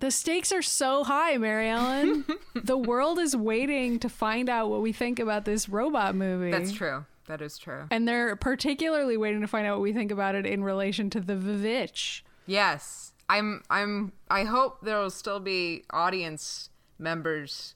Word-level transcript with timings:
The 0.00 0.10
stakes 0.10 0.50
are 0.50 0.62
so 0.62 1.04
high, 1.04 1.36
Mary 1.36 1.68
Ellen. 1.68 2.24
the 2.54 2.78
world 2.78 3.18
is 3.18 3.36
waiting 3.36 3.98
to 3.98 4.08
find 4.08 4.48
out 4.48 4.70
what 4.70 4.80
we 4.80 4.92
think 4.92 5.18
about 5.18 5.44
this 5.44 5.68
robot 5.68 6.14
movie. 6.14 6.50
That's 6.50 6.72
true. 6.72 7.04
That 7.26 7.42
is 7.42 7.58
true. 7.58 7.84
And 7.90 8.08
they're 8.08 8.34
particularly 8.34 9.18
waiting 9.18 9.42
to 9.42 9.46
find 9.46 9.66
out 9.66 9.74
what 9.74 9.82
we 9.82 9.92
think 9.92 10.10
about 10.10 10.34
it 10.34 10.46
in 10.46 10.64
relation 10.64 11.10
to 11.10 11.20
the 11.20 11.34
Vivitch. 11.34 12.22
Yes. 12.46 13.12
I'm 13.28 13.62
I'm 13.68 14.12
I 14.30 14.44
hope 14.44 14.78
there'll 14.82 15.10
still 15.10 15.38
be 15.38 15.84
audience 15.90 16.70
members 16.98 17.74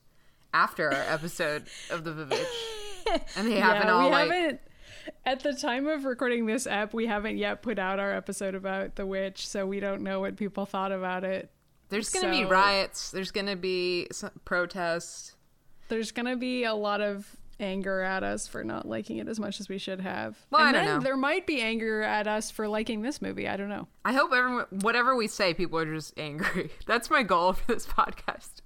after 0.55 0.93
our 0.93 1.03
episode 1.03 1.67
of 1.91 2.05
the 2.05 2.13
Vivitch. 2.13 2.47
And 3.37 3.47
they 3.47 3.61
haven't 3.61 3.91
all 3.91 4.07
we 4.07 4.13
like 4.13 4.31
haven't 4.31 4.61
at 5.27 5.41
the 5.41 5.53
time 5.53 5.87
of 5.87 6.05
recording 6.05 6.47
this 6.47 6.67
app, 6.67 6.95
we 6.95 7.07
haven't 7.07 7.37
yet 7.37 7.63
put 7.63 7.79
out 7.79 7.99
our 7.99 8.13
episode 8.13 8.55
about 8.55 8.97
the 8.97 9.07
witch, 9.07 9.47
so 9.47 9.67
we 9.67 9.81
don't 9.81 10.03
know 10.03 10.21
what 10.21 10.37
people 10.37 10.67
thought 10.67 10.93
about 10.93 11.25
it. 11.25 11.51
There's 11.95 12.11
going 12.11 12.27
to 12.27 12.31
be 12.31 12.45
riots, 12.45 13.11
there's 13.11 13.31
going 13.31 13.47
to 13.47 13.57
be 13.57 14.09
some 14.13 14.31
protests. 14.45 15.37
There's 15.89 16.13
gonna 16.13 16.37
be 16.37 16.65
a 16.65 16.75
lot 16.75 17.01
of 17.03 17.37
anger 17.61 18.01
at 18.01 18.23
us 18.23 18.49
for 18.49 18.65
not 18.65 18.89
liking 18.89 19.19
it 19.19 19.29
as 19.29 19.39
much 19.39 19.61
as 19.61 19.69
we 19.69 19.79
should 19.79 20.01
have. 20.01 20.37
Well, 20.51 20.63
and 20.63 20.71
I 20.71 20.73
don't 20.81 20.87
then 20.87 20.95
know. 20.99 21.05
there 21.05 21.17
might 21.17 21.47
be 21.47 21.61
anger 21.61 22.03
at 22.03 22.27
us 22.27 22.51
for 22.51 22.67
liking 22.67 23.03
this 23.03 23.21
movie. 23.23 23.47
I 23.49 23.57
don't 23.57 23.69
know. 23.69 23.87
I 24.05 24.13
hope 24.13 24.33
everyone 24.33 24.65
whatever 24.81 25.15
we 25.15 25.29
say 25.29 25.55
people 25.55 25.79
are 25.79 25.95
just 25.95 26.19
angry. 26.19 26.71
That's 26.87 27.11
my 27.11 27.23
goal 27.23 27.53
for 27.53 27.73
this 27.73 27.87
podcast. 27.99 28.63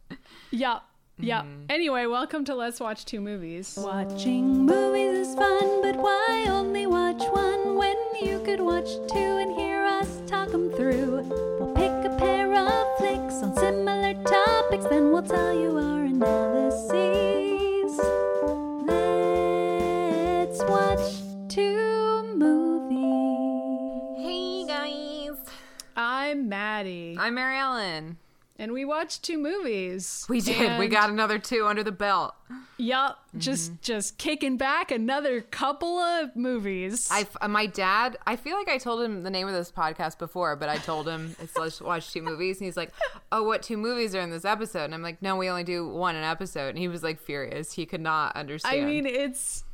Yeah. 0.51 0.79
Yeah. 1.19 1.43
Mm-hmm. 1.43 1.65
Anyway, 1.69 2.07
welcome 2.07 2.45
to 2.45 2.55
Let's 2.55 2.79
Watch 2.79 3.05
Two 3.05 3.21
Movies. 3.21 3.77
Watching 3.77 4.65
movies 4.65 5.29
is 5.29 5.35
fun, 5.35 5.83
but 5.83 5.97
why 5.97 6.47
only 6.49 6.87
watch 6.87 7.23
one 7.33 7.75
when 7.77 7.97
you 8.23 8.41
could 8.45 8.61
watch 8.61 8.89
two 9.13 9.19
and 9.19 9.53
hear 9.59 9.83
us 9.83 10.23
talk 10.27 10.51
them 10.51 10.71
through? 10.71 11.48
Topics, 14.79 14.91
then 14.91 15.13
we'll 15.13 15.23
tell 15.23 15.53
you 15.53 15.77
our 15.79 16.05
analyses. 16.05 16.99
Let's 20.47 20.63
watch 20.65 21.23
two 21.49 22.23
movies. 22.37 24.13
Hey 24.19 24.65
guys. 24.67 25.37
I'm 25.97 26.49
Maddie, 26.49 27.17
I'm 27.19 27.35
Mary 27.35 27.59
Ellen. 27.59 28.19
And 28.59 28.73
we 28.73 28.85
watched 28.85 29.23
two 29.23 29.39
movies. 29.39 30.27
We 30.29 30.41
did. 30.41 30.79
we 30.79 30.89
got 30.89 31.11
another 31.11 31.39
two 31.39 31.67
under 31.67 31.83
the 31.85 31.93
belt. 31.93 32.35
Yup, 32.77 33.19
Mm-hmm. 33.29 33.39
just 33.41 33.83
just 33.83 34.19
kicking 34.19 34.57
back 34.57 34.91
another 34.91 35.41
couple 35.43 35.99
of 35.99 36.35
movies. 36.35 37.09
I, 37.11 37.27
uh, 37.41 37.49
my 37.49 37.67
dad, 37.67 38.17
I 38.27 38.37
feel 38.37 38.57
like 38.57 38.69
I 38.69 38.79
told 38.79 39.03
him 39.03 39.23
the 39.23 39.31
name 39.31 39.47
of 39.47 39.53
this 39.55 39.71
podcast 39.71 40.19
before, 40.19 40.57
but 40.57 40.69
I 40.69 40.79
told 40.79 41.07
him 41.09 41.37
it's 41.41 41.57
let's 41.59 41.81
watch 41.81 42.13
two 42.13 42.23
movies, 42.23 42.59
and 42.59 42.65
he's 42.67 42.77
like, 42.77 42.91
"Oh, 43.31 43.43
what 43.43 43.63
two 43.63 43.77
movies 43.77 44.15
are 44.15 44.21
in 44.21 44.31
this 44.31 44.45
episode?" 44.45 44.85
And 44.85 44.95
I'm 44.95 45.03
like, 45.03 45.21
"No, 45.23 45.37
we 45.37 45.49
only 45.49 45.65
do 45.65 45.87
one 45.89 46.17
an 46.17 46.25
episode." 46.25 46.71
And 46.71 46.79
he 46.79 46.89
was 46.89 47.03
like 47.03 47.21
furious. 47.21 47.73
He 47.73 47.85
could 47.87 48.01
not 48.01 48.35
understand. 48.37 48.81
I 48.81 48.85
mean, 48.85 49.07
it's 49.07 49.65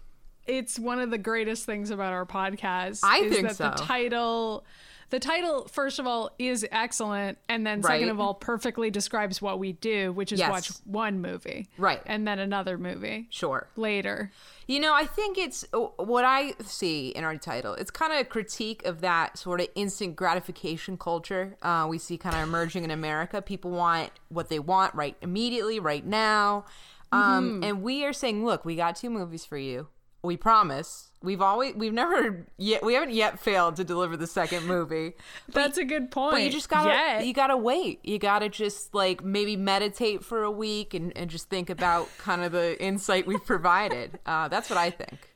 it's 0.46 0.78
one 0.78 0.98
of 0.98 1.10
the 1.10 1.18
greatest 1.18 1.64
things 1.64 1.90
about 1.90 2.12
our 2.12 2.26
podcast. 2.26 3.00
I 3.02 3.18
is 3.18 3.32
think 3.32 3.48
that 3.48 3.56
so. 3.56 3.70
The 3.70 3.76
title, 3.76 4.64
the 5.10 5.20
title, 5.20 5.66
first 5.68 5.98
of 5.98 6.06
all, 6.06 6.30
is 6.38 6.66
excellent, 6.72 7.38
and 7.48 7.66
then 7.66 7.82
second 7.82 8.08
of 8.08 8.18
all, 8.20 8.34
perfectly 8.34 8.90
describes 8.90 9.40
what 9.42 9.58
we 9.58 9.72
do, 9.72 10.12
which 10.12 10.32
is 10.32 10.38
Yes. 10.40 10.50
watch 10.50 10.68
one 10.84 11.20
movie, 11.20 11.68
Right. 11.78 12.00
and 12.06 12.26
then 12.26 12.38
another 12.38 12.78
movie 12.78 13.26
sure. 13.30 13.68
later. 13.76 14.32
You 14.66 14.80
know, 14.80 14.94
I 14.94 15.04
think 15.04 15.36
it's 15.36 15.64
what 15.72 16.24
I 16.24 16.54
see 16.64 17.08
in 17.10 17.22
our 17.22 17.36
title. 17.36 17.74
It's 17.74 17.90
kind 17.90 18.12
of 18.12 18.18
a 18.20 18.24
critique 18.24 18.84
of 18.86 19.02
that 19.02 19.36
sort 19.38 19.60
of 19.60 19.68
instant 19.74 20.16
gratification 20.16 20.96
culture 20.96 21.56
uh, 21.62 21.86
we 21.88 21.98
see 21.98 22.16
kind 22.16 22.34
of 22.34 22.42
emerging 22.42 22.82
in 22.84 22.90
America. 22.90 23.42
People 23.42 23.70
want 23.72 24.10
what 24.30 24.48
they 24.48 24.58
want 24.58 24.94
right 24.94 25.16
immediately, 25.20 25.78
right 25.78 26.04
now. 26.04 26.64
Um, 27.12 27.62
And 27.62 27.82
we 27.82 28.04
are 28.04 28.12
saying, 28.12 28.44
look, 28.44 28.64
we 28.64 28.74
got 28.74 28.96
two 28.96 29.10
movies 29.10 29.44
for 29.44 29.56
you. 29.58 29.86
We 30.24 30.36
promise. 30.38 31.10
We've 31.22 31.40
always, 31.42 31.74
we've 31.74 31.92
never 31.92 32.46
yet, 32.58 32.82
we 32.82 32.94
haven't 32.94 33.12
yet 33.14 33.38
failed 33.38 33.76
to 33.76 33.84
deliver 33.84 34.16
the 34.16 34.26
second 34.26 34.66
movie. 34.66 35.12
That's 35.48 35.78
a 35.78 35.84
good 35.84 36.10
point. 36.10 36.32
But 36.32 36.42
you 36.42 36.50
just 36.50 36.68
gotta, 36.68 36.90
Yet. 36.90 37.26
you 37.26 37.32
gotta 37.32 37.56
wait. 37.56 38.00
You 38.04 38.18
gotta 38.18 38.48
just 38.48 38.94
like 38.94 39.22
maybe 39.22 39.56
meditate 39.56 40.24
for 40.24 40.42
a 40.42 40.50
week 40.50 40.92
and, 40.94 41.16
and 41.16 41.30
just 41.30 41.48
think 41.48 41.70
about 41.70 42.08
kind 42.18 42.42
of 42.42 42.52
the 42.52 42.82
insight 42.82 43.26
we've 43.26 43.44
provided. 43.44 44.18
Uh, 44.26 44.48
that's 44.48 44.70
what 44.70 44.78
I 44.78 44.90
think. 44.90 45.30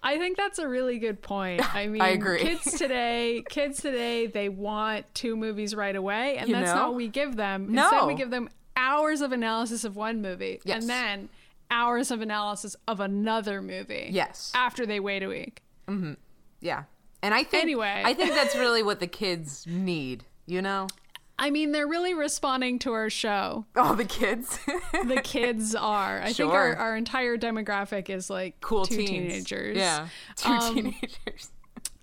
I 0.00 0.16
think 0.18 0.36
that's 0.36 0.60
a 0.60 0.68
really 0.68 0.98
good 0.98 1.20
point. 1.20 1.74
I 1.74 1.88
mean, 1.88 2.00
I 2.00 2.10
agree. 2.10 2.38
kids 2.38 2.78
today, 2.78 3.42
kids 3.48 3.82
today, 3.82 4.26
they 4.28 4.48
want 4.48 5.12
two 5.14 5.36
movies 5.36 5.74
right 5.74 5.94
away, 5.96 6.36
and 6.38 6.48
You 6.48 6.54
that's 6.54 6.68
know? 6.68 6.74
not 6.76 6.88
what 6.90 6.96
we 6.96 7.08
give 7.08 7.34
them. 7.36 7.72
No. 7.72 7.82
Instead, 7.82 8.06
we 8.06 8.14
give 8.14 8.30
them 8.30 8.48
hours 8.76 9.20
of 9.20 9.32
analysis 9.32 9.82
of 9.82 9.96
one 9.96 10.22
movie, 10.22 10.60
Yes. 10.64 10.82
and 10.82 10.88
then 10.90 11.28
hours 11.70 12.10
of 12.10 12.20
analysis 12.20 12.74
of 12.86 13.00
another 13.00 13.60
movie. 13.62 14.08
Yes. 14.10 14.52
After 14.54 14.86
they 14.86 15.00
wait 15.00 15.22
a 15.22 15.28
week. 15.28 15.62
Yeah. 16.60 16.84
And 17.22 17.34
I 17.34 17.42
think 17.44 17.62
Anyway. 17.64 18.02
I 18.04 18.14
think 18.14 18.34
that's 18.34 18.54
really 18.54 18.82
what 18.82 19.00
the 19.00 19.06
kids 19.06 19.64
need, 19.66 20.24
you 20.46 20.62
know? 20.62 20.86
I 21.40 21.50
mean, 21.50 21.70
they're 21.72 21.86
really 21.86 22.14
responding 22.14 22.78
to 22.80 22.92
our 22.92 23.08
show. 23.10 23.64
Oh, 23.76 23.94
the 23.94 24.04
kids. 24.04 24.58
The 24.92 25.20
kids 25.22 25.74
are. 25.74 26.20
I 26.20 26.32
think 26.32 26.52
our, 26.52 26.74
our 26.76 26.96
entire 26.96 27.36
demographic 27.36 28.10
is 28.10 28.28
like 28.28 28.60
cool 28.60 28.84
two 28.84 28.96
teens. 28.96 29.08
teenagers. 29.10 29.76
Yeah. 29.76 30.08
Two 30.36 30.50
Um, 30.52 30.74
teenagers. 30.74 31.50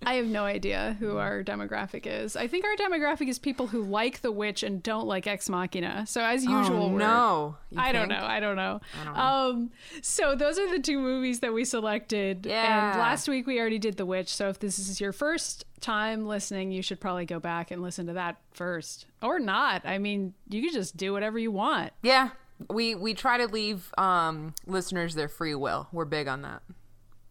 I 0.06 0.16
have 0.16 0.26
no 0.28 0.44
idea 0.46 0.96
who 1.00 1.18
our 1.18 1.44
demographic 1.44 2.06
is. 2.06 2.36
I 2.36 2.48
think 2.48 2.66
our 2.66 2.76
demographic 2.76 3.28
is 3.28 3.40
people 3.40 3.68
who 3.68 3.84
like 3.84 4.22
The 4.22 4.32
Witch 4.32 4.64
and 4.64 4.82
don't 4.84 5.08
like 5.08 5.28
Ex 5.28 5.50
Machina. 5.50 6.06
So 6.08 6.22
as 6.24 6.44
usual, 6.46 6.84
Oh, 6.86 6.98
no. 6.98 7.58
I 7.78 7.92
don't 7.92 8.10
know. 8.10 8.24
I 8.24 8.40
don't 8.40 8.56
know. 8.56 8.80
don't 9.04 9.14
know. 9.14 9.20
Um, 9.20 9.72
so 10.02 10.36
those 10.36 10.58
are 10.60 10.70
the 10.70 10.80
two 10.80 11.00
movies 11.00 11.40
that 11.42 11.54
we 11.54 11.66
selected. 11.66 12.46
Yeah. 12.46 12.92
And 12.92 13.00
last 13.00 13.28
week 13.28 13.48
we 13.48 13.60
already 13.60 13.80
did 13.80 13.98
The 13.98 14.06
Witch. 14.06 14.34
So 14.34 14.50
if 14.50 14.60
this 14.60 14.78
is 14.80 15.02
your 15.02 15.12
first 15.12 15.66
time 15.82 16.26
listening, 16.28 16.72
you 16.72 16.82
should 16.82 17.00
probably 17.00 17.26
go 17.26 17.40
back 17.40 17.72
and 17.72 17.82
listen 17.82 18.08
to 18.08 18.14
that 18.14 18.38
first, 18.54 19.06
or 19.22 19.40
not. 19.40 19.82
I 19.86 19.98
mean, 19.98 20.34
you 20.50 20.62
could 20.62 20.74
just 20.74 20.96
do 20.98 21.14
whatever 21.14 21.38
you 21.40 21.52
want. 21.52 21.92
Yeah. 22.02 22.30
We 22.70 22.96
we 22.96 23.14
try 23.14 23.38
to 23.38 23.48
leave 23.48 23.92
um 23.98 24.54
listeners 24.66 25.14
their 25.16 25.28
free 25.28 25.56
will. 25.56 25.88
We're 25.92 26.06
big 26.06 26.28
on 26.30 26.42
that. 26.44 26.62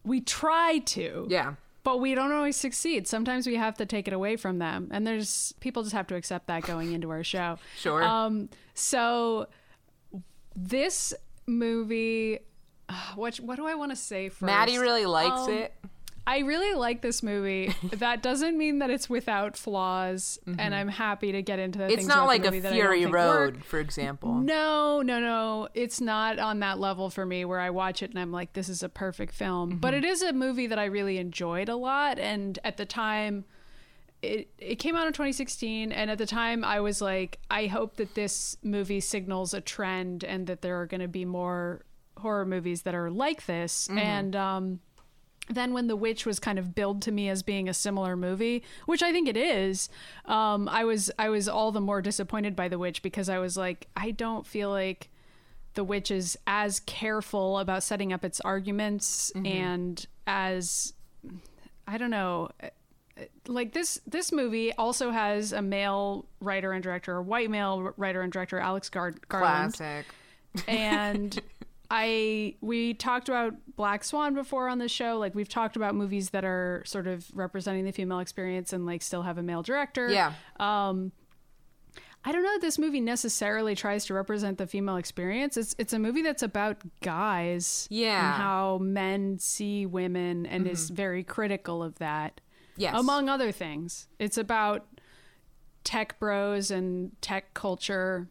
We 0.03 0.21
try 0.21 0.79
to. 0.85 1.25
Yeah. 1.29 1.55
But 1.85 2.01
we 2.01 2.13
don't 2.15 2.33
always 2.33 2.57
succeed. 2.57 3.07
Sometimes 3.07 3.47
we 3.47 3.55
have 3.55 3.75
to 3.77 3.85
take 3.85 4.07
it 4.09 4.13
away 4.13 4.35
from 4.35 4.59
them. 4.59 4.89
And 4.91 5.07
there's 5.07 5.53
people 5.61 5.83
just 5.83 5.93
have 5.95 6.07
to 6.07 6.15
accept 6.15 6.47
that 6.47 6.63
going 6.63 6.91
into 6.91 7.09
our 7.11 7.23
show. 7.23 7.57
Sure. 7.77 8.03
Um 8.03 8.49
so 8.73 9.47
this 10.55 11.13
movie 11.47 12.39
uh, 12.89 12.93
what 13.15 13.37
what 13.37 13.55
do 13.57 13.65
I 13.67 13.75
want 13.75 13.91
to 13.91 13.95
say 13.95 14.29
first? 14.29 14.41
Maddie 14.41 14.77
really 14.77 15.05
likes 15.05 15.47
Um, 15.47 15.53
it. 15.53 15.73
I 16.27 16.39
really 16.39 16.73
like 16.73 17.01
this 17.01 17.21
movie. 17.21 17.73
that 17.93 18.23
doesn't 18.23 18.57
mean 18.57 18.79
that 18.79 18.89
it's 18.89 19.07
without 19.09 19.55
flaws, 19.55 20.39
and 20.57 20.73
I'm 20.73 20.87
happy 20.87 21.31
to 21.33 21.41
get 21.41 21.59
into 21.59 21.77
the 21.79 21.85
Mm-hmm. 21.85 21.93
It's 21.99 22.07
not 22.07 22.25
like 22.25 22.45
a 22.45 22.51
Fury 22.51 23.05
Road, 23.05 23.55
work. 23.57 23.63
for 23.63 23.79
example. 23.79 24.33
No, 24.33 25.01
no, 25.03 25.19
no. 25.19 25.67
It's 25.75 26.01
not 26.01 26.39
on 26.39 26.59
that 26.59 26.79
level 26.79 27.09
for 27.09 27.25
me 27.25 27.45
where 27.45 27.59
I 27.59 27.69
watch 27.69 28.01
it 28.01 28.09
and 28.09 28.19
I'm 28.19 28.31
like, 28.31 28.53
this 28.53 28.69
is 28.69 28.81
a 28.81 28.89
perfect 28.89 29.33
film. 29.33 29.77
But 29.77 29.93
Mm-hmm. 29.93 30.03
it 30.03 30.07
is 30.07 30.21
a 30.23 30.33
movie 30.33 30.67
that 30.67 30.79
I 30.79 30.85
really 30.85 31.17
enjoyed 31.19 31.69
a 31.69 31.75
lot. 31.75 32.17
And 32.17 32.57
at 32.63 32.77
the 32.77 32.85
time, 32.85 33.45
it, 34.23 34.49
it 34.57 34.75
came 34.75 34.95
out 34.95 35.05
in 35.05 35.13
2016. 35.13 35.91
And 35.91 36.09
at 36.09 36.17
the 36.17 36.25
time, 36.25 36.63
I 36.63 36.79
was 36.79 37.01
like, 37.01 37.37
I 37.51 37.67
hope 37.67 37.97
that 37.97 38.15
this 38.15 38.57
movie 38.63 38.99
signals 38.99 39.53
a 39.53 39.61
trend 39.61 40.23
and 40.23 40.47
that 40.47 40.61
there 40.63 40.81
are 40.81 40.87
going 40.87 41.01
to 41.01 41.07
be 41.07 41.23
more 41.25 41.85
horror 42.17 42.45
movies 42.45 42.81
that 42.81 42.95
are 42.95 43.11
like 43.11 43.45
this. 43.45 43.87
Mm-hmm. 43.87 43.97
And, 43.99 44.35
um, 44.35 44.79
then 45.49 45.73
when 45.73 45.87
the 45.87 45.95
witch 45.95 46.25
was 46.25 46.39
kind 46.39 46.57
of 46.57 46.73
billed 46.73 47.01
to 47.03 47.11
me 47.11 47.29
as 47.29 47.43
being 47.43 47.69
a 47.69 47.73
similar 47.73 48.15
movie 48.15 48.63
which 48.85 49.03
i 49.03 49.11
think 49.11 49.27
it 49.27 49.37
is. 49.37 49.89
Um, 50.25 50.67
i 50.69 50.83
was 50.83 51.11
i 51.19 51.29
was 51.29 51.47
all 51.47 51.71
the 51.71 51.81
more 51.81 52.01
disappointed 52.01 52.55
by 52.55 52.67
the 52.67 52.79
witch 52.79 53.01
because 53.01 53.29
i 53.29 53.37
was 53.39 53.55
like 53.57 53.87
i 53.95 54.11
don't 54.11 54.45
feel 54.47 54.69
like 54.69 55.09
the 55.75 55.83
witch 55.83 56.09
is 56.09 56.37
as 56.47 56.79
careful 56.79 57.59
about 57.59 57.83
setting 57.83 58.13
up 58.13 58.23
its 58.23 58.39
arguments 58.41 59.31
and 59.43 60.07
as 60.25 60.93
i 61.87 61.97
don't 61.97 62.09
know 62.09 62.49
like 63.47 63.73
this 63.73 63.99
this 64.07 64.31
movie 64.31 64.73
also 64.73 65.11
has 65.11 65.51
a 65.53 65.61
male 65.61 66.25
writer 66.39 66.71
and 66.71 66.83
director 66.83 67.17
a 67.17 67.21
white 67.21 67.49
male 67.49 67.93
writer 67.97 68.21
and 68.21 68.31
director 68.33 68.57
alex 68.59 68.89
Gar- 68.89 69.15
garland. 69.29 69.73
Classic. 69.75 70.05
and 70.67 71.39
I 71.91 72.55
we 72.61 72.93
talked 72.93 73.29
about 73.29 73.53
Black 73.75 74.03
Swan 74.03 74.33
before 74.33 74.67
on 74.69 74.79
the 74.79 74.87
show. 74.89 75.17
Like 75.17 75.35
we've 75.35 75.49
talked 75.49 75.75
about 75.75 75.95
movies 75.95 76.31
that 76.31 76.43
are 76.45 76.81
sort 76.85 77.07
of 77.07 77.25
representing 77.33 77.85
the 77.85 77.91
female 77.91 78.19
experience 78.19 78.73
and 78.73 78.85
like 78.85 79.01
still 79.01 79.21
have 79.23 79.37
a 79.37 79.43
male 79.43 79.61
director. 79.61 80.09
Yeah. 80.09 80.33
Um 80.59 81.11
I 82.27 82.31
don't 82.31 82.41
know 82.41 82.55
if 82.55 82.61
this 82.61 82.79
movie 82.79 83.01
necessarily 83.01 83.75
tries 83.75 84.05
to 84.05 84.15
represent 84.15 84.57
the 84.57 84.65
female 84.65 84.95
experience. 84.97 85.57
It's 85.57 85.75
it's 85.77 85.93
a 85.93 85.99
movie 85.99 86.23
that's 86.23 86.41
about 86.43 86.77
guys 87.01 87.87
Yeah. 87.91 88.17
Mm-hmm. 88.17 88.25
and 88.25 88.41
how 88.41 88.77
men 88.81 89.39
see 89.39 89.85
women 89.85 90.45
and 90.47 90.67
is 90.67 90.89
very 90.89 91.23
critical 91.23 91.83
of 91.83 91.99
that. 91.99 92.41
Yes. 92.77 92.95
Among 92.97 93.29
other 93.29 93.51
things. 93.51 94.07
It's 94.19 94.37
about 94.39 94.87
tech 95.83 96.19
bros 96.19 96.71
and 96.71 97.11
tech 97.21 97.53
culture 97.53 98.27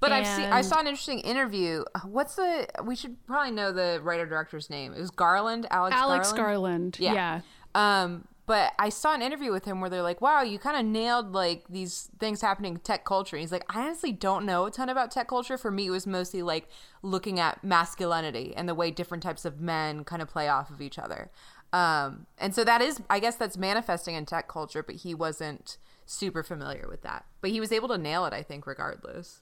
But 0.00 0.12
I've 0.12 0.26
seen. 0.26 0.46
I 0.46 0.62
saw 0.62 0.80
an 0.80 0.86
interesting 0.86 1.20
interview. 1.20 1.84
What's 2.04 2.34
the? 2.34 2.66
We 2.84 2.96
should 2.96 3.24
probably 3.26 3.52
know 3.52 3.72
the 3.72 4.00
writer 4.02 4.26
director's 4.26 4.68
name. 4.68 4.92
It 4.92 5.00
was 5.00 5.10
Garland. 5.10 5.66
Alex. 5.70 5.94
Alex 5.96 6.32
Garland. 6.32 6.98
Garland. 6.98 6.98
Yeah. 6.98 7.40
Um, 7.74 8.26
but 8.46 8.72
I 8.78 8.88
saw 8.88 9.14
an 9.14 9.20
interview 9.20 9.52
with 9.52 9.66
him 9.66 9.80
where 9.80 9.90
they're 9.90 10.02
like, 10.02 10.20
"Wow, 10.20 10.42
you 10.42 10.58
kind 10.58 10.76
of 10.76 10.84
nailed 10.84 11.34
like 11.34 11.64
these 11.68 12.10
things 12.18 12.40
happening 12.40 12.74
in 12.74 12.80
tech 12.80 13.04
culture." 13.04 13.36
And 13.36 13.42
he's 13.42 13.52
like, 13.52 13.64
"I 13.68 13.82
honestly 13.82 14.10
don't 14.10 14.46
know 14.46 14.64
a 14.64 14.70
ton 14.70 14.88
about 14.88 15.10
tech 15.10 15.28
culture. 15.28 15.58
For 15.58 15.70
me, 15.70 15.86
it 15.86 15.90
was 15.90 16.06
mostly 16.06 16.42
like 16.42 16.68
looking 17.02 17.38
at 17.38 17.62
masculinity 17.62 18.54
and 18.56 18.68
the 18.68 18.74
way 18.74 18.90
different 18.90 19.22
types 19.22 19.44
of 19.44 19.60
men 19.60 20.02
kind 20.02 20.22
of 20.22 20.28
play 20.28 20.48
off 20.48 20.70
of 20.70 20.80
each 20.80 20.98
other." 20.98 21.30
Um, 21.72 22.26
and 22.38 22.54
so 22.54 22.64
that 22.64 22.80
is, 22.80 23.02
I 23.10 23.20
guess, 23.20 23.36
that's 23.36 23.58
manifesting 23.58 24.14
in 24.14 24.24
tech 24.24 24.48
culture. 24.48 24.82
But 24.82 24.96
he 24.96 25.14
wasn't 25.14 25.76
super 26.08 26.42
familiar 26.42 26.86
with 26.88 27.02
that. 27.02 27.26
But 27.40 27.50
he 27.50 27.60
was 27.60 27.72
able 27.72 27.88
to 27.88 27.98
nail 27.98 28.24
it, 28.26 28.32
I 28.32 28.42
think, 28.42 28.66
regardless. 28.66 29.40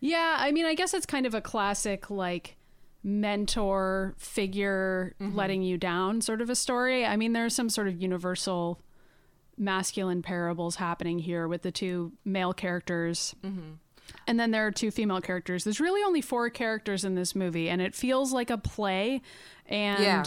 Yeah, 0.00 0.36
I 0.38 0.52
mean, 0.52 0.66
I 0.66 0.74
guess 0.74 0.94
it's 0.94 1.06
kind 1.06 1.26
of 1.26 1.34
a 1.34 1.40
classic 1.40 2.10
like 2.10 2.56
mentor 3.02 4.14
figure 4.18 5.14
mm-hmm. 5.20 5.36
letting 5.36 5.62
you 5.62 5.76
down 5.78 6.20
sort 6.20 6.40
of 6.40 6.50
a 6.50 6.54
story. 6.54 7.04
I 7.04 7.16
mean, 7.16 7.32
there's 7.32 7.54
some 7.54 7.68
sort 7.68 7.88
of 7.88 8.00
universal 8.00 8.80
masculine 9.56 10.22
parables 10.22 10.76
happening 10.76 11.18
here 11.18 11.46
with 11.46 11.62
the 11.62 11.70
two 11.70 12.12
male 12.24 12.52
characters. 12.52 13.34
Mm-hmm. 13.44 13.74
And 14.26 14.38
then 14.40 14.50
there 14.50 14.66
are 14.66 14.70
two 14.70 14.90
female 14.90 15.20
characters. 15.20 15.64
There's 15.64 15.80
really 15.80 16.02
only 16.02 16.20
four 16.20 16.50
characters 16.50 17.04
in 17.04 17.14
this 17.14 17.34
movie, 17.34 17.70
and 17.70 17.80
it 17.80 17.94
feels 17.94 18.32
like 18.32 18.50
a 18.50 18.58
play. 18.58 19.22
And 19.66 20.02
Yeah. 20.02 20.24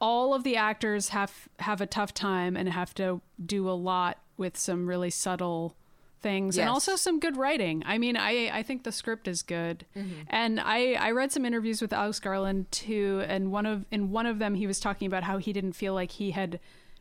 all 0.00 0.34
of 0.34 0.44
the 0.44 0.56
actors 0.56 1.10
have 1.10 1.48
have 1.60 1.80
a 1.80 1.86
tough 1.86 2.12
time 2.12 2.56
and 2.56 2.68
have 2.68 2.92
to 2.94 3.22
do 3.44 3.68
a 3.68 3.72
lot 3.72 4.18
with 4.42 4.58
some 4.58 4.86
really 4.86 5.08
subtle 5.08 5.76
things 6.20 6.58
and 6.58 6.68
also 6.68 6.96
some 6.96 7.18
good 7.18 7.36
writing. 7.36 7.82
I 7.86 7.98
mean, 7.98 8.16
I 8.16 8.50
I 8.52 8.62
think 8.62 8.84
the 8.84 8.92
script 8.92 9.28
is 9.28 9.42
good. 9.42 9.86
Mm-hmm. 9.96 10.22
And 10.28 10.60
I 10.60 10.94
I 10.94 11.10
read 11.12 11.32
some 11.32 11.44
interviews 11.44 11.80
with 11.80 11.92
Alex 11.92 12.20
Garland 12.20 12.70
too 12.70 13.24
and 13.26 13.50
one 13.50 13.66
of 13.66 13.84
in 13.90 14.10
one 14.10 14.26
of 14.26 14.38
them 14.38 14.54
he 14.54 14.66
was 14.66 14.80
talking 14.80 15.06
about 15.06 15.22
how 15.24 15.38
he 15.38 15.52
didn't 15.52 15.72
feel 15.72 15.94
like 15.94 16.12
he 16.12 16.30
had 16.30 16.60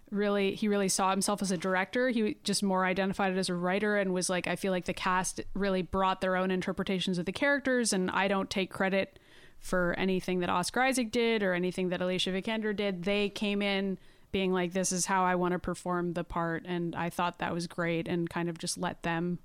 really 0.10 0.56
he 0.56 0.68
really 0.68 0.90
saw 0.90 1.12
himself 1.12 1.42
as 1.42 1.52
a 1.52 1.58
director. 1.58 2.10
He 2.10 2.38
just 2.44 2.64
more 2.64 2.86
identified 2.86 3.34
it 3.34 3.38
as 3.38 3.50
a 3.50 3.56
writer 3.56 3.98
and 3.98 4.14
was 4.14 4.30
like 4.30 4.48
I 4.48 4.56
feel 4.56 4.72
like 4.72 4.86
the 4.86 4.94
cast 4.94 5.42
really 5.54 5.82
brought 5.82 6.22
their 6.22 6.36
own 6.36 6.52
interpretations 6.52 7.18
of 7.18 7.26
the 7.26 7.32
characters 7.32 7.94
and 7.94 8.10
I 8.12 8.28
don't 8.28 8.50
take 8.50 8.72
credit 8.72 9.20
for 9.60 9.94
anything 9.98 10.40
that 10.40 10.50
Oscar 10.50 10.82
Isaac 10.82 11.12
did 11.12 11.44
or 11.44 11.54
anything 11.54 11.90
that 11.90 12.02
Alicia 12.02 12.32
Vikander 12.32 12.76
did. 12.76 13.04
They 13.04 13.30
came 13.30 13.62
in 13.62 14.00
being 14.32 14.54
like, 14.54 14.74
this 14.74 14.92
is 14.92 15.06
how 15.06 15.24
I 15.24 15.36
want 15.36 15.54
to 15.54 15.60
perform 15.60 16.14
the 16.14 16.24
part. 16.24 16.66
And 16.66 16.96
I 16.96 17.10
thought 17.10 17.40
that 17.40 17.54
was 17.54 17.68
great 17.68 18.08
and 18.08 18.30
kind 18.30 18.50
of 18.50 18.58
just 18.58 18.78
let 18.78 19.04
them 19.04 19.40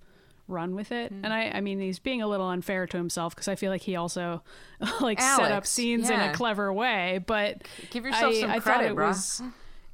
run 0.49 0.75
with 0.75 0.93
it. 0.93 1.13
Mm. 1.13 1.21
And 1.25 1.33
I, 1.33 1.51
I 1.55 1.61
mean, 1.61 1.81
he's 1.81 1.99
being 1.99 2.23
a 2.23 2.29
little 2.29 2.49
unfair 2.49 2.87
to 2.87 2.97
himself 2.97 3.35
because 3.35 3.49
I 3.49 3.57
feel 3.57 3.71
like 3.71 3.83
he 3.83 3.97
also 3.97 4.43
like 5.01 5.21
set 5.21 5.41
up 5.41 5.51
Alex, 5.51 5.71
scenes 5.71 6.11
in 6.11 6.21
a 6.21 6.33
clever 6.33 6.73
way. 6.73 7.23
But 7.27 7.63
Give 7.91 8.05
yourself 8.05 8.35
I, 8.35 8.41
some 8.41 8.51
I 8.51 8.61
thought 8.61 8.85
it 8.85 8.93
bruh. 8.93 9.09
was 9.09 9.43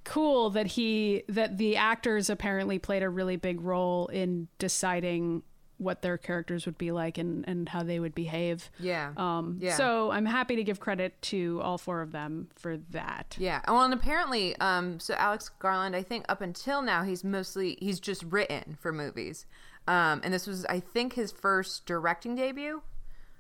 cool 0.05 0.51
that 0.51 0.67
he 0.67 1.23
that 1.29 1.59
the 1.59 1.77
actors 1.77 2.29
apparently 2.29 2.79
played 2.79 3.03
a 3.03 3.09
really 3.09 3.37
big 3.37 3.61
role 3.61 4.09
in 4.09 4.49
deciding 4.59 5.43
what 5.83 6.03
their 6.03 6.17
characters 6.17 6.67
would 6.67 6.79
be 6.79 6.93
like 6.93 7.19
and, 7.19 7.45
and 7.49 7.69
how 7.69 7.83
they 7.83 7.99
would 8.01 8.15
behave. 8.15 8.71
Yeah. 8.79 9.13
Um, 9.17 9.59
Yeah. 9.61 9.77
So 9.77 10.11
I'm 10.11 10.27
happy 10.27 10.57
to 10.57 10.65
give 10.65 10.81
credit 10.81 11.21
to 11.23 11.61
all 11.63 11.79
four 11.79 12.01
of 12.01 12.13
them 12.13 12.49
for 12.55 12.77
that. 12.91 13.37
Yeah. 13.39 13.61
Well, 13.69 13.83
and 13.83 13.93
apparently, 13.95 14.57
um, 14.57 14.99
so 15.01 15.15
Alex 15.15 15.49
Garland, 15.59 15.95
I 15.97 16.03
think 16.03 16.25
up 16.29 16.41
until 16.41 16.83
now, 16.83 17.03
he's 17.03 17.25
mostly 17.25 17.77
he's 17.81 18.01
just 18.01 18.23
written 18.25 18.77
for 18.81 18.93
movies, 18.93 19.47
um, 19.89 20.21
and 20.25 20.33
this 20.33 20.47
was, 20.47 20.65
I 20.67 20.81
think, 20.81 21.15
his 21.15 21.33
first 21.33 21.87
directing 21.87 22.35
debut. 22.37 22.83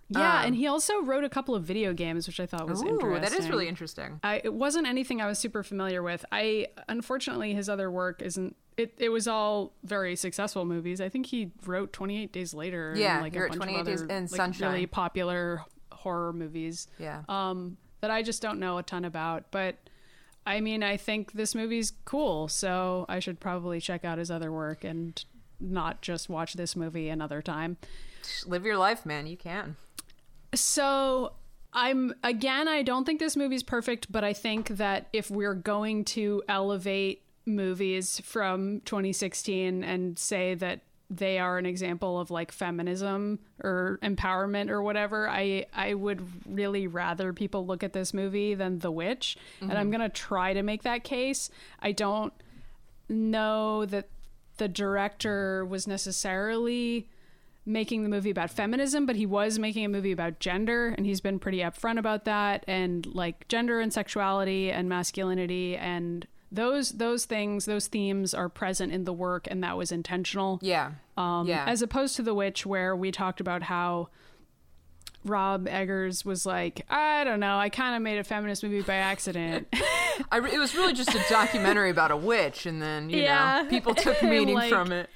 Yeah, 0.09 0.41
Um, 0.41 0.47
and 0.47 0.55
he 0.57 0.67
also 0.67 1.01
wrote 1.01 1.25
a 1.25 1.31
couple 1.31 1.55
of 1.55 1.63
video 1.65 1.95
games, 1.95 2.27
which 2.27 2.39
I 2.39 2.45
thought 2.45 2.69
was 2.69 2.83
Ooh, 2.83 2.89
interesting. 2.89 3.23
that 3.23 3.33
is 3.33 3.49
really 3.49 3.67
interesting. 3.69 4.21
I, 4.23 4.43
it 4.45 4.53
wasn't 4.53 4.87
anything 4.87 5.23
I 5.23 5.27
was 5.27 5.39
super 5.39 5.63
familiar 5.63 6.03
with. 6.03 6.25
I 6.31 6.67
unfortunately 6.89 7.55
his 7.55 7.69
other 7.71 7.91
work 7.91 8.21
isn't. 8.21 8.57
It, 8.77 8.95
it 8.99 9.11
was 9.11 9.29
all 9.29 9.75
very 9.85 10.17
successful 10.17 10.65
movies. 10.65 11.01
I 11.01 11.09
think 11.09 11.27
he 11.27 11.51
wrote 11.67 11.93
Twenty 11.93 12.23
Eight 12.23 12.33
Days 12.33 12.55
Later. 12.55 12.91
and, 12.91 13.01
Yeah, 13.01 13.21
like 13.21 13.33
he 13.35 13.39
a 13.39 13.43
bunch 13.43 13.57
28 13.57 13.81
of 13.81 13.87
Days 13.87 14.03
other 14.03 14.13
and 14.13 14.31
like, 14.31 14.37
Sunshine. 14.37 14.73
really 14.73 14.87
popular 14.87 15.63
horror 15.93 16.33
movies. 16.33 16.89
Yeah. 16.99 17.23
Um, 17.29 17.77
that 18.01 18.11
I 18.11 18.23
just 18.23 18.43
don't 18.43 18.59
know 18.59 18.79
a 18.79 18.83
ton 18.83 19.05
about, 19.05 19.51
but. 19.51 19.77
I 20.45 20.61
mean, 20.61 20.83
I 20.83 20.97
think 20.97 21.35
this 21.35 21.55
movie's 21.55 21.93
cool, 22.05 22.49
so 22.49 23.07
I 23.09 23.21
should 23.21 23.39
probably 23.39 23.81
check 23.81 24.05
out 24.05 24.19
his 24.19 24.29
other 24.29 24.51
work 24.51 24.83
and 24.83 25.25
not 25.61 26.03
just 26.03 26.29
watch 26.29 26.55
this 26.55 26.75
movie 26.75 27.09
another 27.09 27.41
time. 27.41 27.77
Live 28.45 28.65
your 28.65 28.77
life, 28.77 29.07
man. 29.07 29.29
You 29.29 29.37
can. 29.37 29.77
So 30.53 31.35
I'm 31.73 32.13
again, 32.23 32.69
I 32.69 32.83
don't 32.83 33.05
think 33.05 33.21
this 33.21 33.37
movie's 33.37 33.63
perfect, 33.63 34.11
but 34.11 34.25
I 34.25 34.33
think 34.33 34.69
that 34.69 35.09
if 35.13 35.31
we're 35.31 35.55
going 35.55 36.05
to 36.07 36.43
elevate 36.49 37.22
movies 37.47 38.21
from 38.25 38.81
2016 38.85 39.83
and 39.85 40.19
say 40.19 40.55
that 40.55 40.81
they 41.11 41.39
are 41.39 41.59
an 41.59 41.67
example 41.67 42.19
of 42.19 42.31
like 42.31 42.51
feminism 42.51 43.39
or 43.63 43.99
empowerment 44.03 44.71
or 44.71 44.83
whatever, 44.83 45.29
I 45.29 45.67
I 45.75 45.95
would 45.95 46.27
really 46.47 46.87
rather 46.87 47.33
people 47.33 47.67
look 47.67 47.83
at 47.83 47.93
this 47.93 48.15
movie 48.15 48.55
than 48.55 48.79
The 48.79 48.91
Witch, 48.91 49.37
and 49.61 49.73
I'm 49.73 49.85
mm-hmm. 49.87 49.91
gonna 49.93 50.09
try 50.09 50.55
to 50.55 50.63
make 50.63 50.83
that 50.85 51.05
case. 51.05 51.51
I 51.81 51.93
don't 51.93 52.33
know 53.09 53.85
that 53.87 54.09
the 54.57 54.69
director 54.69 55.65
was 55.65 55.87
necessarily 55.87 57.09
making 57.65 58.03
the 58.03 58.09
movie 58.09 58.31
about 58.31 58.51
feminism, 58.51 59.07
but 59.07 59.15
he 59.15 59.27
was 59.27 59.59
making 59.59 59.85
a 59.85 59.89
movie 59.89 60.13
about 60.13 60.41
gender, 60.41 60.89
and 60.89 61.07
he's 61.07 61.21
been 61.21 61.39
pretty 61.39 61.59
upfront 61.59 61.99
about 61.99 62.25
that, 62.25 62.65
and 62.67 63.07
like 63.15 63.47
gender 63.49 63.81
and 63.81 63.93
sexuality 63.93 64.71
and 64.71 64.89
masculinity 64.89 65.77
and 65.77 66.27
those 66.53 66.91
those 66.91 67.25
things, 67.25 67.65
those 67.65 67.89
themes 67.89 68.35
are 68.35 68.49
present 68.49 68.93
in 68.93 69.05
the 69.05 69.13
work, 69.13 69.49
and 69.51 69.63
that 69.65 69.77
was 69.77 69.91
intentional. 69.91 70.59
Yeah. 70.63 70.93
Um, 71.17 71.47
yeah. 71.49 71.65
As 71.67 71.83
opposed 71.83 72.17
to 72.17 72.23
The 72.23 72.35
Witch, 72.35 72.65
where 72.67 72.95
we 72.95 73.11
talked 73.11 73.41
about 73.41 73.63
how 73.65 74.09
Rob 75.25 75.69
Eggers 75.69 76.25
was 76.25 76.45
like, 76.45 76.85
I 76.91 77.23
don't 77.25 77.39
know, 77.41 77.57
I 77.57 77.69
kind 77.69 77.95
of 77.95 78.03
made 78.03 78.19
a 78.19 78.25
feminist 78.25 78.63
movie 78.65 78.83
by 78.83 78.95
accident. 78.97 79.69
I, 80.33 80.39
it 80.39 80.59
was 80.59 80.75
really 80.75 80.93
just 80.95 81.15
a 81.15 81.21
documentary 81.31 81.91
about 81.91 82.11
a 82.11 82.17
witch, 82.17 82.67
and 82.67 82.83
then 82.83 83.09
you 83.09 83.23
Yeah. 83.23 83.63
know 83.63 83.69
people 83.71 83.95
took 83.97 84.21
meaning 84.23 84.57
Like- 84.57 84.71
from 84.71 84.91
it. 84.91 85.09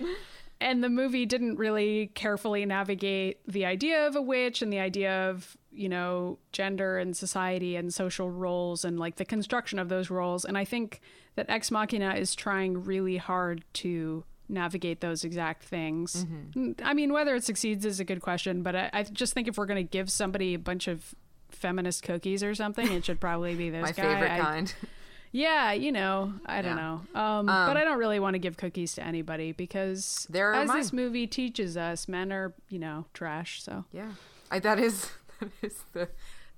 and 0.60 0.82
the 0.82 0.88
movie 0.88 1.26
didn't 1.26 1.56
really 1.56 2.12
carefully 2.14 2.64
navigate 2.64 3.40
the 3.48 3.66
idea 3.66 4.06
of 4.06 4.14
a 4.16 4.22
witch 4.22 4.62
and 4.62 4.72
the 4.72 4.78
idea 4.78 5.28
of 5.28 5.56
you 5.76 5.88
know 5.88 6.38
gender 6.52 6.98
and 6.98 7.16
society 7.16 7.76
and 7.76 7.92
social 7.92 8.30
roles 8.30 8.84
and 8.84 8.98
like 8.98 9.16
the 9.16 9.24
construction 9.24 9.78
of 9.78 9.88
those 9.88 10.08
roles 10.10 10.44
and 10.44 10.56
i 10.56 10.64
think 10.64 11.00
that 11.34 11.46
ex 11.48 11.70
machina 11.70 12.14
is 12.14 12.34
trying 12.34 12.82
really 12.84 13.16
hard 13.18 13.62
to 13.72 14.24
navigate 14.48 15.00
those 15.00 15.24
exact 15.24 15.62
things 15.62 16.24
Mm-hmm. 16.24 16.72
i 16.84 16.94
mean 16.94 17.12
whether 17.12 17.34
it 17.34 17.44
succeeds 17.44 17.84
is 17.84 18.00
a 18.00 18.04
good 18.04 18.22
question 18.22 18.62
but 18.62 18.74
i, 18.76 18.90
I 18.92 19.02
just 19.02 19.34
think 19.34 19.48
if 19.48 19.58
we're 19.58 19.66
going 19.66 19.84
to 19.84 19.90
give 19.90 20.10
somebody 20.10 20.54
a 20.54 20.58
bunch 20.58 20.88
of 20.88 21.14
feminist 21.50 22.02
cookies 22.02 22.42
or 22.42 22.54
something 22.54 22.90
it 22.92 23.04
should 23.04 23.20
probably 23.20 23.54
be 23.54 23.70
this 23.76 23.82
My 23.82 23.92
guy. 23.92 24.02
favorite 24.02 24.30
I- 24.32 24.38
kind. 24.40 24.74
yeah, 25.32 25.72
you 25.72 25.92
know, 25.92 26.32
I 26.46 26.62
don't 26.62 26.76
know. 26.76 27.02
Um, 27.14 27.46
but 27.46 27.76
I 27.76 27.84
don't 27.84 27.98
really 27.98 28.20
want 28.20 28.34
to 28.34 28.38
give 28.38 28.56
cookies 28.56 28.94
to 28.94 29.04
anybody 29.04 29.52
because 29.52 30.26
as 30.32 30.68
mine. 30.68 30.78
this 30.78 30.92
movie 30.94 31.26
teaches 31.26 31.76
us, 31.76 32.08
men 32.08 32.32
are, 32.32 32.54
you 32.70 32.78
know, 32.78 33.04
trash. 33.12 33.62
So 33.62 33.84
Yeah. 33.92 34.12
I, 34.50 34.60
that 34.60 34.78
is 34.78 35.10
is 35.62 35.82
the 35.92 36.08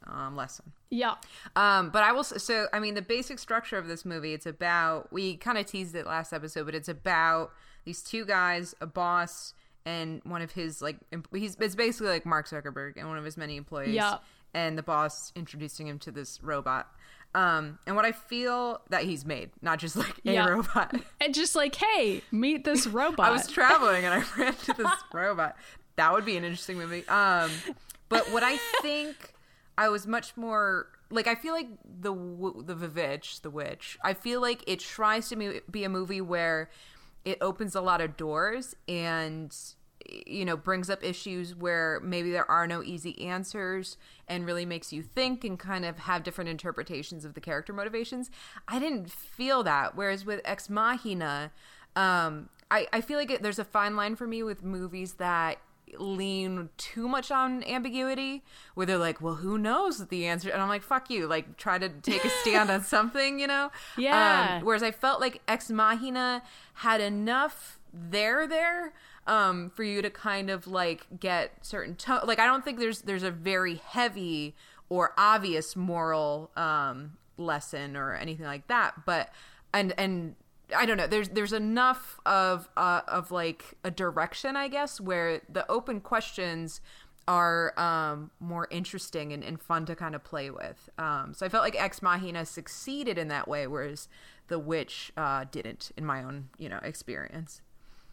um, 0.07 0.37
lesson. 0.37 0.73
yeah, 0.91 1.15
Um, 1.57 1.91
but 1.91 2.03
I 2.03 2.13
will. 2.13 2.25
So, 2.25 2.67
I 2.73 2.81
mean, 2.81 2.95
the 2.95 3.03
basic 3.03 3.39
structure 3.39 3.77
of 3.77 3.89
this 3.89 4.05
movie, 4.05 4.33
it's 4.33 4.47
about, 4.47 5.13
we 5.13 5.37
kind 5.37 5.59
of 5.59 5.67
teased 5.67 5.95
it 5.95 6.07
last 6.07 6.33
episode, 6.33 6.65
but 6.67 6.75
it's 6.75 6.89
about 6.89 7.51
these 7.85 8.03
two 8.03 8.25
guys, 8.25 8.75
a 8.81 8.87
boss, 8.87 9.55
and 9.85 10.21
one 10.25 10.41
of 10.43 10.53
his, 10.53 10.81
like, 10.83 10.97
he's, 11.33 11.57
it's 11.61 11.75
basically 11.75 12.09
like 12.09 12.25
Mark 12.27 12.49
Zuckerberg 12.49 12.95
and 12.97 13.09
one 13.09 13.19
of 13.19 13.25
his 13.25 13.37
many 13.37 13.57
employees. 13.57 13.95
Yeah. 13.95 14.19
And 14.55 14.79
the 14.79 14.83
boss 14.83 15.31
introducing 15.37 15.87
him 15.89 15.99
to 16.01 16.11
this 16.11 16.43
robot. 16.43 16.89
Um, 17.35 17.79
and 17.87 17.95
what 17.95 18.07
I 18.07 18.13
feel 18.13 18.81
that 18.89 19.03
he's 19.03 19.27
made, 19.27 19.51
not 19.61 19.79
just 19.79 19.95
like 19.97 20.19
a 20.25 20.33
Yeah. 20.33 20.47
robot. 20.47 20.95
and 21.21 21.35
just 21.35 21.55
like, 21.55 21.75
hey, 21.75 22.23
meet 22.33 22.65
this 22.65 22.87
robot. 22.87 23.27
I 23.29 23.31
was 23.31 23.47
traveling 23.47 24.07
and 24.07 24.15
I 24.15 24.25
ran 24.39 24.55
to 24.55 24.73
this 24.73 24.91
robot. 25.13 25.55
That 25.97 26.13
would 26.15 26.25
be 26.25 26.37
an 26.39 26.45
interesting 26.45 26.79
movie. 26.79 27.07
Um, 27.09 27.51
but 28.09 28.31
what 28.33 28.43
I 28.43 28.57
think 28.83 29.35
I 29.77 29.89
was 29.89 30.07
much 30.07 30.37
more 30.37 30.89
like 31.11 31.27
I 31.27 31.35
feel 31.35 31.55
like 31.55 31.69
the 31.85 32.13
the 32.13 32.75
Vivitch, 32.75 33.43
the 33.43 33.51
witch. 33.51 33.99
I 34.03 34.15
feel 34.15 34.41
like 34.41 34.63
it 34.67 34.81
tries 34.81 35.29
to 35.31 35.61
be 35.71 35.85
a 35.85 35.89
movie 35.89 36.21
where 36.21 36.71
it 37.25 37.39
opens 37.41 37.75
a 37.75 37.81
lot 37.81 38.01
of 38.01 38.17
doors 38.17 38.75
and 38.87 39.55
you 40.27 40.45
know 40.45 40.57
brings 40.57 40.89
up 40.89 41.03
issues 41.05 41.55
where 41.55 42.01
maybe 42.03 42.31
there 42.31 42.49
are 42.51 42.67
no 42.67 42.83
easy 42.83 43.21
answers 43.27 43.97
and 44.27 44.47
really 44.47 44.65
makes 44.65 44.93
you 44.93 45.03
think 45.03 45.45
and 45.45 45.59
kind 45.59 45.85
of 45.85 45.99
have 45.99 46.23
different 46.23 46.49
interpretations 46.49 47.25
of 47.25 47.35
the 47.35 47.41
character 47.41 47.73
motivations 47.73 48.31
i 48.69 48.79
didn't 48.79 49.11
feel 49.11 49.63
that 49.65 49.97
whereas 49.97 50.25
with 50.25 50.41
ex 50.45 50.71
machina 50.71 51.51
um, 51.97 52.49
I, 52.71 52.87
I 52.93 53.01
feel 53.01 53.19
like 53.19 53.31
it, 53.31 53.43
there's 53.43 53.59
a 53.59 53.65
fine 53.65 53.97
line 53.97 54.15
for 54.15 54.27
me 54.27 54.43
with 54.43 54.63
movies 54.63 55.15
that 55.15 55.59
lean 55.99 56.69
too 56.77 57.09
much 57.09 57.31
on 57.31 57.63
ambiguity 57.65 58.43
where 58.75 58.85
they're 58.87 58.99
like 58.99 59.21
well 59.21 59.37
who 59.37 59.57
knows 59.59 60.07
the 60.09 60.27
answer 60.27 60.51
and 60.51 60.61
i'm 60.61 60.69
like 60.69 60.83
fuck 60.83 61.09
you 61.11 61.27
like 61.27 61.57
try 61.57 61.79
to 61.79 61.89
take 61.89 62.25
a 62.25 62.31
stand 62.31 62.71
on 62.71 62.83
something 62.97 63.39
you 63.39 63.47
know 63.47 63.71
Yeah. 63.97 64.57
um, 64.59 64.65
whereas 64.67 64.83
i 64.83 64.91
felt 64.91 65.21
like 65.21 65.41
ex 65.49 65.71
machina 65.71 66.43
had 66.75 67.01
enough 67.01 67.79
there 67.93 68.47
there 68.47 68.93
um 69.27 69.71
for 69.71 69.83
you 69.83 70.03
to 70.03 70.11
kind 70.11 70.51
of 70.51 70.67
like 70.67 71.07
get 71.19 71.53
certain 71.65 71.95
tone 71.97 72.21
like 72.25 72.39
i 72.39 72.47
don't 72.47 72.65
think 72.65 72.79
there's 72.79 73.03
there's 73.03 73.23
a 73.23 73.31
very 73.31 73.77
heavy 73.77 74.55
or 74.89 75.13
obvious 75.19 75.75
moral 75.77 76.51
um 76.57 77.13
lesson 77.37 77.97
or 77.97 78.15
anything 78.15 78.47
like 78.47 78.67
that 78.69 79.05
but 79.07 79.33
and 79.73 79.95
and 79.99 80.35
I 80.77 80.87
don't 80.87 80.97
know. 80.97 81.07
There's 81.07 81.31
there's 81.31 81.53
enough 81.53 82.21
of 82.27 82.69
uh, 82.77 83.03
of 83.09 83.31
like 83.31 83.75
a 83.85 83.91
direction, 83.91 84.57
I 84.57 84.69
guess, 84.69 85.01
where 85.01 85.41
the 85.49 85.71
open 85.71 86.01
questions 86.01 86.81
are 87.27 87.79
um, 87.79 88.31
more 88.41 88.67
interesting 88.71 89.33
and, 89.33 89.45
and 89.45 89.61
fun 89.61 89.85
to 89.85 89.95
kind 89.95 90.15
of 90.15 90.25
play 90.25 90.51
with. 90.51 90.89
Um, 90.97 91.35
so 91.35 91.45
I 91.45 91.51
felt 91.51 91.63
like 91.63 91.81
Ex 91.81 92.01
Machina 92.01 92.47
succeeded 92.47 93.19
in 93.19 93.29
that 93.29 93.47
way, 93.47 93.67
whereas 93.67 94.09
The 94.49 94.59
Witch 94.59 95.13
uh, 95.17 95.45
didn't, 95.51 95.93
in 95.97 96.07
my 96.07 96.23
own 96.23 96.49
you 96.59 96.69
know 96.69 96.81
experience. 96.83 97.61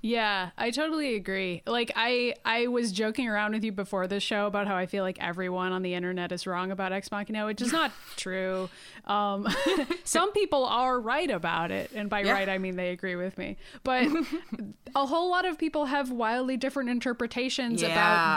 Yeah, 0.05 0.51
I 0.55 0.69
totally 0.69 1.15
agree. 1.15 1.63
Like 1.65 1.91
I 1.95 2.35
I 2.45 2.67
was 2.67 2.91
joking 2.91 3.27
around 3.27 3.53
with 3.53 3.63
you 3.63 3.71
before 3.71 4.05
this 4.05 4.21
show 4.21 4.45
about 4.45 4.67
how 4.67 4.75
I 4.75 4.85
feel 4.85 5.03
like 5.03 5.17
everyone 5.19 5.71
on 5.71 5.81
the 5.81 5.95
internet 5.95 6.31
is 6.31 6.45
wrong 6.45 6.69
about 6.69 6.93
Ex 6.93 7.09
Machina, 7.09 7.43
which 7.47 7.59
is 7.59 7.71
not 7.71 7.91
true. 8.15 8.69
Um, 9.05 9.47
some 10.03 10.31
people 10.31 10.63
are 10.65 10.99
right 10.99 11.31
about 11.31 11.71
it, 11.71 11.89
and 11.95 12.07
by 12.07 12.19
Yeah. 12.21 12.33
right 12.33 12.47
I 12.47 12.59
mean 12.59 12.75
they 12.75 12.89
agree 12.91 13.15
with 13.15 13.35
me. 13.39 13.57
But 13.83 14.07
a 14.95 15.07
whole 15.07 15.31
lot 15.31 15.43
of 15.45 15.57
people 15.57 15.85
have 15.85 16.11
wildly 16.11 16.55
different 16.55 16.89
interpretations 16.89 17.81
Yeah. 17.81 17.87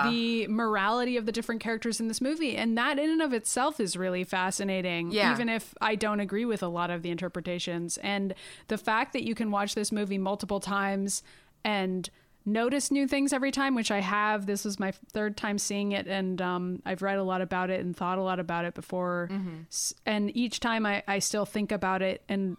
about 0.02 0.10
the 0.10 0.46
morality 0.46 1.18
of 1.18 1.26
the 1.26 1.32
different 1.32 1.60
characters 1.60 2.00
in 2.00 2.08
this 2.08 2.22
movie, 2.22 2.56
and 2.56 2.78
that 2.78 2.98
in 2.98 3.10
and 3.10 3.20
of 3.20 3.34
itself 3.34 3.78
is 3.78 3.94
really 3.94 4.24
fascinating. 4.24 5.10
Yeah. 5.12 5.32
Even 5.34 5.50
if 5.50 5.74
I 5.82 5.96
don't 5.96 6.20
agree 6.20 6.46
with 6.46 6.62
a 6.62 6.68
lot 6.68 6.88
of 6.88 7.02
the 7.02 7.10
interpretations, 7.10 7.98
and 7.98 8.34
the 8.68 8.78
fact 8.78 9.12
that 9.12 9.24
you 9.24 9.34
can 9.34 9.50
watch 9.50 9.74
this 9.74 9.92
movie 9.92 10.16
multiple 10.16 10.60
times 10.60 11.22
and 11.68 12.08
notice 12.44 12.90
new 12.90 13.06
things 13.06 13.32
every 13.32 13.50
time, 13.52 13.74
which 13.74 13.90
I 13.90 14.00
have. 14.00 14.46
This 14.46 14.64
was 14.64 14.78
my 14.80 14.92
third 15.12 15.36
time 15.36 15.58
seeing 15.58 15.92
it, 15.92 16.06
and 16.06 16.40
um, 16.40 16.82
I've 16.86 17.02
read 17.02 17.18
a 17.18 17.22
lot 17.32 17.40
about 17.42 17.68
it 17.70 17.80
and 17.84 17.94
thought 17.96 18.18
a 18.18 18.22
lot 18.22 18.40
about 18.40 18.64
it 18.64 18.74
before. 18.74 19.28
S- 19.70 19.92
And 20.06 20.34
each 20.36 20.58
time 20.60 20.86
I, 20.86 21.02
I 21.06 21.18
still 21.18 21.44
think 21.46 21.70
about 21.72 22.00
it 22.00 22.22
and 22.28 22.56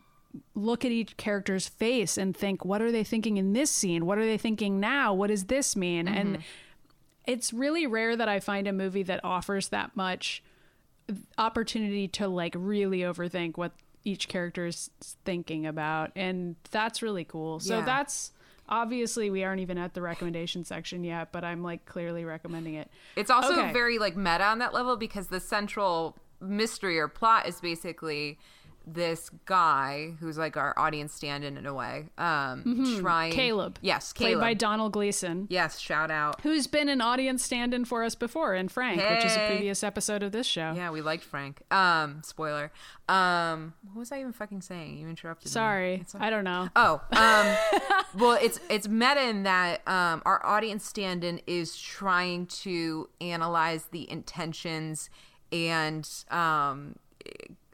look 0.53 0.85
at 0.85 0.91
each 0.91 1.17
character's 1.17 1.67
face 1.67 2.17
and 2.21 2.37
think, 2.37 2.63
what 2.63 2.81
are 2.83 2.91
they 2.91 3.03
thinking 3.03 3.37
in 3.37 3.53
this 3.53 3.71
scene? 3.71 4.05
What 4.05 4.19
are 4.19 4.25
they 4.25 4.37
thinking 4.37 4.79
now? 4.79 5.11
What 5.15 5.27
does 5.33 5.45
this 5.45 5.75
mean? 5.75 6.07
And 6.07 6.43
it's 7.25 7.51
really 7.51 7.87
rare 7.87 8.15
that 8.15 8.29
I 8.29 8.39
find 8.39 8.67
a 8.67 8.73
movie 8.73 9.03
that 9.03 9.21
offers 9.23 9.69
that 9.69 9.95
much 9.95 10.43
opportunity 11.37 12.07
to 12.07 12.27
like 12.27 12.53
really 12.57 12.99
overthink 12.99 13.57
what 13.57 13.71
each 14.03 14.27
character 14.27 14.65
is 14.67 14.89
thinking 15.25 15.65
about 15.65 16.11
and 16.15 16.55
that's 16.71 17.01
really 17.01 17.23
cool 17.25 17.59
so 17.59 17.79
Yeah. 17.79 17.85
that's 17.85 18.31
obviously 18.69 19.29
we 19.29 19.43
aren't 19.43 19.59
even 19.59 19.77
at 19.77 19.93
the 19.93 20.01
recommendation 20.01 20.63
section 20.63 21.03
yet 21.03 21.31
but 21.31 21.43
i'm 21.43 21.61
like 21.63 21.85
clearly 21.85 22.23
recommending 22.23 22.75
it 22.75 22.89
It's 23.15 23.29
also 23.31 23.53
Okay. 23.59 23.73
very 23.73 23.97
like 23.99 24.15
meta 24.15 24.45
on 24.45 24.59
that 24.59 24.73
level 24.73 24.95
because 24.95 25.27
the 25.27 25.39
central 25.39 26.17
mystery 26.39 26.97
or 26.97 27.07
plot 27.07 27.47
is 27.47 27.59
basically 27.59 28.37
this 28.93 29.29
guy 29.45 30.13
who's 30.19 30.37
like 30.37 30.57
our 30.57 30.73
audience 30.77 31.13
stand-in 31.13 31.57
in 31.57 31.65
a 31.65 31.73
way, 31.73 32.05
um, 32.17 32.97
trying 32.99 33.31
caleb 33.31 33.77
Yes, 33.81 34.13
played 34.13 34.39
by 34.39 34.53
Domhnall 34.53 34.89
Gleeson 34.89 35.47
yes, 35.49 35.79
shout 35.79 36.11
out. 36.11 36.41
who's 36.41 36.67
been 36.67 36.89
an 36.89 37.01
audience 37.01 37.43
stand-in 37.43 37.85
for 37.85 38.03
us 38.03 38.15
before 38.15 38.55
in 38.55 38.67
frank 38.69 38.99
which 39.01 39.25
is 39.25 39.35
a 39.35 39.47
previous 39.47 39.83
episode 39.83 40.23
of 40.23 40.31
this 40.31 40.47
show 40.47 40.73
Yeah, 40.75 40.91
we 40.91 41.01
liked 41.01 41.23
Frank. 41.23 41.61
Um, 41.71 42.21
spoiler. 42.23 42.71
Um, 43.07 43.73
what 43.93 43.99
was 43.99 44.11
I 44.11 44.19
even 44.19 44.33
fucking 44.33 44.61
saying? 44.61 44.97
You 44.97 45.07
interrupted 45.07 45.47
me. 45.47 45.51
sorry 45.51 46.05
i 46.19 46.29
don't 46.29 46.43
know 46.43 46.69
Oh, 46.75 47.01
um, 47.11 48.03
well, 48.19 48.37
it's 48.41 48.59
it's 48.69 48.87
meta 48.87 49.21
in 49.27 49.43
that 49.43 49.81
um, 49.87 50.21
our 50.25 50.45
audience 50.45 50.85
stand-in 50.85 51.41
is 51.47 51.75
trying 51.77 52.45
to 52.47 53.09
analyze 53.21 53.85
the 53.91 54.09
intentions 54.11 55.09
and 55.51 56.07
um, 56.31 56.95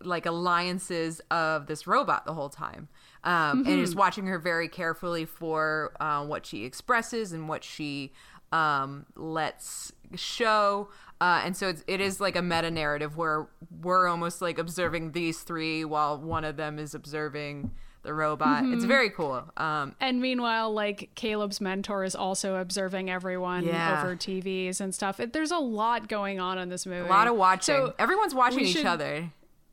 like 0.06 0.26
alliances 0.26 1.22
of 1.32 1.68
this 1.68 1.88
robot 1.88 2.26
the 2.26 2.34
whole 2.34 2.50
time, 2.50 2.88
um, 3.24 3.66
and 3.66 3.80
is 3.80 3.96
watching 3.96 4.26
her 4.28 4.40
very 4.40 4.68
carefully 4.70 5.26
for 5.26 5.96
uh, 6.00 6.24
what 6.26 6.46
she 6.46 6.64
expresses 6.66 7.32
and 7.32 7.50
what 7.50 7.64
she 7.64 8.14
um, 8.52 9.06
lets 9.16 9.92
show. 10.16 10.90
Uh, 11.22 11.42
and 11.46 11.56
so 11.56 11.70
it's, 11.70 11.84
it 11.88 12.02
is 12.02 12.20
like 12.20 12.36
a 12.36 12.42
meta 12.42 12.70
narrative 12.70 13.18
where 13.18 13.48
we're 13.82 14.08
almost 14.08 14.42
like 14.42 14.60
observing 14.60 15.14
these 15.14 15.40
three 15.42 15.84
while 15.86 16.18
one 16.18 16.44
of 16.44 16.58
them 16.58 16.78
is 16.78 16.94
observing 16.94 17.72
the 18.04 18.14
robot. 18.14 18.64
It's 18.66 18.84
very 18.84 19.10
cool. 19.10 19.44
Um, 19.58 19.96
And 20.00 20.22
meanwhile, 20.22 20.72
like 20.72 21.10
Caleb's 21.16 21.60
mentor 21.60 22.04
is 22.04 22.16
also 22.16 22.58
observing 22.58 23.10
everyone 23.10 23.64
Yeah. 23.64 24.00
over 24.04 24.16
TVs 24.16 24.80
and 24.80 24.94
stuff. 24.94 25.20
It, 25.20 25.34
there's 25.34 25.50
a 25.52 25.58
lot 25.58 26.08
going 26.08 26.40
on 26.40 26.60
in 26.60 26.70
this 26.70 26.86
movie. 26.86 27.08
a 27.08 27.10
lot 27.10 27.28
of 27.28 27.36
watching. 27.36 27.74
So, 27.76 27.96
Everyone's 27.98 28.36
watching 28.36 28.60
each 28.60 28.74
should- 28.78 28.86
other. 28.86 29.32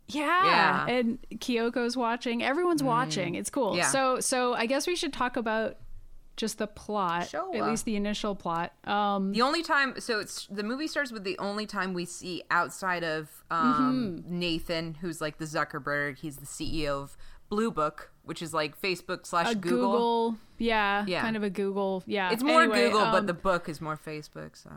Yeah, 0.09 0.44
Yeah. 0.44 0.87
Mm. 0.87 1.00
and 1.00 1.40
Kyoko's 1.40 1.97
watching. 1.97 2.42
Everyone's 2.42 2.82
watching. 2.82 3.35
It's 3.35 3.50
cool. 3.50 3.76
Yeah. 3.76 3.87
So, 3.88 4.21
so 4.21 4.54
I 4.54 4.66
guess 4.66 4.87
we 4.87 4.97
should 4.97 5.12
talk 5.12 5.37
about 5.37 5.76
just 6.37 6.56
the 6.59 6.66
plot, 6.66 7.28
Sure. 7.28 7.54
at 7.54 7.66
least 7.68 7.85
the 7.85 7.94
initial 7.94 8.35
plot. 8.35 8.73
Um, 8.85 9.32
The 9.32 9.42
only 9.42 9.62
time, 9.62 10.00
so 10.00 10.18
it's 10.18 10.47
the 10.47 10.62
movie 10.62 10.87
starts 10.87 11.12
with 11.12 11.25
the 11.25 11.38
only 11.38 11.66
time 11.66 11.92
we 11.92 12.04
see 12.06 12.42
outside 12.50 13.04
of 13.04 13.44
um, 13.50 14.18
Mm-hmm. 14.25 14.38
Nathan, 14.38 14.94
who's 15.00 15.21
like 15.21 15.37
the 15.38 15.44
Zuckerberg. 15.44 16.18
He's 16.18 16.37
the 16.38 16.47
CEO 16.47 17.02
of 17.02 17.16
Blue 17.50 17.71
Book, 17.71 18.11
which 18.25 18.40
is 18.40 18.54
like 18.54 18.80
Facebook 18.80 19.26
slash 19.26 19.54
Google. 19.56 19.90
Google, 19.92 20.37
yeah, 20.56 21.04
Yeah. 21.06 21.21
kind 21.21 21.37
of 21.37 21.42
a 21.42 21.50
Google, 21.50 22.02
yeah. 22.06 22.30
It's 22.32 22.42
more 22.42 22.62
Anyway, 22.62 22.87
Google, 22.87 23.00
but 23.11 23.14
um, 23.21 23.26
the 23.26 23.35
book 23.35 23.68
is 23.68 23.82
more 23.82 23.99
Facebook. 23.99 24.56
So, 24.56 24.71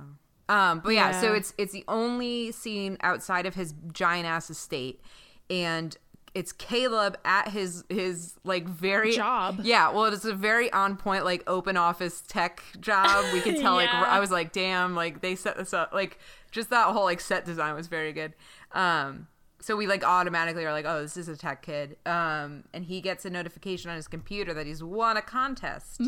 um, 0.48 0.80
but 0.80 0.94
yeah, 0.94 1.20
so 1.20 1.34
it's 1.34 1.54
it's 1.58 1.74
the 1.74 1.84
only 1.88 2.52
scene 2.52 2.98
outside 3.02 3.46
of 3.46 3.56
his 3.56 3.74
giant 3.92 4.28
ass 4.28 4.50
estate, 4.50 5.02
and 5.50 5.98
it's 6.36 6.52
Caleb 6.52 7.18
at 7.25 7.48
his 7.50 7.84
his 7.90 8.36
like 8.44 8.68
very 8.68 9.14
Job. 9.14 9.62
Yeah, 9.64 9.92
well, 9.92 10.06
it's 10.06 10.25
a 10.25 10.36
very 10.36 10.72
on 10.72 10.98
point 10.98 11.25
like 11.25 11.44
open 11.48 11.78
office 11.78 12.22
tech 12.28 12.62
job. 12.80 13.34
We 13.34 13.42
could 13.42 13.56
tell 13.62 13.74
like 13.75 13.90
I 13.90 14.20
was 14.20 14.30
like, 14.32 14.52
damn, 14.52 14.96
like 14.96 15.22
they 15.22 15.36
set 15.36 15.58
this 15.58 15.74
up. 15.74 15.94
Like 15.94 16.20
just 16.52 16.70
that 16.70 16.88
whole 16.88 17.06
like 17.06 17.22
set 17.22 17.46
design 17.46 17.74
was 17.74 17.88
very 17.88 18.14
good. 18.14 18.34
Um, 18.74 19.28
so 19.62 19.75
we 19.75 19.88
like 19.88 20.04
automatically 20.04 20.64
are 20.66 20.72
like, 20.72 20.86
oh, 20.86 21.02
this 21.02 21.18
is 21.18 21.28
a 21.28 21.36
tech 21.36 21.64
kid. 21.64 21.98
Um, 22.06 22.66
and 22.72 22.86
he 22.86 23.02
gets 23.02 23.25
a 23.25 23.32
notification 23.32 23.90
on 23.90 23.96
his 23.96 24.08
computer 24.08 24.54
that 24.54 24.68
he's 24.68 24.84
won 24.84 25.18
a 25.18 25.24
contest. 25.24 26.00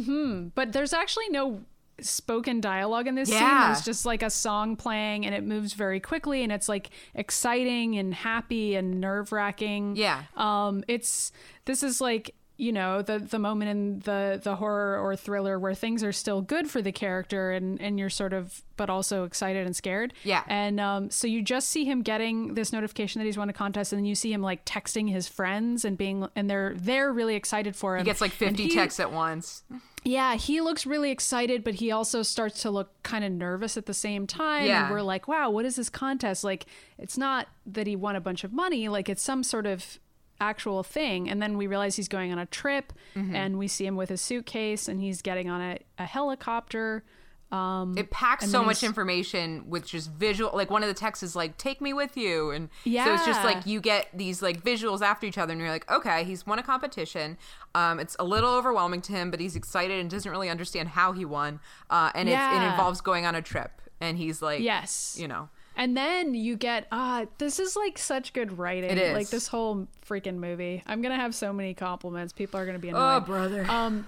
but 0.53 0.73
there's 0.73 0.93
actually 0.93 1.29
no 1.29 1.63
spoken 2.01 2.61
dialogue 2.61 3.07
in 3.07 3.15
this 3.15 3.29
scene 3.29 3.39
Yeah. 3.39 3.67
there's 3.73 3.83
just 3.85 4.05
like 4.05 4.21
a 4.21 4.29
song 4.29 4.75
playing 4.75 5.25
and 5.25 5.33
it 5.33 5.43
moves 5.43 5.73
very 5.73 5.99
quickly 5.99 6.43
and 6.43 6.51
it's 6.51 6.69
like 6.69 6.89
exciting 7.15 7.97
and 7.97 8.13
happy 8.13 8.75
and 8.75 9.01
nerve-wracking 9.01 9.95
Yeah. 9.95 10.23
um 10.35 10.83
it's 10.87 11.31
this 11.65 11.81
is 11.83 11.99
like 11.99 12.35
you 12.57 12.71
know 12.71 13.01
the 13.03 13.19
the 13.19 13.37
moment 13.39 13.69
in 13.69 13.99
the 13.99 14.39
the 14.43 14.55
horror 14.55 14.99
or 14.99 15.15
thriller 15.15 15.59
where 15.59 15.75
things 15.75 16.03
are 16.03 16.11
still 16.11 16.41
good 16.41 16.69
for 16.69 16.81
the 16.81 16.91
character 16.91 17.51
and 17.51 17.79
and 17.79 17.99
you're 17.99 18.09
sort 18.09 18.33
of 18.33 18.63
but 18.77 18.89
also 18.89 19.23
excited 19.25 19.65
and 19.65 19.75
scared 19.75 20.11
Yeah. 20.23 20.43
and 20.47 20.79
um 20.79 21.09
so 21.11 21.27
you 21.27 21.41
just 21.43 21.69
see 21.69 21.85
him 21.85 22.01
getting 22.01 22.55
this 22.55 22.73
notification 22.73 23.19
that 23.19 23.25
he's 23.25 23.37
won 23.37 23.47
a 23.49 23.53
contest 23.53 23.93
and 23.93 23.99
then 23.99 24.05
you 24.05 24.15
see 24.15 24.33
him 24.33 24.41
like 24.41 24.65
texting 24.65 25.09
his 25.09 25.27
friends 25.27 25.85
and 25.85 25.97
being 25.97 26.27
and 26.35 26.49
they're 26.49 26.73
they're 26.75 27.13
really 27.13 27.35
excited 27.35 27.75
for 27.75 27.95
him 27.95 28.01
He 28.03 28.05
gets 28.05 28.21
like 28.21 28.31
And 28.41 28.57
50 28.57 28.63
he- 28.63 28.69
texts 28.73 28.99
at 28.99 29.11
once. 29.11 29.63
yeah, 30.03 30.35
he 30.35 30.61
looks 30.61 30.85
really 30.85 31.11
excited, 31.11 31.63
but 31.63 31.75
he 31.75 31.91
also 31.91 32.23
starts 32.23 32.61
to 32.61 32.71
look 32.71 32.89
kind 33.03 33.23
of 33.25 33.31
nervous 33.31 33.75
at 33.77 33.85
the 33.87 33.93
same 33.93 34.25
time. 34.25 34.65
Yeah. 34.65 34.85
And 34.85 34.93
we're 34.93 35.01
like, 35.01 35.27
wow, 35.27 35.49
what 35.49 35.65
is 35.65 35.75
this 35.75 35.89
contest? 35.89 36.43
Like, 36.45 36.65
it's 36.97 37.17
not 37.17 37.47
that 37.65 37.87
he 37.87 37.95
won 37.97 38.15
a 38.15 38.21
bunch 38.21 38.45
of 38.45 38.53
money, 38.53 38.87
like, 38.87 39.09
it's 39.09 39.21
some 39.21 39.43
sort 39.43 39.65
of 39.65 39.99
actual 40.39 40.83
thing. 40.83 41.29
And 41.29 41.41
then 41.41 41.57
we 41.57 41.67
realize 41.67 41.95
he's 41.95 42.07
going 42.07 42.31
on 42.31 42.39
a 42.39 42.45
trip, 42.45 42.93
Mm-hmm. 43.15 43.35
and 43.35 43.57
we 43.57 43.67
see 43.67 43.85
him 43.85 43.95
with 43.95 44.09
his 44.09 44.21
suitcase, 44.21 44.87
and 44.87 44.99
he's 45.01 45.21
getting 45.21 45.49
on 45.49 45.61
a, 45.61 45.79
a 45.97 46.05
helicopter. 46.05 47.03
Um, 47.51 47.97
It 47.97 48.11
packs 48.11 48.51
so 48.51 48.61
much 48.61 48.83
information 48.83 49.69
with 49.69 49.87
just 49.87 50.11
visual. 50.11 50.51
Like 50.53 50.69
one 50.69 50.83
of 50.83 50.89
the 50.89 50.93
texts 50.93 51.23
is 51.23 51.33
like, 51.33 51.57
"Take 51.57 51.79
me 51.79 51.93
with 51.93 52.17
you," 52.17 52.51
and 52.51 52.69
yeah. 52.83 53.05
so 53.05 53.13
it's 53.13 53.25
just 53.25 53.41
like 53.45 53.65
you 53.65 53.79
get 53.79 54.07
these 54.13 54.41
like 54.41 54.61
visuals 54.63 55.01
after 55.01 55.25
each 55.25 55.37
other, 55.37 55.53
and 55.53 55.61
you're 55.61 55.71
like, 55.71 55.89
"Okay, 55.89 56.25
he's 56.25 56.45
won 56.45 56.59
a 56.59 56.63
competition. 56.63 57.37
Um, 57.73 58.01
it's 58.01 58.17
a 58.19 58.25
little 58.25 58.53
overwhelming 58.53 59.01
to 59.03 59.13
him, 59.13 59.31
but 59.31 59.39
he's 59.39 59.55
excited 59.55 59.97
and 59.99 60.09
doesn't 60.09 60.29
really 60.29 60.49
understand 60.49 60.89
how 60.89 61.13
he 61.13 61.23
won. 61.23 61.61
Uh, 61.89 62.11
and 62.13 62.27
it's, 62.27 62.37
it 62.37 62.63
involves 62.69 62.99
going 62.99 63.25
on 63.25 63.33
a 63.33 63.41
trip, 63.41 63.81
and 64.01 64.17
he's 64.17 64.41
like, 64.41 64.59
Yes. 64.59 65.15
you 65.17 65.29
know, 65.29 65.47
And 65.77 65.95
then 65.95 66.33
you 66.33 66.57
get 66.57 66.87
ah, 66.91 67.25
this 67.37 67.59
is 67.59 67.75
like 67.77 67.97
such 67.97 68.33
good 68.33 68.57
writing. 68.57 68.89
It 68.89 68.97
is. 68.97 69.13
like 69.15 69.29
this 69.29 69.47
whole 69.47 69.87
freaking 70.05 70.37
movie. 70.37 70.83
I'm 70.87 71.01
gonna 71.01 71.15
have 71.15 71.33
so 71.35 71.53
many 71.53 71.73
compliments. 71.73 72.33
People 72.33 72.59
are 72.59 72.65
gonna 72.65 72.79
be 72.79 72.91
oh 72.93 73.19
brother, 73.21 73.63
Um, 73.69 74.05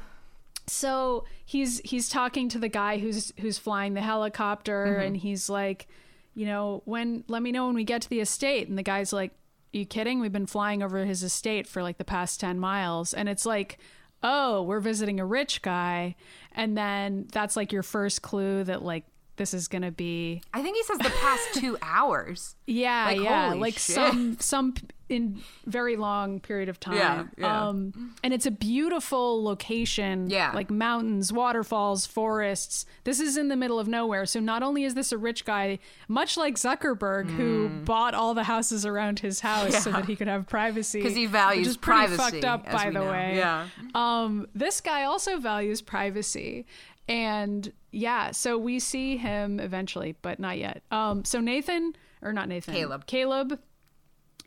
so 0.68 1.26
he's 1.46 1.80
he's 1.86 2.10
talking 2.10 2.50
to 2.50 2.60
the 2.60 2.70
guy 2.70 2.98
who's 2.98 3.32
who's 3.40 3.58
flying 3.58 3.94
the 3.94 4.02
helicopter 4.02 4.86
Mm-hmm. 4.88 5.02
and 5.08 5.18
he's 5.18 5.50
like 5.50 5.88
you 6.36 6.46
know 6.46 6.82
when 6.86 7.24
let 7.28 7.42
me 7.42 7.52
know 7.52 7.66
when 7.66 7.76
we 7.76 7.84
get 7.84 8.02
to 8.04 8.10
the 8.10 8.20
estate 8.20 8.68
and 8.68 8.78
the 8.78 8.84
guy's 8.84 9.12
like 9.12 9.32
are 9.32 9.78
you 9.78 9.86
kidding 9.86 10.20
we've 10.20 10.32
been 10.32 10.46
flying 10.46 10.84
over 10.84 11.04
his 11.06 11.24
estate 11.24 11.68
for 11.68 11.82
like 11.82 11.98
the 11.98 12.06
past 12.06 12.40
10 12.40 12.60
miles 12.60 13.14
and 13.16 13.28
it's 13.28 13.46
like 13.48 13.80
oh 14.22 14.62
we're 14.62 14.80
visiting 14.80 15.20
a 15.20 15.26
rich 15.26 15.62
guy 15.64 16.16
and 16.52 16.78
then 16.78 17.26
that's 17.32 17.56
like 17.56 17.72
your 17.72 17.84
first 17.84 18.22
clue 18.22 18.64
that 18.64 18.84
like 18.84 19.06
this 19.40 19.54
is 19.56 19.68
gonna 19.68 19.92
be 19.92 20.42
I 20.54 20.62
think 20.62 20.78
he 20.78 20.84
says 20.84 21.00
the 21.00 21.10
past 21.10 21.48
two 21.56 21.76
hours. 21.82 22.56
yeah 22.68 23.06
Like, 23.08 23.20
yeah 23.22 23.54
like 23.56 23.74
shit. 23.74 23.96
some 23.96 24.38
some 24.40 24.76
in 25.10 25.42
very 25.66 25.96
long 25.96 26.40
period 26.40 26.70
of 26.70 26.80
time 26.80 26.96
Yeah, 26.96 27.24
yeah. 27.36 27.68
um 27.70 28.14
and 28.24 28.32
it's 28.32 28.46
a 28.46 28.52
beautiful 28.52 29.44
location 29.44 30.30
Yeah. 30.30 30.52
like 30.54 30.70
mountains 30.70 31.34
waterfalls 31.34 32.06
forests 32.06 32.86
this 33.06 33.20
is 33.20 33.36
in 33.36 33.48
the 33.48 33.56
middle 33.56 33.80
of 33.80 33.88
nowhere 33.88 34.28
so 34.28 34.40
not 34.40 34.62
only 34.62 34.84
is 34.84 34.94
this 34.94 35.12
a 35.12 35.18
rich 35.18 35.46
guy 35.46 35.80
much 36.08 36.38
like 36.38 36.58
zuckerberg 36.58 37.28
who 37.36 37.70
bought 37.86 38.14
all 38.14 38.36
the 38.36 38.44
houses 38.44 38.86
around 38.86 39.18
his 39.20 39.40
house 39.40 39.84
so 39.84 39.90
Mm. 39.90 39.94
That 39.96 40.06
he 40.06 40.16
could 40.16 40.28
have 40.28 40.46
privacy 40.48 41.00
because 41.00 41.16
he 41.16 41.26
values 41.26 41.62
which 41.66 41.68
is 41.70 41.78
pretty 41.78 42.06
privacy, 42.16 42.42
fucked 42.42 42.46
up 42.46 42.72
by 42.72 42.86
the 42.86 42.92
know. 42.92 43.10
way 43.10 43.34
Yeah. 43.38 43.68
um 43.96 44.46
this 44.54 44.80
guy 44.80 45.06
also 45.06 45.40
values 45.40 45.82
privacy 45.82 46.68
and 47.10 47.74
yeah 47.92 48.32
so 48.32 48.58
we 48.58 48.80
see 48.80 49.18
him 49.18 49.60
eventually 49.60 50.16
but 50.22 50.40
not 50.40 50.58
yet 50.58 50.84
um 50.92 51.26
so 51.26 51.40
nathan 51.42 51.94
or 52.22 52.32
not 52.32 52.48
nathan 52.48 52.74
Caleb. 52.74 53.06
caleb 53.08 53.60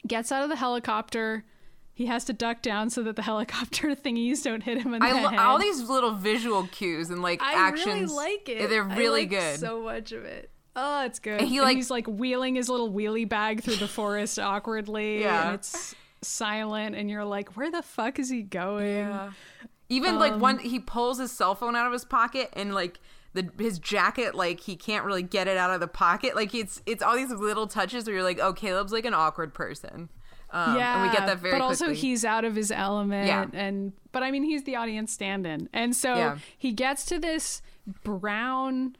gets 0.06 0.30
out 0.32 0.42
of 0.42 0.48
the 0.48 0.56
helicopter 0.56 1.44
he 1.94 2.06
has 2.06 2.24
to 2.24 2.32
duck 2.32 2.62
down 2.62 2.88
so 2.88 3.02
that 3.02 3.16
the 3.16 3.22
helicopter 3.30 3.88
thingies 3.94 4.42
don't 4.44 4.62
hit 4.62 4.78
him 4.80 4.94
in 4.94 5.00
the 5.00 5.06
I 5.06 5.12
lo- 5.22 5.28
head. 5.28 5.38
all 5.38 5.58
these 5.58 5.88
little 5.90 6.12
visual 6.12 6.66
cues 6.68 7.10
and 7.10 7.20
like 7.20 7.42
I 7.42 7.52
actions. 7.68 7.86
really 7.86 8.06
like 8.06 8.48
it. 8.48 8.70
They're 8.70 8.88
I 8.88 8.96
really 8.96 9.20
like 9.22 9.30
good. 9.30 9.60
So 9.60 9.82
much 9.82 10.12
of 10.12 10.24
it. 10.24 10.50
Oh, 10.74 11.04
it's 11.04 11.18
good. 11.18 11.38
And 11.40 11.48
he, 11.48 11.58
And 11.58 11.66
like- 11.66 11.76
he's 11.76 11.90
like 11.90 12.06
wheeling 12.06 12.54
his 12.54 12.70
little 12.70 12.90
wheelie 12.90 13.28
bag 13.28 13.62
through 13.62 13.76
the 13.76 13.86
forest 13.88 14.38
awkwardly. 14.38 15.20
Yeah. 15.20 15.48
And 15.48 15.54
it's 15.56 15.94
silent, 16.22 16.96
and 16.96 17.10
you're 17.10 17.26
like, 17.26 17.56
where 17.58 17.70
the 17.70 17.82
fuck 17.82 18.18
is 18.18 18.30
he 18.30 18.40
going? 18.42 19.10
Even 19.88 20.14
Um, 20.14 20.20
like 20.20 20.36
one, 20.40 20.58
he 20.58 20.78
pulls 20.78 21.18
his 21.18 21.30
cell 21.32 21.54
phone 21.54 21.76
out 21.76 21.86
of 21.86 21.92
his 21.92 22.04
pocket 22.04 22.48
and 22.54 22.74
like 22.74 22.98
the 23.34 23.50
his 23.58 23.78
jacket, 23.78 24.34
like 24.34 24.60
he 24.60 24.76
can't 24.76 25.04
really 25.04 25.22
get 25.22 25.48
it 25.48 25.56
out 25.56 25.70
of 25.70 25.80
the 25.80 25.88
pocket. 25.88 26.34
Like 26.36 26.54
it's 26.54 26.80
it's 26.86 27.02
all 27.02 27.16
these 27.16 27.30
little 27.30 27.66
touches 27.66 28.06
where 28.06 28.14
you're 28.14 28.22
like, 28.24 28.38
oh, 28.40 28.52
Caleb's 28.52 28.92
like 28.92 29.04
an 29.04 29.14
awkward 29.14 29.52
person. 29.54 30.08
Um, 30.50 30.76
yeah, 30.76 30.94
and 31.02 31.10
we 31.10 31.16
get 31.16 31.26
that 31.26 31.38
very 31.38 31.58
but 31.58 31.66
quickly. 31.66 31.86
also 31.86 31.94
he's 31.98 32.26
out 32.26 32.44
of 32.44 32.54
his 32.54 32.70
element, 32.70 33.26
Yeah. 33.26 33.46
and 33.54 33.94
but 34.12 34.22
I 34.22 34.30
mean 34.30 34.42
he's 34.42 34.64
the 34.64 34.76
audience 34.76 35.10
stand-in, 35.10 35.70
and 35.72 35.96
so 35.96 36.14
Yeah. 36.14 36.38
he 36.58 36.72
gets 36.72 37.06
to 37.06 37.18
this 37.18 37.62
brown, 38.04 38.96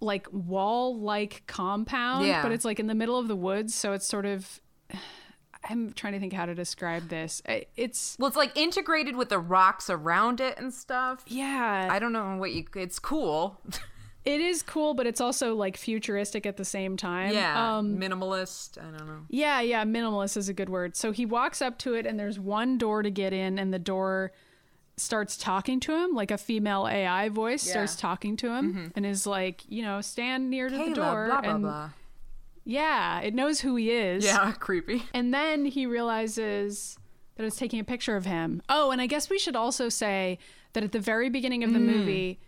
like 0.00 0.26
wall-like 0.32 1.42
compound, 1.46 2.26
Yeah. 2.26 2.42
but 2.42 2.50
it's 2.52 2.64
like 2.64 2.80
in 2.80 2.86
the 2.86 2.94
middle 2.94 3.18
of 3.18 3.28
the 3.28 3.36
woods, 3.36 3.74
so 3.74 3.92
it's 3.92 4.06
sort 4.06 4.24
of. 4.24 4.60
I'm 5.68 5.92
trying 5.92 6.14
to 6.14 6.20
think 6.20 6.32
how 6.32 6.46
to 6.46 6.54
describe 6.54 7.08
this. 7.08 7.42
It's 7.76 8.16
well, 8.18 8.28
it's 8.28 8.36
like 8.36 8.56
integrated 8.56 9.16
with 9.16 9.28
the 9.28 9.38
rocks 9.38 9.90
around 9.90 10.40
it 10.40 10.58
and 10.58 10.72
stuff. 10.72 11.22
yeah, 11.26 11.88
I 11.90 11.98
don't 11.98 12.12
know 12.12 12.36
what 12.36 12.52
you. 12.52 12.64
It's 12.74 12.98
cool. 12.98 13.60
it 14.24 14.40
is 14.40 14.62
cool, 14.62 14.94
but 14.94 15.06
it's 15.06 15.20
also 15.20 15.54
like 15.54 15.76
futuristic 15.76 16.46
at 16.46 16.56
the 16.56 16.64
same 16.64 16.96
time. 16.96 17.32
yeah, 17.34 17.76
Um, 17.78 17.98
minimalist. 17.98 18.78
I 18.78 18.96
don't 18.96 19.06
know. 19.06 19.20
Yeah, 19.28 19.60
yeah, 19.60 19.84
minimalist 19.84 20.36
is 20.36 20.48
a 20.48 20.54
good 20.54 20.68
word. 20.70 20.96
So 20.96 21.12
he 21.12 21.26
walks 21.26 21.60
up 21.60 21.78
to 21.80 21.94
it, 21.94 22.06
and 22.06 22.18
there's 22.18 22.38
one 22.38 22.78
door 22.78 23.02
to 23.02 23.10
get 23.10 23.32
in, 23.32 23.58
and 23.58 23.72
the 23.72 23.78
door 23.78 24.32
starts 24.96 25.36
talking 25.38 25.80
to 25.80 25.94
him, 25.94 26.14
like 26.14 26.30
a 26.30 26.36
female 26.38 26.86
AI 26.86 27.28
voice 27.30 27.66
Yeah. 27.66 27.72
starts 27.72 27.96
talking 27.96 28.36
to 28.38 28.48
him, 28.52 28.92
and 28.94 29.06
is 29.06 29.26
like, 29.26 29.62
you 29.68 29.82
know, 29.82 30.00
stand 30.02 30.50
near 30.50 30.68
to 30.68 30.74
Caleb, 30.76 30.88
the 30.90 30.94
door. 30.94 31.26
blah 31.26 31.40
blah 31.40 31.50
and 31.50 31.62
blah. 31.62 31.90
Yeah, 32.70 33.20
it 33.20 33.34
knows 33.34 33.60
who 33.60 33.76
he 33.76 33.90
is. 33.90 34.24
Yeah, 34.24 34.52
creepy. 34.58 35.02
And 35.12 35.32
then 35.34 35.64
he 35.64 35.86
realizes 35.86 36.98
that 37.36 37.44
it's 37.46 37.56
taking 37.56 37.80
a 37.80 37.84
picture 37.84 38.16
of 38.16 38.26
him. 38.26 38.62
Oh, 38.68 38.90
and 38.90 39.00
I 39.00 39.06
guess 39.06 39.28
we 39.30 39.38
should 39.38 39.56
also 39.56 39.88
say 39.88 40.38
that 40.74 40.84
at 40.84 40.92
the 40.92 41.00
very 41.00 41.28
beginning 41.30 41.62
Mm. 41.62 41.64
of 41.64 41.72
the 41.72 41.78
movie, 41.80 42.38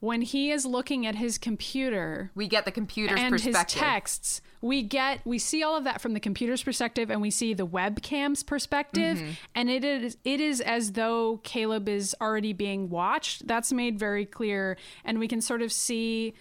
when 0.00 0.22
he 0.22 0.50
is 0.50 0.64
looking 0.66 1.06
at 1.06 1.14
his 1.14 1.38
computer, 1.38 2.30
We 2.34 2.48
get 2.48 2.64
the 2.64 2.70
computer's 2.72 3.18
and 3.20 3.38
his 3.38 3.56
texts 3.68 4.40
we 4.62 4.82
get 4.82 5.20
we 5.24 5.38
see 5.38 5.62
all 5.62 5.74
of 5.76 5.84
that 5.84 6.02
from 6.02 6.12
the 6.12 6.20
computer's 6.20 6.62
perspective 6.62 7.10
and 7.10 7.22
we 7.22 7.30
see 7.30 7.54
the 7.54 7.66
webcam's 7.66 8.42
perspective 8.42 9.16
Mm-hmm. 9.18 9.30
and 9.54 9.70
it 9.70 9.84
is 9.84 10.16
it 10.24 10.38
is 10.40 10.60
as 10.60 10.92
though 10.92 11.38
caleb 11.42 11.88
is 11.88 12.14
already 12.20 12.52
being 12.52 12.90
watched 12.90 13.46
that's 13.46 13.72
made 13.72 13.98
very 13.98 14.26
clear 14.26 14.76
and 15.04 15.18
we 15.18 15.28
can 15.28 15.40
sort 15.40 15.62
of 15.62 15.72
see 15.72 16.34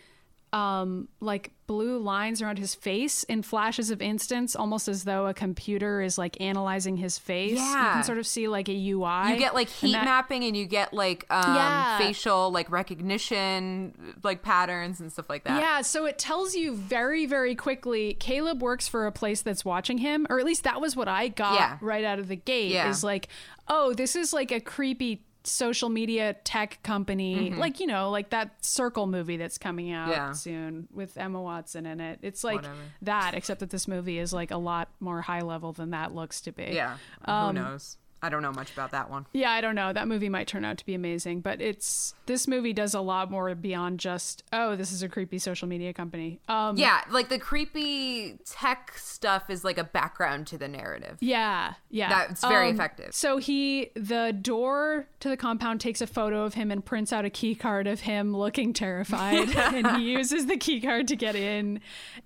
um 0.52 1.08
like 1.20 1.52
blue 1.68 2.00
lines 2.00 2.42
around 2.42 2.58
his 2.58 2.74
face 2.74 3.24
in 3.26 3.44
flashes 3.44 3.92
of 3.92 4.02
instance 4.02 4.56
almost 4.56 4.88
as 4.88 5.04
though 5.04 5.28
a 5.28 5.34
computer 5.36 6.02
is 6.02 6.18
like 6.18 6.36
analyzing 6.42 6.98
his 6.98 7.20
face 7.20 7.58
Yeah. 7.60 7.86
you 7.90 7.94
can 7.94 8.04
sort 8.04 8.18
of 8.18 8.26
see 8.26 8.48
like 8.48 8.68
a 8.68 8.72
ui 8.74 9.30
You 9.32 9.38
get 9.38 9.54
like 9.54 9.68
and 9.68 9.76
heat 9.76 9.92
that- 9.92 10.06
mapping 10.06 10.44
and 10.44 10.58
you 10.58 10.66
get 10.66 10.92
like 10.92 11.28
um, 11.30 11.54
Yeah. 11.56 11.98
facial 12.00 12.52
like 12.52 12.72
recognition 12.72 14.16
like 14.24 14.42
patterns 14.42 15.00
and 15.00 15.12
stuff 15.12 15.30
like 15.30 15.44
that. 15.44 15.60
Yeah, 15.62 15.82
so 15.82 16.06
it 16.06 16.18
tells 16.18 16.56
you 16.56 16.76
very, 16.76 17.26
very 17.26 17.56
quickly 17.56 18.16
Caleb 18.20 18.62
works 18.62 18.88
for 18.88 19.06
a 19.08 19.12
place 19.12 19.42
that's 19.42 19.64
watching 19.66 20.00
him, 20.00 20.26
or 20.30 20.40
at 20.40 20.46
least 20.46 20.64
that 20.64 20.82
was 20.82 20.96
what 20.96 21.08
I 21.08 21.28
got 21.28 21.56
Yeah. 21.56 21.78
right 21.82 22.04
out 22.04 22.20
of 22.20 22.28
the 22.28 22.36
gate. 22.36 22.72
Yeah. 22.72 22.90
Is 22.90 23.04
like, 23.04 23.28
oh, 23.68 23.94
this 23.94 24.16
is 24.16 24.34
like 24.34 24.52
a 24.52 24.60
creepy 24.60 25.24
social 25.50 25.90
media 25.90 26.34
tech 26.44 26.82
company, 26.84 27.50
like, 27.52 27.80
you 27.80 27.88
know, 27.88 28.10
like 28.10 28.30
that 28.30 28.64
Circle 28.64 29.08
movie 29.08 29.38
that's 29.38 29.58
coming 29.58 29.92
out 29.92 30.10
Mm-hmm. 30.10 30.12
Yeah. 30.12 30.32
soon 30.34 30.88
with 30.94 31.18
Emma 31.18 31.42
Watson 31.42 31.86
in 31.86 32.00
it. 32.00 32.20
It's 32.22 32.44
like 32.44 32.58
Whatever. 32.58 32.76
that, 33.04 33.34
except 33.36 33.60
that 33.62 33.70
this 33.70 33.88
movie 33.88 34.18
is 34.20 34.32
like 34.34 34.52
a 34.52 34.58
lot 34.58 34.90
more 35.00 35.22
high 35.22 35.42
level 35.42 35.74
than 35.74 35.90
that 35.92 36.14
looks 36.16 36.42
to 36.42 36.52
be. 36.52 36.70
Yeah. 36.74 36.98
Um, 37.26 37.56
Who 37.58 37.62
knows? 37.64 37.98
I 38.22 38.30
don't 38.30 38.42
know 38.42 38.52
much 38.52 38.72
about 38.72 38.92
that 38.92 39.10
one. 39.10 39.26
Yeah, 39.34 39.52
I 39.52 39.62
don't 39.62 39.76
know. 39.76 39.94
That 39.94 40.08
movie 40.08 40.30
might 40.30 40.48
turn 40.48 40.66
out 40.66 40.78
to 40.80 40.86
be 40.86 40.94
amazing, 40.94 41.42
but 41.42 41.62
it's 41.62 42.14
this 42.26 42.48
movie 42.48 42.74
does 42.74 42.94
a 42.94 43.02
lot 43.02 43.32
more 43.32 43.54
beyond 43.56 44.00
just 44.00 44.44
oh, 44.52 44.76
this 44.76 44.92
is 44.92 45.02
a 45.04 45.10
creepy 45.10 45.40
social 45.40 45.68
media 45.68 45.94
company. 45.94 46.40
Um, 46.50 46.78
Yeah, 46.78 47.02
like 47.10 47.30
the 47.30 47.40
creepy 47.40 48.38
tech 48.46 48.94
stuff 48.98 49.50
is 49.50 49.64
like 49.64 49.78
a 49.78 49.84
background 49.84 50.48
to 50.48 50.58
the 50.58 50.68
narrative. 50.68 51.18
Yeah, 51.22 51.76
yeah. 51.90 52.10
That's 52.10 52.42
very 52.42 52.70
effective. 52.70 53.14
So 53.16 53.38
he 53.38 53.92
the 53.96 54.34
door 54.40 55.08
to 55.22 55.30
the 55.30 55.38
compound 55.38 55.80
takes 55.82 56.02
a 56.02 56.08
photo 56.08 56.44
of 56.44 56.56
him 56.56 56.72
and 56.72 56.84
prints 56.84 57.14
out 57.14 57.26
a 57.26 57.30
key 57.30 57.56
card 57.56 57.88
of 57.88 58.02
him 58.02 58.36
looking 58.36 58.74
terrified 58.74 59.50
and 59.56 59.88
he 59.98 60.12
uses 60.12 60.46
the 60.48 60.58
key 60.58 60.82
card 60.82 61.08
to 61.08 61.16
get 61.16 61.36
in 61.36 61.80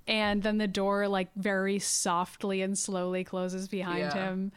and 0.08 0.44
then 0.44 0.58
the 0.58 0.68
door 0.68 1.08
like 1.08 1.30
very 1.36 1.80
softly 1.80 2.62
and 2.62 2.78
slowly 2.78 3.24
closes 3.24 3.68
behind 3.68 4.00
Yeah. 4.00 4.14
him 4.14 4.52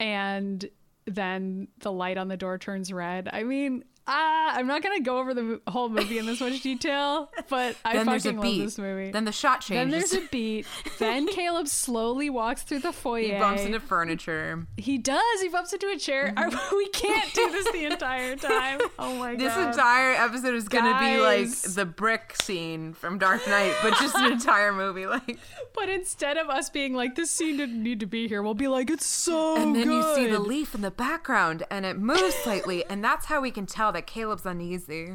and 0.00 0.68
then 1.04 1.68
the 1.80 1.92
light 1.92 2.16
on 2.16 2.28
the 2.28 2.36
door 2.36 2.58
turns 2.58 2.92
red. 2.92 3.28
I 3.32 3.44
mean, 3.44 3.84
ah, 4.06 4.52
I'm 4.56 4.66
not 4.66 4.82
gonna 4.82 5.00
go 5.00 5.18
over 5.18 5.34
the 5.34 5.60
whole 5.68 5.88
movie 5.88 6.18
in 6.18 6.26
this 6.26 6.40
much 6.40 6.60
detail, 6.62 7.30
but 7.48 7.76
I 7.84 7.94
then 7.96 8.06
fucking 8.06 8.36
love 8.36 8.42
beat. 8.42 8.64
this 8.64 8.78
movie. 8.78 9.10
Then 9.10 9.24
the 9.24 9.32
shot 9.32 9.60
changes. 9.60 9.78
Then 9.80 9.90
there's 9.90 10.24
a 10.24 10.28
beat. 10.30 10.66
Then 10.98 11.26
Caleb 11.28 11.68
slowly 11.68 12.30
walks 12.30 12.62
through 12.62 12.80
the 12.80 12.92
foyer. 12.92 13.22
he 13.34 13.38
bumps 13.38 13.62
into 13.62 13.80
furniture. 13.80 14.66
He 14.76 14.98
does. 14.98 15.40
He 15.40 15.48
bumps 15.48 15.72
into 15.72 15.88
a 15.88 15.96
chair. 15.98 16.32
Are- 16.36 16.50
we 16.76 16.88
can't 16.88 17.32
do 17.32 17.50
this 17.50 17.70
the 17.72 17.84
entire 17.84 18.36
time. 18.36 18.80
Oh 18.98 19.14
my 19.16 19.34
This 19.36 19.54
god. 19.54 19.68
This 19.68 19.76
entire 19.76 20.12
episode 20.12 20.54
is 20.54 20.68
gonna 20.68 20.98
be 20.98 21.18
like 21.20 21.50
the 21.74 21.84
brick 21.86 22.34
scene 22.42 22.92
from 22.94 23.18
Dark 23.18 23.46
Knight, 23.46 23.74
but 23.82 23.94
just 23.98 24.14
an 24.16 24.32
entire 24.32 24.72
movie. 24.72 25.06
Like, 25.06 25.38
but 25.74 25.88
instead 25.88 26.36
of 26.36 26.48
us 26.48 26.68
being 26.70 26.94
like, 26.94 27.14
this 27.14 27.30
scene 27.30 27.56
didn't 27.56 27.82
need 27.82 28.00
to 28.00 28.06
be 28.06 28.28
here, 28.28 28.42
we'll 28.42 28.54
be 28.54 28.68
like, 28.68 28.90
it's 28.90 29.06
so 29.06 29.56
and 29.56 29.74
then 29.74 29.90
you 29.90 30.02
see 30.14 30.26
the 30.26 30.38
leaf 30.38 30.74
in 30.74 30.80
the 30.82 30.90
background, 30.90 31.64
and 31.70 31.84
it 31.86 31.98
moves 31.98 32.34
slightly, 32.42 32.84
and 32.86 33.02
that's 33.04 33.26
how 33.26 33.40
we 33.40 33.50
can 33.50 33.66
tell 33.66 33.89
that 33.92 34.06
Caleb's 34.06 34.46
uneasy. 34.46 35.14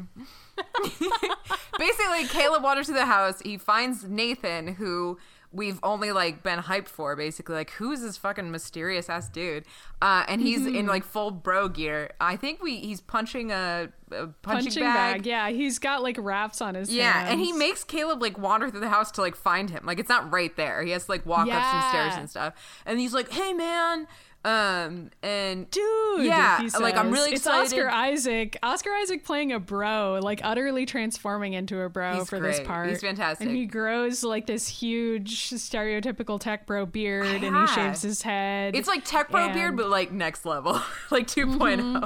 Basically, 1.78 2.24
Caleb 2.28 2.62
wanders 2.62 2.86
to 2.86 2.92
the 2.92 3.04
house. 3.06 3.40
He 3.40 3.58
finds 3.58 4.04
Nathan, 4.04 4.68
who 4.74 5.18
we've 5.52 5.78
only 5.82 6.10
like 6.12 6.42
been 6.42 6.58
hyped 6.60 6.88
for. 6.88 7.14
Basically, 7.16 7.54
like 7.54 7.70
who's 7.72 8.00
this 8.00 8.16
fucking 8.16 8.50
mysterious 8.50 9.08
ass 9.10 9.28
dude? 9.28 9.64
Uh, 10.00 10.24
and 10.28 10.40
he's 10.40 10.60
Mm-hmm. 10.60 10.74
in 10.76 10.86
like 10.96 11.04
full 11.04 11.30
bro 11.30 11.68
gear. 11.68 12.12
I 12.20 12.36
think 12.36 12.62
we 12.62 12.76
he's 12.78 13.00
punching 13.02 13.52
a, 13.52 13.88
a 14.10 14.26
punching, 14.28 14.32
punching 14.42 14.82
bag. 14.82 15.16
bag. 15.18 15.26
Yeah, 15.26 15.50
he's 15.50 15.78
got 15.78 16.02
like 16.02 16.16
wraps 16.18 16.62
on 16.62 16.74
his 16.74 16.90
Yeah, 16.92 17.26
and 17.28 17.40
he 17.40 17.52
makes 17.52 17.84
Caleb 17.84 18.22
like 18.22 18.38
wander 18.38 18.70
through 18.70 18.80
the 18.80 18.88
house 18.88 19.10
to 19.12 19.20
like 19.20 19.36
find 19.36 19.68
him. 19.68 19.84
Like 19.84 19.98
it's 19.98 20.08
not 20.08 20.32
right 20.32 20.54
there. 20.56 20.82
He 20.82 20.92
has 20.92 21.04
to 21.04 21.10
like 21.10 21.26
walk 21.26 21.46
up 21.48 21.62
some 21.72 21.90
stairs 21.90 22.14
and 22.16 22.30
stuff. 22.30 22.54
And 22.86 22.98
he's 22.98 23.12
like, 23.12 23.30
"Hey, 23.30 23.52
man." 23.52 24.06
Um 24.46 25.10
and 25.24 25.68
Dude, 25.72 26.24
Yeah, 26.24 26.58
he 26.60 26.68
like, 26.78 26.96
I'm 26.96 27.06
says. 27.06 27.12
really 27.12 27.32
It's. 27.32 27.46
Oscar 27.48 27.88
Isaac. 27.88 28.56
Oscar 28.62 28.90
Isaac 29.02 29.24
playing 29.24 29.50
a 29.50 29.58
bro, 29.58 30.20
like 30.22 30.40
utterly 30.44 30.86
transforming 30.86 31.54
into 31.54 31.80
a 31.80 31.88
bro 31.88 32.20
He's 32.20 32.28
for 32.28 32.38
this 32.38 32.60
part. 32.60 32.88
He's 32.88 33.00
fantastic. 33.00 33.44
And 33.48 33.56
he 33.56 33.66
grows 33.66 34.22
like 34.22 34.46
this 34.46 34.68
huge 34.68 35.50
stereotypical 35.50 36.38
tech 36.38 36.64
bro 36.64 36.86
beard, 36.86 37.42
and 37.42 37.56
he 37.56 37.66
shaves 37.74 38.02
his 38.02 38.22
head. 38.22 38.76
it's 38.76 38.86
like 38.86 39.04
tech 39.04 39.30
bro 39.30 39.52
beard 39.52 39.76
but 39.76 39.88
like 39.88 40.12
next 40.12 40.46
level, 40.46 40.80
like 41.10 41.26
2 41.26 41.46
Mm-hmm. 41.46 42.04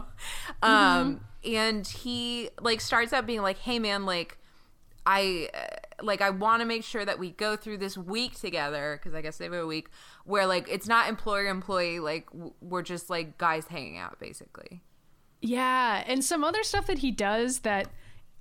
Um 0.63 1.21
and 1.45 1.87
he 1.87 2.49
like 2.61 2.81
starts 2.81 3.13
out 3.13 3.27
being 3.27 3.43
like, 3.43 3.59
"Hey 3.59 3.79
man, 3.79 4.07
like 4.07 4.39
I 5.07 5.49
uh, 5.53 5.77
like 6.03 6.21
I 6.21 6.31
want 6.31 6.61
to 6.61 6.67
make 6.67 6.85
sure 6.85 7.05
that 7.05 7.19
we 7.19 7.31
go 7.31 7.57
through 7.57 7.79
this 7.79 7.97
week 7.97 8.39
together 8.39 8.99
because 8.99 9.15
I 9.15 9.23
guess 9.23 9.39
they 9.39 9.45
have 9.45 9.55
a 9.55 9.67
week 9.67 9.89
where 10.25 10.47
like 10.47 10.69
it's 10.69 10.87
not 10.87 11.09
employer 11.09 11.47
employee 11.47 12.01
like 12.01 12.29
we're 12.61 12.83
just 12.83 13.11
like 13.11 13.39
guys 13.39 13.67
hanging 13.67 13.99
out 13.99 14.19
basically." 14.19 14.83
Yeah, 15.43 16.05
and 16.07 16.23
some 16.23 16.45
other 16.45 16.63
stuff 16.63 16.87
that 16.87 16.99
he 16.99 17.11
does 17.11 17.61
that 17.61 17.89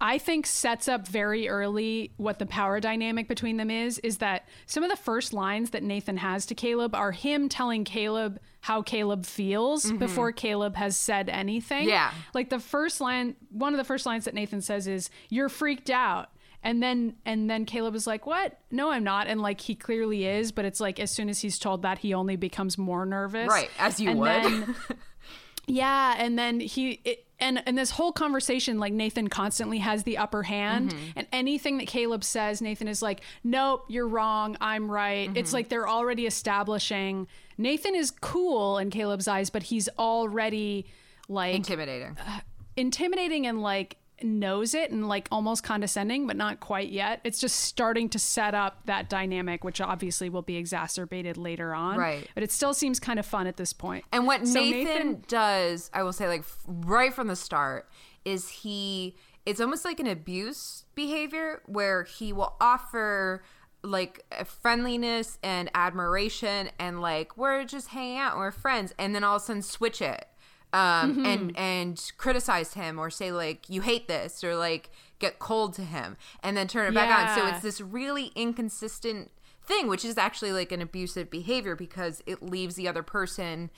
I 0.01 0.17
think 0.17 0.45
sets 0.45 0.87
up 0.87 1.07
very 1.07 1.49
early 1.49 2.11
what 2.17 2.39
the 2.39 2.45
power 2.45 2.79
dynamic 2.79 3.27
between 3.27 3.57
them 3.57 3.69
is 3.69 3.99
is 3.99 4.19
that 4.19 4.47
some 4.65 4.83
of 4.83 4.89
the 4.89 4.95
first 4.95 5.33
lines 5.33 5.71
that 5.71 5.83
Nathan 5.83 6.17
has 6.17 6.45
to 6.47 6.55
Caleb 6.55 6.95
are 6.95 7.11
him 7.11 7.49
telling 7.49 7.83
Caleb 7.83 8.39
how 8.61 8.81
Caleb 8.81 9.25
feels 9.25 9.85
mm-hmm. 9.85 9.97
before 9.97 10.31
Caleb 10.31 10.75
has 10.75 10.95
said 10.95 11.29
anything. 11.29 11.89
Yeah. 11.89 12.11
Like 12.33 12.49
the 12.49 12.59
first 12.59 13.01
line 13.01 13.35
one 13.49 13.73
of 13.73 13.77
the 13.77 13.83
first 13.83 14.05
lines 14.05 14.25
that 14.25 14.33
Nathan 14.33 14.61
says 14.61 14.87
is 14.87 15.09
you're 15.29 15.49
freaked 15.49 15.89
out. 15.89 16.29
And 16.61 16.83
then 16.83 17.15
and 17.25 17.49
then 17.49 17.65
Caleb 17.65 17.95
is 17.95 18.05
like, 18.05 18.25
"What? 18.25 18.59
No, 18.69 18.91
I'm 18.91 19.03
not." 19.03 19.27
And 19.27 19.41
like 19.41 19.61
he 19.61 19.75
clearly 19.75 20.25
is, 20.25 20.51
but 20.51 20.65
it's 20.65 20.79
like 20.81 20.99
as 20.99 21.09
soon 21.09 21.29
as 21.29 21.39
he's 21.39 21.57
told 21.57 21.83
that, 21.83 21.99
he 21.99 22.13
only 22.13 22.35
becomes 22.35 22.77
more 22.77 23.05
nervous. 23.05 23.47
Right, 23.47 23.69
as 23.79 23.99
you 23.99 24.09
And 24.09 24.19
would. 24.19 24.29
then- 24.29 24.75
yeah, 25.67 26.15
and 26.17 26.37
then 26.37 26.59
he 26.59 26.99
it, 27.05 27.25
and 27.39 27.63
and 27.65 27.77
this 27.77 27.91
whole 27.91 28.11
conversation, 28.11 28.77
like 28.77 28.91
Nathan 28.91 29.29
constantly 29.29 29.77
has 29.77 30.03
the 30.03 30.17
upper 30.17 30.43
hand, 30.43 30.89
Mm-hmm. 30.91 31.03
and 31.15 31.27
anything 31.31 31.77
that 31.77 31.87
Caleb 31.87 32.23
says, 32.25 32.61
Nathan 32.61 32.89
is 32.89 33.01
like, 33.01 33.21
"Nope, 33.43 33.85
you're 33.87 34.07
wrong. 34.07 34.57
I'm 34.59 34.91
right." 34.91 35.29
Mm-hmm. 35.29 35.37
It's 35.37 35.53
like 35.53 35.69
they're 35.69 35.87
already 35.87 36.25
establishing 36.25 37.27
Nathan 37.57 37.95
is 37.95 38.11
cool 38.11 38.77
in 38.79 38.89
Caleb's 38.89 39.27
eyes, 39.29 39.49
but 39.49 39.63
he's 39.63 39.87
already 39.97 40.87
like 41.29 41.55
Intimidating. 41.55 42.17
intimidating 42.75 43.45
and 43.47 43.61
like 43.61 43.97
knows 44.23 44.73
it 44.73 44.91
and 44.91 45.07
like 45.07 45.27
almost 45.31 45.63
condescending, 45.63 46.27
but 46.27 46.35
not 46.35 46.59
quite 46.59 46.89
yet. 46.89 47.21
It's 47.23 47.39
just 47.39 47.59
starting 47.61 48.09
to 48.09 48.19
set 48.19 48.53
up 48.53 48.85
that 48.85 49.09
dynamic, 49.09 49.63
which 49.63 49.81
obviously 49.81 50.29
will 50.29 50.41
be 50.41 50.57
exacerbated 50.57 51.37
later 51.37 51.73
on. 51.73 51.97
Right. 51.97 52.27
But 52.33 52.43
it 52.43 52.51
still 52.51 52.73
seems 52.73 52.99
kind 52.99 53.19
of 53.19 53.25
fun 53.25 53.47
at 53.47 53.57
this 53.57 53.73
point. 53.73 54.05
And 54.11 54.27
what 54.27 54.47
So 54.47 54.59
Nathan, 54.59 55.23
does, 55.27 55.89
I 55.93 56.03
will 56.03 56.13
say, 56.13 56.27
like 56.27 56.43
right 56.67 57.13
from 57.13 57.27
the 57.27 57.35
start, 57.35 57.89
is 58.25 58.49
he. 58.49 59.15
It's 59.45 59.61
almost 59.61 59.85
like 59.85 59.99
an 59.99 60.07
abuse 60.07 60.85
behavior 60.93 61.63
where 61.65 62.03
he 62.03 62.31
will 62.33 62.55
offer 62.61 63.41
like 63.81 64.23
friendliness 64.45 65.39
and 65.41 65.71
admiration 65.73 66.69
and 66.77 67.01
like 67.01 67.37
we're 67.37 67.63
just 67.63 67.87
hanging 67.87 68.19
out, 68.19 68.37
we're 68.37 68.51
friends, 68.51 68.93
and 68.99 69.15
then 69.15 69.23
all 69.23 69.37
of 69.37 69.41
a 69.41 69.45
sudden 69.45 69.61
switch 69.61 70.01
it 70.01 70.25
um 70.73 71.15
Mm-hmm. 71.15 71.25
and 71.25 71.57
and 71.57 72.11
criticize 72.17 72.73
him 72.73 72.99
or 72.99 73.09
say 73.09 73.31
like 73.31 73.69
you 73.69 73.81
hate 73.81 74.07
this 74.07 74.43
or 74.43 74.55
like 74.55 74.89
get 75.19 75.39
cold 75.39 75.73
to 75.73 75.83
him 75.83 76.15
and 76.43 76.55
then 76.55 76.67
turn 76.67 76.87
it 76.87 76.93
back 76.93 77.09
on 77.29 77.35
so 77.35 77.47
it's 77.47 77.61
this 77.61 77.81
really 77.81 78.31
inconsistent 78.35 79.31
thing 79.63 79.87
which 79.87 80.05
is 80.05 80.17
actually 80.17 80.51
like 80.51 80.71
an 80.71 80.81
abusive 80.81 81.29
behavior 81.29 81.75
because 81.75 82.21
it 82.25 82.41
leaves 82.43 82.75
the 82.75 82.87
other 82.87 83.03
person 83.03 83.69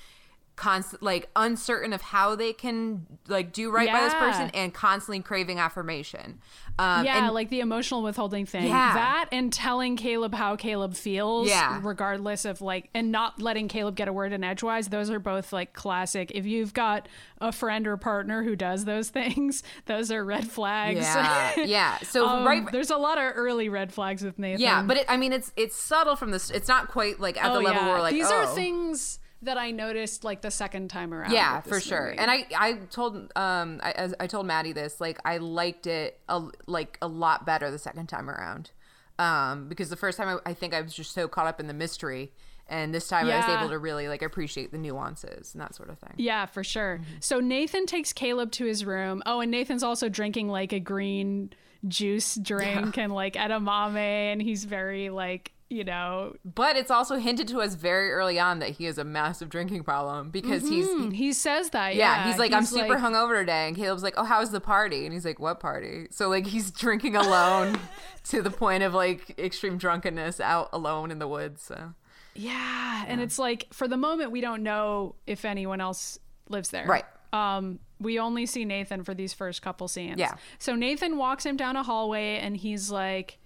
constant 0.56 1.02
like 1.02 1.28
uncertain 1.36 1.92
of 1.94 2.02
how 2.02 2.36
they 2.36 2.54
can 2.54 3.06
like 3.28 3.52
do 3.52 3.72
right 3.72 3.92
by 3.92 4.00
this 4.02 4.14
person 4.14 4.52
and 4.54 4.74
constantly 4.74 5.20
craving 5.20 5.58
affirmation 5.58 6.40
um 6.78 7.06
yeah, 7.06 7.26
and 7.26 7.34
like 7.34 7.50
the 7.50 7.60
emotional 7.60 8.02
withholding 8.02 8.46
thing. 8.46 8.66
Yeah. 8.68 8.94
That 8.94 9.26
and 9.34 9.52
telling 9.52 9.98
Caleb 9.98 10.34
how 10.34 10.56
Caleb 10.56 10.94
feels, 10.96 11.50
Yeah. 11.50 11.80
regardless 11.84 12.46
of 12.46 12.62
like, 12.62 12.90
and 12.94 13.12
not 13.12 13.42
letting 13.42 13.68
Caleb 13.68 13.96
get 13.98 14.08
a 14.08 14.14
word 14.14 14.32
in 14.32 14.42
edgewise. 14.44 14.88
Those 14.88 15.10
are 15.10 15.20
both 15.20 15.52
like 15.52 15.74
classic. 15.74 16.32
If 16.34 16.46
you've 16.46 16.74
got 16.74 17.10
a 17.42 17.52
friend 17.52 17.86
or 17.88 17.98
partner 17.98 18.42
who 18.44 18.56
does 18.56 18.86
those 18.86 19.10
things, 19.20 19.64
those 19.86 20.12
are 20.12 20.24
red 20.24 20.50
flags. 20.50 21.00
yeah 21.02 21.60
yeah 21.60 21.98
so 22.00 22.26
Um, 22.32 22.46
right 22.48 22.72
There's 22.72 22.90
a 22.92 22.98
lot 22.98 23.18
of 23.18 23.34
early 23.36 23.68
red 23.68 23.92
flags 23.94 24.24
with 24.24 24.40
Nathan. 24.40 24.62
yeah 24.62 24.82
but 24.82 24.96
it, 24.98 25.06
i 25.10 25.18
mean 25.18 25.34
it's 25.34 25.52
it's 25.58 25.76
subtle 25.76 26.16
from 26.16 26.32
this 26.32 26.50
it's 26.50 26.68
not 26.70 26.88
quite 26.88 27.20
like 27.20 27.36
at 27.38 27.52
the 27.52 27.60
Oh, 27.60 27.62
level 27.62 27.82
yeah. 27.82 27.90
where 27.90 28.00
like 28.02 28.14
these 28.14 28.30
oh. 28.30 28.36
are 28.36 28.48
things 28.56 29.20
that 29.43 29.58
I 29.58 29.71
noticed 29.71 30.23
like 30.23 30.41
the 30.41 30.51
second 30.51 30.89
time 30.89 31.13
around. 31.13 31.32
yeah 31.32 31.62
for 31.62 31.80
sure 31.80 32.08
movie. 32.08 32.17
and 32.19 32.30
i 32.32 32.45
i 32.58 32.73
told 32.91 33.32
um 33.36 33.80
i 33.84 33.91
as 33.91 34.13
i 34.19 34.27
told 34.27 34.45
maddie 34.45 34.71
this 34.73 35.01
like 35.01 35.19
i 35.25 35.38
liked 35.38 35.88
it 35.88 36.19
a, 36.30 36.41
like 36.67 36.97
a 37.01 37.08
lot 37.08 37.45
better 37.45 37.71
the 37.71 37.80
second 37.80 38.08
time 38.08 38.30
around 38.30 38.71
um 39.19 39.67
because 39.67 39.89
the 39.89 39.95
first 39.95 40.17
time 40.17 40.39
I, 40.45 40.51
I 40.51 40.54
think 40.54 40.73
i 40.73 40.82
was 40.82 40.93
just 40.93 41.12
so 41.13 41.27
caught 41.27 41.47
up 41.47 41.60
in 41.60 41.67
the 41.67 41.73
mystery 41.73 42.32
and 42.67 42.93
this 42.93 43.08
time 43.08 43.27
i 43.27 43.36
was 43.38 43.45
able 43.47 43.69
to 43.69 43.77
really 43.80 44.08
like 44.08 44.21
appreciate 44.21 44.71
the 44.71 44.77
nuances 44.77 45.54
and 45.54 45.62
that 45.62 45.75
sort 45.75 45.89
of 45.89 45.99
thing 45.99 46.13
Yeah, 46.17 46.45
for 46.45 46.63
sure. 46.63 46.99
Mm-hmm. 47.01 47.15
So 47.19 47.39
Nathan 47.39 47.86
takes 47.86 48.13
Caleb 48.13 48.51
to 48.54 48.65
his 48.65 48.86
room. 48.86 49.21
Oh, 49.25 49.41
and 49.41 49.51
Nathan's 49.51 49.84
also 49.84 50.08
drinking 50.08 50.47
like 50.47 50.71
a 50.71 50.80
green 50.80 51.51
juice 51.88 52.36
drink 52.36 52.97
and 52.97 53.12
like 53.13 53.34
edamame, 53.34 53.95
and 54.34 54.41
he's 54.41 54.63
very 54.65 55.10
like 55.10 55.51
you 55.72 55.84
know 55.86 56.36
but 56.44 56.76
it's 56.76 56.92
also 56.92 57.16
hinted 57.16 57.48
to 57.48 57.60
us 57.62 57.76
very 57.76 58.12
early 58.12 58.38
on 58.38 58.60
that 58.60 58.72
he 58.72 58.84
has 58.86 58.98
a 58.98 59.04
massive 59.04 59.50
drinking 59.50 59.84
problem 59.84 60.30
because 60.30 60.68
he's 60.68 60.86
Hmm, 60.86 61.12
he 61.12 61.32
says 61.34 61.70
that. 61.70 61.96
yeah, 61.96 62.26
Yeah, 62.26 62.28
he's 62.30 62.38
like, 62.40 62.52
I'm 62.52 62.66
super 62.66 62.98
hungover 62.98 63.40
today. 63.40 63.68
And 63.68 63.76
Caleb's 63.76 64.04
like, 64.04 64.16
Oh, 64.18 64.24
how's 64.26 64.52
the 64.52 64.60
party? 64.60 65.06
And 65.06 65.14
he's 65.14 65.24
like, 65.26 65.40
What 65.40 65.60
party? 65.60 66.08
So, 66.12 66.28
like, 66.30 66.46
he's 66.48 66.72
drinking 66.72 67.16
alone 67.16 67.80
to 68.26 68.42
the 68.42 68.50
point 68.52 68.84
of 68.84 68.94
like 68.94 69.40
extreme 69.40 69.78
drunkenness 69.78 70.40
out 70.42 70.70
alone 70.74 71.10
in 71.12 71.20
the 71.20 71.28
woods. 71.28 71.62
So, 71.64 71.94
Yeah, 72.36 73.06
and 73.08 73.22
it's 73.22 73.40
like 73.40 73.68
for 73.72 73.88
the 73.88 73.98
moment 73.98 74.32
we 74.32 74.42
don't 74.42 74.64
know 74.64 75.16
if 75.26 75.46
anyone 75.46 75.80
else 75.80 76.20
lives 76.50 76.70
there. 76.70 76.86
Right. 76.86 77.06
Um, 77.34 77.80
we 78.00 78.20
only 78.20 78.46
see 78.46 78.66
Nathan 78.66 79.04
for 79.04 79.14
these 79.14 79.34
first 79.34 79.62
couple 79.62 79.88
scenes. 79.88 80.18
Yeah. 80.20 80.34
So 80.60 80.76
Nathan 80.76 81.18
walks 81.18 81.46
him 81.46 81.56
down 81.56 81.76
a 81.78 81.84
hallway 81.84 82.40
and 82.40 82.58
he's 82.58 82.90
like, 82.92 83.38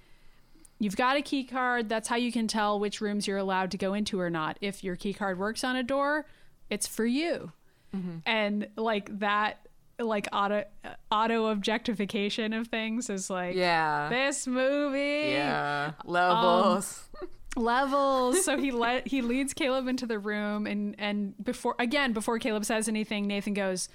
You've 0.80 0.96
got 0.98 1.16
a 1.18 1.22
key 1.22 1.44
card. 1.46 1.88
That's 1.90 2.08
how 2.08 2.18
you 2.18 2.32
can 2.32 2.48
tell 2.48 2.80
which 2.80 3.00
rooms 3.02 3.28
you're 3.28 3.38
allowed 3.38 3.72
to 3.72 3.78
go 3.78 3.94
into 3.94 4.20
or 4.20 4.30
not. 4.30 4.58
If 4.62 4.84
your 4.84 4.96
key 4.96 5.14
card 5.14 5.40
works 5.40 5.64
on 5.64 5.76
a 5.76 5.84
door, 5.84 6.26
it's 6.70 6.86
for 6.88 7.06
you. 7.06 7.52
Mm-hmm. 7.96 8.18
And 8.26 8.68
like 8.76 9.20
that, 9.20 9.68
like 9.98 10.28
auto 10.34 10.66
auto 11.10 11.46
objectification 11.48 12.52
of 12.52 12.68
things 12.68 13.10
is 13.10 13.30
like, 13.30 13.56
yeah. 13.56 14.10
this 14.10 14.46
movie 14.48 15.32
Yeah. 15.32 15.94
Levels. 16.04 17.08
levels 17.56 18.44
so 18.44 18.58
he 18.58 18.72
let 18.86 19.08
he 19.08 19.22
leads 19.22 19.54
caleb 19.54 19.88
into 19.88 20.06
the 20.06 20.20
room 20.20 20.68
and 20.68 20.94
and 21.00 21.34
before 21.42 21.74
again 21.80 22.12
before 22.12 22.38
caleb 22.38 22.66
says 22.66 22.90
anything 22.90 23.28
nathan 23.28 23.54
goes 23.54 23.88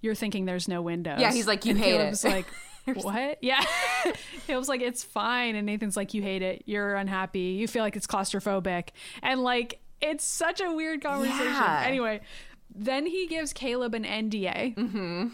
you're 0.00 0.16
thinking 0.16 0.44
there's 0.44 0.66
no 0.66 0.82
windows 0.82 1.20
Yeah, 1.20 1.32
he's 1.32 1.46
like, 1.46 1.64
"You 1.64 1.70
and 1.70 1.78
hate 1.80 1.94
it." 1.94 1.98
caleb's 1.98 2.24
what 2.94 3.38
yeah 3.42 3.64
it 4.48 4.56
was 4.56 4.68
like 4.68 4.80
it's 4.80 5.02
fine 5.04 5.54
and 5.56 5.66
nathan's 5.66 5.96
like 5.96 6.14
you 6.14 6.22
hate 6.22 6.42
it 6.42 6.62
you're 6.66 6.94
unhappy 6.94 7.40
you 7.58 7.66
feel 7.68 7.82
like 7.82 7.96
it's 7.96 8.06
claustrophobic 8.06 8.88
and 9.22 9.42
like 9.42 9.80
it's 10.00 10.24
such 10.24 10.60
a 10.60 10.70
weird 10.72 11.02
conversation 11.02 11.44
Yeah. 11.44 11.82
anyway 11.86 12.20
then 12.74 13.06
he 13.06 13.26
gives 13.26 13.52
caleb 13.52 13.94
an 13.94 14.04
nda 14.04 14.74
mm-hmm. 14.74 15.28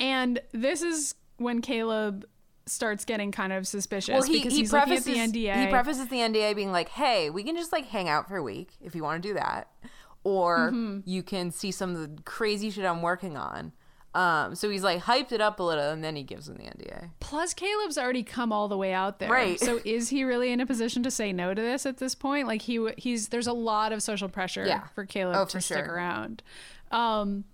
and 0.00 0.40
this 0.52 0.82
is 0.82 1.14
when 1.36 1.60
caleb 1.60 2.24
starts 2.66 3.04
getting 3.04 3.32
kind 3.32 3.52
of 3.52 3.66
suspicious 3.66 4.12
well, 4.12 4.22
he, 4.22 4.34
because 4.34 4.52
he 4.52 4.60
he's 4.60 4.70
prefaces, 4.70 5.04
the 5.04 5.14
nda 5.16 5.64
he 5.64 5.66
prefaces 5.66 6.06
the 6.08 6.18
NDA 6.18 6.54
being 6.54 6.70
like, 6.70 6.88
Hey, 6.90 7.28
we 7.28 7.42
can 7.42 7.56
just 7.56 7.72
like 7.72 7.86
hang 7.88 8.08
out 8.08 8.28
for 8.28 8.36
a 8.36 8.42
week 8.42 8.70
if 8.80 8.94
you 8.94 9.02
want 9.02 9.20
to 9.20 9.28
do 9.28 9.34
that. 9.34 9.68
Or 10.22 10.70
Mm-hmm. 10.70 11.00
you 11.04 11.24
can 11.24 11.50
see 11.50 11.72
some 11.72 11.96
of 11.96 12.00
the 12.16 12.22
crazy 12.22 12.70
shit 12.70 12.84
I'm 12.84 13.02
working 13.02 13.36
on. 13.36 13.72
Um, 14.14 14.54
so 14.54 14.68
he's 14.68 14.82
like 14.82 15.02
hyped 15.04 15.32
it 15.32 15.40
up 15.40 15.58
a 15.58 15.62
little 15.62 15.88
and 15.90 16.04
then 16.04 16.16
he 16.16 16.22
gives 16.22 16.46
him 16.48 16.56
the 16.56 16.64
NDA. 16.64 17.10
Plus, 17.20 17.54
Caleb's 17.54 17.96
already 17.96 18.22
come 18.22 18.52
all 18.52 18.68
the 18.68 18.76
way 18.76 18.92
out 18.92 19.18
there. 19.18 19.30
Right. 19.30 19.58
So, 19.58 19.80
is 19.86 20.10
he 20.10 20.22
really 20.24 20.52
in 20.52 20.60
a 20.60 20.66
position 20.66 21.02
to 21.04 21.10
say 21.10 21.32
no 21.32 21.54
to 21.54 21.62
this 21.62 21.86
at 21.86 21.96
this 21.96 22.14
point? 22.14 22.46
Like 22.46 22.62
he 22.62 22.86
he's 22.98 23.28
there's 23.28 23.46
a 23.46 23.54
lot 23.54 23.90
of 23.92 24.02
social 24.02 24.28
pressure 24.28 24.66
Yeah. 24.66 24.82
for 24.94 25.06
Caleb 25.06 25.36
Oh, 25.38 25.44
to 25.46 25.50
for 25.52 25.60
stick 25.62 25.84
sure. 25.86 25.94
around. 25.94 26.42
Um, 26.90 27.44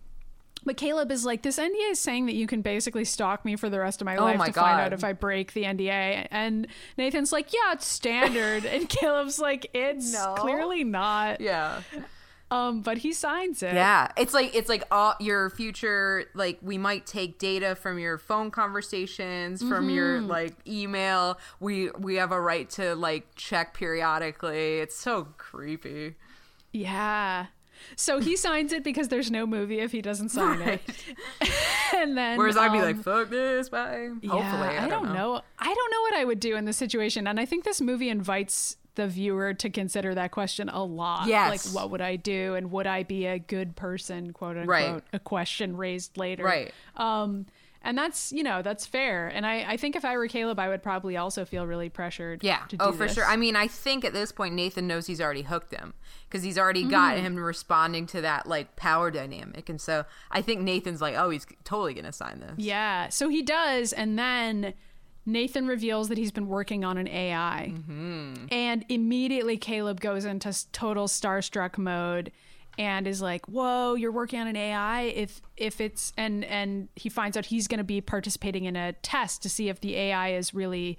but 0.64 0.76
Caleb 0.76 1.12
is 1.12 1.24
like, 1.24 1.42
this 1.42 1.56
NDA 1.56 1.92
is 1.92 2.00
saying 2.00 2.26
that 2.26 2.34
you 2.34 2.48
can 2.48 2.62
basically 2.62 3.04
stalk 3.04 3.44
me 3.44 3.54
for 3.54 3.70
the 3.70 3.78
rest 3.78 4.02
of 4.02 4.06
my 4.06 4.18
life 4.18 4.34
Oh 4.34 4.38
my 4.38 4.46
to 4.48 4.52
find 4.52 4.80
out 4.80 4.92
if 4.92 5.04
I 5.04 5.12
break 5.12 5.52
the 5.52 5.62
NDA. 5.62 6.26
And 6.32 6.66
Nathan's 6.98 7.32
like, 7.32 7.52
yeah, 7.52 7.72
it's 7.74 7.86
standard. 7.86 8.64
and 8.66 8.88
Caleb's 8.88 9.38
like, 9.38 9.70
it's 9.72 10.12
No. 10.12 10.34
clearly 10.36 10.82
not. 10.82 11.40
Yeah. 11.40 11.82
Um, 12.50 12.80
but 12.80 12.98
he 12.98 13.12
signs 13.12 13.62
it. 13.62 13.74
Yeah, 13.74 14.08
it's 14.16 14.32
like 14.32 14.54
it's 14.54 14.68
like 14.70 14.84
all 14.90 15.14
your 15.20 15.50
future. 15.50 16.24
Like 16.34 16.58
we 16.62 16.78
might 16.78 17.04
take 17.06 17.38
data 17.38 17.74
from 17.74 17.98
your 17.98 18.16
phone 18.16 18.50
conversations, 18.50 19.62
from 19.62 19.90
your 19.90 20.18
Mm-hmm. 20.18 20.28
like 20.28 20.54
email. 20.66 21.38
We 21.60 21.90
we 21.98 22.14
have 22.14 22.32
a 22.32 22.40
right 22.40 22.68
to 22.70 22.94
like 22.94 23.34
check 23.34 23.74
periodically. 23.74 24.78
It's 24.78 24.96
so 24.96 25.28
creepy. 25.36 26.14
Yeah. 26.72 27.46
So 27.96 28.18
he 28.18 28.34
signs 28.46 28.72
it 28.72 28.82
because 28.82 29.08
there's 29.08 29.30
no 29.30 29.46
movie 29.46 29.80
if 29.80 29.92
he 29.92 30.00
doesn't 30.02 30.30
sign 30.30 30.60
it. 30.62 30.80
and 31.96 32.16
then 32.16 32.38
Whereas 32.38 32.56
I'd 32.56 32.72
be 32.72 32.78
um, 32.78 32.84
like, 32.84 33.02
"Fuck 33.02 33.30
this, 33.30 33.68
bye." 33.68 34.08
Hopefully, 34.26 34.28
Yeah, 34.40 34.78
I, 34.82 34.84
I, 34.86 34.88
don't 34.88 35.12
know. 35.12 35.42
I 35.58 35.74
don't 35.74 35.90
know 35.92 36.00
what 36.02 36.14
I 36.14 36.24
would 36.24 36.40
do 36.40 36.56
in 36.56 36.64
this 36.64 36.76
situation, 36.76 37.26
and 37.26 37.38
I 37.38 37.44
think 37.44 37.64
this 37.64 37.80
movie 37.80 38.08
invites 38.08 38.76
the 38.98 39.06
viewer 39.08 39.54
to 39.54 39.70
consider 39.70 40.12
that 40.16 40.32
question 40.32 40.68
a 40.68 40.82
lot. 40.84 41.28
Yes. 41.28 41.66
Like, 41.66 41.74
what 41.74 41.90
would 41.92 42.00
I 42.00 42.16
do? 42.16 42.56
And 42.56 42.70
would 42.72 42.86
I 42.88 43.04
be 43.04 43.26
a 43.26 43.38
good 43.38 43.76
person, 43.76 44.32
quote 44.32 44.56
unquote? 44.56 44.68
Right. 44.68 45.02
A 45.12 45.20
question 45.20 45.76
raised 45.76 46.18
later. 46.18 46.42
Right. 46.44 46.74
Um, 46.96 47.46
and 47.80 47.96
that's, 47.96 48.32
you 48.32 48.42
know, 48.42 48.60
that's 48.60 48.86
fair. 48.86 49.28
And 49.28 49.46
I, 49.46 49.64
I 49.66 49.76
think 49.76 49.94
if 49.94 50.04
I 50.04 50.16
were 50.16 50.26
Caleb, 50.26 50.58
I 50.58 50.68
would 50.68 50.82
probably 50.82 51.16
also 51.16 51.44
feel 51.44 51.64
really 51.64 51.88
pressured. 51.88 52.42
Yeah. 52.42 52.64
Oh, 52.80 52.90
for 52.90 53.04
this. 53.06 53.14
sure. 53.14 53.24
I 53.24 53.36
mean, 53.36 53.54
I 53.54 53.68
think 53.68 54.04
at 54.04 54.12
this 54.12 54.32
point 54.32 54.54
Nathan 54.54 54.88
knows 54.88 55.06
he's 55.06 55.20
already 55.20 55.42
hooked 55.42 55.72
him 55.72 55.94
because 56.28 56.42
he's 56.42 56.58
already 56.58 56.82
got 56.82 57.14
Mm. 57.16 57.20
him 57.20 57.36
responding 57.36 58.06
to 58.08 58.20
that 58.22 58.48
like 58.48 58.74
power 58.74 59.12
dynamic, 59.12 59.68
and 59.68 59.80
so 59.80 60.04
I 60.30 60.42
think 60.42 60.60
Nathan's 60.60 61.00
like, 61.00 61.14
oh, 61.16 61.30
he's 61.30 61.46
totally 61.64 61.94
gonna 61.94 62.12
sign 62.12 62.40
this. 62.40 62.54
Yeah. 62.58 63.08
So 63.10 63.28
he 63.28 63.42
does. 63.42 63.92
And 63.92 64.18
then 64.18 64.74
Nathan 65.28 65.66
reveals 65.66 66.08
that 66.08 66.16
he's 66.18 66.32
been 66.32 66.48
working 66.48 66.84
on 66.84 66.96
an 66.96 67.06
AI. 67.06 67.72
Mm-hmm. 67.74 68.46
And 68.50 68.84
immediately 68.88 69.56
Caleb 69.58 70.00
goes 70.00 70.24
into 70.24 70.56
total 70.72 71.06
starstruck 71.06 71.76
mode 71.76 72.32
and 72.78 73.06
is 73.06 73.20
like, 73.20 73.46
"Whoa, 73.46 73.94
you're 73.94 74.12
working 74.12 74.40
on 74.40 74.46
an 74.46 74.56
AI? 74.56 75.02
If 75.02 75.42
if 75.56 75.80
it's 75.80 76.12
and 76.16 76.44
and 76.44 76.88
he 76.96 77.08
finds 77.08 77.36
out 77.36 77.46
he's 77.46 77.68
going 77.68 77.78
to 77.78 77.84
be 77.84 78.00
participating 78.00 78.64
in 78.64 78.74
a 78.74 78.92
test 78.94 79.42
to 79.42 79.48
see 79.48 79.68
if 79.68 79.80
the 79.80 79.96
AI 79.96 80.30
is 80.30 80.54
really 80.54 80.96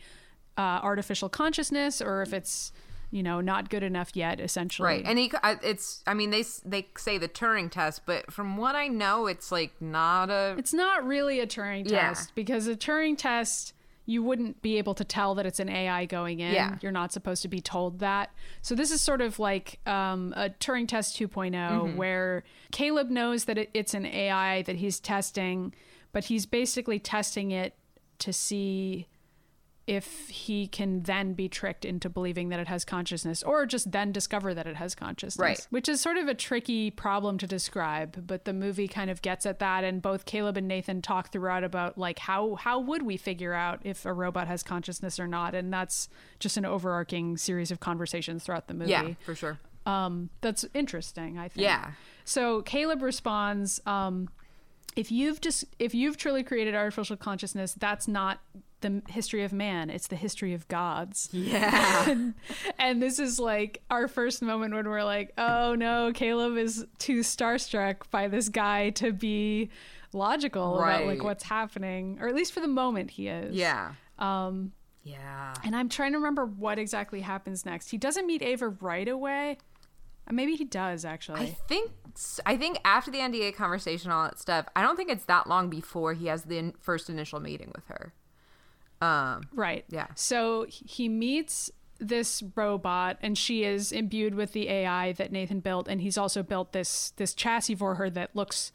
uh, 0.57 0.61
artificial 0.83 1.29
consciousness 1.29 2.01
or 2.01 2.21
if 2.21 2.33
it's 2.33 2.71
you 3.11 3.23
know 3.23 3.41
not 3.41 3.69
good 3.69 3.81
enough 3.81 4.15
yet. 4.15 4.39
Essentially, 4.39 4.85
Right, 4.85 5.05
and 5.05 5.17
he, 5.17 5.31
it's, 5.63 6.03
I 6.05 6.13
mean, 6.13 6.29
they 6.29 6.43
they 6.65 6.87
say 6.97 7.17
the 7.17 7.29
Turing 7.29 7.71
test, 7.71 8.05
but 8.05 8.31
from 8.31 8.57
what 8.57 8.75
I 8.75 8.89
know, 8.89 9.25
it's 9.25 9.51
like 9.51 9.71
not 9.81 10.29
a. 10.29 10.55
It's 10.57 10.73
not 10.73 11.03
really 11.03 11.39
a 11.39 11.47
Turing 11.47 11.89
Yeah. 11.89 12.09
test 12.09 12.35
because 12.35 12.67
a 12.67 12.75
Turing 12.75 13.17
test 13.17 13.73
you 14.09 14.23
wouldn't 14.23 14.59
be 14.63 14.79
able 14.79 14.95
to 14.95 15.03
tell 15.03 15.35
that 15.35 15.45
it's 15.45 15.59
an 15.59 15.69
AI 15.69 16.05
going 16.05 16.39
in. 16.39 16.51
Yeah. 16.51 16.77
You're 16.81 16.91
not 16.91 17.13
supposed 17.13 17.43
to 17.43 17.47
be 17.47 17.61
told 17.61 17.99
that. 17.99 18.31
So 18.63 18.73
this 18.73 18.89
is 18.89 19.01
sort 19.01 19.21
of 19.21 19.37
like 19.37 19.79
um, 19.85 20.33
a 20.35 20.49
Turing 20.49 20.87
test 20.87 21.15
2.0 21.19 21.95
where 21.95 22.43
Caleb 22.71 23.11
knows 23.11 23.45
that 23.45 23.59
it, 23.59 23.69
it's 23.75 23.93
an 23.93 24.07
AI 24.07 24.63
that 24.63 24.77
he's 24.77 24.99
testing, 24.99 25.75
but 26.11 26.23
he's 26.23 26.47
basically 26.47 26.97
testing 26.97 27.51
it 27.51 27.75
to 28.17 28.33
see 28.33 29.05
if 29.89 30.29
he 30.29 30.67
can 30.67 31.01
then 31.03 31.33
be 31.33 31.49
tricked 31.49 31.83
into 31.83 32.07
believing 32.09 32.49
that 32.49 32.59
it 32.59 32.67
has 32.67 32.85
consciousness 32.85 33.41
or 33.43 33.65
just 33.65 33.91
then 33.91 34.11
discover 34.11 34.53
that 34.53 34.67
it 34.67 34.75
has 34.75 34.93
consciousness 34.95 35.39
Right. 35.43 35.67
which 35.71 35.89
is 35.89 35.99
sort 35.99 36.17
of 36.17 36.27
a 36.27 36.33
tricky 36.35 36.91
problem 36.91 37.37
to 37.39 37.47
describe 37.47 38.27
but 38.27 38.45
the 38.45 38.53
movie 38.53 38.87
kind 38.87 39.09
of 39.09 39.21
gets 39.21 39.45
at 39.45 39.59
that 39.59 39.83
and 39.83 40.01
both 40.01 40.25
caleb 40.25 40.57
and 40.57 40.67
nathan 40.67 41.01
talk 41.01 41.31
throughout 41.31 41.63
about 41.63 41.97
like 41.97 42.19
how 42.19 42.55
how 42.55 42.79
would 42.79 43.01
we 43.01 43.17
figure 43.17 43.53
out 43.53 43.79
if 43.83 44.05
a 44.05 44.13
robot 44.13 44.47
has 44.47 44.61
consciousness 44.63 45.19
or 45.19 45.27
not 45.27 45.55
and 45.55 45.73
that's 45.73 46.07
just 46.39 46.55
an 46.57 46.65
overarching 46.65 47.35
series 47.37 47.71
of 47.71 47.79
conversations 47.79 48.43
throughout 48.43 48.67
the 48.67 48.73
movie 48.75 48.91
yeah, 48.91 49.13
for 49.25 49.33
sure. 49.35 49.57
um, 49.85 50.29
that's 50.41 50.65
interesting. 50.73 51.37
I 51.39 51.47
think. 51.47 51.63
Yeah. 51.63 51.91
So 52.25 52.61
Caleb 52.61 53.01
responds, 53.01 53.81
um, 53.87 54.29
"If 54.95 55.11
you've 55.11 55.41
just 55.41 55.65
if 55.79 55.95
you've 55.95 56.15
truly 56.17 56.43
created 56.43 56.75
artificial 56.75 57.17
consciousness, 57.17 57.73
that's 57.73 58.07
not 58.07 58.39
the 58.81 59.01
history 59.09 59.43
of 59.43 59.51
man; 59.53 59.89
it's 59.89 60.07
the 60.07 60.15
history 60.15 60.53
of 60.53 60.67
gods." 60.67 61.29
Yeah. 61.31 62.09
and, 62.09 62.33
and 62.79 63.01
this 63.01 63.19
is 63.19 63.39
like 63.39 63.81
our 63.89 64.07
first 64.07 64.41
moment 64.41 64.73
when 64.73 64.87
we're 64.87 65.03
like, 65.03 65.33
"Oh 65.37 65.75
no, 65.75 66.11
Caleb 66.13 66.57
is 66.57 66.85
too 66.97 67.19
starstruck 67.21 68.09
by 68.11 68.27
this 68.27 68.49
guy 68.49 68.89
to 68.91 69.11
be 69.11 69.69
logical 70.13 70.77
about 70.79 71.05
like 71.05 71.23
what's 71.23 71.43
happening, 71.43 72.17
or 72.21 72.27
at 72.27 72.35
least 72.35 72.53
for 72.53 72.59
the 72.59 72.67
moment 72.67 73.11
he 73.11 73.27
is." 73.27 73.55
yeah. 73.55 73.93
Um, 74.17 74.73
Yeah. 75.03 75.53
and 75.63 75.75
I'm 75.75 75.87
trying 75.87 76.11
to 76.11 76.17
remember 76.17 76.45
what 76.45 76.77
exactly 76.77 77.21
happens 77.21 77.65
next. 77.65 77.89
He 77.89 77.97
doesn't 77.97 78.27
meet 78.27 78.41
Ava 78.41 78.67
right 78.69 79.07
away. 79.07 79.57
Uh, 80.27 80.33
Maybe 80.33 80.55
he 80.55 80.65
does 80.65 81.05
actually. 81.05 81.39
I 81.41 81.45
think 81.67 81.91
I 82.45 82.57
think 82.57 82.79
after 82.83 83.09
the 83.11 83.19
NDA 83.19 83.55
conversation, 83.55 84.11
all 84.11 84.23
that 84.25 84.39
stuff. 84.39 84.65
I 84.75 84.81
don't 84.81 84.97
think 84.97 85.09
it's 85.09 85.23
that 85.25 85.47
long 85.47 85.69
before 85.69 86.13
he 86.13 86.27
has 86.27 86.43
the 86.43 86.57
in- 86.57 86.73
first 86.79 87.09
initial 87.09 87.39
meeting 87.39 87.71
with 87.73 87.85
her. 87.87 88.13
Um. 89.01 89.43
right. 89.53 89.85
Yeah. 89.89 90.07
So 90.15 90.65
he 90.69 91.07
meets 91.09 91.71
this 91.99 92.43
robot 92.55 93.17
and 93.21 93.37
she 93.37 93.63
is 93.63 93.91
imbued 93.91 94.33
with 94.35 94.53
the 94.53 94.69
AI 94.69 95.11
that 95.13 95.31
Nathan 95.31 95.59
built 95.59 95.87
and 95.87 96.01
he's 96.01 96.17
also 96.17 96.43
built 96.43 96.71
this 96.71 97.11
this 97.17 97.33
chassis 97.33 97.75
for 97.75 97.95
her 97.95 98.09
that 98.09 98.35
looks 98.35 98.71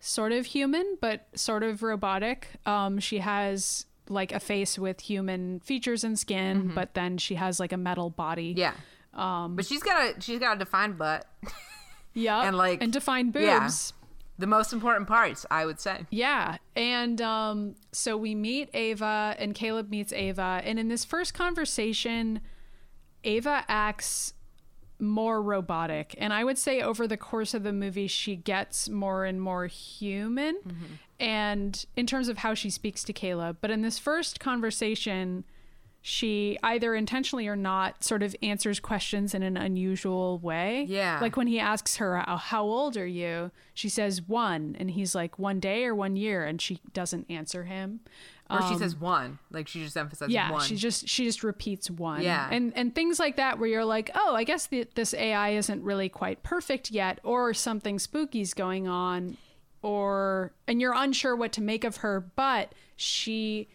sort 0.00 0.32
of 0.32 0.46
human 0.46 0.96
but 1.00 1.26
sort 1.34 1.62
of 1.62 1.82
robotic. 1.82 2.48
Um 2.66 2.98
she 2.98 3.18
has 3.18 3.86
like 4.08 4.32
a 4.32 4.40
face 4.40 4.78
with 4.78 5.00
human 5.00 5.60
features 5.60 6.04
and 6.04 6.18
skin, 6.18 6.72
but 6.74 6.94
then 6.94 7.16
she 7.16 7.36
has 7.36 7.58
like 7.58 7.72
a 7.72 7.76
metal 7.76 8.10
body. 8.10 8.54
Mm-hmm. 8.54 8.58
Yeah. 8.60 8.74
Um. 9.44 9.56
But 9.56 9.66
she's 9.66 9.82
got 9.82 10.16
a 10.16 10.20
she's 10.20 10.38
got 10.40 10.56
a 10.56 10.58
defined 10.58 10.98
butt. 10.98 11.26
Yeah. 12.16 12.46
And, 12.46 12.56
like, 12.56 12.80
and 12.80 12.92
defined 12.92 13.32
boobs. 13.32 13.44
yeah. 13.44 14.03
The 14.38 14.46
most 14.46 14.72
important 14.72 15.06
parts, 15.06 15.46
I 15.50 15.64
would 15.64 15.80
say. 15.80 16.06
Yeah. 16.10 16.56
And 16.74 17.20
um, 17.20 17.76
so 17.92 18.16
we 18.16 18.34
meet 18.34 18.68
Ava, 18.74 19.36
and 19.38 19.54
Caleb 19.54 19.90
meets 19.90 20.12
Ava. 20.12 20.60
And 20.64 20.78
in 20.78 20.88
this 20.88 21.04
first 21.04 21.34
conversation, 21.34 22.40
Ava 23.22 23.64
acts 23.68 24.34
more 24.98 25.42
robotic. 25.42 26.14
And 26.18 26.32
I 26.32 26.44
would 26.44 26.58
say 26.58 26.80
over 26.80 27.06
the 27.06 27.16
course 27.16 27.54
of 27.54 27.62
the 27.62 27.72
movie, 27.72 28.06
she 28.06 28.36
gets 28.36 28.88
more 28.88 29.24
and 29.24 29.40
more 29.40 29.66
human. 29.66 30.56
And 31.20 31.84
in 31.96 32.06
terms 32.06 32.28
of 32.28 32.38
how 32.38 32.54
she 32.54 32.70
speaks 32.70 33.04
to 33.04 33.12
Caleb. 33.12 33.58
But 33.60 33.70
in 33.70 33.82
this 33.82 33.98
first 33.98 34.40
conversation, 34.40 35.44
she 36.06 36.58
either 36.62 36.94
intentionally 36.94 37.48
or 37.48 37.56
not 37.56 38.04
sort 38.04 38.22
of 38.22 38.36
answers 38.42 38.78
questions 38.78 39.32
in 39.32 39.42
an 39.42 39.56
unusual 39.56 40.38
way. 40.38 40.84
Yeah. 40.86 41.18
Like 41.18 41.34
when 41.38 41.46
he 41.46 41.58
asks 41.58 41.96
her, 41.96 42.22
"Oh, 42.28 42.36
How 42.36 42.62
old 42.62 42.98
are 42.98 43.06
you? 43.06 43.50
She 43.72 43.88
says 43.88 44.20
one. 44.20 44.76
And 44.78 44.90
he's 44.90 45.14
like, 45.14 45.38
One 45.38 45.60
day 45.60 45.86
or 45.86 45.94
one 45.94 46.14
year? 46.16 46.44
And 46.44 46.60
she 46.60 46.78
doesn't 46.92 47.30
answer 47.30 47.64
him. 47.64 48.00
Or 48.50 48.60
she 48.68 48.76
says 48.76 48.94
one, 48.94 49.38
like 49.50 49.66
she 49.66 49.82
just 49.82 49.96
emphasizes 49.96 50.28
Um, 50.28 50.34
Yeah, 50.34 50.52
one. 50.52 50.60
she 50.60 50.76
just 50.76 51.08
she 51.08 51.24
just 51.24 51.42
repeats 51.42 51.90
one. 51.90 52.20
Yeah. 52.20 52.48
and 52.52 52.74
and 52.76 52.94
things 52.94 53.18
like 53.18 53.36
that 53.36 53.58
where 53.58 53.66
you're 53.70 53.86
like, 53.86 54.10
oh, 54.14 54.34
I 54.34 54.44
guess 54.44 54.66
the, 54.66 54.86
this 54.94 55.14
AI 55.14 55.52
isn't 55.52 55.82
really 55.82 56.10
quite 56.10 56.42
perfect 56.42 56.90
yet, 56.90 57.18
or 57.22 57.54
something 57.54 57.98
spooky's 57.98 58.52
going 58.52 58.86
on, 58.86 59.38
or 59.80 60.52
and 60.68 60.82
you're 60.82 60.92
unsure 60.94 61.34
what 61.34 61.52
to 61.52 61.62
make 61.62 61.82
of 61.84 61.96
her, 61.98 62.20
but 62.36 62.74
she 62.94 63.68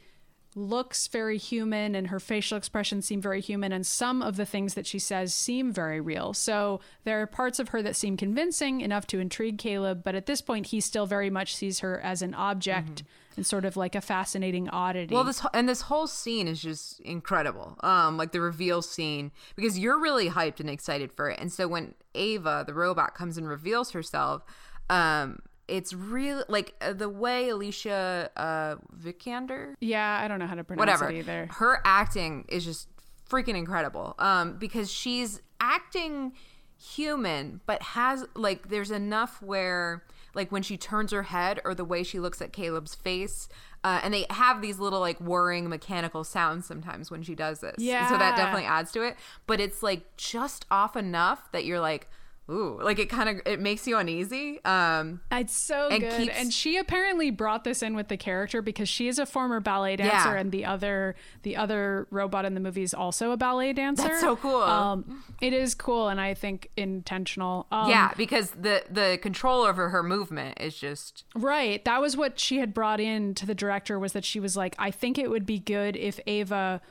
looks 0.60 1.08
very 1.08 1.38
human 1.38 1.95
and 1.95 2.08
her 2.08 2.19
facial 2.19 2.58
expressions 2.58 3.06
seem 3.06 3.22
very 3.22 3.41
human 3.41 3.72
and 3.72 3.86
some 3.86 4.22
of 4.22 4.36
the 4.36 4.45
things 4.45 4.74
that 4.74 4.86
she 4.86 5.00
says 5.00 5.34
seem 5.34 5.72
very 5.72 6.02
real. 6.02 6.34
So 6.34 6.80
there 7.04 7.22
are 7.22 7.28
parts 7.28 7.60
of 7.60 7.69
her 7.69 7.82
that 7.82 7.95
seem 7.95 8.17
convincing 8.17 8.82
enough 8.82 9.08
to 9.08 9.19
intrigue 9.19 9.58
Caleb, 9.58 10.04
but 10.04 10.15
at 10.15 10.26
this 10.26 10.41
point 10.41 10.67
he 10.67 10.82
still 10.82 11.06
very 11.06 11.30
much 11.30 11.56
sees 11.56 11.80
her 11.80 12.00
as 12.02 12.22
an 12.22 12.34
object 12.34 13.04
and 13.36 13.45
sort 13.45 13.63
of 13.63 13.78
like 13.78 13.95
a 13.95 14.02
fascinating 14.02 14.69
oddity. 14.69 15.08
Mm-hmm. 15.08 15.15
Well, 15.15 15.24
this 15.24 15.45
and 15.54 15.67
this 15.67 15.82
whole 15.82 16.08
scene 16.08 16.48
is 16.48 16.62
just 16.62 17.00
incredible. 17.00 17.78
Um, 17.82 18.17
like 18.17 18.34
the 18.34 18.41
reveal 18.41 18.82
scene 18.82 19.32
because 19.56 19.80
you're 19.80 20.00
really 20.00 20.30
hyped 20.30 20.60
and 20.60 20.69
excited 20.69 21.12
for 21.13 21.30
it. 21.30 21.39
And 21.39 21.52
so 21.52 21.67
when 21.67 21.93
Ava, 22.13 22.65
the 22.67 22.74
robot, 22.74 23.15
comes 23.15 23.38
and 23.38 23.48
reveals 23.48 23.91
herself, 23.91 24.43
um, 24.89 25.39
it's 25.69 25.93
really 25.93 26.43
like 26.49 26.73
uh, 26.82 26.93
the 26.93 27.10
way 27.10 27.49
Alicia 27.49 28.29
uh, 28.36 28.75
Vikander, 28.97 29.75
Yeah, 29.79 30.19
I 30.23 30.27
don't 30.27 30.39
know 30.39 30.47
how 30.47 30.55
to 30.55 30.63
pronounce 30.63 30.79
whatever, 30.79 31.10
it 31.12 31.19
either. 31.19 31.47
her 31.51 31.82
acting 31.86 32.45
is 32.49 32.65
just 32.65 32.88
freaking 33.29 33.55
incredible. 33.55 34.15
Um, 34.19 34.58
because 34.58 34.91
she's 34.91 35.41
acting 35.60 36.34
human, 36.77 37.62
but 37.65 37.82
has 37.82 38.25
like 38.36 38.69
there's 38.69 38.91
enough 38.91 39.41
where 39.41 40.03
like 40.34 40.51
when 40.51 40.62
she 40.62 40.77
turns 40.77 41.12
her 41.12 41.23
head 41.23 41.60
or 41.65 41.73
the 41.73 41.84
way 41.86 42.03
she 42.03 42.19
looks 42.19 42.41
at 42.41 42.53
Caleb's 42.53 42.95
face. 42.95 43.49
Uh, 43.84 44.01
and 44.03 44.13
they 44.13 44.25
have 44.29 44.62
these 44.62 44.77
little 44.77 44.99
like 44.99 45.17
whirring 45.19 45.69
mechanical 45.69 46.23
sounds 46.25 46.65
sometimes 46.65 47.10
when 47.10 47.23
she 47.23 47.34
does 47.34 47.62
this. 47.62 47.75
Yeah, 47.77 48.10
So 48.10 48.17
that 48.17 48.36
definitely 48.36 48.65
adds 48.65 48.91
to 48.91 49.03
it. 49.03 49.15
But 49.47 49.60
it's 49.62 49.82
like 49.82 50.17
just 50.17 50.65
off 50.69 50.97
enough 50.97 51.49
that 51.53 51.63
you're 51.65 51.79
like, 51.79 52.10
ooh, 52.49 52.79
like 52.81 52.99
it 52.99 53.09
kind 53.09 53.29
of 53.29 53.41
it 53.45 53.59
makes 53.59 53.85
you 53.88 53.97
uneasy. 53.97 54.59
Um, 54.65 55.21
It's 55.31 55.55
so 55.55 55.88
And 55.89 56.01
good. 56.01 56.17
keeps- 56.17 56.35
and 56.38 56.51
she 56.53 56.77
apparently 56.77 57.29
brought 57.31 57.63
this 57.63 57.81
in 57.83 57.95
with 57.95 58.07
the 58.07 58.17
character 58.17 58.62
because 58.62 58.89
she 58.89 59.07
is 59.07 59.19
a 59.19 59.25
former 59.25 59.59
ballet 59.59 59.95
dancer 59.97 60.29
Yeah. 60.33 60.39
and 60.39 60.51
the 60.51 60.65
other 60.65 61.15
the 61.43 61.55
other 61.55 62.07
robot 62.12 62.45
in 62.45 62.53
the 62.55 62.59
movie 62.59 62.81
is 62.83 62.93
also 62.93 63.31
a 63.31 63.38
ballet 63.38 63.73
dancer. 63.73 64.07
That's 64.07 64.21
so 64.21 64.35
cool. 64.35 64.62
Um 64.62 65.23
it 65.41 65.53
is 65.53 65.75
cool 65.75 66.07
and 66.09 66.19
I 66.19 66.33
think 66.33 66.69
intentional. 66.77 67.67
Um, 67.71 67.89
yeah, 67.89 68.12
because 68.17 68.51
the 68.51 68.83
the 68.89 69.19
control 69.21 69.62
over 69.63 69.89
her 69.89 70.03
movement 70.03 70.59
is 70.59 70.75
just 70.77 71.23
Right. 71.35 71.83
That 71.85 72.01
was 72.01 72.17
what 72.17 72.39
she 72.39 72.57
had 72.57 72.73
brought 72.73 72.99
in 72.99 73.33
to 73.35 73.45
the 73.45 73.55
director 73.55 73.97
was 73.99 74.13
that 74.13 74.25
she 74.25 74.39
was 74.39 74.57
like, 74.57 74.75
I 74.79 74.91
think 74.91 75.17
it 75.17 75.29
would 75.29 75.45
be 75.45 75.59
good 75.59 75.95
if 75.95 76.19
Ava 76.27 76.81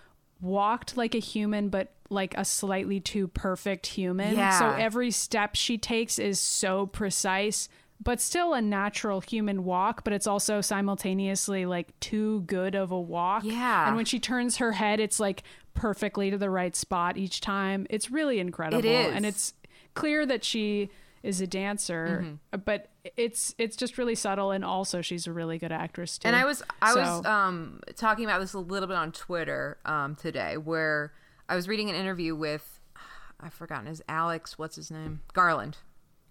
walked 0.41 0.97
like 0.97 1.15
a 1.15 1.19
human, 1.19 1.69
but 1.69 1.93
like 2.11 2.35
a 2.39 2.45
slightly 2.45 3.01
too 3.01 3.29
perfect 3.29 3.87
human. 3.87 4.35
Yeah. 4.37 4.59
So 4.59 4.71
every 4.71 5.11
step 5.11 5.55
she 5.55 5.77
takes 5.79 6.19
is 6.19 6.41
so 6.41 6.87
precise. 6.87 7.69
but 8.01 8.21
still 8.21 8.55
a 8.55 8.63
natural 8.63 9.21
human 9.21 9.65
walk, 9.65 10.05
but 10.05 10.13
it's 10.13 10.27
also 10.27 10.61
simultaneously 10.61 11.67
like 11.67 11.99
too 12.01 12.43
good 12.43 12.75
of 12.75 12.93
a 12.93 13.01
walk. 13.01 13.45
Yeah. 13.45 13.89
And 13.89 13.97
when 13.97 14.05
she 14.05 14.21
turns 14.21 14.59
her 14.59 14.73
head, 14.73 15.01
it's 15.01 15.19
like 15.19 15.43
perfectly 15.75 16.31
to 16.31 16.39
the 16.39 16.51
right 16.51 16.77
spot 16.77 17.17
each 17.17 17.41
time. 17.41 17.87
It's 17.91 18.11
really 18.11 18.39
incredible. 18.39 18.89
is. 18.89 19.15
And 19.15 19.27
it's 19.27 19.53
clear 19.95 20.25
that 20.27 20.45
she 20.45 20.91
is 21.23 21.41
a 21.41 21.47
dancer, 21.47 22.23
Mm-hmm. 22.25 22.61
but 22.65 22.91
it's 23.17 23.55
it's 23.59 23.77
just 23.77 23.99
really 23.99 24.15
subtle 24.15 24.51
and 24.51 24.65
also 24.65 25.01
she's 25.03 25.27
a 25.27 25.33
really 25.33 25.59
good 25.59 25.73
actress 25.73 26.19
too. 26.19 26.29
And 26.29 26.37
I 26.37 26.45
was 26.45 26.63
I 26.83 26.95
was 26.95 27.25
um 27.27 27.81
talking 27.97 28.25
about 28.25 28.41
this 28.41 28.53
a 28.55 28.59
little 28.59 28.87
bit 28.89 28.97
on 28.97 29.13
Twitter 29.13 29.79
um 29.85 30.15
today 30.15 30.57
where 30.57 31.13
I 31.49 31.57
was 31.57 31.67
reading 31.69 31.89
an 31.91 31.97
interview 31.97 32.35
with 32.37 32.79
I've 33.41 33.55
forgotten 33.55 33.87
his 33.87 34.03
Alex, 34.09 34.59
what's 34.59 34.77
his 34.77 34.91
name? 34.91 35.21
Garland, 35.33 35.79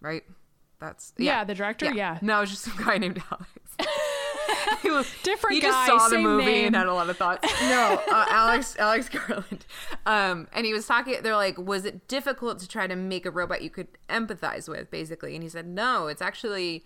right? 0.01 0.23
That's 0.79 1.13
Yeah, 1.17 1.43
the 1.43 1.55
director? 1.55 1.91
Yeah. 1.91 2.19
No, 2.21 2.37
it 2.37 2.41
was 2.41 2.49
just 2.51 2.63
some 2.63 2.77
guy 2.77 2.97
named 2.99 3.21
Alex. 3.31 3.49
he 4.81 4.89
was 4.89 5.07
Different 5.23 5.55
He 5.55 5.61
just 5.61 5.85
saw 5.87 6.07
the 6.09 6.17
movie 6.19 6.45
name. 6.45 6.67
and 6.67 6.75
had 6.75 6.87
a 6.87 6.93
lot 6.93 7.09
of 7.09 7.17
thoughts. 7.17 7.47
No, 7.61 8.01
uh, 8.11 8.25
Alex 8.29 8.75
Alex 8.79 9.09
Garland. 9.09 9.65
Um, 10.05 10.47
and 10.53 10.65
he 10.65 10.73
was 10.73 10.85
talking. 10.85 11.17
They're 11.21 11.35
like, 11.35 11.57
was 11.57 11.85
it 11.85 12.07
difficult 12.07 12.59
to 12.59 12.67
try 12.67 12.87
to 12.87 12.95
make 12.95 13.25
a 13.25 13.31
robot 13.31 13.61
you 13.61 13.69
could 13.69 13.87
empathize 14.09 14.67
with, 14.69 14.89
basically? 14.91 15.33
And 15.35 15.43
he 15.43 15.49
said, 15.49 15.67
no, 15.67 16.07
it's 16.07 16.21
actually 16.21 16.85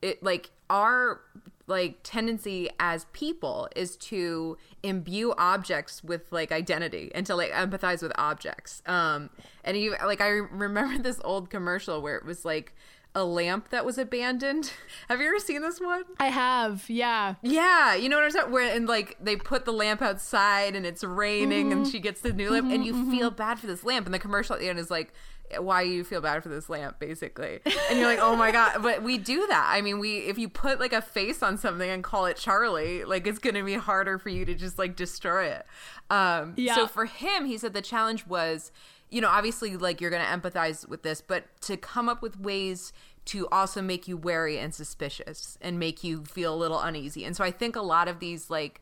it 0.00 0.22
like 0.22 0.50
our 0.70 1.20
like 1.66 1.96
tendency 2.02 2.68
as 2.78 3.06
people 3.12 3.68
is 3.74 3.96
to 3.96 4.56
imbue 4.82 5.32
objects 5.38 6.02
with 6.02 6.30
like 6.32 6.52
identity 6.52 7.10
and 7.14 7.24
to 7.26 7.34
like 7.34 7.50
empathize 7.52 8.02
with 8.02 8.12
objects 8.16 8.82
um 8.86 9.30
and 9.64 9.76
you 9.76 9.94
like 10.04 10.20
i 10.20 10.26
remember 10.28 10.98
this 11.02 11.20
old 11.24 11.50
commercial 11.50 12.02
where 12.02 12.16
it 12.16 12.24
was 12.24 12.44
like 12.44 12.74
a 13.14 13.24
lamp 13.24 13.68
that 13.70 13.84
was 13.84 13.98
abandoned. 13.98 14.72
Have 15.08 15.20
you 15.20 15.28
ever 15.28 15.38
seen 15.38 15.62
this 15.62 15.80
one? 15.80 16.04
I 16.18 16.28
have, 16.28 16.88
yeah. 16.88 17.34
yeah, 17.42 17.94
you 17.94 18.08
know 18.08 18.16
what 18.16 18.24
I'm 18.24 18.30
saying? 18.30 18.50
Where 18.50 18.74
and 18.74 18.86
like 18.86 19.16
they 19.20 19.36
put 19.36 19.64
the 19.64 19.72
lamp 19.72 20.00
outside 20.00 20.74
and 20.74 20.86
it's 20.86 21.04
raining 21.04 21.72
and 21.72 21.82
mm-hmm. 21.82 21.90
she 21.90 22.00
gets 22.00 22.20
the 22.20 22.32
new 22.32 22.50
lamp 22.50 22.70
and 22.70 22.84
you 22.84 22.92
mm-hmm, 22.92 23.02
mm-hmm. 23.02 23.18
feel 23.18 23.30
bad 23.30 23.58
for 23.58 23.66
this 23.66 23.84
lamp 23.84 24.06
and 24.06 24.14
the 24.14 24.18
commercial 24.18 24.54
at 24.54 24.60
the 24.60 24.68
end 24.68 24.78
is 24.78 24.90
like 24.90 25.12
why 25.58 25.82
you 25.82 26.02
feel 26.02 26.22
bad 26.22 26.42
for 26.42 26.48
this 26.48 26.70
lamp? 26.70 26.98
basically. 26.98 27.60
And 27.90 27.98
you're 27.98 28.08
like 28.08 28.20
oh 28.20 28.34
my 28.36 28.50
god 28.50 28.82
but 28.82 29.02
we 29.02 29.18
do 29.18 29.46
that. 29.48 29.70
I 29.70 29.82
mean 29.82 29.98
we 29.98 30.18
if 30.20 30.38
you 30.38 30.48
put 30.48 30.80
like 30.80 30.94
a 30.94 31.02
face 31.02 31.42
on 31.42 31.58
something 31.58 31.88
and 31.88 32.02
call 32.02 32.26
it 32.26 32.36
charlie 32.38 33.04
like 33.04 33.26
it's 33.26 33.38
gonna 33.38 33.64
be 33.64 33.74
harder 33.74 34.18
for 34.18 34.30
you 34.30 34.44
to 34.46 34.54
just 34.54 34.78
like 34.78 34.96
destroy 34.96 35.46
it. 35.46 35.66
Um 36.08 36.54
Yeah. 36.56 36.74
so 36.74 36.86
for 36.86 37.04
him 37.04 37.44
he 37.44 37.58
said 37.58 37.74
the 37.74 37.82
challenge 37.82 38.26
was 38.26 38.72
you 39.12 39.20
know 39.20 39.28
obviously 39.28 39.76
like 39.76 40.00
you're 40.00 40.10
gonna 40.10 40.24
empathize 40.24 40.88
with 40.88 41.02
this 41.02 41.20
but 41.20 41.44
to 41.60 41.76
come 41.76 42.08
up 42.08 42.22
with 42.22 42.40
ways 42.40 42.92
to 43.26 43.46
also 43.52 43.80
make 43.80 44.08
you 44.08 44.16
wary 44.16 44.58
and 44.58 44.74
suspicious 44.74 45.56
and 45.60 45.78
make 45.78 46.02
you 46.02 46.24
feel 46.24 46.54
a 46.54 46.56
little 46.56 46.80
uneasy 46.80 47.24
and 47.24 47.36
so 47.36 47.44
i 47.44 47.50
think 47.50 47.76
a 47.76 47.82
lot 47.82 48.08
of 48.08 48.18
these 48.18 48.50
like 48.50 48.80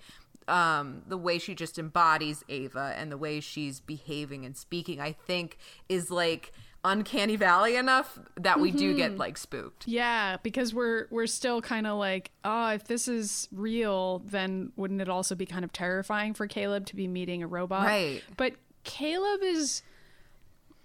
um 0.49 1.03
the 1.07 1.19
way 1.19 1.39
she 1.39 1.55
just 1.55 1.79
embodies 1.79 2.43
ava 2.49 2.95
and 2.97 3.13
the 3.13 3.19
way 3.19 3.41
she's 3.41 3.81
behaving 3.81 4.47
and 4.47 4.57
speaking 4.57 5.01
i 5.01 5.13
think 5.13 5.59
is 5.89 6.11
like 6.11 6.53
uncanny 6.83 7.37
valley 7.37 7.77
enough 7.77 8.19
that 8.37 8.59
we 8.59 8.71
do 8.71 8.97
get 8.97 9.19
like 9.19 9.37
spooked 9.37 9.87
Yeah, 9.87 10.39
because 10.43 10.73
we're 10.73 11.09
we're 11.11 11.27
still 11.27 11.61
kind 11.61 11.87
of 11.87 11.99
like, 11.99 12.31
oh, 12.43 12.69
if 12.69 12.85
this 12.85 13.07
is 13.07 13.49
real, 13.53 14.21
then 14.21 14.73
wouldn't 14.77 15.03
it 15.03 15.09
also 15.09 15.35
be 15.35 15.45
kind 15.45 15.63
of 15.63 15.75
terrifying 15.75 16.33
for 16.33 16.47
Caleb 16.47 16.87
to 16.87 16.97
be 16.97 17.07
meeting 17.07 17.43
a 17.43 17.47
robot? 17.47 17.85
Right. 17.85 18.23
But 18.39 18.55
Caleb 18.85 19.43
is 19.43 19.83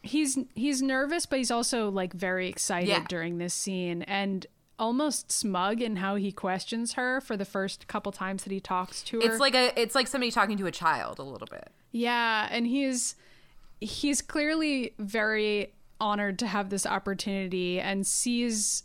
he's 0.06 0.38
he's 0.54 0.82
nervous, 0.82 1.26
but 1.26 1.38
he's 1.40 1.52
also 1.52 1.90
like 1.90 2.14
very 2.14 2.48
excited 2.48 2.90
Yeah. 2.90 3.06
during 3.10 3.38
this 3.38 3.54
scene 3.54 4.02
and 4.04 4.46
almost 4.78 5.32
smug 5.32 5.82
in 5.82 5.96
how 5.98 6.16
he 6.16 6.32
questions 6.32 6.94
her 6.94 7.22
for 7.22 7.38
the 7.38 7.46
first 7.46 7.88
couple 7.88 8.12
times 8.12 8.44
that 8.44 8.52
he 8.52 8.60
talks 8.60 9.02
to 9.04 9.20
her. 9.22 9.26
it's 9.26 9.40
like 9.40 9.56
a 9.56 9.72
it's 9.80 9.96
like 9.96 10.06
somebody 10.08 10.30
talking 10.32 10.58
to 10.58 10.66
a 10.66 10.72
child 10.72 11.18
a 11.18 11.24
little 11.24 11.48
bit 11.50 11.70
Yeah, 11.92 12.48
and 12.52 12.68
he's 12.68 13.16
he's 13.80 14.22
clearly 14.22 14.94
very 15.00 15.74
honored 16.02 16.38
to 16.40 16.48
have 16.48 16.70
this 16.70 16.86
opportunity 16.86 17.80
and 17.80 18.06
sees 18.06 18.84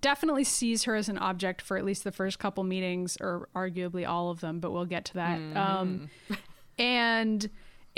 definitely 0.00 0.42
sees 0.44 0.84
her 0.84 0.96
as 0.96 1.08
an 1.08 1.18
object 1.18 1.62
for 1.62 1.76
at 1.76 1.84
least 1.84 2.02
the 2.04 2.12
first 2.12 2.38
couple 2.40 2.64
meetings 2.64 3.16
or 3.20 3.48
arguably 3.54 4.06
all 4.08 4.30
of 4.30 4.40
them, 4.40 4.58
but 4.60 4.72
we'll 4.72 4.84
get 4.86 5.04
to 5.04 5.14
that. 5.14 5.38
Um 5.56 6.08
and 6.78 7.48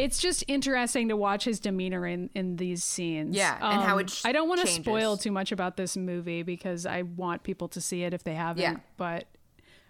it's 0.00 0.18
just 0.18 0.42
interesting 0.48 1.08
to 1.08 1.16
watch 1.16 1.44
his 1.44 1.60
demeanor 1.60 2.06
in, 2.06 2.30
in 2.34 2.56
these 2.56 2.82
scenes. 2.82 3.36
Yeah, 3.36 3.54
and 3.60 3.82
how 3.82 3.94
Um, 3.94 4.00
it 4.00 4.08
ch- 4.08 4.24
I 4.24 4.32
don't 4.32 4.48
want 4.48 4.60
to 4.62 4.66
spoil 4.66 5.16
too 5.16 5.30
much 5.30 5.52
about 5.52 5.76
this 5.76 5.96
movie 5.96 6.42
because 6.42 6.86
I 6.86 7.02
want 7.02 7.42
people 7.42 7.68
to 7.68 7.80
see 7.80 8.02
it 8.04 8.14
if 8.14 8.24
they 8.24 8.34
haven't. 8.34 8.62
Yeah. 8.62 8.76
But 8.96 9.26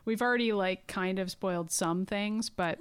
we've 0.05 0.21
already 0.23 0.53
like 0.53 0.87
kind 0.87 1.19
of 1.19 1.31
spoiled 1.31 1.71
some 1.71 2.07
things, 2.07 2.51
but 2.51 2.79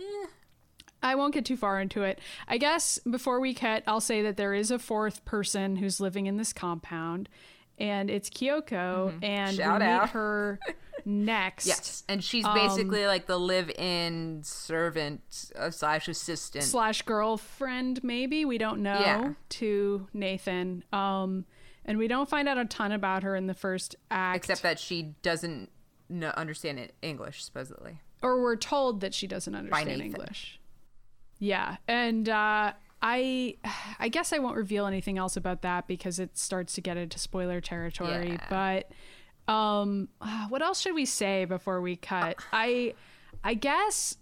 I 1.01 1.15
won't 1.15 1.33
get 1.33 1.45
too 1.45 1.55
far 1.57 1.79
into 1.79 2.03
it. 2.03 2.19
I 2.47 2.57
guess 2.57 2.99
before 3.09 3.39
we 3.39 3.53
cut, 3.53 3.83
I'll 3.87 4.01
say 4.01 4.21
that 4.23 4.35
there 4.35 4.53
is 4.53 4.69
a 4.71 4.79
fourth 4.79 5.23
person 5.23 5.77
who's 5.77 5.99
living 6.01 6.25
in 6.27 6.35
this 6.37 6.51
compound, 6.51 7.29
and 7.77 8.09
it's 8.09 8.29
Kyoko, 8.29 9.13
and 9.23 9.55
Mm-hmm. 9.55 9.57
Shout 9.57 9.79
we 9.81 9.85
out. 9.87 10.01
meet 10.03 10.09
her 10.11 10.59
next. 11.05 11.65
Yes, 11.65 12.03
and 12.07 12.23
she's 12.23 12.45
Um, 12.45 12.53
basically 12.53 13.05
like 13.07 13.25
the 13.25 13.37
live-in 13.39 14.41
servant 14.43 15.51
uh, 15.55 15.69
slash 15.71 16.07
assistant. 16.07 16.63
slash 16.63 17.01
girlfriend 17.03 18.03
maybe 18.03 18.45
we 18.45 18.57
don't 18.57 18.81
know 18.81 18.99
Yeah. 18.99 19.33
to 19.49 20.07
nathan 20.13 20.83
um 20.93 21.45
and 21.85 21.97
we 21.97 22.07
don't 22.07 22.29
find 22.29 22.47
out 22.47 22.57
a 22.57 22.65
ton 22.65 22.91
about 22.91 23.23
her 23.23 23.35
in 23.35 23.47
the 23.47 23.53
first 23.53 23.95
act 24.11 24.37
except 24.37 24.61
that 24.63 24.79
she 24.79 25.13
doesn't 25.21 25.69
understand 26.35 26.79
it 26.79 26.93
English 27.01 27.43
supposedly. 27.43 27.99
or 28.21 28.41
we're 28.41 28.55
told 28.55 29.01
that 29.01 29.13
she 29.13 29.27
doesn't 29.27 29.55
understand 29.55 30.01
english 30.01 30.59
yeah 31.39 31.77
and 31.87 32.27
uh 32.29 32.73
i 33.01 33.55
i 33.99 34.09
guess 34.09 34.33
i 34.33 34.39
won't 34.39 34.57
reveal 34.57 34.85
anything 34.85 35.17
else 35.17 35.37
about 35.37 35.61
that 35.61 35.87
because 35.87 36.19
it 36.19 36.37
starts 36.37 36.73
to 36.73 36.81
get 36.81 36.97
into 36.97 37.17
spoiler 37.19 37.61
territory 37.61 38.31
Yeah. 38.31 38.45
but 38.49 38.91
um 39.49 40.07
uh, 40.21 40.47
what 40.47 40.61
else 40.61 40.79
should 40.79 40.95
we 40.95 41.05
say 41.05 41.45
before 41.45 41.81
we 41.81 41.95
cut? 41.95 42.37
I 42.53 42.93
i 43.43 43.53
guess 43.53 44.17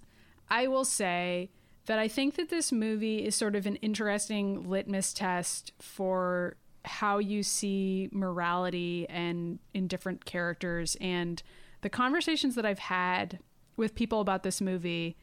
i 0.50 0.68
will 0.68 0.86
say 0.86 1.50
that 1.88 1.98
i 1.98 2.08
think 2.08 2.36
that 2.36 2.50
this 2.50 2.72
movie 2.72 3.26
is 3.26 3.36
sort 3.36 3.56
of 3.56 3.66
an 3.66 3.76
interesting 3.78 4.70
litmus 4.70 5.14
test 5.14 5.72
for 5.80 6.56
how 6.86 7.18
you 7.18 7.42
see 7.44 8.10
morality 8.12 9.06
and 9.10 9.60
in 9.74 9.88
different 9.88 10.24
characters. 10.24 10.96
And 11.02 11.42
the 11.82 11.90
conversations 11.90 12.56
that 12.56 12.66
i've 12.66 12.80
had 12.80 13.40
with 13.76 13.96
people 13.96 14.22
about 14.22 14.44
this 14.44 14.62
movie 14.62 15.18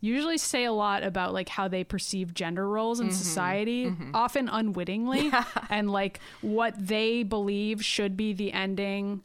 usually 0.00 0.38
say 0.38 0.64
a 0.64 0.72
lot 0.72 1.02
about 1.04 1.32
like 1.32 1.48
how 1.48 1.68
they 1.68 1.84
perceive 1.84 2.34
gender 2.34 2.68
roles 2.68 2.98
in 3.00 3.10
society 3.12 3.94
often 4.14 4.48
unwittingly. 4.48 5.30
And 5.70 5.90
like 5.90 6.18
what 6.40 6.74
they 6.76 7.22
believe 7.22 7.84
should 7.84 8.16
be 8.16 8.32
the 8.32 8.52
ending 8.52 9.24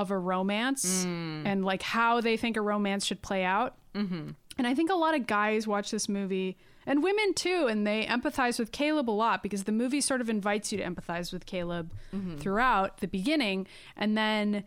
of 0.00 0.10
a 0.10 0.18
romance 0.18 1.04
and 1.46 1.64
like 1.64 1.82
how 1.82 2.20
they 2.20 2.36
think 2.36 2.56
a 2.56 2.60
romance 2.60 3.04
should 3.06 3.22
play 3.22 3.42
out. 3.44 3.74
Mm-hmm. 3.94 4.30
and 4.58 4.66
i 4.66 4.74
think 4.74 4.90
a 4.90 4.94
lot 4.94 5.14
of 5.14 5.26
guys 5.26 5.66
watch 5.66 5.90
this 5.90 6.06
movie 6.06 6.58
and 6.86 7.02
women 7.02 7.32
too 7.34 7.66
and 7.70 7.86
they 7.86 8.04
empathize 8.04 8.58
with 8.58 8.70
caleb 8.70 9.08
a 9.08 9.16
lot 9.24 9.42
because 9.42 9.64
the 9.64 9.72
movie 9.72 10.02
sort 10.02 10.20
of 10.20 10.28
invites 10.28 10.70
you 10.70 10.76
to 10.78 10.84
empathize 10.84 11.32
with 11.32 11.46
caleb 11.46 11.90
throughout 12.38 12.98
the 12.98 13.08
beginning. 13.08 13.66
And 13.96 14.16
then 14.16 14.64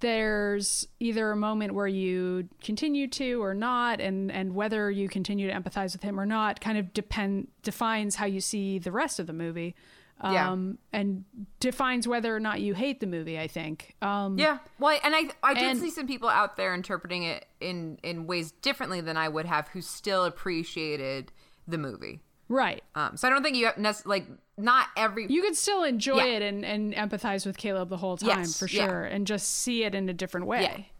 there's 0.00 0.86
either 1.00 1.30
a 1.30 1.36
moment 1.36 1.72
where 1.72 1.86
you 1.86 2.48
continue 2.62 3.08
to 3.08 3.42
or 3.42 3.54
not 3.54 4.00
and 4.00 4.30
and 4.30 4.54
whether 4.54 4.90
you 4.90 5.08
continue 5.08 5.48
to 5.48 5.54
empathize 5.54 5.92
with 5.94 6.02
him 6.02 6.20
or 6.20 6.26
not 6.26 6.60
kind 6.60 6.76
of 6.76 6.92
depend 6.92 7.48
defines 7.62 8.16
how 8.16 8.26
you 8.26 8.40
see 8.40 8.78
the 8.78 8.92
rest 8.92 9.18
of 9.18 9.26
the 9.26 9.32
movie 9.32 9.74
Yeah. 10.24 10.50
um 10.50 10.78
and 10.94 11.24
defines 11.60 12.08
whether 12.08 12.34
or 12.34 12.40
not 12.40 12.60
you 12.62 12.72
hate 12.72 13.00
the 13.00 13.06
movie 13.06 13.38
i 13.38 13.46
think 13.46 13.94
um 14.00 14.38
Yeah, 14.38 14.58
well, 14.78 14.98
and 15.04 15.14
I 15.14 15.28
I 15.42 15.52
did 15.54 15.62
And- 15.64 15.78
see 15.80 15.90
some 15.90 16.06
people 16.06 16.28
out 16.30 16.56
there 16.56 16.74
interpreting 16.74 17.22
it 17.24 17.44
in 17.60 17.98
in 18.02 18.26
ways 18.26 18.52
differently 18.52 19.00
than 19.02 19.16
I 19.18 19.28
would 19.28 19.44
have, 19.46 19.68
who 19.68 19.82
still 19.82 20.24
appreciated 20.24 21.32
the 21.68 21.76
movie. 21.78 22.20
right 22.48 22.82
Um, 22.94 23.16
so 23.18 23.28
I 23.28 23.30
don't 23.30 23.42
think 23.42 23.56
you 23.56 23.66
have 23.66 23.76
nec- 23.76 24.06
like 24.06 24.26
not 24.56 24.86
every 24.96 25.26
you 25.28 25.42
could 25.42 25.54
still 25.56 25.82
enjoy 25.84 26.16
Yeah. 26.24 26.36
it 26.36 26.42
and, 26.42 26.64
and 26.64 26.94
empathize 26.94 27.44
with 27.44 27.58
Caleb 27.58 27.90
the 27.90 27.98
whole 27.98 28.16
time 28.16 28.38
Yes, 28.40 28.58
for 28.58 28.68
yeah. 28.68 28.86
sure 28.86 29.02
and 29.04 29.26
just 29.26 29.46
see 29.60 29.84
it 29.84 29.94
in 29.94 30.08
a 30.08 30.14
different 30.14 30.46
way. 30.46 30.92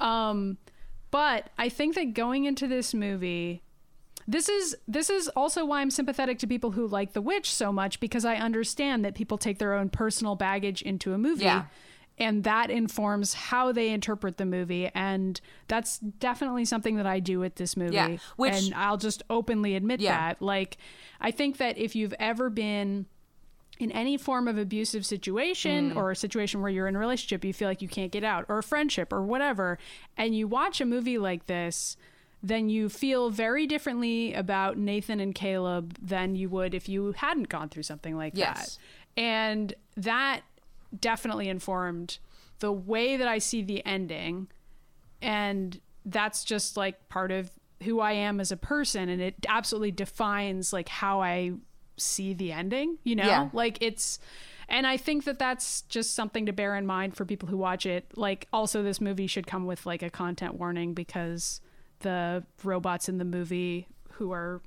Um 0.00 0.58
but 1.10 1.50
I 1.56 1.68
think 1.68 1.94
that 1.94 2.12
going 2.14 2.44
into 2.44 2.66
this 2.66 2.92
movie 2.92 3.62
this 4.28 4.48
is 4.48 4.76
this 4.86 5.08
is 5.08 5.26
also 5.34 5.64
why 5.64 5.80
I'm 5.80 5.90
sympathetic 5.90 6.38
to 6.40 6.46
people 6.46 6.72
who 6.72 6.86
like 6.86 7.14
The 7.14 7.22
Witch 7.22 7.52
so 7.52 7.72
much 7.72 7.98
because 7.98 8.24
I 8.26 8.36
understand 8.36 9.04
that 9.04 9.14
people 9.14 9.38
take 9.38 9.58
their 9.58 9.72
own 9.72 9.88
personal 9.88 10.36
baggage 10.36 10.82
into 10.82 11.14
a 11.14 11.18
movie. 11.18 11.44
Yeah. 11.46 11.64
and 12.20 12.42
that 12.42 12.68
informs 12.68 13.32
how 13.32 13.70
they 13.70 13.90
interpret 13.90 14.38
the 14.38 14.44
movie. 14.44 14.90
And 14.92 15.40
that's 15.68 15.98
definitely 15.98 16.64
something 16.64 16.96
that 16.96 17.06
I 17.06 17.20
do 17.20 17.38
with 17.38 17.54
this 17.54 17.76
movie. 17.76 17.94
Yeah, 17.94 18.16
which- 18.36 18.66
and 18.66 18.74
I'll 18.74 18.96
just 18.96 19.22
openly 19.30 19.76
admit 19.76 20.00
Yeah. 20.00 20.18
that. 20.18 20.42
Like 20.42 20.76
I 21.20 21.30
think 21.30 21.56
that 21.58 21.78
if 21.78 21.94
you've 21.96 22.14
ever 22.18 22.50
been 22.50 23.06
in 23.78 23.92
any 23.92 24.16
form 24.16 24.48
of 24.48 24.58
abusive 24.58 25.06
situation 25.06 25.92
mm. 25.92 25.96
or 25.96 26.10
a 26.10 26.16
situation 26.16 26.60
where 26.60 26.70
you're 26.70 26.88
in 26.88 26.96
a 26.96 26.98
relationship, 26.98 27.44
you 27.44 27.52
feel 27.52 27.68
like 27.68 27.80
you 27.80 27.88
can't 27.88 28.10
get 28.10 28.24
out, 28.24 28.44
or 28.48 28.58
a 28.58 28.62
friendship, 28.64 29.12
or 29.12 29.22
whatever, 29.22 29.78
and 30.16 30.34
you 30.36 30.48
watch 30.48 30.80
a 30.80 30.84
movie 30.84 31.16
like 31.18 31.46
this, 31.46 31.96
then 32.42 32.68
you 32.68 32.88
feel 32.88 33.30
very 33.30 33.66
differently 33.66 34.32
about 34.34 34.78
Nathan 34.78 35.18
and 35.20 35.34
Caleb 35.34 35.96
than 36.00 36.36
you 36.36 36.48
would 36.48 36.74
if 36.74 36.88
you 36.88 37.12
hadn't 37.12 37.48
gone 37.48 37.68
through 37.68 37.82
something 37.82 38.16
like 38.16 38.34
Yes. 38.36 38.76
that. 39.16 39.20
And 39.22 39.74
that 39.96 40.42
definitely 40.98 41.48
informed 41.48 42.18
the 42.60 42.72
way 42.72 43.16
that 43.16 43.26
I 43.28 43.38
see 43.38 43.62
the 43.62 43.84
ending. 43.84 44.48
And 45.20 45.80
that's 46.04 46.44
just 46.44 46.76
like 46.76 47.08
part 47.08 47.32
of 47.32 47.50
who 47.82 48.00
I 48.00 48.12
am 48.12 48.40
as 48.40 48.52
a 48.52 48.56
person. 48.56 49.08
And 49.08 49.20
it 49.20 49.34
absolutely 49.48 49.90
defines 49.92 50.72
like 50.72 50.88
how 50.88 51.20
I 51.20 51.52
see 51.96 52.34
the 52.34 52.52
ending, 52.52 52.98
you 53.04 53.16
know? 53.16 53.26
Yeah. 53.26 53.48
Like 53.52 53.78
it's. 53.80 54.18
And 54.68 54.86
I 54.86 54.96
think 54.98 55.24
that 55.24 55.38
that's 55.38 55.82
just 55.82 56.14
something 56.14 56.44
to 56.46 56.52
bear 56.52 56.76
in 56.76 56.86
mind 56.86 57.16
for 57.16 57.24
people 57.24 57.48
who 57.48 57.56
watch 57.56 57.86
it. 57.86 58.06
Like, 58.16 58.46
also, 58.52 58.82
this 58.82 59.00
movie 59.00 59.26
should 59.26 59.46
come 59.46 59.64
with 59.64 59.86
like 59.86 60.02
a 60.02 60.10
content 60.10 60.54
warning 60.54 60.92
because 60.92 61.62
the 62.00 62.44
robots 62.64 63.08
in 63.08 63.18
the 63.18 63.24
movie 63.24 63.88
who 64.12 64.32
are 64.32 64.60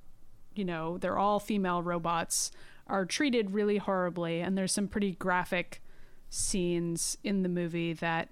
you 0.53 0.65
know, 0.65 0.97
they're 0.97 1.17
all 1.17 1.39
female 1.39 1.81
robots, 1.81 2.51
are 2.87 3.05
treated 3.05 3.51
really 3.51 3.77
horribly. 3.77 4.41
And 4.41 4.57
there's 4.57 4.73
some 4.73 4.85
pretty 4.89 5.13
graphic 5.13 5.81
scenes 6.29 7.17
in 7.23 7.43
the 7.43 7.47
movie 7.49 7.93
that 7.93 8.29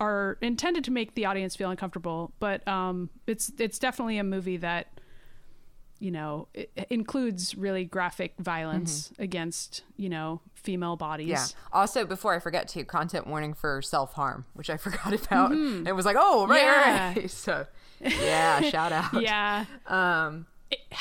are 0.00 0.38
intended 0.40 0.84
to 0.84 0.90
make 0.90 1.14
the 1.14 1.26
audience 1.26 1.56
feel 1.56 1.68
uncomfortable. 1.70 2.32
But 2.40 2.66
um, 2.66 3.10
it's 3.26 3.52
it's 3.58 3.78
definitely 3.78 4.16
a 4.16 4.24
movie 4.24 4.56
that, 4.58 4.98
you 5.98 6.10
know, 6.10 6.48
includes 6.88 7.54
really 7.54 7.84
graphic 7.84 8.34
violence 8.38 9.12
against, 9.18 9.82
you 9.96 10.08
know, 10.08 10.40
female 10.54 10.96
bodies. 10.96 11.28
Yeah. 11.28 11.44
Also, 11.72 12.06
before 12.06 12.34
I 12.34 12.38
forget 12.38 12.68
to, 12.68 12.84
content 12.84 13.26
warning 13.26 13.52
for 13.52 13.82
self 13.82 14.14
harm, 14.14 14.46
which 14.54 14.70
I 14.70 14.76
forgot 14.78 15.12
about. 15.12 15.52
It 15.52 15.94
was 15.94 16.06
like, 16.06 16.16
oh, 16.18 16.46
right, 16.46 16.62
Yeah. 16.62 17.14
right. 17.14 17.30
So, 17.30 17.66
yeah, 18.00 18.60
shout 18.62 18.92
out. 18.92 19.12
Yeah. 19.22 19.64
Um, 19.86 20.46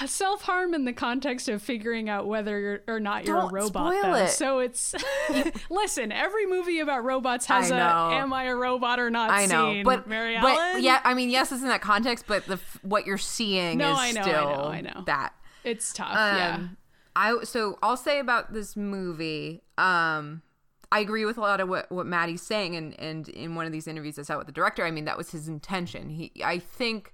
self 0.06 0.44
harm 0.44 0.74
in 0.74 0.86
the 0.86 0.94
context 0.94 1.50
of 1.50 1.62
figuring 1.62 2.08
out 2.10 2.26
whether 2.26 2.58
you're, 2.60 2.80
or 2.88 3.00
not 3.02 3.26
you're 3.26 3.38
a 3.38 3.48
robot. 3.48 3.94
spoil 3.94 4.14
though. 4.14 4.24
it. 4.24 4.30
So 4.30 4.60
it's 4.60 4.96
listen. 5.70 6.12
Every 6.12 6.46
movie 6.46 6.80
about 6.80 7.04
robots 7.04 7.46
has 7.48 7.70
a 7.72 7.76
"Am 7.76 8.32
I 8.32 8.44
a 8.46 8.56
robot 8.56 9.00
or 9.00 9.10
not?" 9.10 9.30
I 9.30 9.46
know, 9.46 9.74
scene. 9.74 9.84
but 9.84 10.08
Mary 10.08 10.38
but 10.42 10.58
Ellen? 10.58 10.84
yeah, 10.84 11.02
I 11.04 11.14
mean, 11.14 11.30
yes, 11.30 11.52
it's 11.52 11.62
in 11.62 11.68
that 11.68 11.82
context, 11.82 12.26
but 12.28 12.46
the 12.46 12.60
what 12.82 13.06
you're 13.06 13.18
seeing 13.18 13.78
No, 13.80 13.92
is 13.92 13.98
I 14.00 14.12
know, 14.14 14.22
I 14.22 14.26
know, 14.26 14.64
I 14.70 14.82
know. 14.82 15.04
that. 15.06 15.34
it's 15.66 15.92
tough. 15.92 16.12
Um, 16.12 16.38
yeah, 16.38 16.60
I 17.16 17.44
so 17.44 17.78
I'll 17.84 17.98
say 17.98 18.20
about 18.20 18.54
this 18.54 18.76
movie. 18.78 19.64
Um, 19.78 20.42
I 20.92 21.00
agree 21.00 21.26
with 21.26 21.38
a 21.38 21.42
lot 21.42 21.60
of 21.60 21.68
what 21.68 21.92
what 21.92 22.06
Maddie's 22.06 22.42
saying, 22.42 22.76
and 22.76 22.98
and 23.00 23.28
in 23.30 23.56
one 23.56 23.66
of 23.66 23.72
these 23.72 23.88
interviews 23.88 24.18
I 24.18 24.22
saw 24.24 24.38
with 24.38 24.48
the 24.48 24.54
director, 24.54 24.86
I 24.86 24.92
mean 24.92 25.06
that 25.06 25.18
was 25.18 25.32
his 25.32 25.48
intention. 25.48 26.10
He, 26.10 26.32
I 26.44 26.60
think, 26.60 27.14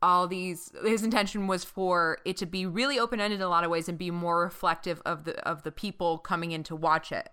all 0.00 0.28
these 0.28 0.70
his 0.84 1.02
intention 1.02 1.46
was 1.46 1.64
for 1.64 2.18
it 2.24 2.36
to 2.36 2.46
be 2.46 2.66
really 2.66 2.98
open 2.98 3.20
ended 3.20 3.40
in 3.40 3.44
a 3.44 3.48
lot 3.48 3.64
of 3.64 3.70
ways 3.70 3.88
and 3.88 3.98
be 3.98 4.10
more 4.10 4.40
reflective 4.40 5.02
of 5.04 5.24
the 5.24 5.36
of 5.46 5.64
the 5.64 5.72
people 5.72 6.18
coming 6.18 6.52
in 6.52 6.62
to 6.64 6.76
watch 6.76 7.10
it. 7.10 7.28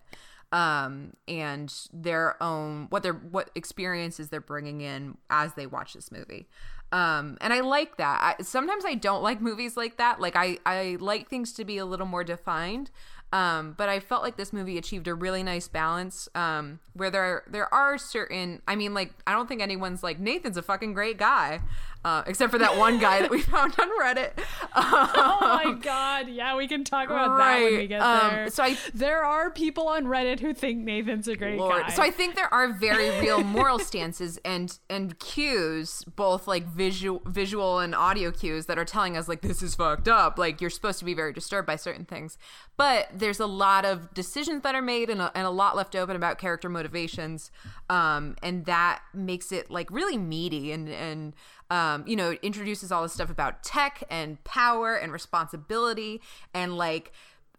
Um 0.52 1.14
and 1.28 1.74
their 1.94 2.42
own 2.42 2.88
what 2.90 3.04
their 3.04 3.14
what 3.14 3.52
experiences 3.56 4.30
they're 4.30 4.42
bringing 4.42 4.82
in 4.82 5.18
as 5.30 5.54
they 5.54 5.68
watch 5.68 5.94
this 5.94 6.12
movie. 6.12 6.48
Um 6.92 7.38
and 7.42 7.54
i 7.54 7.60
like 7.60 7.98
that. 7.98 8.38
I, 8.40 8.44
sometimes 8.44 8.86
i 8.86 8.96
don't 8.96 9.22
like 9.22 9.42
movies 9.42 9.78
like 9.78 9.98
that. 9.98 10.20
Like 10.20 10.36
i 10.36 10.58
i 10.66 10.98
like 11.00 11.30
things 11.30 11.54
to 11.54 11.66
be 11.66 11.78
a 11.78 11.86
little 11.86 12.08
more 12.08 12.24
defined 12.24 12.90
um 13.34 13.74
but 13.78 13.90
i 13.90 14.00
felt 14.00 14.24
like 14.24 14.38
this 14.38 14.54
movie 14.54 14.78
achieved 14.78 15.08
a 15.08 15.14
really 15.14 15.44
nice 15.44 15.68
balance 15.68 16.30
um 16.36 16.80
where 16.94 17.10
there 17.10 17.44
there 17.48 17.74
are 17.74 17.98
certain 17.98 18.62
i 18.68 18.76
mean 18.76 18.94
like 18.94 19.12
i 19.28 19.32
don't 19.32 19.48
think 19.48 19.62
anyone's 19.62 20.04
like 20.04 20.20
nathan's 20.20 20.58
a 20.58 20.62
fucking 20.62 20.94
great 20.94 21.18
guy 21.18 21.60
uh 22.06 22.24
except 22.28 22.52
for 22.52 22.58
that 22.60 22.78
one 22.78 23.00
guy 23.00 23.20
that 23.22 23.30
we 23.30 23.42
found 23.54 23.74
on 23.80 23.90
reddit 24.02 24.32
oh 24.76 25.38
my 25.42 25.74
god, 25.82 26.28
yeah, 26.30 26.56
we 26.56 26.68
can 26.68 26.84
talk 26.84 27.10
about 27.10 27.38
that 27.38 27.56
when 27.62 27.72
we 27.72 27.78
Right. 27.80 27.90
get 27.90 28.02
Um, 28.02 28.32
there. 28.32 28.50
so 28.50 28.64
I- 28.64 28.78
there 28.94 29.24
are 29.24 29.50
people 29.50 29.88
on 29.88 30.06
Reddit 30.06 30.40
who 30.40 30.54
think 30.54 30.80
Nathan's 30.84 31.28
a 31.28 31.36
great 31.36 31.58
Lord. 31.58 31.84
guy. 31.84 31.90
So 31.90 32.02
I 32.04 32.12
think 32.12 32.36
there 32.36 32.54
are 32.54 32.74
very 32.74 33.10
real 33.20 33.44
moral 33.44 33.80
stances 33.80 34.38
and 34.46 34.78
and 34.90 35.18
cues, 35.20 36.04
both 36.16 36.48
like 36.48 36.66
visual 36.68 37.22
visual 37.26 37.80
and 37.80 37.96
audio 37.96 38.32
cues 38.32 38.66
that 38.68 38.78
are 38.78 38.86
telling 38.86 39.18
us 39.18 39.28
like 39.28 39.42
this 39.42 39.62
is 39.64 39.76
fucked 39.76 40.08
up. 40.08 40.38
Like 40.38 40.62
you're 40.62 40.70
supposed 40.70 41.00
to 41.00 41.06
be 41.06 41.14
very 41.14 41.34
disturbed 41.34 41.66
by 41.68 41.76
certain 41.76 42.06
things. 42.06 42.38
But 42.78 43.08
there's 43.14 43.40
a 43.40 43.46
lot 43.48 43.86
of 43.86 44.14
decisions 44.14 44.62
that 44.64 44.76
are 44.76 44.82
made 44.82 45.10
and 45.10 45.22
a, 45.22 45.32
and 45.34 45.48
a 45.48 45.50
lot 45.50 45.76
left 45.78 45.96
open 45.96 46.16
about 46.18 46.38
character 46.38 46.68
motivations. 46.70 47.50
Um, 47.90 48.36
and 48.44 48.66
that 48.66 49.02
makes 49.14 49.52
it 49.54 49.72
like 49.72 49.90
really 49.92 50.18
meaty 50.18 50.72
and 50.72 50.90
and 50.90 51.34
um, 51.72 52.04
you 52.08 52.16
know, 52.16 52.32
it 52.32 52.40
introduces 52.44 52.92
all 52.92 53.02
this 53.04 53.14
stuff 53.14 53.30
about 53.30 53.64
tech 53.64 54.04
and 54.10 54.44
power 54.44 54.96
and 54.96 55.12
responsibility 55.12 56.22
and 56.54 56.78
like 56.78 57.12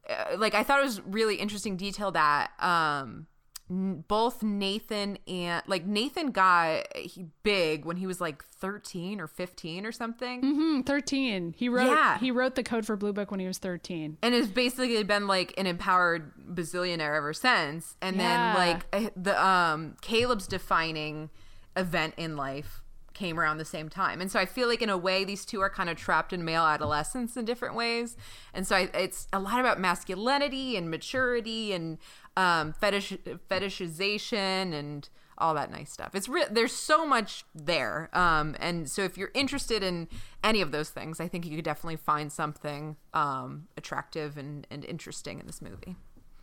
uh, 0.09 0.37
like 0.39 0.55
I 0.55 0.63
thought 0.63 0.81
it 0.81 0.85
was 0.85 1.01
really 1.03 1.35
interesting 1.37 1.77
detail 1.77 2.13
that 2.13 2.51
um 2.61 3.27
n- 3.69 4.05
both 4.07 4.45
Nathan 4.45 5.19
and 5.27 5.61
like 5.67 5.85
Nathan 5.85 6.31
got 6.31 6.97
he 6.97 7.27
big 7.43 7.85
when 7.85 7.97
he 7.97 8.07
was 8.07 8.21
like 8.21 8.45
13 8.45 9.21
or 9.21 9.27
15 9.27 9.85
or 9.85 9.91
something 9.91 10.41
Hmm, 10.41 10.81
thirteen. 10.83 11.53
He 11.57 11.69
wrote. 11.69 11.87
Yeah. 11.89 12.19
He 12.19 12.31
wrote 12.31 12.55
the 12.55 12.63
code 12.63 12.87
for 12.87 12.95
Blue 12.97 13.13
Book 13.13 13.33
when 13.33 13.41
he 13.41 13.47
was 13.49 13.59
thirteen. 13.59 14.19
and 14.23 14.33
has 14.35 14.47
basically 14.47 15.03
been 15.03 15.27
like 15.27 15.53
an 15.59 15.67
empowered 15.67 16.31
bazillionaire 16.55 17.17
ever 17.17 17.33
since 17.33 17.97
and 18.01 18.15
Yeah. 18.17 18.55
then 18.55 18.55
like 18.55 18.87
eh, 18.93 19.11
the 19.17 19.45
um 19.45 19.97
Caleb's 20.01 20.47
defining 20.47 21.31
event 21.77 22.15
in 22.17 22.37
life 22.37 22.83
came 23.17 23.41
around 23.41 23.57
the 23.57 23.65
same 23.65 23.89
time. 23.89 24.21
And 24.21 24.31
so 24.31 24.39
i 24.39 24.45
feel 24.45 24.69
like 24.69 24.83
in 24.83 24.91
a 24.91 24.99
way 24.99 25.25
these 25.25 25.45
two 25.45 25.61
are 25.61 25.71
kind 25.71 25.89
of 25.89 25.97
trapped 25.97 26.33
in 26.33 26.45
male 26.45 26.65
adolescence 26.65 27.37
in 27.37 27.45
different 27.47 27.75
ways. 27.75 28.17
And 28.53 28.67
so 28.67 28.77
I, 28.77 28.91
it's 28.93 29.27
a 29.33 29.41
lot 29.41 29.59
about 29.59 29.81
masculinity 29.81 30.77
and 30.77 30.91
maturity 30.91 31.73
and 31.73 31.99
um 32.37 32.75
fetish 32.75 33.15
fetishization 33.51 34.75
and 34.75 35.09
all 35.39 35.55
that 35.55 35.71
nice 35.71 35.93
stuff. 35.93 36.15
It's 36.15 36.29
re- 36.29 36.47
there's 36.51 36.73
so 36.73 37.07
much 37.07 37.45
there. 37.55 38.11
Um 38.13 38.55
and 38.61 38.89
so 38.89 39.03
if 39.03 39.17
you're 39.17 39.33
interested 39.33 39.83
in 39.83 40.09
any 40.45 40.61
of 40.61 40.71
those 40.71 40.91
things 40.91 41.19
i 41.19 41.27
think 41.27 41.45
you 41.47 41.57
could 41.57 41.65
definitely 41.65 41.97
find 41.97 42.31
something 42.31 42.97
um 43.15 43.67
attractive 43.77 44.37
and, 44.37 44.67
and 44.71 44.85
interesting 44.85 45.41
in 45.41 45.47
this 45.47 45.63
movie. 45.63 45.97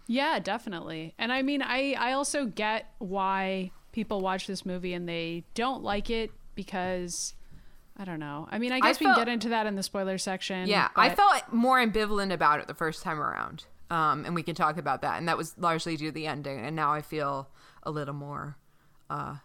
Yeah, 0.07 0.39
definitely. 0.39 1.13
And 1.17 1.31
I 1.31 1.43
mean, 1.43 1.61
I 1.61 1.95
I 1.97 2.13
also 2.13 2.45
get 2.45 2.91
why 2.97 3.71
people 3.93 4.21
watch 4.21 4.47
this 4.47 4.65
movie 4.65 4.93
and 4.93 5.07
they 5.07 5.45
don't 5.53 5.83
like 5.83 6.09
it 6.09 6.31
because 6.55 7.33
I 7.97 8.05
don't 8.05 8.19
know. 8.19 8.47
I 8.51 8.57
mean, 8.57 8.71
I 8.71 8.79
guess 8.79 8.99
we 8.99 9.05
felt- 9.05 9.17
can 9.17 9.25
get 9.25 9.31
into 9.31 9.49
that 9.49 9.65
in 9.65 9.75
the 9.75 9.83
spoiler 9.83 10.17
section. 10.17 10.67
Yeah, 10.67 10.89
I 10.95 11.09
felt 11.11 11.51
more 11.51 11.77
ambivalent 11.77 12.33
about 12.33 12.59
it 12.59 12.67
the 12.67 12.73
first 12.73 13.03
time 13.03 13.19
around. 13.19 13.65
Um, 13.89 14.25
and 14.25 14.33
we 14.33 14.41
can 14.41 14.55
talk 14.55 14.77
about 14.77 15.01
that. 15.03 15.19
And 15.19 15.27
that 15.27 15.37
was 15.37 15.55
largely 15.57 15.95
due 15.97 16.07
to 16.07 16.11
the 16.11 16.25
ending. 16.25 16.59
And 16.65 16.75
now 16.75 16.91
I 16.93 17.01
feel 17.03 17.49
a 17.83 17.91
little 17.91 18.15
more 18.15 18.57
uh, 19.09 19.35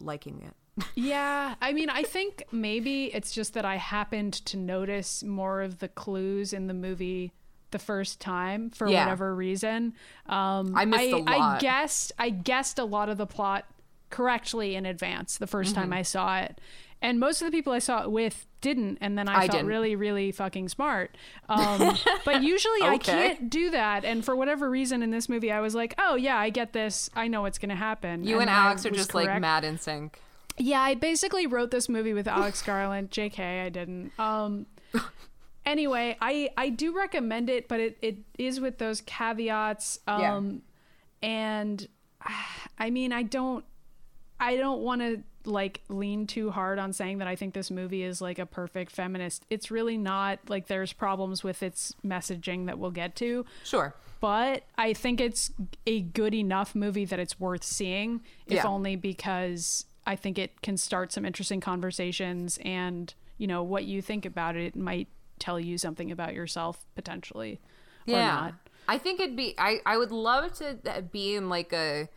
liking 0.00 0.42
it. 0.42 0.54
Yeah, 0.94 1.54
I 1.60 1.72
mean, 1.72 1.90
I 1.90 2.02
think 2.04 2.44
maybe 2.52 3.06
it's 3.06 3.32
just 3.32 3.54
that 3.54 3.64
I 3.64 3.76
happened 3.76 4.32
to 4.46 4.56
notice 4.56 5.24
more 5.24 5.62
of 5.62 5.80
the 5.80 5.88
clues 5.88 6.52
in 6.52 6.68
the 6.68 6.74
movie 6.74 7.32
the 7.72 7.80
first 7.80 8.20
time 8.20 8.70
for 8.70 8.88
Yeah. 8.88 9.04
whatever 9.04 9.34
reason. 9.34 9.94
Um, 10.26 10.74
I 10.76 10.84
missed 10.84 11.02
I 11.02 11.06
a 11.06 11.16
lot. 11.18 11.28
I 11.28 11.58
guessed 11.58 12.12
I 12.18 12.30
guessed 12.30 12.78
a 12.78 12.84
lot 12.84 13.08
of 13.08 13.18
the 13.18 13.26
plot 13.26 13.64
correctly 14.10 14.74
in 14.74 14.86
advance 14.86 15.38
the 15.38 15.46
1st 15.46 15.74
time 15.74 15.84
Mm-hmm. 15.84 15.92
I 15.94 16.02
saw 16.02 16.38
it, 16.40 16.60
and 17.00 17.20
most 17.20 17.40
of 17.42 17.46
the 17.46 17.52
people 17.52 17.72
I 17.72 17.78
saw 17.78 18.02
it 18.02 18.10
with 18.10 18.46
didn't, 18.60 18.98
and 19.00 19.16
then 19.16 19.28
I, 19.28 19.34
I 19.34 19.38
felt 19.40 19.52
didn't. 19.52 19.66
really, 19.68 19.94
really 19.94 20.32
fucking 20.32 20.68
smart. 20.68 21.16
Um, 21.48 21.96
but 22.26 22.42
usually 22.42 22.82
I 22.82 22.98
can't 22.98 23.48
do 23.48 23.70
that, 23.70 24.04
and 24.04 24.22
for 24.24 24.36
whatever 24.36 24.68
reason 24.68 25.02
in 25.02 25.10
this 25.10 25.28
movie, 25.28 25.50
I 25.50 25.60
was 25.60 25.74
like, 25.74 25.94
oh 25.98 26.14
yeah, 26.16 26.36
I 26.36 26.50
get 26.50 26.72
this. 26.74 27.08
I 27.16 27.28
know 27.28 27.40
what's 27.42 27.58
gonna 27.58 27.74
happen. 27.76 28.24
You 28.24 28.40
and 28.40 28.50
I 28.50 28.66
Alex 28.66 28.84
are 28.84 28.90
just 28.90 29.14
like 29.14 29.40
mad 29.40 29.64
in 29.64 29.78
sync. 29.78 30.20
Yeah, 30.58 30.80
I 30.80 30.94
basically 30.94 31.46
wrote 31.46 31.70
this 31.70 31.88
movie 31.88 32.12
with 32.12 32.26
Alex 32.28 32.60
Garland. 32.66 33.10
JK, 33.10 33.64
I 33.64 33.68
didn't. 33.70 34.10
Um 34.18 34.66
anyway, 35.64 36.16
I 36.20 36.50
I 36.56 36.68
do 36.70 36.94
recommend 36.96 37.48
it, 37.48 37.68
but 37.68 37.80
it, 37.80 37.96
it 38.02 38.16
is 38.38 38.60
with 38.60 38.78
those 38.78 39.00
caveats. 39.02 40.00
Yeah. 40.06 40.34
Um 40.36 40.62
and 41.22 41.88
I 42.78 42.90
mean, 42.90 43.12
I 43.12 43.22
don't 43.22 43.64
I 44.40 44.56
don't 44.56 44.80
want 44.80 45.00
to 45.00 45.22
like 45.44 45.80
lean 45.88 46.26
too 46.26 46.50
hard 46.50 46.78
on 46.78 46.92
saying 46.92 47.18
that 47.18 47.28
I 47.28 47.34
think 47.36 47.54
this 47.54 47.70
movie 47.70 48.02
is 48.02 48.20
like 48.20 48.38
a 48.38 48.46
perfect 48.46 48.92
feminist. 48.92 49.46
It's 49.50 49.70
really 49.70 49.96
not. 49.96 50.38
Like 50.48 50.66
there's 50.66 50.92
problems 50.92 51.42
with 51.42 51.62
its 51.62 51.94
messaging 52.04 52.66
that 52.66 52.78
we'll 52.78 52.90
get 52.90 53.16
to 53.16 53.46
Sure. 53.64 53.94
but 54.20 54.64
I 54.76 54.92
think 54.92 55.20
it's 55.20 55.50
a 55.86 56.00
good 56.02 56.34
enough 56.34 56.74
movie 56.74 57.04
that 57.06 57.18
it's 57.18 57.40
worth 57.40 57.64
seeing, 57.64 58.20
if 58.46 58.54
Yeah. 58.54 58.66
only 58.66 58.96
because 58.96 59.86
I 60.06 60.16
think 60.16 60.38
it 60.38 60.60
can 60.62 60.76
start 60.76 61.12
some 61.12 61.24
interesting 61.24 61.60
conversations 61.60 62.58
and, 62.64 63.12
you 63.38 63.46
know, 63.46 63.62
what 63.62 63.84
you 63.84 64.02
think 64.02 64.26
about 64.26 64.56
it, 64.56 64.74
might 64.76 65.08
tell 65.38 65.58
you 65.60 65.78
something 65.78 66.10
about 66.10 66.34
yourself 66.34 66.84
potentially 66.94 67.60
or 68.06 68.12
Yeah. 68.14 68.26
not. 68.28 68.54
I 68.88 68.98
think 68.98 69.20
it'd 69.20 69.36
be. 69.36 69.54
I 69.58 69.80
I 69.86 69.96
would 69.98 70.10
love 70.12 70.52
to 70.54 70.78
uh, 70.86 71.00
be 71.02 71.34
in 71.34 71.48
like 71.48 71.72
a 71.72 72.08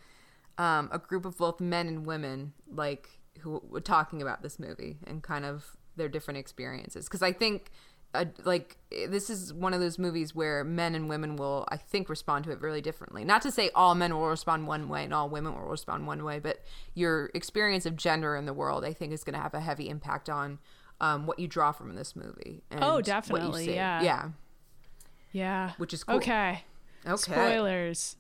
um 0.62 0.90
a 0.92 1.00
group 1.00 1.26
of 1.26 1.38
both 1.38 1.60
men 1.60 1.88
and 1.88 2.06
women 2.06 2.54
like 2.84 3.10
who 3.40 3.62
were 3.70 3.82
talking 3.82 4.22
about 4.22 4.42
this 4.44 4.60
movie 4.60 4.98
and 5.08 5.24
kind 5.24 5.46
of 5.46 5.76
their 5.96 6.08
different 6.10 6.38
experiences 6.38 7.06
because 7.06 7.24
I 7.24 7.34
think. 7.34 7.72
Uh, 8.14 8.26
like 8.44 8.76
this 9.08 9.30
is 9.30 9.54
one 9.54 9.74
of 9.74 9.80
those 9.80 9.98
movies 9.98 10.36
where 10.36 10.66
men 10.66 10.96
and 10.96 11.08
women 11.08 11.38
will 11.38 11.66
i 11.70 11.78
think 11.78 12.10
respond 12.10 12.44
to 12.44 12.52
it 12.52 12.60
really 12.60 12.82
differently 12.82 13.24
not 13.24 13.42
to 13.42 13.50
say 13.50 13.70
all 13.74 13.96
men 13.96 14.14
will 14.14 14.28
respond 14.28 14.68
one 14.68 14.90
way 14.90 15.06
and 15.06 15.14
all 15.14 15.30
women 15.30 15.54
will 15.56 15.70
respond 15.70 16.06
one 16.06 16.22
way 16.26 16.38
but 16.38 16.58
your 16.94 17.32
experience 17.34 17.86
of 17.86 17.96
gender 17.96 18.36
in 18.36 18.46
the 18.46 18.54
world 18.54 18.84
i 18.84 18.92
think 18.92 19.14
is 19.14 19.24
going 19.24 19.34
to 19.34 19.40
have 19.40 19.54
a 19.54 19.62
heavy 19.62 19.88
impact 19.88 20.30
on 20.30 20.60
um, 21.00 21.26
what 21.26 21.40
you 21.40 21.48
draw 21.48 21.72
from 21.72 21.96
this 21.96 22.14
movie 22.14 22.64
and 22.70 22.84
Oh, 22.84 22.96
what 22.96 22.98
you 22.98 23.04
definitely, 23.04 23.76
yeah. 23.76 24.02
yeah 24.02 24.30
Yeah. 25.32 25.72
Which 25.78 25.94
is 25.94 26.04
cool. 26.04 26.18
Okay. 26.18 26.66
okay 27.08 27.32
Spoilers. 27.32 28.18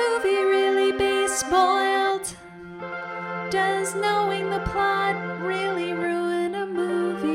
Movie 0.00 0.42
really 0.56 0.92
be 0.92 1.28
spoiled? 1.28 2.34
Does 3.50 3.94
knowing 3.94 4.48
the 4.48 4.60
plot 4.60 5.14
really 5.42 5.92
ruin 5.92 6.54
a 6.54 6.64
movie? 6.64 7.30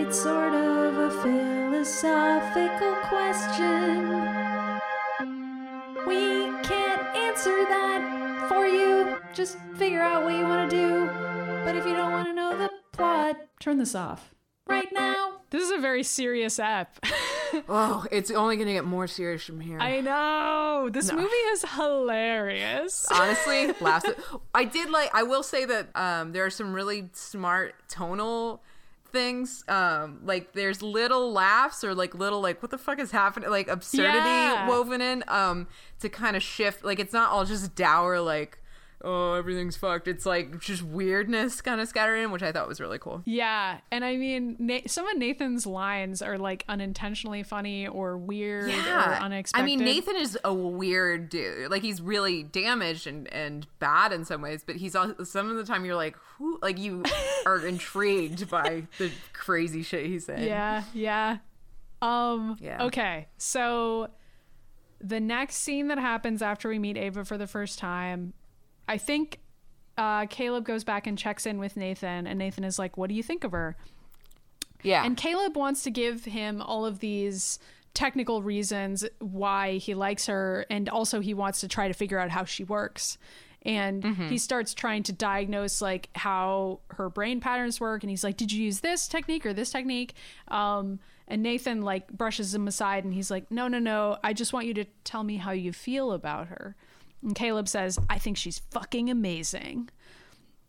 It's 0.00 0.18
sort 0.18 0.54
of 0.54 0.96
a 0.96 1.10
philosophical 1.22 2.94
question. 3.10 4.08
We 6.06 6.52
can't 6.62 7.02
answer 7.14 7.66
that 7.68 8.46
for 8.48 8.66
you. 8.66 9.18
Just 9.34 9.58
figure 9.76 10.00
out 10.00 10.24
what 10.24 10.34
you 10.34 10.44
want 10.44 10.70
to 10.70 10.76
do. 10.76 11.06
But 11.66 11.76
if 11.76 11.84
you 11.84 11.92
don't 11.92 12.12
want 12.12 12.28
to 12.28 12.32
know 12.32 12.56
the 12.56 12.70
plot, 12.92 13.36
turn 13.60 13.76
this 13.76 13.94
off 13.94 14.34
right 14.66 14.88
now. 14.90 15.42
This 15.50 15.64
is 15.64 15.70
a 15.70 15.78
very 15.78 16.02
serious 16.02 16.58
app. 16.58 17.04
Oh, 17.68 18.06
it's 18.10 18.30
only 18.30 18.56
going 18.56 18.66
to 18.68 18.72
get 18.74 18.84
more 18.84 19.06
serious 19.06 19.42
from 19.44 19.60
here. 19.60 19.78
I 19.80 20.00
know. 20.00 20.88
This 20.90 21.12
movie 21.12 21.26
is 21.52 21.64
hilarious. 21.76 23.06
Honestly, 23.12 23.72
laughs. 23.80 24.06
I 24.54 24.64
did 24.64 24.90
like. 24.90 25.10
I 25.14 25.22
will 25.22 25.42
say 25.42 25.64
that 25.64 25.94
um, 25.96 26.32
there 26.32 26.44
are 26.44 26.50
some 26.50 26.72
really 26.72 27.08
smart 27.12 27.74
tonal 27.88 28.62
things. 29.12 29.64
Um, 29.68 30.20
like 30.24 30.52
there's 30.52 30.82
little 30.82 31.32
laughs 31.32 31.82
or 31.82 31.94
like 31.94 32.14
little 32.14 32.40
like 32.40 32.62
what 32.62 32.70
the 32.70 32.78
fuck 32.78 32.98
is 33.00 33.10
happening? 33.10 33.50
Like 33.50 33.68
absurdity 33.68 34.18
Yeah. 34.18 34.68
woven 34.68 35.00
in. 35.00 35.24
Um, 35.28 35.66
to 36.00 36.08
kind 36.08 36.36
of 36.36 36.42
shift. 36.42 36.84
Like 36.84 36.98
it's 36.98 37.12
not 37.12 37.30
all 37.30 37.44
just 37.44 37.74
dour. 37.74 38.20
Like 38.20 38.58
oh 39.02 39.34
everything's 39.34 39.76
fucked. 39.76 40.08
It's 40.08 40.26
like 40.26 40.60
just 40.60 40.82
weirdness 40.82 41.60
kind 41.60 41.80
of 41.80 41.88
scattered 41.88 42.16
in, 42.16 42.30
which 42.30 42.42
I 42.42 42.52
thought 42.52 42.68
was 42.68 42.80
really 42.80 42.98
cool. 42.98 43.22
Yeah, 43.24 43.78
and 43.90 44.04
I 44.04 44.16
mean, 44.16 44.56
Na- 44.58 44.80
some 44.86 45.06
of 45.06 45.16
Nathan's 45.16 45.66
lines 45.66 46.22
are 46.22 46.38
like 46.38 46.64
unintentionally 46.68 47.42
funny 47.42 47.86
or 47.86 48.16
weird 48.16 48.70
or 48.70 48.92
unexpected. 48.98 49.62
I 49.62 49.64
mean, 49.64 49.80
Nathan 49.80 50.16
is 50.16 50.38
a 50.44 50.52
weird 50.52 51.28
dude. 51.28 51.70
Like 51.70 51.82
he's 51.82 52.00
really 52.00 52.42
damaged 52.42 53.06
and, 53.06 53.32
and 53.32 53.66
bad 53.78 54.12
in 54.12 54.24
some 54.24 54.42
ways, 54.42 54.62
but 54.64 54.76
he's 54.76 54.94
also 54.94 55.24
some 55.24 55.50
of 55.50 55.56
the 55.56 55.64
time 55.64 55.84
you're 55.84 55.96
like, 55.96 56.16
who? 56.38 56.58
Like 56.62 56.78
you 56.78 57.02
are 57.46 57.64
intrigued 57.64 58.48
by 58.50 58.84
the 58.98 59.10
crazy 59.32 59.82
shit 59.82 60.06
he's 60.06 60.26
saying. 60.26 60.44
Yeah, 60.46 60.84
yeah. 60.94 61.38
Um. 62.02 62.56
Yeah. 62.60 62.84
Okay, 62.84 63.28
so 63.36 64.08
the 65.02 65.20
next 65.20 65.56
scene 65.56 65.88
that 65.88 65.98
happens 65.98 66.42
after 66.42 66.68
we 66.68 66.78
meet 66.78 66.96
Ava 66.96 67.24
for 67.24 67.38
the 67.38 67.46
first 67.46 67.78
time, 67.78 68.34
I 68.90 68.98
think 68.98 69.38
uh, 69.96 70.26
Caleb 70.26 70.64
goes 70.64 70.82
back 70.82 71.06
and 71.06 71.16
checks 71.16 71.46
in 71.46 71.58
with 71.58 71.76
Nathan, 71.76 72.26
and 72.26 72.38
Nathan 72.38 72.64
is 72.64 72.76
like, 72.76 72.96
"What 72.96 73.08
do 73.08 73.14
you 73.14 73.22
think 73.22 73.44
of 73.44 73.52
her?" 73.52 73.76
yeah, 74.82 75.04
And 75.04 75.16
Caleb 75.16 75.56
wants 75.56 75.84
to 75.84 75.90
give 75.90 76.24
him 76.24 76.60
all 76.60 76.84
of 76.84 76.98
these 76.98 77.60
technical 77.94 78.42
reasons 78.42 79.04
why 79.20 79.76
he 79.76 79.94
likes 79.94 80.26
her, 80.26 80.66
and 80.70 80.88
also 80.88 81.20
he 81.20 81.34
wants 81.34 81.60
to 81.60 81.68
try 81.68 81.86
to 81.86 81.94
figure 81.94 82.18
out 82.18 82.30
how 82.30 82.44
she 82.44 82.64
works. 82.64 83.16
And 83.62 84.02
he 84.28 84.38
starts 84.38 84.72
trying 84.74 85.02
to 85.04 85.12
diagnose 85.12 85.82
like 85.82 86.08
how 86.14 86.80
her 86.92 87.10
brain 87.10 87.40
patterns 87.40 87.78
work, 87.78 88.02
and 88.02 88.10
he's 88.10 88.24
like, 88.24 88.36
"Did 88.36 88.50
you 88.50 88.64
use 88.64 88.80
this 88.80 89.06
technique 89.06 89.46
or 89.46 89.52
this 89.52 89.70
technique?" 89.70 90.14
Um, 90.48 90.98
and 91.28 91.44
Nathan 91.44 91.82
like 91.82 92.10
brushes 92.10 92.52
him 92.54 92.66
aside, 92.66 93.04
and 93.04 93.14
he's 93.14 93.30
like, 93.30 93.50
"No, 93.52 93.68
no, 93.68 93.78
no. 93.78 94.18
I 94.24 94.32
just 94.32 94.52
want 94.52 94.66
you 94.66 94.74
to 94.74 94.86
tell 95.04 95.22
me 95.22 95.36
how 95.36 95.52
you 95.52 95.72
feel 95.72 96.10
about 96.10 96.48
her." 96.48 96.74
And 97.22 97.34
Caleb 97.34 97.68
says, 97.68 97.98
"I 98.08 98.18
think 98.18 98.36
she's 98.36 98.58
fucking 98.70 99.10
amazing." 99.10 99.88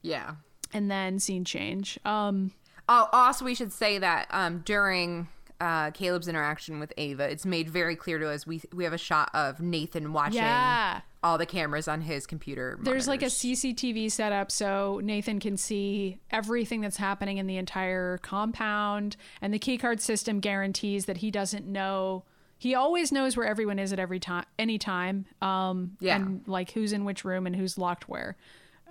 yeah. 0.02 0.36
And 0.74 0.90
then 0.90 1.20
scene 1.20 1.44
change. 1.46 2.00
Um, 2.06 2.52
Oh, 2.90 3.08
also 3.14 3.46
we 3.46 3.56
should 3.56 3.72
say 3.72 3.98
that 4.00 4.28
um, 4.32 4.60
during 4.66 5.28
uh, 5.62 5.92
Caleb's 5.92 6.28
interaction 6.28 6.80
with 6.80 6.92
Ava, 6.98 7.30
it's 7.30 7.46
made 7.46 7.70
very 7.70 7.96
clear 7.96 8.18
to 8.20 8.30
us 8.30 8.48
we 8.48 8.62
we 8.74 8.84
have 8.86 8.94
a 8.94 8.98
shot 8.98 9.30
of 9.34 9.60
Nathan 9.62 10.12
watching 10.14 10.38
Yeah. 10.38 11.02
all 11.24 11.38
the 11.38 11.46
cameras 11.46 11.88
on 11.88 12.02
his 12.02 12.26
computer. 12.26 12.80
There's 12.82 13.08
like 13.08 13.22
a. 13.22 13.26
CCTV 13.28 14.12
setup 14.12 14.50
so 14.52 15.00
Nathan 15.04 15.40
can 15.40 15.56
see 15.58 16.20
everything 16.32 16.82
that's 16.82 16.98
happening 16.98 17.38
in 17.38 17.48
the 17.48 17.58
entire 17.58 18.18
compound 18.20 19.16
and 19.42 19.54
the 19.54 19.60
keycard 19.60 20.00
system 20.00 20.40
guarantees 20.40 21.06
that 21.06 21.18
he 21.18 21.32
doesn't 21.32 21.66
know 21.68 22.24
he 22.62 22.76
always 22.76 23.12
knows 23.12 23.36
where 23.36 23.48
everyone 23.48 23.80
is 23.80 23.92
at 23.92 23.98
every 23.98 24.20
time 24.20 24.46
any 24.60 24.78
time 24.78 25.26
um 25.42 25.98
Yeah. 26.00 26.16
and 26.18 26.48
like 26.48 26.72
who's 26.72 26.94
in 26.94 27.04
which 27.06 27.26
room 27.26 27.48
and 27.48 27.56
who's 27.56 27.78
locked 27.78 28.08
where 28.08 28.38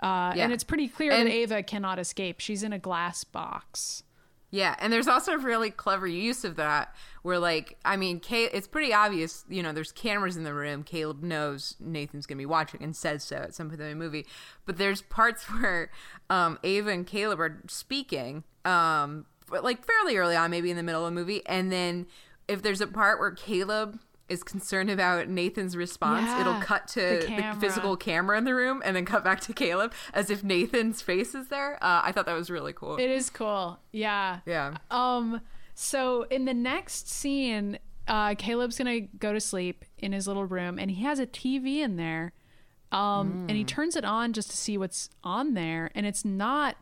uh 0.02 0.32
Yeah. 0.34 0.44
and 0.44 0.52
it's 0.52 0.64
pretty 0.64 0.88
clear 0.88 1.12
And- 1.12 1.28
that 1.28 1.32
Ava 1.32 1.62
cannot 1.62 1.98
escape 1.98 2.40
she's 2.40 2.62
in 2.62 2.72
a 2.72 2.78
glass 2.78 3.22
box 3.24 4.02
Yeah, 4.52 4.74
and 4.80 4.92
there's 4.92 5.06
also 5.06 5.34
a 5.34 5.38
really 5.38 5.70
clever 5.70 6.08
use 6.08 6.42
of 6.44 6.56
that 6.56 6.92
where 7.22 7.38
like 7.38 7.78
I 7.84 7.96
mean, 7.96 8.18
Kay, 8.18 8.44
it's 8.52 8.66
pretty 8.66 8.92
obvious, 8.92 9.44
you 9.48 9.62
know, 9.62 9.72
there's 9.72 9.92
cameras 9.92 10.36
in 10.36 10.42
the 10.42 10.52
room. 10.54 10.82
Caleb 10.82 11.22
knows 11.22 11.76
Nathan's 11.78 12.26
going 12.26 12.38
to 12.38 12.42
be 12.42 12.46
watching 12.46 12.82
and 12.82 12.96
says 12.96 13.22
so 13.22 13.36
at 13.36 13.54
some 13.54 13.68
point 13.68 13.80
in 13.80 13.88
the 13.90 13.94
movie. 13.94 14.26
But 14.66 14.76
there's 14.78 15.02
parts 15.02 15.44
where 15.52 15.90
um 16.30 16.58
Ava 16.64 16.90
and 16.90 17.06
Caleb 17.06 17.38
are 17.40 17.62
speaking 17.68 18.42
um 18.64 19.26
but 19.48 19.62
like 19.62 19.84
fairly 19.84 20.16
early 20.16 20.34
on, 20.34 20.50
maybe 20.50 20.70
in 20.70 20.76
the 20.76 20.82
middle 20.82 21.04
of 21.06 21.12
the 21.14 21.20
movie, 21.20 21.42
and 21.46 21.70
then 21.70 22.06
if 22.50 22.62
there's 22.62 22.80
a 22.80 22.86
part 22.86 23.18
where 23.20 23.30
Caleb 23.30 23.98
is 24.28 24.42
concerned 24.44 24.90
about 24.90 25.28
Nathan's 25.28 25.76
response, 25.76 26.26
Yeah, 26.26 26.40
it'll 26.40 26.60
cut 26.60 26.86
to 26.88 27.00
the 27.00 27.52
the, 27.52 27.60
physical 27.60 27.96
camera 27.96 28.38
in 28.38 28.44
the 28.44 28.54
room 28.54 28.80
and 28.84 28.94
then 28.94 29.04
cut 29.04 29.24
back 29.24 29.40
to 29.40 29.52
Caleb 29.52 29.92
as 30.14 30.30
if 30.30 30.44
Nathan's 30.44 31.02
face 31.02 31.34
is 31.34 31.48
there. 31.48 31.74
Uh, 31.82 32.02
I 32.04 32.12
thought 32.12 32.26
that 32.26 32.34
was 32.36 32.48
really 32.50 32.72
cool. 32.72 32.96
it 32.96 33.10
is 33.10 33.28
cool 33.30 33.80
yeah 33.92 34.40
yeah. 34.46 34.76
Um, 34.90 35.40
so 35.74 36.22
in 36.24 36.44
the 36.44 36.54
next 36.54 37.08
scene, 37.08 37.78
uh, 38.06 38.34
Caleb's 38.36 38.76
gonna 38.78 39.00
go 39.00 39.32
to 39.32 39.40
sleep 39.40 39.84
in 39.98 40.12
his 40.12 40.28
little 40.28 40.44
room, 40.44 40.78
and 40.78 40.90
he 40.90 41.02
has 41.02 41.18
a 41.18 41.26
TV 41.26 41.78
in 41.78 41.96
there. 41.96 42.32
Um, 42.92 43.46
and 43.48 43.56
he 43.56 43.62
turns 43.64 43.94
it 43.94 44.04
on 44.04 44.32
just 44.32 44.50
to 44.50 44.56
see 44.56 44.76
what's 44.76 45.10
on 45.22 45.54
there, 45.54 45.90
and 45.94 46.04
it's 46.06 46.24
not, 46.24 46.76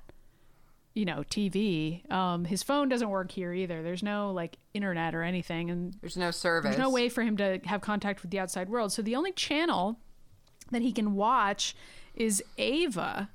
you 0.98 1.04
know, 1.04 1.22
TV. 1.30 2.10
Um, 2.10 2.44
his 2.44 2.62
phone 2.64 2.88
doesn't 2.88 3.08
work 3.08 3.30
here 3.30 3.52
either. 3.52 3.82
There's 3.82 4.02
no 4.02 4.32
like 4.32 4.58
internet 4.74 5.14
or 5.14 5.22
anything, 5.22 5.70
and 5.70 5.94
There's 6.00 6.16
no 6.16 6.30
service. 6.32 6.70
there's 6.70 6.78
no 6.78 6.90
way 6.90 7.08
for 7.08 7.22
him 7.22 7.36
to 7.36 7.60
have 7.64 7.80
contact 7.80 8.22
with 8.22 8.32
the 8.32 8.40
outside 8.40 8.68
world. 8.68 8.92
So 8.92 9.02
the 9.02 9.14
only 9.14 9.32
channel 9.32 10.00
that 10.72 10.82
he 10.82 10.90
can 10.92 11.14
watch 11.14 11.76
is 12.14 12.42
Ava, 12.58 13.30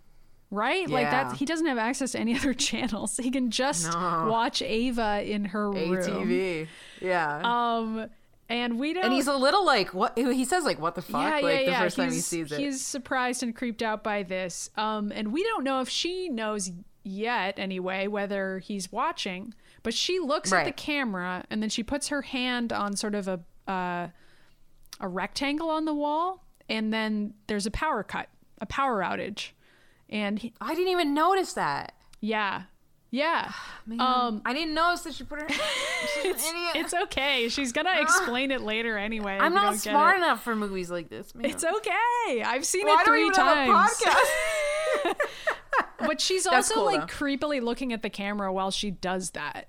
right? 0.51 0.89
Like 0.89 1.09
that 1.09 1.37
he 1.37 1.45
doesn't 1.45 1.65
have 1.65 1.77
access 1.77 2.11
to 2.11 2.19
any 2.19 2.35
other 2.39 2.53
channels. 2.53 3.15
He 3.17 3.31
can 3.31 3.49
just 3.49 3.91
No. 3.91 4.27
watch 4.29 4.61
Ava 4.61 5.23
in 5.25 5.45
her 5.45 5.71
room. 5.71 5.95
ATV. 5.95 6.67
Yeah. 7.01 7.41
Um 7.43 8.09
and 8.49 8.77
we 8.77 8.93
don't 8.93 9.05
and 9.05 9.13
he's 9.13 9.27
a 9.27 9.35
little 9.37 9.65
like 9.65 9.93
what 9.93 10.17
he 10.17 10.43
says 10.43 10.65
like 10.65 10.77
what 10.79 10.95
the 10.95 11.01
fuck 11.01 11.21
yeah, 11.21 11.39
like 11.39 11.43
yeah, 11.61 11.65
the 11.65 11.71
yeah. 11.71 11.79
first 11.79 11.95
time 11.95 12.11
he 12.11 12.19
sees 12.19 12.51
it. 12.51 12.59
He's 12.59 12.85
surprised 12.85 13.41
and 13.41 13.55
creeped 13.55 13.81
out 13.81 14.03
by 14.03 14.23
this. 14.23 14.69
Um, 14.75 15.13
and 15.15 15.31
we 15.31 15.43
don't 15.43 15.63
know 15.63 15.79
if 15.79 15.87
she 15.89 16.27
knows 16.27 16.69
yet, 17.03 17.59
anyway, 17.59 18.07
whether 18.07 18.59
he's 18.59 18.91
watching. 18.91 19.53
But 19.83 19.93
she 19.93 20.19
looks 20.19 20.51
at 20.53 20.65
the 20.65 20.71
camera 20.71 21.43
and 21.49 21.61
then 21.61 21.69
she 21.69 21.83
puts 21.83 22.07
her 22.07 22.21
hand 22.21 22.71
on 22.71 22.95
sort 22.95 23.15
of 23.15 23.27
a 23.27 23.39
uh, 23.67 24.07
a 24.99 25.07
rectangle 25.07 25.69
on 25.69 25.85
the 25.85 25.93
wall, 25.93 26.45
and 26.69 26.93
then 26.93 27.33
there's 27.47 27.65
a 27.65 27.71
power 27.71 28.03
cut, 28.03 28.29
a 28.59 28.65
power 28.65 29.01
outage, 29.01 29.49
and 30.09 30.39
he, 30.39 30.53
I 30.61 30.75
didn't 30.75 30.91
even 30.91 31.13
notice 31.13 31.53
that. 31.53 31.93
yeah, 32.21 32.63
yeah. 33.09 33.51
Um, 33.99 34.41
I 34.45 34.53
didn't 34.53 34.73
notice 34.75 35.01
that 35.01 35.13
she 35.13 35.23
put 35.25 35.39
her. 35.41 35.47
It's, 36.25 36.51
it's 36.75 36.93
okay. 36.93 37.49
She's 37.49 37.71
gonna 37.73 37.95
explain 38.01 38.51
it 38.51 38.61
later 38.61 38.97
anyway. 38.97 39.37
I'm 39.39 39.53
not 39.53 39.75
smart 39.75 40.17
enough 40.17 40.41
for 40.43 40.55
movies 40.55 40.89
like 40.89 41.09
this, 41.09 41.35
man. 41.35 41.45
It's 41.49 41.63
okay. 41.63 42.43
I've 42.45 42.65
seen 42.65 42.87
it 42.87 43.05
three 43.05 43.21
even 43.27 43.33
have 43.35 43.67
a 43.67 43.71
times. 43.71 44.01
podcast? 44.01 45.13
But 45.99 46.19
she's 46.21 46.45
also 46.47 46.75
cool, 46.75 46.85
like 46.85 47.01
though. 47.01 47.07
creepily 47.25 47.61
looking 47.61 47.93
at 47.93 48.01
the 48.01 48.09
camera 48.09 48.51
while 48.51 48.71
she 48.71 48.91
does 48.91 49.31
that. 49.31 49.67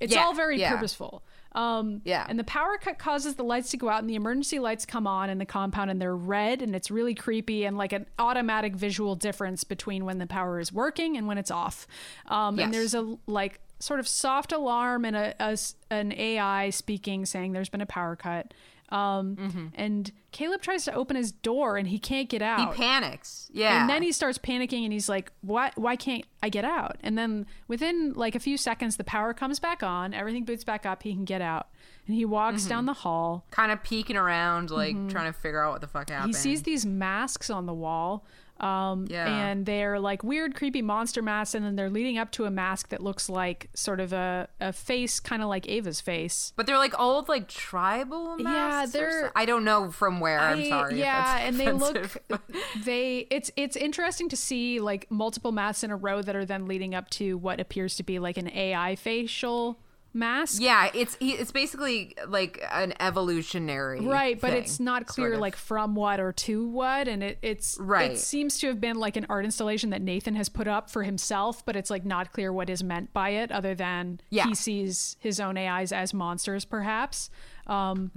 It's 0.00 0.12
Yeah, 0.14 0.24
all 0.24 0.34
very 0.34 0.58
yeah. 0.60 0.70
purposeful. 0.72 1.22
Um, 1.52 2.00
Yeah. 2.04 2.26
And 2.28 2.36
the 2.38 2.44
power 2.44 2.76
cut 2.80 2.98
causes 2.98 3.36
the 3.36 3.44
lights 3.44 3.70
to 3.70 3.76
go 3.76 3.88
out, 3.88 4.00
and 4.00 4.10
the 4.10 4.16
emergency 4.16 4.58
lights 4.58 4.84
come 4.84 5.06
on 5.06 5.30
in 5.30 5.38
the 5.38 5.46
compound, 5.46 5.90
and 5.90 6.00
they're 6.02 6.16
red, 6.16 6.62
and 6.62 6.74
it's 6.74 6.90
really 6.90 7.14
creepy, 7.14 7.64
and 7.64 7.78
like 7.78 7.92
an 7.92 8.06
automatic 8.18 8.74
visual 8.74 9.14
difference 9.14 9.62
between 9.62 10.04
when 10.04 10.18
the 10.18 10.26
power 10.26 10.58
is 10.58 10.72
working 10.72 11.16
and 11.16 11.28
when 11.28 11.38
it's 11.38 11.50
off. 11.52 11.86
Um, 12.26 12.56
Yes. 12.58 12.64
And 12.64 12.74
there's 12.74 12.94
a 12.94 13.16
like 13.26 13.60
sort 13.78 14.00
of 14.00 14.08
soft 14.08 14.50
alarm 14.52 15.04
and 15.04 15.14
a, 15.16 15.34
a 15.40 15.56
an 15.90 16.12
AI 16.12 16.70
speaking 16.70 17.24
saying 17.26 17.52
there's 17.52 17.68
been 17.68 17.80
a 17.80 17.86
power 17.86 18.16
cut. 18.16 18.52
Um, 18.90 19.36
Mm-hmm. 19.36 19.66
And 19.74 20.12
Caleb 20.30 20.62
tries 20.62 20.84
to 20.84 20.94
open 20.94 21.16
his 21.16 21.32
door 21.32 21.76
and 21.76 21.88
he 21.88 21.98
can't 21.98 22.28
get 22.28 22.42
out. 22.42 22.60
He 22.74 22.82
panics. 22.82 23.50
Yeah. 23.52 23.80
And 23.80 23.88
then 23.90 24.02
he 24.02 24.12
starts 24.12 24.36
panicking 24.38 24.84
and 24.84 24.92
he's 24.92 25.08
like, 25.08 25.32
"Why? 25.40 25.70
Why 25.76 25.96
can't 25.96 26.24
I 26.42 26.48
get 26.48 26.64
out?" 26.64 26.96
And 27.02 27.16
then 27.16 27.46
within 27.68 28.12
like 28.14 28.34
a 28.34 28.40
few 28.40 28.56
seconds, 28.56 28.96
the 28.96 29.04
power 29.04 29.32
comes 29.34 29.58
back 29.58 29.82
on. 29.82 30.12
Everything 30.14 30.44
boots 30.44 30.64
back 30.64 30.84
up. 30.86 31.02
He 31.02 31.12
can 31.12 31.24
get 31.24 31.40
out, 31.40 31.68
and 32.06 32.14
he 32.14 32.24
walks 32.24 32.62
Mm-hmm. 32.62 32.68
down 32.70 32.86
the 32.86 32.92
hall. 32.94 33.46
kind 33.50 33.72
of 33.72 33.82
peeking 33.82 34.16
around, 34.16 34.70
like 34.70 34.94
trying 35.08 35.32
to 35.32 35.38
figure 35.38 35.62
out 35.64 35.72
what 35.72 35.80
the 35.80 35.88
fuck 35.88 36.10
happened. 36.10 36.28
He 36.28 36.32
sees 36.34 36.62
these 36.62 36.84
masks 36.84 37.50
on 37.50 37.66
the 37.66 37.74
wall. 37.74 38.24
Um, 38.60 39.06
Yeah. 39.10 39.26
and 39.26 39.66
they're 39.66 39.98
like 39.98 40.22
weird, 40.22 40.54
creepy 40.54 40.80
monster 40.80 41.20
masks, 41.22 41.54
and 41.56 41.64
then 41.66 41.74
they're 41.74 41.90
leading 41.90 42.18
up 42.18 42.30
to 42.32 42.44
a 42.44 42.50
mask 42.50 42.90
that 42.90 43.02
looks 43.02 43.28
like 43.28 43.68
sort 43.74 43.98
of 43.98 44.12
a, 44.12 44.48
a 44.60 44.72
face, 44.72 45.18
kind 45.18 45.42
of 45.42 45.48
like 45.48 45.68
Ava's 45.68 46.00
face. 46.00 46.52
But 46.54 46.66
they're 46.66 46.78
like 46.78 46.98
old, 46.98 47.28
like 47.28 47.48
tribal 47.48 48.40
Yeah, 48.40 48.86
they're- 48.88 49.32
I 49.34 49.44
don't 49.44 49.64
know 49.64 49.90
from 49.90 50.20
where. 50.20 50.38
I'm 50.38 50.60
I- 50.60 50.68
sorry. 50.68 50.92
if 50.94 50.98
Yeah, 51.00 51.38
and 51.38 51.58
they 51.58 51.72
look 51.72 52.16
they 52.84 53.26
it's 53.30 53.50
it's 53.56 53.76
interesting 53.76 54.28
to 54.28 54.36
see 54.36 54.78
like 54.80 55.10
multiple 55.10 55.50
masks 55.52 55.82
in 55.84 55.90
a 55.90 55.96
row 55.96 56.22
that 56.22 56.36
are 56.36 56.44
then 56.44 56.66
leading 56.66 56.94
up 56.94 57.10
to 57.10 57.36
what 57.36 57.60
appears 57.60 57.96
to 57.96 58.02
be 58.02 58.18
like 58.18 58.36
an 58.36 58.48
AI 58.50 58.94
facial 58.96 59.78
mask. 60.14 60.60
Yeah, 60.62 60.90
it's 60.94 61.16
he- 61.16 61.32
it's 61.32 61.50
basically 61.52 62.14
like 62.28 62.62
an 62.72 62.94
evolutionary, 63.00 64.00
Right, 64.00 64.40
but 64.40 64.50
thing, 64.52 64.62
it's 64.62 64.78
not 64.80 65.06
clear 65.06 65.28
sort 65.28 65.34
of. 65.34 65.40
like 65.40 65.56
from 65.56 65.94
what 65.94 66.20
or 66.20 66.32
to 66.32 66.66
what, 66.68 67.08
and 67.08 67.22
it, 67.22 67.38
it's 67.42 67.76
Right. 67.80 68.12
It 68.12 68.18
seems 68.18 68.58
to 68.60 68.68
have 68.68 68.80
been 68.80 68.96
like 68.96 69.16
an 69.16 69.26
art 69.28 69.44
installation 69.44 69.90
that 69.90 70.02
Nathan 70.02 70.34
has 70.36 70.48
put 70.48 70.68
up 70.68 70.88
for 70.90 71.02
himself, 71.02 71.64
but 71.66 71.76
it's 71.76 71.90
like 71.90 72.04
not 72.04 72.32
clear 72.32 72.52
what 72.52 72.70
is 72.70 72.82
meant 72.82 73.12
by 73.12 73.30
it, 73.30 73.50
other 73.50 73.74
than 73.74 74.20
Yeah. 74.30 74.46
he 74.46 74.54
sees 74.54 75.16
his 75.20 75.40
own 75.40 75.56
AIs 75.58 75.92
as 75.92 76.14
monsters, 76.14 76.64
perhaps. 76.64 77.30
Um, 77.66 78.10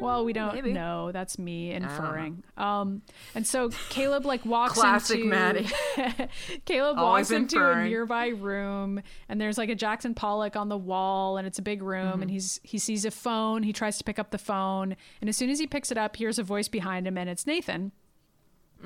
well, 0.00 0.24
we 0.24 0.32
don't 0.32 0.50
Mm, 0.50 0.54
maybe. 0.54 0.72
know. 0.72 1.12
That's 1.12 1.38
me 1.38 1.72
inferring. 1.72 2.42
Um, 2.56 3.02
and 3.34 3.46
so 3.46 3.70
Caleb 3.90 4.24
like 4.24 4.44
walks 4.44 4.74
Classic 4.74 5.16
into 5.18 5.28
Maddie. 5.28 5.68
Caleb 6.64 6.98
Always 6.98 7.30
walks 7.30 7.30
into 7.30 7.66
a 7.70 7.84
nearby 7.84 8.28
room, 8.28 9.00
and 9.28 9.40
there's 9.40 9.58
like 9.58 9.68
a 9.68 9.74
Jackson 9.74 10.14
Pollock 10.14 10.56
on 10.56 10.68
the 10.68 10.76
wall, 10.78 11.36
and 11.36 11.46
it's 11.46 11.58
a 11.58 11.62
big 11.62 11.82
room. 11.82 12.12
Mm-hmm. 12.12 12.22
And 12.22 12.30
he's 12.30 12.60
he 12.62 12.78
sees 12.78 13.04
a 13.04 13.10
phone. 13.10 13.62
He 13.62 13.72
tries 13.72 13.98
to 13.98 14.04
pick 14.04 14.18
up 14.18 14.30
the 14.30 14.38
phone, 14.38 14.96
and 15.20 15.28
as 15.28 15.36
soon 15.36 15.50
as 15.50 15.58
he 15.58 15.66
picks 15.66 15.90
it 15.90 15.98
up, 15.98 16.16
hears 16.16 16.38
a 16.38 16.42
voice 16.42 16.68
behind 16.68 17.06
him, 17.06 17.16
and 17.18 17.28
it's 17.28 17.46
Nathan. 17.46 17.92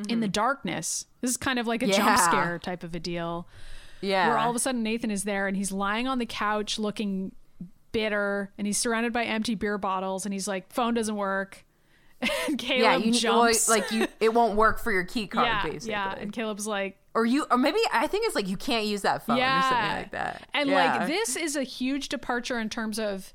In 0.08 0.20
the 0.20 0.28
darkness, 0.28 1.06
this 1.20 1.30
is 1.32 1.36
kind 1.36 1.58
of 1.58 1.66
like 1.66 1.82
a 1.82 1.86
jump 1.86 1.98
Mm-hmm. 1.98 2.06
Yeah. 2.08 2.16
scare 2.16 2.58
type 2.60 2.84
of 2.84 2.94
a 2.94 3.00
deal 3.00 3.46
yeah, 4.00 4.28
where 4.28 4.38
all 4.38 4.48
of 4.48 4.56
a 4.56 4.58
sudden 4.60 4.82
Nathan 4.84 5.10
is 5.10 5.24
there 5.24 5.46
and 5.48 5.56
he's 5.56 5.72
lying 5.72 6.06
on 6.08 6.18
the 6.18 6.24
couch 6.26 6.78
looking 6.78 7.32
bitter 7.92 8.52
and 8.58 8.66
he's 8.66 8.78
surrounded 8.78 9.12
by 9.12 9.24
empty 9.24 9.54
beer 9.54 9.78
bottles 9.78 10.24
and 10.24 10.32
he's 10.32 10.46
like 10.48 10.72
phone 10.72 10.94
doesn't 10.94 11.16
work 11.16 11.64
and 12.48 12.58
Caleb 12.58 13.02
yeah, 13.02 13.10
you 13.10 13.30
well, 13.30 13.50
like 13.68 13.90
you. 13.90 14.06
It 14.20 14.34
won't 14.34 14.54
work 14.56 14.78
for 14.78 14.92
your 14.92 15.04
key 15.04 15.26
card, 15.26 15.46
yeah 15.46 15.62
basically. 15.62 15.90
yeah 15.92 16.14
and 16.18 16.32
Caleb's 16.32 16.66
like 16.66 16.98
or 17.14 17.26
you, 17.26 17.44
or 17.50 17.58
maybe 17.58 17.78
I 17.92 18.06
think 18.06 18.26
it's 18.26 18.36
like 18.36 18.46
you 18.46 18.56
can't 18.56 18.86
use 18.86 19.02
that 19.02 19.26
phone 19.26 19.36
yeah 19.38 19.58
or 19.58 19.62
something 19.62 19.96
like 20.02 20.10
that. 20.12 20.48
and 20.54 20.68
Yeah. 20.70 20.98
like 20.98 21.08
this 21.08 21.34
is 21.34 21.56
a 21.56 21.62
huge 21.64 22.08
departure 22.08 22.58
in 22.60 22.68
terms 22.68 22.98
of 23.00 23.32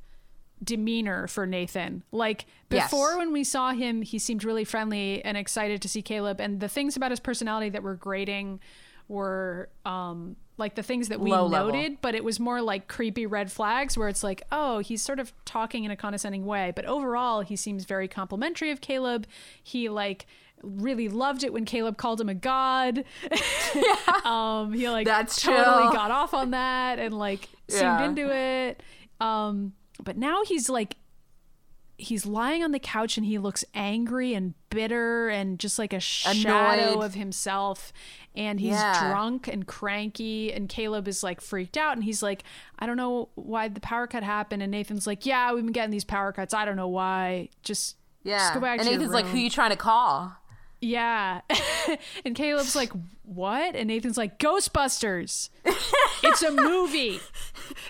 demeanor 0.64 1.28
for 1.28 1.46
Nathan. 1.46 2.04
Like 2.12 2.46
Yes. 2.70 2.90
before 2.90 3.18
when 3.18 3.34
we 3.34 3.44
saw 3.44 3.72
him, 3.74 4.02
he 4.02 4.18
seemed 4.20 4.44
really 4.44 4.64
friendly 4.64 5.24
and 5.26 5.36
excited 5.38 5.82
to 5.82 5.90
see 5.90 6.02
Caleb 6.02 6.40
and 6.40 6.60
the 6.60 6.70
things 6.70 6.96
about 6.96 7.12
his 7.12 7.20
personality 7.20 7.70
that 7.70 7.84
were 7.84 7.96
grating 7.96 8.60
were 9.08 9.70
um 9.86 10.36
like 10.58 10.76
the 10.76 10.84
things 10.84 11.10
that 11.10 11.20
we 11.20 11.32
Low 11.32 11.48
level. 11.48 11.74
noted, 11.74 11.98
but 12.02 12.16
it 12.16 12.24
was 12.24 12.40
more 12.40 12.62
like 12.62 12.88
creepy 12.88 13.26
red 13.26 13.52
flags 13.52 13.98
where 13.98 14.08
it's 14.08 14.24
like, 14.24 14.42
oh, 14.52 14.80
he's 14.80 15.02
sort 15.02 15.20
of 15.20 15.34
talking 15.44 15.84
in 15.84 15.92
a 15.92 15.96
condescending 15.98 16.46
way, 16.46 16.72
but 16.76 16.86
overall 16.86 17.42
he 17.42 17.56
seems 17.56 17.84
very 17.86 18.08
complimentary 18.08 18.72
of 18.72 18.80
Caleb. 18.82 19.28
He 19.62 19.90
like 19.90 20.26
really 20.64 21.10
loved 21.10 21.44
it 21.44 21.52
when 21.54 21.66
Caleb 21.66 21.98
called 21.98 22.22
him 22.22 22.30
a 22.30 22.34
god. 22.34 23.04
um 24.24 24.74
he 24.74 24.90
like 24.90 25.06
That's 25.06 25.42
totally 25.42 25.64
chill. 25.84 25.92
got 25.94 26.12
off 26.12 26.34
on 26.34 26.52
that 26.52 27.00
and 27.00 27.18
like 27.18 27.50
seemed 27.68 27.82
Yeah. 27.82 28.06
into 28.06 28.34
it. 28.34 28.82
Um 29.20 29.74
but 30.04 30.18
now 30.18 30.44
he's 30.44 30.70
like 30.70 30.98
he's 31.98 32.26
lying 32.26 32.62
on 32.64 32.72
the 32.72 32.80
couch 32.80 33.16
and 33.18 33.26
he 33.26 33.38
looks 33.38 33.64
angry 33.74 34.34
and 34.34 34.54
bitter 34.70 35.30
and 35.30 35.60
just 35.60 35.80
like 35.80 35.94
a 35.94 36.00
shadow 36.00 37.02
of 37.02 37.14
himself 37.14 37.94
and 38.36 38.60
he's 38.60 38.72
Yeah. 38.72 39.10
drunk 39.12 39.48
and 39.48 39.66
cranky 39.68 40.52
and 40.54 40.68
Caleb 40.70 41.08
is 41.08 41.24
like 41.24 41.42
freaked 41.42 41.78
out 41.78 41.94
and 41.96 42.04
he's 42.04 42.22
like 42.24 42.44
I 42.80 42.86
don't 42.86 42.98
know 42.98 43.30
why 43.36 43.68
the 43.68 43.80
power 43.82 44.08
cut 44.08 44.24
happened 44.24 44.62
and 44.62 44.72
Nathan's 44.72 45.08
like 45.08 45.26
yeah 45.26 45.54
we've 45.54 45.64
been 45.64 45.72
getting 45.74 45.92
these 45.92 46.04
power 46.04 46.32
cuts 46.32 46.54
I 46.54 46.66
don't 46.66 46.76
know 46.76 46.88
why 46.88 47.50
just 47.64 47.98
yeah, 48.24 48.38
just 48.40 48.54
go 48.56 48.60
back 48.60 48.80
and 48.80 48.90
Nathan's 48.90 49.12
like, 49.14 49.26
room." 49.26 49.34
"Who 49.34 49.40
you 49.40 49.50
trying 49.50 49.70
to 49.70 49.76
call?" 49.78 50.36
Yeah. 50.82 51.42
and 52.26 52.36
Caleb's 52.36 52.76
like, 52.76 52.92
what? 53.24 53.76
And 53.76 53.88
Nathan's 53.88 54.18
like, 54.18 54.38
Ghostbusters. 54.40 55.50
it's 56.24 56.44
a 56.44 56.52
movie. 56.52 57.20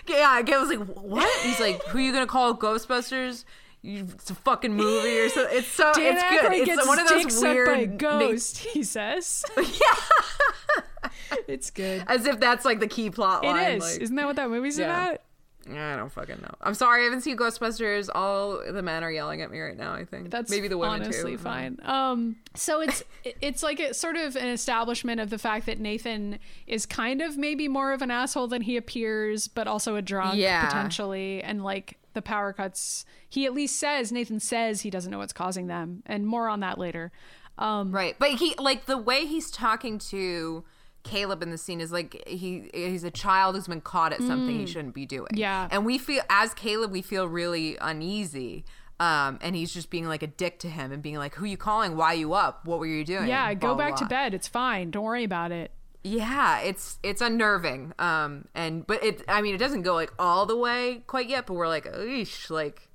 Yeah, 0.08 0.40
Gail's 0.42 0.68
like, 0.68 0.78
"What?" 0.78 1.42
He's 1.44 1.58
like, 1.60 1.82
"Who 1.88 1.98
are 1.98 2.00
you 2.00 2.12
gonna 2.12 2.26
call 2.26 2.56
Ghostbusters?" 2.56 3.44
It's 3.88 4.30
a 4.30 4.34
fucking 4.34 4.74
movie 4.74 5.18
or 5.20 5.28
something. 5.28 5.58
It's 5.58 5.68
so 5.68 5.92
Dan 5.94 6.14
it's 6.16 6.22
good. 6.22 6.40
Aykroyd 6.50 6.56
It's 6.58 6.66
gets 6.66 6.86
one 6.88 6.98
of 6.98 7.08
those 7.08 7.40
weird 7.42 7.66
by 7.68 8.08
a 8.08 8.18
na- 8.30 8.30
he 8.72 8.82
says. 8.82 9.44
yeah, 9.56 11.10
It's 11.46 11.70
good. 11.70 12.04
as 12.08 12.26
if 12.26 12.40
that's 12.40 12.64
like 12.64 12.80
the 12.80 12.88
key 12.88 13.10
plot 13.10 13.44
It 13.44 13.48
line. 13.48 13.72
is. 13.76 13.82
like- 13.92 14.00
Isn't 14.02 14.16
that 14.16 14.26
what 14.26 14.36
that 14.36 14.48
movie's 14.50 14.78
Yeah. 14.78 15.08
about? 15.10 15.20
I 15.68 15.96
don't 15.96 16.12
fucking 16.12 16.36
know. 16.42 16.54
I'm 16.60 16.74
sorry, 16.74 17.00
I 17.00 17.04
haven't 17.06 17.22
seen 17.22 17.36
Ghostbusters. 17.36 18.08
All 18.14 18.62
the 18.72 18.82
men 18.82 19.02
are 19.02 19.10
yelling 19.10 19.42
at 19.42 19.50
me 19.50 19.58
right 19.58 19.76
now. 19.76 19.94
I 19.94 20.04
think 20.04 20.30
That's 20.30 20.48
maybe 20.48 20.68
the 20.68 20.78
women 20.78 21.02
honestly 21.02 21.32
too. 21.32 21.38
fine. 21.38 21.80
Um, 21.82 22.36
so 22.54 22.80
it's 22.80 23.02
it's 23.40 23.64
like 23.64 23.80
a 23.80 23.92
sort 23.92 24.14
of 24.16 24.36
an 24.36 24.46
establishment 24.46 25.20
of 25.20 25.28
the 25.28 25.38
fact 25.38 25.66
that 25.66 25.80
Nathan 25.80 26.38
is 26.68 26.86
kind 26.86 27.20
of 27.20 27.36
maybe 27.36 27.66
more 27.66 27.92
of 27.92 28.00
an 28.00 28.12
asshole 28.12 28.46
than 28.46 28.62
he 28.62 28.76
appears, 28.76 29.48
but 29.48 29.66
also 29.66 29.96
a 29.96 30.02
drunk 30.02 30.36
Yeah. 30.36 30.66
potentially, 30.66 31.42
and 31.42 31.64
like 31.64 31.98
the 32.16 32.22
power 32.22 32.52
cuts. 32.52 33.04
He 33.28 33.46
at 33.46 33.54
least 33.54 33.76
says 33.76 34.10
Nathan 34.10 34.40
says 34.40 34.80
he 34.80 34.90
doesn't 34.90 35.12
know 35.12 35.18
what's 35.18 35.32
causing 35.32 35.68
them, 35.68 36.02
and 36.06 36.26
more 36.26 36.48
on 36.48 36.58
that 36.60 36.78
later. 36.78 37.12
Um, 37.58 37.92
Right, 37.92 38.16
but 38.18 38.32
he 38.32 38.54
like 38.58 38.86
the 38.86 38.98
way 38.98 39.24
he's 39.26 39.50
talking 39.50 39.98
to 40.10 40.64
Caleb 41.04 41.42
in 41.42 41.50
the 41.50 41.58
scene 41.58 41.80
is 41.80 41.92
like 41.92 42.26
he 42.26 42.68
he's 42.74 43.04
a 43.04 43.10
child 43.12 43.54
who's 43.54 43.68
been 43.68 43.80
caught 43.80 44.12
at 44.12 44.20
something 44.20 44.58
he 44.58 44.66
shouldn't 44.66 44.94
be 44.94 45.06
doing. 45.06 45.28
Mm. 45.32 45.38
Yeah. 45.38 45.68
and 45.70 45.86
we 45.86 45.98
feel 45.98 46.22
as 46.28 46.52
Caleb, 46.54 46.90
we 46.90 47.02
feel 47.02 47.28
really 47.28 47.78
uneasy. 47.80 48.64
Um, 48.98 49.38
and 49.42 49.54
he's 49.54 49.74
just 49.74 49.90
being 49.90 50.08
like 50.08 50.22
a 50.22 50.26
dick 50.26 50.58
to 50.60 50.70
him 50.70 50.90
and 50.90 51.02
being 51.02 51.18
like, 51.18 51.34
"Who 51.34 51.44
you 51.44 51.58
calling? 51.58 51.96
Why 51.98 52.14
you 52.14 52.32
up? 52.32 52.64
What 52.64 52.78
were 52.78 52.86
you 52.86 53.04
doing?" 53.04 53.28
yeah, 53.28 53.52
Blah, 53.52 53.68
go 53.70 53.74
blah, 53.74 53.90
back 53.90 53.96
to 53.96 54.06
bed. 54.06 54.32
It's 54.32 54.48
fine. 54.48 54.90
Don't 54.90 55.04
worry 55.04 55.22
about 55.24 55.52
it. 55.52 55.70
Yeah, 56.06 56.60
it's 56.60 56.98
it's 57.02 57.20
unnerving. 57.20 57.92
Um, 57.98 58.46
and 58.54 58.86
but 58.86 59.02
it, 59.02 59.22
I 59.26 59.42
mean, 59.42 59.54
it 59.56 59.58
doesn't 59.58 59.82
go 59.82 59.94
like 59.94 60.12
all 60.18 60.46
the 60.46 60.56
way 60.56 61.02
quite 61.08 61.28
yet, 61.28 61.46
but 61.46 61.54
we're 61.54 61.66
like, 61.66 61.84
eesh, 61.92 62.48
like 62.48 62.88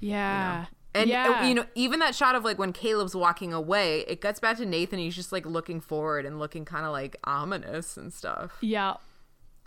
Yeah. 0.00 0.66
And 0.94 1.10
uh, 1.10 1.12
yeah. 1.12 1.46
you 1.46 1.54
know, 1.54 1.64
even 1.74 2.00
that 2.00 2.14
shot 2.14 2.34
of 2.34 2.44
like 2.44 2.58
when 2.58 2.72
Caleb's 2.72 3.16
walking 3.16 3.52
away, 3.54 4.00
it 4.06 4.20
gets 4.20 4.40
back 4.40 4.58
to 4.58 4.66
Nathan. 4.66 4.98
He's 4.98 5.16
just 5.16 5.32
like 5.32 5.46
looking 5.46 5.80
forward 5.80 6.26
and 6.26 6.38
looking 6.38 6.64
kind 6.66 6.84
of 6.84 6.92
like 6.92 7.16
ominous 7.24 7.96
and 7.96 8.12
stuff. 8.12 8.52
yeah. 8.60 8.94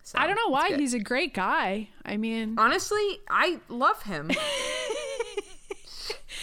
So, 0.04 0.18
I 0.20 0.26
don't 0.26 0.38
know 0.38 0.48
why 0.50 0.74
he's 0.78 0.94
a 0.94 1.00
great 1.00 1.34
guy. 1.34 1.90
I 2.06 2.16
mean, 2.16 2.56
honestly, 2.58 3.20
I 3.30 3.60
love 3.68 4.04
him. 4.04 4.32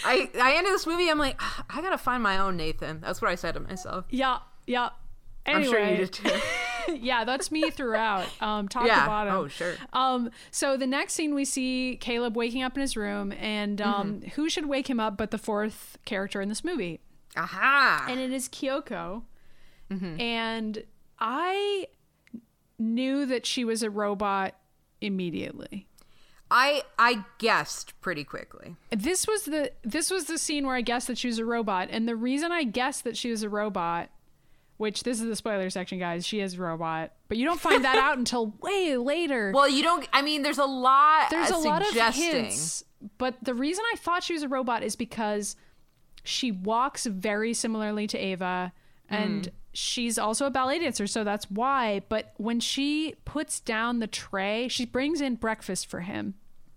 I 0.05 0.29
I 0.39 0.53
ended 0.55 0.71
this 0.71 0.85
movie. 0.85 1.09
I'm 1.09 1.17
like, 1.17 1.37
"Ah, 1.39 1.65
I 1.71 1.81
gotta 1.81 1.97
find 1.97 2.21
my 2.21 2.37
own 2.37 2.57
Nathan. 2.57 2.99
That's 3.01 3.23
what 3.23 3.31
I 3.31 3.35
said 3.35 3.55
to 3.55 3.61
myself. 3.61 4.05
yeah, 4.11 4.37
yeah. 4.67 4.89
Anyway, 5.45 5.65
I'm 5.65 5.71
sure 5.71 5.89
you 5.89 5.97
did 5.97 6.11
too. 6.13 6.31
yeah, 7.01 7.23
that's 7.23 7.51
me 7.51 7.69
throughout, 7.69 8.27
um, 8.41 8.67
top 8.67 8.85
Yeah. 8.87 9.01
to 9.01 9.05
bottom. 9.07 9.33
Oh, 9.35 9.47
sure. 9.47 9.73
Um, 9.93 10.31
so 10.51 10.75
the 10.77 10.87
next 10.87 11.13
scene 11.13 11.35
we 11.35 11.45
see 11.45 11.97
Caleb 12.01 12.35
waking 12.35 12.63
up 12.63 12.75
in 12.75 12.81
his 12.81 12.95
room, 12.97 13.31
and 13.33 13.79
um, 13.81 14.13
Mm-hmm. 14.21 14.29
who 14.31 14.49
should 14.49 14.65
wake 14.67 14.89
him 14.89 14.99
up 14.99 15.17
but 15.17 15.31
the 15.31 15.37
fourth 15.37 15.97
character 16.05 16.41
in 16.41 16.49
this 16.49 16.63
movie, 16.63 16.99
Aha! 17.37 18.05
and 18.09 18.19
it 18.19 18.31
is 18.31 18.47
Kyoko. 18.49 19.23
Mm-hmm. 19.91 20.19
And 20.19 20.83
I 21.19 21.87
knew 22.79 23.25
that 23.25 23.45
she 23.45 23.63
was 23.63 23.83
a 23.83 23.89
robot 23.89 24.55
immediately. 25.01 25.87
I 26.51 26.83
I 26.99 27.25
guessed 27.39 27.99
pretty 28.01 28.23
quickly. 28.23 28.75
This 28.91 29.27
was 29.27 29.43
the 29.43 29.71
this 29.83 30.11
was 30.11 30.25
the 30.25 30.37
scene 30.37 30.65
where 30.67 30.75
I 30.75 30.81
guessed 30.81 31.07
that 31.07 31.17
she 31.17 31.27
was 31.27 31.39
a 31.39 31.45
robot, 31.45 31.87
and 31.91 32.07
the 32.07 32.15
reason 32.15 32.51
I 32.51 32.63
guessed 32.63 33.03
that 33.03 33.17
she 33.17 33.31
was 33.31 33.41
a 33.43 33.49
robot, 33.49 34.09
which 34.77 35.03
this 35.03 35.21
is 35.21 35.27
the 35.27 35.35
spoiler 35.35 35.69
section, 35.69 35.99
guys, 35.99 36.25
she 36.25 36.39
is 36.39 36.55
a 36.55 36.61
robot, 36.61 37.13
but 37.27 37.37
you 37.37 37.45
don't 37.45 37.59
find 37.59 37.85
that 37.85 37.97
out 37.97 38.17
until 38.17 38.47
way 38.61 38.97
later. 38.97 39.51
Well, 39.53 39.69
you 39.69 39.83
don't. 39.83 40.07
I 40.11 40.21
mean, 40.21 40.41
there's 40.41 40.57
a 40.57 40.65
lot. 40.65 41.29
There's 41.29 41.49
a 41.49 41.57
lot 41.57 41.81
of 41.81 41.87
suggesting- 41.87 42.45
hints, 42.45 42.83
but 43.17 43.35
the 43.41 43.53
reason 43.53 43.83
I 43.93 43.97
thought 43.97 44.23
she 44.23 44.33
was 44.33 44.43
a 44.43 44.49
robot 44.49 44.83
is 44.83 44.95
because 44.95 45.55
she 46.23 46.51
walks 46.51 47.05
very 47.05 47.53
similarly 47.53 48.07
to 48.07 48.17
Ava, 48.17 48.73
and 49.09 49.43
mm. 49.43 49.51
she's 49.73 50.17
also 50.17 50.45
a 50.45 50.49
ballet 50.49 50.79
dancer, 50.79 51.07
so 51.07 51.23
that's 51.23 51.49
why. 51.49 52.01
But 52.09 52.33
when 52.37 52.59
she 52.59 53.15
puts 53.23 53.59
down 53.59 53.99
the 53.99 54.07
tray, 54.07 54.67
she 54.67 54.85
brings 54.85 55.21
in 55.21 55.35
breakfast 55.35 55.87
for 55.87 56.01
him. 56.01 56.35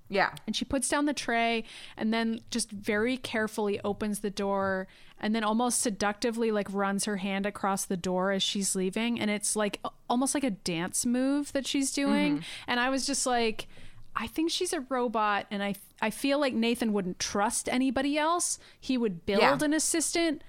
Yeah. 0.08 0.30
And 0.46 0.56
she 0.56 0.64
puts 0.64 0.88
down 0.88 1.04
the 1.06 1.12
tray 1.12 1.64
and 1.96 2.12
then 2.12 2.40
just 2.50 2.70
very 2.70 3.16
carefully 3.16 3.80
opens 3.84 4.20
the 4.20 4.30
door 4.30 4.88
and 5.20 5.34
then 5.34 5.44
almost 5.44 5.80
seductively 5.80 6.50
like 6.50 6.68
runs 6.72 7.04
her 7.04 7.18
hand 7.18 7.44
across 7.44 7.84
the 7.84 7.96
door 7.96 8.30
as 8.30 8.42
she's 8.42 8.74
leaving 8.74 9.20
and 9.20 9.30
it's 9.30 9.56
like 9.56 9.80
almost 10.08 10.34
like 10.34 10.44
a 10.44 10.50
dance 10.50 11.04
move 11.04 11.52
that 11.52 11.66
she's 11.66 11.92
doing 11.92 12.36
mm-hmm. 12.36 12.44
and 12.66 12.80
I 12.80 12.88
was 12.88 13.06
just 13.06 13.26
like 13.26 13.68
I 14.16 14.26
think 14.26 14.50
she's 14.50 14.72
a 14.72 14.80
robot 14.88 15.46
and 15.50 15.62
I 15.62 15.74
I 16.00 16.10
feel 16.10 16.40
like 16.40 16.54
Nathan 16.54 16.92
wouldn't 16.92 17.18
trust 17.18 17.68
anybody 17.68 18.16
else. 18.16 18.58
He 18.80 18.96
would 18.96 19.26
build 19.26 19.42
Yeah. 19.42 19.58
an 19.60 19.74
assistant 19.74 20.42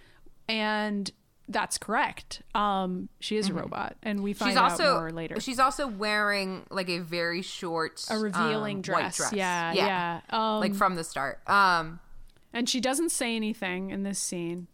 and 0.47 1.11
that's 1.49 1.77
correct. 1.79 2.43
Um 2.53 3.09
she 3.19 3.35
is 3.35 3.49
a 3.49 3.53
robot 3.53 3.97
and 4.03 4.21
we 4.21 4.33
find 4.33 4.51
She's 4.51 4.57
also 4.57 4.83
out 4.83 4.99
more 4.99 5.11
later. 5.11 5.39
she's 5.39 5.59
also 5.59 5.87
wearing 5.87 6.65
like 6.69 6.89
a 6.89 6.99
very 6.99 7.41
short 7.41 8.05
a 8.09 8.17
revealing 8.17 8.77
um, 8.77 8.81
dress. 8.83 9.01
white 9.01 9.13
dress. 9.15 9.33
Yeah, 9.33 9.73
yeah. 9.73 10.21
Um, 10.29 10.59
like 10.59 10.75
from 10.75 10.95
the 10.95 11.03
start. 11.03 11.39
Um 11.49 11.99
and 12.53 12.69
she 12.69 12.79
doesn't 12.79 13.09
say 13.09 13.35
anything 13.35 13.89
in 13.89 14.03
this 14.03 14.19
scene. 14.19 14.67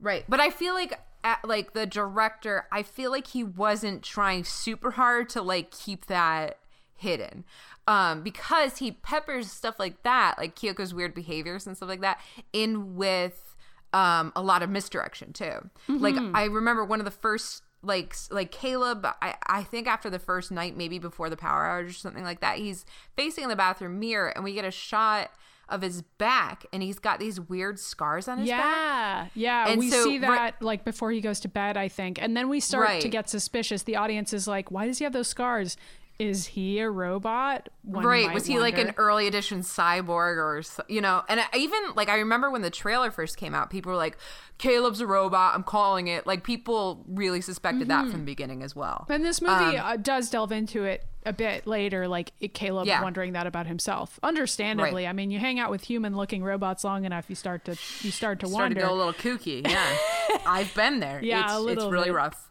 Right. 0.00 0.24
But 0.28 0.40
I 0.40 0.50
feel 0.50 0.74
like 0.74 1.00
at, 1.24 1.44
like 1.44 1.72
the 1.72 1.86
director, 1.86 2.66
I 2.70 2.82
feel 2.82 3.10
like 3.10 3.28
he 3.28 3.42
wasn't 3.42 4.02
trying 4.02 4.44
super 4.44 4.92
hard 4.92 5.28
to 5.30 5.42
like 5.42 5.70
keep 5.70 6.06
that 6.06 6.58
hidden. 6.94 7.44
Um 7.86 8.22
because 8.22 8.78
he 8.78 8.90
peppers 8.90 9.50
stuff 9.50 9.78
like 9.78 10.02
that, 10.02 10.34
like 10.38 10.56
Kyoko's 10.56 10.92
weird 10.92 11.14
behaviors 11.14 11.66
and 11.68 11.76
stuff 11.76 11.88
like 11.88 12.00
that 12.00 12.20
in 12.52 12.96
with 12.96 13.55
um 13.92 14.32
a 14.36 14.42
lot 14.42 14.62
of 14.62 14.70
misdirection 14.70 15.32
too. 15.32 15.70
Like 15.88 16.16
I 16.34 16.44
remember 16.44 16.84
one 16.84 17.00
of 17.00 17.04
the 17.04 17.10
first 17.10 17.62
like 17.82 18.14
like 18.30 18.50
Caleb 18.50 19.06
I 19.22 19.34
I 19.46 19.62
think 19.62 19.86
after 19.86 20.10
the 20.10 20.18
first 20.18 20.50
night 20.50 20.76
maybe 20.76 20.98
before 20.98 21.30
the 21.30 21.36
power 21.36 21.64
outage 21.64 21.90
or 21.90 21.92
something 21.92 22.24
like 22.24 22.40
that 22.40 22.58
he's 22.58 22.84
facing 23.16 23.44
in 23.44 23.50
the 23.50 23.56
bathroom 23.56 24.00
mirror 24.00 24.28
and 24.28 24.44
we 24.44 24.54
get 24.54 24.64
a 24.64 24.70
shot 24.70 25.30
of 25.68 25.82
his 25.82 26.02
back 26.02 26.64
and 26.72 26.82
he's 26.82 26.98
got 26.98 27.18
these 27.18 27.40
weird 27.40 27.78
scars 27.78 28.28
on 28.28 28.38
his 28.38 28.48
back. 28.48 29.30
Yeah, 29.34 29.64
yeah. 29.64 29.68
And 29.68 29.80
we 29.80 29.90
so, 29.90 30.04
see 30.04 30.18
that 30.18 30.28
right- 30.28 30.62
like 30.62 30.84
before 30.84 31.10
he 31.10 31.20
goes 31.20 31.40
to 31.40 31.48
bed, 31.48 31.76
I 31.76 31.88
think, 31.88 32.22
and 32.22 32.36
then 32.36 32.48
we 32.48 32.60
start 32.60 33.00
to 33.00 33.08
get 33.08 33.28
suspicious. 33.28 33.82
The 33.82 33.96
audience 33.96 34.32
is 34.32 34.46
like, 34.46 34.70
"Why 34.70 34.86
does 34.86 34.98
he 34.98 35.04
have 35.04 35.12
those 35.12 35.26
scars? 35.28 35.76
Is 36.18 36.46
he 36.46 36.78
a 36.80 36.88
robot?" 36.90 37.68
One 37.82 38.04
right 38.04 38.32
was 38.32 38.46
he 38.46 38.58
like 38.58 38.78
an 38.78 38.94
early 38.96 39.26
edition 39.28 39.60
cyborg 39.60 40.36
or 40.38 40.62
you 40.88 41.00
know 41.00 41.22
and 41.28 41.38
I 41.40 41.46
even 41.56 41.78
like 41.94 42.08
i 42.08 42.16
remember 42.18 42.50
when 42.50 42.62
the 42.62 42.70
trailer 42.70 43.12
first 43.12 43.36
came 43.36 43.54
out 43.54 43.70
people 43.70 43.92
were 43.92 43.96
like 43.96 44.18
caleb's 44.58 45.00
a 45.00 45.06
robot 45.06 45.54
i'm 45.54 45.62
calling 45.62 46.08
it 46.08 46.26
like 46.26 46.42
people 46.42 47.04
really 47.06 47.40
suspected 47.40 47.86
that 47.88 48.08
from 48.10 48.20
the 48.20 48.24
beginning 48.26 48.64
as 48.64 48.74
well 48.74 49.06
And 49.08 49.24
this 49.24 49.40
movie 49.40 49.76
Um, 49.76 49.86
uh, 49.86 49.96
does 49.98 50.28
delve 50.30 50.50
into 50.50 50.82
it 50.84 51.04
a 51.24 51.32
bit 51.32 51.66
later, 51.66 52.08
like 52.08 52.32
Caleb 52.54 52.86
Yeah. 52.88 53.02
wondering 53.02 53.32
that 53.32 53.46
about 53.48 53.66
himself. 53.66 54.18
Understandably, 54.22 55.04
Right. 55.04 55.10
I 55.10 55.12
mean, 55.12 55.30
you 55.32 55.40
hang 55.40 55.58
out 55.58 55.70
with 55.72 55.82
human-looking 55.82 56.42
robots 56.44 56.84
long 56.84 57.04
enough, 57.04 57.26
you 57.28 57.34
start 57.34 57.64
to 57.66 57.76
you 58.02 58.10
start 58.12 58.38
to 58.40 58.46
started 58.46 58.62
wonder. 58.76 58.80
to 58.80 58.86
go 58.86 58.94
a 58.94 58.96
little 58.96 59.12
kooky 59.12 59.66
yeah 59.68 59.96
i've 60.46 60.72
been 60.74 60.98
there 61.00 61.20
Yeah, 61.22 61.58
it's, 61.60 61.78
it's 61.78 61.84
really 61.90 62.06
bit. 62.10 62.14
rough 62.14 62.48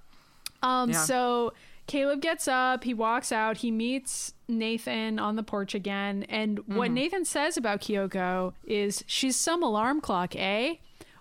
Um, 0.62 0.92
Yeah. 0.92 1.04
so 1.04 1.54
Caleb 1.88 2.22
gets 2.22 2.48
up, 2.48 2.84
he 2.84 2.94
walks 2.94 3.32
out, 3.32 3.58
he 3.58 3.70
meets 3.72 4.34
Nathan 4.48 5.20
on 5.20 5.36
the 5.36 5.44
porch 5.44 5.76
again, 5.76 6.24
and 6.30 6.60
what 6.68 6.86
Mm-hmm. 6.88 6.94
Nathan 6.94 7.26
says 7.26 7.58
about 7.58 7.82
Kyoko 7.82 8.54
is 8.64 9.04
she's 9.08 9.36
some 9.36 9.62
alarm 9.62 10.02
clock, 10.02 10.36
eh? 10.36 10.76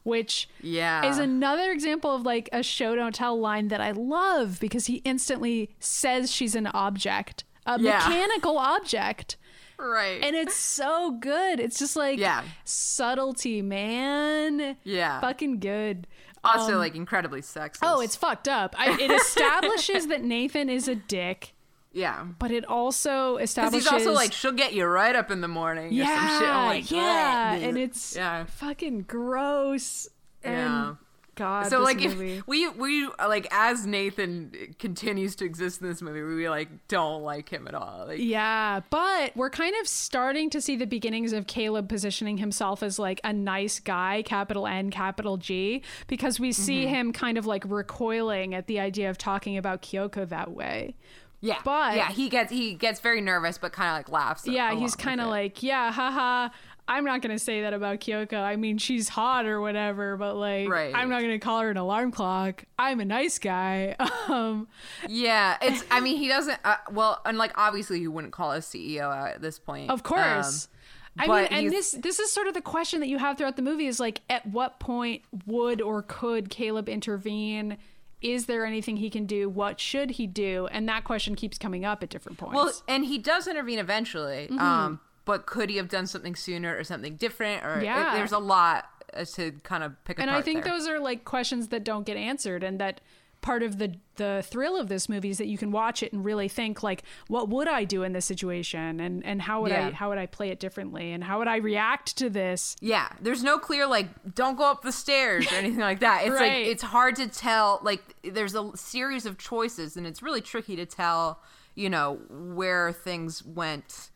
Which 0.04 0.48
Yeah. 0.62 1.04
is 1.06 1.18
another 1.18 1.70
example 1.70 2.14
of 2.14 2.22
like 2.22 2.48
a 2.52 2.62
show 2.62 2.94
don't 2.94 3.14
tell 3.14 3.38
line 3.38 3.68
that 3.68 3.80
I 3.80 3.90
love 3.92 4.58
because 4.60 4.86
he 4.86 4.96
instantly 5.04 5.70
says 5.78 6.30
she's 6.30 6.54
an 6.54 6.66
object, 6.68 7.44
a 7.66 7.78
Yeah. 7.80 7.98
mechanical 7.98 8.58
object. 8.58 9.36
right 9.76 10.22
And 10.22 10.36
it's 10.36 10.54
so 10.54 11.10
good. 11.10 11.58
It's 11.58 11.78
just 11.78 11.96
like 11.96 12.18
Yeah. 12.18 12.44
subtlety, 12.64 13.60
man. 13.60 14.76
Yeah. 14.84 15.20
Fucking 15.20 15.58
good. 15.58 16.06
Also 16.44 16.72
Um, 16.74 16.78
like 16.78 16.94
incredibly 16.94 17.40
sexist 17.40 17.78
Oh, 17.82 18.00
it's 18.00 18.16
fucked 18.16 18.48
up. 18.48 18.74
I, 18.78 19.00
it 19.00 19.10
establishes 19.20 20.06
that 20.08 20.22
Nathan 20.22 20.68
is 20.68 20.88
a 20.88 20.94
dick, 20.94 21.54
yeah 21.92 22.24
but 22.40 22.50
it 22.50 22.64
also 22.64 23.36
establishes 23.36 23.84
he's 23.84 23.92
also 23.92 24.12
like 24.12 24.32
she'll 24.32 24.50
get 24.52 24.74
you 24.74 24.84
right 24.84 25.14
up 25.14 25.30
in 25.30 25.40
the 25.40 25.48
morning 25.48 25.86
or 25.86 25.92
yeah, 25.92 26.28
some 26.28 26.38
shit. 26.40 26.48
Like, 26.48 26.90
yeah, 26.90 27.52
and 27.54 27.78
it's 27.78 28.16
Yeah. 28.16 28.44
fucking 28.46 29.02
gross. 29.02 30.08
And 30.42 30.54
Yeah. 30.54 30.94
God, 31.34 31.66
so 31.68 31.80
like 31.80 31.98
movie. 32.00 32.36
if 32.38 32.46
we 32.46 32.68
we 32.68 33.08
like 33.18 33.46
as 33.50 33.86
Nathan 33.86 34.74
continues 34.78 35.34
to 35.36 35.44
exist 35.44 35.80
in 35.82 35.88
this 35.88 36.00
movie, 36.02 36.22
we 36.22 36.48
like 36.48 36.68
don't 36.88 37.22
like 37.22 37.48
him 37.48 37.66
at 37.68 37.74
all. 37.74 38.06
Like 38.08 38.18
Yeah, 38.20 38.80
but 38.90 39.36
we're 39.36 39.50
kind 39.50 39.74
of 39.80 39.88
starting 39.88 40.50
to 40.50 40.60
see 40.60 40.76
the 40.76 40.86
beginnings 40.86 41.32
of 41.32 41.46
Caleb 41.46 41.88
positioning 41.88 42.38
himself 42.38 42.82
as 42.82 42.98
like 42.98 43.20
a 43.24 43.32
nice 43.32 43.80
guy, 43.80 44.22
capital 44.24 44.66
N, 44.66 44.90
capital 44.90 45.36
G, 45.36 45.82
because 46.06 46.38
we 46.40 46.52
see 46.52 46.84
Mm-hmm. 46.84 46.94
him 46.94 47.12
kind 47.12 47.38
of 47.38 47.46
like 47.46 47.64
recoiling 47.66 48.54
at 48.54 48.66
the 48.66 48.80
idea 48.80 49.10
of 49.10 49.18
talking 49.18 49.56
about 49.56 49.82
Kyoko 49.82 50.28
that 50.28 50.50
way. 50.52 50.94
yeah, 51.40 51.58
But- 51.64 51.96
yeah, 51.96 52.10
he 52.10 52.28
gets 52.28 52.50
he 52.52 52.74
gets 52.74 53.00
very 53.00 53.20
nervous, 53.20 53.58
but 53.58 53.72
kind 53.72 53.90
of 53.90 53.96
like 53.98 54.08
laughs. 54.08 54.46
Yeah, 54.46 54.74
he's 54.74 54.94
kind 54.96 55.20
of 55.20 55.28
like, 55.28 55.62
yeah, 55.62 55.92
haha. 55.92 56.48
I'm 56.86 57.04
not 57.04 57.22
gonna 57.22 57.38
say 57.38 57.62
that 57.62 57.72
about 57.72 58.00
Kyoko. 58.00 58.42
I 58.42 58.56
mean, 58.56 58.78
she's 58.78 59.08
hot 59.08 59.46
or 59.46 59.60
whatever, 59.60 60.16
but 60.16 60.36
like, 60.36 60.68
Right. 60.68 60.94
I'm 60.94 61.08
not 61.08 61.22
gonna 61.22 61.38
call 61.38 61.60
her 61.60 61.70
an 61.70 61.76
alarm 61.76 62.10
clock. 62.10 62.64
I'm 62.78 63.00
a 63.00 63.04
nice 63.04 63.38
guy. 63.38 63.96
Um, 64.26 64.68
yeah. 65.06 65.58
It's 65.60 65.84
I 65.90 66.00
mean 66.00 66.16
he 66.16 66.28
doesn't. 66.28 66.58
Uh, 66.64 66.76
well, 66.90 67.20
and 67.26 67.36
like 67.36 67.52
obviously 67.56 67.98
he 67.98 68.08
wouldn't 68.08 68.32
call 68.32 68.52
a 68.52 68.58
CEO 68.58 69.14
at 69.14 69.42
this 69.42 69.58
point, 69.58 69.90
of 69.90 70.02
course. 70.02 70.66
Um, 70.66 70.70
I 71.18 71.26
mean, 71.28 71.44
and 71.50 71.70
this 71.70 71.92
this 71.92 72.18
is 72.18 72.32
sort 72.32 72.46
of 72.46 72.54
the 72.54 72.62
question 72.62 73.00
that 73.00 73.08
you 73.08 73.18
have 73.18 73.36
throughout 73.36 73.56
the 73.56 73.62
movie 73.62 73.86
is 73.86 74.00
like, 74.00 74.22
at 74.30 74.46
what 74.46 74.80
point 74.80 75.22
would 75.46 75.80
or 75.82 76.02
could 76.02 76.48
Caleb 76.48 76.88
intervene? 76.88 77.76
Is 78.22 78.46
there 78.46 78.64
anything 78.64 78.96
he 78.96 79.10
can 79.10 79.26
do? 79.26 79.48
What 79.50 79.78
should 79.78 80.12
he 80.12 80.26
do? 80.26 80.66
And 80.72 80.88
that 80.88 81.04
question 81.04 81.34
keeps 81.36 81.58
coming 81.58 81.84
up 81.84 82.02
at 82.02 82.08
different 82.08 82.38
points. 82.38 82.54
Well, 82.54 82.72
and 82.88 83.04
he 83.04 83.18
does 83.18 83.46
intervene 83.46 83.78
eventually. 83.78 84.48
Mm-hmm. 84.50 84.58
Um, 84.58 85.00
but 85.24 85.46
could 85.46 85.70
he 85.70 85.76
have 85.76 85.88
done 85.88 86.06
something 86.06 86.34
sooner 86.34 86.76
or 86.76 86.84
something 86.84 87.16
different? 87.16 87.64
Or 87.64 87.80
Yeah. 87.82 88.12
it- 88.14 88.18
there's 88.18 88.32
a 88.32 88.38
lot 88.38 88.88
uh, 89.14 89.24
to 89.24 89.52
kind 89.62 89.84
of 89.84 89.92
pick 90.04 90.18
and. 90.18 90.30
I 90.30 90.42
think 90.42 90.64
there. 90.64 90.72
those 90.72 90.88
are 90.88 90.98
like 90.98 91.24
questions 91.24 91.68
that 91.68 91.84
don't 91.84 92.04
get 92.04 92.16
answered, 92.16 92.62
and 92.64 92.80
that 92.80 93.00
part 93.42 93.62
of 93.62 93.78
the 93.78 93.94
the 94.16 94.42
thrill 94.46 94.76
of 94.76 94.88
this 94.88 95.06
movie 95.08 95.28
is 95.28 95.36
that 95.38 95.46
you 95.48 95.58
can 95.58 95.70
watch 95.70 96.02
it 96.02 96.12
and 96.12 96.24
really 96.24 96.48
think 96.48 96.82
like, 96.82 97.02
what 97.28 97.48
would 97.48 97.68
I 97.68 97.84
do 97.84 98.02
in 98.02 98.12
this 98.12 98.24
situation, 98.24 98.98
and 99.00 99.24
and 99.24 99.42
how 99.42 99.62
would 99.62 99.70
I 99.70 99.90
how 99.92 100.08
would 100.08 100.18
I 100.18 100.26
play 100.26 100.48
it 100.48 100.58
differently, 100.58 101.12
and 101.12 101.22
how 101.22 101.38
would 101.38 101.46
I 101.46 101.56
react 101.56 102.16
to 102.18 102.28
this? 102.30 102.74
Yeah, 102.80 103.08
there's 103.20 103.44
no 103.44 103.58
clear 103.58 103.86
like 103.86 104.08
don't 104.34 104.56
go 104.56 104.64
up 104.70 104.82
the 104.82 104.92
stairs 104.92 105.46
or 105.52 105.56
anything 105.56 105.78
like 105.80 106.00
that. 106.00 106.22
It's 106.26 106.30
Right. 106.34 106.64
like 106.64 106.66
it's 106.72 106.82
hard 106.82 107.14
to 107.16 107.28
tell 107.28 107.78
like 107.84 108.02
there's 108.24 108.54
a 108.56 108.70
series 108.76 109.26
of 109.26 109.38
choices 109.38 109.96
and 109.96 110.06
it's 110.08 110.22
really 110.22 110.40
tricky 110.40 110.74
to 110.76 110.86
tell, 110.86 111.40
you 111.76 111.88
know, 111.90 112.18
where 112.30 112.92
things 112.92 113.44
went 113.44 114.10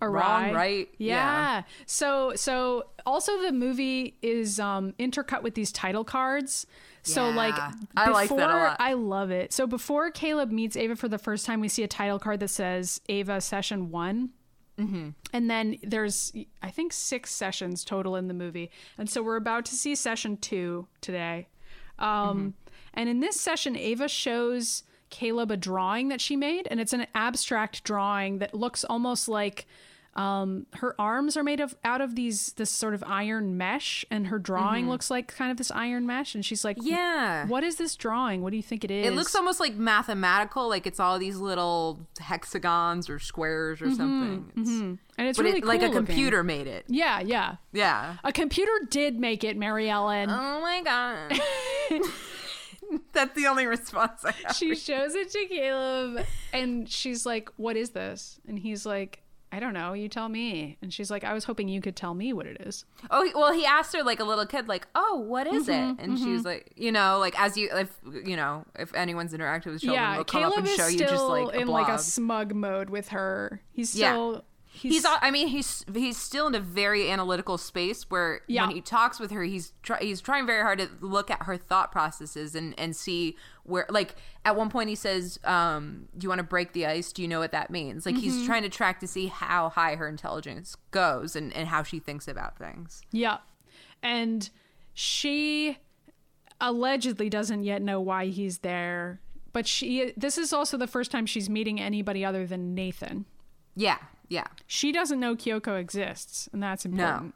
awry. 0.00 0.46
wrong, 0.46 0.54
right? 0.54 0.88
Yeah. 0.98 1.62
So 1.86 2.32
so 2.36 2.84
also 3.06 3.40
the 3.42 3.52
movie 3.52 4.16
is 4.22 4.58
um 4.60 4.92
intercut 4.98 5.42
with 5.42 5.54
these 5.54 5.72
title 5.72 6.04
cards. 6.04 6.66
So 7.02 7.28
Yeah. 7.30 7.34
like 7.36 7.54
I 7.96 8.10
like 8.10 8.28
that 8.28 8.34
a 8.34 8.36
before- 8.36 8.64
lot. 8.64 8.76
I 8.78 8.92
love 8.94 9.30
it. 9.30 9.52
So 9.52 9.66
before 9.66 10.10
Caleb 10.10 10.50
meets 10.50 10.76
Ava 10.76 10.96
for 10.96 11.08
the 11.08 11.18
first 11.18 11.46
time, 11.46 11.60
we 11.60 11.68
see 11.68 11.82
a 11.82 11.88
title 11.88 12.18
card 12.18 12.40
that 12.40 12.48
says 12.48 13.00
Ava 13.08 13.40
session 13.40 13.90
one. 13.90 14.30
Mm-hmm. 14.78 15.10
And 15.34 15.50
then 15.50 15.76
there's, 15.82 16.32
I 16.62 16.70
think, 16.70 16.92
six 16.94 17.30
sessions 17.30 17.84
total 17.84 18.16
in 18.16 18.28
the 18.28 18.34
movie. 18.34 18.70
And 18.96 19.10
so 19.10 19.22
we're 19.22 19.36
about 19.36 19.66
to 19.66 19.74
see 19.74 19.94
session 19.94 20.36
two 20.38 20.88
today. 21.00 21.48
Um, 21.98 22.08
Mm-hmm. 22.08 22.48
And 22.94 23.08
in 23.08 23.20
this 23.20 23.40
session, 23.40 23.76
Ava 23.76 24.08
shows 24.08 24.82
Caleb 25.10 25.50
a 25.52 25.56
drawing 25.56 26.08
that 26.08 26.20
she 26.20 26.34
made, 26.34 26.66
and 26.70 26.80
it's 26.80 26.92
an 26.92 27.06
abstract 27.14 27.84
drawing 27.84 28.38
that 28.38 28.52
looks 28.54 28.82
almost 28.84 29.28
like 29.28 29.66
um, 30.20 30.66
her 30.74 30.94
arms 31.00 31.36
are 31.36 31.42
made 31.42 31.60
of 31.60 31.74
out 31.84 32.00
of 32.00 32.14
these 32.16 32.52
this 32.54 32.70
sort 32.70 32.94
of 32.94 33.02
iron 33.06 33.56
mesh, 33.56 34.04
and 34.10 34.26
her 34.26 34.38
drawing 34.38 34.88
looks 34.88 35.10
like 35.10 35.34
kind 35.34 35.50
of 35.50 35.56
this 35.56 35.70
iron 35.70 36.06
mesh. 36.06 36.34
And 36.34 36.44
she's 36.44 36.64
like, 36.64 36.76
Mm-hmm. 36.76 36.88
Yeah. 36.88 37.46
what 37.46 37.64
is 37.64 37.76
this 37.76 37.96
drawing? 37.96 38.42
What 38.42 38.50
do 38.50 38.56
you 38.56 38.62
think 38.62 38.84
it 38.84 38.90
is?" 38.90 39.06
It 39.06 39.14
looks 39.14 39.34
almost 39.34 39.60
like 39.60 39.74
mathematical, 39.76 40.68
like 40.68 40.86
it's 40.86 41.00
all 41.00 41.18
these 41.18 41.36
little 41.38 42.00
hexagons 42.20 43.08
or 43.08 43.18
squares 43.18 43.80
or 43.80 43.90
something. 43.90 44.50
It's- 44.56 44.98
and 45.18 45.28
it's 45.28 45.38
really 45.38 45.58
it, 45.58 45.64
like 45.66 45.80
a 45.82 45.86
looking. 45.86 46.06
computer 46.06 46.42
made 46.42 46.66
it. 46.66 46.84
Yeah, 46.88 47.20
yeah. 47.20 47.56
Yeah. 47.72 48.16
A 48.24 48.32
computer 48.32 48.72
did 48.88 49.18
make 49.20 49.44
it, 49.44 49.54
Mary 49.56 49.90
Ellen. 49.90 50.30
Oh 50.30 50.60
my 50.62 50.82
god. 50.82 51.38
That's 53.12 53.34
the 53.34 53.46
only 53.46 53.66
response 53.66 54.24
I 54.24 54.32
have. 54.44 54.56
she 54.56 54.74
shows 54.74 55.14
it 55.14 55.30
to 55.30 55.46
Caleb 55.46 56.24
and 56.52 56.88
she's 56.88 57.24
like, 57.26 57.50
What 57.56 57.76
is 57.76 57.90
this? 57.90 58.40
And 58.48 58.58
he's 58.58 58.84
like, 58.86 59.22
I 59.52 59.58
don't 59.58 59.74
know. 59.74 59.94
You 59.94 60.08
tell 60.08 60.28
me. 60.28 60.78
And 60.80 60.92
she's 60.92 61.10
like, 61.10 61.24
I 61.24 61.32
was 61.32 61.44
hoping 61.44 61.68
you 61.68 61.80
could 61.80 61.96
tell 61.96 62.14
me 62.14 62.32
what 62.32 62.46
it 62.46 62.58
is. 62.60 62.84
Oh 63.10 63.28
well, 63.34 63.52
he 63.52 63.66
asked 63.66 63.94
her 63.96 64.02
like 64.04 64.20
a 64.20 64.24
little 64.24 64.46
kid, 64.46 64.68
like, 64.68 64.86
"Oh, 64.94 65.16
what 65.16 65.46
is 65.48 65.66
Mm-hmm, 65.66 66.00
it?" 66.00 66.04
And 66.04 66.18
she 66.18 66.30
was 66.32 66.44
like, 66.44 66.72
"You 66.76 66.92
know, 66.92 67.18
like 67.18 67.38
as 67.40 67.56
you, 67.56 67.68
if 67.72 67.90
you 68.24 68.36
know, 68.36 68.64
if 68.78 68.94
anyone's 68.94 69.32
interacted 69.32 69.66
with 69.72 69.80
children, 69.82 69.94
yeah, 70.02 70.14
they'll 70.14 70.24
come 70.24 70.42
Caleb 70.42 70.52
up 70.52 70.58
and 70.60 70.68
is 70.68 70.76
show 70.76 70.82
still 70.88 70.92
you 70.92 70.98
just 71.06 71.24
like 71.24 71.54
in 71.54 71.66
blob." 71.66 71.88
like 71.88 71.92
a 71.92 71.98
smug 71.98 72.54
mode 72.54 72.90
with 72.90 73.08
her. 73.08 73.60
He's 73.72 73.94
Yeah. 73.96 74.12
still 74.12 74.44
he's, 74.72 74.92
he's, 74.92 75.06
I 75.20 75.32
mean, 75.32 75.48
he's 75.48 75.84
he's 75.92 76.16
still 76.16 76.46
in 76.46 76.54
a 76.54 76.60
very 76.60 77.10
analytical 77.10 77.58
space 77.58 78.08
where 78.08 78.42
Yeah. 78.46 78.66
when 78.66 78.76
he 78.76 78.80
talks 78.80 79.18
with 79.18 79.32
her, 79.32 79.42
he's 79.42 79.72
try, 79.82 79.98
he's 80.00 80.20
trying 80.20 80.46
very 80.46 80.62
hard 80.62 80.78
to 80.78 80.88
look 81.00 81.28
at 81.28 81.42
her 81.42 81.56
thought 81.56 81.90
processes 81.90 82.54
and 82.54 82.78
and 82.78 82.94
see 82.94 83.36
where, 83.70 83.86
like, 83.88 84.16
at 84.44 84.56
one 84.56 84.68
point 84.68 84.88
he 84.90 84.94
says, 84.94 85.38
um, 85.44 86.08
"Do 86.18 86.24
you 86.24 86.28
want 86.28 86.40
to 86.40 86.44
break 86.44 86.72
the 86.72 86.86
ice? 86.86 87.12
Do 87.12 87.22
you 87.22 87.28
know 87.28 87.38
what 87.38 87.52
that 87.52 87.70
means?" 87.70 88.04
Like, 88.04 88.16
Mm-hmm. 88.16 88.22
he's 88.24 88.44
trying 88.46 88.62
to 88.62 88.68
track 88.68 89.00
to 89.00 89.06
see 89.06 89.28
how 89.28 89.68
high 89.70 89.94
her 89.96 90.08
intelligence 90.08 90.76
goes 90.90 91.34
and 91.36 91.52
and 91.54 91.68
how 91.68 91.82
she 91.82 91.98
thinks 92.00 92.26
about 92.28 92.58
things. 92.58 93.00
Yeah. 93.12 93.38
And 94.02 94.50
she 94.94 95.78
allegedly 96.60 97.30
doesn't 97.30 97.64
yet 97.64 97.82
know 97.82 98.00
why 98.00 98.26
he's 98.26 98.58
there. 98.58 99.20
But 99.52 99.66
she 99.66 100.12
this 100.16 100.38
is 100.38 100.52
also 100.52 100.76
the 100.76 100.86
first 100.86 101.10
time 101.10 101.26
she's 101.26 101.50
meeting 101.50 101.80
anybody 101.80 102.24
other 102.24 102.46
than 102.46 102.74
Nathan. 102.74 103.24
Yeah, 103.74 103.98
yeah, 104.28 104.46
She 104.66 104.92
doesn't 104.92 105.18
know 105.20 105.34
Kyoko 105.36 105.78
exists, 105.80 106.48
and 106.52 106.62
that's 106.62 106.84
important. 106.84 107.34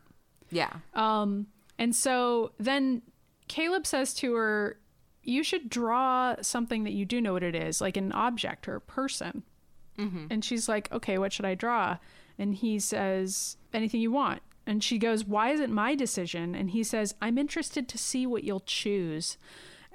yeah. 0.50 0.70
Um 0.94 1.46
and 1.78 1.94
so 1.94 2.52
then 2.58 3.02
Caleb 3.48 3.84
says 3.86 4.14
to 4.14 4.34
her, 4.34 4.78
"You 5.26 5.42
should 5.42 5.68
draw 5.68 6.36
something 6.40 6.84
that 6.84 6.92
you 6.92 7.04
do 7.04 7.20
know 7.20 7.32
what 7.32 7.42
it 7.42 7.54
is, 7.54 7.80
like 7.80 7.96
an 7.96 8.12
object 8.12 8.68
or 8.68 8.76
a 8.76 8.80
person." 8.80 9.42
Mm-hmm. 9.98 10.26
And 10.30 10.44
she's 10.44 10.68
like, 10.68 10.90
"Okay, 10.92 11.18
what 11.18 11.32
should 11.32 11.44
I 11.44 11.54
draw?" 11.54 11.98
And 12.38 12.54
he 12.54 12.78
says, 12.78 13.56
"Anything 13.72 14.00
you 14.00 14.12
want." 14.12 14.42
And 14.66 14.82
she 14.82 14.98
goes, 14.98 15.24
"Why 15.24 15.50
is 15.50 15.60
it 15.60 15.70
my 15.70 15.94
decision?" 15.94 16.54
And 16.54 16.70
he 16.70 16.82
says, 16.82 17.14
"I'm 17.20 17.38
interested 17.38 17.88
to 17.88 17.98
see 17.98 18.26
what 18.26 18.44
you'll 18.44 18.60
choose." 18.60 19.36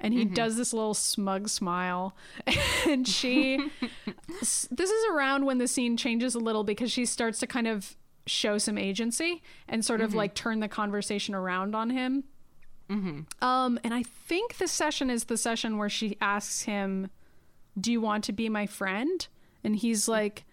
And 0.02 0.14
he 0.14 0.24
mm-hmm. 0.24 0.34
does 0.34 0.56
this 0.56 0.72
little 0.72 0.94
smug 0.94 1.48
smile. 1.48 2.16
and 2.88 3.06
she 3.06 3.70
this 4.40 4.70
is 4.70 5.04
around 5.12 5.44
when 5.44 5.58
the 5.58 5.68
scene 5.68 5.96
changes 5.96 6.34
a 6.34 6.38
little 6.38 6.64
because 6.64 6.90
she 6.90 7.04
starts 7.04 7.38
to 7.40 7.46
kind 7.46 7.68
of 7.68 7.96
show 8.26 8.58
some 8.58 8.78
agency 8.78 9.42
and 9.68 9.84
sort 9.84 10.00
of 10.00 10.10
mm-hmm. 10.10 10.18
like 10.18 10.34
turn 10.34 10.60
the 10.60 10.68
conversation 10.68 11.34
around 11.34 11.74
on 11.74 11.90
him. 11.90 12.24
Um, 13.40 13.78
and 13.84 13.94
I 13.94 14.02
think 14.02 14.58
the 14.58 14.68
session 14.68 15.10
is 15.10 15.24
the 15.24 15.36
session 15.36 15.78
where 15.78 15.88
she 15.88 16.16
asks 16.20 16.62
him, 16.62 17.10
"Do 17.80 17.92
you 17.92 18.00
want 18.00 18.24
to 18.24 18.32
be 18.32 18.48
my 18.48 18.66
friend?" 18.66 19.26
And 19.62 19.76
he's 19.76 20.08
like, 20.08 20.44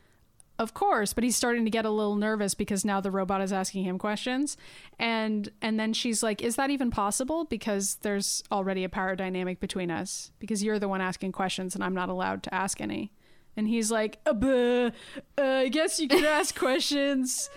"Of 0.60 0.74
course," 0.74 1.14
but 1.14 1.24
he's 1.24 1.36
starting 1.36 1.66
to 1.66 1.72
get 1.72 1.86
a 1.86 1.90
little 1.90 2.16
nervous 2.16 2.54
because 2.54 2.86
now 2.86 3.02
the 3.02 3.12
robot 3.12 3.42
is 3.42 3.52
asking 3.52 3.84
him 3.86 3.98
questions. 3.98 4.56
And 5.00 5.50
and 5.62 5.80
then 5.80 5.94
she's 5.94 6.22
like, 6.22 6.42
"Is 6.42 6.56
that 6.58 6.70
even 6.70 6.92
possible? 6.92 7.46
Because 7.46 7.96
there's 8.02 8.44
already 8.52 8.84
a 8.84 8.90
power 8.90 9.16
dynamic 9.16 9.60
between 9.60 9.90
us. 9.90 10.32
Because 10.40 10.64
you're 10.64 10.80
the 10.80 10.88
one 10.88 11.02
asking 11.02 11.32
questions 11.32 11.74
and 11.74 11.84
I'm 11.84 11.96
not 11.96 12.10
allowed 12.10 12.44
to 12.44 12.54
ask 12.54 12.80
any." 12.82 13.12
And 13.56 13.68
he's 13.68 13.92
like, 13.92 14.20
uh, 14.28 14.92
uh, 15.38 15.42
"I 15.42 15.70
guess 15.70 16.00
you 16.00 16.08
can 16.08 16.24
ask 16.24 16.56
questions 16.60 17.50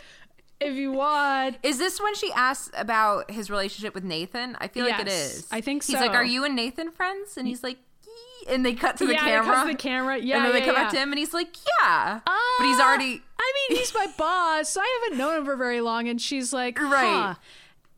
if 0.61 0.75
you 0.75 0.93
want." 0.93 1.57
Is 1.63 1.79
this 1.79 2.01
when 2.01 2.15
she 2.15 2.31
asks 2.33 2.71
about 2.77 3.31
his 3.31 3.51
relationship 3.51 3.95
with 3.95 4.05
Nathan? 4.05 4.57
I 4.61 4.69
feel 4.69 4.85
like 4.87 5.01
it 5.01 5.09
is. 5.09 5.47
I 5.51 5.61
think 5.61 5.83
so. 5.83 5.93
He's 5.93 6.01
like, 6.01 6.13
"Are 6.17 6.25
you 6.25 6.45
and 6.45 6.55
Nathan 6.57 6.91
friends?" 6.91 7.37
And 7.37 7.47
he's 7.49 7.63
like, 7.63 7.79
"Yee," 8.07 8.53
and 8.55 8.65
they 8.65 8.75
cut 8.75 8.97
to 8.99 9.07
the 9.07 9.13
yeah, 9.15 9.19
camera. 9.21 9.43
it 9.43 9.55
cuts 9.55 9.63
to 9.63 9.73
the 9.73 9.79
camera. 9.79 10.19
Yeah, 10.19 10.37
and 10.37 10.45
then 10.47 10.53
they 10.53 10.61
come 10.61 10.75
yeah. 10.75 10.83
back 10.85 10.93
to 10.93 10.99
him, 10.99 11.11
and 11.13 11.19
he's 11.19 11.35
like, 11.35 11.57
"Yeah," 11.81 12.21
but 12.25 12.67
he's 12.67 12.79
Uh, 12.79 12.83
already. 12.83 13.23
I 13.39 13.53
mean, 13.71 13.79
he's 13.79 13.95
my 13.95 14.07
boss. 14.19 14.69
So 14.71 14.81
I 14.81 15.01
haven't 15.03 15.19
known 15.19 15.39
him 15.39 15.45
for 15.45 15.57
very 15.57 15.81
long, 15.81 16.09
and 16.09 16.21
she's 16.21 16.53
like, 16.53 16.79
huh. 16.79 16.85
Right. 16.89 17.37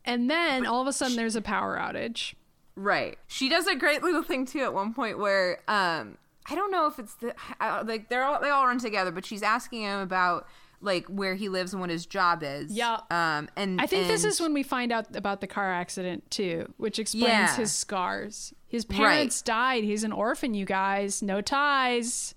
And 0.05 0.29
then 0.29 0.65
all 0.65 0.81
of 0.81 0.87
a 0.87 0.93
sudden, 0.93 1.15
there's 1.15 1.35
a 1.35 1.41
power 1.41 1.77
outage. 1.77 2.33
Right. 2.75 3.17
She 3.27 3.49
does 3.49 3.67
a 3.67 3.75
great 3.75 4.03
little 4.03 4.23
thing 4.23 4.45
too 4.45 4.61
at 4.61 4.73
one 4.73 4.93
point 4.93 5.17
where 5.19 5.59
um 5.67 6.17
I 6.49 6.55
don't 6.55 6.71
know 6.71 6.87
if 6.87 6.97
it's 6.99 7.13
the 7.15 7.35
uh, 7.61 7.83
like 7.85 8.09
they're 8.09 8.23
all 8.23 8.41
they 8.41 8.49
all 8.49 8.65
run 8.65 8.79
together, 8.79 9.11
but 9.11 9.25
she's 9.25 9.43
asking 9.43 9.81
him 9.83 9.99
about 9.99 10.47
like 10.83 11.05
where 11.07 11.35
he 11.35 11.49
lives 11.49 11.73
and 11.73 11.81
what 11.81 11.89
his 11.89 12.05
job 12.05 12.43
is. 12.43 12.71
Yeah. 12.71 12.99
Um 13.09 13.49
and 13.55 13.79
I 13.81 13.87
think 13.87 14.07
this 14.07 14.23
is 14.23 14.39
when 14.41 14.53
we 14.53 14.63
find 14.63 14.91
out 14.91 15.15
about 15.15 15.41
the 15.41 15.47
car 15.47 15.71
accident 15.71 16.29
too, 16.29 16.71
which 16.77 16.99
explains 16.99 17.27
Yeah. 17.27 17.55
his 17.55 17.71
scars. 17.71 18.53
His 18.67 18.85
parents 18.85 19.41
died. 19.41 19.83
He's 19.83 20.03
an 20.03 20.11
orphan. 20.11 20.53
You 20.53 20.65
guys, 20.65 21.21
no 21.21 21.41
ties. 21.41 22.35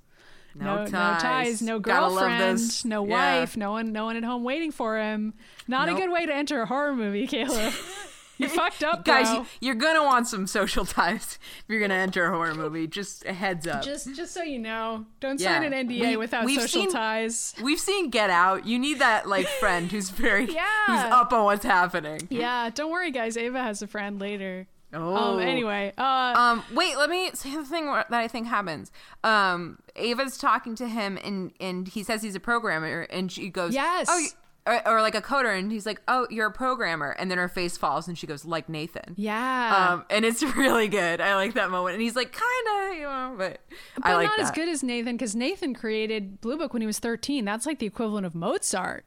No 0.55 0.85
no 0.85 0.91
ties. 0.91 1.21
ties, 1.23 1.63
no 1.63 1.79
girlfriend, 1.79 2.85
no 2.87 3.05
Yeah. 3.07 3.41
wife, 3.41 3.57
no 3.59 3.73
one, 3.73 3.93
no 3.93 4.07
one 4.07 4.17
at 4.17 4.25
home 4.25 4.43
waiting 4.43 4.71
for 4.71 4.97
him. 4.99 5.35
Not 5.69 5.87
Nope. 5.89 5.99
a 5.99 6.01
good 6.01 6.11
way 6.11 6.25
to 6.25 6.35
enter 6.35 6.63
a 6.63 6.67
horror 6.67 6.95
movie, 6.95 7.27
Caleb. 7.27 7.75
you 8.39 8.49
fucked 8.49 8.83
up, 8.83 9.05
Guys, 9.05 9.29
bro. 9.29 9.41
you- 9.41 9.47
you're 9.61 9.75
gonna 9.75 10.03
want 10.05 10.29
some 10.29 10.47
social 10.47 10.85
ties 10.85 11.39
if 11.59 11.65
you're 11.69 11.81
gonna 11.81 11.95
enter 11.95 12.27
a 12.27 12.31
horror 12.37 12.55
movie. 12.55 12.87
Just 12.87 13.25
a 13.25 13.33
heads 13.33 13.67
up. 13.67 13.83
Just, 13.83 14.15
just 14.15 14.33
so 14.35 14.43
you 14.43 14.59
know, 14.59 15.07
don't 15.21 15.41
Yeah. 15.41 15.55
sign 15.55 15.65
an 15.65 15.73
NDA 15.73 16.11
We- 16.11 16.17
without 16.17 16.45
we've 16.45 16.61
social 16.61 16.83
seen- 16.83 16.91
ties. 16.93 17.55
We've 17.63 17.81
seen 17.81 18.11
Get 18.11 18.31
Out. 18.31 18.67
You 18.67 18.79
need 18.79 18.99
that 19.01 19.29
like 19.29 19.47
friend 19.49 19.91
who's 19.91 20.11
very 20.11 20.45
Yeah. 20.53 20.65
who's 20.87 21.01
up 21.13 21.33
on 21.33 21.45
what's 21.45 21.65
happening. 21.65 22.27
Yeah, 22.31 22.71
don't 22.71 22.91
worry, 22.91 23.11
guys. 23.11 23.37
Ava 23.37 23.63
has 23.63 23.83
a 23.83 23.87
friend 23.87 24.19
later. 24.21 24.67
Oh. 24.95 25.35
Um. 25.35 25.41
Anyway. 25.41 25.93
Uh. 25.99 26.03
Um, 26.37 26.65
wait, 26.73 26.97
let 26.97 27.11
me 27.11 27.31
say 27.35 27.55
the 27.57 27.65
thing 27.65 27.87
that 27.87 28.07
I 28.13 28.29
think 28.29 28.47
happens. 28.47 28.93
Um, 29.25 29.79
Ava's 29.97 30.39
talking 30.39 30.75
to 30.77 30.87
him, 30.89 31.19
and 31.23 31.53
and 31.61 31.89
he 31.89 32.03
says 32.05 32.23
he's 32.23 32.37
a 32.37 32.41
programmer, 32.41 33.03
and 33.11 33.31
she 33.31 33.49
goes, 33.51 33.75
Yes. 33.75 34.07
oh, 34.09 34.27
or, 34.67 34.87
or 34.89 35.01
like 35.03 35.15
a 35.15 35.23
coder, 35.23 35.57
and 35.59 35.71
he's 35.71 35.87
like, 35.87 36.01
oh, 36.09 36.27
you're 36.31 36.49
a 36.49 36.53
programmer, 36.53 37.11
and 37.19 37.31
then 37.31 37.39
her 37.39 37.49
face 37.49 37.77
falls, 37.77 38.09
and 38.09 38.19
she 38.19 38.27
goes, 38.27 38.45
like 38.45 38.69
Nathan. 38.69 39.15
yeah. 39.17 39.91
Um, 39.93 40.05
and 40.11 40.25
it's 40.25 40.43
really 40.57 40.89
good. 40.89 41.21
I 41.21 41.35
like 41.37 41.55
that 41.55 41.71
moment, 41.71 41.95
and 41.95 42.03
he's 42.03 42.17
like, 42.17 42.33
kind 42.33 42.91
of, 42.91 42.97
you 42.97 43.03
know, 43.05 43.35
but, 43.39 43.61
but 43.97 44.07
I 44.07 44.15
like 44.17 44.27
not 44.27 44.37
that. 44.39 44.43
as 44.47 44.51
good 44.51 44.69
as 44.69 44.83
Nathan 44.83 45.17
because 45.17 45.35
Nathan 45.37 45.73
created 45.75 46.41
Blue 46.41 46.57
Book 46.59 46.73
when 46.73 46.83
he 46.83 46.87
was 46.87 46.99
13. 46.99 47.45
That's 47.45 47.65
like 47.67 47.79
the 47.79 47.87
equivalent 47.87 48.27
of 48.27 48.35
Mozart. 48.35 49.05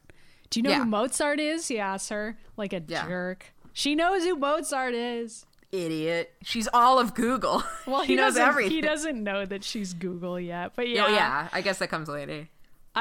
Do 0.50 0.58
you 0.58 0.64
know 0.64 0.70
Yeah. 0.70 0.78
who 0.80 0.84
Mozart 0.86 1.38
is? 1.38 1.68
He 1.68 1.78
asks 1.78 2.08
her 2.08 2.36
like 2.56 2.72
a 2.72 2.82
Yeah. 2.86 3.06
jerk. 3.06 3.52
She 3.72 3.94
knows 3.94 4.24
who 4.24 4.34
Mozart 4.36 4.94
is. 4.94 5.46
Idiot. 5.70 6.32
She's 6.42 6.68
all 6.72 6.98
of 6.98 7.14
Google. 7.14 7.62
Well, 7.86 8.02
he 8.02 8.16
knows 8.16 8.34
doesn't. 8.34 8.48
everything. 8.48 8.72
He 8.72 8.80
doesn't 8.80 9.22
know 9.22 9.46
that 9.46 9.62
she's 9.62 9.94
Google 9.94 10.38
yet. 10.40 10.72
But 10.74 10.88
yeah, 10.88 11.04
Oh 11.06 11.12
yeah, 11.12 11.48
I 11.52 11.60
guess 11.60 11.78
that 11.78 11.88
comes 11.90 12.08
later. 12.08 12.48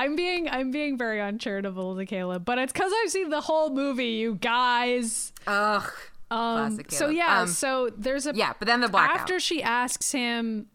I'm 0.04 0.16
being 0.16 0.50
I'm 0.50 0.72
being 0.72 0.98
very 0.98 1.20
uncharitable 1.22 1.96
to 1.98 2.06
Caleb, 2.06 2.46
but 2.46 2.58
it's 2.58 2.72
because 2.74 2.92
I've 3.04 3.12
seen 3.12 3.30
the 3.30 3.42
whole 3.42 3.70
movie, 3.70 4.12
you 4.14 4.36
guys. 4.36 5.34
Ugh. 5.48 5.92
Um, 6.32 6.80
so 6.90 7.10
yeah, 7.10 7.42
Um, 7.42 7.48
so 7.48 7.90
there's 7.98 8.28
a 8.28 8.34
yeah, 8.36 8.54
but 8.60 8.68
then 8.68 8.82
the 8.82 8.88
blackout. 8.88 9.18
after 9.22 9.40
she 9.40 9.64
asks 9.64 10.12
him, 10.12 10.68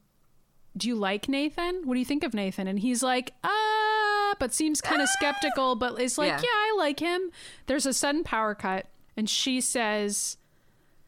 "Do 0.77 0.89
you 0.89 0.97
like 0.97 1.29
Nathan? 1.29 1.83
What 1.87 1.95
do 1.95 2.01
you 2.01 2.05
think 2.05 2.25
of 2.25 2.35
Nathan?" 2.35 2.66
and 2.66 2.81
he's 2.81 3.03
like, 3.03 3.33
"Ah," 3.45 4.35
but 4.41 4.53
seems 4.53 4.81
kind 4.81 5.01
of 5.01 5.09
skeptical, 5.11 5.77
but 5.77 6.01
is 6.01 6.18
like, 6.18 6.29
Yeah. 6.29 6.41
"Yeah, 6.43 6.49
I 6.49 6.75
like 6.77 6.99
him." 7.01 7.31
There's 7.66 7.87
a 7.87 7.93
sudden 7.93 8.25
power 8.25 8.55
cut, 8.55 8.87
and 9.16 9.29
she 9.31 9.61
says. 9.61 10.37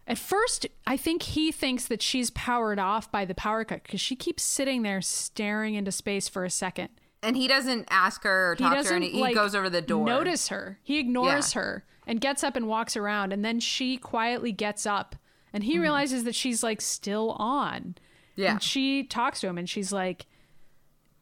At 0.09 0.19
first, 0.19 0.67
I 0.87 0.97
think 0.97 1.25
he 1.25 1.51
thinks 1.51 1.87
that 1.87 2.01
she's 2.01 2.31
powered 2.31 2.79
off 2.79 3.11
by 3.11 3.25
the 3.25 3.35
power 3.35 3.65
cut 3.65 3.83
because 3.83 4.01
she 4.01 4.15
keeps 4.15 4.45
sitting 4.45 4.83
there 4.83 5.03
staring 5.03 5.75
into 5.75 5.91
space 5.91 6.29
for 6.29 6.45
a 6.45 6.51
second. 6.51 6.91
And 7.23 7.37
he 7.37 7.49
doesn't 7.49 7.87
ask 7.91 8.23
her 8.25 8.53
or 8.53 8.57
talk 8.57 8.77
to 8.83 8.89
her, 8.89 8.95
and 8.95 9.05
he 9.05 9.21
like 9.21 9.35
goes 9.35 9.55
over 9.55 9.69
the 9.71 9.83
door. 9.83 10.07
Notice 10.07 10.49
her. 10.49 10.79
He 10.83 10.99
ignores 10.99 11.55
Yeah. 11.55 11.61
her 11.63 11.85
and 12.07 12.21
gets 12.21 12.45
up 12.45 12.57
and 12.57 12.67
walks 12.69 12.97
around, 12.97 13.33
and 13.33 13.45
then 13.45 13.59
she 13.61 13.97
quietly 13.97 14.53
gets 14.53 14.87
up, 14.87 15.17
and 15.53 15.65
he 15.65 15.79
realizes 15.79 16.25
that 16.25 16.35
she's 16.35 16.63
like 16.63 16.81
still 16.81 17.31
on. 17.33 17.81
Mm-hmm. 17.81 18.41
Yeah. 18.43 18.51
And 18.53 18.63
she 18.63 19.03
talks 19.05 19.41
to 19.41 19.47
him, 19.49 19.57
and 19.59 19.69
she's 19.69 19.93
like, 19.93 20.27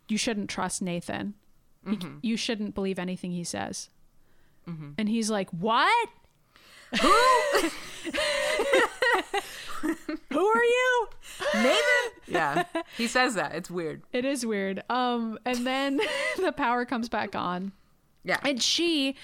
"You 0.09 0.19
shouldn't 0.19 0.51
trust 0.51 0.83
Nathan. 0.83 1.35
Mm-hmm. 1.87 2.19
You 2.23 2.37
shouldn't 2.37 2.75
believe 2.75 2.99
anything 2.99 3.31
he 3.33 3.45
says." 3.45 3.89
And 4.67 5.09
he's 5.11 5.31
like, 5.31 5.51
"What? 5.51 6.09
Who 7.01 7.71
Who 10.31 10.47
are 10.47 10.65
you?" 10.65 11.09
Nathan. 11.55 12.13
yeah, 12.27 12.65
he 12.97 13.07
says 13.07 13.35
that. 13.35 13.55
It's 13.55 13.71
weird. 13.71 14.03
It 14.13 14.25
is 14.25 14.47
weird. 14.47 14.83
Um, 14.89 15.39
and 15.45 15.67
then 15.67 16.01
the 16.39 16.53
power 16.53 16.85
comes 16.85 17.09
back 17.09 17.35
on, 17.35 17.73
Yeah, 18.23 18.39
and 18.45 18.63
she 18.63 19.17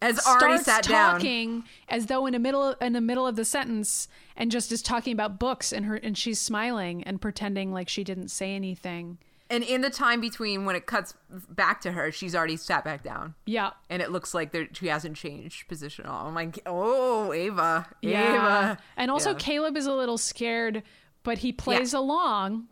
has 0.00 0.18
already 0.26 0.58
starts 0.60 0.64
sat 0.64 0.84
down. 0.84 1.12
talking 1.14 1.64
as 1.88 2.06
though 2.06 2.26
in 2.26 2.32
the 2.32 2.38
middle 2.38 2.72
in 2.80 2.92
the 2.92 3.00
middle 3.00 3.26
of 3.26 3.36
the 3.36 3.44
sentence 3.44 4.08
and 4.36 4.50
just 4.50 4.72
is 4.72 4.82
talking 4.82 5.12
about 5.12 5.38
books 5.38 5.72
and 5.72 5.86
her 5.86 5.94
and 5.96 6.18
she's 6.18 6.40
smiling 6.40 7.04
and 7.04 7.20
pretending 7.20 7.72
like 7.72 7.88
she 7.88 8.02
didn't 8.02 8.28
say 8.28 8.54
anything. 8.54 9.18
And 9.52 9.62
in 9.62 9.82
the 9.82 9.90
time 9.90 10.22
between 10.22 10.64
when 10.64 10.74
it 10.76 10.86
cuts 10.86 11.12
back 11.50 11.82
to 11.82 11.92
her, 11.92 12.10
she's 12.10 12.34
already 12.34 12.56
sat 12.56 12.84
back 12.84 13.02
down. 13.02 13.34
Yeah. 13.44 13.72
And 13.90 14.00
it 14.00 14.10
looks 14.10 14.32
like 14.32 14.50
there, 14.50 14.66
she 14.72 14.86
hasn't 14.86 15.14
changed 15.14 15.68
position 15.68 16.06
at 16.06 16.10
all. 16.10 16.26
I'm 16.26 16.34
like, 16.34 16.58
oh, 16.64 17.34
Ava. 17.34 17.86
Yeah. 18.00 18.34
Ava. 18.34 18.78
And 18.96 19.10
also 19.10 19.32
Yeah. 19.32 19.38
Caleb 19.38 19.76
is 19.76 19.84
a 19.84 19.92
little 19.92 20.16
scared, 20.16 20.82
but 21.22 21.36
he 21.38 21.52
plays 21.52 21.92
along. 21.92 22.68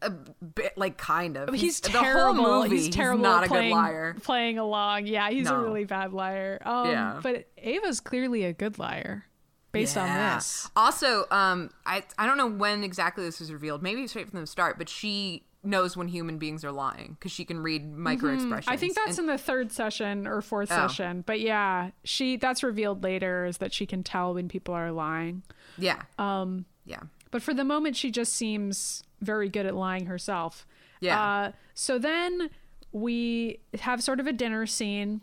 a 0.00 0.10
bit 0.10 0.78
like 0.78 0.98
kind 0.98 1.36
of. 1.36 1.52
He's 1.52 1.80
the 1.80 1.88
terrible. 1.88 2.44
whole 2.44 2.62
movie. 2.62 2.76
he's 2.76 2.94
terrible. 2.94 3.24
not 3.24 3.42
a 3.42 3.48
playing, 3.48 3.70
good 3.70 3.74
liar. 3.76 4.16
Playing 4.22 4.58
along. 4.58 5.08
Yeah, 5.08 5.28
he's 5.30 5.50
a 5.50 5.58
really 5.58 5.84
bad 5.84 6.12
liar. 6.12 6.62
Um, 6.64 6.90
Yeah. 6.90 7.18
But 7.20 7.46
Ava's 7.58 7.98
clearly 7.98 8.44
a 8.44 8.52
good 8.52 8.78
liar 8.78 9.24
based 9.72 9.96
on 9.96 10.06
this. 10.06 10.70
Also, 10.76 11.24
um, 11.32 11.70
I 11.84 12.04
I 12.16 12.26
don't 12.26 12.36
know 12.36 12.46
when 12.46 12.84
exactly 12.84 13.24
this 13.24 13.40
was 13.40 13.52
revealed. 13.52 13.82
Maybe 13.82 14.06
straight 14.06 14.30
from 14.30 14.40
the 14.40 14.46
start, 14.46 14.78
but 14.78 14.88
she 14.88 15.42
knows 15.64 15.96
when 15.96 16.08
human 16.08 16.38
beings 16.38 16.64
are 16.64 16.70
lying 16.72 17.16
because 17.18 17.32
she 17.32 17.44
can 17.44 17.58
read 17.60 17.90
micro 17.92 18.32
expressions. 18.34 18.64
Mm-hmm. 18.66 18.72
I 18.72 18.76
think 18.76 18.94
that's 18.94 19.18
And- 19.18 19.28
in 19.28 19.34
the 19.34 19.38
third 19.38 19.72
session 19.72 20.26
or 20.26 20.40
fourth 20.40 20.70
Oh. 20.70 20.86
session. 20.86 21.22
But 21.26 21.40
yeah, 21.40 21.90
she 22.04 22.36
that's 22.36 22.62
revealed 22.62 23.02
later 23.02 23.44
is 23.44 23.58
that 23.58 23.72
she 23.72 23.84
can 23.84 24.02
tell 24.02 24.34
when 24.34 24.48
people 24.48 24.74
are 24.74 24.92
lying. 24.92 25.42
yeah, 25.76 26.02
um, 26.18 26.64
yeah, 26.84 27.00
But 27.30 27.42
for 27.42 27.52
the 27.52 27.64
moment, 27.64 27.96
she 27.96 28.10
just 28.10 28.32
seems 28.32 29.02
very 29.20 29.48
good 29.48 29.66
at 29.66 29.74
lying 29.74 30.06
herself. 30.06 30.66
Yeah. 31.00 31.20
Uh, 31.20 31.52
so 31.74 31.98
then 31.98 32.50
we 32.92 33.60
have 33.80 34.02
sort 34.02 34.20
of 34.20 34.26
a 34.26 34.32
dinner 34.32 34.64
scene. 34.64 35.20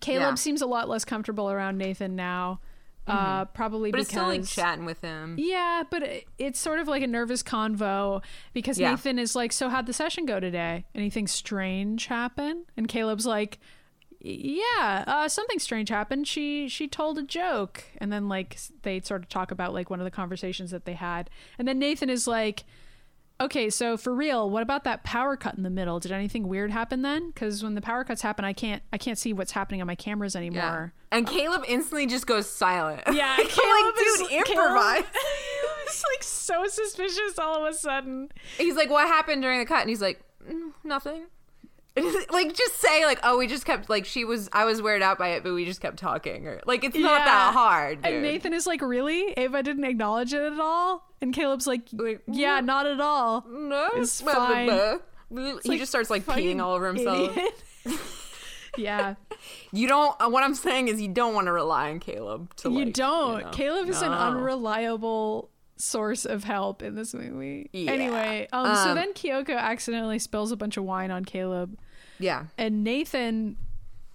Caleb 0.00 0.20
Yeah. 0.32 0.34
seems 0.34 0.60
a 0.60 0.66
lot 0.66 0.88
less 0.88 1.04
comfortable 1.04 1.50
around 1.50 1.78
Nathan 1.78 2.14
now. 2.14 2.60
Uh, 3.08 3.44
probably 3.46 3.90
Mm-hmm. 3.90 3.98
but 3.98 4.08
because 4.08 4.38
it's 4.38 4.50
still 4.50 4.64
like 4.64 4.68
chatting 4.68 4.84
with 4.84 5.00
him. 5.00 5.36
yeah, 5.38 5.82
but 5.90 6.02
it, 6.02 6.26
it's 6.38 6.58
sort 6.60 6.78
of 6.80 6.88
like 6.88 7.02
a 7.02 7.06
nervous 7.06 7.42
convo 7.42 8.22
because 8.52 8.78
Yeah. 8.78 8.90
Nathan 8.90 9.18
is 9.18 9.34
like, 9.36 9.52
"So 9.52 9.68
how'd 9.68 9.86
the 9.86 9.92
session 9.92 10.26
go 10.26 10.40
today? 10.40 10.84
Anything 10.94 11.26
strange 11.26 12.06
happen?" 12.06 12.64
And 12.76 12.86
Caleb's 12.88 13.26
like, 13.26 13.58
"Yeah, 14.20 15.04
uh, 15.06 15.28
something 15.28 15.58
strange 15.58 15.88
happened. 15.88 16.26
She 16.26 16.68
she 16.68 16.88
told 16.88 17.18
a 17.18 17.22
joke." 17.22 17.84
And 17.98 18.12
then 18.12 18.28
like 18.28 18.58
they 18.82 19.00
sort 19.00 19.22
of 19.22 19.28
talk 19.28 19.50
about 19.50 19.72
like 19.72 19.90
one 19.90 20.00
of 20.00 20.04
the 20.04 20.10
conversations 20.10 20.70
that 20.70 20.84
they 20.84 20.94
had, 20.94 21.30
and 21.58 21.66
then 21.68 21.78
Nathan 21.78 22.10
is 22.10 22.26
like. 22.26 22.64
Okay, 23.40 23.70
so 23.70 23.96
for 23.96 24.12
real, 24.12 24.50
what 24.50 24.62
about 24.64 24.82
that 24.84 25.04
power 25.04 25.36
cut 25.36 25.54
in 25.54 25.62
the 25.62 25.70
middle? 25.70 26.00
Did 26.00 26.10
anything 26.10 26.48
weird 26.48 26.72
happen 26.72 27.02
then? 27.02 27.28
Because 27.30 27.62
when 27.62 27.74
the 27.76 27.80
power 27.80 28.02
cuts 28.02 28.20
happen, 28.22 28.44
I 28.44 28.52
can't 28.52 28.82
I 28.92 28.98
can't 28.98 29.16
see 29.18 29.32
what's 29.32 29.52
happening 29.52 29.80
on 29.80 29.86
my 29.86 29.94
cameras 29.94 30.34
Yeah, 30.34 30.38
anymore. 30.40 30.92
and 31.12 31.24
Caleb 31.26 31.62
instantly 31.68 32.06
just 32.06 32.26
goes 32.26 32.50
silent. 32.50 33.02
Yeah, 33.12 33.36
like, 33.38 33.48
Caleb 33.48 33.94
is 34.00 34.18
dude, 34.20 34.30
improvise. 34.32 35.04
It's 35.86 36.04
like 36.12 36.22
so 36.22 36.66
suspicious 36.66 37.38
all 37.38 37.64
of 37.64 37.72
a 37.72 37.74
sudden. 37.74 38.28
He's 38.58 38.74
like, 38.76 38.90
"What 38.90 39.08
happened 39.08 39.40
during 39.40 39.58
the 39.58 39.64
cut?" 39.64 39.80
And 39.80 39.88
he's 39.88 40.02
like, 40.02 40.20
"Mm, 40.46 40.72
"Nothing." 40.84 41.28
like 42.30 42.54
just 42.54 42.76
say 42.80 43.04
like, 43.06 43.20
"Oh, 43.22 43.38
we 43.38 43.46
just 43.46 43.64
kept 43.64 43.88
like 43.90 44.04
she 44.04 44.24
was 44.24 44.48
I 44.52 44.64
was 44.64 44.80
weirded 44.80 45.02
out 45.02 45.18
by 45.18 45.28
it, 45.28 45.42
but 45.42 45.52
we 45.54 45.64
just 45.64 45.80
kept 45.80 45.98
talking." 45.98 46.46
Or 46.46 46.60
like 46.66 46.84
it's 46.84 46.96
not 46.96 47.20
Yeah. 47.20 47.24
that 47.24 47.52
hard. 47.54 48.02
Dude. 48.02 48.12
And 48.14 48.22
Nathan 48.22 48.52
is 48.52 48.66
like, 48.66 48.80
"Really? 48.82 49.32
Ava 49.36 49.62
didn't 49.62 49.84
acknowledge 49.84 50.32
it 50.34 50.42
at 50.42 50.58
all?" 50.60 51.08
And 51.20 51.34
Caleb's 51.34 51.66
like, 51.66 51.82
Like, 51.92 52.22
"Yeah, 52.26 52.60
not 52.60 52.86
at 52.86 53.00
all." 53.00 53.44
no, 53.48 53.88
It's 53.96 54.20
fine. 54.20 54.66
blah. 54.66 54.98
He 55.30 55.52
like 55.68 55.78
just 55.78 55.90
starts 55.90 56.08
like 56.10 56.24
peeing 56.24 56.62
all 56.62 56.74
over 56.74 56.86
himself. 56.92 57.36
yeah, 58.76 59.14
You 59.72 59.88
don't. 59.88 60.14
uh, 60.20 60.28
What 60.28 60.42
I'm 60.44 60.54
saying 60.54 60.88
is, 60.88 61.00
you 61.00 61.08
don't 61.08 61.34
want 61.34 61.46
to 61.46 61.52
rely 61.52 61.90
on 61.90 62.00
Caleb. 62.00 62.54
To 62.56 62.70
you 62.70 62.84
like, 62.86 62.94
don't. 62.94 63.42
know. 63.44 63.50
Caleb 63.50 63.88
is 63.88 64.02
an 64.02 64.12
unreliable 64.12 65.50
source 65.76 66.24
of 66.24 66.44
help 66.44 66.82
in 66.82 66.94
this 66.94 67.14
movie. 67.14 67.68
Yeah. 67.72 67.92
Anyway, 67.92 68.48
um, 68.52 68.74
so 68.74 68.90
Um, 68.90 68.94
then 68.96 69.12
Kyoko 69.12 69.56
accidentally 69.58 70.18
spills 70.18 70.50
a 70.52 70.56
bunch 70.56 70.76
of 70.76 70.84
wine 70.84 71.10
on 71.10 71.24
Caleb. 71.24 71.78
Yeah, 72.18 72.46
and 72.56 72.82
Nathan 72.84 73.56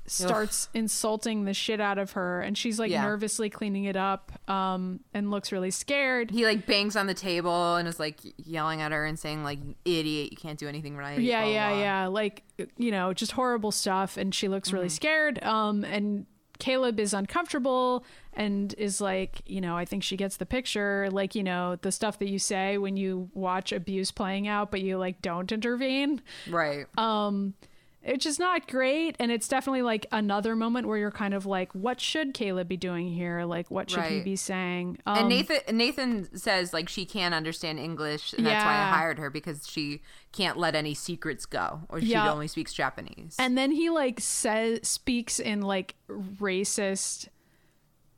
starts 0.05 0.67
insulting 0.73 1.45
the 1.45 1.53
shit 1.53 1.79
out 1.79 1.97
of 1.97 2.11
her 2.11 2.41
and 2.41 2.57
she's 2.57 2.77
like 2.77 2.91
Yeah. 2.91 3.03
nervously 3.03 3.49
cleaning 3.49 3.85
it 3.85 3.95
up 3.95 4.33
um 4.49 4.99
and 5.13 5.31
looks 5.31 5.53
really 5.53 5.71
scared 5.71 6.29
he 6.29 6.43
like 6.45 6.65
bangs 6.65 6.97
on 6.97 7.07
the 7.07 7.13
table 7.13 7.75
and 7.77 7.87
is 7.87 8.01
like 8.01 8.19
yelling 8.35 8.81
at 8.81 8.91
her 8.91 9.05
and 9.05 9.17
saying 9.17 9.45
like, 9.45 9.59
"Idiot, 9.85 10.31
you 10.31 10.37
can't 10.37 10.59
do 10.59 10.67
anything 10.67 10.97
right." 10.97 11.19
yeah 11.19 11.43
blah, 11.43 11.51
yeah 11.53 11.69
blah. 11.69 11.79
yeah 11.79 12.07
like 12.07 12.43
you 12.77 12.91
know 12.91 13.13
just 13.13 13.31
horrible 13.31 13.71
stuff 13.71 14.17
and 14.17 14.35
she 14.35 14.49
looks 14.49 14.67
Mm-hmm. 14.69 14.75
really 14.75 14.89
scared 14.89 15.41
um 15.43 15.85
and 15.85 16.25
Caleb 16.59 16.99
is 16.99 17.13
uncomfortable 17.13 18.05
and 18.33 18.73
is 18.77 19.01
like, 19.01 19.41
you 19.45 19.59
know, 19.59 19.75
I 19.75 19.83
think 19.85 20.01
she 20.03 20.15
gets 20.15 20.37
the 20.37 20.45
picture. 20.45 21.09
Like, 21.11 21.35
you 21.35 21.43
know, 21.43 21.77
the 21.81 21.91
stuff 21.91 22.19
that 22.19 22.29
you 22.29 22.39
say 22.39 22.77
when 22.77 22.95
you 22.95 23.29
watch 23.33 23.73
abuse 23.73 24.11
playing 24.11 24.47
out, 24.47 24.69
but 24.71 24.79
you 24.79 24.97
like 24.97 25.21
don't 25.21 25.51
intervene. 25.51 26.21
Right. 26.49 26.85
um 26.97 27.55
it's 28.05 28.23
just 28.25 28.39
not 28.39 28.67
great 28.67 29.15
and 29.19 29.31
it's 29.31 29.47
definitely 29.47 29.81
like 29.81 30.05
another 30.11 30.55
moment 30.55 30.87
where 30.87 30.97
you're 30.97 31.09
kind 31.11 31.33
of 31.33 31.45
like 31.45 31.71
what 31.73 32.01
should 32.01 32.33
caleb 32.33 32.67
be 32.67 32.75
doing 32.75 33.07
here 33.13 33.45
like 33.45 33.71
what 33.71 33.89
should 33.89 34.03
he 34.03 34.19
be 34.19 34.35
saying 34.35 34.97
um, 35.05 35.17
and 35.19 35.29
Nathan 35.29 35.77
Nathan 35.77 36.37
says 36.37 36.73
like 36.73 36.89
she 36.89 37.05
can't 37.05 37.33
understand 37.33 37.79
English 37.79 38.33
and 38.33 38.45
that's 38.45 38.65
why 38.65 38.73
I 38.73 38.89
hired 38.89 39.19
her 39.19 39.29
because 39.29 39.65
she 39.69 40.01
can't 40.33 40.57
let 40.57 40.75
any 40.75 40.93
secrets 40.93 41.45
go 41.45 41.81
or 41.89 42.01
she 42.01 42.07
Yeah. 42.07 42.29
only 42.31 42.47
speaks 42.47 42.73
Japanese. 42.73 43.35
and 43.39 43.57
then 43.57 43.71
he 43.71 43.89
like 43.89 44.19
says 44.19 44.85
speaks 44.85 45.39
in 45.39 45.61
like 45.61 45.95
racist 46.09 47.29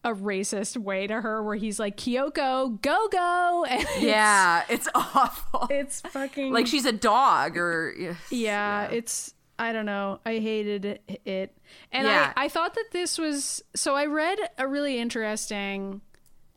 a 0.04 0.14
racist 0.14 0.78
way 0.78 1.08
to 1.08 1.22
her 1.22 1.44
where 1.44 1.56
he's 1.56 1.80
like 1.80 1.96
kyoko 1.98 2.80
go 2.82 3.08
go 3.12 3.66
and 3.70 3.86
yeah, 4.00 4.64
it's 4.70 4.88
awful. 4.96 5.68
it's 5.70 6.02
fucking 6.02 6.52
like 6.52 6.66
she's 6.68 6.86
a 6.86 6.92
dog 6.92 7.56
or 7.58 8.16
yeah, 8.32 8.86
it's 8.90 9.34
I 9.58 9.72
don't 9.72 9.86
know. 9.86 10.20
I 10.26 10.40
hated 10.40 11.00
it. 11.26 11.58
And 11.92 12.08
Yeah. 12.08 12.34
I, 12.36 12.46
I 12.46 12.50
thought 12.50 12.74
that 12.76 12.86
this 12.92 13.18
was 13.18 13.64
so 13.76 13.96
I 13.96 14.06
read 14.06 14.38
a 14.58 14.68
really 14.68 15.00
interesting 15.00 16.02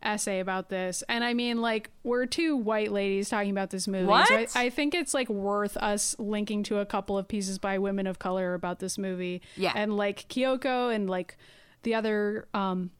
essay 0.02 0.40
about 0.40 0.68
this. 0.68 1.02
And 1.08 1.24
I 1.24 1.34
mean 1.34 1.60
like 1.60 1.90
we're 2.04 2.26
two 2.26 2.56
white 2.56 2.92
ladies 2.92 3.28
talking 3.28 3.50
about 3.50 3.70
this 3.70 3.86
movie. 3.88 4.06
So 4.06 4.12
I, 4.12 4.40
What? 4.40 4.56
I 4.56 4.70
think 4.70 4.94
it's 4.94 5.14
like 5.14 5.28
worth 5.28 5.76
us 5.76 6.16
linking 6.18 6.62
to 6.64 6.78
a 6.78 6.86
couple 6.86 7.16
of 7.18 7.26
pieces 7.28 7.58
by 7.58 7.78
women 7.78 8.06
of 8.06 8.18
color 8.18 8.54
about 8.54 8.78
this 8.78 8.98
movie. 8.98 9.42
Yeah. 9.56 9.72
And 9.74 9.96
like 9.96 10.28
Kyoko 10.28 10.94
and 10.94 11.08
like 11.08 11.36
the 11.82 11.94
other 11.94 12.48
um 12.54 12.90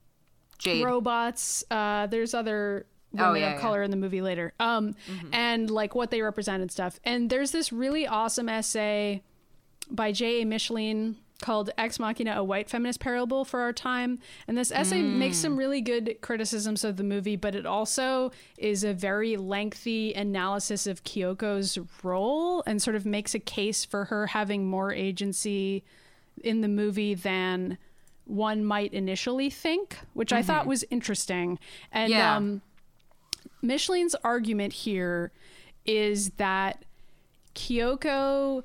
Jade. 0.59 0.85
robots. 0.85 1.63
Uh, 1.71 2.07
there's 2.09 2.35
other 2.35 2.87
women 3.13 3.29
Oh, 3.31 3.35
yeah, 3.35 3.47
of 3.51 3.53
yeah. 3.55 3.61
color 3.61 3.83
in 3.83 3.91
the 3.93 3.97
movie 3.97 4.21
later. 4.21 4.53
Um, 4.61 4.95
and 5.33 5.71
like 5.71 5.95
what 5.95 6.11
they 6.11 6.21
represent 6.21 6.63
and 6.63 6.71
stuff. 6.71 6.99
And 7.05 7.31
there's 7.31 7.53
this 7.53 7.73
really 7.73 8.07
awesome 8.09 8.49
essay 8.49 9.23
by 9.91 10.13
J. 10.13 10.43
A. 10.43 10.47
Micheline 10.47 11.17
called 11.41 11.71
Ex 11.79 12.01
Machina, 12.01 12.35
a 12.37 12.43
white 12.43 12.69
feminist 12.69 12.99
parable 12.99 13.45
for 13.45 13.61
our 13.61 13.73
time. 13.73 14.19
And 14.49 14.59
this 14.59 14.73
essay 14.73 15.03
makes 15.03 15.37
some 15.37 15.57
really 15.57 15.81
good 15.81 16.17
criticisms 16.21 16.83
of 16.83 16.97
the 16.97 17.05
movie, 17.05 17.37
but 17.37 17.55
it 17.55 17.65
also 17.65 18.33
is 18.57 18.83
a 18.83 18.93
very 18.93 19.37
lengthy 19.37 20.13
analysis 20.15 20.89
of 20.89 21.05
Kyoko's 21.05 21.79
role 22.03 22.65
and 22.67 22.83
sort 22.83 22.97
of 22.97 23.07
makes 23.07 23.37
a 23.37 23.39
case 23.39 23.85
for 23.85 24.07
her 24.07 24.27
having 24.27 24.67
more 24.67 24.93
agency 24.93 25.85
in 26.43 26.61
the 26.61 26.67
movie 26.69 27.15
than 27.15 27.79
one 28.25 28.65
might 28.65 28.93
initially 28.93 29.49
think, 29.49 29.97
which 30.15 30.33
I 30.33 30.43
thought 30.43 30.67
was 30.67 30.85
interesting. 30.91 31.59
And 31.93 32.11
Yeah. 32.11 32.37
um, 32.37 32.63
Micheline's 33.63 34.17
argument 34.25 34.73
here 34.73 35.31
is 35.87 36.31
that 36.31 36.85
Kyoko 37.55 38.65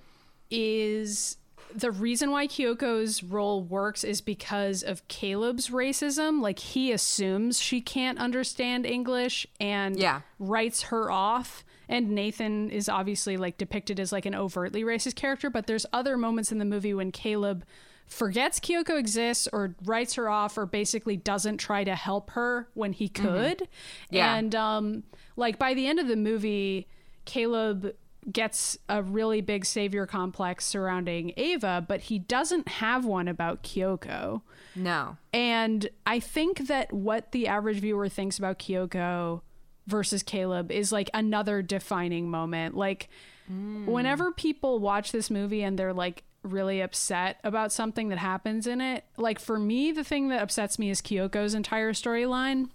is 0.53 1.37
the 1.75 1.89
reason 1.89 2.29
why 2.29 2.45
Kyoko's 2.47 3.23
role 3.23 3.63
works 3.63 4.03
is 4.03 4.21
because 4.21 4.83
of 4.83 5.07
Caleb's 5.07 5.69
racism. 5.69 6.39
Like 6.39 6.59
he 6.59 6.91
assumes 6.91 7.59
she 7.59 7.81
can't 7.81 8.19
understand 8.19 8.85
English 8.85 9.47
and 9.59 9.97
Yeah. 9.97 10.21
writes 10.37 10.83
her 10.83 11.09
off. 11.09 11.65
And 11.89 12.11
Nathan 12.11 12.69
is 12.69 12.87
obviously 12.87 13.37
like 13.37 13.57
depicted 13.57 13.99
as 13.99 14.11
like 14.11 14.27
an 14.27 14.35
overtly 14.35 14.83
racist 14.83 15.15
character, 15.15 15.49
but 15.49 15.65
there's 15.65 15.85
other 15.91 16.15
moments 16.15 16.51
in 16.51 16.59
the 16.59 16.65
movie 16.65 16.93
when 16.93 17.11
Caleb 17.11 17.65
forgets 18.05 18.59
Kyoko 18.59 18.99
exists 18.99 19.47
or 19.51 19.73
writes 19.83 20.13
her 20.13 20.29
off 20.29 20.57
or 20.57 20.67
basically 20.67 21.17
doesn't 21.17 21.57
try 21.57 21.83
to 21.83 21.95
help 21.95 22.29
her 22.31 22.67
when 22.75 22.93
he 22.93 23.09
could. 23.09 23.67
Yeah. 24.11 24.35
And 24.35 24.53
um 24.53 25.03
like 25.35 25.57
by 25.57 25.73
the 25.73 25.87
end 25.87 25.97
of 25.99 26.07
the 26.07 26.15
movie, 26.15 26.87
Caleb 27.25 27.95
gets 28.31 28.77
a 28.89 29.01
really 29.01 29.41
big 29.41 29.65
savior 29.65 30.05
complex 30.05 30.65
surrounding 30.65 31.33
Ava, 31.37 31.83
but 31.87 32.01
he 32.01 32.19
doesn't 32.19 32.67
have 32.67 33.05
one 33.05 33.27
about 33.27 33.63
Kyoko. 33.63 34.41
No. 34.75 35.17
And 35.33 35.89
I 36.05 36.19
think 36.19 36.67
that 36.67 36.91
what 36.93 37.31
the 37.31 37.47
average 37.47 37.79
viewer 37.79 38.09
thinks 38.09 38.37
about 38.37 38.59
Kyoko 38.59 39.41
versus 39.87 40.23
Caleb 40.23 40.71
is 40.71 40.91
like 40.91 41.09
another 41.13 41.61
defining 41.61 42.29
moment. 42.29 42.75
Like, 42.75 43.09
hmm. 43.47 43.85
whenever 43.85 44.31
people 44.31 44.79
watch 44.79 45.11
this 45.11 45.29
movie 45.29 45.63
and 45.63 45.77
they're 45.77 45.93
like 45.93 46.23
really 46.43 46.81
upset 46.81 47.39
about 47.43 47.71
something 47.71 48.09
that 48.09 48.17
happens 48.17 48.67
in 48.67 48.81
it, 48.81 49.03
like 49.17 49.39
for 49.39 49.59
me, 49.59 49.91
the 49.91 50.03
thing 50.03 50.29
that 50.29 50.41
upsets 50.41 50.79
me 50.79 50.89
is 50.89 51.01
Kyoko's 51.01 51.53
entire 51.53 51.93
storyline. 51.93 52.69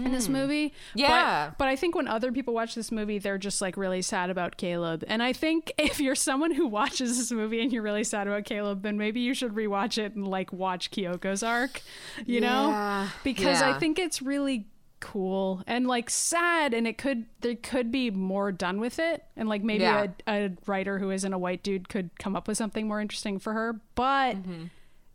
In 0.00 0.12
this 0.12 0.26
hmm. 0.26 0.32
movie, 0.32 0.74
Yeah. 0.94 1.48
but, 1.48 1.58
but 1.58 1.68
I 1.68 1.76
think 1.76 1.94
when 1.94 2.08
other 2.08 2.32
people 2.32 2.54
watch 2.54 2.74
this 2.74 2.90
movie, 2.90 3.18
they're 3.18 3.38
just 3.38 3.60
like 3.60 3.76
really 3.76 4.00
sad 4.00 4.30
about 4.30 4.56
Caleb. 4.56 5.04
And 5.06 5.22
I 5.22 5.32
think 5.32 5.72
if 5.78 6.00
you're 6.00 6.14
someone 6.14 6.52
who 6.52 6.66
watches 6.66 7.18
this 7.18 7.30
movie 7.30 7.60
and 7.60 7.72
you're 7.72 7.82
really 7.82 8.04
sad 8.04 8.26
about 8.26 8.44
Caleb, 8.44 8.82
then 8.82 8.96
maybe 8.96 9.20
you 9.20 9.34
should 9.34 9.52
rewatch 9.52 9.98
it 9.98 10.14
and 10.14 10.26
like 10.26 10.52
watch 10.52 10.90
Kyoko's 10.90 11.42
arc, 11.42 11.82
you 12.24 12.40
know? 12.40 12.70
Yeah. 12.70 13.08
Because 13.22 13.60
I 13.60 13.78
think 13.78 13.98
it's 13.98 14.22
really 14.22 14.66
cool 15.00 15.64
and 15.66 15.88
like 15.88 16.08
sad 16.08 16.72
and 16.72 16.86
it 16.86 16.96
could 16.96 17.26
there 17.40 17.56
could 17.56 17.90
be 17.90 18.08
more 18.08 18.52
done 18.52 18.78
with 18.78 19.00
it 19.00 19.24
and 19.36 19.48
like 19.48 19.60
maybe 19.60 19.82
Yeah. 19.82 20.06
a, 20.28 20.46
a 20.46 20.50
writer 20.64 21.00
who 21.00 21.10
isn't 21.10 21.32
a 21.32 21.38
white 21.38 21.64
dude 21.64 21.88
could 21.88 22.16
come 22.20 22.36
up 22.36 22.46
with 22.46 22.56
something 22.56 22.86
more 22.86 23.00
interesting 23.00 23.40
for 23.40 23.52
her 23.52 23.80
but 23.96 24.36
mm-hmm. 24.36 24.66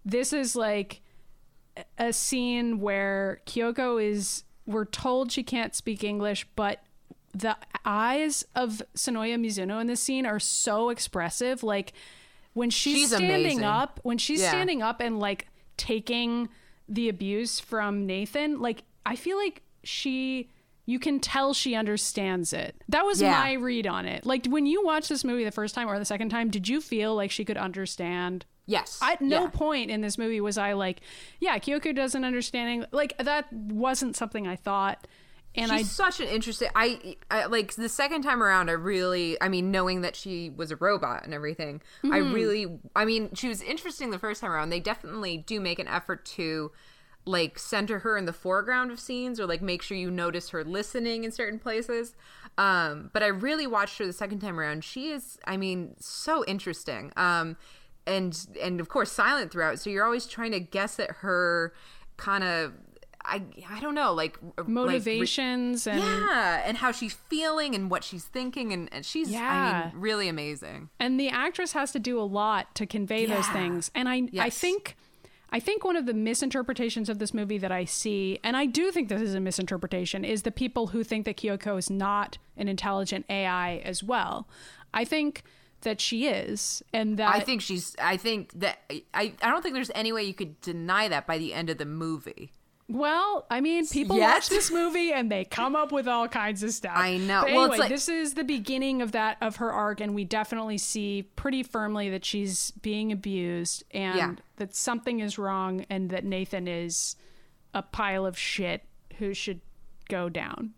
this 0.04 0.34
is 0.34 0.58
like 0.58 1.00
a 1.98 2.12
scene 2.12 2.82
where 2.82 3.40
Kyoko 3.46 4.04
is 4.04 4.44
we're 4.68 4.86
told 4.86 5.32
she 5.32 5.42
can't 5.44 5.74
speak 5.74 6.04
English, 6.04 6.46
but 6.56 6.84
the 7.34 7.56
eyes 7.86 8.46
of 8.56 8.82
Sonoya 8.96 9.36
Mizuno 9.40 9.80
in 9.82 9.88
this 9.88 10.02
scene 10.02 10.26
are 10.26 10.40
so 10.40 10.90
expressive. 10.90 11.64
Like 11.64 11.94
when 12.54 12.70
she's, 12.70 12.96
She's 12.96 13.08
standing 13.10 13.42
amazing. 13.46 13.64
up, 13.64 14.00
when 14.04 14.18
she's 14.18 14.42
Yeah. 14.42 14.50
standing 14.50 14.82
up 14.82 15.00
and 15.02 15.20
like 15.20 15.48
taking 15.78 16.50
the 16.90 17.10
abuse 17.10 17.60
from 17.60 18.06
Nathan, 18.06 18.60
like 18.60 18.84
I 19.06 19.16
feel 19.16 19.38
like 19.38 19.62
she 19.84 20.50
you 20.90 21.00
can 21.00 21.20
tell 21.20 21.54
she 21.54 21.76
understands 21.76 22.54
it. 22.54 22.82
That 22.88 23.06
was 23.06 23.22
Yeah. 23.22 23.32
my 23.32 23.54
read 23.54 23.86
on 23.88 24.06
it. 24.06 24.26
Like 24.26 24.46
when 24.48 24.66
you 24.66 24.84
watched 24.86 25.10
this 25.10 25.24
movie 25.26 25.44
the 25.44 25.52
first 25.52 25.76
time 25.76 25.90
or 25.90 26.00
the 26.00 26.06
second 26.06 26.30
time, 26.30 26.50
did 26.50 26.68
you 26.70 26.80
feel 26.82 27.14
like 27.14 27.30
she 27.30 27.44
could 27.44 27.58
understand 27.58 28.46
Yes. 28.68 29.00
at 29.02 29.22
no 29.22 29.44
Yeah. 29.46 29.50
point 29.50 29.90
in 29.90 30.02
this 30.02 30.18
movie 30.18 30.42
was 30.42 30.58
I 30.58 30.74
like, 30.74 31.02
yeah, 31.40 31.58
Kyoko 31.58 31.96
doesn't 31.96 32.24
understanding. 32.24 32.86
Like 32.92 33.18
that 33.18 33.52
wasn't 33.52 34.16
something 34.16 34.46
I 34.46 34.56
thought, 34.58 35.08
and 35.56 35.72
I 35.72 35.82
such 35.84 36.20
an 36.20 36.28
interesting. 36.28 36.70
I, 36.76 37.16
I 37.32 37.46
like 37.46 37.74
the 37.76 37.90
second 37.90 38.22
time 38.22 38.44
around. 38.44 38.70
I 38.70 38.74
really, 38.74 39.42
I 39.42 39.48
mean, 39.50 39.72
knowing 39.72 40.02
that 40.02 40.16
she 40.16 40.52
was 40.52 40.70
a 40.72 40.76
robot 40.76 41.24
and 41.24 41.34
everything, 41.34 41.82
I 42.04 42.08
Mm-hmm. 42.20 42.34
really, 42.34 42.80
I 42.96 43.06
mean, 43.06 43.34
she 43.34 43.48
was 43.48 43.62
interesting 43.64 44.12
the 44.12 44.20
first 44.20 44.42
time 44.42 44.52
around. 44.52 44.70
They 44.70 44.80
definitely 44.82 45.38
do 45.38 45.60
make 45.60 45.80
an 45.80 45.88
effort 45.88 46.26
to 46.36 46.72
like 47.26 47.58
center 47.60 48.00
her 48.00 48.16
in 48.18 48.24
the 48.26 48.32
foreground 48.34 48.90
of 48.92 49.00
scenes 49.00 49.38
or 49.40 49.46
like 49.46 49.62
make 49.62 49.82
sure 49.82 49.98
you 49.98 50.10
notice 50.12 50.50
her 50.50 50.64
listening 50.64 51.24
in 51.26 51.32
certain 51.32 51.60
places. 51.60 52.16
Um, 52.58 53.10
but 53.14 53.22
I 53.22 53.28
really 53.28 53.68
watched 53.68 53.98
her 53.98 54.06
the 54.06 54.14
second 54.14 54.40
time 54.40 54.58
around. 54.60 54.84
She 54.84 55.10
is, 55.10 55.38
I 55.46 55.58
mean, 55.58 55.96
so 56.00 56.46
interesting. 56.46 57.12
Um, 57.18 57.58
and 58.08 58.48
and 58.62 58.80
of 58.80 58.90
course 58.90 59.12
silent 59.12 59.52
throughout. 59.52 59.80
So 59.80 59.90
you're 59.92 60.06
always 60.06 60.26
trying 60.26 60.52
to 60.54 60.60
guess 60.60 61.00
at 61.00 61.12
her 61.22 61.74
kind 62.18 62.44
of. 62.44 62.74
I, 63.30 63.42
I 63.70 63.82
don't 63.82 63.94
know 63.94 64.14
like 64.14 64.38
like, 64.58 64.70
motivations 64.70 65.86
and 65.86 66.00
yeah, 66.00 66.64
and 66.66 66.78
how 66.78 66.94
she's 66.94 67.14
feeling 67.14 67.76
and 67.76 67.92
what 67.92 68.06
she's 68.06 68.24
thinking, 68.24 68.72
and, 68.72 68.88
and 68.94 69.06
she's, 69.06 69.28
I 69.28 69.32
Yeah. 69.34 69.90
mean, 69.92 70.02
really 70.02 70.30
amazing. 70.30 70.90
and 70.98 71.20
the 71.20 71.28
actress 71.28 71.74
has 71.74 71.92
to 71.92 72.00
do 72.00 72.18
a 72.20 72.24
lot 72.24 72.74
to 72.76 72.86
convey 72.86 73.26
those 73.26 73.48
things. 73.50 73.92
And 73.94 74.08
I 74.08 74.30
I 74.40 74.50
think 74.50 74.96
I 75.50 75.60
think 75.60 75.84
one 75.84 75.98
of 75.98 76.06
the 76.06 76.14
misinterpretations 76.14 77.10
of 77.10 77.20
this 77.20 77.34
movie 77.34 77.58
that 77.58 77.72
I 77.72 77.84
see, 77.84 78.40
and 78.46 78.56
I 78.56 78.66
do 78.66 78.92
think 78.92 79.10
this 79.10 79.22
is 79.22 79.36
a 79.36 79.42
misinterpretation, 79.42 80.24
is 80.24 80.44
the 80.44 80.52
people 80.52 80.88
who 80.88 81.04
think 81.04 81.26
that 81.26 81.36
Kyoko 81.36 81.78
is 81.78 81.90
not 81.90 82.38
an 82.56 82.70
intelligent 82.70 83.26
AI 83.30 83.78
as 83.84 84.02
well. 84.02 84.48
I 84.94 85.04
think 85.04 85.44
that 85.88 86.02
she 86.02 86.28
is, 86.28 86.84
and 86.94 87.18
that 87.18 87.34
I 87.34 87.40
think 87.40 87.62
she's, 87.62 87.96
I 88.02 88.18
think 88.18 88.52
that, 88.60 88.80
I, 89.14 89.34
I 89.42 89.50
don't 89.50 89.62
think 89.64 89.74
there's 89.74 89.92
any 89.96 90.12
way 90.12 90.24
you 90.24 90.34
could 90.34 90.60
deny 90.62 91.08
that 91.08 91.26
by 91.26 91.38
the 91.38 91.54
end 91.54 91.70
of 91.70 91.78
the 91.78 91.86
movie. 91.86 92.52
Well, 92.90 93.46
I 93.50 93.60
mean, 93.62 93.86
people 93.88 94.16
Yet? 94.18 94.30
watch 94.30 94.50
this 94.50 94.72
movie 94.72 95.12
and 95.12 95.30
they 95.32 95.44
come 95.44 95.76
up 95.76 95.92
with 95.92 96.08
all 96.08 96.28
kinds 96.30 96.64
of 96.64 96.72
stuff. 96.72 96.94
I 96.96 97.18
know. 97.18 97.42
But 97.44 97.52
Well, 97.52 97.60
anyway, 97.64 97.76
it's 97.76 97.80
like- 97.80 97.90
this 97.90 98.08
is 98.10 98.34
the 98.36 98.44
beginning 98.46 99.02
of 99.02 99.12
that 99.14 99.38
of 99.42 99.58
her 99.58 99.72
arc, 99.74 100.00
and 100.02 100.14
we 100.16 100.24
definitely 100.24 100.78
see 100.78 101.24
pretty 101.36 101.64
firmly 101.64 102.10
that 102.12 102.24
she's 102.24 102.72
being 102.72 103.12
abused 103.12 103.84
and 103.92 104.16
Yeah. 104.18 104.36
that 104.58 104.76
something 104.76 105.20
is 105.20 105.38
wrong, 105.38 105.86
and 105.90 106.10
that 106.12 106.24
Nathan 106.24 106.68
is 106.68 107.16
a 107.74 107.82
pile 107.82 108.26
of 108.26 108.38
shit 108.38 108.84
who 109.18 109.34
should 109.34 109.60
go 110.10 110.30
down. 110.30 110.74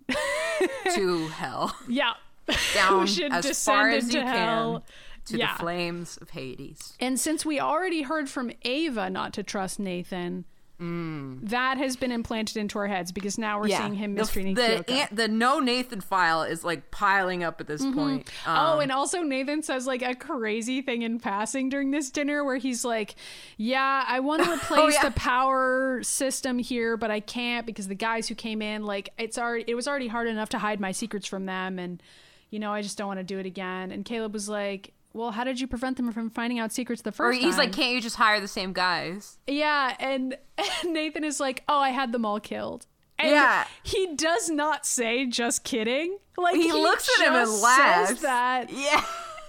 to 0.95 1.27
hell. 1.37 1.75
yeah, 1.87 2.13
Down 2.73 3.03
as 3.31 3.63
far 3.65 3.89
as 3.89 4.13
you 4.13 4.21
hell. 4.21 4.79
can 4.79 4.81
to 5.25 5.37
Yeah. 5.37 5.53
the 5.53 5.59
flames 5.59 6.17
of 6.21 6.31
Hades. 6.31 6.93
And 6.99 7.19
since 7.19 7.45
we 7.45 7.59
already 7.59 8.01
heard 8.03 8.29
from 8.29 8.51
Ava 8.63 9.09
not 9.09 9.33
to 9.33 9.43
trust 9.43 9.79
Nathan. 9.79 10.45
That 10.81 11.77
has 11.77 11.97
been 11.97 12.13
implanted 12.13 12.55
into 12.55 12.79
our 12.79 12.87
heads 12.87 13.11
because 13.11 13.37
now 13.37 13.59
we're 13.59 13.67
seeing 13.67 13.95
him 13.95 14.13
mistreating 14.13 14.53
the. 14.55 14.89
Aunt- 14.89 15.13
the 15.13 15.27
no 15.27 15.59
Nathan 15.59 15.99
file 15.99 16.43
is 16.43 16.63
like 16.63 16.89
piling 16.89 17.43
up 17.43 17.59
at 17.59 17.67
this 17.67 17.83
point. 17.83 18.29
oh, 18.47 18.51
Um, 18.75 18.79
and 18.79 18.89
also 18.89 19.21
Nathan 19.21 19.61
says 19.61 19.85
like 19.85 20.01
a 20.01 20.15
crazy 20.15 20.81
thing 20.81 21.01
in 21.01 21.19
passing 21.19 21.67
during 21.67 21.91
this 21.91 22.09
dinner 22.09 22.45
where 22.45 22.55
he's 22.55 22.85
like, 22.85 23.15
"Yeah, 23.57 24.05
I 24.07 24.21
want 24.21 24.45
to 24.45 24.51
replace 24.53 24.79
Oh, 24.79 24.87
yeah. 24.87 25.03
the 25.09 25.11
power 25.19 26.01
system 26.01 26.57
here, 26.59 26.95
but 26.95 27.11
I 27.11 27.19
can't 27.19 27.65
because 27.65 27.89
the 27.89 27.93
guys 27.95 28.29
who 28.29 28.35
came 28.35 28.61
in 28.61 28.85
like 28.85 29.09
it's 29.17 29.37
already 29.37 29.65
it 29.67 29.75
was 29.75 29.85
already 29.85 30.07
hard 30.07 30.27
enough 30.29 30.47
to 30.49 30.59
hide 30.59 30.79
my 30.79 30.93
secrets 30.93 31.27
from 31.27 31.45
them, 31.45 31.77
and 31.77 32.01
you 32.49 32.59
know 32.59 32.71
I 32.73 32.81
just 32.81 32.97
don't 32.97 33.07
want 33.07 33.19
to 33.19 33.23
do 33.23 33.39
it 33.39 33.45
again." 33.45 33.91
And 33.91 34.03
Caleb 34.05 34.33
was 34.33 34.49
like. 34.49 34.93
Well, 35.11 35.31
how 35.31 35.43
did 35.43 35.59
you 35.59 35.65
prevent 35.65 35.97
them 35.97 36.11
from 36.11 36.29
finding 36.29 36.59
out 36.59 36.71
secrets 36.71 37.01
the 37.01 37.11
first 37.11 37.39
time? 37.39 37.43
or 37.43 37.49
he's 37.49 37.57
like, 37.57 37.73
can't 37.73 37.95
you 37.95 37.99
just 37.99 38.15
hire 38.17 38.39
the 38.39 38.47
same 38.47 38.73
guys? 38.73 39.39
Yeah, 39.47 39.95
and, 39.99 40.37
and 40.55 40.93
Nathan 40.93 41.23
is 41.23 41.39
like, 41.39 41.63
"Oh, 41.67 41.79
I 41.79 41.89
had 41.89 42.11
them 42.11 42.25
all 42.25 42.39
killed." 42.39 42.85
And 43.17 43.31
Yeah. 43.31 43.65
he 43.81 44.13
does 44.15 44.51
not 44.51 44.85
say 44.85 45.25
just 45.25 45.63
kidding. 45.63 46.19
Like 46.37 46.55
He 46.57 46.71
looks 46.71 47.09
at 47.19 47.25
him 47.27 47.33
and 47.33 47.49
laughs. 47.59 48.09
Says 48.09 48.21
that 48.21 48.69
Yeah. 48.71 49.03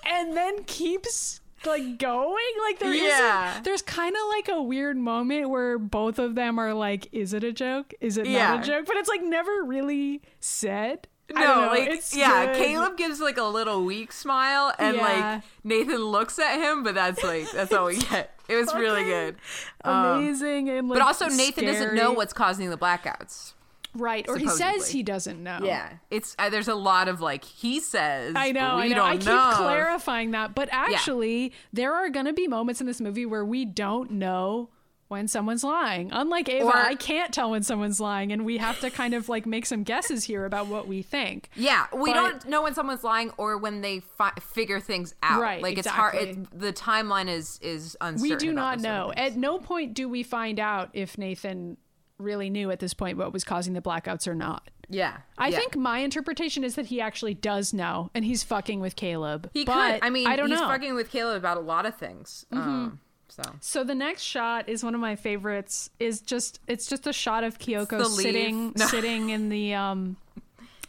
and 0.07 0.34
then 0.34 0.64
keeps 0.64 1.42
like 1.66 1.98
going 1.98 2.53
like 2.66 2.78
there 2.78 2.94
Yeah. 2.94 3.53
not 3.57 3.64
there's 3.64 3.82
kind 3.82 4.16
of 4.16 4.22
like 4.30 4.48
a 4.48 4.62
weird 4.62 4.96
moment 4.96 5.51
where 5.51 5.78
both 5.78 6.18
of 6.18 6.36
them 6.36 6.59
are 6.59 6.72
like 6.72 7.07
is 7.12 7.34
it 7.34 7.44
a 7.44 7.53
joke 7.53 7.92
is 8.01 8.16
it 8.16 8.26
Yeah. 8.26 8.55
not 8.57 8.64
a 8.64 8.66
joke 8.66 8.86
but 8.86 8.96
it's 8.96 9.11
like 9.11 9.22
never 9.22 9.62
really 9.62 10.22
said 10.40 11.07
No, 11.34 11.68
like 11.70 11.88
it's 11.88 12.14
yeah, 12.16 12.46
good. 12.46 12.56
Caleb 12.56 12.96
gives 12.96 13.20
like 13.20 13.36
a 13.38 13.44
little 13.44 13.84
weak 13.84 14.12
smile, 14.12 14.72
and 14.78 14.96
Yeah. 14.96 15.02
like 15.34 15.42
Nathan 15.64 16.04
looks 16.04 16.38
at 16.38 16.58
him, 16.58 16.82
but 16.82 16.94
that's 16.94 17.22
like 17.22 17.50
that's 17.52 17.72
all 17.72 17.86
we 17.86 17.98
get. 17.98 18.38
It 18.48 18.56
was 18.56 18.74
really 18.74 19.04
good. 19.04 19.36
Um, 19.84 20.18
amazing 20.18 20.68
and 20.70 20.88
like 20.88 20.98
but 20.98 21.06
also 21.06 21.28
Nathan 21.28 21.64
doesn't 21.66 21.94
know 21.94 22.12
what's 22.12 22.32
causing 22.32 22.68
the 22.70 22.76
blackouts. 22.76 23.52
right 23.94 24.24
or 24.28 24.36
he 24.38 24.48
says 24.48 24.88
he 24.88 25.02
doesn't 25.02 25.42
know 25.42 25.58
Yeah, 25.62 25.94
it's 26.10 26.34
uh, 26.38 26.48
there's 26.50 26.68
a 26.68 26.74
lot 26.74 27.08
of 27.08 27.20
like 27.20 27.44
he 27.44 27.80
says. 27.80 28.34
I 28.36 28.52
know, 28.52 28.60
I 28.76 28.88
know. 28.88 29.04
I 29.04 29.16
keep 29.16 29.26
know. 29.26 29.52
clarifying 29.56 30.30
that, 30.32 30.54
but 30.54 30.68
actually, 30.72 31.52
there 31.72 31.92
are 31.94 32.08
going 32.10 32.26
to 32.26 32.32
be 32.32 32.46
moments 32.48 32.80
in 32.80 32.86
this 32.86 33.00
movie 33.00 33.26
where 33.26 33.44
we 33.44 33.64
don't 33.64 34.10
know 34.12 34.68
when 35.11 35.26
someone's 35.26 35.64
lying. 35.64 36.08
Unlike 36.12 36.48
Ava, 36.48 36.64
Or- 36.66 36.76
I 36.76 36.94
can't 36.94 37.34
tell 37.34 37.50
when 37.50 37.64
someone's 37.64 37.98
lying, 38.00 38.30
and 38.32 38.44
we 38.44 38.58
have 38.58 38.78
to 38.80 38.90
kind 38.90 39.12
of 39.12 39.28
like 39.28 39.44
make 39.44 39.66
some 39.66 39.82
guesses 39.82 40.22
here 40.24 40.44
about 40.44 40.68
what 40.68 40.86
we 40.86 41.02
think. 41.02 41.50
Yeah, 41.56 41.86
we 41.92 42.11
But- 42.11 42.14
don't 42.14 42.48
know 42.48 42.62
when 42.62 42.74
someone's 42.74 43.02
lying 43.02 43.32
or 43.36 43.58
when 43.58 43.80
they 43.80 44.00
fi- 44.00 44.32
figure 44.40 44.78
things 44.78 45.14
out. 45.22 45.40
Right, 45.42 45.61
like 45.62 45.78
it's 45.78 45.88
hard. 45.88 46.14
exactly. 46.14 46.42
It, 46.44 46.61
the 46.61 46.72
timeline 46.72 47.28
is 47.28 47.58
is 47.61 47.96
uncertain. 48.00 48.22
We 48.30 48.36
do 48.36 48.52
not 48.52 48.78
those 48.78 48.84
sort 48.84 48.94
of 49.11 49.16
know. 49.16 49.22
At 49.22 49.36
no 49.36 49.58
point 49.58 49.94
do 49.94 50.08
we 50.08 50.22
find 50.22 50.61
out 50.61 50.90
if 50.92 51.18
Nathan 51.18 51.76
really 52.18 52.48
knew 52.50 52.70
at 52.70 52.78
this 52.78 52.94
point 52.94 53.18
what 53.18 53.32
was 53.32 53.42
causing 53.44 53.72
the 53.72 53.80
blackouts 53.82 54.28
or 54.28 54.34
not. 54.34 54.70
yeah, 54.88 55.16
I 55.38 55.48
yeah. 55.48 55.56
think 55.58 55.74
my 55.76 56.00
interpretation 56.00 56.62
is 56.64 56.74
that 56.76 56.86
he 56.86 57.00
actually 57.00 57.34
does 57.34 57.72
know, 57.72 58.11
and 58.14 58.24
he's 58.24 58.42
fucking 58.44 58.78
with 58.80 58.94
Caleb. 58.94 59.50
he 59.54 59.64
but 59.64 59.94
could. 59.94 60.04
I 60.06 60.11
mean, 60.11 60.26
I 60.28 60.36
don't 60.36 60.48
he's 60.50 60.58
know. 60.61 60.66
Mm-hmm. 60.66 60.72
fucking 60.72 60.94
with 60.94 61.11
Caleb 61.11 61.36
about 61.36 61.56
a 61.56 61.61
lot 61.61 61.84
of 61.86 61.96
things. 61.96 62.44
Um, 62.52 63.00
so 63.30 63.42
So 63.60 63.84
the 63.84 63.94
next 63.94 64.22
shot 64.22 64.68
is 64.68 64.82
one 64.84 64.94
of 64.94 65.00
my 65.00 65.16
favorites. 65.16 65.90
Is 65.98 66.20
just 66.20 66.60
it's 66.66 66.86
just 66.86 67.06
a 67.06 67.12
shot 67.12 67.44
of 67.44 67.58
Kyoko 67.58 68.04
sitting 68.06 68.72
No. 68.76 68.86
sitting 68.86 69.30
in 69.30 69.48
the 69.48 69.74
um 69.74 70.16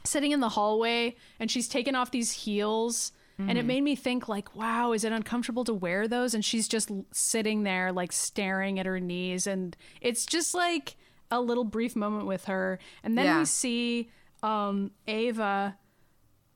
sitting 0.03 0.31
in 0.31 0.39
the 0.39 0.49
hallway 0.49 1.15
and 1.39 1.49
she's 1.51 1.67
taken 1.67 1.95
off 1.95 2.11
these 2.11 2.31
heels 2.31 3.11
and 3.37 3.49
Mm-hmm. 3.49 3.57
it 3.57 3.65
made 3.65 3.81
me 3.81 3.95
think 3.95 4.27
like 4.29 4.55
wow 4.55 4.91
is 4.91 5.03
it 5.03 5.11
uncomfortable 5.11 5.63
to 5.63 5.73
wear 5.73 6.07
those 6.07 6.33
and 6.35 6.43
she's 6.45 6.67
just 6.67 6.91
sitting 7.11 7.63
there 7.63 7.91
like 7.91 8.11
staring 8.11 8.77
at 8.79 8.85
her 8.85 8.99
knees 8.99 9.47
and 9.47 9.75
it's 9.99 10.25
just 10.27 10.53
like 10.53 10.95
a 11.31 11.39
little 11.41 11.63
brief 11.63 11.95
moment 11.95 12.27
with 12.27 12.45
her 12.45 12.77
and 13.03 13.18
then 13.18 13.26
Yeah. 13.26 13.39
we 13.39 13.45
see 13.45 14.09
um 14.43 14.91
Ava 15.07 15.77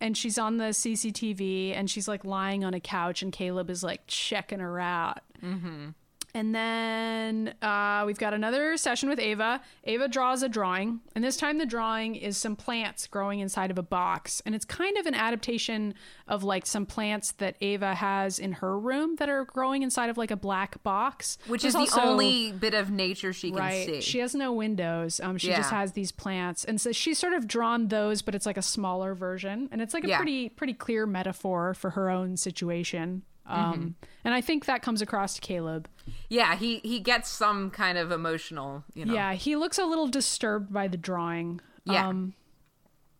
and 0.01 0.17
she's 0.17 0.37
on 0.37 0.57
the 0.57 0.65
CCTV 0.65 1.73
and 1.75 1.89
she's 1.89 2.07
like 2.07 2.25
lying 2.25 2.63
on 2.65 2.73
a 2.73 2.79
couch 2.79 3.21
and 3.21 3.31
Caleb 3.31 3.69
is 3.69 3.81
like 3.83 4.01
checking 4.07 4.59
her 4.59 4.79
out. 4.79 5.19
Mm-hmm. 5.43 5.89
And 6.33 6.53
then 6.53 7.53
uh, 7.61 8.03
we've 8.05 8.17
got 8.17 8.33
another 8.33 8.75
session 8.75 9.07
with 9.07 9.19
Ava. 9.19 9.61
Ava 9.85 10.09
draws 10.09 10.43
a 10.43 10.49
drawing, 10.49 10.99
and 11.15 11.23
this 11.23 11.37
time 11.37 11.59
the 11.59 11.65
drawing 11.65 12.15
is 12.15 12.35
some 12.35 12.57
plants 12.57 13.07
growing 13.07 13.39
inside 13.39 13.71
of 13.71 13.77
a 13.77 13.81
box. 13.81 14.41
And 14.45 14.53
it's 14.53 14.65
kind 14.65 14.97
of 14.97 15.05
an 15.05 15.13
adaptation 15.15 15.93
of 16.27 16.43
like 16.43 16.65
some 16.65 16.85
plants 16.85 17.31
that 17.37 17.55
Ava 17.61 17.95
has 17.95 18.37
in 18.37 18.51
her 18.51 18.77
room 18.77 19.15
that 19.15 19.29
are 19.29 19.45
growing 19.45 19.81
inside 19.81 20.09
of 20.09 20.17
like 20.17 20.29
a 20.29 20.35
black 20.35 20.83
box. 20.83 21.37
which 21.47 21.61
There's 21.61 21.73
is 21.73 21.89
the 21.89 21.95
also- 21.95 22.01
only 22.01 22.51
bit 22.51 22.73
of 22.73 22.91
nature 22.91 23.31
she 23.31 23.51
can 23.51 23.59
right. 23.59 23.85
see. 23.85 24.01
She 24.01 24.19
has 24.19 24.35
no 24.35 24.51
windows. 24.51 25.21
Um, 25.21 25.37
she 25.37 25.47
just 25.47 25.69
has 25.71 25.93
these 25.93 26.11
plants, 26.11 26.65
and 26.65 26.81
so 26.81 26.91
she's 26.91 27.17
sort 27.17 27.31
of 27.31 27.47
drawn 27.47 27.87
those, 27.87 28.21
but 28.21 28.35
it's 28.35 28.45
like 28.45 28.57
a 28.57 28.61
smaller 28.61 29.15
version, 29.15 29.69
and 29.71 29.81
it's 29.81 29.93
like 29.93 30.03
a 30.03 30.09
Yeah. 30.09 30.17
pretty 30.17 30.49
pretty 30.49 30.73
clear 30.73 31.05
metaphor 31.05 31.73
for 31.75 31.91
her 31.91 32.09
own 32.09 32.35
situation. 32.35 33.21
Um, 33.47 33.73
Mm-hmm. 33.73 33.87
and 34.23 34.33
I 34.33 34.41
think 34.41 34.65
that 34.65 34.81
comes 34.81 35.01
across 35.01 35.35
to 35.35 35.41
Caleb. 35.41 35.87
yeah, 36.29 36.55
he 36.55 36.79
he 36.79 36.99
gets 36.99 37.29
some 37.29 37.69
kind 37.69 37.97
of 37.97 38.11
emotional. 38.11 38.83
You 38.93 39.05
know. 39.05 39.13
Yeah, 39.13 39.33
he 39.33 39.55
looks 39.55 39.77
a 39.77 39.85
little 39.85 40.07
disturbed 40.07 40.73
by 40.73 40.87
the 40.87 40.97
drawing. 40.97 41.61
Yeah. 41.85 42.07
Um, 42.07 42.33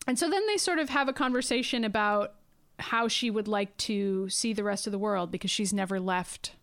and 0.07 0.18
so 0.18 0.30
then 0.30 0.45
they 0.47 0.57
sort 0.57 0.80
of 0.80 0.89
have 0.89 1.07
a 1.07 1.14
conversation 1.14 1.84
about 1.84 2.34
how 2.80 3.07
she 3.07 3.30
would 3.30 3.47
like 3.47 3.76
to 3.77 4.27
see 4.30 4.52
the 4.53 4.64
rest 4.64 4.88
of 4.88 4.91
the 4.91 4.99
world 4.99 5.31
because 5.31 5.49
she's 5.52 5.72
never 5.73 5.99
left 5.99 6.53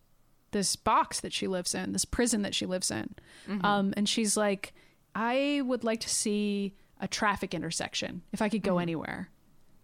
this 0.51 0.75
box 0.75 1.19
that 1.21 1.33
she 1.33 1.47
lives 1.47 1.73
in, 1.73 1.91
this 1.93 2.05
prison 2.05 2.41
that 2.43 2.53
she 2.53 2.65
lives 2.65 2.91
in. 2.91 3.15
Mm-hmm. 3.49 3.65
Um, 3.65 3.93
and 3.97 4.07
she's 4.07 4.37
like, 4.37 4.73
I 5.15 5.61
would 5.65 5.83
like 5.83 6.01
to 6.01 6.09
see 6.09 6.75
a 6.99 7.07
traffic 7.07 7.53
intersection 7.53 8.21
if 8.31 8.41
I 8.41 8.49
could 8.49 8.61
go 8.61 8.77
anywhere. 8.77 9.29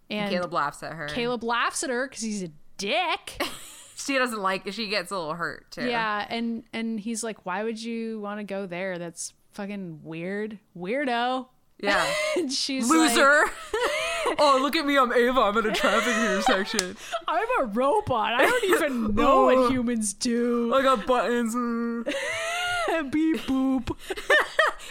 And 0.10 0.26
Mm-hmm. 0.30 0.35
Caleb 0.35 0.53
laughs 0.53 0.84
at 0.84 0.93
her. 0.93 1.07
Caleb 1.07 1.43
laughs 1.43 1.84
at 1.84 1.89
her 1.89 2.07
because 2.07 2.22
he's 2.23 2.43
a 2.43 2.51
dick. 2.80 3.43
she 3.95 4.18
doesn't 4.18 4.41
like. 4.41 4.65
It. 4.65 4.73
She 4.73 4.88
gets 4.88 5.11
a 5.11 5.18
little 5.18 5.35
hurt 5.35 5.69
too. 5.69 5.88
yeah, 5.88 6.26
and 6.27 6.64
and 6.73 6.99
he's 6.99 7.23
like, 7.23 7.45
"Why 7.45 7.64
would 7.64 7.81
you 7.81 8.19
want 8.19 8.39
to 8.39 8.43
go 8.43 8.65
there? 8.65 8.97
That's 8.97 9.34
fucking 9.51 10.01
weird, 10.03 10.57
weirdo." 10.76 11.47
Yeah. 11.81 12.06
And 12.38 12.51
she's 12.51 12.89
like, 12.89 12.99
Loser. 12.99 13.43
oh, 14.39 14.60
look 14.61 14.76
at 14.76 14.85
me. 14.85 14.97
I'm 14.97 15.11
Ava. 15.11 15.41
I'm 15.41 15.57
at 15.57 15.65
a 15.65 15.72
traffic 15.72 16.15
intersection. 16.15 16.95
I'm 17.27 17.47
a 17.61 17.65
robot. 17.65 18.34
I 18.34 18.45
don't 18.45 18.64
even 18.65 19.15
know 19.15 19.45
what 19.45 19.57
oh. 19.57 19.69
humans 19.69 20.14
do. 20.14 20.73
I 20.73 20.81
got 20.81 21.06
buttons. 21.06 21.56
And 21.56 23.11
beep 23.11 23.41
boop. 23.41 23.95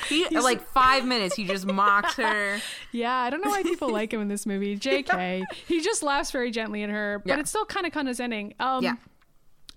He, 0.08 0.26
like 0.30 0.62
five 0.68 1.04
minutes, 1.06 1.34
he 1.36 1.44
just 1.44 1.66
mocks 1.66 2.14
her. 2.16 2.58
Yeah, 2.92 3.14
I 3.14 3.30
don't 3.30 3.44
know 3.44 3.50
why 3.50 3.62
people 3.62 3.90
like 3.90 4.12
him 4.12 4.20
in 4.22 4.28
this 4.28 4.46
movie. 4.46 4.76
JK. 4.78 5.44
He 5.66 5.80
just 5.80 6.02
laughs 6.02 6.30
very 6.30 6.50
gently 6.50 6.82
at 6.82 6.90
her, 6.90 7.20
but 7.24 7.28
Yeah. 7.34 7.40
it's 7.40 7.50
still 7.50 7.64
kind 7.66 7.86
of 7.86 7.92
condescending. 7.92 8.54
Um, 8.60 8.82
Yeah. 8.84 8.94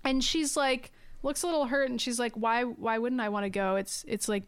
and 0.04 0.22
she's 0.24 0.56
like 0.56 0.90
looks 1.22 1.42
a 1.42 1.46
little 1.46 1.66
hurt 1.66 1.88
and 1.88 2.00
she's 2.00 2.18
like 2.18 2.32
why 2.34 2.64
why 2.64 2.98
wouldn't 2.98 3.20
i 3.20 3.28
want 3.28 3.44
to 3.44 3.50
go 3.50 3.76
it's 3.76 4.04
it's 4.08 4.28
like 4.28 4.42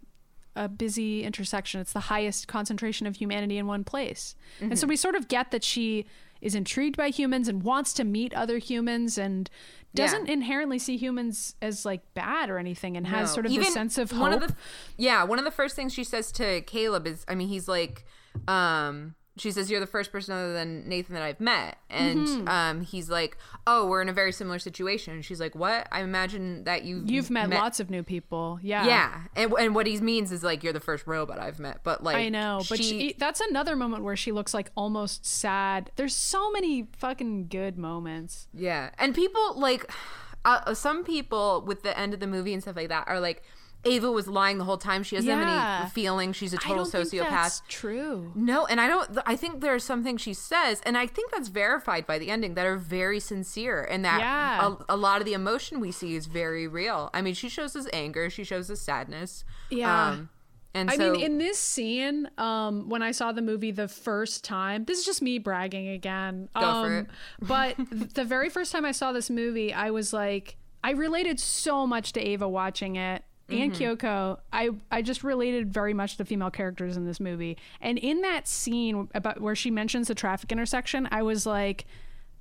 a 0.56 0.68
busy 0.68 1.22
intersection 1.22 1.80
it's 1.80 1.92
the 1.92 2.00
highest 2.00 2.48
concentration 2.48 3.06
of 3.06 3.14
humanity 3.14 3.58
in 3.58 3.66
one 3.68 3.84
place 3.84 4.34
and 4.60 4.70
Mm-hmm. 4.72 4.76
so 4.76 4.86
we 4.88 4.96
sort 4.96 5.14
of 5.14 5.28
get 5.28 5.52
that 5.52 5.62
she 5.62 6.04
is 6.40 6.56
intrigued 6.56 6.96
by 6.96 7.10
humans 7.10 7.46
and 7.46 7.62
wants 7.62 7.92
to 7.92 8.02
meet 8.04 8.34
other 8.34 8.58
humans 8.58 9.16
and 9.16 9.48
doesn't 9.94 10.28
inherently 10.28 10.78
see 10.78 10.96
humans 10.96 11.54
as 11.62 11.84
like 11.84 12.02
bad 12.14 12.50
or 12.50 12.58
anything 12.58 12.96
and 12.96 13.06
has 13.06 13.30
No. 13.30 13.34
sort 13.34 13.46
of 13.46 13.52
Even 13.52 13.64
this 13.64 13.74
sense 13.74 13.96
of 13.98 14.10
hope 14.10 14.20
one 14.20 14.32
of 14.32 14.40
the 14.40 14.54
yeah 14.96 15.22
one 15.24 15.38
of 15.38 15.44
the 15.44 15.50
first 15.50 15.76
things 15.76 15.92
she 15.94 16.04
says 16.04 16.32
to 16.32 16.60
caleb 16.62 17.06
is 17.06 17.24
i 17.28 17.34
mean 17.34 17.48
he's 17.48 17.68
like 17.68 18.04
um 18.48 19.14
she 19.36 19.50
says 19.50 19.70
you're 19.70 19.80
the 19.80 19.86
first 19.86 20.12
person 20.12 20.32
other 20.34 20.52
than 20.52 20.88
nathan 20.88 21.14
that 21.14 21.22
i've 21.22 21.40
met. 21.40 21.78
And 21.90 22.26
Mm-hmm. 22.26 22.48
um 22.48 22.80
he's 22.82 23.08
like 23.10 23.36
oh 23.66 23.86
we're 23.86 24.00
in 24.02 24.08
a 24.08 24.12
very 24.12 24.32
similar 24.32 24.58
situation. 24.58 25.14
And 25.14 25.24
she's 25.24 25.40
like 25.40 25.54
what? 25.54 25.88
I 25.90 26.02
imagine 26.02 26.64
that 26.64 26.84
you 26.84 27.02
you've 27.06 27.30
met, 27.30 27.50
lots 27.50 27.80
of 27.80 27.90
new 27.90 28.02
people. 28.02 28.58
Yeah. 28.62 28.86
Yeah. 28.86 29.20
And, 29.34 29.52
and 29.58 29.74
what 29.74 29.86
he 29.86 29.98
means 30.00 30.30
is 30.32 30.42
like 30.42 30.62
you're 30.62 30.72
the 30.72 30.80
first 30.80 31.06
robot 31.06 31.38
i've 31.38 31.58
met. 31.58 31.80
But 31.82 32.02
like 32.04 32.16
I 32.16 32.28
know, 32.28 32.62
but 32.68 32.78
she, 32.78 32.84
she, 32.84 33.14
that's 33.18 33.40
another 33.40 33.74
moment 33.76 34.04
where 34.04 34.16
she 34.16 34.30
looks 34.32 34.54
like 34.54 34.70
almost 34.76 35.26
sad. 35.26 35.90
There's 35.96 36.14
so 36.16 36.50
many 36.52 36.86
fucking 36.96 37.48
good 37.48 37.76
moments. 37.78 38.48
Yeah, 38.54 38.90
and 38.98 39.14
people 39.14 39.58
like 39.58 39.90
uh, 40.44 40.74
some 40.74 41.04
people 41.04 41.62
with 41.66 41.82
the 41.82 41.98
end 41.98 42.14
of 42.14 42.20
the 42.20 42.26
movie 42.26 42.52
and 42.52 42.62
stuff 42.62 42.76
like 42.76 42.88
that 42.90 43.08
are 43.08 43.18
like, 43.20 43.42
Ava 43.84 44.10
was 44.10 44.26
lying 44.26 44.58
the 44.58 44.64
whole 44.64 44.78
time. 44.78 45.02
She 45.02 45.16
doesn't 45.16 45.30
have 45.30 45.80
any 45.82 45.90
feelings. 45.90 46.36
She's 46.36 46.52
a 46.52 46.58
total 46.58 46.84
sociopath. 46.84 47.30
that's 47.30 47.62
true. 47.68 48.32
No, 48.34 48.66
and 48.66 48.80
I 48.80 48.86
don't. 48.88 49.18
I 49.26 49.36
think 49.36 49.60
there 49.60 49.74
are 49.74 49.78
some 49.78 50.02
things 50.02 50.20
she 50.20 50.34
says, 50.34 50.80
and 50.84 50.96
I 50.96 51.06
think 51.06 51.30
that's 51.30 51.48
verified 51.48 52.06
by 52.06 52.18
the 52.18 52.30
ending 52.30 52.54
that 52.54 52.66
are 52.66 52.76
very 52.76 53.20
sincere, 53.20 53.82
and 53.82 54.04
that 54.04 54.20
Yeah. 54.20 54.74
a, 54.88 54.94
a 54.94 54.96
lot 54.96 55.20
of 55.20 55.26
the 55.26 55.34
emotion 55.34 55.80
we 55.80 55.92
see 55.92 56.14
is 56.14 56.26
very 56.26 56.66
real. 56.66 57.10
I 57.14 57.22
mean, 57.22 57.34
she 57.34 57.48
shows 57.48 57.76
us 57.76 57.86
anger, 57.92 58.30
she 58.30 58.44
shows 58.44 58.70
us 58.70 58.80
sadness. 58.80 59.44
Yeah. 59.70 60.10
um, 60.10 60.28
and 60.76 60.90
I 60.90 60.96
so 60.96 61.12
mean, 61.12 61.22
in 61.22 61.38
this 61.38 61.58
scene, 61.58 62.28
um, 62.36 62.88
when 62.88 63.00
I 63.00 63.12
saw 63.12 63.30
the 63.30 63.42
movie 63.42 63.70
the 63.70 63.86
first 63.86 64.42
time, 64.42 64.84
this 64.86 64.98
is 64.98 65.06
just 65.06 65.22
me 65.22 65.38
bragging 65.38 65.88
again. 65.88 66.48
Go 66.58 66.66
um, 66.66 66.84
for 66.84 66.98
it. 66.98 67.06
but 67.40 68.14
the 68.14 68.24
very 68.24 68.50
first 68.50 68.72
time 68.72 68.84
I 68.84 68.90
saw 68.90 69.12
this 69.12 69.30
movie, 69.30 69.72
I 69.72 69.90
was 69.90 70.12
like, 70.12 70.56
I 70.82 70.90
related 70.90 71.38
so 71.38 71.86
much 71.86 72.12
to 72.14 72.20
Ava 72.20 72.48
watching 72.48 72.96
it. 72.96 73.22
And 73.48 73.72
Mm-hmm. 73.72 73.82
Kyoko, 74.06 74.38
I 74.52 74.70
I 74.90 75.02
just 75.02 75.22
related 75.22 75.72
very 75.72 75.92
much 75.92 76.12
to 76.12 76.18
the 76.18 76.24
female 76.24 76.50
characters 76.50 76.96
in 76.96 77.04
this 77.04 77.20
movie. 77.20 77.58
And 77.80 77.98
in 77.98 78.22
that 78.22 78.48
scene 78.48 79.08
about 79.14 79.40
where 79.40 79.54
she 79.54 79.70
mentions 79.70 80.08
the 80.08 80.14
traffic 80.14 80.50
intersection, 80.50 81.06
I 81.10 81.22
was 81.22 81.44
like, 81.44 81.84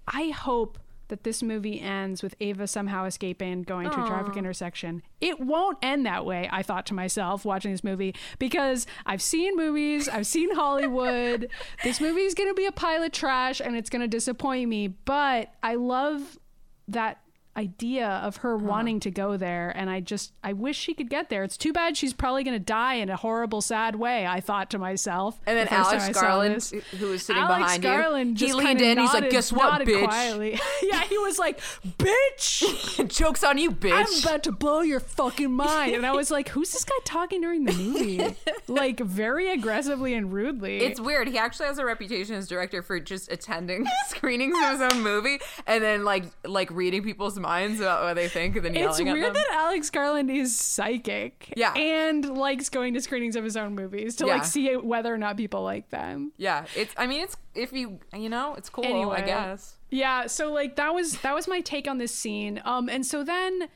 I 0.08 0.30
hope 0.30 0.80
that 1.10 1.26
this 1.26 1.44
movie 1.44 1.80
ends 1.82 2.24
with 2.24 2.34
Ava 2.40 2.66
somehow 2.66 3.04
escaping, 3.06 3.64
going 3.64 3.90
to 3.90 4.04
a 4.04 4.08
traffic 4.08 4.38
intersection. 4.38 5.04
It 5.20 5.40
won't 5.42 5.78
end 5.82 6.06
that 6.06 6.26
way, 6.26 6.48
I 6.52 6.64
thought 6.64 6.86
to 6.88 6.94
myself 6.94 7.44
watching 7.44 7.72
this 7.72 7.84
movie, 7.84 8.16
because 8.40 8.88
I've 9.06 9.22
seen 9.22 9.56
movies, 9.58 10.08
I've 10.08 10.26
seen 10.26 10.56
Hollywood. 10.56 11.50
this 11.84 12.00
movie 12.00 12.22
is 12.22 12.34
going 12.34 12.50
to 12.50 12.56
be 12.56 12.66
a 12.66 12.72
pile 12.72 13.04
of 13.04 13.12
trash 13.12 13.60
and 13.60 13.76
it's 13.76 13.90
going 13.90 14.02
to 14.02 14.08
disappoint 14.08 14.70
me. 14.70 14.88
But 14.88 15.54
I 15.62 15.76
love 15.76 16.40
that 16.88 17.20
idea 17.56 18.08
of 18.08 18.38
her 18.38 18.58
wanting 18.58 19.00
to 19.00 19.12
go 19.12 19.38
there 19.38 19.72
and 19.76 19.90
i 19.90 20.00
just 20.00 20.34
i 20.44 20.52
wish 20.52 20.78
she 20.78 20.94
could 20.94 21.10
get 21.10 21.30
there 21.30 21.44
it's 21.44 21.58
too 21.58 21.72
bad 21.72 21.96
she's 21.96 22.14
probably 22.14 22.44
going 22.44 22.58
to 22.58 22.64
die 22.64 22.96
in 22.96 23.10
a 23.10 23.16
horrible 23.16 23.62
sad 23.62 23.96
way 23.96 24.26
i 24.26 24.40
thought 24.40 24.72
to 24.72 24.80
myself 24.80 25.40
and 25.46 25.58
then 25.58 25.68
the 25.68 25.74
Alex 25.74 26.10
Garland, 26.10 26.64
who 27.00 27.10
was 27.10 27.26
sitting 27.26 27.42
Alex 27.42 27.60
behind 27.60 27.84
Garland 27.84 28.30
you, 28.30 28.48
just 28.48 28.60
he 28.60 28.66
leaned 28.66 28.82
in. 28.82 28.98
he's 28.98 29.14
like, 29.14 29.30
"Guess 29.30 29.52
what, 29.52 29.72
nodded 29.72 29.88
bitch? 29.88 30.04
Quietly. 30.04 30.60
yeah, 30.84 31.04
he 31.04 31.18
was 31.18 31.40
like, 31.40 31.60
"Bitch, 31.98 33.08
Jokes 33.16 33.44
on 33.44 33.58
you, 33.58 33.72
bitch. 33.72 33.94
I'm 33.94 34.24
about 34.24 34.44
to 34.44 34.52
blow 34.52 34.82
your 34.82 35.00
fucking 35.00 35.52
mind." 35.52 35.96
And 35.96 36.06
I 36.06 36.14
was 36.14 36.32
like, 36.32 36.50
"Who's 36.50 36.72
this 36.72 36.86
guy 36.86 36.96
talking 37.06 37.42
during 37.42 37.66
the 37.66 37.74
movie?" 37.74 38.36
like 38.68 39.00
very 39.00 39.52
aggressively 39.52 40.14
and 40.14 40.32
rudely. 40.32 40.80
It's 40.80 41.00
weird. 41.00 41.28
He 41.28 41.38
actually 41.38 41.68
has 41.68 41.78
a 41.78 41.86
reputation 41.86 42.36
as 42.36 42.48
director 42.48 42.82
for 42.82 43.00
just 43.00 43.32
attending 43.32 43.86
screenings 44.08 44.56
of 44.64 44.72
his 44.72 44.94
own 44.94 45.02
movie 45.02 45.40
and 45.68 45.84
then 45.84 46.04
like 46.04 46.26
like 46.46 46.70
reading 46.72 47.04
people's 47.04 47.38
minds 47.44 47.80
about 47.80 48.03
what 48.03 48.15
they 48.15 48.28
think 48.28 48.56
and 48.56 48.65
then 48.65 48.74
yelling 48.74 49.07
It's 49.07 49.14
weird 49.20 49.36
that 49.36 49.48
Alex 49.52 49.90
Garland 49.91 50.32
is 50.32 50.57
psychic, 50.57 51.53
Yeah. 51.56 51.74
and 51.76 52.26
likes 52.38 52.70
going 52.70 52.95
to 52.95 53.02
screenings 53.02 53.36
of 53.36 53.44
his 53.44 53.56
own 53.56 53.76
movies 53.76 54.15
to 54.15 54.26
Yeah. 54.26 54.34
like 54.34 54.45
see 54.45 54.76
whether 54.76 55.14
or 55.14 55.18
not 55.20 55.38
people 55.38 55.61
like 55.64 55.90
them. 55.91 56.32
yeah, 56.38 56.65
it's. 56.76 56.94
I 56.98 57.06
mean, 57.06 57.22
it's 57.22 57.38
if 57.53 57.72
you 57.72 57.99
you 58.15 58.30
know, 58.30 58.56
it's 58.56 58.70
cool. 58.70 59.11
I 59.11 59.22
guess. 59.22 59.76
Yeah, 59.91 60.26
so 60.26 60.52
like 60.52 60.76
that 60.78 60.95
was 60.95 61.20
that 61.20 61.36
was 61.36 61.48
my 61.48 61.61
take 61.61 61.88
on 61.88 61.99
this 61.99 62.11
scene. 62.11 62.60
Um 62.65 62.90
and 62.90 63.06
so 63.06 63.24
then 63.24 63.70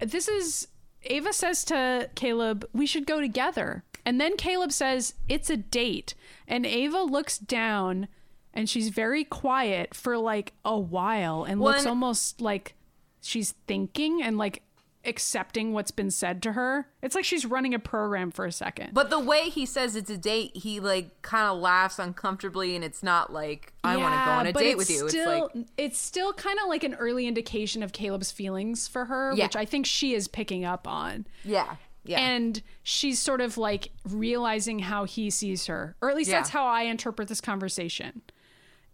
this 0.00 0.26
is 0.28 0.68
Ava 1.04 1.32
says 1.32 1.64
to 1.66 2.08
Caleb, 2.14 2.66
"We 2.72 2.86
should 2.86 3.06
go 3.06 3.20
together." 3.20 3.84
And 4.06 4.18
then 4.20 4.36
Caleb 4.36 4.72
says, 4.72 5.14
"It's 5.28 5.50
a 5.50 5.56
date." 5.56 6.14
And 6.48 6.64
Ava 6.66 7.02
looks 7.02 7.36
down 7.38 8.08
and 8.52 8.68
she's 8.68 8.88
very 8.88 9.22
quiet 9.24 9.94
for 9.94 10.18
like 10.18 10.52
a 10.64 10.78
while 10.78 11.44
and 11.44 11.60
Well, 11.60 11.70
looks 11.72 11.82
and- 11.84 11.90
almost 11.90 12.40
like 12.40 12.74
she's 13.20 13.52
thinking 13.66 14.22
and 14.22 14.36
like 14.38 14.62
accepting 15.06 15.72
what's 15.72 15.90
been 15.90 16.10
said 16.10 16.42
to 16.42 16.52
her. 16.52 16.86
It's 17.02 17.14
like 17.14 17.24
she's 17.24 17.46
running 17.46 17.72
a 17.72 17.78
program 17.78 18.30
for 18.30 18.44
a 18.44 18.52
second. 18.52 18.90
But 18.92 19.08
the 19.08 19.18
way 19.18 19.48
he 19.48 19.64
says 19.64 19.96
it's 19.96 20.10
a 20.10 20.18
date, 20.18 20.54
he 20.54 20.78
like 20.78 21.22
kind 21.22 21.48
of 21.50 21.58
laughs 21.58 21.98
uncomfortably, 21.98 22.74
and 22.76 22.84
it's 22.84 23.02
not 23.02 23.32
like 23.32 23.72
I 23.82 23.96
want 23.96 24.12
to 24.12 24.24
go 24.26 24.30
on 24.32 24.46
a 24.46 24.52
date 24.52 24.76
with 24.76 24.90
you. 24.90 25.08
Still, 25.08 25.46
it's 25.46 25.54
like 25.56 25.66
it's 25.78 25.98
still 25.98 26.32
kind 26.34 26.58
of 26.62 26.68
like 26.68 26.84
an 26.84 26.94
early 26.94 27.26
indication 27.26 27.82
of 27.82 27.92
Caleb's 27.92 28.30
feelings 28.30 28.86
for 28.88 29.06
her, 29.06 29.32
Yeah. 29.34 29.46
which 29.46 29.56
I 29.56 29.64
think 29.64 29.86
she 29.86 30.12
is 30.14 30.28
picking 30.28 30.66
up 30.66 30.86
on. 30.86 31.26
yeah, 31.44 31.76
yeah. 32.04 32.20
And 32.20 32.62
she's 32.82 33.18
sort 33.18 33.40
of 33.40 33.56
like 33.56 33.90
realizing 34.06 34.80
how 34.80 35.04
he 35.04 35.30
sees 35.30 35.64
her, 35.66 35.96
or 36.02 36.10
at 36.10 36.16
least 36.16 36.28
Yeah. 36.28 36.36
that's 36.40 36.50
how 36.50 36.66
I 36.66 36.82
interpret 36.82 37.28
this 37.28 37.40
conversation. 37.40 38.20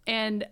And 0.05 0.47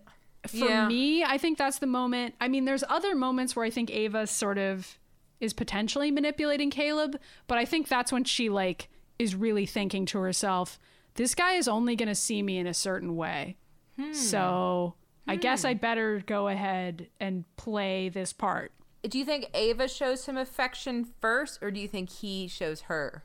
for 0.48 0.56
Yeah. 0.56 0.88
me, 0.88 1.24
I 1.24 1.38
think 1.38 1.58
that's 1.58 1.78
the 1.78 1.86
moment. 1.86 2.34
I 2.40 2.48
mean, 2.48 2.64
there's 2.64 2.84
other 2.88 3.14
moments 3.14 3.54
where 3.56 3.64
I 3.64 3.70
think 3.70 3.90
Ava 3.90 4.26
sort 4.26 4.58
of 4.58 4.98
is 5.40 5.52
potentially 5.52 6.10
manipulating 6.10 6.70
Caleb, 6.70 7.18
but 7.46 7.58
I 7.58 7.64
think 7.64 7.88
that's 7.88 8.10
when 8.12 8.24
she 8.24 8.48
like 8.48 8.88
is 9.18 9.34
really 9.34 9.66
thinking 9.66 10.06
to 10.06 10.18
herself, 10.18 10.78
this 11.14 11.34
guy 11.34 11.52
is 11.52 11.68
only 11.68 11.96
going 11.96 12.08
to 12.08 12.14
see 12.14 12.42
me 12.42 12.58
in 12.58 12.66
a 12.66 12.74
certain 12.74 13.16
way. 13.16 13.56
Hmm. 13.98 14.12
So 14.12 14.94
I 15.26 15.36
guess 15.36 15.62
hmm. 15.62 15.68
I 15.68 15.74
better 15.74 16.22
go 16.24 16.48
ahead 16.48 17.08
and 17.20 17.44
play 17.56 18.08
this 18.08 18.32
part. 18.32 18.72
do 19.08 19.18
you 19.18 19.24
think 19.24 19.46
Ava 19.54 19.88
shows 19.88 20.26
him 20.26 20.36
affection 20.36 21.06
first, 21.20 21.62
or 21.62 21.70
do 21.70 21.80
you 21.80 21.88
think 21.88 22.10
he 22.10 22.48
shows 22.48 22.82
her? 22.82 23.22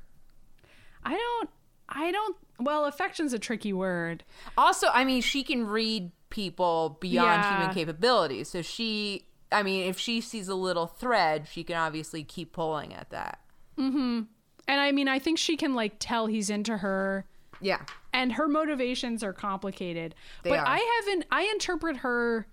I 1.04 1.14
don't, 1.16 1.50
I 1.90 2.12
don't, 2.12 2.38
well, 2.60 2.86
affection's 2.86 3.34
a 3.34 3.40
tricky 3.40 3.74
word. 3.74 4.24
Also, 4.58 4.88
I 4.94 5.04
mean, 5.04 5.22
she 5.22 5.44
can 5.44 5.66
read 5.66 6.12
people 6.32 6.98
beyond 7.00 7.44
Yeah. 7.44 7.58
human 7.60 7.74
capabilities. 7.76 8.50
So 8.50 8.64
she, 8.64 9.26
I 9.52 9.62
mean, 9.62 9.88
if 9.88 10.00
she 10.00 10.20
sees 10.22 10.48
a 10.48 10.56
little 10.56 10.88
thread, 10.88 11.48
she 11.52 11.64
can 11.64 11.76
obviously 11.76 12.24
keep 12.24 12.54
pulling 12.54 12.94
at 12.94 13.12
that. 13.12 13.40
Mm-hmm. 13.78 14.22
And 14.68 14.80
I 14.82 14.92
mean, 14.92 15.08
I 15.08 15.20
think 15.20 15.38
she 15.38 15.56
can 15.58 15.76
like 15.76 15.94
tell 16.00 16.26
he's 16.28 16.50
into 16.50 16.78
her 16.78 17.26
Yeah. 17.60 17.82
and 18.14 18.34
her 18.34 18.48
motivations 18.48 19.24
are 19.24 19.34
complicated. 19.34 20.16
They 20.44 20.50
but 20.52 20.60
are. 20.60 20.66
I 20.68 21.02
haven't 21.06 21.26
I 21.32 21.44
interpret 21.54 21.98
her 21.98 22.48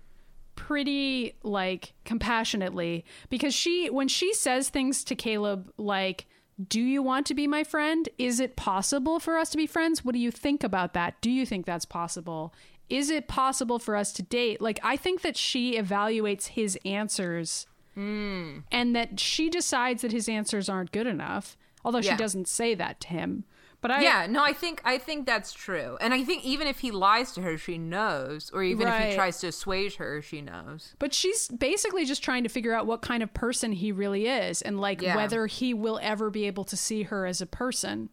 pretty 0.55 1.35
like 1.43 1.93
compassionately 2.03 3.05
because 3.29 3.53
she 3.53 3.89
when 3.89 4.07
she 4.09 4.33
says 4.33 4.67
things 4.69 5.03
to 5.05 5.15
Caleb 5.15 5.71
like 5.77 6.25
do 6.67 6.81
you 6.81 7.01
want 7.01 7.25
to 7.27 7.33
be 7.33 7.47
my 7.47 7.63
friend? 7.63 8.09
Is 8.17 8.41
it 8.41 8.57
possible 8.57 9.21
for 9.21 9.37
us 9.37 9.49
to 9.51 9.57
be 9.57 9.65
friends? 9.65 10.03
What 10.03 10.11
do 10.11 10.19
you 10.19 10.29
think 10.29 10.61
about 10.61 10.93
that? 10.93 11.21
Do 11.21 11.31
you 11.31 11.45
think 11.45 11.65
that's 11.65 11.85
possible? 11.85 12.53
Is 12.89 13.09
it 13.09 13.27
possible 13.27 13.77
for 13.79 13.95
us 13.95 14.11
to 14.13 14.23
date? 14.23 14.61
Like, 14.61 14.79
I 14.83 14.95
think 14.97 15.21
that 15.21 15.37
she 15.37 15.77
evaluates 15.77 16.47
his 16.47 16.77
answers 16.85 17.67
Hmm. 17.95 18.59
and 18.71 18.95
that 18.95 19.19
she 19.19 19.49
decides 19.49 20.01
that 20.03 20.11
his 20.11 20.29
answers 20.29 20.69
aren't 20.69 20.91
good 20.91 21.07
enough, 21.07 21.57
although 21.83 22.01
she 22.01 22.15
doesn't 22.15 22.47
say 22.47 22.73
that 22.75 22.99
to 23.01 23.07
him. 23.09 23.43
But 23.81 23.91
I, 23.91 24.01
yeah, 24.01 24.27
no, 24.29 24.43
I 24.43 24.51
think 24.53 24.81
I 24.83 24.97
think 24.97 25.25
that's 25.25 25.53
true, 25.53 25.97
and 26.01 26.13
I 26.13 26.23
think 26.25 26.43
even 26.43 26.67
if 26.67 26.79
he 26.79 26.91
lies 26.91 27.31
to 27.33 27.41
her, 27.41 27.57
she 27.57 27.77
knows, 27.77 28.51
or 28.53 28.61
even 28.61 28.87
if 28.89 29.09
he 29.09 29.15
tries 29.15 29.39
to 29.39 29.47
assuage 29.47 29.95
her, 29.95 30.21
she 30.21 30.41
knows. 30.41 30.95
But 30.99 31.13
she's 31.13 31.47
basically 31.47 32.03
just 32.03 32.21
trying 32.21 32.43
to 32.43 32.49
figure 32.49 32.73
out 32.73 32.85
what 32.85 33.01
kind 33.01 33.23
of 33.23 33.33
person 33.33 33.71
he 33.71 33.91
really 33.93 34.27
is 34.27 34.61
and 34.61 34.81
like 34.81 35.01
Yeah. 35.01 35.15
whether 35.15 35.47
he 35.47 35.73
will 35.73 35.97
ever 36.01 36.29
be 36.29 36.45
able 36.45 36.65
to 36.65 36.75
see 36.75 37.03
her 37.03 37.25
as 37.25 37.39
a 37.41 37.45
person. 37.45 38.09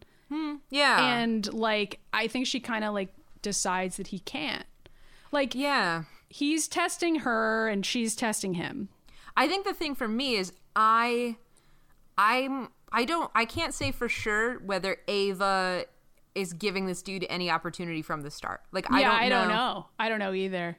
Yeah, 0.69 1.15
And 1.19 1.51
like 1.53 1.99
I 2.13 2.27
think 2.27 2.47
she 2.47 2.59
kind 2.61 2.83
of 2.85 2.93
like 2.93 3.09
decides 3.47 3.95
that 3.95 4.07
he 4.07 4.19
can't. 4.19 4.65
Like 5.31 5.55
yeah. 5.55 6.03
he's 6.27 6.67
testing 6.67 7.19
her 7.19 7.69
and 7.69 7.85
she's 7.85 8.13
testing 8.13 8.55
him. 8.55 8.89
I 9.37 9.47
think 9.47 9.65
the 9.65 9.73
thing 9.73 9.95
for 9.95 10.07
me 10.07 10.35
is 10.35 10.51
I 10.75 11.37
I'm 12.17 12.69
I 12.91 13.05
don't 13.05 13.31
I 13.33 13.45
can't 13.45 13.73
say 13.73 13.91
for 13.91 14.09
sure 14.09 14.59
whether 14.59 14.97
Ava 15.07 15.85
is 16.35 16.51
giving 16.51 16.87
this 16.87 17.01
dude 17.01 17.25
any 17.29 17.49
opportunity 17.49 18.01
from 18.01 18.21
the 18.21 18.31
start. 18.31 18.61
Like 18.73 18.91
I 18.91 19.01
don't 19.01 19.11
I 19.11 19.29
know. 19.29 19.39
don't 19.39 19.47
know. 19.49 19.85
I 19.97 20.09
don't 20.09 20.19
know 20.19 20.33
either. 20.33 20.77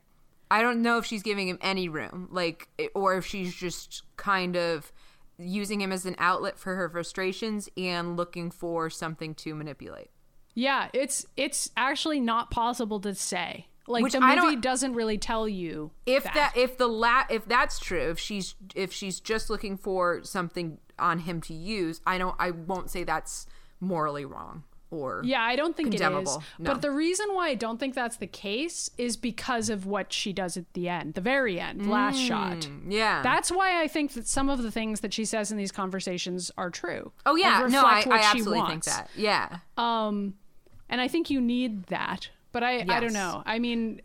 I 0.51 0.61
don't 0.61 0.83
know 0.83 0.99
if 0.99 1.07
she's 1.07 1.23
giving 1.23 1.49
him 1.49 1.59
any 1.61 1.89
room, 1.89 2.29
like, 2.31 2.69
or 2.95 3.17
if 3.17 3.27
she's 3.27 3.55
just 3.55 4.03
kind 4.17 4.57
of 4.57 4.93
using 5.39 5.81
him 5.81 5.93
as 5.93 6.07
an 6.07 6.17
outlet 6.19 6.59
for 6.59 6.75
her 6.75 6.89
frustrations 6.89 7.69
and 7.77 8.17
looking 8.17 8.51
for 8.51 8.89
something 8.89 9.35
to 9.37 9.55
manipulate. 9.55 10.11
Yeah, 10.59 10.89
it's 10.93 11.25
it's 11.37 11.71
actually 11.77 12.19
not 12.19 12.51
possible 12.51 12.99
to 13.01 13.15
say. 13.15 13.69
Like 13.87 14.03
Which 14.03 14.13
the 14.13 14.21
movie 14.21 14.57
doesn't 14.57 14.95
really 14.95 15.17
tell 15.17 15.49
you 15.49 15.93
If 16.05 16.25
that, 16.25 16.55
if 16.57 16.77
the 16.77 16.89
la 16.89 17.25
if 17.31 17.47
that's 17.47 17.79
true, 17.79 18.11
if 18.11 18.19
she's 18.19 18.57
if 18.75 18.93
she's 18.93 19.21
just 19.21 19.49
looking 19.49 19.77
for 19.77 20.23
something 20.25 20.79
on 20.99 21.21
him 21.21 21.41
to 21.43 21.55
use, 21.55 22.01
I 22.07 22.19
don't 22.19 22.35
I 22.39 22.51
won't 22.51 22.91
say 22.91 23.05
that's 23.05 23.47
morally 23.81 24.25
wrong 24.25 24.65
or 24.91 25.23
Yeah, 25.25 25.43
I 25.43 25.57
don't 25.57 25.77
think 25.77 25.95
it 25.95 26.01
is. 26.01 26.03
No. 26.03 26.41
But 26.59 26.83
the 26.83 26.91
reason 26.91 27.27
why 27.33 27.49
I 27.49 27.55
don't 27.55 27.79
think 27.79 27.95
that's 27.95 28.17
the 28.17 28.27
case 28.27 28.91
is 28.99 29.17
because 29.17 29.71
of 29.71 29.87
what 29.87 30.13
she 30.13 30.33
does 30.33 30.57
at 30.57 30.73
the 30.73 30.89
end, 30.89 31.15
the 31.15 31.21
very 31.21 31.61
end, 31.61 31.89
last 31.89 32.19
shot. 32.19 32.69
yeah. 32.89 33.23
That's 33.23 33.51
why 33.51 33.81
I 33.83 33.89
think 33.89 34.15
that 34.15 34.27
some 34.27 34.49
of 34.49 34.63
the 34.63 34.71
things 34.71 35.01
that 35.01 35.13
she 35.13 35.25
says 35.25 35.51
in 35.51 35.59
these 35.59 35.73
conversations 35.73 36.51
are 36.59 36.71
true. 36.71 37.13
oh 37.27 37.37
yeah, 37.37 37.67
no, 37.71 37.83
I, 37.83 38.05
I 38.11 38.19
absolutely 38.19 38.69
think 38.69 38.85
that. 38.85 39.09
Yeah. 39.17 39.59
Um, 39.77 40.35
and 40.89 41.01
I 41.01 41.09
think 41.09 41.31
you 41.31 41.41
need 41.41 41.85
that. 41.87 42.31
But 42.53 42.63
I, 42.63 42.81
I 42.89 43.01
don't 43.01 43.13
know. 43.13 43.43
I 43.45 43.59
mean, 43.59 44.01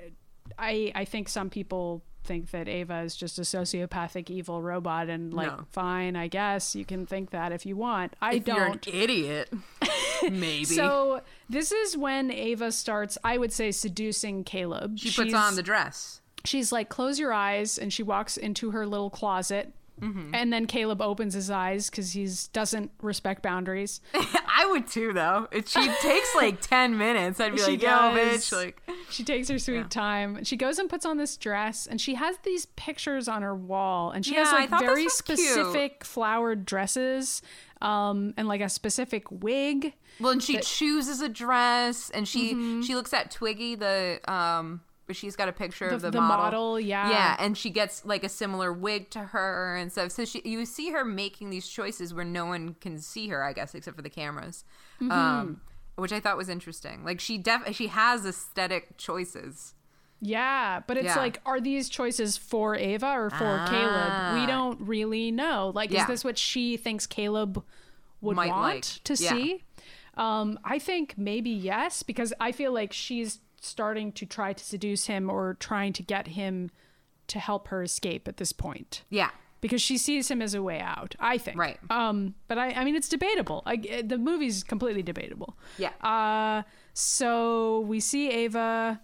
I, 0.60 0.92
I 0.96 1.06
think 1.06 1.30
some 1.30 1.50
people 1.50 2.04
think 2.26 2.52
that 2.52 2.68
Ava 2.70 3.00
is 3.02 3.16
just 3.16 3.38
a 3.38 3.42
sociopathic 3.42 4.30
evil 4.30 4.62
robot, 4.62 5.10
and 5.10 5.34
like, 5.34 5.48
No. 5.48 5.66
fine, 5.72 6.16
I 6.16 6.28
guess 6.28 6.76
you 6.76 6.86
can 6.86 7.06
think 7.06 7.32
that 7.32 7.52
if 7.52 7.66
you 7.66 7.76
want. 7.76 8.16
I 8.22 8.36
if 8.36 8.48
you're 8.48 8.58
an 8.64 8.80
don't. 8.82 8.88
idiot, 8.88 9.52
maybe. 10.24 10.66
So 10.66 11.22
this 11.50 11.72
is 11.72 11.98
when 11.98 12.32
Ava 12.32 12.72
starts, 12.72 13.18
I 13.24 13.38
would 13.38 13.52
say, 13.54 13.72
seducing 13.72 14.44
Caleb. 14.44 14.98
she 15.00 15.10
puts 15.10 15.30
She's- 15.30 15.34
on 15.34 15.56
the 15.56 15.64
dress. 15.64 16.22
she's 16.46 16.72
like, 16.72 16.90
close 16.90 17.20
your 17.20 17.34
eyes, 17.34 17.78
and 17.78 17.92
she 17.92 18.04
walks 18.04 18.38
into 18.38 18.72
her 18.72 18.86
little 18.86 19.10
closet. 19.10 19.74
Mm-hmm. 20.02 20.34
And 20.34 20.52
then 20.52 20.66
Caleb 20.66 21.02
opens 21.02 21.34
his 21.34 21.50
eyes 21.50 21.90
because 21.90 22.12
he 22.14 22.28
doesn't 22.52 22.92
respect 23.02 23.42
boundaries. 23.44 24.02
I 24.14 24.66
would 24.72 24.88
too, 24.88 25.14
though. 25.14 25.48
It, 25.52 25.68
she 25.70 25.88
takes 26.02 26.36
like 26.36 26.60
ten 26.68 26.98
minutes. 26.98 27.40
I'd 27.40 27.54
be 27.54 27.60
She 27.60 27.72
like, 27.72 27.82
"Yo, 27.84 27.90
bitch!" 27.90 28.52
Like, 28.52 28.82
She 29.10 29.24
takes 29.24 29.50
her 29.50 29.60
sweet 29.60 29.90
time. 29.90 30.44
She 30.44 30.58
goes 30.58 30.80
and 30.80 30.90
puts 30.90 31.06
on 31.06 31.18
this 31.18 31.38
dress, 31.38 31.86
and 31.88 32.02
she 32.02 32.16
has 32.16 32.38
these 32.44 32.66
pictures 32.76 33.28
on 33.28 33.44
her 33.44 33.56
wall, 33.56 34.12
and 34.12 34.26
she 34.26 34.36
has 34.36 34.52
Yeah, 34.52 34.58
I 34.58 34.66
like 34.66 34.80
very 34.80 35.04
was 35.06 35.22
cute. 35.22 35.38
specific 35.40 36.04
flowered 36.04 36.66
dresses, 36.66 37.42
um, 37.82 38.34
and 38.36 38.48
like 38.48 38.62
a 38.62 38.70
specific 38.70 39.26
wig. 39.30 39.94
well, 40.20 40.32
and 40.32 40.42
she 40.44 40.58
chooses 40.60 41.22
a 41.22 41.30
dress, 41.30 42.10
and 42.10 42.28
she 42.28 42.54
Mm-hmm. 42.54 42.82
she 42.82 42.96
looks 42.96 43.14
at 43.14 43.32
Twiggy, 43.32 43.76
the 43.76 44.20
um, 44.32 44.82
but 45.14 45.18
she's 45.18 45.36
got 45.36 45.48
a 45.48 45.52
picture 45.54 45.90
The, 45.90 45.96
of 45.96 46.02
the, 46.02 46.12
the 46.12 46.22
model, 46.22 46.80
yeah, 46.80 47.10
Yeah, 47.10 47.36
and 47.40 47.56
she 47.58 47.70
gets 47.70 48.04
like 48.04 48.24
a 48.24 48.30
similar 48.30 48.74
wig 48.74 49.10
to 49.12 49.20
her 49.20 49.76
and 49.76 49.92
stuff. 49.92 50.12
So 50.12 50.26
she, 50.26 50.42
you 50.44 50.66
see 50.66 50.92
her 50.92 51.06
making 51.06 51.50
these 51.52 51.68
choices 51.68 52.14
where 52.14 52.26
no 52.26 52.46
one 52.46 52.76
can 52.82 53.00
see 53.00 53.28
her, 53.30 53.44
I 53.44 53.54
guess, 53.54 53.76
except 53.76 53.96
for 53.96 54.02
the 54.02 54.10
cameras, 54.10 54.64
Mm-hmm. 55.02 55.12
um, 55.12 55.62
which 55.96 56.12
I 56.12 56.20
thought 56.20 56.38
was 56.38 56.50
interesting. 56.50 57.04
Like 57.06 57.20
she 57.20 57.38
def 57.38 57.76
she 57.76 57.88
has 57.88 58.26
aesthetic 58.26 58.98
choices. 58.98 59.76
Yeah, 60.20 60.82
but 60.88 60.96
it's 60.98 61.06
Yeah. 61.08 61.18
like, 61.18 61.42
are 61.46 61.60
these 61.60 61.90
choices 61.90 62.38
for 62.38 62.76
Ava 62.76 63.08
or 63.12 63.30
for 63.30 63.66
Caleb? 63.70 64.34
We 64.36 64.42
Ah. 64.42 64.46
don't 64.48 64.80
really 64.82 65.32
know. 65.32 65.72
Like, 65.76 65.92
Yeah. 65.92 66.02
is 66.02 66.08
this 66.08 66.24
what 66.24 66.38
she 66.38 66.78
thinks 66.78 67.06
Caleb 67.06 67.64
would 68.22 68.36
Might 68.38 68.50
want 68.50 68.64
like. 68.64 69.04
to 69.04 69.14
Yeah. 69.22 69.30
see? 69.32 69.64
Um, 70.16 70.60
I 70.64 70.80
think 70.80 71.16
maybe 71.18 71.50
yes, 71.50 72.04
because 72.04 72.34
I 72.40 72.52
feel 72.54 72.72
like 72.72 72.94
she's 72.94 73.40
starting 73.66 74.12
to 74.14 74.26
try 74.26 74.54
to 74.54 74.64
seduce 74.64 75.06
him 75.06 75.30
or 75.30 75.56
trying 75.60 75.94
to 75.94 76.04
get 76.04 76.28
him 76.28 76.70
to 77.28 77.40
help 77.40 77.70
her 77.70 77.82
escape 77.84 78.28
at 78.28 78.38
this 78.38 78.52
point. 78.52 79.04
Yeah, 79.10 79.30
Because 79.62 79.82
she 79.82 79.98
sees 79.98 80.30
him 80.30 80.42
as 80.42 80.54
a 80.54 80.62
way 80.62 80.80
out, 80.80 81.16
I 81.20 81.38
think. 81.38 81.58
Right. 81.58 81.80
Um, 81.90 82.36
but 82.50 82.58
I, 82.58 82.72
I 82.72 82.84
mean, 82.84 82.96
it's 82.96 83.08
debatable. 83.10 83.64
I, 83.66 84.02
the 84.06 84.18
movie's 84.18 84.64
completely 84.64 85.04
debatable. 85.04 85.58
yeah. 85.78 85.92
Uh, 86.02 86.64
so 86.94 87.80
we 87.82 88.00
see 88.00 88.30
Ava 88.30 89.00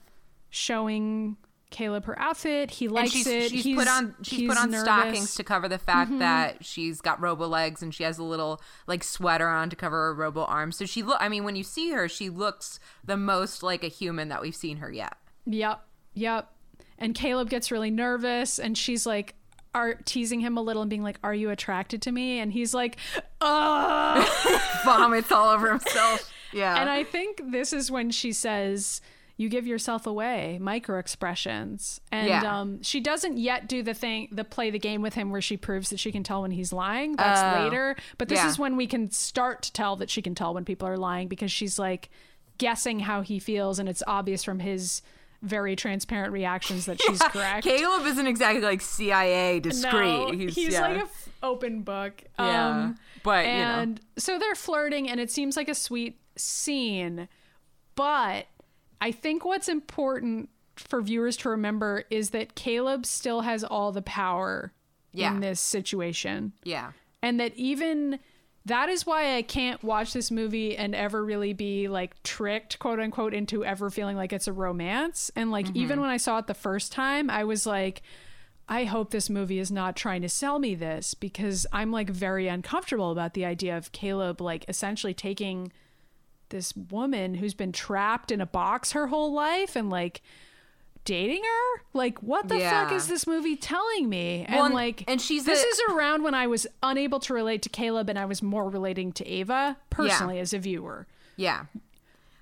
showing 0.50 1.38
Caleb 1.72 2.06
her 2.06 2.20
outfit. 2.20 2.72
He 2.72 2.88
likes 2.88 3.12
she's, 3.12 3.28
it. 3.28 3.52
she's 3.52 3.64
he's, 3.64 3.76
put 3.78 3.88
on 3.88 4.16
she's 4.24 4.48
put 4.48 4.58
on 4.58 4.72
nervous. 4.72 4.84
stockings 4.86 5.36
to 5.36 5.44
cover 5.44 5.68
the 5.70 5.78
fact 5.78 6.10
Mm-hmm. 6.10 6.20
that 6.20 6.66
she's 6.66 7.00
got 7.00 7.22
robo 7.22 7.48
legs 7.48 7.84
and 7.84 7.94
she 7.94 8.04
has 8.04 8.18
a 8.18 8.24
little 8.24 8.60
like 8.88 9.04
sweater 9.04 9.48
on 9.48 9.70
to 9.70 9.76
cover 9.76 9.96
her 10.08 10.14
robo 10.16 10.44
arms. 10.46 10.78
So 10.78 10.86
she 10.86 11.04
look. 11.04 11.18
I 11.20 11.30
mean, 11.30 11.44
when 11.44 11.56
you 11.56 11.64
see 11.64 11.92
her, 11.92 12.10
she 12.10 12.30
looks 12.30 12.80
the 13.04 13.18
most 13.18 13.62
like 13.62 13.84
a 13.84 13.88
human 13.88 14.30
that 14.30 14.42
we've 14.42 14.56
seen 14.56 14.78
her 14.78 14.92
yet. 14.92 15.14
Yep, 15.46 15.80
yep. 16.16 16.52
And 16.98 17.14
Caleb 17.16 17.50
gets 17.50 17.72
really 17.72 17.92
nervous, 17.92 18.60
and 18.60 18.78
she's 18.78 19.06
like, 19.06 19.36
are 19.74 19.94
teasing 19.94 20.40
him 20.42 20.58
a 20.58 20.62
little 20.62 20.82
and 20.82 20.90
being 20.90 21.04
like, 21.04 21.20
"Are 21.24 21.34
you 21.34 21.50
attracted 21.52 22.02
to 22.02 22.12
me?" 22.12 22.40
And 22.40 22.52
he's 22.52 22.74
like, 22.74 22.98
"Uh." 23.40 24.26
Vomits 24.86 25.32
all 25.32 25.50
over 25.50 25.70
himself. 25.72 26.32
Yeah, 26.52 26.80
and 26.82 26.90
I 26.90 27.04
think 27.04 27.42
this 27.52 27.72
is 27.74 27.92
when 27.92 28.10
she 28.12 28.32
says. 28.34 29.02
You 29.40 29.48
give 29.48 29.66
yourself 29.66 30.06
away, 30.06 30.58
micro 30.62 31.00
expressions, 31.00 32.02
and 32.12 32.28
Yeah. 32.28 32.60
um, 32.60 32.84
she 32.84 33.00
doesn't 33.00 33.38
yet 33.38 33.70
do 33.70 33.82
the 33.82 33.94
thing, 33.94 34.28
the 34.34 34.44
play 34.44 34.70
the 34.70 34.78
game 34.80 35.02
with 35.02 35.14
him, 35.14 35.30
where 35.32 35.40
she 35.42 35.56
proves 35.56 35.90
that 35.92 36.00
she 36.00 36.12
can 36.12 36.24
tell 36.24 36.42
when 36.42 36.52
he's 36.52 36.74
lying. 36.74 37.16
That's 37.16 37.40
Oh. 37.58 37.64
later, 37.64 37.96
but 38.18 38.28
this 38.28 38.40
Yeah. 38.40 38.50
is 38.50 38.60
when 38.60 38.76
we 38.76 38.86
can 38.86 39.12
start 39.12 39.62
to 39.62 39.72
tell 39.72 39.96
that 39.96 40.10
she 40.10 40.22
can 40.22 40.36
tell 40.36 40.54
when 40.54 40.66
people 40.66 40.90
are 40.90 40.98
lying 40.98 41.30
because 41.30 41.54
she's 41.54 41.80
like 41.80 42.10
guessing 42.58 43.00
how 43.00 43.22
he 43.22 43.40
feels, 43.40 43.80
and 43.80 43.88
it's 43.88 44.04
obvious 44.06 44.44
from 44.44 44.60
his 44.60 45.02
very 45.42 45.74
transparent 45.74 46.34
reactions 46.34 46.86
that 46.86 47.02
she's 47.02 47.20
correct. 47.32 47.64
Caleb 47.64 48.06
isn't 48.08 48.28
exactly 48.28 48.62
like 48.62 48.82
CIA 48.82 49.62
discreet. 49.62 49.92
No, 50.02 50.32
he's 50.34 50.54
he's, 50.54 50.74
yeah. 50.74 50.82
like 50.82 50.98
a 50.98 51.04
f- 51.04 51.30
open 51.42 51.84
book. 51.84 52.22
Yeah. 52.38 52.68
Um, 52.72 52.98
But, 53.24 53.46
you 53.46 53.52
know. 53.54 53.58
and 53.80 54.02
so 54.18 54.38
they're 54.38 54.54
flirting, 54.54 55.10
and 55.10 55.18
it 55.18 55.32
seems 55.32 55.56
like 55.56 55.70
a 55.70 55.76
sweet 55.76 56.20
scene. 56.36 57.30
But 57.96 58.48
I 59.02 59.12
think 59.12 59.46
what's 59.46 59.68
important 59.70 60.50
for 60.76 61.02
viewers 61.02 61.36
to 61.38 61.50
remember 61.50 62.04
is 62.10 62.30
that 62.32 62.56
Caleb 62.56 63.06
still 63.06 63.42
has 63.42 63.64
all 63.64 63.92
the 63.92 64.02
power 64.02 64.72
Yeah. 65.14 65.34
in 65.34 65.40
this 65.42 65.60
situation, 65.60 66.54
yeah. 66.64 66.92
and 67.22 67.40
that 67.40 67.56
even. 67.56 68.20
That 68.66 68.90
is 68.90 69.06
why 69.06 69.36
I 69.36 69.42
can't 69.42 69.82
watch 69.84 70.14
this 70.14 70.30
movie 70.30 70.76
and 70.78 70.94
ever 70.94 71.24
really 71.26 71.54
be 71.54 71.88
like 71.88 72.22
tricked, 72.24 72.78
quote 72.78 73.00
unquote, 73.00 73.34
into 73.34 73.66
ever 73.66 73.90
feeling 73.90 74.16
like 74.18 74.32
it's 74.34 74.48
a 74.50 74.54
romance. 74.54 75.32
And 75.36 75.50
like, 75.50 75.68
Mm-hmm. 75.68 75.78
even 75.78 76.02
when 76.02 76.10
I 76.10 76.18
saw 76.18 76.38
it 76.38 76.46
the 76.46 76.54
first 76.54 76.92
time, 76.92 77.30
I 77.32 77.46
was 77.46 77.66
like, 77.66 78.04
I 78.68 78.84
hope 78.84 79.10
this 79.10 79.30
movie 79.30 79.58
is 79.60 79.72
not 79.72 79.96
trying 79.96 80.22
to 80.22 80.30
sell 80.30 80.60
me 80.60 80.76
this 80.76 81.14
because 81.16 81.66
I'm 81.72 81.92
like 81.92 82.10
very 82.12 82.48
uncomfortable 82.48 83.12
about 83.12 83.34
the 83.34 83.46
idea 83.46 83.76
of 83.76 83.92
Caleb 83.94 84.40
like 84.42 84.66
essentially 84.68 85.14
taking 85.16 85.72
this 86.50 86.76
woman 86.76 87.36
who's 87.36 87.54
been 87.54 87.72
trapped 87.72 88.32
in 88.32 88.42
a 88.42 88.46
box 88.46 88.92
her 88.94 89.08
whole 89.08 89.34
life 89.34 89.76
and 89.76 89.90
like 89.90 90.22
dating 91.06 91.42
her 91.44 91.82
like 91.94 92.20
what 92.22 92.48
the 92.50 92.60
fuck 92.60 92.92
is 92.92 93.08
this 93.08 93.26
movie 93.26 93.56
telling 93.56 94.08
me 94.10 94.46
Well, 94.50 94.66
and 94.66 94.74
like 94.76 95.04
and 95.08 95.20
she's 95.20 95.46
this 95.46 95.64
a- 95.64 95.68
is 95.68 95.82
around 95.92 96.24
when 96.24 96.36
i 96.36 96.46
was 96.46 96.68
unable 96.84 97.20
to 97.22 97.34
relate 97.34 97.62
to 97.64 97.70
caleb 97.70 98.10
and 98.10 98.20
i 98.20 98.26
was 98.26 98.44
more 98.44 98.70
relating 98.70 99.12
to 99.14 99.26
ava 99.28 99.78
personally 99.90 100.40
as 100.40 100.54
a 100.54 100.60
viewer 100.60 101.08
Yeah. 101.38 101.66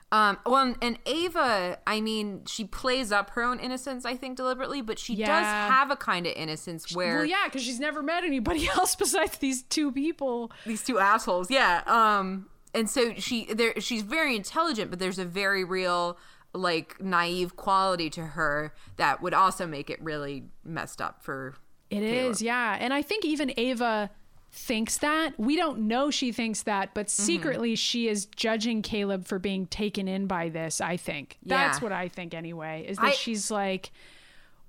Um, 0.10 0.38
well, 0.46 0.62
and, 0.64 0.78
and 0.82 0.98
Ava, 1.06 1.80
I 1.86 2.00
mean, 2.00 2.44
she 2.48 2.64
plays 2.64 3.12
up 3.12 3.32
her 3.32 3.44
own 3.44 3.60
innocence, 3.60 4.06
I 4.06 4.16
think, 4.16 4.38
deliberately, 4.38 4.82
but 4.82 4.98
she 4.98 5.18
does 5.18 5.44
have 5.46 5.92
a 5.92 5.98
kind 5.98 6.26
of 6.26 6.32
innocence 6.38 6.96
where 6.96 7.18
Well, 7.18 7.26
yeah, 7.26 7.44
because 7.44 7.62
she's 7.62 7.78
never 7.82 8.02
met 8.02 8.24
anybody 8.24 8.70
else 8.78 8.96
besides 8.96 9.38
these 9.40 9.64
two 9.64 9.92
people. 9.92 10.50
these 10.66 10.82
two 10.82 10.98
assholes, 10.98 11.52
yeah. 11.52 11.82
Um, 11.86 12.48
and 12.78 12.90
so 12.90 13.14
she, 13.16 13.46
there, 13.54 13.80
she's 13.80 14.04
very 14.04 14.36
intelligent, 14.36 14.90
but 14.90 15.00
there's 15.00 15.20
a 15.20 15.26
very 15.26 15.64
real, 15.64 16.18
like, 16.54 17.02
naive 17.02 17.56
quality 17.56 18.10
to 18.12 18.22
her 18.26 18.74
that 18.98 19.22
would 19.22 19.34
also 19.34 19.66
make 19.68 19.90
it 19.90 20.02
really 20.02 20.46
messed 20.64 21.02
up 21.02 21.24
for. 21.24 21.56
It 21.90 22.04
is, 22.04 22.42
yeah. 22.42 22.78
And 22.80 22.94
I 22.94 23.02
think 23.02 23.26
even 23.26 23.52
Ava 23.58 24.10
thinks 24.52 24.98
that. 25.00 25.38
We 25.38 25.56
don't 25.56 25.82
know 25.88 26.10
she 26.10 26.32
thinks 26.32 26.64
that, 26.64 26.94
but 26.94 27.08
Mm-hmm. 27.08 27.24
secretly 27.24 27.76
she 27.76 28.08
is 28.08 28.26
judging 28.26 28.82
Caleb 28.82 29.26
for 29.26 29.40
being 29.40 29.68
taken 29.68 30.08
in 30.08 30.26
by 30.28 30.50
this, 30.50 30.80
I 30.82 30.98
think. 30.98 31.38
That's 31.46 31.80
Yeah. 31.80 31.84
what 31.84 31.92
I 31.92 32.08
think 32.08 32.34
anyway. 32.34 32.86
Is 32.88 32.98
that 32.98 33.06
I- 33.08 33.12
she's 33.12 33.52
like 33.52 33.92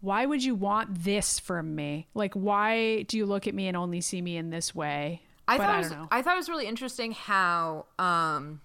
why 0.01 0.25
would 0.27 0.45
you 0.45 0.55
want 0.55 1.03
this 1.03 1.41
from 1.41 1.75
me? 1.75 2.07
Like 2.15 2.35
why 2.35 3.03
do 3.03 3.17
you 3.17 3.27
look 3.27 3.49
at 3.49 3.55
me 3.55 3.67
and 3.67 3.77
only 3.77 4.01
see 4.01 4.23
me 4.23 4.37
in 4.37 4.51
this 4.51 4.73
way? 4.75 5.23
I 5.49 5.57
but 5.59 5.65
thought 5.67 5.75
I 5.75 5.79
it 5.79 5.83
was. 5.83 6.09
I 6.11 6.23
thought 6.23 6.35
it 6.35 6.37
was 6.37 6.49
really 6.49 6.67
interesting 6.67 7.13
how 7.13 7.87
um, 7.99 8.61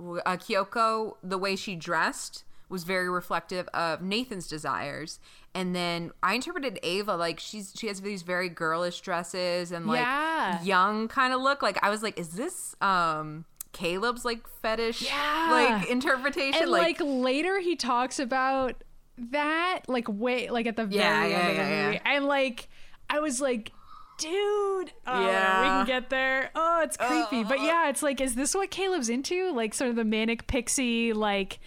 uh, 0.00 0.36
Kyoko, 0.36 1.16
the 1.22 1.38
way 1.38 1.56
she 1.56 1.76
dressed, 1.76 2.44
was 2.68 2.84
very 2.84 3.08
reflective 3.08 3.68
of 3.68 4.02
Nathan's 4.02 4.48
desires. 4.48 5.20
And 5.54 5.74
then 5.76 6.10
I 6.22 6.34
interpreted 6.34 6.80
Ava 6.82 7.14
like 7.16 7.38
she's 7.38 7.72
she 7.76 7.86
has 7.86 8.00
these 8.00 8.22
very 8.22 8.48
girlish 8.48 9.00
dresses 9.02 9.70
and 9.70 9.86
like 9.86 10.00
Yeah. 10.00 10.62
young 10.64 11.06
kind 11.06 11.32
of 11.32 11.40
look. 11.40 11.62
Like 11.62 11.78
I 11.84 11.90
was 11.90 12.02
like, 12.02 12.18
is 12.18 12.30
this 12.30 12.74
um 12.80 13.44
Caleb's 13.72 14.24
like 14.24 14.48
fetish 14.48 15.02
Yeah. 15.02 15.48
like 15.50 15.90
interpretation? 15.90 16.62
and 16.62 16.70
like, 16.70 17.00
later 17.00 17.60
he 17.60 17.76
talks 17.76 18.18
about 18.18 18.82
that 19.16 19.82
like 19.86 20.06
wait 20.08 20.52
like 20.52 20.66
at 20.66 20.74
the 20.76 20.86
very 20.86 20.98
Yeah, 21.04 21.22
end 21.22 21.30
yeah, 21.30 21.48
of 21.50 21.56
the 21.56 21.62
yeah, 21.62 21.86
movie 21.86 22.00
and 22.04 22.24
like 22.24 22.68
i 23.08 23.20
was 23.20 23.40
like 23.40 23.70
dude 24.18 24.92
oh, 25.06 25.20
we 25.20 25.26
can 25.26 25.86
get 25.86 26.10
there. 26.10 26.50
Oh 26.54 26.80
it's 26.82 26.96
uh, 26.98 27.06
creepy. 27.06 27.44
But 27.44 27.58
uh, 27.58 27.62
uh. 27.62 27.66
yeah 27.66 27.88
it's 27.88 28.02
like 28.02 28.20
is 28.20 28.34
this 28.34 28.54
what 28.54 28.70
caleb's 28.70 29.08
into? 29.08 29.52
Like 29.52 29.74
sort 29.74 29.90
of 29.90 29.96
the 29.96 30.04
manic 30.04 30.46
pixie 30.46 31.12
like 31.12 31.58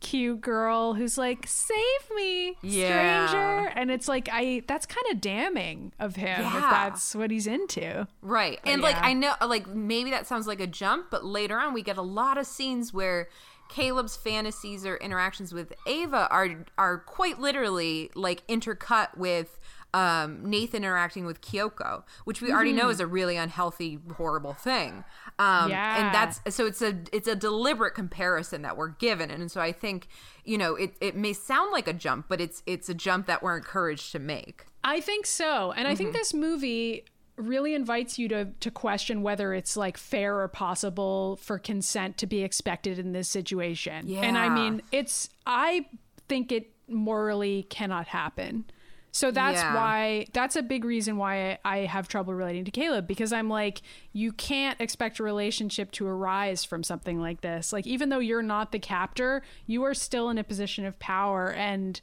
cute 0.00 0.40
girl 0.40 0.94
who's 0.94 1.18
like 1.18 1.46
save 1.46 1.76
me 2.16 2.56
Yeah. 2.62 3.26
stranger 3.26 3.72
and 3.76 3.90
it's 3.90 4.08
like 4.08 4.30
i 4.32 4.62
that's 4.66 4.86
kind 4.86 5.04
of 5.12 5.20
damning 5.20 5.92
of 5.98 6.16
him 6.16 6.40
if 6.40 6.52
that's 6.52 7.14
what 7.14 7.30
he's 7.30 7.46
into. 7.46 8.06
Right. 8.22 8.58
And 8.64 8.80
like. 8.82 8.96
I 9.00 9.12
know 9.12 9.34
like 9.46 9.66
maybe 9.66 10.10
that 10.10 10.26
sounds 10.26 10.46
like 10.46 10.60
a 10.60 10.66
jump, 10.66 11.06
but 11.10 11.24
later 11.24 11.58
on 11.58 11.74
we 11.74 11.82
get 11.82 11.96
a 11.98 12.02
lot 12.02 12.38
of 12.38 12.46
scenes 12.46 12.92
where 12.94 13.28
Caleb's 13.68 14.16
fantasies 14.16 14.84
or 14.84 14.96
interactions 14.96 15.54
with 15.54 15.72
Ava 15.86 16.28
are 16.30 16.64
are 16.76 16.98
quite 16.98 17.38
literally 17.38 18.10
like 18.14 18.44
intercut 18.48 19.16
with 19.16 19.60
um, 19.92 20.48
Nathan 20.48 20.84
interacting 20.84 21.26
with 21.26 21.40
Kyoko, 21.40 22.04
which 22.24 22.40
we 22.40 22.52
already 22.52 22.72
know 22.72 22.90
is 22.90 23.00
a 23.00 23.06
really 23.06 23.36
unhealthy, 23.36 23.98
horrible 24.16 24.52
thing. 24.54 25.04
Um, 25.38 25.70
Yeah. 25.70 25.98
and 26.06 26.14
that's 26.14 26.40
so 26.54 26.66
it's 26.66 26.80
a 26.82 26.98
it's 27.12 27.26
a 27.28 27.34
deliberate 27.36 27.94
comparison 27.94 28.62
that 28.62 28.76
we're 28.76 28.90
given, 28.90 29.30
and 29.30 29.50
so 29.50 29.60
I 29.60 29.72
think 29.72 30.08
you 30.44 30.56
know 30.58 30.74
it 30.76 30.94
it 31.00 31.16
may 31.16 31.32
sound 31.32 31.72
like 31.72 31.88
a 31.88 31.92
jump, 31.92 32.26
but 32.28 32.40
it's 32.40 32.62
it's 32.66 32.88
a 32.88 32.94
jump 32.94 33.26
that 33.26 33.42
we're 33.42 33.56
encouraged 33.56 34.12
to 34.12 34.18
make. 34.18 34.66
I 34.84 35.00
think 35.00 35.26
so. 35.26 35.72
And 35.72 35.86
I 35.88 35.90
Mm-hmm. 35.92 35.96
think 35.98 36.12
this 36.12 36.32
movie 36.32 37.04
really 37.36 37.74
invites 37.74 38.18
you 38.18 38.28
to 38.28 38.44
to 38.60 38.70
question 38.70 39.22
whether 39.22 39.54
it's 39.54 39.76
like 39.76 39.96
fair 39.96 40.38
or 40.40 40.46
possible 40.48 41.36
for 41.42 41.58
consent 41.58 42.16
to 42.18 42.26
be 42.26 42.42
expected 42.42 42.98
in 42.98 43.12
this 43.12 43.28
situation. 43.28 44.06
Yeah. 44.06 44.20
And 44.22 44.36
I 44.38 44.48
mean, 44.50 44.82
it's 44.92 45.30
I 45.46 45.86
think 46.28 46.52
it 46.52 46.70
morally 46.86 47.62
cannot 47.70 48.08
happen. 48.08 48.64
So 49.12 49.30
that's 49.30 49.60
Yeah. 49.60 49.74
why 49.74 50.26
that's 50.32 50.54
a 50.56 50.62
big 50.62 50.84
reason 50.84 51.16
why 51.16 51.58
I 51.64 51.78
have 51.78 52.06
trouble 52.08 52.32
relating 52.34 52.64
to 52.66 52.70
Caleb 52.70 53.06
because 53.06 53.32
I'm 53.32 53.48
like 53.48 53.82
you 54.12 54.32
can't 54.32 54.80
expect 54.80 55.18
a 55.18 55.22
relationship 55.22 55.90
to 55.92 56.06
arise 56.06 56.64
from 56.64 56.82
something 56.84 57.20
like 57.20 57.40
this. 57.40 57.72
Like 57.72 57.86
even 57.86 58.08
though 58.08 58.20
you're 58.20 58.42
not 58.42 58.72
the 58.72 58.78
captor, 58.78 59.42
you 59.66 59.82
are 59.82 59.94
still 59.94 60.30
in 60.30 60.38
a 60.38 60.44
position 60.44 60.84
of 60.84 60.98
power 60.98 61.52
and 61.52 62.00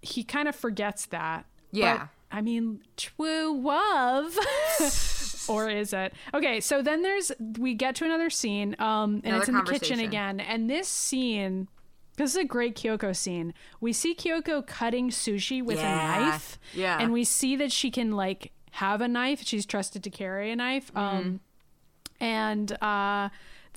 he 0.00 0.22
kind 0.22 0.48
of 0.48 0.54
forgets 0.54 1.06
that. 1.06 1.44
Yeah. 1.72 1.98
But, 1.98 2.08
I 2.30 2.40
mean, 2.42 2.80
true 2.96 3.58
love. 3.60 4.36
or 5.48 5.68
is 5.68 5.92
it? 5.92 6.12
Okay, 6.34 6.60
so 6.60 6.82
then 6.82 7.02
there's 7.02 7.32
we 7.58 7.74
get 7.74 7.94
to 7.96 8.04
another 8.04 8.28
scene, 8.30 8.76
um, 8.78 9.22
and 9.24 9.26
Another 9.26 9.38
it's 9.40 9.48
in 9.48 9.54
the 9.54 9.62
kitchen 9.62 9.98
again. 10.00 10.38
And 10.38 10.68
this 10.68 10.88
scene 10.88 11.68
this 12.18 12.30
is 12.32 12.36
a 12.36 12.44
great 12.44 12.76
Kyoko 12.76 13.16
scene. 13.16 13.54
We 13.80 13.92
see 13.94 14.14
Kyoko 14.14 14.66
cutting 14.66 15.08
sushi 15.10 15.64
with 15.64 15.78
Yeah. 15.78 16.18
a 16.18 16.20
knife. 16.30 16.58
Yeah. 16.74 16.98
And 17.00 17.12
we 17.12 17.24
see 17.24 17.56
that 17.56 17.72
she 17.72 17.90
can 17.90 18.12
like 18.12 18.52
have 18.72 19.00
a 19.00 19.08
knife. 19.08 19.42
She's 19.44 19.64
trusted 19.64 20.04
to 20.04 20.10
carry 20.10 20.50
a 20.50 20.56
knife. 20.56 20.92
Mm-hmm. 20.92 20.98
Um 21.18 21.40
and 22.20 22.72
uh 22.82 23.28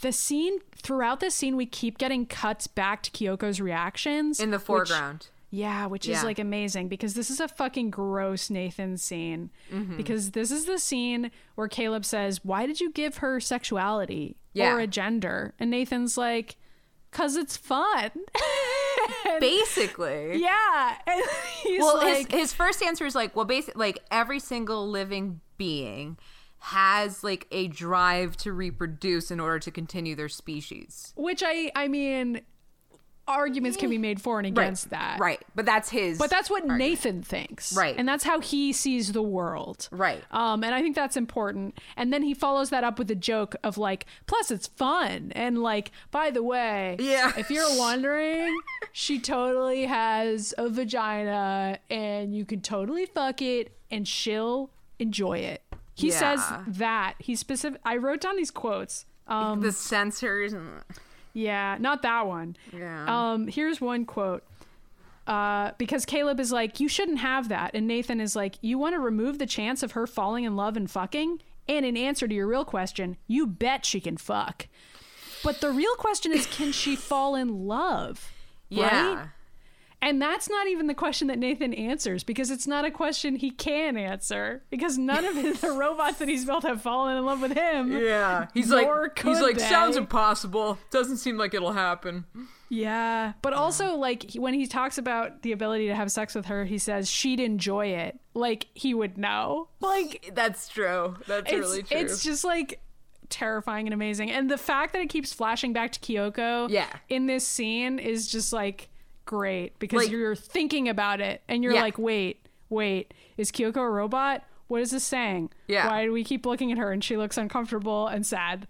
the 0.01 0.11
scene 0.11 0.57
throughout 0.75 1.19
this 1.19 1.35
scene 1.35 1.55
we 1.55 1.65
keep 1.65 1.97
getting 1.97 2.25
cuts 2.25 2.65
back 2.67 3.03
to 3.03 3.11
Kyoko's 3.11 3.61
reactions 3.61 4.39
In 4.39 4.49
the 4.51 4.57
which- 4.57 4.65
foreground. 4.65 5.27
yeah, 5.51 5.85
which 5.85 6.07
is 6.07 6.23
like 6.23 6.39
amazing 6.39 6.87
because 6.87 7.13
this 7.13 7.29
is 7.29 7.39
a 7.39 7.47
fucking 7.47 7.91
gross 7.91 8.49
Nathan 8.49 8.97
scene. 8.97 9.51
Mm-hmm. 9.71 9.97
Because 9.97 10.31
this 10.31 10.49
is 10.49 10.65
the 10.65 10.79
scene 10.79 11.29
where 11.55 11.67
Caleb 11.67 12.03
says, 12.05 12.43
Why 12.43 12.65
did 12.65 12.79
you 12.81 12.91
give 12.91 13.17
her 13.17 13.39
sexuality 13.39 14.37
Yeah. 14.53 14.73
or 14.73 14.79
a 14.79 14.87
gender? 14.87 15.53
And 15.59 15.69
Nathan's 15.69 16.17
like, 16.17 16.55
Cause 17.11 17.35
it's 17.35 17.57
fun. 17.57 18.11
Basically. 19.39 20.41
yeah. 20.41 20.95
And 21.05 21.21
he's 21.63 21.79
well 21.79 21.97
like, 21.97 22.31
his, 22.31 22.39
his 22.39 22.53
first 22.53 22.81
answer 22.81 23.05
is 23.05 23.15
like 23.15 23.35
well 23.35 23.45
basically 23.45 23.79
like 23.79 23.99
every 24.11 24.39
single 24.39 24.89
living 24.89 25.41
being 25.57 26.17
has 26.59 27.23
like 27.23 27.47
a 27.51 27.67
drive 27.67 28.37
to 28.37 28.53
reproduce 28.53 29.31
in 29.31 29.39
order 29.39 29.57
to 29.59 29.71
continue 29.71 30.15
their 30.15 30.29
species 30.29 31.11
which 31.15 31.41
I, 31.45 31.71
I 31.75 31.87
mean, 31.87 32.41
arguments 33.27 33.77
can 33.77 33.89
be 33.89 33.97
made 33.97 34.19
for 34.21 34.39
and 34.39 34.47
against 34.47 34.89
that. 34.89 35.19
right 35.19 35.41
but 35.55 35.65
that's 35.65 35.89
his 35.89 36.17
But 36.17 36.29
that's 36.29 36.49
what 36.49 36.65
Nathan 36.65 37.21
thinks. 37.21 37.71
Right. 37.73 37.95
And 37.97 38.07
that's 38.07 38.23
how 38.23 38.39
he 38.41 38.73
sees 38.73 39.11
the 39.13 39.21
world. 39.21 39.87
Right. 39.91 40.21
Um, 40.31 40.63
and 40.63 40.73
I 40.75 40.81
think 40.81 40.95
that's 40.95 41.15
important. 41.15 41.77
And 41.95 42.11
then 42.11 42.23
he 42.23 42.33
follows 42.33 42.69
that 42.71 42.83
up 42.83 42.99
with 42.99 43.09
a 43.11 43.15
joke 43.15 43.55
of 43.63 43.77
like, 43.77 44.05
plus 44.25 44.51
it's 44.51 44.67
fun. 44.67 45.31
And 45.35 45.61
like, 45.61 45.91
by 46.09 46.29
the 46.31 46.43
way, 46.43 46.97
Yeah. 46.99 47.31
if 47.37 47.49
you're 47.51 47.77
wondering, 47.77 48.57
she 48.91 49.19
totally 49.19 49.85
has 49.85 50.53
a 50.57 50.67
vagina 50.69 51.79
and 51.89 52.35
you 52.35 52.43
can 52.43 52.59
totally 52.61 53.05
fuck 53.05 53.41
it 53.41 53.71
and 53.89 54.07
she'll 54.07 54.69
enjoy 54.99 55.37
it. 55.39 55.61
He 55.93 56.09
says 56.11 56.41
that. 56.67 57.15
He 57.19 57.35
specific 57.35 57.79
I 57.85 57.97
wrote 57.97 58.21
down 58.21 58.35
these 58.35 58.51
quotes. 58.51 59.05
Um 59.27 59.61
the 59.61 59.69
sensors 59.69 60.53
and 60.53 60.83
yeah, 61.33 61.77
not 61.79 62.01
that 62.01 62.27
one. 62.27 62.55
Yeah. 62.75 63.05
Um, 63.31 63.47
here's 63.47 63.79
one 63.81 64.05
quote. 64.05 64.43
Uh, 65.27 65.71
because 65.77 66.05
Caleb 66.05 66.39
is 66.39 66.51
like, 66.51 66.79
you 66.79 66.87
shouldn't 66.87 67.19
have 67.19 67.49
that. 67.49 67.71
And 67.73 67.87
Nathan 67.87 68.19
is 68.19 68.35
like, 68.35 68.55
you 68.61 68.77
want 68.77 68.95
to 68.95 68.99
remove 68.99 69.37
the 69.37 69.45
chance 69.45 69.83
of 69.83 69.91
her 69.91 70.07
falling 70.07 70.43
in 70.43 70.55
love 70.55 70.75
and 70.75 70.89
fucking? 70.89 71.41
And 71.69 71.85
in 71.85 71.95
answer 71.95 72.27
to 72.27 72.33
your 72.33 72.47
real 72.47 72.65
question, 72.65 73.17
you 73.27 73.45
bet 73.47 73.85
she 73.85 74.01
can 74.01 74.17
fuck. 74.17 74.67
But 75.43 75.61
the 75.61 75.71
real 75.71 75.95
question 75.95 76.31
is, 76.33 76.45
can 76.47 76.71
she 76.71 76.95
fall 76.95 77.35
in 77.35 77.67
love? 77.67 78.31
yeah 78.69 79.13
Right? 79.15 79.27
And 80.01 80.21
that's 80.21 80.49
not 80.49 80.67
even 80.67 80.87
the 80.87 80.93
question 80.95 81.27
that 81.27 81.37
Nathan 81.37 81.73
answers 81.73 82.23
because 82.23 82.49
it's 82.49 82.65
not 82.65 82.85
a 82.85 82.91
question 82.91 83.35
he 83.35 83.51
can 83.51 83.97
answer 83.97 84.63
because 84.69 84.97
none 84.97 85.25
of 85.25 85.35
his, 85.35 85.61
the 85.61 85.71
robots 85.73 86.17
that 86.19 86.27
he's 86.27 86.43
built 86.45 86.63
have 86.63 86.81
fallen 86.81 87.17
in 87.17 87.25
love 87.25 87.41
with 87.41 87.51
him. 87.53 87.91
yeah 87.91 88.47
he's 88.53 88.71
like 88.71 88.87
he's 89.19 89.39
like 89.41 89.57
they. 89.57 89.63
sounds 89.63 89.95
impossible 89.97 90.77
doesn't 90.89 91.17
seem 91.17 91.37
like 91.37 91.53
it'll 91.53 91.73
happen 91.73 92.25
Yeah, 92.69 93.33
but 93.41 93.53
also 93.53 93.95
like 93.95 94.31
when 94.35 94.53
he 94.53 94.65
talks 94.65 94.97
about 94.97 95.41
the 95.43 95.51
ability 95.51 95.87
to 95.87 95.95
have 95.95 96.11
sex 96.11 96.33
with 96.33 96.45
her, 96.45 96.63
he 96.65 96.77
says 96.77 97.09
she'd 97.09 97.39
enjoy 97.41 97.87
it. 97.87 98.17
Like 98.33 98.67
he 98.73 98.93
would 98.93 99.17
know. 99.17 99.67
Like 99.81 100.31
that's 100.33 100.67
true 100.69 101.17
that's 101.27 101.51
really 101.51 101.83
true 101.83 101.97
it's 101.97 102.23
just 102.23 102.43
like 102.43 102.79
terrifying 103.29 103.87
and 103.87 103.93
amazing. 103.93 104.31
And 104.31 104.49
the 104.49 104.57
fact 104.57 104.93
that 104.93 105.01
it 105.01 105.09
keeps 105.09 105.31
flashing 105.33 105.73
back 105.73 105.91
to 105.93 105.99
Kyoko 105.99 106.69
Yeah. 106.69 106.87
in 107.09 107.25
this 107.27 107.45
scene 107.47 107.99
is 107.99 108.29
just 108.31 108.51
like 108.53 108.89
great 109.25 109.77
because 109.79 110.03
Like- 110.03 110.11
you're 110.11 110.35
thinking 110.35 110.89
about 110.89 111.21
it 111.21 111.41
and 111.47 111.63
you're 111.63 111.73
Yeah. 111.73 111.81
like, 111.81 111.97
"Wait, 111.97 112.47
wait, 112.69 113.13
is 113.37 113.51
Kyoko 113.51 113.77
a 113.77 113.89
robot?" 113.89 114.43
What 114.67 114.81
is 114.81 114.91
this 114.91 115.03
saying? 115.03 115.49
Yeah. 115.67 115.89
Why 115.89 116.05
do 116.05 116.13
we 116.13 116.23
keep 116.23 116.45
looking 116.45 116.71
at 116.71 116.77
her 116.77 116.93
and 116.93 117.03
she 117.03 117.17
looks 117.17 117.37
uncomfortable 117.37 118.07
and 118.07 118.25
sad? 118.25 118.67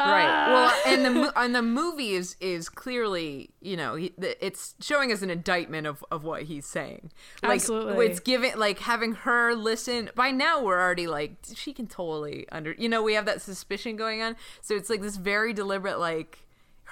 right 0.00 0.26
Ah. 0.26 0.52
well 0.84 0.94
and 0.94 1.04
the 1.04 1.32
and 1.40 1.54
the 1.54 1.62
movie 1.62 2.10
is 2.14 2.34
is 2.40 2.68
clearly 2.68 3.50
you 3.60 3.76
know 3.76 3.96
it's 4.18 4.74
showing 4.80 5.12
us 5.12 5.22
an 5.22 5.30
indictment 5.30 5.86
of 5.86 6.04
of 6.10 6.24
what 6.24 6.42
he's 6.42 6.66
saying 6.66 7.12
like 7.40 7.52
Absolutely. 7.60 8.06
it's 8.06 8.18
giving 8.18 8.56
like 8.58 8.80
having 8.80 9.12
her 9.12 9.54
listen 9.54 10.10
by 10.16 10.32
now 10.32 10.60
we're 10.60 10.80
already 10.80 11.06
like 11.06 11.36
she 11.54 11.72
can 11.72 11.86
totally 11.86 12.48
under 12.50 12.72
you 12.78 12.88
know 12.88 13.00
we 13.00 13.14
have 13.14 13.26
that 13.26 13.42
suspicion 13.42 13.94
going 13.94 14.20
on 14.22 14.34
so 14.60 14.74
it's 14.74 14.90
like 14.90 15.02
this 15.02 15.14
very 15.16 15.52
deliberate 15.52 16.00
like 16.00 16.41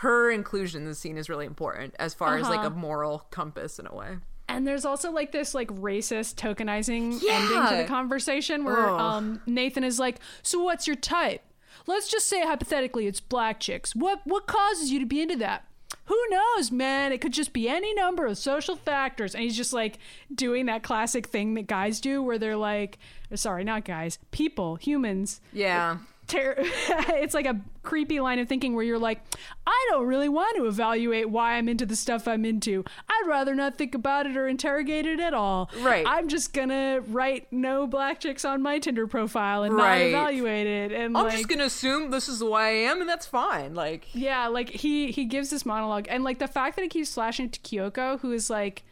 her 0.00 0.30
inclusion 0.30 0.82
in 0.82 0.88
the 0.88 0.94
scene 0.94 1.16
is 1.18 1.28
really 1.28 1.46
important 1.46 1.94
as 1.98 2.14
far 2.14 2.36
as 2.38 2.48
like 2.48 2.60
Uh-huh. 2.60 2.68
a 2.68 2.70
moral 2.70 3.26
compass 3.30 3.78
in 3.78 3.86
a 3.86 3.94
way. 3.94 4.16
And 4.48 4.66
there's 4.66 4.84
also 4.84 5.10
like 5.12 5.30
this 5.32 5.54
like 5.54 5.68
racist 5.68 6.34
tokenizing 6.36 7.12
ending 7.22 7.66
to 7.68 7.76
the 7.76 7.84
conversation 7.86 8.64
where 8.64 8.88
um 8.88 9.40
Nathan 9.46 9.84
is 9.84 9.98
like, 9.98 10.16
"So 10.42 10.62
what's 10.62 10.86
your 10.86 10.96
type? 10.96 11.42
Let's 11.86 12.10
just 12.10 12.28
say 12.28 12.40
hypothetically 12.42 13.06
it's 13.06 13.20
black 13.20 13.60
chicks. 13.60 13.94
What 13.94 14.20
what 14.24 14.46
causes 14.46 14.90
you 14.90 14.98
to 15.00 15.06
be 15.06 15.20
into 15.22 15.36
that?" 15.36 15.64
Who 16.06 16.18
knows, 16.30 16.72
man? 16.72 17.12
It 17.12 17.20
could 17.20 17.32
just 17.32 17.52
be 17.52 17.68
any 17.68 17.92
number 17.94 18.26
of 18.26 18.38
social 18.38 18.76
factors. 18.76 19.34
And 19.34 19.42
he's 19.44 19.56
just 19.56 19.72
like 19.72 19.98
doing 20.34 20.66
that 20.66 20.82
classic 20.82 21.26
thing 21.26 21.54
that 21.54 21.66
guys 21.66 22.00
do 22.00 22.22
where 22.22 22.38
they're 22.38 22.56
like, 22.56 22.98
sorry, 23.34 23.62
not 23.64 23.84
guys, 23.84 24.18
people, 24.30 24.76
humans. 24.76 25.40
Yeah. 25.52 25.98
Ter- 26.30 26.54
it's 26.58 27.34
like 27.34 27.46
a 27.46 27.60
creepy 27.82 28.20
line 28.20 28.38
of 28.38 28.48
thinking 28.48 28.74
where 28.74 28.84
you're 28.84 28.98
like, 28.98 29.20
I 29.66 29.86
don't 29.90 30.06
really 30.06 30.28
want 30.28 30.56
to 30.56 30.66
evaluate 30.66 31.28
why 31.28 31.54
I'm 31.54 31.68
into 31.68 31.84
the 31.86 31.96
stuff 31.96 32.28
I'm 32.28 32.44
into. 32.44 32.84
I'd 33.08 33.26
rather 33.26 33.54
not 33.54 33.76
think 33.76 33.94
about 33.94 34.26
it 34.26 34.36
or 34.36 34.46
interrogate 34.46 35.06
it 35.06 35.18
at 35.20 35.34
all. 35.34 35.70
Right. 35.80 36.04
I'm 36.06 36.28
just 36.28 36.52
gonna 36.52 37.00
write 37.08 37.52
no 37.52 37.86
black 37.86 38.20
chicks 38.20 38.44
on 38.44 38.62
my 38.62 38.78
Tinder 38.78 39.06
profile 39.06 39.64
and 39.64 39.74
Right. 39.74 40.12
not 40.12 40.20
evaluate 40.20 40.66
it. 40.66 40.92
And 40.92 41.16
I'm 41.16 41.24
like, 41.24 41.32
just 41.36 41.48
gonna 41.48 41.64
assume 41.64 42.10
this 42.10 42.28
is 42.28 42.38
the 42.38 42.46
way 42.46 42.86
I 42.86 42.90
am, 42.90 43.00
and 43.00 43.08
that's 43.08 43.26
fine. 43.26 43.74
Like, 43.74 44.14
yeah, 44.14 44.46
like 44.46 44.70
he 44.70 45.10
he 45.10 45.24
gives 45.24 45.50
this 45.50 45.66
monologue, 45.66 46.06
and 46.08 46.22
like 46.22 46.38
the 46.38 46.48
fact 46.48 46.76
that 46.76 46.82
he 46.82 46.88
keeps 46.88 47.12
flashing 47.14 47.50
to 47.50 47.60
Kyoko, 47.60 48.20
who 48.20 48.32
is 48.32 48.48
like 48.50 48.82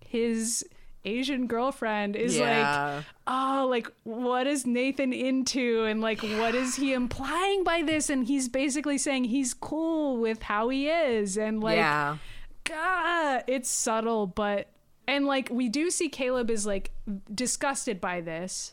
his 0.00 0.64
Asian 1.06 1.46
girlfriend, 1.46 2.16
is 2.16 2.36
Yeah. 2.36 2.96
like, 2.96 3.04
oh, 3.26 3.66
like 3.70 3.88
what 4.04 4.46
is 4.46 4.66
Nathan 4.66 5.12
into, 5.12 5.84
and 5.84 6.00
like 6.00 6.20
what 6.22 6.54
is 6.54 6.76
he 6.76 6.92
implying 6.92 7.64
by 7.64 7.82
this? 7.82 8.10
And 8.10 8.26
he's 8.26 8.48
basically 8.48 8.98
saying 8.98 9.24
he's 9.24 9.54
cool 9.54 10.18
with 10.18 10.42
how 10.42 10.68
he 10.68 10.88
is, 10.88 11.38
and 11.38 11.62
like, 11.62 11.76
yeah, 11.76 12.18
God, 12.64 13.44
it's 13.46 13.70
subtle, 13.70 14.26
but 14.26 14.68
and 15.08 15.26
like 15.26 15.48
we 15.50 15.68
do 15.68 15.90
see 15.90 16.08
Caleb 16.08 16.50
is 16.50 16.66
like 16.66 16.90
disgusted 17.32 18.00
by 18.00 18.20
this. 18.20 18.72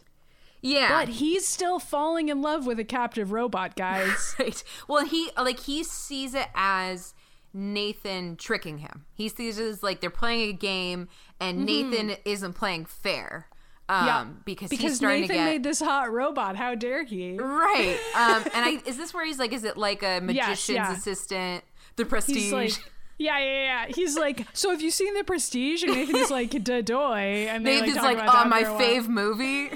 yeah. 0.61 0.89
But 0.89 1.09
he's 1.09 1.47
still 1.47 1.77
falling 1.77 2.29
in 2.29 2.41
love 2.41 2.65
with 2.65 2.79
a 2.79 2.83
captive 2.85 3.31
robot, 3.31 3.75
guys. 3.75 4.35
Right. 4.39 4.63
Well, 4.87 5.05
he 5.05 5.29
like 5.37 5.59
he 5.59 5.83
sees 5.83 6.33
it 6.33 6.47
as 6.55 7.12
Nathan 7.53 8.35
tricking 8.35 8.79
him. 8.79 9.05
He 9.13 9.29
sees 9.29 9.59
it 9.59 9.67
as 9.67 9.83
like 9.83 10.01
they're 10.01 10.09
playing 10.09 10.49
a 10.49 10.53
game, 10.53 11.07
and 11.39 11.65
Nathan 11.65 12.15
isn't 12.25 12.53
playing 12.53 12.85
fair. 12.85 13.47
Um, 13.89 14.41
because, 14.45 14.71
he's 14.71 14.79
because 14.79 14.95
starting 14.95 15.21
Nathan 15.21 15.35
to 15.35 15.41
get 15.41 15.45
made 15.45 15.63
this 15.63 15.79
hot 15.79 16.11
robot. 16.11 16.55
How 16.55 16.73
dare 16.73 17.03
he? 17.03 17.37
right. 17.37 17.99
Um, 18.15 18.43
and 18.53 18.65
I 18.65 18.81
is 18.85 18.97
this 18.97 19.13
where 19.13 19.25
he's 19.25 19.39
like, 19.39 19.53
is 19.53 19.63
it 19.63 19.77
like 19.77 20.03
a 20.03 20.19
magician's 20.21 20.75
yeah. 20.75 20.93
assistant, 20.93 21.63
the 21.95 22.05
Prestige? 22.05 22.51
Like, 22.51 22.71
yeah, 23.17 23.39
yeah, 23.39 23.63
yeah. 23.63 23.93
He's 23.93 24.17
like, 24.17 24.45
so 24.53 24.71
have 24.71 24.81
you 24.81 24.91
seen 24.91 25.13
the 25.13 25.23
Prestige? 25.23 25.83
And 25.83 25.93
Nathan 25.93 26.15
is 26.15 26.31
like, 26.31 26.51
dadoy. 26.51 27.47
And 27.47 27.65
they 27.65 27.79
Nathan's 27.79 27.97
like, 27.97 28.17
like, 28.17 28.29
oh, 28.31 28.45
my 28.45 28.63
for 28.63 28.69
a 28.69 28.73
while. 28.73 28.81
fave 28.81 29.07
movie. 29.07 29.69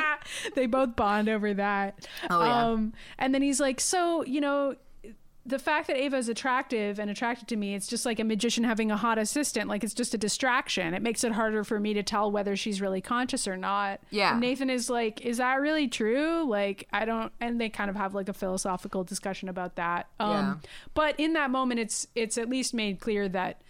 they 0.54 0.66
both 0.66 0.96
bond 0.96 1.28
over 1.28 1.54
that. 1.54 2.06
Oh, 2.28 2.44
yeah. 2.44 2.66
Um, 2.66 2.92
and 3.18 3.34
then 3.34 3.42
he's 3.42 3.60
like, 3.60 3.80
so 3.80 4.24
you 4.24 4.40
know. 4.40 4.76
The 5.50 5.58
fact 5.58 5.88
that 5.88 5.96
Ava 5.96 6.16
is 6.16 6.28
attractive 6.28 6.98
and 6.98 7.10
attracted 7.10 7.48
to 7.48 7.56
me, 7.56 7.74
it's 7.74 7.86
just 7.86 8.06
like 8.06 8.20
a 8.20 8.24
magician 8.24 8.64
having 8.64 8.90
a 8.90 8.96
hot 8.96 9.18
assistant. 9.18 9.68
Like 9.68 9.84
it's 9.84 9.94
just 9.94 10.14
a 10.14 10.18
distraction. 10.18 10.94
It 10.94 11.02
makes 11.02 11.24
it 11.24 11.32
harder 11.32 11.64
for 11.64 11.80
me 11.80 11.92
to 11.94 12.02
tell 12.02 12.30
whether 12.30 12.56
she's 12.56 12.80
really 12.80 13.00
conscious 13.00 13.48
or 13.48 13.56
not. 13.56 14.00
Yeah. 14.10 14.30
And 14.32 14.40
Nathan 14.40 14.70
is 14.70 14.88
like, 14.88 15.20
is 15.20 15.38
that 15.38 15.60
really 15.60 15.88
true? 15.88 16.44
Like, 16.48 16.86
I 16.92 17.04
don't. 17.04 17.32
And 17.40 17.60
they 17.60 17.68
kind 17.68 17.90
of 17.90 17.96
have 17.96 18.14
like 18.14 18.28
a 18.28 18.32
philosophical 18.32 19.04
discussion 19.04 19.48
about 19.48 19.76
that. 19.76 20.06
Um, 20.18 20.30
Yeah. 20.30 20.54
But 20.94 21.18
in 21.18 21.32
that 21.34 21.50
moment, 21.50 21.80
it's 21.80 22.06
it's 22.14 22.38
at 22.38 22.48
least 22.48 22.72
made 22.72 23.00
clear 23.00 23.28
that 23.28 23.60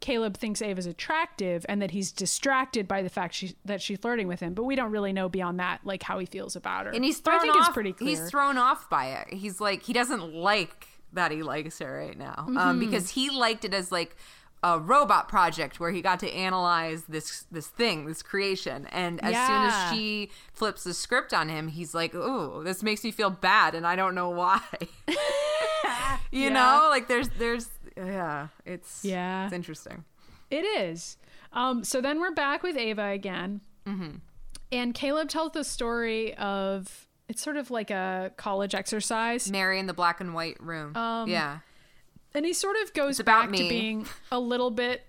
Caleb 0.00 0.36
thinks 0.36 0.62
Ava's 0.62 0.86
attractive 0.86 1.64
and 1.68 1.80
that 1.82 1.90
he's 1.90 2.10
distracted 2.10 2.88
by 2.88 3.02
the 3.02 3.10
fact 3.10 3.34
she, 3.34 3.54
that 3.66 3.82
she's 3.82 3.98
flirting 3.98 4.28
with 4.28 4.40
him. 4.40 4.54
But 4.54 4.64
we 4.64 4.74
don't 4.74 4.90
really 4.90 5.12
know 5.12 5.28
beyond 5.28 5.60
that, 5.60 5.80
like 5.84 6.02
how 6.02 6.18
he 6.18 6.26
feels 6.26 6.56
about 6.56 6.86
her. 6.86 6.92
and 6.92 7.04
he's 7.04 7.18
thrown 7.18 7.36
I 7.38 7.42
think 7.42 7.54
off. 7.56 7.68
it's 7.68 7.74
pretty 7.74 7.92
clear. 7.92 8.08
He's 8.10 8.30
thrown 8.30 8.56
off 8.56 8.88
by 8.90 9.06
it. 9.12 9.34
He's 9.34 9.60
like 9.60 9.82
he 9.82 9.92
doesn't 9.92 10.34
like 10.34 10.86
that 11.12 11.30
he 11.32 11.42
likes 11.42 11.78
her 11.80 11.96
right 11.98 12.16
now 12.18 12.34
Mm-hmm. 12.48 12.56
um, 12.58 12.78
because 12.78 13.10
he 13.10 13.30
liked 13.30 13.64
it 13.64 13.74
as 13.74 13.90
like 13.92 14.16
a 14.62 14.78
robot 14.78 15.26
project 15.28 15.80
where 15.80 15.90
he 15.90 16.02
got 16.02 16.20
to 16.20 16.30
analyze 16.30 17.04
this 17.04 17.46
this 17.50 17.66
thing, 17.68 18.04
this 18.06 18.22
creation. 18.22 18.86
And 18.92 19.18
as 19.24 19.34
soon 19.46 19.62
as 19.62 19.90
she 19.92 20.30
flips 20.52 20.84
the 20.84 20.92
script 20.92 21.32
on 21.32 21.48
him, 21.48 21.68
he's 21.68 21.94
like, 21.94 22.14
"Oh, 22.14 22.62
this 22.62 22.82
makes 22.82 23.02
me 23.02 23.10
feel 23.10 23.30
bad, 23.30 23.74
and 23.74 23.86
I 23.86 23.96
don't 23.96 24.14
know 24.14 24.28
why." 24.28 24.60
you 26.30 26.42
Yeah. 26.42 26.48
know, 26.50 26.86
like 26.90 27.08
there's 27.08 27.28
there's 27.30 27.68
yeah, 27.96 28.48
it's 28.64 29.04
Yeah. 29.04 29.44
it's 29.46 29.54
interesting. 29.54 30.04
It 30.50 30.64
is. 30.64 31.16
Um, 31.52 31.82
so 31.84 32.00
then 32.00 32.20
we're 32.20 32.30
back 32.32 32.62
with 32.62 32.76
Ava 32.76 33.06
again. 33.06 33.60
Mm-hmm. 33.86 34.16
And 34.72 34.94
Caleb 34.94 35.28
tells 35.28 35.52
the 35.52 35.64
story 35.64 36.34
of 36.36 37.06
it's 37.30 37.40
sort 37.42 37.56
of 37.56 37.70
like 37.70 37.90
a 37.90 38.32
college 38.36 38.74
exercise. 38.74 39.50
Mary 39.50 39.78
in 39.78 39.86
the 39.86 39.94
black 39.94 40.20
and 40.20 40.34
white 40.34 40.60
room. 40.62 40.96
Um, 40.96 41.28
yeah. 41.30 41.60
And 42.34 42.44
he 42.44 42.52
sort 42.52 42.76
of 42.82 42.92
goes 42.92 43.20
back 43.22 43.50
to 43.50 43.56
being 43.68 44.06
a 44.30 44.38
little 44.38 44.70
bit 44.70 45.02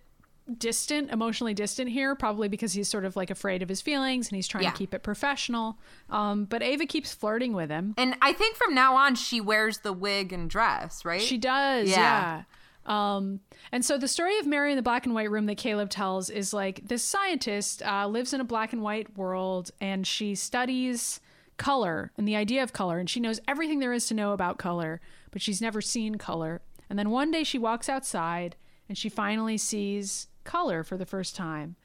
distant, 0.57 1.11
emotionally 1.11 1.53
distant 1.53 1.89
here, 1.89 2.15
probably 2.15 2.48
because 2.48 2.73
he's 2.73 2.88
sort 2.89 3.06
of 3.06 3.15
like 3.15 3.30
afraid 3.30 3.61
of 3.61 3.69
his 3.69 3.81
feelings 3.81 4.27
and 4.30 4.35
he's 4.35 4.48
trying 4.48 4.64
Yeah. 4.64 4.72
to 4.72 4.77
keep 4.77 4.93
it 4.93 5.03
professional. 5.03 5.77
Um, 6.10 6.45
but 6.45 6.61
Ava 6.64 6.85
keeps 6.85 7.14
flirting 7.14 7.53
with 7.53 7.69
him. 7.69 7.93
And 7.98 8.15
I 8.22 8.34
think 8.34 8.56
from 8.56 8.73
now 8.73 8.95
on 8.95 9.15
she 9.15 9.39
wears 9.41 9.80
the 9.80 9.93
wig 9.93 10.34
and 10.34 10.49
dress, 10.49 11.06
right? 11.06 11.22
She 11.22 11.38
does, 11.38 11.89
yeah. 11.89 11.98
Yeah. 11.98 13.15
Um, 13.15 13.41
and 13.72 13.85
so 13.85 13.98
the 13.99 14.07
story 14.07 14.39
of 14.39 14.48
Mary 14.48 14.72
in 14.72 14.76
the 14.76 14.81
black 14.81 15.06
and 15.06 15.14
white 15.14 15.30
room 15.30 15.45
that 15.45 15.57
Caleb 15.57 15.91
tells 15.91 16.30
is 16.31 16.52
like 16.53 16.88
this 16.88 17.03
scientist 17.03 17.84
uh, 17.84 18.07
lives 18.07 18.34
in 18.34 18.41
a 18.41 18.43
black 18.43 18.73
and 18.73 18.81
white 18.81 19.15
world 19.15 19.69
and 19.80 20.06
she 20.07 20.34
studies 20.34 21.19
color 21.61 22.11
and 22.17 22.27
the 22.27 22.35
idea 22.35 22.63
of 22.63 22.73
color 22.73 22.97
and 22.97 23.07
she 23.07 23.19
knows 23.19 23.39
everything 23.47 23.79
there 23.79 23.93
is 23.93 24.07
to 24.07 24.15
know 24.15 24.33
about 24.33 24.57
color, 24.57 24.99
but 25.29 25.41
she's 25.41 25.61
never 25.61 25.79
seen 25.79 26.15
color. 26.15 26.61
And 26.89 26.97
then 26.97 27.11
one 27.11 27.29
day 27.29 27.43
she 27.43 27.59
walks 27.59 27.88
outside 27.88 28.55
and 28.89 28.97
she 28.97 29.09
finally 29.09 29.57
sees 29.57 30.27
color 30.43 30.83
for 30.83 30.97
the 30.97 31.05
first 31.05 31.35
time. 31.35 31.75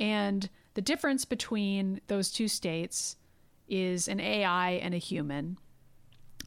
And 0.00 0.48
the 0.72 0.80
difference 0.80 1.26
between 1.26 2.00
those 2.06 2.30
two 2.30 2.48
states 2.48 3.16
is 3.68 4.08
an 4.08 4.20
AI 4.20 4.70
and 4.70 4.94
a 4.94 4.98
human 4.98 5.58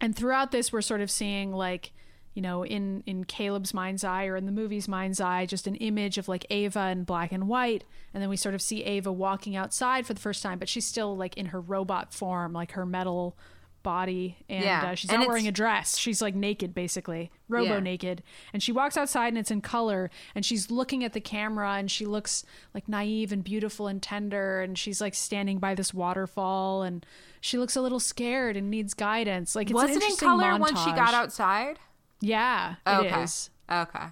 and 0.01 0.15
throughout 0.15 0.51
this 0.51 0.71
we're 0.71 0.81
sort 0.81 1.01
of 1.01 1.11
seeing 1.11 1.51
like 1.51 1.91
you 2.39 2.43
know 2.43 2.63
in 2.63 3.03
in 3.05 3.25
caleb's 3.25 3.73
mind's 3.73 4.01
eye 4.05 4.23
or 4.25 4.37
in 4.37 4.45
the 4.45 4.51
movie's 4.53 4.87
mind's 4.87 5.19
eye 5.19 5.45
just 5.45 5.67
an 5.67 5.75
image 5.75 6.17
of 6.17 6.29
like 6.29 6.45
ava 6.49 6.87
in 6.87 7.03
black 7.03 7.33
and 7.33 7.49
white. 7.49 7.83
And 8.13 8.23
then 8.23 8.29
we 8.29 8.37
sort 8.37 8.55
of 8.55 8.61
see 8.61 8.81
ava 8.85 9.11
walking 9.11 9.57
outside 9.57 10.05
for 10.05 10.13
the 10.13 10.21
first 10.21 10.41
time 10.41 10.57
but 10.57 10.69
she's 10.69 10.85
still 10.85 11.17
like 11.17 11.35
in 11.35 11.47
her 11.47 11.59
robot 11.59 12.13
form 12.13 12.53
like 12.53 12.71
her 12.71 12.85
metal 12.85 13.35
body. 13.83 14.37
And 14.47 14.63
Yeah. 14.63 14.83
uh, 14.91 14.95
she's 14.95 15.09
And 15.09 15.19
not 15.19 15.27
wearing 15.27 15.47
a 15.49 15.51
dress. 15.51 15.97
She's 15.97 16.21
like 16.21 16.33
naked 16.33 16.73
basically. 16.73 17.29
Robo 17.49 17.73
Yeah. 17.73 17.79
naked. 17.79 18.23
And 18.53 18.63
she 18.63 18.71
walks 18.71 18.95
outside 18.95 19.27
and 19.29 19.37
it's 19.37 19.51
in 19.51 19.59
color. 19.61 20.09
And 20.33 20.45
she's 20.45 20.71
looking 20.71 21.03
at 21.03 21.11
the 21.11 21.21
camera 21.21 21.73
and 21.73 21.91
she 21.91 22.05
looks 22.05 22.45
like 22.73 22.87
naive 22.87 23.33
and 23.33 23.43
beautiful 23.43 23.87
and 23.87 24.01
tender. 24.01 24.61
And 24.61 24.77
she's 24.77 25.01
like 25.01 25.13
standing 25.15 25.59
by 25.59 25.75
this 25.75 25.93
waterfall. 25.93 26.83
And 26.83 27.05
she 27.41 27.57
looks 27.57 27.75
a 27.75 27.81
little 27.81 27.99
scared 28.01 28.55
and 28.57 28.69
needs 28.69 28.93
guidance. 28.93 29.55
Like 29.55 29.69
it's 29.69 29.73
Was 29.75 29.91
it 29.91 30.03
in 30.03 30.15
color 30.17 30.57
once 30.57 30.81
she 30.83 30.91
got 30.91 31.13
outside? 31.13 31.79
Yeah 32.21 32.71
it 32.73 32.75
oh, 32.85 33.21
is. 33.21 33.49
okay. 33.71 33.81
Okay. 33.81 34.05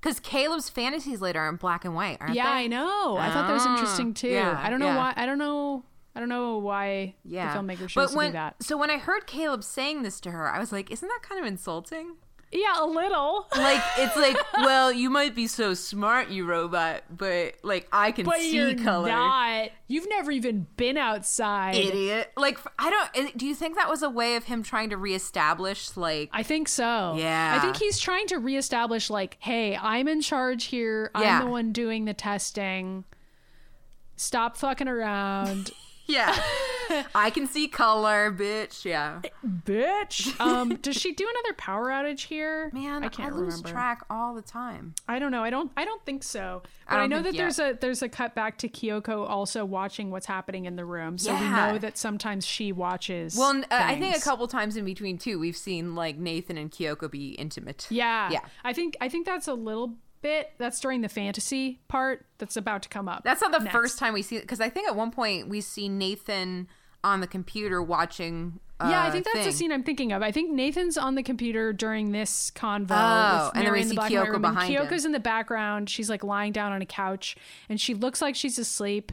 Because 0.00 0.20
Caleb's 0.20 0.68
fantasies 0.68 1.20
later 1.20 1.40
are 1.40 1.48
in 1.48 1.56
black 1.56 1.84
and 1.84 1.94
white, 1.94 2.18
aren't 2.20 2.34
yeah 2.34 2.44
they? 2.44 2.64
i 2.64 2.66
know 2.66 3.16
i 3.16 3.30
thought 3.30 3.46
that 3.46 3.52
was 3.52 3.66
interesting 3.66 4.14
too 4.14 4.28
yeah, 4.28 4.58
i 4.62 4.70
don't 4.70 4.78
know 4.80 4.86
yeah. 4.86 4.96
why 4.96 5.12
i 5.16 5.26
don't 5.26 5.38
know 5.38 5.82
i 6.14 6.20
don't 6.20 6.28
know 6.28 6.58
why 6.58 7.14
Yeah. 7.24 7.52
the 7.52 7.58
filmmaker 7.58 7.88
chose 7.88 7.94
but 8.14 8.20
to 8.20 8.26
do 8.26 8.32
that 8.32 8.62
So 8.62 8.76
when 8.76 8.90
I 8.90 8.98
heard 8.98 9.26
Caleb 9.26 9.64
saying 9.64 10.02
this 10.02 10.20
to 10.20 10.30
her, 10.30 10.48
I 10.52 10.58
was 10.58 10.70
like, 10.72 10.90
isn't 10.90 11.08
that 11.08 11.20
kind 11.22 11.40
of 11.40 11.46
insulting? 11.46 12.16
Yeah 12.56 12.82
a 12.82 12.86
little 12.86 13.46
Like 13.56 13.82
it's 13.98 14.16
like, 14.16 14.36
well, 14.58 14.92
you 14.92 15.10
might 15.10 15.34
be 15.34 15.46
so 15.46 15.74
smart, 15.74 16.28
you 16.28 16.44
robot, 16.46 17.02
but 17.10 17.54
like 17.62 17.88
I 17.92 18.12
can 18.12 18.24
but 18.24 18.38
see 18.38 18.54
you're 18.56 18.74
color. 18.74 19.08
not 19.08 19.70
you've 19.88 20.08
never 20.08 20.30
even 20.30 20.66
been 20.76 20.96
outside 20.96 21.74
Idiot. 21.76 22.32
Like 22.36 22.58
I 22.78 22.90
don't. 22.90 23.36
Do 23.36 23.46
you 23.46 23.54
think 23.54 23.76
that 23.76 23.88
was 23.88 24.02
a 24.02 24.10
way 24.10 24.36
of 24.36 24.44
him 24.44 24.62
trying 24.62 24.90
to 24.90 24.96
reestablish 24.96 25.96
like? 25.96 26.30
I 26.32 26.42
think 26.42 26.68
so. 26.68 27.14
Yeah. 27.16 27.56
I 27.56 27.60
think 27.60 27.76
he's 27.76 27.98
trying 27.98 28.26
to 28.28 28.38
reestablish, 28.38 29.10
like, 29.10 29.36
hey, 29.40 29.76
I'm 29.76 30.08
in 30.08 30.20
charge 30.20 30.64
here. 30.64 31.10
Yeah. 31.18 31.38
I'm 31.40 31.44
the 31.46 31.50
one 31.50 31.72
doing 31.72 32.04
the 32.04 32.14
testing. 32.14 33.04
Stop 34.16 34.56
fucking 34.56 34.88
around. 34.88 35.70
Yeah. 36.06 36.36
I 37.14 37.30
can 37.30 37.46
see 37.46 37.68
color, 37.68 38.30
bitch. 38.32 38.84
Yeah. 38.84 39.20
Bitch. 39.44 40.34
Um, 40.46 40.76
does 40.76 40.96
she 40.96 41.12
do 41.12 41.26
another 41.28 41.54
power 41.54 41.86
outage 41.88 42.26
here? 42.26 42.70
Man, 42.72 43.02
I 43.02 43.08
can't 43.08 43.34
lose 43.34 43.54
remember. 43.56 43.68
track 43.68 44.04
all 44.10 44.34
the 44.34 44.42
time. 44.42 44.94
I 45.08 45.18
don't 45.18 45.32
know. 45.32 45.42
I 45.42 45.50
don't. 45.50 45.72
I 45.76 45.84
don't 45.84 46.04
think 46.04 46.22
so. 46.22 46.62
But 46.88 46.96
I 46.96 47.02
I, 47.02 47.06
know 47.06 47.22
think 47.22 47.36
that 47.36 47.42
there's 47.42 47.58
a 47.58 47.76
there's 47.80 48.02
a 48.02 48.08
cut 48.08 48.34
back 48.34 48.58
to 48.58 48.68
Kyoko 48.68 49.28
also 49.28 49.64
watching 49.64 50.10
what's 50.10 50.26
happening 50.26 50.66
in 50.66 50.76
the 50.76 50.84
room. 50.84 51.18
So 51.18 51.34
we 51.34 51.48
know 51.48 51.78
that 51.78 51.98
sometimes 51.98 52.46
she 52.46 52.70
watches. 52.70 53.36
Well, 53.36 53.58
uh, 53.58 53.64
I 53.70 53.98
think 53.98 54.16
a 54.16 54.20
couple 54.20 54.46
times 54.46 54.76
in 54.76 54.84
between 54.84 55.18
too, 55.18 55.38
we've 55.38 55.56
seen 55.56 55.94
like 55.94 56.16
Nathan 56.16 56.58
and 56.58 56.70
Kyoko 56.70 57.10
be 57.10 57.30
intimate. 57.30 57.86
Yeah. 57.90 58.30
Yeah. 58.30 58.40
I 58.62 58.72
think 58.72 58.96
I 59.00 59.08
think 59.08 59.26
that's 59.26 59.48
a 59.48 59.54
little 59.54 59.96
bit. 60.26 60.50
That's 60.58 60.80
during 60.80 61.00
the 61.02 61.08
fantasy 61.08 61.80
part 61.88 62.26
that's 62.38 62.56
about 62.56 62.82
to 62.82 62.88
come 62.88 63.08
up. 63.08 63.22
That's 63.24 63.40
not 63.40 63.52
the 63.52 63.60
next. 63.60 63.72
first 63.72 63.98
time 63.98 64.12
we 64.12 64.22
see 64.22 64.36
it 64.36 64.42
because 64.42 64.60
I 64.60 64.68
think 64.68 64.88
at 64.88 64.96
one 64.96 65.10
point 65.10 65.48
we 65.48 65.60
see 65.60 65.88
Nathan 65.88 66.68
on 67.04 67.20
the 67.20 67.26
computer 67.26 67.82
watching. 67.82 68.58
Uh, 68.80 68.88
Yeah, 68.90 69.02
I 69.04 69.10
think 69.10 69.24
that's 69.24 69.38
thing. 69.38 69.46
the 69.46 69.52
scene 69.52 69.72
I'm 69.72 69.82
thinking 69.84 70.12
of. 70.12 70.22
I 70.22 70.32
think 70.32 70.50
Nathan's 70.50 70.98
on 70.98 71.14
the 71.14 71.22
computer 71.22 71.72
during 71.72 72.12
this 72.12 72.50
convo. 72.50 72.88
Oh, 72.90 73.50
with 73.54 73.56
and 73.56 73.66
then 73.66 73.72
we 73.72 73.82
see 73.84 73.94
black 73.94 74.10
and 74.10 74.20
white 74.20 74.28
Kyoko 74.28 74.40
behind 74.40 74.74
him. 74.74 74.86
Kyoko's 74.86 75.04
in 75.04 75.12
the 75.12 75.20
background. 75.20 75.88
She's 75.88 76.10
like 76.10 76.24
lying 76.24 76.52
down 76.52 76.72
on 76.72 76.82
a 76.82 76.86
couch, 76.86 77.36
and 77.68 77.80
she 77.80 77.94
looks 77.94 78.20
like 78.20 78.34
she's 78.34 78.58
asleep. 78.58 79.12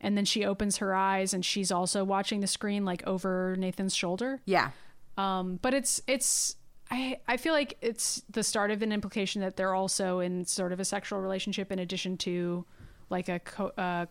And 0.00 0.18
then 0.18 0.24
she 0.26 0.44
opens 0.44 0.78
her 0.78 0.94
eyes, 0.94 1.32
and 1.32 1.44
she's 1.44 1.70
also 1.70 2.04
watching 2.04 2.40
the 2.40 2.46
screen 2.46 2.84
like 2.84 3.06
over 3.06 3.54
Nathan's 3.56 3.94
shoulder. 3.94 4.40
Yeah. 4.44 4.70
Um, 5.16 5.58
but 5.62 5.72
it's 5.74 6.00
it's 6.06 6.56
I 6.90 7.18
I 7.26 7.36
feel 7.36 7.52
like 7.52 7.76
it's 7.80 8.22
the 8.30 8.42
start 8.42 8.70
of 8.70 8.82
an 8.82 8.92
implication 8.92 9.40
that 9.42 9.56
they're 9.56 9.74
also 9.74 10.20
in 10.20 10.44
sort 10.44 10.72
of 10.72 10.80
a 10.80 10.84
sexual 10.84 11.20
relationship 11.20 11.72
in 11.72 11.78
addition 11.78 12.16
to 12.18 12.64
like 13.10 13.28
a 13.28 13.38
co- 13.40 13.72
uh, 13.78 14.06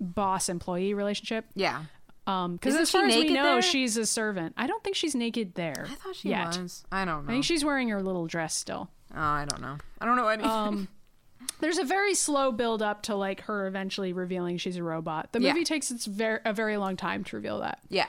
boss 0.00 0.48
employee 0.48 0.94
relationship. 0.94 1.46
Yeah. 1.54 1.84
Um, 2.26 2.56
because 2.56 2.76
as 2.76 2.90
far 2.90 3.06
as 3.06 3.16
we 3.16 3.30
know, 3.32 3.54
there? 3.54 3.62
she's 3.62 3.96
a 3.96 4.04
servant. 4.04 4.52
I 4.58 4.66
don't 4.66 4.84
think 4.84 4.96
she's 4.96 5.14
naked 5.14 5.54
there. 5.54 5.86
I 5.90 5.94
thought 5.94 6.14
she 6.16 6.28
yet. 6.28 6.58
was. 6.58 6.84
I 6.92 7.06
don't 7.06 7.24
know. 7.24 7.30
I 7.30 7.32
think 7.34 7.44
she's 7.44 7.64
wearing 7.64 7.88
her 7.88 8.02
little 8.02 8.26
dress 8.26 8.54
still. 8.54 8.90
oh, 9.14 9.18
I 9.18 9.46
don't 9.48 9.62
know. 9.62 9.78
I 9.98 10.04
don't 10.04 10.16
know 10.16 10.28
anything. 10.28 10.50
Um, 10.50 10.88
there's 11.60 11.78
a 11.78 11.84
very 11.84 12.14
slow 12.14 12.52
build 12.52 12.82
up 12.82 13.02
to 13.04 13.14
like 13.14 13.40
her 13.42 13.66
eventually 13.66 14.12
revealing 14.12 14.58
she's 14.58 14.76
a 14.76 14.82
robot. 14.82 15.32
The 15.32 15.40
Yeah. 15.40 15.54
movie 15.54 15.64
takes 15.64 15.90
its 15.90 16.04
very 16.04 16.40
a 16.44 16.52
very 16.52 16.76
long 16.76 16.96
time 16.98 17.24
to 17.24 17.36
reveal 17.36 17.60
that. 17.60 17.78
yeah. 17.88 18.06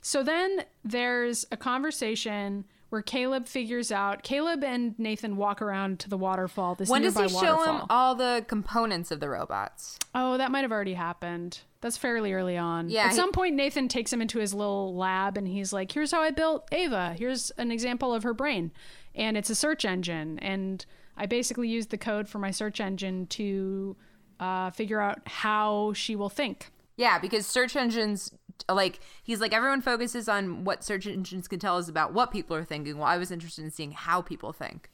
So 0.00 0.22
then 0.22 0.62
there's 0.84 1.44
a 1.50 1.56
conversation 1.56 2.64
where 2.96 3.02
Caleb 3.02 3.46
figures 3.46 3.92
out 3.92 4.22
Caleb 4.22 4.64
and 4.64 4.98
Nathan 4.98 5.36
walk 5.36 5.60
around 5.60 6.00
to 6.00 6.08
the 6.08 6.16
waterfall. 6.16 6.74
This 6.74 6.88
when 6.88 7.02
does 7.02 7.14
he 7.18 7.28
show 7.28 7.62
him 7.62 7.82
all 7.90 8.14
the 8.14 8.42
components 8.48 9.10
of 9.10 9.20
the 9.20 9.28
robots? 9.28 9.98
Oh, 10.14 10.38
that 10.38 10.50
might 10.50 10.62
have 10.62 10.72
already 10.72 10.94
happened. 10.94 11.60
That's 11.82 11.98
fairly 11.98 12.32
early 12.32 12.56
on. 12.56 12.88
Yeah, 12.88 13.04
At 13.04 13.10
he- 13.10 13.16
some 13.16 13.32
point, 13.32 13.54
Nathan 13.54 13.88
takes 13.88 14.10
him 14.10 14.22
into 14.22 14.38
his 14.38 14.54
little 14.54 14.96
lab 14.96 15.36
and 15.36 15.46
he's 15.46 15.74
like, 15.74 15.92
Here's 15.92 16.10
how 16.10 16.22
I 16.22 16.30
built 16.30 16.66
Ava. 16.72 17.14
Here's 17.18 17.50
an 17.58 17.70
example 17.70 18.14
of 18.14 18.22
her 18.22 18.32
brain. 18.32 18.72
And 19.14 19.36
it's 19.36 19.50
a 19.50 19.54
search 19.54 19.84
engine. 19.84 20.38
And 20.38 20.84
I 21.18 21.26
basically 21.26 21.68
used 21.68 21.90
the 21.90 21.98
code 21.98 22.30
for 22.30 22.38
my 22.38 22.50
search 22.50 22.80
engine 22.80 23.26
to 23.26 23.94
uh, 24.40 24.70
figure 24.70 25.00
out 25.02 25.20
how 25.26 25.92
she 25.92 26.16
will 26.16 26.30
think. 26.30 26.70
Yeah, 26.96 27.18
because 27.18 27.46
search 27.46 27.76
engines, 27.76 28.32
like, 28.68 29.00
he's 29.22 29.40
like, 29.40 29.52
everyone 29.52 29.80
focuses 29.82 30.28
on 30.28 30.64
what 30.64 30.82
search 30.84 31.06
engines 31.06 31.48
can 31.48 31.58
tell 31.58 31.76
us 31.76 31.88
about 31.88 32.12
what 32.12 32.30
people 32.30 32.56
are 32.56 32.64
thinking. 32.64 32.98
Well, 32.98 33.06
I 33.06 33.16
was 33.16 33.30
interested 33.30 33.64
in 33.64 33.70
seeing 33.70 33.92
how 33.92 34.22
people 34.22 34.52
think. 34.52 34.90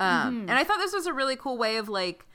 Um, 0.00 0.46
And 0.48 0.52
I 0.52 0.64
thought 0.64 0.78
this 0.78 0.92
was 0.92 1.06
a 1.06 1.12
really 1.12 1.36
cool 1.36 1.56
way 1.56 1.76
of, 1.76 1.88
like, 1.88 2.26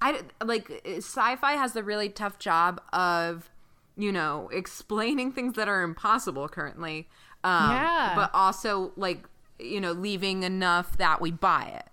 I 0.00 0.22
like 0.44 0.70
sci-fi 0.98 1.52
has 1.54 1.72
the 1.72 1.82
really 1.82 2.08
tough 2.08 2.38
job 2.38 2.80
of, 2.92 3.50
you 3.96 4.12
know, 4.12 4.48
explaining 4.52 5.32
things 5.32 5.54
that 5.54 5.68
are 5.68 5.82
impossible 5.82 6.48
currently. 6.48 7.08
Um, 7.44 7.70
Yeah. 7.72 8.12
But 8.14 8.30
also, 8.32 8.92
like, 8.96 9.24
you 9.58 9.80
know, 9.80 9.92
leaving 9.92 10.44
enough 10.44 10.96
that 10.98 11.20
we 11.20 11.32
buy 11.32 11.64
it. 11.64 11.86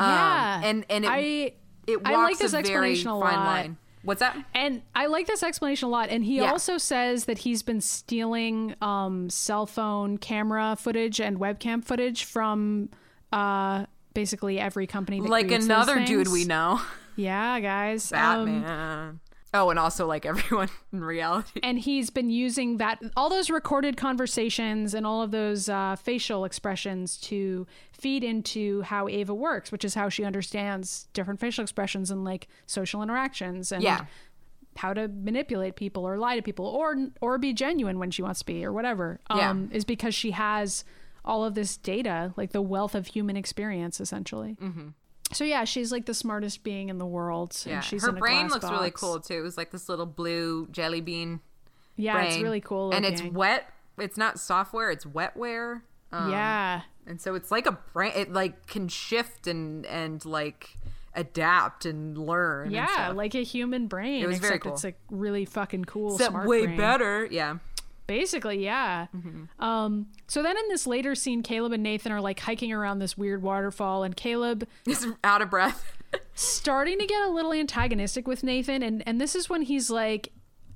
Um, 0.00 0.10
Yeah. 0.10 0.60
And, 0.64 0.86
and 0.90 1.04
it, 1.04 1.08
I, 1.10 1.52
it 1.86 2.02
walks 2.02 2.08
I 2.08 2.16
like 2.16 2.38
this 2.38 2.52
a 2.52 2.62
very 2.62 2.96
fine 2.96 3.20
line. 3.20 3.76
What's 4.04 4.20
that? 4.20 4.36
And 4.54 4.82
I 4.94 5.06
like 5.06 5.26
this 5.26 5.42
explanation 5.42 5.86
a 5.86 5.90
lot. 5.90 6.10
And 6.10 6.24
he 6.24 6.36
Yeah. 6.36 6.50
also 6.52 6.78
says 6.78 7.24
that 7.24 7.38
he's 7.38 7.62
been 7.62 7.80
stealing 7.80 8.74
um, 8.82 9.30
cell 9.30 9.66
phone 9.66 10.18
camera 10.18 10.76
footage 10.78 11.20
and 11.20 11.38
webcam 11.40 11.82
footage 11.84 12.24
from 12.24 12.90
uh, 13.32 13.86
basically 14.12 14.60
every 14.60 14.86
company. 14.86 15.20
That 15.20 15.28
Like 15.28 15.50
another 15.50 16.04
dude 16.04 16.28
we 16.28 16.44
know. 16.44 16.80
Yeah, 17.16 17.60
guys. 17.60 18.12
Um, 18.12 18.18
Batman. 18.62 19.20
Oh, 19.54 19.70
and 19.70 19.78
also 19.78 20.06
like 20.06 20.26
everyone 20.32 20.68
in 20.92 21.02
reality. 21.02 21.60
and 21.62 21.78
he's 21.78 22.10
been 22.10 22.28
using 22.28 22.76
that 22.76 23.00
all 23.16 23.30
those 23.30 23.48
recorded 23.48 23.96
conversations 23.96 24.92
and 24.92 25.06
all 25.06 25.22
of 25.22 25.30
those 25.30 25.68
uh, 25.70 25.96
facial 25.96 26.44
expressions 26.44 27.16
to 27.18 27.66
feed 27.92 28.22
into 28.22 28.82
how 28.82 29.08
Ava 29.08 29.32
works, 29.34 29.72
which 29.72 29.84
is 29.84 29.94
how 29.94 30.08
she 30.10 30.24
understands 30.24 31.08
different 31.14 31.40
facial 31.40 31.62
expressions 31.62 32.10
and 32.10 32.24
like 32.24 32.48
social 32.66 33.02
interactions 33.02 33.72
and 33.72 33.82
Yeah. 33.82 34.04
how 34.76 34.92
to 34.92 35.08
manipulate 35.08 35.76
people 35.76 36.04
or 36.06 36.18
lie 36.18 36.36
to 36.36 36.42
people 36.42 36.66
or 36.66 36.96
or 37.20 37.38
be 37.38 37.52
genuine 37.52 37.98
when 37.98 38.10
she 38.10 38.20
wants 38.22 38.40
to 38.40 38.46
be 38.46 38.64
or 38.64 38.72
whatever. 38.72 39.20
Yeah. 39.34 39.50
Um, 39.50 39.70
is 39.72 39.84
because 39.84 40.14
she 40.14 40.32
has 40.32 40.84
all 41.24 41.44
of 41.44 41.54
this 41.54 41.76
data, 41.78 42.34
like 42.36 42.50
the 42.52 42.60
wealth 42.60 42.94
of 42.94 43.06
human 43.06 43.36
experience, 43.36 43.98
essentially. 44.00 44.56
Mm-hmm. 44.60 44.88
So 45.34 45.44
yeah, 45.44 45.64
she's 45.64 45.90
like 45.92 46.06
the 46.06 46.14
smartest 46.14 46.62
being 46.62 46.88
in 46.88 46.98
the 46.98 47.06
world. 47.06 47.56
Yeah, 47.66 47.74
and 47.76 47.84
she's 47.84 48.02
her 48.02 48.10
in 48.10 48.16
a 48.16 48.20
brain 48.20 48.48
looks 48.48 48.64
really 48.70 48.90
cool 48.90 49.20
too. 49.20 49.34
It 49.38 49.42
was 49.42 49.56
like 49.56 49.70
this 49.70 49.88
little 49.88 50.06
blue 50.06 50.68
jelly 50.70 51.00
bean 51.00 51.40
Yeah, 51.96 52.14
brain. 52.14 52.26
it's 52.32 52.42
really 52.42 52.60
cool. 52.60 52.92
and 52.92 53.04
it's 53.04 53.22
wet. 53.22 53.70
It's 53.98 54.16
not 54.16 54.38
software; 54.40 54.90
it's 54.90 55.04
wetware. 55.04 55.82
Um, 56.12 56.30
yeah. 56.30 56.82
and 57.06 57.20
so 57.20 57.34
it's 57.34 57.50
like 57.50 57.66
a 57.66 57.78
brain. 57.92 58.12
It 58.14 58.32
like 58.32 58.66
can 58.66 58.88
shift 58.88 59.46
and 59.46 59.84
and 59.86 60.24
like 60.24 60.76
adapt 61.14 61.84
and 61.86 62.16
learn. 62.18 62.64
and 62.66 62.72
Yeah, 62.72 62.86
stuff. 62.92 63.16
like 63.16 63.34
a 63.34 63.42
human 63.44 63.86
brain. 63.86 64.22
It 64.22 64.26
was 64.26 64.38
very 64.38 64.58
cool. 64.58 64.74
It's 64.74 64.84
a 64.84 64.94
really 65.10 65.44
fucking 65.44 65.84
cool, 65.84 66.14
except 66.14 66.30
smart 66.32 66.48
way 66.48 66.64
brain. 66.66 66.76
better. 66.76 67.26
Yeah, 67.30 67.58
Basically, 68.06 68.62
yeah. 68.62 69.06
Mm-hmm. 69.16 69.62
Um. 69.64 70.06
So 70.26 70.42
then 70.42 70.56
in 70.56 70.68
this 70.68 70.86
later 70.86 71.14
scene, 71.14 71.42
Caleb 71.42 71.72
and 71.72 71.82
Nathan 71.82 72.12
are 72.12 72.20
like 72.20 72.40
hiking 72.40 72.72
around 72.72 72.98
this 72.98 73.16
weird 73.16 73.42
waterfall, 73.42 74.02
and 74.02 74.16
Caleb 74.16 74.66
is 74.86 75.06
out 75.22 75.42
of 75.42 75.50
breath. 75.50 75.96
starting 76.34 76.98
to 76.98 77.06
get 77.06 77.22
a 77.22 77.28
little 77.28 77.52
antagonistic 77.52 78.26
with 78.26 78.42
Nathan, 78.42 78.82
and 78.82 79.02
and 79.06 79.20
this 79.20 79.34
is 79.34 79.48
when 79.48 79.62
he's 79.62 79.90
like, 79.90 80.32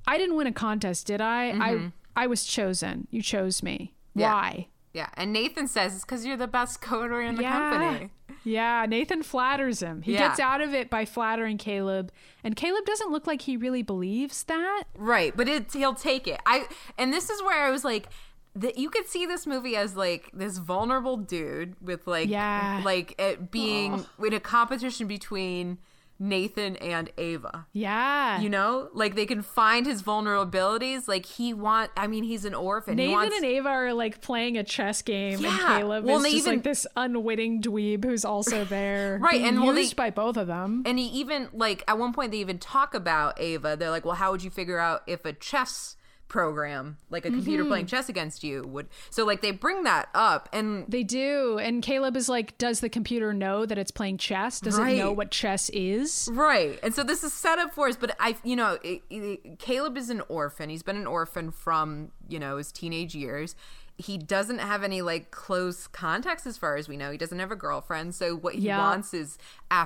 "I 0.07 0.17
didn't 0.17 0.35
win 0.35 0.47
a 0.47 0.53
contest, 0.53 1.07
did 1.07 1.21
I? 1.21 1.49
I 1.51 1.91
I 2.15 2.27
was 2.27 2.45
chosen. 2.45 3.07
You 3.11 3.21
chose 3.21 3.61
me. 3.61 3.93
Mm-hmm. 4.11 4.19
Yeah. 4.21 4.33
Why?" 4.33 4.67
yeah, 4.93 5.09
and 5.15 5.31
Nathan 5.31 5.67
says 5.67 5.95
it's 5.95 6.03
because 6.03 6.25
you're 6.25 6.37
the 6.37 6.47
best 6.47 6.81
coder 6.81 7.27
in 7.27 7.35
the 7.35 7.43
yeah. 7.43 7.69
company. 7.71 8.11
Yeah, 8.49 8.85
Nathan 8.87 9.23
flatters 9.23 9.81
him. 9.81 10.01
He 10.01 10.13
Yeah. 10.13 10.27
gets 10.29 10.39
out 10.39 10.61
of 10.61 10.73
it 10.73 10.89
by 10.89 11.05
flattering 11.05 11.57
Caleb, 11.57 12.11
and 12.43 12.55
Caleb 12.55 12.85
doesn't 12.85 13.11
look 13.11 13.27
like 13.27 13.41
he 13.43 13.55
really 13.57 13.83
believes 13.83 14.43
that. 14.45 14.83
Right, 14.97 15.35
but 15.35 15.47
it 15.47 15.71
he'll 15.73 15.93
take 15.93 16.27
it. 16.27 16.39
I 16.45 16.65
and 16.97 17.13
this 17.13 17.29
is 17.29 17.41
where 17.43 17.63
I 17.65 17.69
was 17.69 17.83
like 17.85 18.09
that 18.55 18.77
you 18.77 18.89
could 18.89 19.07
see 19.07 19.25
this 19.27 19.45
movie 19.45 19.75
as 19.75 19.95
like 19.95 20.29
this 20.33 20.57
vulnerable 20.57 21.17
dude 21.17 21.75
with 21.81 22.07
like 22.07 22.27
Yeah. 22.29 22.81
like 22.83 23.13
it 23.19 23.51
being 23.51 24.05
in 24.25 24.33
a 24.33 24.39
competition 24.39 25.07
between 25.07 25.77
Nathan 26.19 26.75
and 26.77 27.09
Ava. 27.17 27.65
Yeah. 27.71 28.41
You 28.41 28.49
know, 28.49 28.89
like 28.93 29.15
they 29.15 29.25
can 29.25 29.41
find 29.41 29.85
his 29.85 30.03
vulnerabilities. 30.03 31.07
Like 31.07 31.25
he 31.25 31.53
want. 31.53 31.91
I 31.95 32.07
mean, 32.07 32.23
he's 32.23 32.45
an 32.45 32.53
orphan. 32.53 32.97
he 32.97 33.05
Nathan 33.05 33.13
wants, 33.13 33.35
and 33.37 33.45
Ava 33.45 33.69
are 33.69 33.93
like 33.93 34.21
playing 34.21 34.57
a 34.57 34.63
chess 34.63 35.01
game, 35.01 35.43
and 35.45 35.59
Caleb 35.59 36.03
Well, 36.05 36.17
is 36.17 36.23
just 36.25 36.35
even- 36.35 36.53
like 36.55 36.63
this 36.63 36.85
unwitting 36.95 37.61
dweeb 37.61 38.03
who's 38.03 38.25
also 38.25 38.65
there, 38.65 39.17
Right, 39.21 39.41
and 39.41 39.61
well, 39.61 39.73
they- 39.73 39.81
used 39.81 39.95
by 39.95 40.09
both 40.09 40.37
of 40.37 40.47
them. 40.47 40.83
And 40.85 40.99
he 40.99 41.05
even 41.07 41.49
like 41.53 41.83
at 41.87 41.97
one 41.97 42.13
point 42.13 42.31
they 42.31 42.39
even 42.39 42.59
talk 42.59 42.93
about 42.93 43.39
Ava. 43.39 43.75
They're 43.77 43.89
like, 43.89 44.05
"Well, 44.05 44.15
how 44.15 44.31
would 44.31 44.43
you 44.43 44.49
figure 44.49 44.79
out 44.79 45.03
if 45.07 45.23
a 45.25 45.33
chess 45.33 45.95
program, 46.29 46.97
like 47.09 47.25
a 47.25 47.29
computer 47.29 47.63
Mm-hmm. 47.63 47.69
playing 47.71 47.85
chess 47.87 48.07
against 48.07 48.43
you, 48.43 48.63
would?" 48.63 48.87
So 49.09 49.25
like 49.25 49.41
they 49.41 49.51
bring 49.51 49.83
that 49.83 50.07
up, 50.13 50.47
and 50.53 50.85
They 50.87 51.03
do, 51.03 51.57
and 51.59 51.83
Caleb 51.83 52.15
is 52.15 52.29
like, 52.29 52.57
"Does 52.57 52.79
the 52.79 52.89
computer 52.89 53.33
know 53.33 53.65
that 53.65 53.77
it's 53.77 53.91
playing 53.91 54.19
chess? 54.19 54.61
Does 54.61 54.77
it 54.77 54.97
know 54.97 55.11
what 55.11 55.31
chess 55.31 55.69
is?" 55.71 56.29
Right. 56.31 56.79
And 56.81 56.95
so 56.95 57.03
this 57.03 57.23
is 57.23 57.33
set 57.33 57.59
up 57.59 57.73
for 57.73 57.87
us, 57.89 57.97
but 57.97 58.15
I, 58.19 58.37
you 58.43 58.55
know, 58.55 58.77
it, 58.83 59.01
it- 59.09 59.59
Caleb 59.59 59.97
is 59.97 60.09
an 60.09 60.21
orphan. 60.29 60.69
He's 60.69 60.83
been 60.83 60.95
an 60.97 61.07
orphan 61.07 61.51
from, 61.51 62.11
you 62.29 62.39
know, 62.39 62.57
his 62.57 62.71
teenage 62.71 63.15
years. 63.15 63.55
He 64.01 64.17
doesn't 64.17 64.59
have 64.59 64.81
any 64.83 65.01
like 65.01 65.29
close 65.29 65.85
contacts 65.87 66.47
as 66.47 66.57
far 66.57 66.77
as 66.77 66.87
we 66.87 66.95
know. 66.95 67.11
He 67.11 67.17
doesn't 67.17 67.37
have 67.37 67.51
a 67.51 67.55
girlfriend. 67.57 68.15
So 68.15 68.33
what 68.35 68.55
he 68.55 68.61
Yeah. 68.61 68.79
wants 68.79 69.13
is 69.13 69.37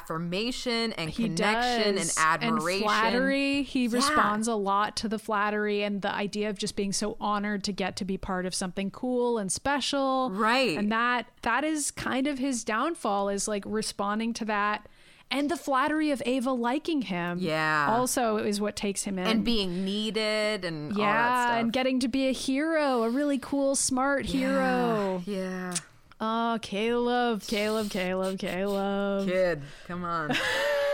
affirmation 0.07 0.93
and 0.93 1.09
He 1.09 1.23
connection 1.29 1.95
does. 1.95 2.15
and 2.17 2.25
admiration. 2.27 2.83
and 2.83 2.91
flattery. 2.91 3.63
He 3.63 3.85
Yeah. 3.85 3.95
responds 3.95 4.47
a 4.47 4.53
lot 4.55 4.95
to 4.97 5.07
the 5.07 5.17
flattery 5.17 5.81
and 5.83 6.01
the 6.01 6.13
idea 6.13 6.49
of 6.49 6.57
just 6.57 6.75
being 6.75 6.93
so 6.93 7.17
honored 7.19 7.63
to 7.63 7.71
get 7.71 7.95
to 7.97 8.05
be 8.05 8.17
part 8.17 8.45
of 8.45 8.53
something 8.53 8.91
cool 8.91 9.37
and 9.37 9.51
special. 9.51 10.29
Right. 10.31 10.77
And 10.77 10.91
that 10.91 11.27
that 11.41 11.63
is 11.63 11.89
kind 11.91 12.27
of 12.27 12.37
his 12.37 12.63
downfall 12.63 13.29
is 13.29 13.47
like 13.47 13.63
responding 13.65 14.33
to 14.35 14.45
that. 14.45 14.87
And 15.33 15.49
the 15.49 15.57
flattery 15.57 16.11
of 16.11 16.21
Ava 16.25 16.51
liking 16.51 17.01
him. 17.01 17.39
Yeah. 17.41 17.87
also 17.89 18.37
is 18.37 18.61
what 18.61 18.75
takes 18.75 19.03
him 19.03 19.17
in. 19.17 19.25
and 19.27 19.43
being 19.43 19.83
needed 19.83 20.63
and 20.63 20.95
yeah, 20.95 21.57
and 21.57 21.73
getting 21.73 21.99
to 22.01 22.07
be 22.07 22.27
a 22.27 22.31
hero, 22.31 23.03
a 23.03 23.09
really 23.09 23.39
cool, 23.39 23.75
smart 23.75 24.27
hero. 24.27 25.23
Yeah. 25.25 25.73
Oh, 26.21 26.57
Caleb, 26.61 27.41
Caleb, 27.47 27.89
Caleb, 27.89 28.39
Caleb. 28.39 29.27
Kid, 29.27 29.61
come 29.87 30.05
on. 30.05 30.35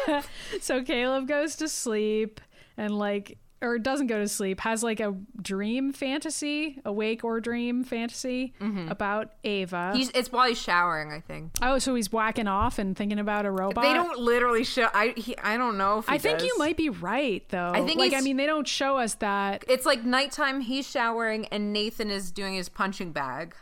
So 0.62 0.82
Caleb 0.82 1.28
goes 1.28 1.56
to 1.58 1.68
sleep 1.70 2.42
and 2.78 2.98
like 2.98 3.38
or 3.62 3.78
doesn't 3.80 4.08
go 4.08 4.20
to 4.20 4.28
sleep, 4.28 4.62
has 4.62 4.84
like 4.84 5.00
a 5.00 5.16
dream 5.42 5.92
fantasy, 5.92 6.82
awake 6.86 7.24
or 7.24 7.40
dream 7.40 7.84
fantasy 7.84 8.54
about 8.90 9.34
Ava. 9.44 9.76
Mm-hmm. 9.76 9.98
He's 9.98 10.10
it's 10.12 10.32
while 10.32 10.48
he's 10.48 10.62
showering, 10.62 11.12
I 11.12 11.20
think. 11.20 11.52
oh, 11.62 11.80
so 11.80 11.96
he's 11.96 12.12
whacking 12.12 12.48
off 12.48 12.80
and 12.80 12.96
thinking 12.96 13.20
about 13.20 13.46
a 13.46 13.52
robot. 13.52 13.84
They 13.84 13.94
don't 13.94 14.20
literally 14.20 14.64
show. 14.64 14.88
I 14.94 15.14
he, 15.18 15.38
I 15.38 15.58
don't 15.58 15.78
know 15.78 16.04
I 16.08 16.18
think 16.18 16.44
you 16.44 16.58
might 16.58 16.78
be 16.78 16.90
right 16.90 17.48
though. 17.50 17.72
I 17.74 17.86
think 17.86 18.00
like 18.00 18.14
I 18.14 18.22
mean 18.22 18.38
they 18.38 18.46
don't 18.46 18.68
show 18.68 18.98
us 18.98 19.16
that. 19.16 19.64
It's 19.68 19.86
like 19.86 20.04
nighttime. 20.04 20.62
He's 20.62 20.90
showering, 20.90 21.46
and 21.48 21.74
Nathan 21.74 22.10
is 22.10 22.32
doing 22.32 22.56
his 22.56 22.70
punching 22.70 23.12
bag. 23.12 23.56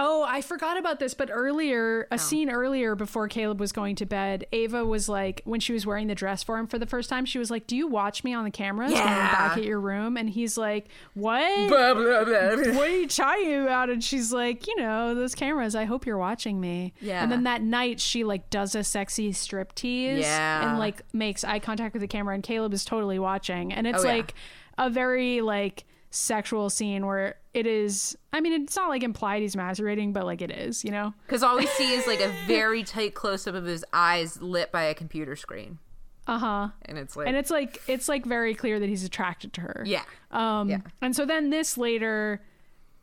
Oh, 0.00 0.24
I 0.26 0.42
forgot 0.42 0.78
about 0.78 1.00
this, 1.00 1.12
but 1.12 1.28
earlier, 1.32 2.06
Oh. 2.10 2.14
a 2.14 2.18
scene 2.18 2.48
earlier 2.50 2.94
before 2.94 3.26
Caleb 3.26 3.58
was 3.58 3.72
going 3.72 3.96
to 3.96 4.06
bed, 4.06 4.46
Ava 4.52 4.84
was 4.84 5.08
like, 5.08 5.42
when 5.44 5.58
she 5.58 5.72
was 5.72 5.84
wearing 5.84 6.06
the 6.06 6.14
dress 6.14 6.42
for 6.44 6.56
him 6.56 6.68
for 6.68 6.78
the 6.78 6.86
first 6.86 7.10
time, 7.10 7.24
she 7.24 7.38
was 7.40 7.50
like, 7.50 7.66
Do 7.66 7.74
you 7.76 7.88
watch 7.88 8.22
me 8.22 8.32
on 8.32 8.44
the 8.44 8.50
cameras 8.52 8.92
when 8.92 9.02
we're 9.02 9.08
Yeah. 9.08 9.32
back 9.48 9.58
at 9.58 9.64
your 9.64 9.80
room? 9.80 10.16
And 10.16 10.30
he's 10.30 10.56
like, 10.56 10.86
What? 11.14 11.68
Blah, 11.68 11.94
blah, 11.94 12.24
blah. 12.24 12.74
what 12.74 12.88
are 12.88 12.96
you 12.96 13.08
talking 13.08 13.60
about? 13.62 13.90
And 13.90 14.02
she's 14.04 14.32
like, 14.32 14.66
You 14.68 14.76
know, 14.76 15.14
those 15.16 15.34
cameras, 15.34 15.74
I 15.74 15.84
hope 15.84 16.06
you're 16.06 16.16
watching 16.16 16.60
me. 16.60 16.94
Yeah. 17.00 17.22
And 17.22 17.32
then 17.32 17.42
that 17.42 17.62
night, 17.62 18.00
she 18.00 18.22
like 18.22 18.50
does 18.50 18.76
a 18.76 18.84
sexy 18.84 19.32
strip 19.32 19.74
tease 19.74 20.20
Yeah. 20.20 20.70
and 20.70 20.78
like 20.78 21.02
makes 21.12 21.42
eye 21.42 21.58
contact 21.58 21.94
with 21.94 22.02
the 22.02 22.08
camera, 22.08 22.34
and 22.34 22.42
Caleb 22.44 22.72
is 22.72 22.84
totally 22.84 23.18
watching. 23.18 23.72
And 23.72 23.86
it's 23.86 24.04
Oh, 24.04 24.06
yeah. 24.08 24.14
like 24.18 24.34
a 24.78 24.88
very 24.88 25.40
like, 25.40 25.84
sexual 26.10 26.70
scene 26.70 27.04
where 27.04 27.34
it 27.58 27.66
is 27.66 28.16
I 28.32 28.40
mean 28.40 28.52
it's 28.62 28.76
not 28.76 28.88
like 28.88 29.02
implied 29.02 29.42
he's 29.42 29.56
masturbating 29.56 30.12
but 30.12 30.24
like 30.24 30.40
it 30.40 30.50
is 30.50 30.84
you 30.84 30.90
know? 30.92 31.12
Because 31.26 31.42
all 31.42 31.56
we 31.56 31.66
see 31.66 31.92
is 31.92 32.06
like 32.06 32.20
a 32.20 32.32
very 32.46 32.84
tight 32.84 33.14
close 33.14 33.46
up 33.46 33.54
of 33.54 33.64
his 33.64 33.84
eyes 33.92 34.40
lit 34.40 34.70
by 34.70 34.84
a 34.84 34.94
computer 34.94 35.34
screen, 35.36 35.78
uh-huh. 36.26 36.68
And 36.84 36.98
it's 36.98 37.16
like 37.16 37.26
and 37.26 37.36
it's 37.36 37.50
like 37.50 37.82
it's 37.88 38.08
like 38.08 38.24
very 38.24 38.54
clear 38.54 38.78
that 38.78 38.88
he's 38.88 39.02
attracted 39.04 39.52
to 39.54 39.60
her. 39.62 39.82
Yeah, 39.86 40.04
um 40.30 40.68
Yeah. 40.70 40.80
and 41.02 41.16
so 41.16 41.24
then 41.24 41.50
this 41.50 41.76
later 41.76 42.42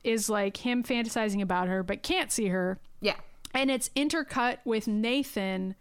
is 0.04 0.30
like 0.30 0.58
him 0.58 0.84
fantasizing 0.84 1.42
about 1.42 1.68
her 1.68 1.84
but 1.84 2.04
can't 2.04 2.32
see 2.32 2.48
her. 2.48 2.80
Yeah, 3.02 3.16
and 3.54 3.70
it's 3.70 3.90
intercut 3.96 4.60
with 4.64 4.88
Nathan 4.88 5.76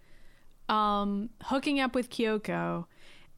um 0.69 1.31
hooking 1.45 1.79
up 1.81 1.95
with 1.95 2.11
Kyoko. 2.11 2.87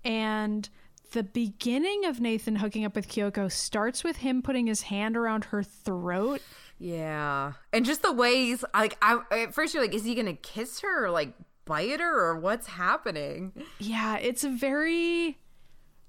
And 0.05 0.69
the 1.13 1.23
beginning 1.23 2.05
of 2.05 2.21
Nathan 2.21 2.57
hooking 2.57 2.85
up 2.85 2.95
with 2.95 3.09
Kyoko 3.09 3.51
starts 3.51 4.03
with 4.05 4.19
him 4.19 4.43
putting 4.43 4.67
his 4.67 4.83
hand 4.83 5.17
around 5.17 5.47
her 5.47 5.63
throat 5.63 6.41
yeah, 6.79 7.55
and 7.73 7.87
just 7.87 8.03
the 8.03 8.13
ways 8.13 8.63
like, 8.75 8.99
I 9.01 9.21
at 9.31 9.55
first 9.55 9.73
you're 9.73 9.83
like, 9.83 9.95
is 9.95 10.05
he 10.05 10.15
gonna 10.15 10.35
kiss 10.35 10.81
her 10.81 11.07
or 11.07 11.11
like 11.11 11.33
bite 11.65 12.01
her 12.01 12.27
or 12.29 12.39
what's 12.39 12.67
happening? 12.67 13.53
Yeah, 13.79 14.19
it's 14.19 14.45
a 14.45 14.51
very 14.51 15.39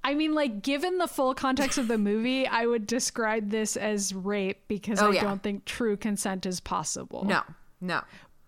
I 0.03 0.13
mean 0.13 0.35
like 0.35 0.61
given 0.61 0.97
the 0.97 1.07
full 1.07 1.33
context 1.33 1.77
of 1.77 1.87
the 1.87 1.97
movie, 1.97 2.45
I 2.47 2.65
would 2.65 2.85
describe 2.85 3.49
this 3.49 3.77
as 3.77 4.13
rape 4.13 4.67
because 4.67 5.01
Oh, 5.01 5.11
I 5.11 5.15
yeah. 5.15 5.23
don't 5.23 5.41
think 5.41 5.63
true 5.63 5.95
consent 5.95 6.45
is 6.45 6.59
possible. 6.59 7.23
No, 7.23 7.43
no. 7.79 8.01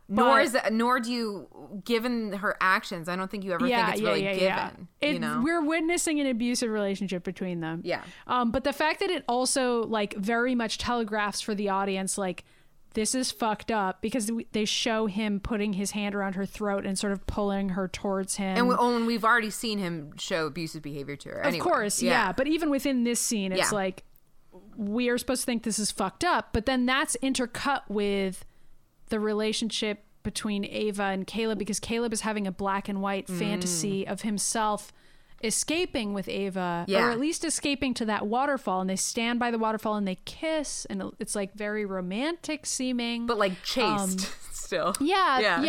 Nor 0.10 0.42
is 0.42 0.54
that, 0.54 0.74
nor 0.74 1.00
do 1.00 1.12
you, 1.12 1.82
given 1.86 2.34
her 2.34 2.58
actions, 2.60 3.08
I 3.08 3.16
don't 3.16 3.30
think 3.30 3.44
you 3.44 3.54
ever 3.54 3.68
Yeah, 3.68 3.86
think 3.86 3.94
it's 3.94 4.02
yeah, 4.02 4.08
really 4.10 4.24
yeah, 4.24 4.34
given. 4.34 4.88
yeah. 5.02 5.10
you 5.10 5.20
know, 5.20 5.42
We're 5.44 5.62
witnessing 5.64 6.20
an 6.20 6.28
abusive 6.28 6.70
relationship 6.70 7.24
between 7.24 7.60
them. 7.60 7.82
Yeah. 7.84 8.02
Um, 8.28 8.52
but 8.52 8.64
the 8.64 8.74
fact 8.74 9.00
that 9.02 9.10
it 9.10 9.24
also 9.28 9.84
like 9.84 10.16
very 10.16 10.56
much 10.56 10.78
telegraphs 10.80 11.42
for 11.42 11.54
the 11.54 11.70
audience 11.70 12.18
like 12.18 12.44
this 12.96 13.14
is 13.14 13.32
fucked 13.32 13.70
up 13.70 14.02
because 14.02 14.32
they 14.52 14.66
show 14.66 15.06
him 15.06 15.40
putting 15.40 15.74
his 15.74 15.92
hand 15.92 16.16
around 16.16 16.34
her 16.34 16.46
throat 16.46 16.88
and 16.88 16.98
sort 16.98 17.14
of 17.14 17.26
pulling 17.28 17.70
her 17.70 17.88
towards 17.88 18.38
him. 18.38 18.58
and, 18.58 18.68
we, 18.68 18.74
oh, 18.78 18.96
and 18.96 19.06
we've 19.06 19.24
already 19.24 19.52
seen 19.52 19.78
him 19.78 20.12
show 20.18 20.48
abusive 20.48 20.82
behavior 20.82 21.16
to 21.16 21.30
her. 21.30 21.40
Of 21.42 21.46
anyway. 21.50 21.64
course, 21.64 22.02
yeah. 22.02 22.32
But 22.32 22.48
even 22.48 22.72
within 22.72 23.04
this 23.04 23.20
scene, 23.20 23.52
it's 23.52 23.72
like 23.72 24.06
we 24.76 25.08
are 25.10 25.20
supposed 25.20 25.42
to 25.42 25.46
think 25.46 25.62
this 25.64 25.78
is 25.78 25.92
fucked 25.92 26.24
up, 26.24 26.50
but 26.52 26.66
then 26.66 26.88
that's 26.88 27.16
intercut 27.22 27.82
with 27.90 28.44
the 29.10 29.20
relationship 29.20 30.04
between 30.24 30.66
Ava 30.66 31.04
and 31.04 31.26
Caleb 31.26 31.58
because 31.60 31.80
Caleb 31.80 32.14
is 32.14 32.22
having 32.22 32.46
a 32.48 32.52
black 32.52 32.88
and 32.90 33.02
white 33.02 33.28
Mm. 33.28 33.40
fantasy 33.40 34.08
of 34.08 34.22
himself 34.22 34.92
escaping 35.42 36.14
with 36.14 36.28
Ava 36.28 36.84
Yeah. 36.88 37.06
or 37.08 37.12
at 37.12 37.20
least 37.20 37.46
escaping 37.46 37.94
to 37.96 38.06
that 38.06 38.28
waterfall 38.28 38.82
and 38.82 38.90
they 38.90 38.98
stand 38.98 39.40
by 39.40 39.52
the 39.52 39.58
waterfall 39.58 39.96
and 39.96 40.06
they 40.08 40.16
kiss 40.26 40.86
and 40.90 41.02
it's 41.20 41.34
like 41.36 41.54
very 41.54 41.86
romantic 41.86 42.66
seeming 42.66 43.26
but 43.26 43.38
like 43.38 43.64
chaste 43.64 44.30
still. 44.52 44.94
yeah, 45.00 45.40
Yeah. 45.40 45.62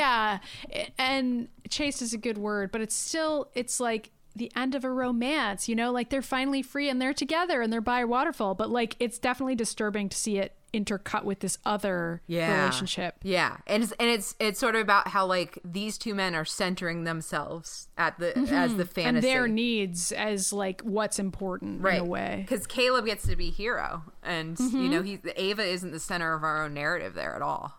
yeah, 0.73 0.89
And 0.99 1.49
chaste 1.69 2.03
is 2.03 2.13
a 2.13 2.19
good 2.19 2.37
word, 2.37 2.73
but 2.73 2.81
it's 2.81 2.95
still 2.97 3.51
it's 3.55 3.79
like 3.79 4.11
the 4.35 4.51
end 4.57 4.75
of 4.75 4.85
a 4.85 4.91
romance, 4.91 5.69
you 5.69 5.75
know, 5.77 5.91
like 5.93 6.11
they're 6.11 6.23
finally 6.23 6.63
free 6.63 6.89
and 6.89 7.01
they're 7.01 7.15
together 7.15 7.63
and 7.63 7.73
they're 7.73 7.81
by 7.81 8.01
a 8.01 8.07
waterfall, 8.07 8.55
but 8.57 8.71
like 8.71 8.97
it's 8.99 9.19
definitely 9.21 9.55
disturbing 9.55 10.09
to 10.09 10.17
see 10.17 10.39
it 10.39 10.57
intercut 10.73 11.25
with 11.25 11.41
this 11.41 11.59
other 11.65 12.23
yeah. 12.27 12.61
relationship. 12.61 13.17
Yeah, 13.23 13.57
and 13.67 13.83
it's 13.83 13.93
and 13.93 14.09
it's 14.09 14.35
it's 14.39 14.59
sort 14.61 14.75
of 14.75 14.81
about 14.83 15.09
how 15.09 15.27
like 15.27 15.59
these 15.65 15.99
two 15.99 16.15
men 16.15 16.35
are 16.35 16.45
centering 16.45 17.05
themselves 17.05 17.89
at 17.99 18.19
the 18.19 18.37
as 18.39 18.77
the 18.77 18.85
fantasy 18.87 19.01
Mm-hmm. 19.01 19.17
And 19.17 19.23
their 19.25 19.49
needs 19.49 20.13
as 20.13 20.53
like 20.53 20.81
what's 20.83 21.19
important 21.19 21.83
right 21.83 21.97
in 21.97 22.03
a 22.03 22.05
way. 22.05 22.45
because 22.49 22.67
Caleb 22.67 23.07
gets 23.07 23.27
to 23.27 23.37
be 23.37 23.51
hero, 23.51 24.03
and 24.23 24.59
you 24.59 24.67
Mm-hmm. 24.67 24.91
know 24.91 25.03
he 25.03 25.19
Ava 25.37 25.63
isn't 25.65 25.91
the 25.93 26.01
center 26.01 26.35
of 26.35 26.43
our 26.45 26.65
own 26.65 26.75
narrative 26.75 27.15
there 27.15 27.35
at 27.35 27.43
all. 27.43 27.75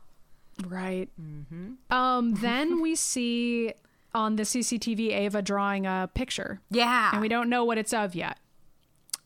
Right. 0.67 1.09
Mm-hmm. 1.21 1.93
Um 1.93 2.33
then 2.41 2.81
we 2.81 2.95
see 2.95 3.73
on 4.13 4.35
the 4.35 4.43
CCTV 4.43 5.13
Ava 5.13 5.41
drawing 5.41 5.85
a 5.85 6.09
picture. 6.13 6.59
Yeah, 6.69 7.11
and 7.13 7.21
we 7.21 7.29
don't 7.29 7.49
know 7.49 7.63
what 7.63 7.77
it's 7.77 7.93
of 7.93 8.13
yet. 8.13 8.37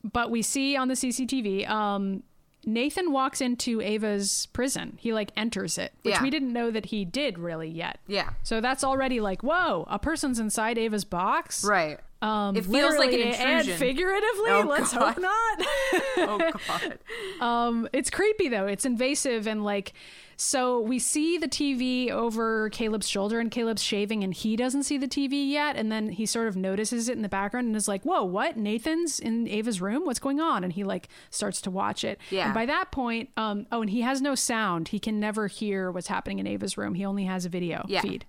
But 0.03 0.29
we 0.29 0.43
see 0.43 0.75
on 0.77 0.87
the 0.87 0.93
CCTV, 0.93 1.67
um, 1.67 2.21
Nathan 2.65 3.11
walks 3.11 3.41
into 3.41 3.79
Ava's 3.81 4.47
prison. 4.47 4.97
He 4.99 5.13
like 5.13 5.31
enters 5.37 5.77
it, 5.77 5.93
which 6.01 6.15
Yeah. 6.15 6.23
we 6.23 6.29
didn't 6.29 6.51
know 6.51 6.71
that 6.71 6.87
he 6.87 7.05
did 7.05 7.37
really 7.37 7.69
yet. 7.69 7.99
Yeah. 8.07 8.31
So 8.43 8.59
that's 8.59 8.83
already 8.83 9.19
like, 9.19 9.43
whoa, 9.43 9.85
a 9.87 9.99
person's 9.99 10.39
inside 10.39 10.77
Ava's 10.77 11.05
box. 11.05 11.63
right. 11.63 11.99
Um, 12.21 12.55
It 12.55 12.65
feels 12.65 12.95
like 12.97 13.11
an 13.11 13.19
literally 13.19 13.33
and 13.35 13.67
figuratively. 13.67 14.49
Oh, 14.51 14.65
let's 14.67 14.93
God. 14.93 15.13
hope 15.13 15.21
not. 15.21 15.59
oh 16.17 16.51
God. 16.67 16.99
Um, 17.41 17.87
it's 17.93 18.09
creepy 18.09 18.47
though. 18.49 18.65
It's 18.67 18.85
invasive 18.85 19.45
and 19.47 19.63
like 19.63 19.93
so 20.37 20.81
we 20.81 20.99
see 20.99 21.37
the 21.37 21.47
TV 21.47 22.09
over 22.11 22.69
Caleb's 22.69 23.07
shoulder 23.07 23.39
and 23.39 23.49
Caleb's 23.51 23.81
shaving 23.83 24.21
and 24.23 24.33
he 24.33 24.55
doesn't 24.57 24.83
see 24.83 24.97
the 24.97 25.07
TV 25.07 25.49
yet 25.49 25.75
and 25.77 25.89
then 25.91 26.09
he 26.09 26.25
sort 26.25 26.47
of 26.49 26.55
notices 26.57 27.07
it 27.07 27.15
in 27.15 27.21
the 27.21 27.29
background 27.29 27.67
and 27.67 27.75
is 27.75 27.87
like, 27.87 28.03
"Whoa, 28.03 28.23
what? 28.23 28.57
Nathan's 28.57 29.19
in 29.19 29.47
Ava's 29.47 29.79
room? 29.81 30.05
What's 30.05 30.19
going 30.19 30.39
on?" 30.41 30.63
And 30.63 30.73
he 30.73 30.83
like 30.83 31.07
starts 31.29 31.61
to 31.61 31.71
watch 31.71 32.03
it. 32.03 32.19
Yeah. 32.31 32.45
And 32.45 32.53
by 32.53 32.65
that 32.65 32.91
point, 32.91 33.29
um 33.37 33.65
oh, 33.71 33.81
and 33.81 33.89
he 33.89 34.01
has 34.01 34.21
no 34.21 34.35
sound. 34.35 34.89
He 34.89 34.99
can 34.99 35.19
never 35.19 35.47
hear 35.47 35.91
what's 35.91 36.07
happening 36.07 36.39
in 36.39 36.47
Ava's 36.47 36.77
room. 36.77 36.95
He 36.95 37.05
only 37.05 37.25
has 37.25 37.45
a 37.45 37.49
video 37.49 37.85
Yeah. 37.87 38.01
feed. 38.01 38.25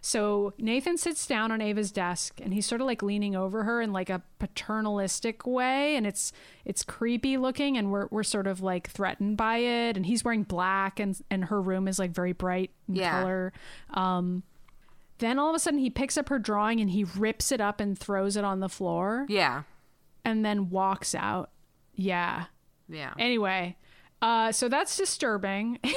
So 0.00 0.54
Nathan 0.58 0.96
sits 0.96 1.26
down 1.26 1.50
on 1.52 1.60
Ava's 1.60 1.90
desk 1.92 2.40
and 2.42 2.54
he's 2.54 2.66
sort 2.66 2.80
of 2.80 2.86
like 2.86 3.02
leaning 3.02 3.34
over 3.36 3.64
her 3.64 3.80
in 3.82 3.92
like 3.92 4.10
a 4.10 4.22
paternalistic 4.38 5.46
way 5.46 5.96
and 5.96 6.06
it's 6.06 6.32
it's 6.64 6.82
creepy 6.84 7.36
looking 7.36 7.76
and 7.76 7.90
we're 7.90 8.06
we're 8.10 8.22
sort 8.22 8.46
of 8.46 8.60
like 8.62 8.88
threatened 8.90 9.36
by 9.36 9.58
it 9.58 9.96
and 9.96 10.06
he's 10.06 10.24
wearing 10.24 10.42
black 10.44 11.00
and 11.00 11.20
and 11.30 11.46
her 11.46 11.60
room 11.60 11.88
is 11.88 11.98
like 11.98 12.10
very 12.12 12.32
bright 12.32 12.70
in 12.88 12.96
Yeah. 12.96 13.20
color. 13.20 13.52
Um 13.94 14.42
then 15.18 15.38
all 15.38 15.50
of 15.50 15.56
a 15.56 15.58
sudden 15.58 15.80
he 15.80 15.90
picks 15.90 16.16
up 16.16 16.28
her 16.28 16.38
drawing 16.38 16.80
and 16.80 16.90
he 16.90 17.02
rips 17.04 17.50
it 17.50 17.60
up 17.60 17.80
and 17.80 17.98
throws 17.98 18.36
it 18.36 18.44
on 18.44 18.60
the 18.60 18.68
floor 18.68 19.26
Yeah. 19.28 19.62
and 20.24 20.44
then 20.44 20.70
walks 20.70 21.14
out. 21.14 21.50
Yeah. 21.94 22.44
Yeah. 22.88 23.14
Anyway, 23.18 23.76
uh 24.22 24.52
so 24.52 24.68
that's 24.68 24.96
disturbing. 24.96 25.78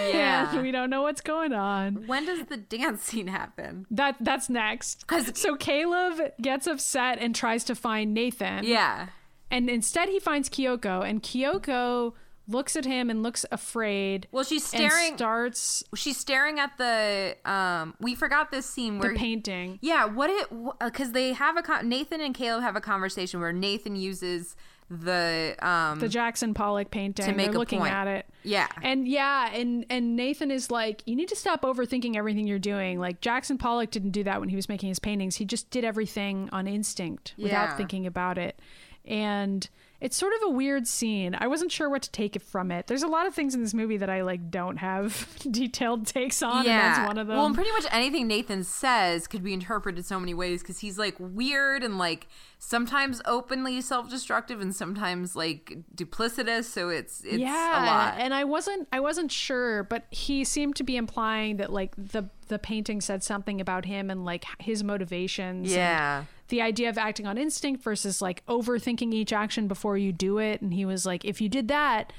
Yeah. 0.00 0.60
we 0.62 0.70
don't 0.70 0.90
know 0.90 1.02
what's 1.02 1.20
going 1.20 1.52
on. 1.52 2.06
when 2.06 2.26
does 2.26 2.46
the 2.46 2.56
dance 2.56 3.02
scene 3.02 3.26
happen? 3.26 3.86
That 3.90 4.16
that's 4.20 4.48
next. 4.48 5.04
So 5.34 5.56
Caleb 5.56 6.32
gets 6.40 6.66
upset 6.66 7.18
and 7.20 7.34
tries 7.34 7.64
to 7.64 7.74
find 7.74 8.14
Nathan. 8.14 8.64
Yeah. 8.64 9.08
And 9.50 9.70
instead 9.70 10.08
he 10.08 10.18
finds 10.20 10.48
Kyoko 10.48 11.08
and 11.08 11.22
Kyoko 11.22 12.12
looks 12.48 12.74
at 12.76 12.84
him 12.84 13.10
and 13.10 13.22
looks 13.22 13.44
afraid. 13.52 14.26
Well, 14.32 14.44
she's 14.44 14.64
staring. 14.64 15.16
starts 15.16 15.84
she's 15.94 16.16
staring 16.16 16.58
at 16.58 16.76
the. 16.78 17.36
Um, 17.44 17.94
we 18.00 18.14
forgot 18.14 18.50
this 18.50 18.66
scene 18.66 18.98
where 18.98 19.12
the 19.12 19.18
painting. 19.18 19.78
Yeah, 19.82 20.06
what 20.06 20.30
it 20.30 20.48
because 20.80 21.12
they 21.12 21.34
have 21.34 21.56
a 21.56 21.62
con- 21.62 21.88
Nathan 21.88 22.20
and 22.20 22.34
Caleb 22.34 22.62
have 22.62 22.76
a 22.76 22.80
conversation 22.80 23.40
where 23.40 23.52
Nathan 23.52 23.96
uses 23.96 24.56
the 24.90 25.54
um 25.60 25.98
the 25.98 26.08
Jackson 26.08 26.54
Pollock 26.54 26.90
painting. 26.90 27.26
To 27.26 27.32
make 27.34 27.50
They're 27.50 27.58
looking 27.58 27.80
point. 27.80 27.92
at 27.92 28.06
it. 28.06 28.26
Yeah. 28.42 28.68
And 28.82 29.06
yeah, 29.06 29.52
and 29.52 29.84
and 29.90 30.16
Nathan 30.16 30.50
is 30.50 30.70
like, 30.70 31.02
you 31.06 31.14
need 31.14 31.28
to 31.28 31.36
stop 31.36 31.62
overthinking 31.62 32.16
everything 32.16 32.46
you're 32.46 32.58
doing. 32.58 32.98
Like 32.98 33.20
Jackson 33.20 33.58
Pollock 33.58 33.90
didn't 33.90 34.12
do 34.12 34.24
that 34.24 34.40
when 34.40 34.48
he 34.48 34.56
was 34.56 34.68
making 34.68 34.88
his 34.88 34.98
paintings. 34.98 35.36
He 35.36 35.44
just 35.44 35.70
did 35.70 35.84
everything 35.84 36.48
on 36.52 36.66
instinct 36.66 37.34
without 37.36 37.70
Yeah. 37.70 37.76
thinking 37.76 38.06
about 38.06 38.38
it. 38.38 38.58
And 39.04 39.68
it's 40.00 40.16
sort 40.16 40.32
of 40.34 40.40
a 40.48 40.50
weird 40.50 40.86
scene. 40.86 41.36
I 41.38 41.48
wasn't 41.48 41.72
sure 41.72 41.90
what 41.90 42.02
to 42.02 42.10
take 42.10 42.36
it 42.36 42.42
from 42.42 42.70
it. 42.70 42.86
There's 42.86 43.02
a 43.02 43.08
lot 43.08 43.26
of 43.26 43.34
things 43.34 43.54
in 43.54 43.62
this 43.62 43.74
movie 43.74 43.96
that 43.96 44.08
I 44.08 44.22
like 44.22 44.50
don't 44.50 44.76
have 44.76 45.26
detailed 45.50 46.06
takes 46.06 46.40
on, 46.40 46.58
and 46.58 46.66
that's 46.68 47.06
one 47.06 47.18
of 47.18 47.26
them. 47.26 47.36
Well, 47.36 47.46
and 47.46 47.54
pretty 47.54 47.72
much 47.72 47.84
anything 47.90 48.28
Nathan 48.28 48.62
says 48.62 49.26
could 49.26 49.42
be 49.42 49.52
interpreted 49.52 50.06
so 50.06 50.20
many 50.20 50.34
ways 50.34 50.62
because 50.62 50.78
he's 50.78 50.98
like 50.98 51.16
weird 51.18 51.82
and 51.82 51.98
like 51.98 52.28
sometimes 52.60 53.20
openly 53.24 53.80
self-destructive 53.80 54.60
and 54.60 54.74
sometimes 54.74 55.34
like 55.34 55.78
duplicitous. 55.94 56.64
So 56.64 56.90
it's 56.90 57.22
it's 57.24 57.38
yeah, 57.38 57.84
a 57.84 57.86
lot. 57.86 58.14
and 58.18 58.32
I 58.32 58.44
wasn't 58.44 58.86
I 58.92 59.00
wasn't 59.00 59.32
sure, 59.32 59.82
but 59.82 60.04
he 60.10 60.44
seemed 60.44 60.76
to 60.76 60.84
be 60.84 60.96
implying 60.96 61.56
that 61.56 61.72
like 61.72 61.94
the 61.96 62.28
the 62.46 62.58
painting 62.58 63.00
said 63.00 63.22
something 63.24 63.60
about 63.60 63.84
him 63.84 64.10
and 64.10 64.24
like 64.24 64.44
his 64.60 64.84
motivations. 64.84 65.66
and 65.66 65.76
Yeah. 65.76 66.24
The 66.48 66.62
idea 66.62 66.88
of 66.88 66.98
acting 66.98 67.26
on 67.26 67.38
instinct 67.38 67.82
versus 67.82 68.20
like 68.20 68.44
overthinking 68.46 69.12
each 69.12 69.32
action 69.32 69.68
before 69.68 69.96
you 69.96 70.12
do 70.12 70.38
it. 70.38 70.60
And 70.60 70.72
he 70.72 70.84
was 70.84 71.06
like, 71.06 71.24
if 71.24 71.40
you 71.40 71.48
did 71.48 71.68
that, 71.68 72.12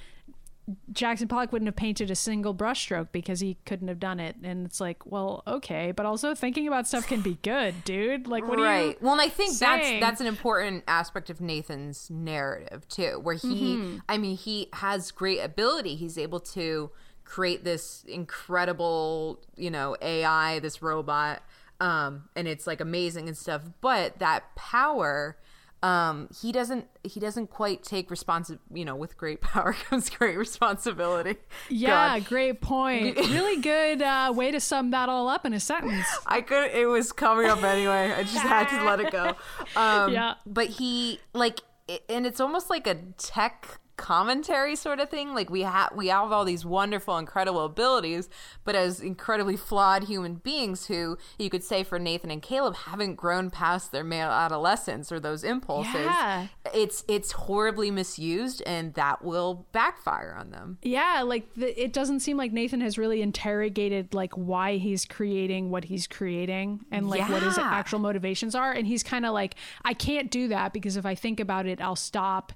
Jackson 0.92 1.28
Pollock 1.28 1.52
wouldn't 1.52 1.68
have 1.68 1.76
painted 1.76 2.12
a 2.12 2.16
single 2.16 2.54
brushstroke 2.54 3.08
because 3.12 3.40
he 3.40 3.58
couldn't 3.66 3.88
have 3.88 4.00
done 4.00 4.20
it. 4.20 4.36
And 4.44 4.66
it's 4.66 4.80
like, 4.80 5.06
well, 5.06 5.44
okay, 5.48 5.92
but 5.92 6.06
also 6.06 6.36
thinking 6.36 6.68
about 6.68 6.88
stuff 6.88 7.08
can 7.08 7.22
be 7.22 7.38
good, 7.42 7.84
dude. 7.84 8.28
Like, 8.28 8.48
what 8.48 8.60
right. 8.60 8.66
are 8.68 8.86
you? 8.88 8.96
well, 9.02 9.14
and 9.14 9.22
I 9.22 9.30
think 9.30 9.54
saying? 9.54 10.00
that's 10.00 10.06
that's 10.06 10.22
an 10.22 10.28
important 10.28 10.84
aspect 10.88 11.30
of 11.30 11.42
Nathan's 11.42 12.10
narrative 12.10 12.88
too, 12.88 13.20
where 13.22 13.36
he, 13.36 13.50
Mm-hmm. 13.50 13.98
I 14.08 14.18
mean, 14.18 14.38
he 14.38 14.70
has 14.74 15.12
great 15.12 15.40
ability. 15.40 15.96
He's 15.96 16.18
able 16.18 16.40
to 16.42 16.92
create 17.26 17.64
this 17.64 18.04
incredible, 18.08 19.40
you 19.56 19.70
know, 19.70 19.96
AI, 20.02 20.60
this 20.60 20.82
robot, 20.82 21.44
um, 21.80 22.30
and 22.36 22.48
it's 22.48 22.68
like 22.68 22.82
amazing 22.82 23.28
and 23.28 23.38
stuff. 23.38 23.64
But 23.82 24.20
that 24.20 24.56
power. 24.56 25.38
Um, 25.82 26.28
he 26.42 26.52
doesn't. 26.52 26.88
He 27.04 27.22
doesn't 27.22 27.48
quite 27.48 27.84
take 27.84 28.12
responsibility. 28.12 28.66
You 28.74 28.84
know, 28.84 28.98
with 28.98 29.16
great 29.16 29.40
power 29.54 29.72
comes 29.72 30.10
great 30.10 30.38
responsibility. 30.38 31.38
Yeah, 31.70 32.20
God. 32.20 32.28
great 32.28 32.60
point. 32.60 33.16
really 33.16 33.62
good 33.62 34.02
uh, 34.02 34.34
way 34.36 34.52
to 34.52 34.60
sum 34.60 34.92
that 34.92 35.08
all 35.08 35.30
up 35.30 35.46
in 35.46 35.54
a 35.54 35.60
sentence. 35.62 36.06
I 36.28 36.42
could. 36.42 36.72
It 36.72 36.86
was 36.86 37.14
coming 37.14 37.46
up 37.46 37.64
anyway. 37.64 38.12
I 38.12 38.24
just 38.24 38.40
had 38.46 38.68
to 38.78 38.84
let 38.84 39.00
it 39.00 39.12
go. 39.12 39.36
Um, 39.78 40.12
Yeah. 40.12 40.34
But 40.46 40.68
he 40.68 41.22
like, 41.34 41.62
and 42.10 42.26
it's 42.28 42.42
almost 42.42 42.70
like 42.70 42.86
a 42.86 42.96
tech 43.18 43.80
commentary 44.00 44.76
sort 44.76 45.00
of 45.00 45.10
thing. 45.10 45.36
Like 45.36 45.50
we 45.50 45.62
have 45.62 45.92
we 45.96 46.08
have 46.08 46.32
all 46.32 46.46
these 46.46 46.66
wonderful, 46.66 47.18
incredible 47.18 47.66
abilities, 47.66 48.30
but 48.64 48.76
as 48.76 49.02
incredibly 49.02 49.58
flawed 49.58 50.06
human 50.06 50.36
beings 50.36 50.88
who 50.88 51.18
you 51.38 51.50
could 51.50 51.64
say 51.64 51.84
for 51.84 52.00
Nathan 52.00 52.32
and 52.32 52.42
Caleb 52.42 52.76
haven't 52.76 53.16
grown 53.16 53.50
past 53.50 53.92
their 53.92 54.04
male 54.04 54.30
adolescence 54.30 55.12
or 55.12 55.20
those 55.20 55.44
impulses. 55.44 55.94
Yeah. 55.94 56.48
It's 56.74 57.04
it's 57.08 57.34
horribly 57.34 57.92
misused, 57.92 58.64
and 58.66 58.94
that 58.94 59.24
will 59.24 59.68
backfire 59.74 60.36
on 60.40 60.52
them. 60.52 60.78
Yeah, 60.82 61.24
like 61.26 61.54
the, 61.56 61.82
it 61.82 61.94
doesn't 61.94 62.22
seem 62.22 62.38
like 62.38 62.54
Nathan 62.54 62.82
has 62.82 62.98
really 62.98 63.22
interrogated 63.22 64.14
like 64.14 64.34
why 64.34 64.78
he's 64.78 65.06
creating 65.06 65.70
what 65.70 65.84
he's 65.84 66.08
creating 66.08 66.86
and 66.92 67.10
like 67.10 67.28
what 67.30 67.44
his 67.44 67.58
actual 67.58 68.00
motivations 68.00 68.56
are 68.56 68.72
and 68.72 68.88
he's 68.88 69.04
kind 69.04 69.26
of 69.26 69.34
like 69.34 69.56
I 69.84 69.94
can't 69.94 70.32
do 70.32 70.48
that 70.50 70.74
because 70.74 70.98
if 70.98 71.06
I 71.06 71.16
think 71.16 71.40
about 71.40 71.66
it 71.66 71.82
I'll 71.82 71.96
stop 71.96 72.54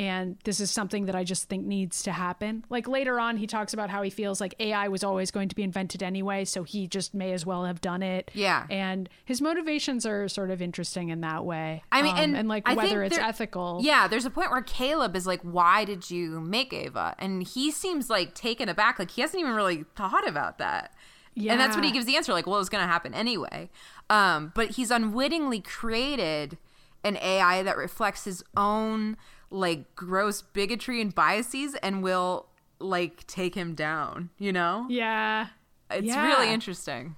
and 0.00 0.38
this 0.44 0.58
is 0.60 0.70
something 0.70 1.04
that 1.04 1.14
I 1.14 1.24
just 1.24 1.44
think 1.50 1.64
needs 1.66 2.02
to 2.04 2.12
happen. 2.12 2.64
Like 2.70 2.88
later 2.88 3.20
on 3.20 3.36
he 3.36 3.46
talks 3.46 3.74
about 3.74 3.90
how 3.90 4.00
he 4.02 4.08
feels 4.10 4.40
like 4.40 4.54
AI 4.58 4.88
was 4.88 5.04
always 5.04 5.30
going 5.30 5.48
to 5.50 5.54
be 5.54 5.62
invented 5.62 6.02
anyway 6.02 6.44
so 6.46 6.62
he 6.64 6.86
just 6.88 7.12
may 7.12 7.32
as 7.32 7.44
well 7.44 7.64
have 7.66 7.80
done 7.82 8.02
it. 8.02 8.30
Yeah. 8.34 8.66
And 8.70 9.08
his 9.24 9.42
motivations 9.42 10.06
are 10.06 10.26
sort 10.26 10.50
of 10.50 10.62
interesting 10.62 11.10
in 11.10 11.20
that 11.20 11.44
way. 11.44 11.82
I 11.92 12.00
mean, 12.02 12.12
Um, 12.16 12.18
and 12.22 12.36
and 12.38 12.48
like 12.48 12.62
I 12.66 12.72
whether 12.74 13.02
it's 13.02 13.16
there- 13.16 13.24
ethical. 13.26 13.80
Yeah, 13.82 14.08
there's 14.08 14.24
a 14.24 14.30
point 14.30 14.50
where 14.50 14.62
Caleb 14.62 15.14
is 15.14 15.26
like, 15.26 15.42
"Why 15.42 15.84
did 15.84 16.10
you 16.10 16.40
make 16.40 16.72
Ava?" 16.72 17.14
And 17.18 17.42
he 17.42 17.70
seems 17.70 18.08
like 18.08 18.34
taken 18.34 18.68
aback, 18.70 18.98
like 18.98 19.10
he 19.10 19.20
hasn't 19.20 19.38
even 19.40 19.54
really 19.54 19.84
thought 19.94 20.26
about 20.26 20.56
that. 20.58 20.94
Yeah. 21.34 21.52
And 21.52 21.60
that's 21.60 21.76
when 21.76 21.84
he 21.84 21.92
gives 21.92 22.06
the 22.06 22.16
answer, 22.16 22.32
like, 22.32 22.46
"Well, 22.46 22.56
it 22.56 22.60
was 22.60 22.68
going 22.70 22.82
to 22.82 22.88
happen 22.90 23.12
anyway." 23.14 23.68
Um, 24.08 24.50
but 24.54 24.70
he's 24.70 24.90
unwittingly 24.90 25.60
created 25.60 26.58
an 27.04 27.16
AI 27.18 27.62
that 27.62 27.76
reflects 27.76 28.24
his 28.24 28.42
own 28.56 29.16
like 29.50 29.94
gross 29.96 30.42
bigotry 30.42 31.00
and 31.00 31.14
biases, 31.14 31.74
and 31.76 32.02
will 32.02 32.46
like 32.78 33.26
take 33.26 33.54
him 33.54 33.74
down. 33.74 34.30
You 34.38 34.52
know, 34.52 34.86
Yeah. 34.88 35.48
it's 35.90 36.06
Yeah. 36.06 36.26
really 36.26 36.52
interesting. 36.52 37.16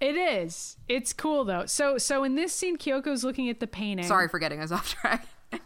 It 0.00 0.14
is. 0.16 0.76
It's 0.88 1.12
cool 1.12 1.44
though. 1.44 1.66
So 1.66 1.98
so 1.98 2.22
in 2.24 2.36
this 2.36 2.52
scene 2.54 2.76
Kyoko's 2.78 3.24
looking 3.24 3.48
at 3.48 3.58
the 3.60 3.66
painting. 3.66 4.06
Sorry 4.06 4.28
for 4.28 4.38
getting 4.38 4.60
us 4.60 4.70
off 4.70 4.88
track. 4.94 5.26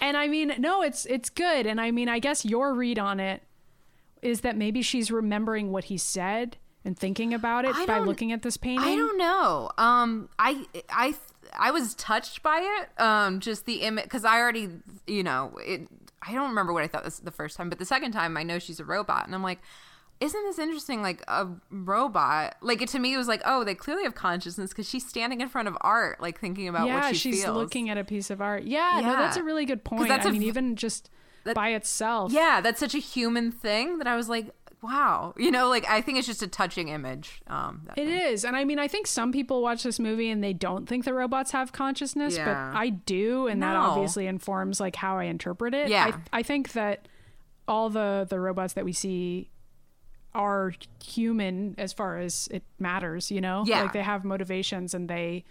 And 0.00 0.16
I 0.16 0.26
mean, 0.28 0.54
no, 0.58 0.82
it's 0.82 1.06
it's 1.06 1.30
good. 1.30 1.66
And 1.66 1.80
I 1.80 1.90
mean, 1.90 2.08
I 2.08 2.18
guess 2.18 2.44
your 2.44 2.74
read 2.74 2.98
on 2.98 3.20
it 3.20 3.42
is 4.20 4.40
that 4.40 4.56
maybe 4.56 4.82
she's 4.82 5.10
remembering 5.10 5.70
what 5.70 5.84
he 5.84 5.96
said 5.96 6.56
and 6.84 6.98
thinking 6.98 7.32
about 7.32 7.64
it 7.64 7.74
I 7.74 7.86
by 7.86 7.98
looking 8.00 8.32
at 8.32 8.42
this 8.42 8.56
painting. 8.56 8.86
I 8.88 8.96
don't 8.96 9.16
know. 9.18 9.70
Um, 9.78 10.28
I 10.38 10.66
I 10.90 11.14
I 11.58 11.70
was 11.70 11.94
touched 11.94 12.42
by 12.42 12.60
it. 12.60 13.00
Um, 13.00 13.40
just 13.40 13.66
the 13.66 13.82
image 13.82 14.04
because 14.04 14.24
I 14.24 14.38
already, 14.38 14.68
you 15.06 15.22
know, 15.22 15.52
it. 15.64 15.88
I 16.26 16.32
don't 16.32 16.50
remember 16.50 16.72
what 16.72 16.84
I 16.84 16.86
thought 16.86 17.04
this 17.04 17.18
the 17.18 17.32
first 17.32 17.56
time, 17.56 17.68
but 17.68 17.78
the 17.78 17.84
second 17.84 18.12
time 18.12 18.36
I 18.36 18.42
know 18.42 18.58
she's 18.58 18.78
a 18.80 18.84
robot, 18.84 19.26
and 19.26 19.34
I'm 19.34 19.42
like, 19.42 19.58
isn't 20.20 20.42
this 20.44 20.58
interesting? 20.58 21.02
Like 21.02 21.22
a 21.26 21.48
robot. 21.70 22.56
Like 22.60 22.80
it 22.80 22.88
to 22.90 22.98
me 22.98 23.14
it 23.14 23.16
was 23.16 23.28
like, 23.28 23.42
oh, 23.44 23.64
they 23.64 23.74
clearly 23.74 24.04
have 24.04 24.14
consciousness 24.14 24.70
because 24.70 24.88
she's 24.88 25.06
standing 25.06 25.40
in 25.40 25.48
front 25.48 25.66
of 25.68 25.76
art, 25.80 26.20
like 26.20 26.38
thinking 26.38 26.68
about 26.68 26.86
yeah, 26.86 27.00
what 27.00 27.16
she 27.16 27.32
she's 27.32 27.44
feels. 27.44 27.56
looking 27.56 27.90
at 27.90 27.98
a 27.98 28.04
piece 28.04 28.30
of 28.30 28.40
art. 28.40 28.62
Yeah, 28.62 29.00
no, 29.02 29.16
that's 29.16 29.36
a 29.36 29.42
really 29.42 29.64
good 29.64 29.82
point. 29.82 30.08
that's 30.08 30.24
I 30.24 30.30
a 30.30 30.32
mean, 30.32 30.44
even 30.44 30.76
just 30.76 31.10
by 31.54 31.70
itself. 31.70 32.32
Yeah, 32.32 32.60
that's 32.60 32.78
such 32.78 32.94
a 32.94 32.98
human 32.98 33.50
thing 33.50 33.98
that 33.98 34.06
I 34.06 34.14
was 34.14 34.28
like, 34.28 34.50
wow. 34.82 35.32
You 35.36 35.50
know, 35.50 35.68
like 35.68 35.88
I 35.88 36.00
think 36.00 36.18
it's 36.18 36.26
just 36.26 36.42
a 36.42 36.48
touching 36.48 36.88
image. 36.88 37.40
Um, 37.46 37.82
It 37.96 38.06
thing. 38.06 38.08
is. 38.08 38.44
And 38.44 38.56
I 38.56 38.64
mean, 38.64 38.78
I 38.78 38.88
think 38.88 39.06
some 39.06 39.30
people 39.32 39.62
watch 39.62 39.82
this 39.84 39.98
movie 40.00 40.28
and 40.28 40.42
they 40.42 40.52
don't 40.52 40.88
think 40.88 41.04
the 41.04 41.14
robots 41.14 41.52
have 41.52 41.72
consciousness, 41.72 42.36
Yeah. 42.36 42.44
but 42.72 42.78
I 42.78 42.88
do. 42.90 43.46
And 43.46 43.62
that 43.62 43.76
obviously 43.76 44.26
informs 44.26 44.80
like 44.80 44.96
how 44.96 45.18
I 45.18 45.24
interpret 45.24 45.72
it. 45.74 45.88
Yeah. 45.88 46.10
I, 46.32 46.40
I 46.40 46.42
think 46.42 46.72
that 46.72 47.06
all 47.68 47.90
the, 47.90 48.26
the 48.28 48.40
robots 48.40 48.72
that 48.74 48.84
we 48.84 48.92
see 48.92 49.48
are 50.34 50.72
human 51.04 51.74
as 51.78 51.92
far 51.92 52.18
as 52.18 52.48
it 52.50 52.62
matters, 52.78 53.30
you 53.30 53.40
know? 53.40 53.64
Yeah. 53.66 53.82
Like 53.82 53.92
they 53.92 54.02
have 54.02 54.24
motivations 54.24 54.94
and 54.94 55.08
they, 55.08 55.44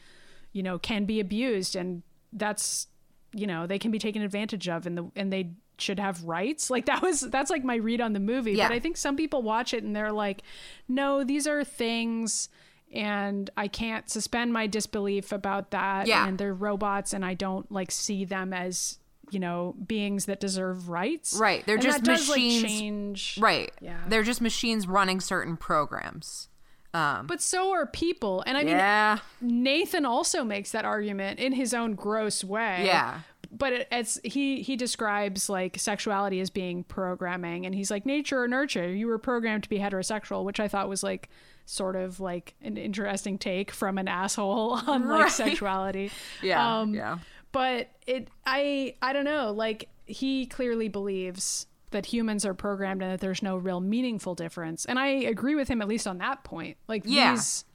you 0.51 0.63
know, 0.63 0.77
can 0.77 1.05
be 1.05 1.19
abused 1.19 1.75
and 1.75 2.03
that's, 2.33 2.87
you 3.33 3.47
know, 3.47 3.65
they 3.67 3.79
can 3.79 3.91
be 3.91 3.99
taken 3.99 4.21
advantage 4.23 4.67
of 4.67 4.85
and 4.85 4.97
the, 4.97 5.09
and 5.15 5.31
they 5.31 5.51
should 5.81 5.99
have 5.99 6.23
rights. 6.23 6.69
Like 6.69 6.85
that 6.85 7.01
was, 7.01 7.21
that's 7.21 7.49
like 7.49 7.63
my 7.63 7.75
read 7.75 7.99
on 8.01 8.13
the 8.13 8.19
movie. 8.19 8.53
Yeah. 8.53 8.67
But 8.67 8.75
I 8.75 8.79
think 8.79 8.97
some 8.97 9.15
people 9.17 9.41
watch 9.41 9.73
it 9.73 9.83
and 9.83 9.95
they're 9.95 10.11
like, 10.11 10.43
no, 10.87 11.23
these 11.23 11.47
are 11.47 11.63
things 11.63 12.49
and 12.93 13.49
I 13.57 13.67
can't 13.67 14.09
suspend 14.09 14.53
my 14.53 14.67
disbelief 14.67 15.31
about 15.31 15.71
that. 15.71 16.07
Yeah. 16.07 16.27
And 16.27 16.37
they're 16.37 16.53
robots 16.53 17.13
and 17.13 17.25
I 17.25 17.33
don't 17.33 17.71
like 17.71 17.91
see 17.91 18.25
them 18.25 18.53
as, 18.53 18.99
you 19.29 19.39
know, 19.39 19.75
beings 19.87 20.25
that 20.25 20.39
deserve 20.41 20.89
rights. 20.89 21.33
Right. 21.39 21.65
They're 21.65 21.75
And 21.75 21.83
just 21.83 22.03
that 22.03 22.05
does, 22.05 22.27
machines- 22.29 22.63
Like, 22.63 22.71
change. 22.71 23.37
Right. 23.39 23.71
Yeah. 23.79 24.01
They're 24.07 24.23
just 24.23 24.41
machines 24.41 24.87
running 24.87 25.21
certain 25.21 25.55
programs. 25.57 26.49
Um, 26.93 27.27
But 27.27 27.41
so 27.41 27.71
are 27.71 27.85
people. 27.85 28.43
And 28.45 28.57
I 28.57 28.65
mean, 28.65 28.75
yeah. 28.75 29.19
Nathan 29.39 30.05
also 30.05 30.43
makes 30.43 30.71
that 30.71 30.83
argument 30.83 31.39
in 31.39 31.53
his 31.53 31.73
own 31.73 31.95
gross 31.95 32.43
way. 32.43 32.83
Yeah. 32.85 33.21
But 33.53 33.73
it, 33.73 33.87
it's 33.91 34.19
he 34.23 34.61
he 34.61 34.75
describes 34.77 35.49
like 35.49 35.77
sexuality 35.77 36.39
as 36.39 36.49
being 36.49 36.83
programming, 36.85 37.65
and 37.65 37.75
he's 37.75 37.91
like 37.91 38.05
nature 38.05 38.41
or 38.41 38.47
nurture. 38.47 38.89
You 38.93 39.07
were 39.07 39.17
programmed 39.17 39.63
to 39.63 39.69
be 39.69 39.77
heterosexual, 39.79 40.45
which 40.45 40.59
I 40.59 40.67
thought 40.69 40.87
was 40.87 41.03
like 41.03 41.29
sort 41.65 41.95
of 41.95 42.19
like 42.19 42.55
an 42.61 42.77
interesting 42.77 43.37
take 43.37 43.71
from 43.71 43.97
an 43.97 44.07
asshole 44.07 44.73
on 44.87 45.07
like 45.07 45.23
Right. 45.23 45.31
sexuality. 45.31 46.11
Yeah, 46.41 46.79
Um, 46.79 46.93
yeah. 46.93 47.19
But 47.51 47.89
it, 48.07 48.29
I, 48.45 48.95
I 49.01 49.11
don't 49.13 49.25
know. 49.25 49.51
Like 49.51 49.89
he 50.05 50.45
clearly 50.45 50.87
believes 50.87 51.67
that 51.91 52.05
humans 52.05 52.45
are 52.45 52.53
programmed 52.53 53.01
and 53.03 53.11
that 53.11 53.19
there's 53.19 53.43
no 53.43 53.57
real 53.57 53.81
meaningful 53.81 54.33
difference, 54.33 54.85
and 54.85 54.97
I 54.97 55.07
agree 55.07 55.55
with 55.55 55.67
him 55.67 55.81
at 55.81 55.89
least 55.89 56.07
on 56.07 56.19
that 56.19 56.45
point. 56.45 56.77
Like 56.87 57.03
Yeah. 57.05 57.31
these 57.33 57.65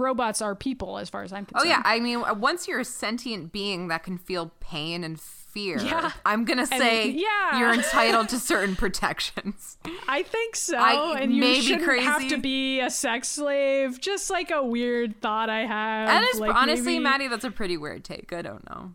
robots 0.00 0.40
are 0.42 0.54
people, 0.54 0.98
as 0.98 1.08
far 1.10 1.22
as 1.22 1.32
I'm 1.32 1.46
concerned. 1.46 1.66
Oh 1.66 1.68
yeah, 1.68 1.82
I 1.84 2.00
mean, 2.00 2.22
once 2.38 2.66
you're 2.68 2.80
a 2.80 2.84
sentient 2.84 3.52
being 3.52 3.88
that 3.88 4.02
can 4.04 4.18
feel 4.18 4.52
pain 4.60 5.02
and 5.04 5.20
fear, 5.20 5.78
Yeah. 5.78 6.10
I'm 6.26 6.44
gonna 6.44 6.66
say 6.66 7.08
yeah. 7.10 7.58
you're 7.58 7.72
entitled 7.72 8.28
to 8.28 8.38
certain 8.52 8.76
protections. 8.76 9.78
I 10.06 10.22
think 10.22 10.54
so. 10.56 10.76
I- 10.76 11.18
and 11.20 11.34
you 11.34 11.54
shouldn't 11.62 12.02
have 12.02 12.28
to 12.28 12.36
be 12.38 12.80
a 12.80 12.90
sex 12.90 13.28
slave. 13.28 14.00
Just 14.00 14.28
like 14.30 14.50
a 14.50 14.62
weird 14.62 15.20
thought 15.22 15.48
I 15.48 15.60
have. 15.66 16.08
That 16.08 16.24
is 16.34 16.40
like 16.40 16.54
honestly, 16.54 16.94
maybe- 16.94 17.04
Maddie, 17.04 17.28
that's 17.28 17.44
a 17.44 17.50
pretty 17.50 17.76
weird 17.76 18.04
take. 18.04 18.32
I 18.32 18.42
don't 18.42 18.68
know. 18.68 18.92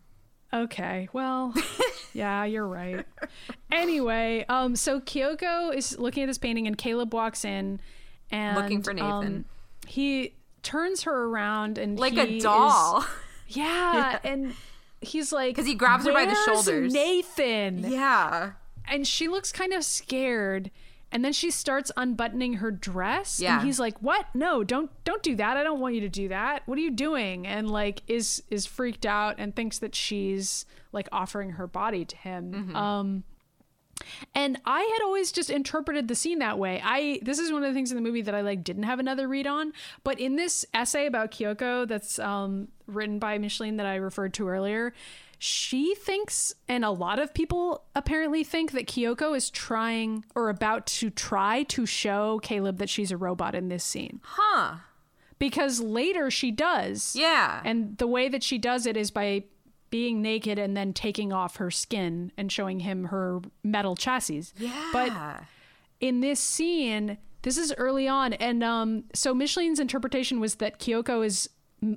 Okay, 0.53 1.07
well, 1.13 1.53
yeah, 2.13 2.43
you're 2.43 2.67
right. 2.67 3.05
Anyway, 3.71 4.45
um, 4.49 4.75
so 4.75 4.99
Kyoko 4.99 5.73
is 5.73 5.97
looking 5.97 6.23
at 6.23 6.27
this 6.27 6.37
painting, 6.37 6.67
and 6.67 6.77
Caleb 6.77 7.13
walks 7.13 7.45
in, 7.45 7.79
and 8.31 8.57
Looking 8.57 8.81
for 8.83 8.93
Nathan. 8.93 9.07
um, 9.09 9.45
he 9.87 10.33
turns 10.63 11.03
her 11.03 11.23
around 11.25 11.77
and 11.77 11.99
Like 11.99 12.17
a 12.17 12.27
is- 12.35 12.43
doll. 12.43 13.05
yeah, 13.47 14.19
and 14.23 14.53
he's 15.01 15.31
like 15.31 15.55
because 15.55 15.67
he 15.67 15.75
grabs 15.75 16.05
her 16.05 16.13
by 16.13 16.25
the 16.25 16.31
"Where's 16.33 16.45
shoulders." 16.65 16.93
Nathan. 16.93 17.89
yeah. 17.91 18.51
and 18.87 19.05
she 19.07 19.27
looks 19.27 19.51
kind 19.51 19.73
of 19.73 19.83
scared 19.83 20.71
and 21.11 21.25
then 21.25 21.33
she 21.33 21.51
starts 21.51 21.91
unbuttoning 21.97 22.55
her 22.55 22.71
dress 22.71 23.39
Yeah. 23.39 23.57
and 23.57 23.65
he's 23.65 23.79
like 23.79 23.97
what 24.01 24.25
no 24.33 24.63
don't 24.63 24.89
don't 25.03 25.21
do 25.21 25.35
that 25.35 25.55
i 25.57 25.63
don't 25.63 25.79
want 25.79 25.93
you 25.93 26.01
to 26.01 26.09
do 26.09 26.29
that 26.29 26.63
what 26.65 26.77
are 26.77 26.81
you 26.81 26.89
doing 26.91 27.45
and 27.45 27.69
like 27.69 28.01
is 28.07 28.41
is 28.49 28.65
freaked 28.65 29.05
out 29.05 29.35
and 29.37 29.55
thinks 29.55 29.77
that 29.79 29.93
she's 29.93 30.65
like 30.91 31.07
offering 31.11 31.51
her 31.51 31.67
body 31.67 32.05
to 32.05 32.15
him 32.17 32.51
Mm-hmm. 32.53 32.75
um 32.75 33.23
and 34.35 34.59
I 34.65 34.81
had 34.81 35.03
always 35.03 35.31
just 35.31 35.49
interpreted 35.49 36.07
the 36.07 36.15
scene 36.15 36.39
that 36.39 36.57
way. 36.57 36.81
I 36.83 37.19
this 37.21 37.39
is 37.39 37.51
one 37.51 37.63
of 37.63 37.69
the 37.69 37.73
things 37.73 37.91
in 37.91 37.95
the 37.95 38.01
movie 38.01 38.21
that 38.21 38.35
I 38.35 38.41
like 38.41 38.63
didn't 38.63 38.83
have 38.83 38.99
another 38.99 39.27
read 39.27 39.47
on, 39.47 39.73
but 40.03 40.19
in 40.19 40.35
this 40.35 40.65
essay 40.73 41.05
about 41.05 41.31
Kyoko 41.31 41.87
that's 41.87 42.19
um, 42.19 42.67
written 42.87 43.19
by 43.19 43.37
Micheline 43.37 43.77
that 43.77 43.85
I 43.85 43.95
referred 43.95 44.33
to 44.35 44.47
earlier, 44.47 44.93
she 45.37 45.95
thinks, 45.95 46.53
and 46.67 46.85
a 46.85 46.91
lot 46.91 47.17
of 47.19 47.33
people 47.33 47.83
apparently 47.95 48.43
think 48.43 48.73
that 48.73 48.85
Kyoko 48.87 49.35
is 49.35 49.49
trying 49.49 50.23
or 50.35 50.49
about 50.49 50.85
to 50.87 51.09
try 51.09 51.63
to 51.63 51.85
show 51.85 52.39
Caleb 52.43 52.77
that 52.77 52.89
she's 52.89 53.11
a 53.11 53.17
robot 53.17 53.55
in 53.55 53.67
this 53.69 53.83
scene 53.83 54.19
Huh. 54.23 54.75
because 55.39 55.79
later 55.79 56.29
she 56.29 56.51
does. 56.51 57.15
Yeah. 57.15 57.61
And 57.65 57.97
the 57.97 58.05
way 58.07 58.29
that 58.29 58.43
she 58.43 58.59
does 58.59 58.85
it 58.85 58.95
is 58.95 59.09
by 59.09 59.45
being 59.91 60.21
naked 60.21 60.57
and 60.57 60.75
then 60.75 60.93
taking 60.93 61.31
off 61.31 61.57
her 61.57 61.69
skin 61.69 62.31
and 62.37 62.51
showing 62.51 62.79
him 62.79 63.05
her 63.05 63.41
metal 63.63 63.95
chassis. 63.95 64.45
yeah. 64.57 64.89
But 64.91 65.11
in 65.99 66.21
this 66.21 66.39
scene, 66.39 67.17
this 67.43 67.57
is 67.57 67.71
early 67.77 68.07
on, 68.07 68.33
and 68.33 68.63
um, 68.63 69.03
so 69.13 69.33
Micheline's 69.35 69.79
interpretation 69.79 70.39
was 70.39 70.55
that 70.55 70.79
Kyoko 70.79 71.23
is 71.25 71.47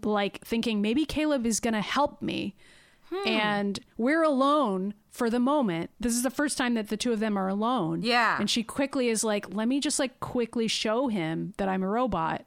like 0.03 0.45
thinking 0.45 0.83
maybe 0.83 1.05
Caleb 1.07 1.47
is 1.47 1.61
gonna 1.61 1.81
help 1.83 2.21
me, 2.21 2.55
Hmm. 3.11 3.29
and 3.29 3.81
we're 3.99 4.23
alone 4.23 4.95
for 5.11 5.29
the 5.29 5.39
moment. 5.39 5.91
This 6.01 6.15
is 6.15 6.23
the 6.23 6.31
first 6.31 6.57
time 6.59 6.73
that 6.75 6.89
the 6.89 6.97
two 6.97 7.13
of 7.13 7.21
them 7.21 7.37
are 7.37 7.49
alone. 7.49 8.01
Yeah. 8.03 8.39
and 8.41 8.49
she 8.51 8.63
quickly 8.63 9.09
is 9.09 9.23
like, 9.23 9.55
"Let 9.55 9.69
me 9.69 9.79
just 9.79 9.99
like 9.99 10.21
quickly 10.21 10.69
show 10.69 11.09
him 11.09 11.53
that 11.59 11.69
I'm 11.69 11.83
a 11.83 11.89
robot." 11.89 12.45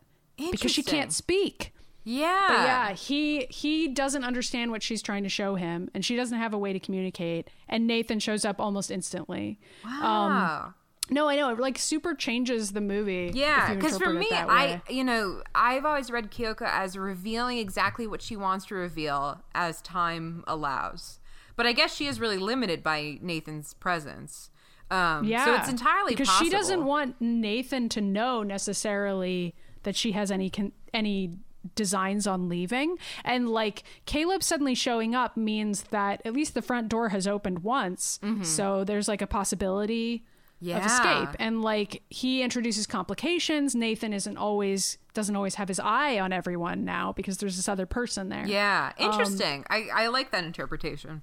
Because 0.51 0.71
she 0.71 0.83
can't 0.83 1.13
speak. 1.13 1.73
Yeah. 2.07 2.45
But 2.47 2.53
yeah, 2.53 2.93
he 2.93 3.47
he 3.49 3.89
doesn't 3.89 4.23
understand 4.23 4.71
what 4.71 4.81
she's 4.81 5.01
trying 5.01 5.23
to 5.23 5.29
show 5.29 5.55
him, 5.55 5.89
and 5.93 6.05
she 6.05 6.15
doesn't 6.15 6.37
have 6.37 6.53
a 6.53 6.57
way 6.57 6.71
to 6.71 6.79
communicate. 6.79 7.49
And 7.67 7.85
Nathan 7.85 8.19
shows 8.19 8.45
up 8.45 8.61
almost 8.61 8.89
instantly. 8.89 9.59
Wow. 9.83 10.73
No, 11.09 11.27
I 11.27 11.35
know 11.35 11.49
it 11.49 11.59
like 11.59 11.77
super 11.77 12.13
changes 12.13 12.71
the 12.71 12.81
movie. 12.81 13.31
Yeah, 13.33 13.73
because 13.73 13.97
because 13.97 13.97
for 13.97 14.13
me, 14.13 14.27
I 14.31 14.81
you 14.89 15.03
know 15.03 15.41
I've 15.53 15.85
always 15.85 16.09
read 16.09 16.31
Kyoko 16.31 16.65
as 16.65 16.97
revealing 16.97 17.57
exactly 17.57 18.07
what 18.07 18.21
she 18.21 18.37
wants 18.37 18.65
to 18.67 18.75
reveal 18.75 19.41
as 19.53 19.81
time 19.81 20.45
allows. 20.47 21.19
But 21.57 21.65
I 21.65 21.73
guess 21.73 21.93
she 21.93 22.07
is 22.07 22.21
really 22.21 22.37
limited 22.37 22.83
by 22.83 23.17
Nathan's 23.21 23.73
presence. 23.73 24.49
Um, 24.89 25.25
yeah, 25.25 25.43
so 25.43 25.55
it's 25.55 25.69
entirely 25.69 26.13
because 26.13 26.29
possible. 26.29 26.45
she 26.45 26.51
doesn't 26.51 26.85
want 26.85 27.15
Nathan 27.19 27.89
to 27.89 27.99
know 27.99 28.43
necessarily 28.43 29.55
that 29.83 29.95
she 29.95 30.13
has 30.13 30.31
any 30.31 30.49
con- 30.49 30.71
any 30.93 31.33
designs 31.75 32.27
on 32.27 32.47
leaving 32.49 32.97
and 33.23 33.49
like 33.49 33.83
Caleb 34.05 34.43
suddenly 34.43 34.75
showing 34.75 35.15
up 35.15 35.35
means 35.37 35.83
that 35.91 36.21
at 36.25 36.33
least 36.33 36.53
the 36.53 36.61
front 36.61 36.89
door 36.89 37.09
has 37.09 37.27
opened 37.27 37.59
once 37.63 38.19
so 38.43 38.83
there's 38.83 39.07
like 39.07 39.21
a 39.21 39.27
possibility 39.27 40.15
of 40.15 40.23
Mm-hmm. 40.59 40.85
Escape 40.87 41.35
and 41.39 41.61
like 41.61 42.01
he 42.09 42.41
introduces 42.41 42.87
complications 42.87 43.75
nathan 43.75 44.11
isn't 44.11 44.37
always 44.37 44.97
doesn't 45.13 45.35
always 45.35 45.53
have 45.55 45.67
his 45.67 45.79
eye 45.79 46.17
on 46.19 46.33
everyone 46.33 46.83
now 46.83 47.13
because 47.13 47.37
there's 47.37 47.55
this 47.57 47.69
other 47.69 47.85
person 47.85 48.29
there 48.29 48.43
Yeah, 48.47 48.91
Um, 48.97 49.05
interesting. 49.05 49.65
I, 49.69 49.87
I 49.93 50.07
like 50.07 50.31
that 50.31 50.43
interpretation. 50.43 51.21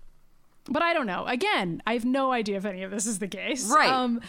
but 0.70 0.82
i 0.82 0.94
don't 0.94 1.06
know 1.08 1.26
again 1.26 1.82
i 1.84 1.94
have 1.94 2.04
no 2.04 2.30
idea 2.30 2.58
if 2.58 2.64
any 2.64 2.84
of 2.84 2.92
this 2.92 3.06
is 3.06 3.18
the 3.18 3.26
case 3.26 3.68
Right. 3.68 3.90
um 3.90 4.20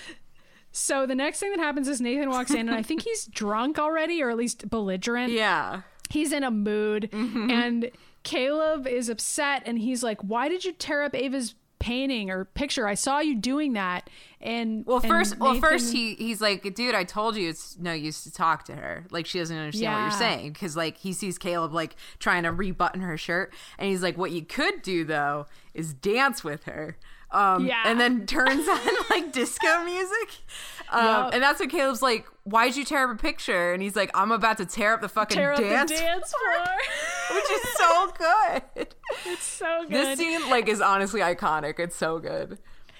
so 0.71 1.05
the 1.05 1.13
next 1.15 1.39
thing 1.39 1.51
that 1.51 1.59
happens 1.59 1.87
is 1.87 2.01
nathan 2.01 2.29
walks 2.31 2.49
in 2.51 2.67
and 2.67 2.73
i 2.75 2.81
think 2.81 3.03
he's 3.03 3.25
drunk 3.41 3.77
already 3.77 4.23
or 4.23 4.31
at 4.31 4.37
least 4.37 4.69
belligerent 4.71 5.31
Yeah. 5.33 5.81
He's 6.09 6.31
in 6.31 6.43
a 6.43 6.51
mood 6.51 7.09
Mm-hmm. 7.11 7.49
and 7.51 7.91
caleb 8.23 8.87
is 8.87 9.09
upset 9.09 9.63
and 9.65 9.77
he's 9.79 10.01
like 10.03 10.19
why 10.21 10.49
did 10.49 10.65
you 10.65 10.71
tear 10.73 11.03
up 11.03 11.13
ava's 11.15 11.55
painting 11.77 12.31
or 12.31 12.45
picture 12.45 12.87
i 12.87 12.95
saw 12.95 13.19
you 13.19 13.35
doing 13.35 13.73
that 13.73 14.09
and 14.41 14.85
Well, 14.85 14.97
and 14.97 15.07
first, 15.07 15.37
well, 15.39 15.55
first 15.59 15.91
he 15.93 16.13
he's 16.15 16.39
like, 16.41 16.75
dude, 16.75 16.93
I 16.93 17.03
told 17.03 17.35
you 17.35 17.49
it's 17.49 17.77
no 17.79 17.93
use 17.93 18.23
to 18.25 18.31
talk 18.31 18.65
to 18.65 18.75
her. 18.75 19.07
Like 19.09 19.25
she 19.25 19.39
doesn't 19.39 19.57
understand 19.57 19.93
what 19.93 20.01
you're 20.01 20.11
saying 20.11 20.53
because 20.53 20.77
like 20.77 20.97
he 20.97 21.13
sees 21.13 21.39
Caleb 21.39 21.73
like 21.73 21.95
trying 22.19 22.43
to 22.43 22.51
rebutton 22.51 23.01
her 23.01 23.17
shirt, 23.17 23.51
and 23.79 23.89
he's 23.89 24.03
like, 24.03 24.19
what 24.19 24.29
you 24.29 24.43
could 24.43 24.83
do 24.83 25.03
though 25.03 25.47
is 25.73 25.95
dance 25.95 26.43
with 26.43 26.65
her. 26.65 26.97
Um, 27.35 27.65
Yeah. 27.65 27.83
and 27.85 27.99
then 27.99 28.25
turns 28.27 28.67
on 28.67 28.79
like 29.09 29.31
disco 29.31 29.83
music. 29.83 30.29
Um, 30.91 31.05
Yup. 31.05 31.33
and 31.33 31.43
that's 31.43 31.59
when 31.59 31.69
Caleb's 31.69 32.01
like, 32.01 32.25
why'd 32.43 32.75
you 32.75 32.85
tear 32.85 33.09
up 33.09 33.15
a 33.15 33.21
picture? 33.21 33.73
And 33.73 33.81
he's 33.81 33.95
like, 33.95 34.11
I'm 34.13 34.31
about 34.31 34.57
to 34.57 34.65
tear 34.65 34.93
up 34.93 35.01
the 35.01 35.09
fucking 35.09 35.35
tear 35.35 35.55
dance, 35.55 35.91
the 35.91 35.97
dance 35.97 36.31
floor 36.31 36.65
which 37.35 37.51
is 37.51 37.61
so 37.75 38.11
good. 38.17 38.87
it's 39.25 39.43
so 39.43 39.81
good 39.83 39.91
This 39.91 40.19
scene 40.19 40.49
like 40.49 40.67
is 40.67 40.79
honestly 40.81 41.21
iconic. 41.21 41.79
It's 41.79 41.95
so 41.95 42.19
good. 42.19 42.59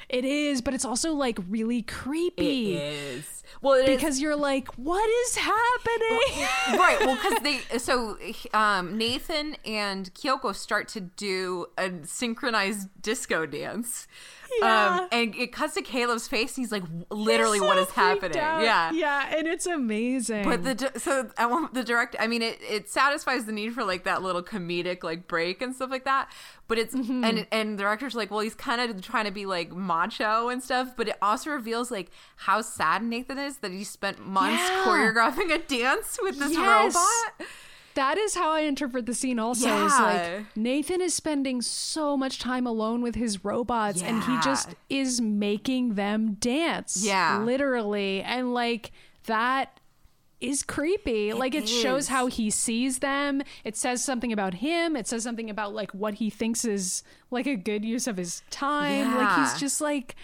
It 0.10 0.26
is, 0.26 0.62
but 0.62 0.74
it's 0.74 0.86
also 0.86 1.14
like 1.14 1.40
really 1.50 1.82
creepy. 1.82 2.76
It 2.76 2.82
is. 2.82 3.44
Well, 3.62 3.74
it 3.74 3.90
is 3.90 3.96
Because 3.96 4.22
you're 4.22 4.36
like, 4.36 4.68
what 4.76 5.10
is 5.10 5.36
happening? 5.36 6.48
right 6.80 6.98
well 7.02 7.16
because 7.16 7.40
they 7.44 7.60
so 7.80 8.18
um 8.54 8.98
nathan 8.98 9.56
and 9.66 10.14
kyoko 10.14 10.54
start 10.56 10.88
to 10.88 11.02
do 11.02 11.68
a 11.78 11.92
synchronized 12.04 12.90
disco 13.02 13.46
dance 13.46 14.08
Yeah. 14.62 15.00
um 15.02 15.08
and 15.12 15.36
it 15.36 15.52
cuts 15.52 15.74
to 15.76 15.82
caleb's 15.82 16.28
face 16.28 16.56
he's 16.56 16.72
like 16.72 16.84
literally 17.10 17.60
what 17.60 17.76
So 17.78 17.82
is 17.84 17.86
freaked 17.88 17.96
happening 17.98 18.38
out. 18.40 18.62
yeah 18.64 18.92
Yeah, 18.92 19.36
and 19.38 19.48
it's 19.48 19.66
amazing. 19.66 20.44
but 20.46 20.64
the 20.64 20.92
so 21.00 21.30
I 21.38 21.46
want 21.46 21.74
the 21.74 21.84
direct 21.84 22.16
I 22.20 22.28
mean 22.28 22.42
it 22.42 22.60
it 22.62 22.90
satisfies 22.90 23.46
the 23.46 23.52
need 23.52 23.74
for 23.74 23.84
like 23.84 24.04
that 24.06 24.22
little 24.24 24.44
comedic 24.44 25.04
like 25.04 25.28
break 25.28 25.62
and 25.62 25.76
stuff 25.76 25.90
like 25.90 26.06
that 26.06 26.32
but 26.68 26.78
it's 26.78 26.96
Mm-hmm. 26.96 27.24
and 27.26 27.48
and 27.52 27.78
the 27.78 27.84
director's 27.84 28.16
like 28.16 28.32
well 28.32 28.40
he's 28.40 28.56
kind 28.56 28.80
of 28.82 29.02
trying 29.02 29.26
to 29.26 29.32
be 29.32 29.46
like 29.46 29.72
macho 29.72 30.50
and 30.50 30.64
stuff 30.64 30.94
but 30.96 31.08
it 31.10 31.18
also 31.22 31.50
reveals 31.52 31.92
like 31.92 32.10
how 32.38 32.62
sad 32.62 33.04
Nathan 33.04 33.38
is 33.38 33.58
that 33.58 33.72
he 33.72 33.84
spent 33.84 34.26
months 34.26 34.62
Yeah. 34.70 34.84
choreographing 34.86 35.54
a 35.54 35.58
dance 35.60 36.18
with 36.22 36.40
this 36.40 36.52
Yes. 36.54 36.96
robot 36.96 37.50
that 37.96 38.18
is 38.18 38.36
how 38.36 38.52
I 38.52 38.62
interpret 38.62 39.06
the 39.06 39.14
scene 39.14 39.40
also. 39.40 39.86
Is 39.86 39.92
like 39.94 40.46
Nathan 40.56 41.02
is 41.02 41.14
spending 41.14 41.62
so 41.62 42.16
much 42.16 42.40
time 42.40 42.68
alone 42.68 43.02
with 43.02 43.16
his 43.16 43.44
robots 43.44 44.02
and 44.02 44.24
he 44.24 44.38
just 44.42 44.76
is 44.90 45.20
making 45.20 45.96
them 45.96 46.34
dance. 46.36 47.04
Yeah. 47.04 47.40
Literally. 47.40 48.22
And 48.22 48.54
like 48.54 48.92
that 49.26 49.80
is 50.42 50.64
creepy. 50.64 51.34
like 51.34 51.56
it 51.56 51.68
shows 51.68 52.10
how 52.10 52.28
he 52.28 52.50
sees 52.50 53.00
them. 53.00 53.42
It 53.64 53.76
says 53.76 54.04
something 54.04 54.32
about 54.32 54.56
him. 54.56 54.96
It 54.96 55.08
says 55.08 55.24
something 55.24 55.50
about 55.50 55.74
like 55.74 55.92
what 55.92 56.16
he 56.16 56.30
thinks 56.30 56.66
is 56.66 57.04
like 57.32 57.48
a 57.48 57.56
good 57.56 57.84
use 57.86 58.08
of 58.08 58.18
his 58.18 58.44
time. 58.50 59.16
Like 59.16 59.40
he's 59.40 59.60
just 59.60 59.82
like 59.82 60.16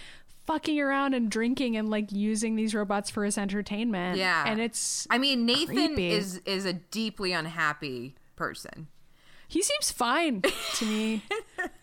fucking 0.45 0.79
around 0.79 1.13
and 1.13 1.29
drinking 1.29 1.77
and 1.77 1.89
like 1.89 2.11
using 2.11 2.55
these 2.55 2.73
robots 2.73 3.09
for 3.09 3.23
his 3.25 3.37
entertainment. 3.37 4.17
Yeah. 4.17 4.43
And 4.45 4.59
it's 4.59 5.07
I 5.09 5.17
mean, 5.17 5.45
Nathan 5.45 5.75
Creepy. 5.75 6.11
is 6.11 6.37
is 6.45 6.65
a 6.65 6.73
deeply 6.73 7.31
unhappy 7.31 8.15
person. 8.35 8.87
He 9.47 9.61
seems 9.61 9.91
fine 9.91 10.43
to 10.75 10.85
me. 10.85 11.23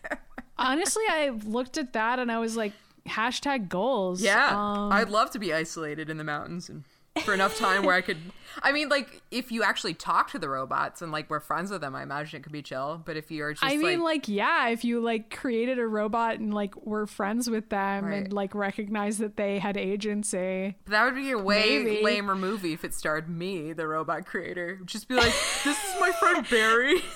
Honestly, 0.57 1.03
I 1.09 1.29
looked 1.45 1.77
at 1.77 1.93
that 1.93 2.19
and 2.19 2.31
I 2.31 2.39
was 2.39 2.57
like, 2.57 2.73
hashtag 3.07 3.69
goals. 3.69 4.21
Um, 4.55 4.91
I'd 4.91 5.09
love 5.09 5.31
to 5.31 5.39
be 5.39 5.53
isolated 5.53 6.09
in 6.09 6.17
the 6.17 6.23
mountains 6.23 6.69
and 6.69 6.83
for 7.23 7.33
enough 7.33 7.57
time 7.57 7.83
where 7.83 7.95
I 7.95 8.01
could. 8.01 8.17
I 8.61 8.71
mean, 8.71 8.89
like 8.89 9.21
if 9.31 9.51
you 9.51 9.63
actually 9.63 9.93
talk 9.93 10.31
to 10.31 10.39
the 10.39 10.49
robots 10.49 11.01
and 11.01 11.11
like 11.11 11.29
we're 11.29 11.39
friends 11.39 11.71
with 11.71 11.81
them, 11.81 11.95
I 11.95 12.03
imagine 12.03 12.39
it 12.39 12.43
could 12.43 12.51
be 12.51 12.61
chill. 12.61 13.01
But 13.05 13.17
if 13.17 13.31
you're 13.31 13.53
just 13.53 13.63
I 13.63 13.77
mean, 13.77 13.99
like, 14.01 14.19
like, 14.21 14.27
yeah, 14.27 14.69
if 14.69 14.83
you 14.83 14.99
like 14.99 15.35
created 15.35 15.79
a 15.79 15.87
robot 15.87 16.39
and 16.39 16.53
like 16.53 16.75
were 16.85 17.05
friends 17.07 17.49
with 17.49 17.69
them 17.69 18.05
Right. 18.05 18.23
and 18.23 18.33
like 18.33 18.53
recognized 18.55 19.19
that 19.19 19.37
they 19.37 19.59
had 19.59 19.77
agency. 19.77 20.75
that 20.87 21.05
would 21.05 21.15
be 21.15 21.31
a 21.31 21.37
way 21.37 21.81
Maybe. 21.83 22.03
lamer 22.03 22.35
movie 22.35 22.73
if 22.73 22.83
it 22.83 22.93
starred 22.93 23.29
me, 23.29 23.73
the 23.73 23.87
robot 23.87 24.25
creator. 24.25 24.79
Just 24.85 25.07
be 25.07 25.15
like, 25.15 25.33
this 25.63 25.77
is 25.77 25.95
my 25.99 26.11
friend 26.11 26.45
Barry. 26.49 26.99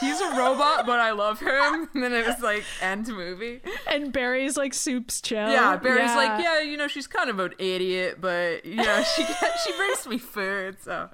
He's 0.00 0.18
a 0.20 0.30
robot, 0.30 0.86
but 0.86 0.98
I 0.98 1.10
love 1.12 1.40
him. 1.40 1.88
And 1.94 2.02
then 2.04 2.12
it 2.12 2.26
was 2.26 2.40
like 2.40 2.64
end 2.80 3.08
movie. 3.08 3.60
and 3.86 4.12
Barry's 4.12 4.56
like 4.56 4.72
soup's 4.74 5.20
chill. 5.20 5.50
Yeah, 5.50 5.76
Barry's 5.76 6.14
like, 6.14 6.42
yeah, 6.42 6.60
you 6.60 6.76
know, 6.76 6.88
she's 6.88 7.06
kind 7.06 7.28
of 7.28 7.38
an 7.38 7.52
idiot, 7.58 8.18
but 8.20 8.64
you 8.64 8.76
know, 8.76 9.02
she 9.14 9.24
she 9.64 9.76
brings 9.76 10.06
me 10.06 10.18
food. 10.18 10.49
So, 10.80 11.08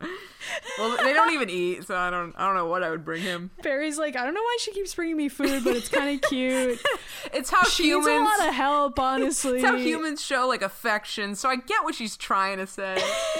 well, 0.78 0.96
they 1.02 1.12
don't 1.12 1.32
even 1.32 1.50
eat, 1.50 1.86
so 1.86 1.96
I 1.96 2.10
don't 2.10 2.34
I 2.36 2.46
don't 2.46 2.54
know 2.54 2.66
what 2.66 2.82
I 2.82 2.90
would 2.90 3.04
bring 3.04 3.22
him. 3.22 3.50
Barry's 3.62 3.98
like, 3.98 4.16
I 4.16 4.24
don't 4.24 4.34
know 4.34 4.40
why 4.42 4.56
she 4.60 4.72
keeps 4.72 4.94
bringing 4.94 5.16
me 5.16 5.28
food, 5.28 5.64
but 5.64 5.76
it's 5.76 5.88
kind 5.88 6.14
of 6.22 6.28
cute. 6.30 6.80
It's 7.32 7.50
how 7.50 7.64
She 7.64 7.82
needs 7.92 8.06
humans. 8.06 8.30
a 8.38 8.40
lot 8.42 8.48
of 8.48 8.54
help, 8.54 8.98
honestly. 8.98 9.56
it's 9.58 9.64
how 9.66 9.76
humans 9.76 10.24
show 10.24 10.46
like 10.46 10.62
affection. 10.62 11.34
So 11.34 11.48
I 11.48 11.56
get 11.56 11.82
what 11.84 11.94
she's 11.94 12.16
trying 12.16 12.58
to 12.58 12.66
say. 12.66 12.96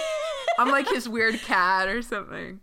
I'm 0.59 0.69
like 0.69 0.89
his 0.89 1.07
weird 1.07 1.35
cat 1.41 1.87
or 1.87 2.01
something. 2.01 2.59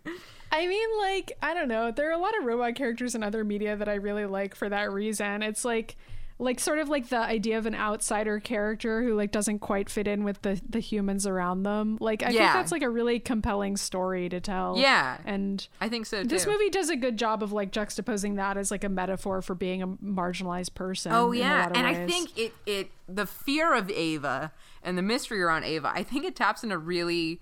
I 0.53 0.67
mean, 0.67 0.89
like, 0.99 1.33
I 1.43 1.55
don't 1.55 1.69
know. 1.69 1.91
There 1.91 2.09
are 2.09 2.13
a 2.13 2.19
lot 2.19 2.37
of 2.39 2.45
robot 2.45 2.75
characters 2.77 3.15
in 3.15 3.23
other 3.23 3.43
media 3.45 3.75
that 3.77 3.89
I 3.89 3.95
really 3.95 4.27
like 4.27 4.55
for 4.55 4.69
that 4.69 4.93
reason. 4.93 5.43
It's 5.43 5.65
like, 5.65 5.97
like 6.39 6.59
sort 6.59 6.79
of 6.79 6.89
like 6.89 7.09
the 7.11 7.19
idea 7.19 7.57
of 7.57 7.65
an 7.65 7.75
outsider 7.75 8.41
character 8.41 9.03
who 9.03 9.15
like 9.15 9.31
doesn't 9.31 9.61
quite 9.61 9.89
fit 9.89 10.09
in 10.09 10.25
with 10.25 10.43
the 10.43 10.61
the 10.69 10.81
humans 10.81 11.27
around 11.27 11.63
them. 11.63 11.97
Like, 12.01 12.23
I 12.23 12.27
think 12.27 12.39
that's 12.39 12.73
like 12.73 12.83
a 12.83 12.91
really 12.91 13.21
compelling 13.21 13.77
story 13.77 14.29
to 14.29 14.41
tell. 14.41 14.77
Yeah. 14.77 15.19
and 15.25 15.67
I 15.81 15.89
think 15.89 16.07
so 16.07 16.23
too. 16.23 16.29
this 16.29 16.47
movie 16.47 16.71
does 16.71 16.91
a 16.91 16.97
good 16.97 17.17
job 17.17 17.43
of 17.43 17.53
like 17.53 17.71
juxtaposing 17.71 18.37
that 18.37 18.57
as 18.57 18.71
like 18.71 18.85
a 18.85 18.89
metaphor 18.89 19.43
for 19.43 19.55
being 19.55 19.83
a 19.83 19.89
marginalized 19.89 20.75
person. 20.75 21.13
Oh 21.13 21.33
yeah, 21.33 21.71
and 21.73 21.87
I 21.87 22.07
think 22.07 22.37
it 22.37 22.53
it 22.67 22.91
the 23.09 23.27
fear 23.27 23.73
of 23.73 23.91
Ava 23.91 24.53
and 24.83 24.99
the 24.99 25.03
mystery 25.03 25.41
around 25.41 25.65
Ava. 25.65 25.93
I 25.95 26.03
think 26.03 26.25
it 26.25 26.35
taps 26.35 26.63
into 26.65 26.75
a 26.75 26.79
really 26.79 27.41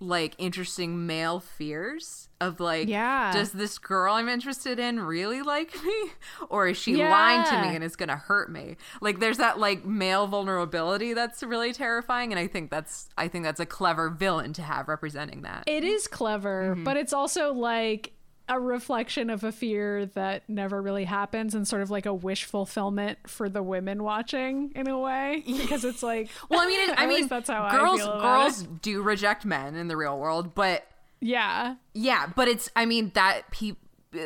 like 0.00 0.34
interesting 0.38 1.06
male 1.06 1.40
fears 1.40 2.28
of 2.40 2.60
like, 2.60 2.86
Yeah. 2.88 3.32
does 3.32 3.50
this 3.52 3.78
girl 3.78 4.14
I'm 4.14 4.28
interested 4.28 4.78
in 4.78 5.00
really 5.00 5.42
like 5.42 5.74
me, 5.84 6.10
or 6.48 6.68
is 6.68 6.76
she 6.76 6.96
lying 6.96 7.44
to 7.44 7.62
me 7.68 7.74
and 7.74 7.82
it's 7.82 7.96
gonna 7.96 8.16
hurt 8.16 8.50
me? 8.50 8.76
Like, 9.00 9.18
there's 9.18 9.38
that 9.38 9.58
like 9.58 9.84
male 9.84 10.26
vulnerability 10.28 11.14
that's 11.14 11.42
really 11.42 11.72
terrifying, 11.72 12.32
and 12.32 12.38
I 12.38 12.46
think 12.46 12.70
that's 12.70 13.08
I 13.18 13.26
think 13.28 13.44
that's 13.44 13.60
a 13.60 13.66
clever 13.66 14.08
villain 14.10 14.52
to 14.54 14.62
have 14.62 14.86
representing 14.88 15.42
that. 15.42 15.64
It 15.66 15.82
is 15.84 16.06
clever, 16.06 16.74
Mm-hmm. 16.74 16.84
but 16.84 16.96
it's 16.96 17.12
also 17.12 17.52
like 17.52 18.12
a 18.48 18.58
reflection 18.58 19.30
of 19.30 19.44
a 19.44 19.52
fear 19.52 20.06
that 20.06 20.42
never 20.48 20.80
really 20.80 21.04
happens 21.04 21.54
and 21.54 21.66
sort 21.68 21.82
of 21.82 21.90
like 21.90 22.06
a 22.06 22.14
wish 22.14 22.44
fulfillment 22.44 23.18
for 23.26 23.48
the 23.48 23.62
women 23.62 24.02
watching 24.02 24.72
in 24.74 24.88
a 24.88 24.98
way 24.98 25.42
because 25.46 25.84
it's 25.84 26.02
like 26.02 26.30
well, 26.48 26.60
I 26.60 26.66
mean, 26.66 26.90
I 26.96 27.06
mean, 27.06 27.26
that's 27.28 27.50
how 27.50 27.70
girls 27.70 28.02
girls 28.02 28.62
it. 28.62 28.82
do 28.82 29.02
reject 29.02 29.44
men 29.44 29.74
in 29.74 29.88
the 29.88 29.96
real 29.96 30.18
world, 30.18 30.54
but 30.54 30.86
Yeah. 31.20 31.76
Yeah, 31.94 32.26
but 32.34 32.48
it's 32.48 32.70
I 32.74 32.86
mean 32.86 33.10
that 33.14 33.50
pe- 33.50 33.72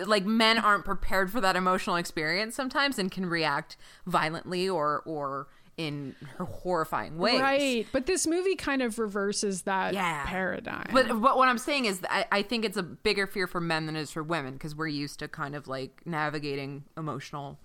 like 0.07 0.25
men 0.25 0.59
aren't 0.59 0.85
prepared 0.85 1.31
for 1.33 1.41
that 1.41 1.57
emotional 1.57 1.97
experience 1.97 2.55
sometimes 2.55 2.99
and 2.99 3.11
can 3.11 3.27
react 3.27 3.77
violently 4.07 4.69
or 4.69 5.03
or 5.05 5.49
in 5.79 6.15
her 6.37 6.45
horrifying 6.45 7.17
ways. 7.19 7.41
Right. 7.41 7.87
But 7.93 8.07
this 8.07 8.27
movie 8.27 8.57
kind 8.57 8.83
of 8.83 8.99
reverses 8.99 9.63
that 9.63 9.95
Yeah. 9.95 10.25
paradigm. 10.27 10.89
But 10.93 11.09
but 11.21 11.37
what 11.37 11.49
I'm 11.49 11.59
saying 11.59 11.87
is 11.87 12.01
I, 12.11 12.27
I 12.31 12.43
think 12.43 12.65
it's 12.65 12.77
a 12.77 12.83
bigger 12.83 13.27
fear 13.27 13.47
for 13.47 13.61
men 13.61 13.87
than 13.87 13.97
it 13.97 14.01
is 14.03 14.11
for 14.11 14.23
women 14.23 14.53
because 14.55 14.75
we're 14.77 14.89
used 14.89 15.19
to 15.21 15.29
kind 15.29 15.55
of 15.55 15.69
like 15.69 16.03
navigating 16.05 16.85
emotional 16.97 17.59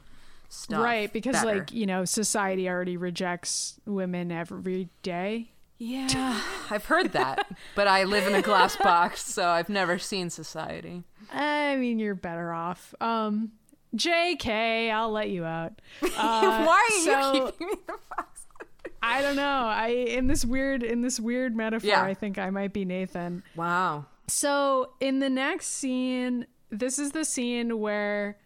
stuff. 0.49 0.81
right, 0.81 1.11
because 1.11 1.33
better. 1.35 1.57
like, 1.59 1.73
you 1.73 1.85
know, 1.85 2.05
society 2.05 2.69
already 2.69 2.95
rejects 2.95 3.79
women 3.85 4.31
every 4.31 4.87
day. 5.03 5.51
yeah, 5.77 6.41
I've 6.71 6.85
heard 6.85 7.11
that, 7.11 7.45
but 7.75 7.87
I 7.87 8.05
live 8.05 8.25
in 8.25 8.33
a 8.33 8.41
glass 8.41 8.77
box, 8.77 9.23
so 9.25 9.49
I've 9.49 9.67
never 9.69 9.99
seen 9.99 10.29
society. 10.29 11.03
I 11.31 11.75
mean, 11.75 11.99
you're 11.99 12.15
better 12.15 12.53
off. 12.53 12.95
Um 13.01 13.51
JK, 13.95 14.91
I'll 14.91 15.11
let 15.11 15.29
you 15.29 15.45
out. 15.45 15.73
Uh, 16.01 16.07
Why 16.65 16.89
are 16.91 17.03
so- 17.03 17.33
you 17.33 17.51
keeping 17.51 17.67
me 17.67 17.73
the 17.87 17.93
box? 18.15 18.45
I 19.01 19.21
don't 19.21 19.35
know. 19.35 19.43
I 19.67 19.87
in 19.89 20.27
this 20.27 20.43
weird 20.43 20.81
in 20.83 21.01
this 21.01 21.19
weird 21.19 21.55
metaphor, 21.55 21.87
Yeah. 21.87 22.03
I 22.03 22.13
think 22.13 22.37
I 22.37 22.49
might 22.49 22.73
be 22.73 22.83
Nathan. 22.83 23.43
Wow. 23.55 24.05
So 24.27 24.91
in 24.99 25.19
the 25.19 25.29
next 25.29 25.67
scene, 25.67 26.47
this 26.71 26.97
is 26.99 27.11
the 27.11 27.23
scene 27.23 27.79
where 27.79 28.37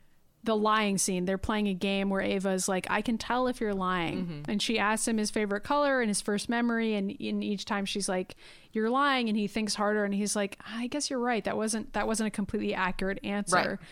the 0.44 0.56
lying 0.56 0.98
scene. 0.98 1.26
They're 1.26 1.38
playing 1.38 1.68
a 1.68 1.74
game 1.74 2.10
where 2.10 2.22
Ava's 2.22 2.68
like, 2.68 2.86
"I 2.90 3.02
can 3.02 3.18
tell 3.18 3.48
if 3.48 3.62
you're 3.62 3.74
lying," 3.74 4.44
and 4.48 4.62
she 4.62 4.78
asks 4.78 5.08
him 5.08 5.18
his 5.18 5.32
favorite 5.32 5.62
color 5.62 6.02
and 6.02 6.10
his 6.10 6.20
first 6.20 6.50
memory, 6.50 6.96
and 6.96 7.12
in 7.12 7.42
each 7.44 7.64
time 7.66 7.86
she's 7.86 8.10
like, 8.10 8.36
"You're 8.74 8.90
lying," 8.90 9.30
and 9.30 9.38
he 9.38 9.48
thinks 9.48 9.76
harder, 9.76 10.04
and 10.04 10.14
he's 10.14 10.36
like, 10.36 10.58
"I 10.68 10.88
guess 10.88 11.10
you're 11.10 11.20
right. 11.20 11.44
That 11.44 11.58
wasn't 11.58 11.94
that 11.94 12.08
wasn't 12.08 12.28
a 12.28 12.32
completely 12.32 12.74
accurate 12.74 13.20
answer." 13.24 13.56
Right. 13.80 13.90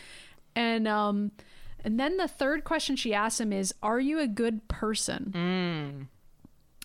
And 0.60 0.90
um, 0.90 1.32
and 1.86 1.98
then 1.98 2.18
the 2.18 2.28
third 2.28 2.66
question 2.66 2.98
she 2.98 3.14
asks 3.14 3.40
him 3.40 3.54
is, 3.54 3.74
"Are 3.82 4.00
you 4.00 4.20
a 4.20 4.28
good 4.28 4.68
person?" 4.68 5.32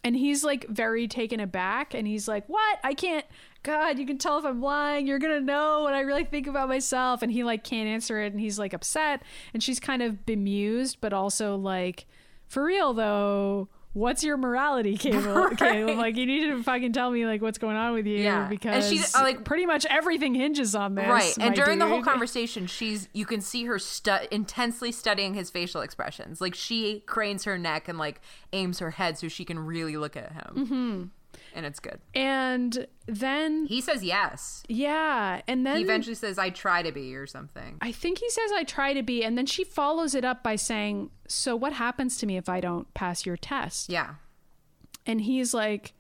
And 0.05 0.15
he's 0.15 0.45
like 0.45 0.69
very 0.69 1.09
taken 1.09 1.41
aback 1.41 1.95
and 1.95 2.07
he's 2.07 2.29
like, 2.29 2.47
What? 2.47 2.79
I 2.85 2.93
can't 2.93 3.25
God, 3.63 3.99
you 3.99 4.05
can 4.07 4.19
tell 4.19 4.39
if 4.39 4.45
I'm 4.45 4.61
lying. 4.61 5.07
You're 5.07 5.19
gonna 5.19 5.41
know 5.41 5.81
what 5.81 5.95
I 5.95 6.01
really 6.01 6.25
think 6.25 6.47
about 6.47 6.69
myself. 6.69 7.23
And 7.23 7.33
he 7.33 7.43
like 7.43 7.65
can't 7.65 7.89
answer 7.89 8.21
it 8.21 8.33
and 8.33 8.41
he's 8.41 8.59
like 8.59 8.75
upset. 8.75 9.23
And 9.55 9.63
she's 9.63 9.81
kind 9.81 10.03
of 10.03 10.27
bemused, 10.27 10.99
but 11.01 11.15
also 11.15 11.57
like, 11.57 12.05
for 12.47 12.65
real 12.65 12.93
though, 12.93 13.69
what's 13.95 14.23
your 14.23 14.37
morality, 14.37 14.97
Caleb? 14.99 15.57
Caleb? 15.57 15.97
Like 15.97 16.17
you 16.17 16.27
need 16.27 16.49
to 16.51 16.63
fucking 16.63 16.93
tell 16.93 17.11
me 17.11 17.25
like 17.25 17.41
what's 17.41 17.59
going 17.59 17.77
on 17.77 17.95
with 17.95 18.07
you 18.07 18.19
Yeah. 18.19 18.43
And 18.43 18.51
because 18.51 18.89
she's, 18.89 19.15
uh, 19.15 19.23
like- 19.23 19.45
pretty 19.45 19.65
much 19.65 19.87
everything 19.87 20.35
hinges 20.35 20.75
on 20.75 20.95
this. 20.95 21.07
right 21.09 21.35
and 21.41 21.55
during 21.55 21.79
the 21.79 21.87
whole 21.87 22.03
conversation 22.03 22.67
she's 22.67 23.09
you 23.13 23.25
can 23.25 23.41
see 23.41 23.65
her 23.65 23.79
stu- 23.79 24.27
intensely 24.31 24.93
studying 24.93 25.35
his 25.35 25.49
facial 25.51 25.81
expressions 25.81 26.41
like 26.41 26.55
she 26.55 27.01
cranes 27.07 27.45
her 27.45 27.57
neck 27.57 27.89
and 27.89 27.97
like 27.99 28.21
aims 28.53 28.81
her 28.81 28.91
head 28.91 29.17
so 29.17 29.29
she 29.29 29.45
can 29.45 29.59
really 29.59 29.97
look 29.97 30.17
at 30.17 30.33
him 30.33 30.55
mm-hmm. 30.55 31.03
And 31.55 31.65
it's 31.65 31.81
good 31.81 32.01
And 32.15 32.87
then 33.07 33.67
he 33.67 33.81
says 33.81 34.03
yes 34.05 34.63
yeah, 34.69 35.41
and 35.47 35.65
then 35.67 35.77
he 35.79 35.83
eventually 35.83 36.15
says 36.15 36.39
i 36.39 36.51
try 36.51 36.83
to 36.83 36.93
be 36.93 37.15
or 37.17 37.27
something 37.27 37.79
I 37.81 37.93
think 37.93 38.19
he 38.19 38.29
says 38.31 38.51
I 38.53 38.65
try 38.65 38.93
to 38.95 39.03
be, 39.03 39.23
and 39.25 39.37
then 39.39 39.47
she 39.47 39.65
follows 39.65 40.15
it 40.15 40.25
up 40.25 40.43
by 40.43 40.57
saying, 40.57 41.11
"So 41.29 41.55
what 41.57 41.73
happens 41.75 42.17
to 42.19 42.27
me 42.27 42.37
if 42.37 42.49
I 42.49 42.61
don't 42.61 42.93
pass 42.95 43.25
your 43.27 43.37
test?" 43.37 43.89
yeah 43.91 44.15
And 45.07 45.21
he's 45.23 45.53
like 45.55 45.93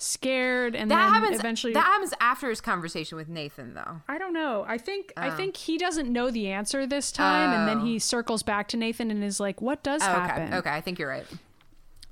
scared, 0.00 0.76
and 0.76 0.90
that 0.90 0.96
then 1.04 1.12
happens 1.22 1.38
eventually. 1.40 1.72
that 1.72 1.84
happens 1.84 2.14
after 2.20 2.48
his 2.48 2.60
conversation 2.60 3.16
with 3.16 3.28
nathan 3.28 3.74
though 3.74 4.00
I 4.08 4.16
don't 4.18 4.32
know. 4.32 4.64
I 4.66 4.78
think 4.78 5.12
I 5.16 5.28
uh. 5.30 5.36
think 5.36 5.56
he 5.56 5.76
doesn't 5.76 6.10
know 6.12 6.30
the 6.30 6.48
answer 6.48 6.86
this 6.86 7.10
time, 7.12 7.50
and 7.58 7.68
then 7.68 7.78
Oh. 7.78 7.84
he 7.84 7.98
circles 7.98 8.42
back 8.42 8.68
to 8.68 8.76
Nathan 8.76 9.10
and 9.10 9.22
is 9.24 9.40
like, 9.40 9.60
"What 9.60 9.82
does 9.82 10.02
Oh, 10.02 10.06
happen?" 10.06 10.48
okay 10.48 10.56
okay 10.58 10.70
i 10.70 10.80
think 10.80 10.98
you're 10.98 11.08
right 11.08 11.26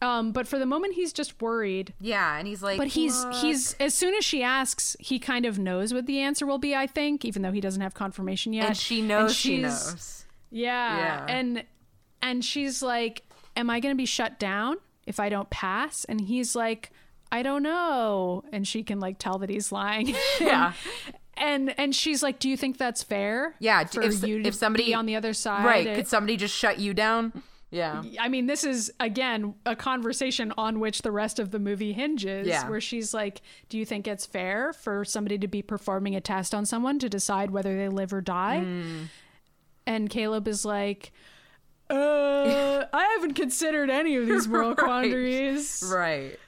Um, 0.02 0.32
but 0.32 0.46
for 0.46 0.58
the 0.58 0.66
moment, 0.66 0.92
he's 0.94 1.12
just 1.12 1.40
worried. 1.40 1.94
yeah 2.00 2.36
and 2.38 2.46
he's 2.46 2.62
like 2.62 2.76
But 2.78 2.88
he's 2.88 3.24
"What?" 3.24 3.36
he's 3.36 3.72
as 3.80 3.94
soon 3.94 4.14
as 4.14 4.24
she 4.24 4.42
asks, 4.42 4.94
he 5.00 5.18
kind 5.18 5.46
of 5.46 5.58
knows 5.58 5.94
what 5.94 6.04
the 6.06 6.20
answer 6.20 6.44
will 6.46 6.58
be. 6.58 6.74
I 6.74 6.86
think, 6.86 7.24
even 7.24 7.42
though 7.42 7.52
he 7.52 7.60
doesn't 7.62 7.80
have 7.80 7.94
confirmation 7.94 8.52
yet. 8.52 8.66
and 8.66 8.76
she 8.76 9.00
knows 9.02 9.34
she 9.34 9.56
she's- 9.56 9.90
knows 9.92 10.24
Yeah. 10.50 10.96
Yeah. 10.98 11.26
And 11.34 11.64
and 12.22 12.44
she's 12.44 12.82
like, 12.82 13.22
"Am 13.56 13.70
I 13.70 13.80
going 13.80 13.94
to 13.94 13.96
be 13.96 14.06
shut 14.06 14.38
down 14.38 14.76
if 15.06 15.18
I 15.18 15.28
don't 15.28 15.48
pass?" 15.50 16.04
And 16.04 16.20
he's 16.20 16.54
like, 16.54 16.90
"I 17.32 17.42
don't 17.42 17.62
know." 17.62 18.44
And 18.52 18.66
she 18.68 18.82
can 18.82 19.00
like 19.00 19.18
tell 19.18 19.38
that 19.38 19.48
he's 19.50 19.72
lying. 19.72 20.14
yeah 20.40 20.72
and 21.38 21.74
and 21.78 21.94
she's 21.94 22.22
like, 22.22 22.38
"Do 22.38 22.48
you 22.50 22.56
think 22.56 22.76
that's 22.78 23.02
fair?" 23.02 23.54
Yeah, 23.60 23.84
For 23.84 24.02
if- 24.02 24.22
you 24.22 24.42
to 24.42 24.48
if 24.48 24.54
somebody- 24.54 24.86
be 24.86 24.94
on 24.94 25.06
the 25.06 25.16
other 25.16 25.32
side. 25.32 25.64
right 25.64 25.86
It- 25.86 25.94
could 25.96 26.08
somebody 26.08 26.36
just 26.36 26.54
shut 26.54 26.78
you 26.78 26.92
down 26.94 27.32
yeah 27.70 28.02
I 28.20 28.28
mean, 28.28 28.46
this 28.46 28.62
is 28.64 28.92
again 29.00 29.54
a 29.66 29.74
conversation 29.76 30.52
on 30.56 30.78
which 30.80 31.02
the 31.02 31.10
rest 31.12 31.38
of 31.38 31.50
the 31.50 31.58
movie 31.58 31.92
hinges, 31.92 32.46
Yeah. 32.46 32.68
where 32.68 32.80
she's 32.80 33.12
like, 33.12 33.42
"Do 33.68 33.76
you 33.78 33.84
think 33.84 34.06
it's 34.06 34.24
fair 34.26 34.72
for 34.72 35.04
somebody 35.04 35.38
to 35.38 35.48
be 35.48 35.62
performing 35.62 36.14
a 36.14 36.20
test 36.20 36.54
on 36.54 36.64
someone 36.66 36.98
to 37.00 37.08
decide 37.08 37.50
whether 37.50 37.76
they 37.76 37.88
live 37.88 38.12
or 38.12 38.20
die?" 38.20 38.60
Hmm. 38.60 39.02
And 39.86 40.10
Caleb 40.10 40.48
is 40.48 40.64
like, 40.64 41.12
"Uh, 41.90 42.84
I 42.92 43.04
haven't 43.16 43.34
considered 43.34 43.90
any 43.90 44.16
of 44.16 44.26
these 44.26 44.48
moral 44.48 44.70
Right. 44.74 44.78
quandaries. 44.78 45.82
right 45.92 46.38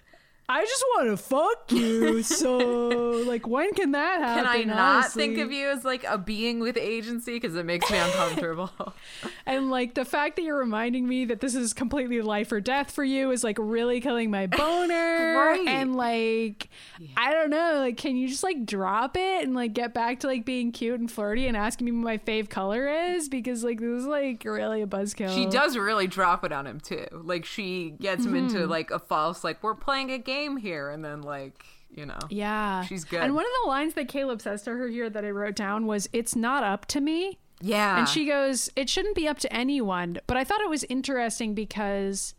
I 0.51 0.65
just 0.65 0.85
want 0.97 1.11
to 1.11 1.17
fuck 1.19 1.73
you. 1.73 2.23
So, 2.23 2.57
like, 3.27 3.47
when 3.47 3.75
can 3.75 3.93
that 3.93 4.21
happen? 4.21 4.45
Can 4.45 4.53
I 4.61 4.65
not 4.65 4.79
honestly? 4.97 5.27
think 5.27 5.39
of 5.39 5.53
you 5.53 5.69
as 5.69 5.85
like 5.85 6.05
a 6.05 6.17
being 6.17 6.61
with 6.61 6.77
agency 6.79 7.33
because 7.35 7.55
it 7.55 7.67
makes 7.67 7.91
me 7.91 7.99
uncomfortable? 7.99 8.71
And 9.47 9.71
like 9.71 9.95
the 9.95 10.05
fact 10.05 10.37
that 10.37 10.43
you're 10.43 10.59
reminding 10.59 11.09
me 11.09 11.25
that 11.25 11.41
this 11.41 11.55
is 11.55 11.73
completely 11.73 12.21
life 12.21 12.53
or 12.53 12.61
death 12.61 12.91
for 12.91 13.03
you 13.03 13.31
is 13.31 13.43
like 13.43 13.57
really 13.59 13.99
killing 13.99 14.31
my 14.31 14.47
boner. 14.47 15.37
Right. 15.39 15.67
And 15.67 15.97
like 15.97 16.69
I 17.17 17.33
don't 17.33 17.49
know, 17.49 17.77
like 17.79 17.97
can 17.97 18.15
you 18.17 18.29
just 18.29 18.43
like 18.43 18.67
drop 18.67 19.17
it 19.17 19.45
and 19.45 19.55
like 19.55 19.73
get 19.73 19.95
back 19.95 20.21
to 20.21 20.27
like 20.27 20.45
being 20.45 20.71
cute 20.71 21.01
and 21.01 21.11
flirty 21.11 21.47
and 21.47 21.57
asking 21.57 21.87
me 21.87 21.93
what 21.93 22.05
my 22.05 22.19
fave 22.19 22.51
color 22.51 22.89
is? 22.89 23.29
Because 23.31 23.65
like 23.65 23.81
this 23.81 24.01
is 24.03 24.07
like 24.07 24.45
really 24.45 24.83
a 24.83 24.87
buzzkill. 24.87 25.35
she 25.35 25.47
does 25.47 25.77
really 25.79 26.07
drop 26.07 26.45
it 26.45 26.53
on 26.53 26.67
him 26.67 26.79
too. 26.79 27.07
Like 27.13 27.47
she 27.47 27.95
gets 28.01 28.25
him 28.27 28.35
into 28.35 28.59
Mm-hmm. 28.59 28.71
like 28.71 28.91
a 28.91 28.99
false 28.99 29.45
like 29.45 29.63
we're 29.63 29.75
playing 29.75 30.11
a 30.11 30.19
game 30.19 30.38
here, 30.57 30.91
and 30.91 31.05
then 31.05 31.23
like 31.23 31.65
you 31.91 32.07
know 32.07 32.19
Yeah. 32.31 32.85
She's 32.85 33.05
good. 33.05 33.23
And 33.23 33.35
one 33.35 33.45
of 33.45 33.51
the 33.65 33.69
lines 33.69 33.95
that 33.95 34.09
Caleb 34.09 34.43
says 34.43 34.63
to 34.65 34.71
her 34.73 34.89
here 34.89 35.09
that 35.11 35.25
I 35.25 35.31
wrote 35.31 35.57
down 35.57 35.87
was, 35.87 36.09
It's 36.13 36.37
not 36.37 36.63
up 36.63 36.87
to 36.87 37.01
me. 37.01 37.39
Yeah. 37.61 37.99
And 37.99 38.09
she 38.09 38.27
goes, 38.27 38.71
It 38.77 38.89
shouldn't 38.89 39.17
be 39.17 39.27
up 39.27 39.39
to 39.41 39.53
anyone. 39.53 40.19
But 40.27 40.37
I 40.37 40.45
thought 40.45 40.61
it 40.61 40.69
was 40.71 40.85
interesting 40.85 41.55
because, 41.55 42.35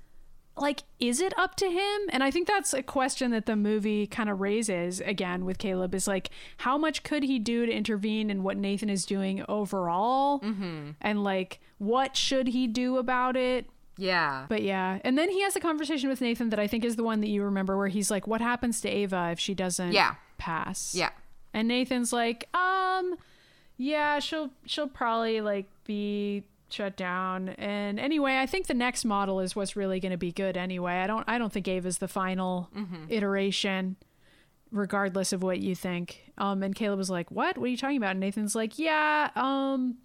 like, 0.56 0.84
is 1.00 1.20
it 1.20 1.38
up 1.38 1.56
to 1.56 1.66
him? 1.70 2.02
And 2.10 2.24
I 2.24 2.32
think 2.32 2.48
that's 2.48 2.74
a 2.74 2.84
question 2.84 3.32
that 3.32 3.46
the 3.48 3.56
movie 3.56 4.06
kind 4.08 4.30
of 4.30 4.40
raises 4.40 5.02
again 5.02 5.46
with 5.46 5.58
Caleb 5.58 5.96
is 5.96 6.08
like, 6.08 6.30
how 6.58 6.78
much 6.78 7.04
could 7.04 7.24
he 7.24 7.40
do 7.40 7.66
to 7.66 7.72
intervene 7.72 8.30
in 8.30 8.44
what 8.44 8.56
Nathan 8.56 8.90
is 8.90 9.06
doing 9.06 9.44
overall? 9.50 10.42
Mm-hmm. 10.42 10.92
And, 11.02 11.24
like, 11.24 11.60
what 11.80 12.16
should 12.16 12.50
he 12.50 12.68
do 12.68 12.98
about 12.98 13.36
it? 13.36 13.66
Yeah. 14.00 14.46
But 14.50 14.64
yeah. 14.64 15.00
And 15.04 15.18
then 15.18 15.30
he 15.30 15.42
has 15.42 15.56
a 15.56 15.60
conversation 15.60 16.10
with 16.10 16.22
Nathan 16.22 16.50
that 16.50 16.60
I 16.60 16.68
think 16.68 16.84
is 16.86 16.96
the 16.96 17.04
one 17.04 17.22
that 17.22 17.28
you 17.30 17.44
remember 17.44 17.78
where 17.78 17.88
he's 17.90 18.10
like, 18.10 18.26
What 18.28 18.42
happens 18.42 18.82
to 18.82 18.90
Ava 18.90 19.30
if 19.32 19.40
she 19.40 19.54
doesn't 19.54 19.92
Yeah. 19.92 20.16
pass? 20.38 20.96
Yeah. 20.96 21.10
And 21.54 21.68
Nathan's 21.68 22.14
like, 22.14 22.48
um, 22.56 23.16
yeah, 23.78 24.20
she'll 24.20 24.52
she'll 24.66 24.88
probably 24.88 25.42
like 25.42 25.66
be 25.86 26.44
shut 26.70 26.96
down. 26.96 27.50
And 27.50 28.00
anyway, 28.00 28.38
I 28.38 28.46
think 28.46 28.68
the 28.68 28.74
next 28.76 29.04
model 29.06 29.40
is 29.40 29.56
what's 29.56 29.76
really 29.76 30.00
going 30.00 30.12
to 30.12 30.18
be 30.18 30.32
good 30.32 30.56
anyway. 30.58 30.96
I 31.02 31.08
don't 31.08 31.24
I 31.28 31.38
don't 31.38 31.52
think 31.52 31.68
Ava's 31.68 31.98
the 31.98 32.08
final 32.08 32.70
iteration 33.10 33.96
regardless 34.72 35.34
of 35.34 35.42
what 35.42 35.60
you 35.60 35.74
think. 35.76 36.32
Um 36.38 36.62
and 36.62 36.76
Caleb 36.76 37.00
was 37.00 37.10
like, 37.10 37.32
"What? 37.32 37.58
What 37.58 37.66
are 37.66 37.70
you 37.70 37.78
talking 37.78 37.98
about?" 37.98 38.12
And 38.12 38.20
Nathan's 38.20 38.54
like, 38.56 38.78
"Yeah, 38.78 39.30
um 39.36 39.98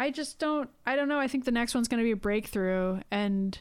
I 0.00 0.10
just 0.10 0.38
don't 0.38 0.68
I 0.86 0.96
don't 0.96 1.08
know. 1.08 1.20
I 1.20 1.28
think 1.28 1.44
the 1.44 1.52
next 1.52 1.74
one's 1.74 1.86
to 2.00 2.04
be 2.04 2.10
a 2.12 2.16
breakthrough 2.16 3.00
and 3.10 3.56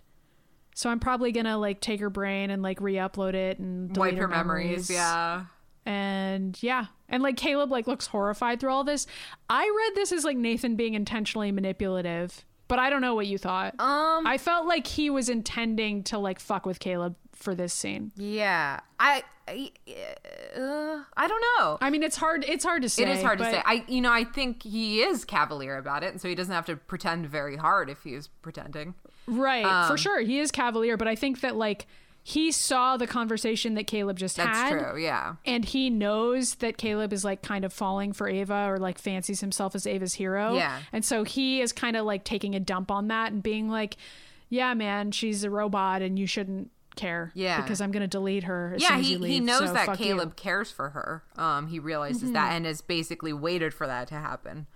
so 0.74 0.90
I'm 0.90 1.00
probably 1.00 1.32
to 1.46 1.58
like 1.58 1.82
take 1.82 2.00
her 2.00 2.10
brain 2.10 2.50
and 2.50 2.64
like 2.64 2.80
re-upload 2.82 3.34
it 3.34 3.60
and 3.60 3.92
delete 3.94 4.14
Wipe 4.14 4.22
her 4.22 4.28
memories. 4.30 4.90
Yeah. 4.90 5.46
and 5.86 6.58
yeah 6.64 6.86
and 7.10 7.22
like 7.24 7.36
caleb 7.38 7.72
like 7.72 7.88
looks 7.88 8.08
horrified 8.08 8.60
through 8.60 8.72
all 8.72 8.84
this 8.84 9.08
i 9.50 9.64
read 9.64 9.96
this 9.96 10.12
as 10.12 10.24
like 10.24 10.38
nathan 10.38 10.76
being 10.76 10.94
intentionally 10.94 11.52
manipulative 11.52 12.46
but 12.68 12.78
i 12.80 12.90
don't 12.90 13.02
know 13.02 13.16
what 13.16 13.26
you 13.28 13.38
thought 13.38 13.74
Um. 13.80 14.28
i 14.28 14.38
felt 14.38 14.68
like 14.68 14.86
he 14.86 15.10
was 15.10 15.30
intending 15.30 16.04
to 16.04 16.18
like 16.20 16.40
fuck 16.40 16.66
with 16.66 16.80
caleb 16.80 17.16
for 17.40 17.56
this 17.56 17.74
scene 17.74 18.12
Yeah. 18.16 18.80
I. 19.00 19.24
I, 19.48 19.72
uh, 20.56 21.04
I 21.18 21.28
don't 21.28 21.44
know. 21.58 21.80
i 21.82 21.90
mean 21.90 22.04
it's 22.04 22.18
hard 22.18 22.46
it's 22.48 22.64
hard 22.64 22.84
to 22.84 22.90
say 22.90 23.02
It 23.02 23.10
is 23.10 23.24
hard 23.24 23.40
to 23.40 23.46
say. 23.46 23.64
I, 23.66 23.84
you 23.88 24.00
know, 24.00 24.12
I 24.12 24.24
think 24.24 24.62
he 24.62 25.02
is 25.02 25.26
cavalier 25.26 25.78
about 25.78 26.04
it, 26.04 26.12
and 26.12 26.22
so 26.22 26.28
he 26.30 26.36
doesn't 26.36 26.54
have 26.54 26.68
to 26.68 26.76
pretend 26.76 27.26
very 27.26 27.56
hard 27.58 27.90
if 27.90 28.04
he 28.04 28.14
is 28.14 28.28
pretending. 28.44 28.94
right 29.26 29.66
Um, 29.66 29.88
for 29.90 29.98
sure 29.98 30.22
he 30.22 30.38
is 30.40 30.52
cavalier 30.52 30.98
but 30.98 31.08
i 31.08 31.16
think 31.16 31.42
that 31.42 31.56
like 31.56 31.88
he 32.22 32.52
saw 32.52 32.96
the 32.98 33.08
conversation 33.08 33.74
that 33.74 33.88
caleb 33.88 34.18
just 34.20 34.36
That's 34.38 34.56
had 34.56 34.70
true. 34.70 35.02
Yeah. 35.02 35.36
and 35.48 35.66
he 35.66 35.90
knows 35.90 36.56
that 36.56 36.78
Caleb 36.78 37.12
is 37.12 37.24
like 37.26 37.42
kind 37.42 37.66
of 37.66 37.74
falling 37.74 38.14
for 38.14 38.28
Ava 38.30 38.68
or 38.70 38.78
like 38.78 39.00
fancies 39.00 39.40
himself 39.40 39.74
as 39.74 39.88
Ava's 39.88 40.14
hero. 40.16 40.54
Yeah. 40.56 40.80
And 40.94 41.04
so 41.04 41.24
he 41.24 41.62
is 41.62 41.72
kind 41.72 41.96
of 41.96 42.06
like 42.06 42.26
taking 42.26 42.54
a 42.56 42.60
dump 42.60 42.92
on 42.92 43.08
that 43.08 43.32
and 43.32 43.42
being 43.42 43.70
like, 43.70 43.96
yeah, 44.50 44.74
man, 44.76 45.12
she's 45.12 45.44
a 45.44 45.50
robot 45.50 46.02
and 46.04 46.20
you 46.20 46.28
shouldn't 46.28 46.70
care. 47.00 47.32
Yeah. 47.34 47.62
Because 47.62 47.82
I'm 47.82 47.92
going 47.92 48.02
to 48.02 48.08
delete 48.08 48.44
her. 48.44 48.74
As 48.76 48.82
yeah, 48.82 48.98
he, 49.00 49.14
you 49.14 49.24
he 49.24 49.40
knows 49.40 49.68
so 49.68 49.74
that 49.74 49.86
fuck 49.88 50.00
you." 50.00 50.06
Mm-hmm. 50.06 50.18
Caleb 50.18 50.36
cares 50.36 50.72
for 50.72 50.90
her. 50.90 51.24
Um, 51.38 51.68
he 51.68 51.80
realizes 51.80 52.32
that 52.34 52.54
and 52.54 52.66
has 52.66 52.82
basically 52.82 53.34
waited 53.34 53.74
for 53.74 53.88
that 53.88 54.08
to 54.10 54.16
happen. 54.16 54.68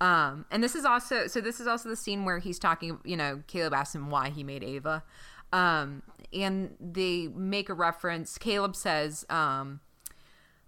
Um, 0.00 0.44
and 0.50 0.62
this 0.62 0.74
is 0.76 0.84
also 0.84 1.26
so 1.26 1.40
this 1.40 1.58
is 1.60 1.66
also 1.66 1.88
the 1.88 1.96
scene 1.96 2.24
where 2.24 2.38
he's 2.38 2.58
talking. 2.58 2.98
You 3.04 3.16
know, 3.16 3.42
Caleb 3.46 3.74
asks 3.74 3.94
him 3.94 4.10
why 4.10 4.30
he 4.30 4.44
made 4.44 4.62
Ava, 4.62 5.02
um, 5.52 6.02
and 6.32 6.74
they 6.80 7.26
make 7.28 7.68
a 7.68 7.74
reference. 7.74 8.38
Caleb 8.38 8.76
says, 8.76 9.24
um, 9.28 9.80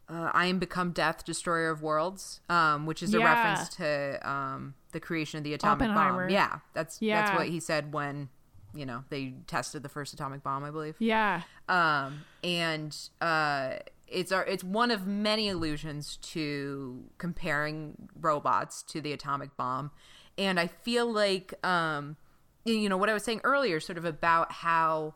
uh, 0.08 0.30
"I 0.34 0.46
am 0.46 0.58
become 0.58 0.90
death, 0.90 1.24
destroyer 1.24 1.70
of 1.70 1.80
worlds," 1.80 2.40
um, 2.48 2.86
which 2.86 3.02
is 3.04 3.14
a 3.14 3.18
Yeah. 3.18 3.24
reference 3.32 3.68
to 3.76 4.28
um, 4.28 4.74
the 4.90 4.98
creation 4.98 5.38
of 5.38 5.44
the 5.44 5.54
atomic 5.54 5.88
bomb. 5.94 6.28
Yeah, 6.28 6.58
that's 6.74 6.94
that's 6.98 7.00
Yeah. 7.00 7.36
what 7.36 7.46
he 7.48 7.60
said 7.60 7.92
when 7.92 8.30
you 8.74 8.86
know 8.86 9.04
they 9.08 9.34
tested 9.46 9.82
the 9.82 9.88
first 9.88 10.12
atomic 10.12 10.42
bomb, 10.42 10.64
I 10.64 10.70
believe. 10.70 10.96
Yeah. 10.98 11.42
um, 11.68 12.24
and 12.42 12.96
uh, 13.20 13.74
it's 14.06 14.32
our 14.32 14.44
it's 14.44 14.64
one 14.64 14.90
of 14.90 15.06
many 15.06 15.48
allusions 15.48 16.16
to 16.16 17.04
comparing 17.18 18.08
robots 18.20 18.82
to 18.84 19.00
the 19.00 19.12
atomic 19.12 19.56
bomb, 19.56 19.90
and 20.36 20.58
I 20.58 20.66
feel 20.66 21.10
like 21.10 21.54
um, 21.66 22.16
you 22.64 22.88
know 22.88 22.96
what 22.96 23.08
I 23.08 23.14
was 23.14 23.24
saying 23.24 23.40
earlier, 23.44 23.80
sort 23.80 23.98
of 23.98 24.04
about 24.04 24.52
how 24.52 25.14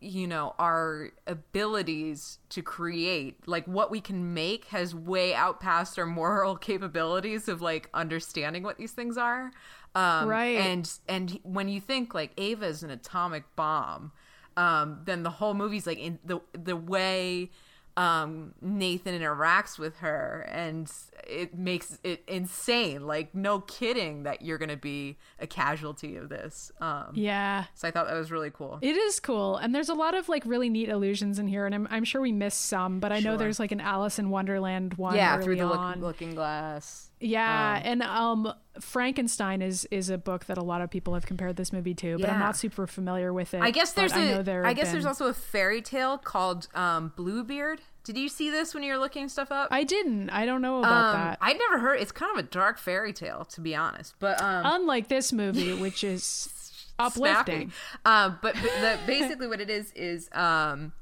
you 0.00 0.26
know 0.26 0.54
our 0.58 1.10
abilities 1.26 2.38
to 2.48 2.62
create 2.62 3.46
like 3.46 3.66
what 3.66 3.90
we 3.90 4.00
can 4.00 4.32
make 4.32 4.64
has 4.66 4.94
way 4.94 5.34
out 5.34 5.60
past 5.60 5.98
our 5.98 6.06
moral 6.06 6.56
capabilities 6.70 7.48
of 7.48 7.60
like 7.60 7.90
understanding 7.92 8.62
what 8.62 8.78
these 8.78 8.92
things 8.92 9.18
are 9.18 9.52
um 9.94 10.28
Right. 10.28 10.56
and 10.58 10.90
and 11.08 11.38
when 11.42 11.68
you 11.68 11.80
think 11.80 12.14
like 12.14 12.32
ava 12.38 12.66
is 12.66 12.82
an 12.82 12.90
atomic 12.90 13.44
bomb 13.56 14.12
um 14.56 15.00
then 15.04 15.22
the 15.22 15.30
whole 15.30 15.54
movie's 15.54 15.86
like 15.86 15.98
in 15.98 16.18
the 16.24 16.40
the 16.52 16.76
way 16.76 17.50
um 17.96 18.54
nathan 18.62 19.20
interacts 19.20 19.76
with 19.78 19.96
her 19.98 20.46
and 20.48 20.90
it 21.28 21.58
makes 21.58 21.98
it 22.04 22.22
insane 22.28 23.04
like 23.04 23.34
no 23.34 23.58
kidding 23.60 24.22
that 24.22 24.42
you're 24.42 24.58
gonna 24.58 24.76
be 24.76 25.18
a 25.40 25.46
casualty 25.46 26.16
of 26.16 26.28
this 26.28 26.70
um 26.80 27.10
Yeah. 27.14 27.64
so 27.74 27.88
i 27.88 27.90
thought 27.90 28.06
that 28.06 28.14
was 28.16 28.30
really 28.30 28.50
cool 28.50 28.78
It 28.80 28.96
is 28.96 29.18
cool. 29.18 29.56
And 29.56 29.74
there's 29.74 29.88
a 29.88 29.94
lot 29.94 30.14
of 30.14 30.28
like 30.28 30.44
really 30.46 30.70
neat 30.70 30.88
illusions 30.88 31.38
in 31.40 31.48
here. 31.48 31.66
And 31.66 31.74
I'm, 31.74 31.88
I'm 31.90 32.04
sure 32.04 32.20
we 32.20 32.32
missed 32.32 32.62
some, 32.66 33.00
but 33.00 33.10
I 33.12 33.18
know 33.20 33.36
there's 33.36 33.58
like 33.58 33.72
an 33.72 33.80
Alice 33.80 34.18
in 34.20 34.30
Wonderland 34.30 34.94
one. 34.94 35.16
yeah 35.16 35.38
through 35.40 35.56
the 35.56 35.66
look, 35.66 35.96
looking 35.96 36.34
glass 36.34 37.09
Yeah, 37.20 37.80
and 37.84 38.02
um, 38.02 38.52
Frankenstein 38.80 39.60
is 39.60 39.86
is 39.90 40.08
a 40.08 40.16
book 40.18 40.46
that 40.46 40.56
a 40.56 40.62
lot 40.62 40.80
of 40.80 40.90
people 40.90 41.14
have 41.14 41.26
compared 41.26 41.56
this 41.56 41.72
movie 41.72 41.94
to, 41.94 42.18
but 42.18 42.30
I'm 42.30 42.38
not 42.38 42.56
super 42.56 42.86
familiar 42.86 43.32
with 43.32 43.52
it. 43.52 43.60
I 43.60 43.70
guess 43.70 43.92
there's 43.92 44.12
I 44.12 44.24
know 44.24 44.42
there 44.42 44.64
I 44.64 44.72
guess 44.72 44.90
there's 44.90 45.04
been- 45.04 45.08
also 45.08 45.26
a 45.26 45.34
fairy 45.34 45.82
tale 45.82 46.16
called 46.18 46.68
um, 46.74 47.12
Bluebeard. 47.16 47.82
Did 48.04 48.16
you 48.16 48.30
see 48.30 48.50
this 48.50 48.74
when 48.74 48.82
you 48.82 48.92
were 48.92 48.98
looking 48.98 49.28
stuff 49.28 49.52
up? 49.52 49.68
I 49.70 49.84
didn't. 49.84 50.30
I 50.30 50.46
don't 50.46 50.62
know 50.62 50.78
about 50.78 51.14
um, 51.14 51.20
that. 51.20 51.38
I'd 51.42 51.58
never 51.58 51.78
heard. 51.78 52.00
It's 52.00 52.12
kind 52.12 52.32
of 52.32 52.42
a 52.42 52.48
dark 52.48 52.78
fairy 52.78 53.12
tale, 53.12 53.44
to 53.50 53.60
be 53.60 53.74
honest. 53.74 54.14
But 54.18 54.40
um, 54.40 54.62
Unlike 54.64 55.08
this 55.08 55.32
movie, 55.32 55.74
which 55.74 56.02
is 56.02 56.48
uplifting. 56.98 57.72
Um, 58.06 58.38
but, 58.40 58.54
but 58.54 58.62
the, 58.80 58.98
basically, 59.06 59.46
what 59.46 59.60
it 59.60 59.68
is 59.68 59.92
is 59.92 60.30
um, 60.32 60.92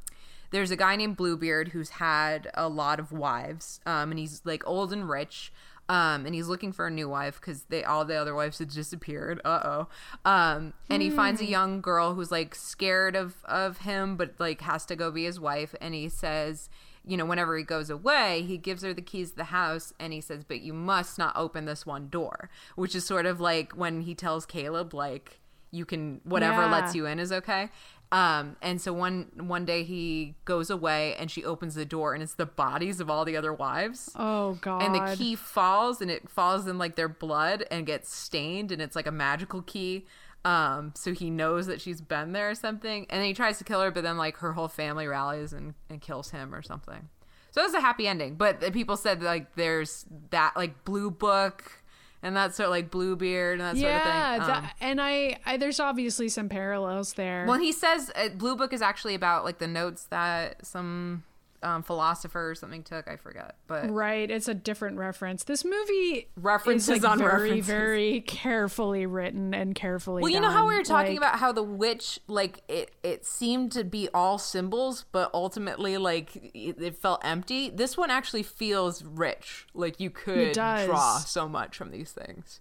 there's 0.51 0.73
a 0.73 0.77
guy 0.77 0.97
named 0.97 1.17
Bluebeard 1.17 1.69
who's 1.69 1.91
had 1.91 2.51
a 2.55 2.69
lot 2.69 2.99
of 2.99 3.13
wives, 3.13 3.81
um, 3.87 4.11
and 4.11 4.19
he's 4.19 4.43
like 4.45 4.67
old 4.67 4.93
and 4.93 5.09
rich. 5.09 5.53
Um, 5.89 6.27
and 6.27 6.35
he's 6.35 6.49
looking 6.49 6.73
for 6.73 6.87
a 6.87 6.91
new 6.91 7.09
wife 7.09 7.41
because 7.41 7.63
they 7.65 7.83
all 7.83 8.05
the 8.05 8.15
other 8.17 8.35
wives 8.35 8.59
had 8.59 8.69
disappeared. 8.69 9.41
Uh 9.45 9.61
oh. 9.65 10.31
Um, 10.31 10.75
and 10.91 11.01
he 11.01 11.09
finds 11.09 11.41
a 11.41 11.47
young 11.47 11.81
girl 11.81 12.15
who's 12.15 12.31
like 12.31 12.55
scared 12.55 13.17
of 13.17 13.37
of 13.47 13.79
him, 13.79 14.17
but 14.17 14.35
like 14.39 14.61
has 14.63 14.85
to 14.87 14.97
go 14.97 15.11
be 15.11 15.25
his 15.25 15.41
wife. 15.41 15.75
And 15.81 15.95
he 15.95 16.09
says, 16.11 16.69
you 17.07 17.17
know, 17.17 17.25
whenever 17.25 17.57
he 17.57 17.65
goes 17.65 17.89
away, 17.89 18.43
he 18.43 18.59
gives 18.59 18.83
her 18.83 18.93
the 18.93 19.01
keys 19.01 19.31
to 19.31 19.37
the 19.37 19.45
house 19.45 19.95
and 19.99 20.13
he 20.13 20.21
says, 20.21 20.45
but 20.45 20.61
you 20.61 20.75
must 20.75 21.17
not 21.17 21.35
open 21.37 21.65
this 21.65 21.87
one 21.87 22.09
door, 22.11 22.51
which 22.77 22.95
is 22.95 23.07
sort 23.07 23.25
of 23.25 23.41
like 23.41 23.73
when 23.73 24.03
he 24.03 24.15
tells 24.15 24.45
Caleb, 24.45 24.93
like, 24.93 25.41
you 25.71 25.87
can 25.87 26.21
whatever 26.25 26.63
Yeah. 26.63 26.71
lets 26.71 26.95
you 26.95 27.07
in 27.07 27.19
is 27.19 27.33
okay. 27.33 27.71
Um, 28.11 28.57
and 28.63 28.81
so 28.81 28.93
one 28.93 29.31
one 29.37 29.67
day 29.67 29.85
he 29.85 30.35
goes 30.47 30.71
away 30.71 31.15
and 31.17 31.31
she 31.31 31.45
opens 31.45 31.75
the 31.75 31.85
door 31.85 32.15
and 32.15 32.23
it's 32.23 32.35
the 32.35 32.47
bodies 32.47 33.01
of 33.01 33.11
all 33.11 33.25
the 33.27 33.37
other 33.37 33.53
wives. 33.53 34.11
Oh 34.17 34.55
God! 34.63 34.83
And 34.83 34.95
the 34.95 35.15
key 35.17 35.35
falls 35.35 36.01
and 36.01 36.11
it 36.11 36.29
falls 36.29 36.67
in 36.67 36.79
like 36.79 36.97
their 36.97 37.09
blood 37.09 37.67
and 37.71 37.85
gets 37.85 38.15
stained 38.15 38.73
and 38.73 38.81
it's 38.81 38.97
like 38.97 39.07
a 39.07 39.13
magical 39.13 39.61
key. 39.63 40.07
Um, 40.45 40.93
so 40.95 41.13
he 41.13 41.29
knows 41.29 41.67
that 41.67 41.81
she's 41.81 42.01
been 42.01 42.33
there 42.33 42.49
or 42.51 42.55
something. 42.55 43.07
And 43.11 43.21
then 43.21 43.27
he 43.27 43.35
tries 43.35 43.59
to 43.59 43.65
kill 43.65 43.83
her, 43.83 43.91
but 43.91 44.05
then 44.05 44.17
like 44.17 44.39
her 44.39 44.53
whole 44.55 44.69
family 44.69 45.07
rallies 45.07 45.53
and, 45.53 45.75
and 45.91 46.01
kills 46.01 46.31
him 46.31 46.55
or 46.55 46.63
something. 46.63 47.09
So 47.51 47.63
it's 47.63 47.75
a 47.75 47.81
happy 47.81 48.07
ending. 48.07 48.37
But 48.37 48.61
the 48.61 48.71
people 48.71 48.97
said 48.97 49.23
like 49.23 49.55
there's 49.57 50.07
that 50.31 50.55
like 50.57 50.85
blue 50.85 51.11
book 51.11 51.78
and 52.23 52.37
that 52.37 52.55
sort 52.55 52.67
of 52.67 52.71
like 52.71 52.91
Bluebeard 52.91 53.61
and 53.61 53.69
that 53.69 53.77
sort 53.77 53.91
yeah, 53.91 54.37
of 54.37 54.43
thing. 54.43 54.43
Um, 54.43 54.63
that, 54.63 54.77
and 54.81 55.01
I, 55.01 55.39
I 55.47 55.57
there's 55.57 55.81
obviously 55.81 56.29
some 56.29 56.49
parallels 56.49 57.15
there. 57.15 57.45
Well, 57.47 57.59
he 57.59 57.73
says 57.73 58.11
uh, 58.15 58.31
Blue 58.31 58.57
Book 58.57 58.73
is 58.73 58.83
actually 58.83 59.15
about 59.15 59.45
like 59.45 59.59
the 59.59 59.69
notes 59.69 60.05
that 60.11 60.67
some 60.67 61.23
um, 61.63 61.83
philosopher 61.83 62.51
or 62.51 62.55
something 62.55 62.83
took. 62.83 63.09
I 63.09 63.17
forget, 63.17 63.57
but 63.67 63.91
Right, 63.91 64.31
it's 64.31 64.49
a 64.49 64.55
different 64.55 64.97
reference. 64.99 65.45
This 65.45 65.65
movie 65.65 66.29
References 66.37 66.89
is 66.99 67.03
like 67.03 67.11
on 67.11 67.19
very, 67.19 67.33
references. 67.51 67.67
very 67.67 68.21
carefully 68.21 69.07
written 69.07 69.55
and 69.55 69.75
carefully. 69.75 70.23
well, 70.23 70.31
you 70.31 70.41
know 70.41 70.51
how 70.51 70.67
we 70.69 70.75
were 70.77 70.83
talking 70.85 71.13
Like, 71.17 71.19
about 71.31 71.39
how 71.41 71.53
the 71.53 71.63
witch 71.63 72.19
like 72.29 72.63
it 72.69 72.93
it 73.03 73.27
seemed 73.27 73.73
to 73.73 73.85
be 73.85 74.09
all 74.15 74.39
symbols, 74.39 75.05
but 75.13 75.31
ultimately 75.35 75.97
like 75.99 76.37
it, 76.55 76.81
it 76.81 76.97
felt 76.97 77.21
empty. 77.25 77.71
This 77.71 77.97
one 77.97 78.11
actually 78.11 78.43
feels 78.45 79.03
rich. 79.03 79.67
Like 79.75 79.99
you 80.01 80.11
could 80.11 80.53
draw 80.53 81.19
so 81.19 81.49
much 81.49 81.77
from 81.77 81.91
these 81.91 82.13
things. 82.13 82.61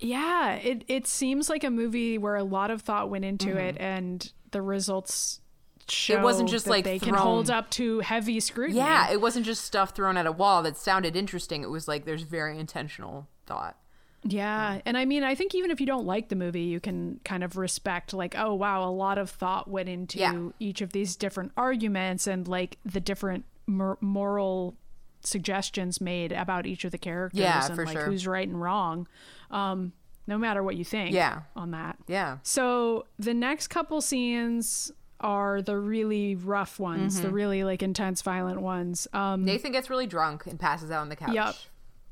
Yeah, 0.00 0.54
it 0.54 0.84
it 0.88 1.06
seems 1.06 1.50
like 1.50 1.64
a 1.64 1.70
movie 1.70 2.18
where 2.18 2.36
a 2.36 2.44
lot 2.44 2.70
of 2.70 2.82
thought 2.82 3.10
went 3.10 3.24
into 3.24 3.56
it, 3.56 3.76
and 3.78 4.30
the 4.52 4.62
results 4.62 5.40
show 5.90 6.14
Mm-hmm. 6.14 6.24
wasn't 6.24 6.48
just, 6.48 6.66
like, 6.66 6.84
they 6.84 6.98
can 6.98 7.14
hold 7.14 7.50
up 7.50 7.70
to 7.72 8.00
heavy 8.00 8.40
scrutiny. 8.40 8.78
Yeah, 8.78 9.10
it 9.10 9.20
wasn't 9.20 9.46
just 9.46 9.64
stuff 9.64 9.90
thrown 9.94 10.16
at 10.16 10.26
a 10.26 10.32
wall 10.32 10.62
that 10.62 10.76
sounded 10.76 11.16
interesting. 11.16 11.62
It 11.62 11.70
was 11.70 11.88
like 11.88 12.04
there's 12.04 12.22
very 12.22 12.58
intentional 12.58 13.26
thought. 13.46 13.76
Yeah. 14.24 14.80
And 14.84 14.98
I 14.98 15.04
mean, 15.04 15.22
I 15.22 15.34
think 15.36 15.54
even 15.54 15.70
if 15.70 15.80
you 15.80 15.86
don't 15.86 16.04
like 16.04 16.28
the 16.28 16.34
movie, 16.36 16.62
you 16.62 16.80
can 16.80 17.20
kind 17.24 17.44
of 17.44 17.56
respect, 17.56 18.12
like, 18.12 18.34
oh, 18.36 18.52
wow, 18.54 18.82
a 18.82 18.90
lot 18.90 19.16
of 19.16 19.30
thought 19.30 19.68
went 19.68 19.88
into 19.88 20.18
Yeah. 20.18 20.48
each 20.58 20.80
of 20.80 20.92
these 20.92 21.14
different 21.16 21.52
arguments 21.56 22.26
and 22.26 22.46
like 22.48 22.78
the 22.84 23.00
different 23.00 23.44
mor- 23.66 23.96
moral 24.00 24.74
suggestions 25.22 26.00
made 26.00 26.32
about 26.32 26.66
each 26.66 26.84
of 26.84 26.90
the 26.90 26.98
characters 26.98 27.40
Yeah, 27.40 27.64
and 27.66 27.74
for 27.74 27.84
like 27.86 27.96
sure. 27.96 28.06
who's 28.06 28.26
right 28.26 28.46
and 28.46 28.60
wrong. 28.60 29.06
Um, 29.50 29.92
no 30.26 30.36
matter 30.36 30.62
what 30.62 30.76
you 30.76 30.84
think 30.84 31.14
Yeah. 31.14 31.42
on 31.56 31.70
that. 31.70 31.96
Yeah. 32.06 32.38
So 32.42 33.06
the 33.18 33.32
next 33.34 33.68
couple 33.68 34.00
scenes 34.00 34.92
are 35.20 35.60
the 35.62 35.76
really 35.76 36.34
rough 36.34 36.78
ones, 36.78 37.14
Mm-hmm. 37.16 37.26
the 37.26 37.32
really 37.32 37.64
like 37.64 37.82
intense, 37.82 38.22
violent 38.22 38.60
ones. 38.60 39.06
Um, 39.12 39.44
Nathan 39.44 39.72
gets 39.72 39.90
really 39.90 40.06
drunk 40.06 40.46
and 40.46 40.58
passes 40.58 40.90
out 40.90 41.00
on 41.00 41.08
the 41.08 41.16
couch. 41.16 41.34
Yep. 41.34 41.54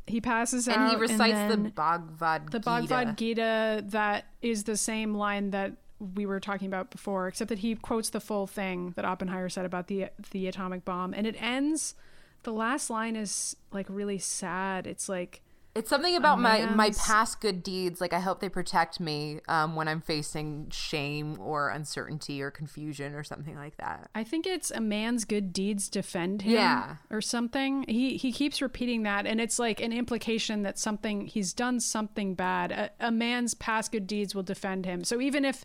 he 0.09 0.21
passes 0.21 0.69
out 0.69 0.77
And 0.79 0.91
he 0.91 0.97
recites 0.97 1.35
then 1.35 1.63
the 1.65 1.71
Bhagavad 1.71 2.47
the 2.51 2.59
Gita. 2.59 2.65
Bhagavad 2.71 3.17
Gita 3.19 3.85
that 3.89 4.27
is 4.43 4.65
the 4.65 4.77
same 4.77 5.15
line 5.15 5.51
that 5.51 5.73
we 6.15 6.27
were 6.27 6.41
talking 6.41 6.67
about 6.67 6.91
before, 6.91 7.27
except 7.29 7.49
that 7.49 7.61
he 7.61 7.75
quotes 7.75 8.11
the 8.11 8.21
full 8.21 8.47
thing 8.47 8.93
that 8.97 9.05
Oppenheimer 9.05 9.49
said 9.49 9.65
about 9.65 9.87
the 9.87 10.09
the 10.33 10.47
atomic 10.47 10.85
bomb, 10.85 11.15
and 11.15 11.27
it 11.27 11.37
ends. 11.41 11.95
The 12.43 12.53
last 12.53 12.91
line 12.91 13.17
is 13.17 13.57
like 13.73 13.87
really 13.89 14.19
sad. 14.19 14.87
It's 14.87 15.09
like 15.09 15.41
It's 15.77 15.91
something 15.91 16.17
about 16.17 16.41
my 16.41 16.67
my 16.67 16.91
past 16.91 17.41
good 17.41 17.63
deeds. 17.63 18.01
Like 18.01 18.13
I 18.13 18.21
hope 18.21 18.41
they 18.41 18.49
protect 18.49 18.99
me 18.99 19.41
um, 19.49 19.77
when 19.77 19.89
I'm 19.89 20.01
facing 20.01 20.69
shame 20.71 21.39
or 21.41 21.69
uncertainty 21.69 22.41
or 22.43 22.51
confusion 22.51 23.15
or 23.15 23.23
something 23.23 23.55
like 23.57 23.77
that. 23.77 24.11
I 24.15 24.25
think 24.25 24.47
it's 24.47 24.71
a 24.71 24.81
man's 24.81 25.25
good 25.25 25.53
deeds 25.53 25.89
defend 25.89 26.43
him 26.43 26.55
Yeah. 26.55 26.97
or 27.11 27.21
something. 27.21 27.85
He 27.89 28.17
he 28.17 28.33
keeps 28.33 28.63
repeating 28.63 29.03
that 29.05 29.27
and 29.27 29.41
it's 29.41 29.59
like 29.59 29.81
an 29.81 29.93
implication 29.93 30.63
that 30.63 30.79
something 30.79 31.27
he's 31.27 31.53
done 31.53 31.81
something 31.81 32.35
bad. 32.35 32.73
A, 32.73 32.91
a 33.09 33.11
man's 33.11 33.55
past 33.55 33.93
good 33.93 34.07
deeds 34.07 34.35
will 34.35 34.43
defend 34.43 34.87
him. 34.87 35.05
So 35.05 35.21
even 35.21 35.45
if 35.45 35.65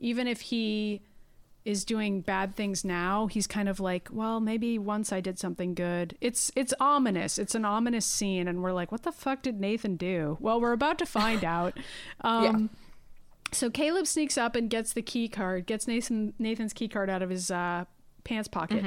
even 0.00 0.26
if 0.26 0.40
he 0.40 1.02
is 1.64 1.84
doing 1.84 2.20
bad 2.20 2.54
things 2.54 2.84
now, 2.84 3.26
he's 3.26 3.46
kind 3.46 3.68
of 3.68 3.80
like, 3.80 4.08
well, 4.12 4.38
maybe 4.38 4.78
once 4.78 5.12
I 5.12 5.20
did 5.20 5.38
something 5.38 5.74
good. 5.74 6.16
It's 6.20 6.52
it's 6.54 6.74
ominous. 6.78 7.38
It's 7.38 7.54
an 7.54 7.64
ominous 7.64 8.04
scene 8.04 8.48
and 8.48 8.62
we're 8.62 8.72
like, 8.72 8.92
what 8.92 9.02
the 9.02 9.12
fuck 9.12 9.42
did 9.42 9.60
Nathan 9.60 9.96
do? 9.96 10.36
Well, 10.40 10.60
we're 10.60 10.72
about 10.72 10.98
to 10.98 11.06
find 11.06 11.42
out. 11.56 11.78
Um 12.20 12.70
so 13.52 13.70
Caleb 13.70 14.06
sneaks 14.06 14.36
up 14.36 14.56
and 14.56 14.68
gets 14.68 14.92
the 14.92 15.02
key 15.02 15.28
card, 15.28 15.66
gets 15.66 15.86
Nathan 15.86 16.34
Nathan's 16.38 16.72
key 16.72 16.88
card 16.88 17.08
out 17.08 17.22
of 17.22 17.30
his 17.30 17.50
uh, 17.50 17.84
pants 18.24 18.48
pocket, 18.48 18.84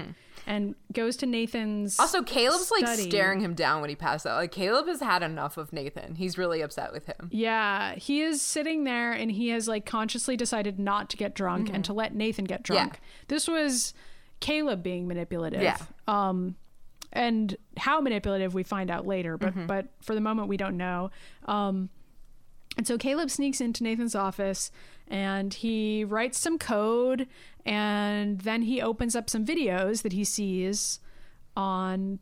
and 0.48 0.74
goes 0.94 1.18
to 1.18 1.26
Nathan's. 1.26 1.94
Mm-hmm. 1.94 2.02
Also, 2.02 2.24
Caleb's 2.24 2.72
like 2.72 2.88
staring 2.88 3.42
him 3.42 3.54
down 3.54 3.82
when 3.82 3.90
he 3.90 3.96
passed 3.96 4.26
out. 4.26 4.38
Like 4.38 4.52
Caleb 4.52 4.88
has 4.88 5.02
had 5.02 5.22
enough 5.22 5.58
of 5.58 5.74
Nathan. 5.74 6.16
He's 6.16 6.38
really 6.38 6.62
upset 6.62 6.92
with 6.94 7.06
him. 7.06 7.30
Yeah, 7.32 7.96
he 7.96 8.22
is 8.22 8.42
sitting 8.42 8.86
there 8.86 9.12
and 9.12 9.30
he 9.32 9.50
has 9.50 9.68
like 9.68 9.86
consciously 9.86 10.38
decided 10.38 10.80
not 10.80 11.10
to 11.12 11.18
get 11.18 11.36
drunk 11.36 11.70
and 11.72 11.84
to 11.86 11.94
let 11.94 12.16
Nathan 12.16 12.46
get 12.46 12.64
drunk. 12.64 12.94
Mm-hmm. 12.94 13.04
Yeah. 13.04 13.26
This 13.28 13.48
was 13.48 13.94
Caleb 14.40 14.82
being 14.82 15.08
manipulative. 15.08 15.62
Yeah. 15.62 15.78
Um 16.08 16.56
and 17.14 17.56
how 17.78 18.00
manipulative 18.02 18.54
we 18.54 18.64
find 18.64 18.90
out 18.92 19.06
later, 19.06 19.38
but 19.38 19.50
Mm-hmm. 19.54 19.68
but 19.68 19.88
for 20.02 20.16
the 20.16 20.22
moment 20.22 20.48
we 20.48 20.58
don't 20.58 20.78
know. 20.78 21.12
Um 21.46 21.90
and 22.78 22.86
so 22.86 22.98
Caleb 22.98 23.32
sneaks 23.32 23.60
into 23.60 23.84
Nathan's 23.84 24.14
office 24.16 24.70
and 25.08 25.54
he 25.54 26.04
writes 26.04 26.38
some 26.38 26.60
code 26.60 27.28
and 27.68 28.40
then 28.42 28.64
he 28.64 28.82
opens 28.82 29.16
up 29.16 29.30
some 29.30 29.46
videos 29.46 30.02
that 30.04 30.14
he 30.14 30.24
sees 30.24 31.00
on 31.56 32.20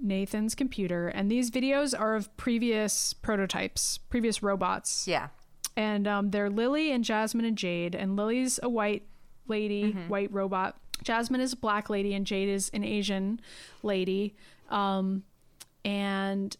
Nathan's 0.00 0.54
computer 0.54 1.08
and 1.08 1.30
these 1.30 1.50
videos 1.50 1.98
are 1.98 2.14
of 2.14 2.34
previous 2.36 3.12
prototypes, 3.12 3.98
previous 3.98 4.42
robots. 4.42 5.06
Yeah. 5.06 5.28
And 5.76 6.06
um, 6.06 6.30
they're 6.30 6.50
Lily 6.50 6.90
and 6.90 7.04
Jasmine 7.04 7.44
and 7.44 7.56
Jade 7.56 7.94
and 7.94 8.16
Lily's 8.16 8.58
a 8.62 8.68
white 8.68 9.06
lady, 9.46 9.92
white 10.08 10.32
robot. 10.32 10.76
Jasmine 11.02 11.40
is 11.40 11.52
a 11.52 11.56
black 11.56 11.90
lady 11.90 12.14
and 12.14 12.26
Jade 12.26 12.48
is 12.48 12.70
an 12.74 12.84
Asian 12.84 13.40
lady. 13.82 14.34
Um, 14.70 15.24
and 15.84 16.56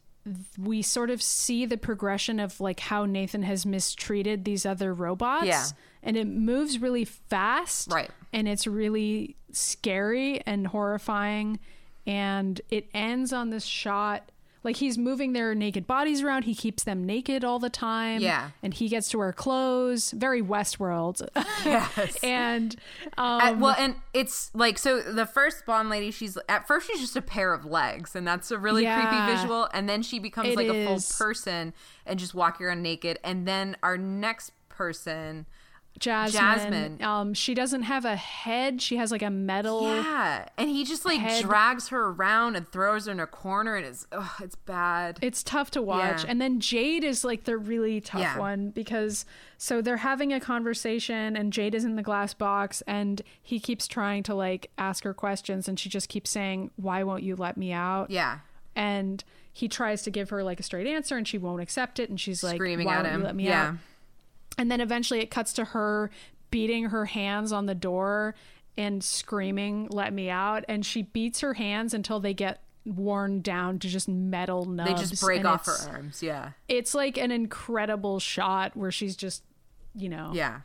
we 0.58 0.82
sort 0.82 1.10
of 1.10 1.22
see 1.22 1.66
the 1.66 1.76
progression 1.76 2.38
of 2.40 2.60
like 2.60 2.80
how 2.80 3.06
Nathan 3.06 3.42
has 3.42 3.66
mistreated 3.66 4.44
these 4.44 4.64
other 4.64 4.94
robots. 4.94 5.46
Yeah. 5.46 5.64
And 6.02 6.16
it 6.16 6.26
moves 6.26 6.78
really 6.80 7.04
fast. 7.04 7.92
Right. 7.92 8.10
And 8.32 8.48
it's 8.48 8.66
really 8.66 9.36
scary 9.52 10.40
and 10.46 10.66
horrifying. 10.68 11.58
And 12.06 12.60
it 12.70 12.88
ends 12.92 13.32
on 13.32 13.50
this 13.50 13.64
shot. 13.64 14.30
Like 14.64 14.76
he's 14.76 14.96
moving 14.96 15.32
their 15.32 15.56
naked 15.56 15.88
bodies 15.88 16.22
around. 16.22 16.44
He 16.44 16.54
keeps 16.54 16.84
them 16.84 17.04
naked 17.04 17.42
all 17.44 17.58
the 17.58 17.68
time. 17.70 18.20
Yeah. 18.20 18.50
And 18.62 18.72
he 18.72 18.88
gets 18.88 19.08
to 19.10 19.18
wear 19.18 19.32
clothes. 19.32 20.12
Very 20.12 20.40
Westworld. 20.42 21.26
Yes. 21.64 22.16
and 22.24 22.74
um, 23.18 23.40
Uh, 23.40 23.52
well, 23.58 23.76
and 23.78 23.94
it's 24.14 24.50
like 24.54 24.78
so. 24.78 25.00
The 25.00 25.26
first 25.26 25.64
Bond 25.66 25.88
lady, 25.90 26.10
she's 26.10 26.36
at 26.48 26.66
first 26.66 26.88
she's 26.88 27.00
just 27.00 27.14
a 27.16 27.22
pair 27.22 27.52
of 27.54 27.64
legs, 27.64 28.14
and 28.16 28.26
that's 28.26 28.50
a 28.50 28.58
really 28.58 28.82
Yeah. 28.84 29.00
creepy 29.00 29.36
visual. 29.36 29.68
And 29.74 29.88
then 29.88 30.02
she 30.02 30.18
becomes 30.20 30.48
It 30.50 30.56
like 30.56 30.68
a 30.68 30.86
full 30.86 31.00
person 31.18 31.72
and 32.06 32.18
just 32.18 32.34
walking 32.34 32.66
around 32.66 32.82
naked. 32.82 33.18
And 33.24 33.46
then 33.46 33.76
our 33.82 33.96
next 33.96 34.52
person, 34.68 35.46
Jasmine. 35.98 36.40
Jasmine. 36.42 37.02
Um, 37.02 37.34
she 37.34 37.54
doesn't 37.54 37.82
have 37.82 38.04
a 38.04 38.16
head. 38.16 38.82
She 38.82 38.96
has 38.96 39.12
like 39.12 39.22
a 39.22 39.30
metal. 39.30 39.82
yeah, 39.94 40.46
and 40.58 40.68
he 40.68 40.84
just 40.84 41.04
like 41.04 41.20
Head. 41.20 41.42
drags 41.44 41.88
her 41.88 42.08
around 42.08 42.56
and 42.56 42.66
throws 42.66 43.06
her 43.06 43.12
in 43.12 43.20
a 43.20 43.26
corner, 43.26 43.76
and 43.76 43.86
it's 43.86 44.06
ugh, 44.10 44.30
it's 44.42 44.56
bad. 44.56 45.18
It's 45.22 45.42
tough 45.42 45.70
to 45.72 45.82
watch. 45.82 46.24
Yeah. 46.24 46.30
And 46.30 46.40
then 46.40 46.58
Jade 46.60 47.04
is 47.04 47.24
like 47.24 47.44
the 47.44 47.56
really 47.56 48.00
tough 48.00 48.20
Yeah. 48.20 48.38
one 48.38 48.70
because 48.70 49.24
so 49.58 49.80
they're 49.80 49.98
having 49.98 50.32
a 50.32 50.40
conversation 50.40 51.36
and 51.36 51.52
Jade 51.52 51.74
is 51.74 51.84
in 51.84 51.94
the 51.96 52.02
glass 52.02 52.34
box 52.34 52.82
and 52.88 53.22
he 53.40 53.60
keeps 53.60 53.86
trying 53.86 54.22
to 54.24 54.34
like 54.34 54.70
ask 54.78 55.04
her 55.04 55.14
questions 55.14 55.68
and 55.68 55.78
she 55.78 55.88
just 55.88 56.08
keeps 56.08 56.30
saying, 56.30 56.70
"Why 56.76 57.04
won't 57.04 57.22
you 57.22 57.36
let 57.36 57.56
me 57.56 57.70
out?" 57.72 58.10
yeah, 58.10 58.38
And 58.74 59.22
he 59.52 59.68
tries 59.68 60.02
to 60.02 60.10
give 60.10 60.30
her 60.30 60.42
like 60.42 60.58
a 60.58 60.62
straight 60.62 60.86
answer 60.86 61.16
and 61.16 61.28
she 61.28 61.36
won't 61.38 61.60
accept 61.60 61.98
it 62.00 62.08
and 62.08 62.18
she's 62.18 62.42
like, 62.42 62.56
screaming 62.56 62.86
"Why 62.86 62.94
at 62.94 63.02
won't 63.04 63.14
him. 63.14 63.20
you 63.20 63.26
let 63.26 63.36
me 63.36 63.44
yeah, 63.44 63.68
out?" 63.68 63.74
And 64.58 64.70
then 64.70 64.80
eventually 64.80 65.20
it 65.20 65.30
cuts 65.30 65.52
to 65.54 65.64
her 65.66 66.10
beating 66.50 66.86
her 66.86 67.06
hands 67.06 67.52
on 67.52 67.66
the 67.66 67.74
door 67.74 68.34
and 68.76 69.02
screaming, 69.02 69.88
"Let 69.90 70.12
me 70.12 70.28
out!" 70.30 70.64
And 70.68 70.84
she 70.84 71.02
beats 71.02 71.40
her 71.40 71.54
hands 71.54 71.94
until 71.94 72.20
they 72.20 72.34
get 72.34 72.62
worn 72.84 73.40
down 73.40 73.78
to 73.78 73.88
just 73.88 74.08
metal 74.08 74.64
nubs. 74.64 74.90
they 74.90 74.96
just 74.96 75.22
break 75.22 75.38
and 75.38 75.46
off 75.48 75.66
her 75.66 75.76
arms. 75.90 76.22
Yeah, 76.22 76.50
It's 76.68 76.94
like 76.94 77.16
an 77.16 77.30
incredible 77.30 78.18
shot 78.18 78.76
where 78.76 78.90
she's 78.90 79.14
just, 79.14 79.44
you 79.94 80.08
know, 80.08 80.32
yeah, 80.34 80.62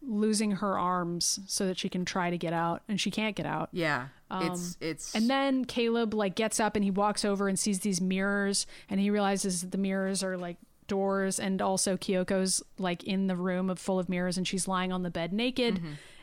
losing 0.00 0.52
her 0.52 0.78
arms 0.78 1.40
so 1.46 1.66
that 1.66 1.78
she 1.78 1.88
can 1.88 2.04
try 2.06 2.30
to 2.30 2.38
get 2.38 2.52
out, 2.52 2.82
and 2.88 3.00
she 3.00 3.10
can't 3.10 3.36
get 3.36 3.44
out. 3.46 3.68
yeah. 3.72 4.08
it's 4.30 4.76
it's 4.80 5.14
Um, 5.14 5.22
And 5.22 5.30
then 5.30 5.64
Caleb 5.64 6.14
like 6.14 6.34
gets 6.34 6.58
up 6.60 6.74
and 6.76 6.84
he 6.84 6.90
walks 6.90 7.24
over 7.24 7.48
and 7.48 7.58
sees 7.58 7.80
these 7.80 8.00
mirrors 8.00 8.66
and 8.88 8.98
he 9.00 9.10
realizes 9.10 9.60
that 9.62 9.70
the 9.72 9.78
mirrors 9.78 10.22
are 10.22 10.36
like 10.38 10.56
doors 10.88 11.38
and 11.38 11.62
also 11.62 11.96
Kyoko's 11.96 12.62
like 12.78 13.04
in 13.04 13.28
the 13.28 13.36
room 13.36 13.70
of 13.70 13.78
full 13.78 13.98
of 13.98 14.08
mirrors 14.08 14.36
and 14.36 14.46
she's 14.48 14.66
lying 14.66 14.92
on 14.92 15.02
the 15.02 15.10
bed 15.10 15.32
naked 15.32 15.80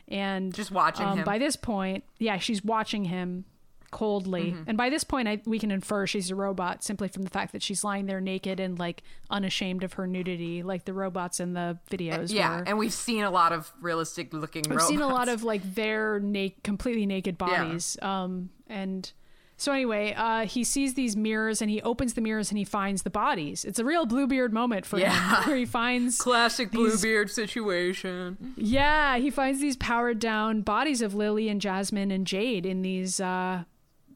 and 0.08 0.52
Mm-hmm. 0.52 0.56
Just 0.56 0.70
watching 0.70 1.04
um, 1.06 1.18
him. 1.18 1.24
By 1.24 1.38
this 1.38 1.56
point, 1.56 2.04
yeah, 2.18 2.38
she's 2.38 2.62
watching 2.62 3.06
him 3.06 3.44
coldly. 3.90 4.52
Mm-hmm. 4.52 4.64
And 4.68 4.76
by 4.78 4.90
this 4.90 5.02
point 5.04 5.26
I, 5.26 5.40
we 5.46 5.58
can 5.58 5.70
infer 5.70 6.06
she's 6.06 6.30
a 6.30 6.34
robot 6.34 6.84
simply 6.84 7.08
from 7.08 7.22
the 7.22 7.30
fact 7.30 7.52
that 7.52 7.62
she's 7.62 7.82
lying 7.82 8.06
there 8.06 8.20
naked 8.20 8.60
and 8.60 8.78
like 8.78 9.02
unashamed 9.30 9.82
of 9.82 9.94
her 9.94 10.06
nudity 10.06 10.62
like 10.62 10.84
the 10.84 10.92
robots 10.92 11.40
in 11.40 11.54
the 11.54 11.78
videos 11.90 12.32
yeah, 12.32 12.58
were. 12.58 12.64
and 12.66 12.78
we've 12.78 12.92
seen 12.92 13.24
a 13.24 13.30
lot 13.30 13.52
of 13.52 13.72
realistic 13.80 14.32
looking. 14.34 14.64
We've 14.68 14.82
seen 14.82 15.00
a 15.00 15.08
lot 15.08 15.28
of 15.28 15.44
like 15.44 15.74
their 15.74 16.20
na- 16.20 16.48
completely 16.62 17.06
naked 17.06 17.36
Yeah. 17.40 17.46
bodies. 17.46 17.96
Um, 18.02 18.50
and 18.68 19.10
so 19.56 19.72
anyway, 19.72 20.12
uh, 20.16 20.44
he 20.46 20.64
sees 20.64 20.94
these 20.94 21.16
mirrors 21.16 21.62
and 21.62 21.70
he 21.70 21.80
opens 21.82 22.14
the 22.14 22.20
mirrors 22.20 22.50
and 22.50 22.58
he 22.58 22.64
finds 22.64 23.02
the 23.02 23.10
bodies. 23.10 23.64
It's 23.64 23.78
a 23.78 23.84
real 23.84 24.04
Bluebeard 24.06 24.52
moment 24.52 24.84
for 24.84 24.98
Yeah. 24.98 25.40
him, 25.42 25.48
where 25.48 25.56
he 25.56 25.64
finds 25.64 26.18
classic 26.20 26.70
these- 26.72 27.00
Bluebeard 27.02 27.30
situation. 27.30 28.54
yeah, 28.56 29.16
he 29.16 29.30
finds 29.30 29.60
these 29.60 29.76
powered 29.76 30.18
down 30.18 30.60
bodies 30.62 31.00
of 31.02 31.14
Lily 31.14 31.48
and 31.48 31.60
Jasmine 31.60 32.10
and 32.10 32.26
Jade 32.26 32.66
in 32.66 32.82
these 32.82 33.18
uh, 33.20 33.64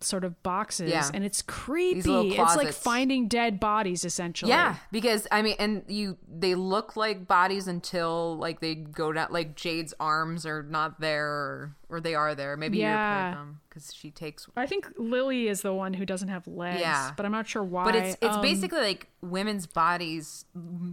sort 0.03 0.25
of 0.25 0.43
boxes, 0.43 0.91
Yeah. 0.91 1.09
and 1.13 1.25
it's 1.25 1.43
creepy. 1.43 2.31
It's 2.37 2.57
like 2.57 2.73
finding 2.73 3.29
dead 3.29 3.61
bodies 3.61 4.05
essentially. 4.05 4.51
Yeah, 4.51 4.77
because 4.91 5.27
I 5.31 5.43
mean, 5.43 5.57
and 5.59 5.85
you 5.89 6.17
they 6.29 6.55
look 6.55 6.97
like 6.97 7.27
bodies 7.29 7.69
until 7.69 8.37
like 8.39 8.61
they 8.61 8.75
go 8.75 9.13
down. 9.13 9.29
Like 9.31 9.57
Jade's 9.57 9.93
arms 10.01 10.47
are 10.47 10.63
not 10.63 11.01
there, 11.01 11.27
or, 11.29 11.77
or 11.89 12.01
they 12.01 12.15
are 12.15 12.35
there. 12.35 12.57
Maybe 12.57 12.79
Yeah. 12.79 13.43
you 13.45 13.57
because 13.69 13.95
she 13.95 14.11
takes. 14.11 14.49
I 14.57 14.67
think 14.67 14.89
Lily 14.97 15.47
is 15.49 15.63
the 15.63 15.73
one 15.75 15.95
who 15.95 16.05
doesn't 16.07 16.29
have 16.29 16.47
legs. 16.49 16.81
Yeah. 16.81 17.13
but 17.17 17.25
I'm 17.27 17.33
not 17.33 17.47
sure 17.47 17.63
why. 17.63 17.85
But 17.85 17.95
it's 17.97 18.17
it's 18.23 18.37
Um, 18.37 18.43
basically 18.43 18.81
like 18.81 19.09
women's 19.21 19.67
bodies 19.67 20.45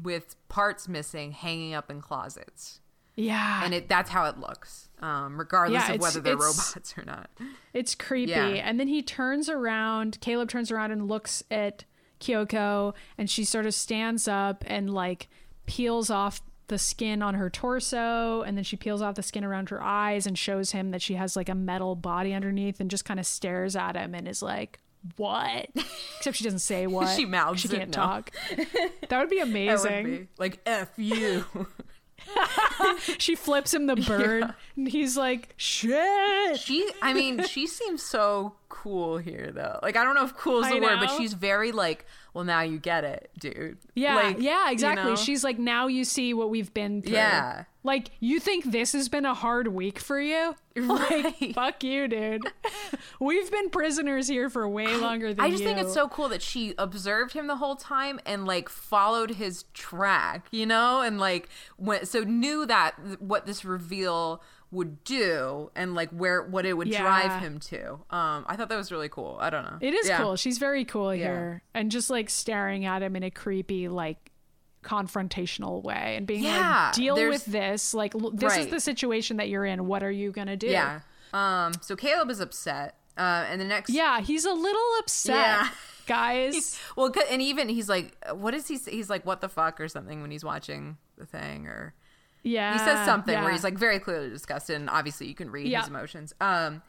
with 0.03 0.35
parts 0.49 0.87
missing, 0.87 1.31
hanging 1.31 1.73
up 1.73 1.89
in 1.89 2.01
closets, 2.01 2.81
yeah, 3.15 3.61
and 3.63 3.73
it 3.73 3.87
that's 3.89 4.09
how 4.11 4.25
it 4.25 4.37
looks, 4.37 4.86
um, 5.01 5.37
regardless 5.37 5.87
Yeah, 5.87 5.93
of 5.95 6.01
whether 6.01 6.19
they're 6.19 6.35
robots 6.37 6.93
or 6.97 7.03
not. 7.05 7.29
It's 7.73 7.93
creepy. 7.95 8.31
Yeah. 8.31 8.47
And 8.47 8.79
then 8.79 8.87
he 8.87 9.01
turns 9.01 9.49
around, 9.49 10.19
Caleb 10.21 10.49
turns 10.49 10.71
around 10.71 10.91
and 10.91 11.07
looks 11.07 11.43
at 11.51 11.83
Kyoko 12.19 12.93
and 13.17 13.29
she 13.29 13.43
sort 13.43 13.65
of 13.65 13.73
stands 13.73 14.27
up 14.27 14.63
and 14.67 14.91
like 14.91 15.27
peels 15.67 16.09
off 16.09 16.41
the 16.67 16.77
skin 16.79 17.21
on 17.21 17.35
her 17.35 17.49
torso 17.49 18.41
and 18.41 18.57
then 18.57 18.63
she 18.63 18.75
peels 18.75 19.01
off 19.01 19.15
the 19.15 19.23
skin 19.23 19.43
around 19.43 19.69
her 19.69 19.81
eyes 19.81 20.25
and 20.25 20.37
shows 20.37 20.71
him 20.71 20.91
that 20.91 21.01
she 21.01 21.13
has 21.13 21.35
like 21.35 21.47
a 21.47 21.55
metal 21.55 21.95
body 21.95 22.33
underneath 22.33 22.79
and 22.79 22.89
just 22.89 23.05
kind 23.05 23.19
of 23.19 23.25
stares 23.25 23.75
at 23.75 23.95
him 23.95 24.13
and 24.15 24.27
is 24.27 24.41
like 24.41 24.79
what 25.15 25.69
except 26.17 26.35
she 26.35 26.43
doesn't 26.43 26.59
say 26.59 26.85
what 26.87 27.15
She 27.15 27.23
mouths 27.25 27.61
she 27.61 27.67
can't 27.69 27.89
no. 27.89 27.93
talk 27.93 28.31
that 29.07 29.19
would 29.19 29.29
be 29.29 29.37
That 29.39 29.45
would 29.45 29.47
amazing 29.49 30.05
be 30.05 30.27
like 30.37 30.59
F 30.65 30.89
you. 30.97 31.45
she 33.17 33.35
flips 33.35 33.73
him 33.73 33.87
the 33.87 33.95
bird 34.07 34.53
and 34.75 34.87
he's 34.87 35.17
like 35.17 35.53
shit. 35.57 36.59
She 36.59 36.89
I 37.01 37.13
mean, 37.13 37.43
she 37.43 37.67
seems 37.67 38.03
so 38.03 38.53
cool 38.69 39.17
here 39.17 39.51
though. 39.53 39.79
Like 39.81 39.95
I 39.95 40.03
don't 40.03 40.15
know 40.15 40.25
if 40.25 40.35
cool 40.35 40.63
is 40.63 40.69
the 40.69 40.79
word, 40.79 40.99
but 40.99 41.15
she's 41.17 41.33
very 41.33 41.71
like, 41.71 42.05
well 42.37 42.45
now 42.45 42.61
you 42.61 42.77
get 42.77 43.03
it, 43.03 43.31
dude. 43.39 43.79
Yeah, 43.95 44.13
Like, 44.13 44.37
yeah, 44.39 44.67
you 44.67 44.73
exactly. 44.73 45.03
know? 45.03 45.15
She's 45.15 45.43
like, 45.43 45.57
now 45.57 45.87
you 45.87 46.03
see 46.05 46.35
what 46.35 46.51
we've 46.51 46.71
been 46.71 47.01
through. 47.01 47.13
Yeah. 47.15 47.63
Like, 47.83 48.11
you 48.19 48.39
think 48.39 48.65
this 48.65 48.93
has 48.93 49.09
been 49.09 49.25
a 49.25 49.33
hard 49.33 49.69
week 49.69 49.97
for 49.97 50.21
you? 50.21 50.53
Right. 50.77 51.33
Like, 51.41 51.55
fuck 51.55 51.83
you, 51.83 52.07
dude. 52.07 52.43
we've 53.19 53.49
been 53.49 53.71
prisoners 53.71 54.27
here 54.27 54.47
for 54.51 54.69
way 54.69 54.95
longer 54.97 55.33
than 55.33 55.43
I 55.43 55.49
just 55.49 55.63
you. 55.63 55.67
think 55.69 55.79
it's 55.79 55.95
so 55.95 56.07
cool 56.07 56.29
that 56.29 56.43
she 56.43 56.75
observed 56.77 57.33
him 57.33 57.47
the 57.47 57.55
whole 57.55 57.75
time 57.75 58.19
and 58.27 58.45
like 58.45 58.69
followed 58.69 59.31
his 59.31 59.63
track, 59.73 60.45
you 60.51 60.67
know, 60.67 61.01
and 61.01 61.19
like 61.19 61.49
went 61.79 62.07
so 62.07 62.19
knew 62.19 62.67
that 62.67 62.93
what 63.19 63.47
this 63.47 63.65
reveal 63.65 64.43
would 64.69 65.01
do 65.05 65.71
and 65.75 65.95
like 65.95 66.09
where 66.09 66.43
what 66.43 66.65
it 66.65 66.73
would 66.73 66.87
Yeah. 66.89 67.01
drive 67.01 67.41
him 67.41 67.59
to. 67.59 67.93
Um, 68.09 68.45
I 68.47 68.55
thought 68.57 68.67
that 68.69 68.75
was 68.77 68.91
really 68.91 69.07
cool. 69.09 69.37
I 69.39 69.49
don't 69.49 69.63
know. 69.63 69.77
It 69.79 69.93
is 69.93 70.07
Yeah. 70.09 70.17
cool. 70.17 70.35
She's 70.35 70.57
very 70.57 70.83
cool 70.83 71.09
here. 71.11 71.61
And 71.73 71.89
just 71.89 72.09
like 72.09 72.29
staring 72.29 72.83
at 72.85 73.01
him 73.01 73.15
in 73.15 73.23
a 73.23 73.31
creepy, 73.31 73.87
like, 73.87 74.31
confrontational 74.83 75.83
way 75.83 76.15
and 76.17 76.25
being 76.25 76.43
Yeah, 76.43 76.85
like, 76.87 76.93
deal 76.95 77.15
with 77.15 77.45
this. 77.45 77.93
Like, 77.93 78.15
l- 78.15 78.31
this 78.31 78.57
is 78.57 78.67
the 78.67 78.79
situation 78.79 79.37
that 79.37 79.49
you're 79.49 79.65
in. 79.65 79.85
What 79.87 80.03
are 80.03 80.11
you 80.11 80.31
going 80.31 80.47
to 80.47 80.57
do? 80.57 80.67
Yeah. 80.67 81.01
Um. 81.33 81.73
So 81.81 81.95
Caleb 81.95 82.29
is 82.29 82.39
upset. 82.39 82.95
Uh. 83.17 83.45
And 83.49 83.59
the 83.59 83.65
next. 83.65 83.89
Yeah, 83.91 84.21
he's 84.21 84.45
a 84.45 84.53
little 84.53 84.81
upset, 84.99 85.35
Yeah. 85.35 85.69
guys. 86.07 86.79
Well, 86.95 87.11
and 87.29 87.41
even 87.41 87.69
he's 87.69 87.89
like, 87.89 88.15
what 88.33 88.53
is 88.53 88.67
he? 88.67 88.77
say? 88.77 88.91
He's 88.91 89.09
like, 89.09 89.25
what 89.25 89.41
the 89.41 89.49
fuck 89.49 89.79
or 89.81 89.87
something 89.87 90.21
when 90.21 90.31
he's 90.31 90.43
watching 90.43 90.97
the 91.17 91.25
thing 91.25 91.67
or. 91.67 91.93
Yeah. 92.43 92.73
he 92.73 92.79
says 92.79 93.05
something 93.05 93.33
yeah. 93.33 93.43
where 93.43 93.51
he's 93.51 93.63
like 93.63 93.77
very 93.77 93.99
clearly 93.99 94.29
disgusted 94.29 94.75
and 94.77 94.89
obviously 94.89 95.27
you 95.27 95.35
can 95.35 95.49
read 95.51 95.67
Yeah. 95.67 95.79
his 95.79 95.89
emotions 95.89 96.33
um 96.39 96.81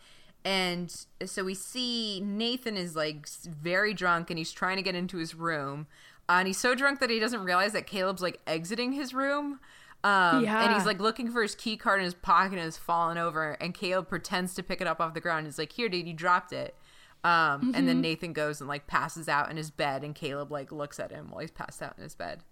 and 0.44 1.06
so 1.24 1.44
we 1.44 1.54
see 1.54 2.20
nathan 2.24 2.76
is 2.76 2.94
like 2.94 3.28
very 3.28 3.92
drunk 3.92 4.30
and 4.30 4.38
he's 4.38 4.52
trying 4.52 4.76
to 4.76 4.82
get 4.82 4.94
into 4.94 5.16
his 5.18 5.34
room 5.34 5.86
uh, 6.28 6.32
and 6.38 6.46
he's 6.46 6.58
so 6.58 6.74
drunk 6.74 7.00
that 7.00 7.10
he 7.10 7.18
doesn't 7.18 7.42
realize 7.44 7.72
that 7.72 7.86
caleb's 7.86 8.22
like 8.22 8.38
exiting 8.46 8.92
his 8.92 9.12
room 9.14 9.58
um, 10.04 10.44
yeah. 10.44 10.64
and 10.64 10.74
he's 10.74 10.86
like 10.86 11.00
looking 11.00 11.30
for 11.32 11.42
his 11.42 11.56
key 11.56 11.76
card 11.76 11.98
in 11.98 12.04
his 12.04 12.14
pocket 12.14 12.52
and 12.52 12.60
has 12.62 12.76
fallen 12.78 13.18
over 13.18 13.52
and 13.60 13.74
caleb 13.74 14.08
pretends 14.08 14.54
to 14.54 14.62
pick 14.62 14.80
it 14.80 14.86
up 14.86 15.00
off 15.00 15.12
the 15.14 15.20
ground 15.20 15.44
he's 15.46 15.58
like 15.58 15.72
here 15.72 15.88
dude 15.88 16.06
you 16.06 16.14
dropped 16.14 16.52
it 16.52 16.76
um, 17.24 17.30
and 17.30 17.74
Mm-hmm. 17.74 17.86
then 17.86 18.00
nathan 18.00 18.32
goes 18.32 18.60
and 18.60 18.68
like 18.68 18.86
passes 18.86 19.28
out 19.28 19.50
in 19.50 19.56
his 19.56 19.70
bed 19.72 20.04
and 20.04 20.14
caleb 20.14 20.52
like 20.52 20.70
looks 20.70 21.00
at 21.00 21.10
him 21.10 21.30
while 21.30 21.40
he's 21.40 21.50
passed 21.50 21.82
out 21.82 21.94
in 21.96 22.04
his 22.04 22.14
bed 22.14 22.44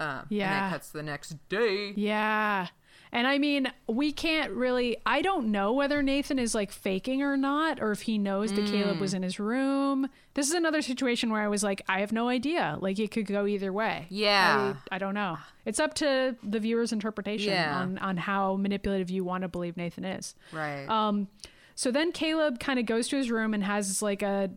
um, 0.00 0.08
and 0.08 0.26
Yeah. 0.30 0.60
that 0.60 0.70
cuts 0.72 0.88
to 0.88 0.98
the 0.98 1.02
next 1.02 1.36
day 1.48 1.92
Yeah. 1.96 2.68
And 3.14 3.26
I 3.26 3.36
mean, 3.36 3.70
we 3.86 4.10
can't 4.10 4.52
really 4.52 4.96
I 5.04 5.20
don't 5.20 5.48
know 5.52 5.74
whether 5.74 6.02
Nathan 6.02 6.38
is 6.38 6.54
like 6.54 6.72
faking 6.72 7.22
or 7.22 7.36
not 7.36 7.78
or 7.78 7.92
if 7.92 8.02
he 8.02 8.16
knows 8.16 8.52
that 8.54 8.64
Caleb 8.66 8.96
Mm. 8.96 9.00
was 9.00 9.12
in 9.12 9.22
his 9.22 9.38
room. 9.38 10.08
This 10.32 10.48
is 10.48 10.54
another 10.54 10.80
situation 10.80 11.30
where 11.30 11.42
I 11.42 11.48
was 11.48 11.62
like, 11.62 11.82
I 11.88 12.00
have 12.00 12.10
no 12.12 12.28
idea. 12.28 12.78
Like 12.80 12.98
it 12.98 13.10
could 13.10 13.26
go 13.26 13.46
either 13.46 13.70
way. 13.70 14.06
Yeah. 14.08 14.76
I, 14.90 14.96
I 14.96 14.98
don't 14.98 15.12
know. 15.12 15.36
It's 15.66 15.78
up 15.78 15.92
to 15.94 16.36
the 16.42 16.58
viewer's 16.58 16.90
interpretation 16.92 17.52
Yeah. 17.52 17.78
on 17.80 17.98
on 17.98 18.16
how 18.16 18.56
manipulative 18.56 19.10
you 19.10 19.24
want 19.24 19.42
to 19.42 19.48
believe 19.48 19.76
Nathan 19.76 20.06
is. 20.06 20.34
right 20.50 20.86
Um, 20.88 21.28
so 21.74 21.90
then 21.90 22.12
Caleb 22.12 22.60
kind 22.60 22.78
of 22.78 22.86
goes 22.86 23.08
to 23.08 23.16
his 23.18 23.30
room 23.30 23.52
and 23.52 23.62
has 23.62 24.00
like 24.00 24.22
a 24.22 24.50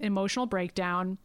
emotional 0.00 0.46
breakdown. 0.46 1.18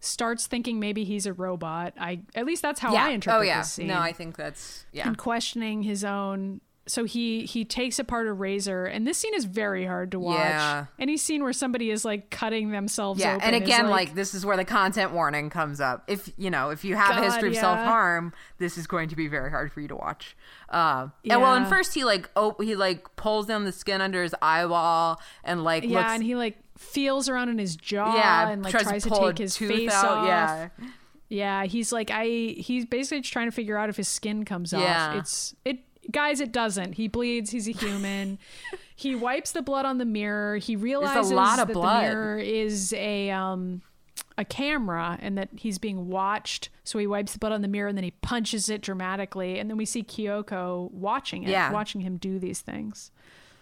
Starts 0.00 0.46
thinking 0.46 0.80
maybe 0.80 1.04
he's 1.04 1.26
a 1.26 1.32
robot. 1.32 1.92
I 1.98 2.20
at 2.34 2.46
least 2.46 2.62
that's 2.62 2.80
how 2.80 2.94
I 2.94 3.10
interpret 3.10 3.40
oh 3.40 3.44
yeah. 3.44 3.58
this 3.60 3.72
scene 3.72 3.88
No, 3.88 3.98
I 3.98 4.12
think 4.12 4.36
that's 4.36 4.86
yeah. 4.92 5.06
and 5.06 5.16
questioning 5.18 5.82
his 5.82 6.04
own 6.04 6.60
so 6.86 7.04
he 7.04 7.44
he 7.44 7.64
takes 7.64 7.98
apart 7.98 8.26
a 8.26 8.32
razor 8.32 8.84
and 8.86 9.06
this 9.06 9.18
scene 9.18 9.34
is 9.34 9.44
very 9.44 9.84
hard 9.84 10.10
to 10.10 10.18
watch 10.18 10.38
Yeah. 10.38 10.86
any 10.98 11.16
scene 11.18 11.42
where 11.44 11.52
somebody 11.52 11.90
is 11.90 12.04
like 12.04 12.30
cutting 12.30 12.70
themselves 12.70 13.20
Yeah, 13.20 13.34
open 13.36 13.46
and 13.46 13.54
again, 13.54 13.88
like, 13.88 14.14
this 14.14 14.34
is 14.34 14.44
where 14.44 14.56
the 14.56 14.64
content 14.64 15.12
warning 15.12 15.50
comes 15.50 15.80
up. 15.80 16.02
If 16.08 16.32
you 16.36 16.50
know, 16.50 16.70
if 16.70 16.82
you 16.82 16.96
have 16.96 17.16
a 17.16 17.22
history 17.22 17.48
of 17.48 17.54
yeah. 17.54 17.60
self 17.60 17.78
harm, 17.78 18.32
this 18.58 18.76
is 18.78 18.86
going 18.88 19.10
to 19.10 19.16
be 19.16 19.28
very 19.28 19.50
hard 19.50 19.70
for 19.72 19.80
you 19.80 19.88
to 19.88 19.96
watch. 19.96 20.34
Uh, 20.68 21.08
And 21.28 21.40
well, 21.40 21.54
and 21.54 21.66
first 21.68 21.94
he 21.94 22.02
like 22.04 22.28
oh 22.34 22.56
he 22.58 22.74
like 22.74 23.14
pulls 23.16 23.46
down 23.46 23.66
the 23.66 23.72
skin 23.72 24.00
under 24.00 24.22
his 24.22 24.34
eyeball 24.42 25.20
and 25.44 25.62
like 25.62 25.84
yeah 25.84 25.98
looks 25.98 26.12
and 26.12 26.22
he 26.24 26.34
like 26.34 26.58
feels 26.80 27.28
around 27.28 27.48
in 27.50 27.58
his 27.58 27.76
jaw 27.76 28.14
yeah 28.14 28.48
and 28.48 28.62
like 28.64 28.70
tries, 28.72 28.84
tries, 28.84 29.02
to, 29.04 29.10
take 29.10 29.38
his 29.38 29.56
face 29.56 29.92
out. 29.92 30.04
off 30.18 30.26
Yeah, 30.26 30.68
yeah 31.28 31.64
he's 31.64 31.92
like 31.92 32.10
i 32.10 32.24
he's 32.56 32.86
basically 32.86 33.20
just 33.20 33.32
trying 33.32 33.46
to 33.48 33.52
figure 33.52 33.76
out 33.76 33.88
if 33.90 33.96
his 33.96 34.08
skin 34.08 34.44
comes 34.44 34.72
Yeah. 34.72 35.10
off 35.10 35.16
it's 35.16 35.54
it 35.64 35.78
guys 36.10 36.40
it 36.40 36.50
doesn't 36.52 36.94
he 36.94 37.06
bleeds 37.06 37.50
he's 37.50 37.68
a 37.68 37.72
human 37.72 38.38
he 38.96 39.14
wipes 39.14 39.52
the 39.52 39.62
blood 39.62 39.84
on 39.84 39.98
the 39.98 40.04
mirror 40.04 40.56
he 40.56 40.74
realizes 40.74 41.30
that 41.30 41.68
blood. 41.72 42.02
the 42.02 42.08
mirror 42.08 42.38
is 42.38 42.92
a 42.94 43.30
um 43.30 43.82
a 44.38 44.44
camera 44.44 45.18
and 45.20 45.36
that 45.36 45.50
he's 45.54 45.78
being 45.78 46.08
watched 46.08 46.70
so 46.82 46.98
he 46.98 47.06
wipes 47.06 47.34
the 47.34 47.38
blood 47.38 47.52
on 47.52 47.60
the 47.60 47.68
mirror 47.68 47.88
and 47.88 47.96
then 47.98 48.04
he 48.04 48.10
punches 48.10 48.68
it 48.70 48.80
dramatically 48.80 49.58
and 49.58 49.68
then 49.68 49.76
we 49.76 49.84
see 49.84 50.02
kyoko 50.02 50.90
watching 50.92 51.42
it 51.42 51.50
Yeah. 51.50 51.70
watching 51.72 52.00
him 52.00 52.16
do 52.16 52.38
these 52.38 52.60
things 52.62 53.10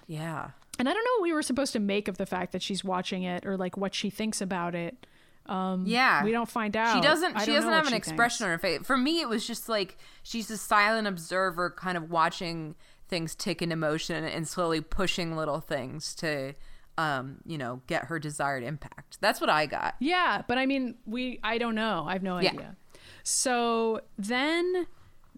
yeah. 0.06 0.50
And 0.78 0.88
i 0.88 0.92
don't 0.92 1.04
know 1.04 1.10
what 1.18 1.22
we 1.22 1.32
were 1.32 1.42
supposed 1.42 1.72
to 1.72 1.80
make 1.80 2.08
of 2.08 2.18
the 2.18 2.26
fact 2.26 2.52
that 2.52 2.62
she's 2.62 2.82
watching 2.84 3.22
it 3.22 3.44
or 3.46 3.56
like 3.56 3.76
what 3.76 3.94
she 3.94 4.10
thinks 4.10 4.40
about 4.40 4.74
it 4.74 5.06
Yeah. 5.48 6.22
we 6.24 6.30
don't 6.32 6.48
find 6.48 6.76
out 6.76 6.94
She 6.94 7.00
doesn't. 7.00 7.40
She 7.40 7.52
doesn't 7.52 7.72
have 7.72 7.86
an 7.86 7.94
expression 7.94 8.38
thinks. 8.38 8.42
on 8.42 8.50
her 8.50 8.58
face. 8.58 8.86
For 8.86 8.98
me, 8.98 9.20
it 9.22 9.28
was 9.30 9.46
just 9.46 9.66
like 9.68 9.96
she's 10.22 10.50
a 10.50 10.58
silent 10.58 11.06
observer, 11.08 11.70
kind 11.70 11.96
of 11.96 12.10
watching 12.10 12.74
things 13.08 13.34
tick 13.34 13.62
into 13.62 13.74
motion 13.76 14.24
and 14.24 14.46
slowly 14.46 14.82
pushing 14.82 15.34
little 15.36 15.60
things 15.60 16.14
to, 16.16 16.52
um, 16.98 17.38
you 17.46 17.56
know, 17.56 17.80
get 17.86 18.04
her 18.04 18.18
desired 18.18 18.62
impact. 18.62 19.16
That's 19.22 19.40
what 19.40 19.48
I 19.48 19.64
got. 19.64 19.94
Yeah, 20.00 20.42
but 20.46 20.58
I 20.58 20.66
mean, 20.66 20.96
we 21.06 21.40
I 21.42 21.56
don't 21.56 21.74
know. 21.74 22.04
I 22.06 22.12
have 22.12 22.22
no 22.22 22.38
Yeah. 22.40 22.50
idea. 22.50 22.76
So 23.22 24.02
then 24.18 24.86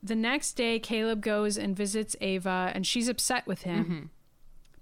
the 0.02 0.16
next 0.16 0.54
day 0.54 0.80
Caleb 0.80 1.20
goes 1.20 1.56
and 1.56 1.76
visits 1.76 2.16
Ava 2.20 2.72
and 2.74 2.84
she's 2.86 3.08
upset 3.08 3.46
with 3.46 3.62
him 3.62 3.84
Mm-hmm. 3.84 4.06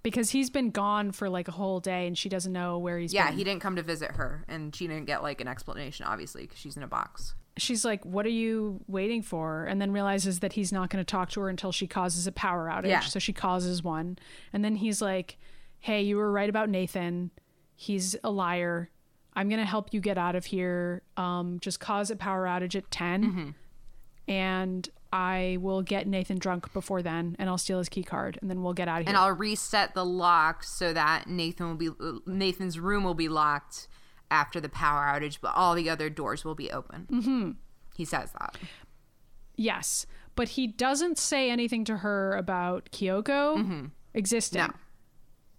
Because 0.08 0.30
he's 0.30 0.50
been 0.50 0.70
gone 0.70 1.12
for 1.12 1.28
like 1.28 1.48
a 1.48 1.52
whole 1.52 1.80
day 1.80 2.06
and 2.06 2.16
she 2.16 2.28
doesn't 2.28 2.52
know 2.52 2.78
where 2.78 2.98
he's 2.98 3.12
Yeah, 3.12 3.28
been. 3.28 3.38
he 3.38 3.44
didn't 3.44 3.60
come 3.60 3.76
to 3.76 3.82
visit 3.82 4.12
her, 4.12 4.44
and 4.48 4.74
she 4.74 4.86
didn't 4.86 5.04
get 5.06 5.22
like 5.22 5.40
an 5.40 5.48
explanation, 5.48 6.06
obviously, 6.06 6.42
because 6.42 6.58
she's 6.58 6.76
in 6.76 6.82
a 6.82 6.86
box. 6.88 7.34
She's 7.56 7.84
like, 7.84 8.04
"What 8.04 8.24
are 8.24 8.30
you 8.30 8.80
waiting 8.86 9.20
for?" 9.22 9.64
And 9.64 9.80
then 9.82 9.90
realizes 9.92 10.40
that 10.40 10.52
he's 10.52 10.70
not 10.72 10.90
going 10.90 11.04
to 11.04 11.10
talk 11.10 11.30
to 11.30 11.40
her 11.40 11.48
until 11.48 11.72
she 11.72 11.86
causes 11.86 12.26
a 12.26 12.32
power 12.32 12.68
outage. 12.68 12.88
Yeah. 12.88 13.00
So 13.00 13.18
she 13.18 13.32
causes 13.32 13.82
one. 13.82 14.16
And 14.52 14.64
then 14.64 14.76
he's 14.76 15.02
like, 15.02 15.38
"Hey, 15.80 16.02
you 16.02 16.16
were 16.16 16.30
right 16.30 16.48
about 16.48 16.68
Nathan. 16.68 17.30
He's 17.74 18.14
a 18.22 18.30
liar. 18.30 18.90
I'm 19.34 19.48
going 19.48 19.60
to 19.60 19.66
help 19.66 19.92
you 19.92 20.00
get 20.00 20.18
out 20.18 20.34
of 20.36 20.44
here. 20.46 21.02
Um, 21.16 21.58
just 21.60 21.78
cause 21.80 22.10
a 22.10 22.16
power 22.16 22.44
outage 22.46 22.74
at 22.76 22.90
10 22.90 23.24
Mm-hmm. 23.24 23.50
and 24.26 24.88
I 25.12 25.56
will 25.60 25.82
get 25.82 26.06
Nathan 26.06 26.38
drunk 26.38 26.72
before 26.72 27.00
then, 27.02 27.34
and 27.38 27.48
I'll 27.48 27.58
steal 27.58 27.78
his 27.78 27.88
key 27.88 28.02
card, 28.02 28.38
and 28.42 28.50
then 28.50 28.62
we'll 28.62 28.74
get 28.74 28.88
out 28.88 29.00
of 29.00 29.06
here." 29.06 29.14
And 29.14 29.16
I'll 29.16 29.32
reset 29.32 29.94
the 29.94 30.04
lock 30.04 30.62
so 30.64 30.92
that 30.92 31.26
Nathan 31.28 31.66
will 31.68 31.74
be 31.76 31.90
Nathan's 32.26 32.78
room 32.78 33.04
will 33.04 33.14
be 33.14 33.28
locked 33.28 33.88
after 34.30 34.60
the 34.60 34.68
power 34.68 35.06
outage, 35.06 35.38
but 35.40 35.54
all 35.54 35.74
the 35.74 35.88
other 35.88 36.10
doors 36.10 36.44
will 36.44 36.54
be 36.54 36.70
open. 36.70 37.06
Mm-hmm. 37.10 37.50
He 37.96 38.04
says 38.04 38.30
that. 38.38 38.56
yes, 39.56 40.06
but 40.36 40.50
he 40.50 40.66
doesn't 40.66 41.18
say 41.18 41.50
anything 41.50 41.84
to 41.86 41.98
her 41.98 42.36
about 42.36 42.90
Kyoko 42.92 43.90
existing. 44.14 44.60
Mm-hmm. 44.60 44.70
No. 44.72 44.76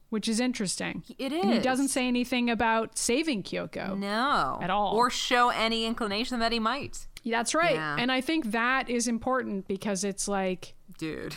Which 0.10 0.28
is 0.28 0.40
interesting. 0.40 1.04
It 1.20 1.32
And 1.32 1.54
he 1.54 1.60
doesn't 1.60 1.90
say 1.90 2.08
anything 2.08 2.50
about 2.50 2.98
saving 2.98 3.44
Kyoko. 3.44 3.96
No, 3.96 4.58
At 4.60 4.72
all. 4.72 4.96
or 4.96 5.12
show 5.12 5.50
any 5.50 5.86
inclination 5.86 6.40
that 6.40 6.52
he 6.52 6.58
might. 6.58 7.06
That's 7.26 7.54
right. 7.56 7.76
Yeah. 7.76 7.98
And 8.00 8.12
I 8.12 8.22
think 8.22 8.52
that 8.52 8.90
is 8.90 9.08
important 9.08 9.68
because 9.68 10.04
it's 10.04 10.28
like, 10.28 10.74
Dude. 10.98 11.36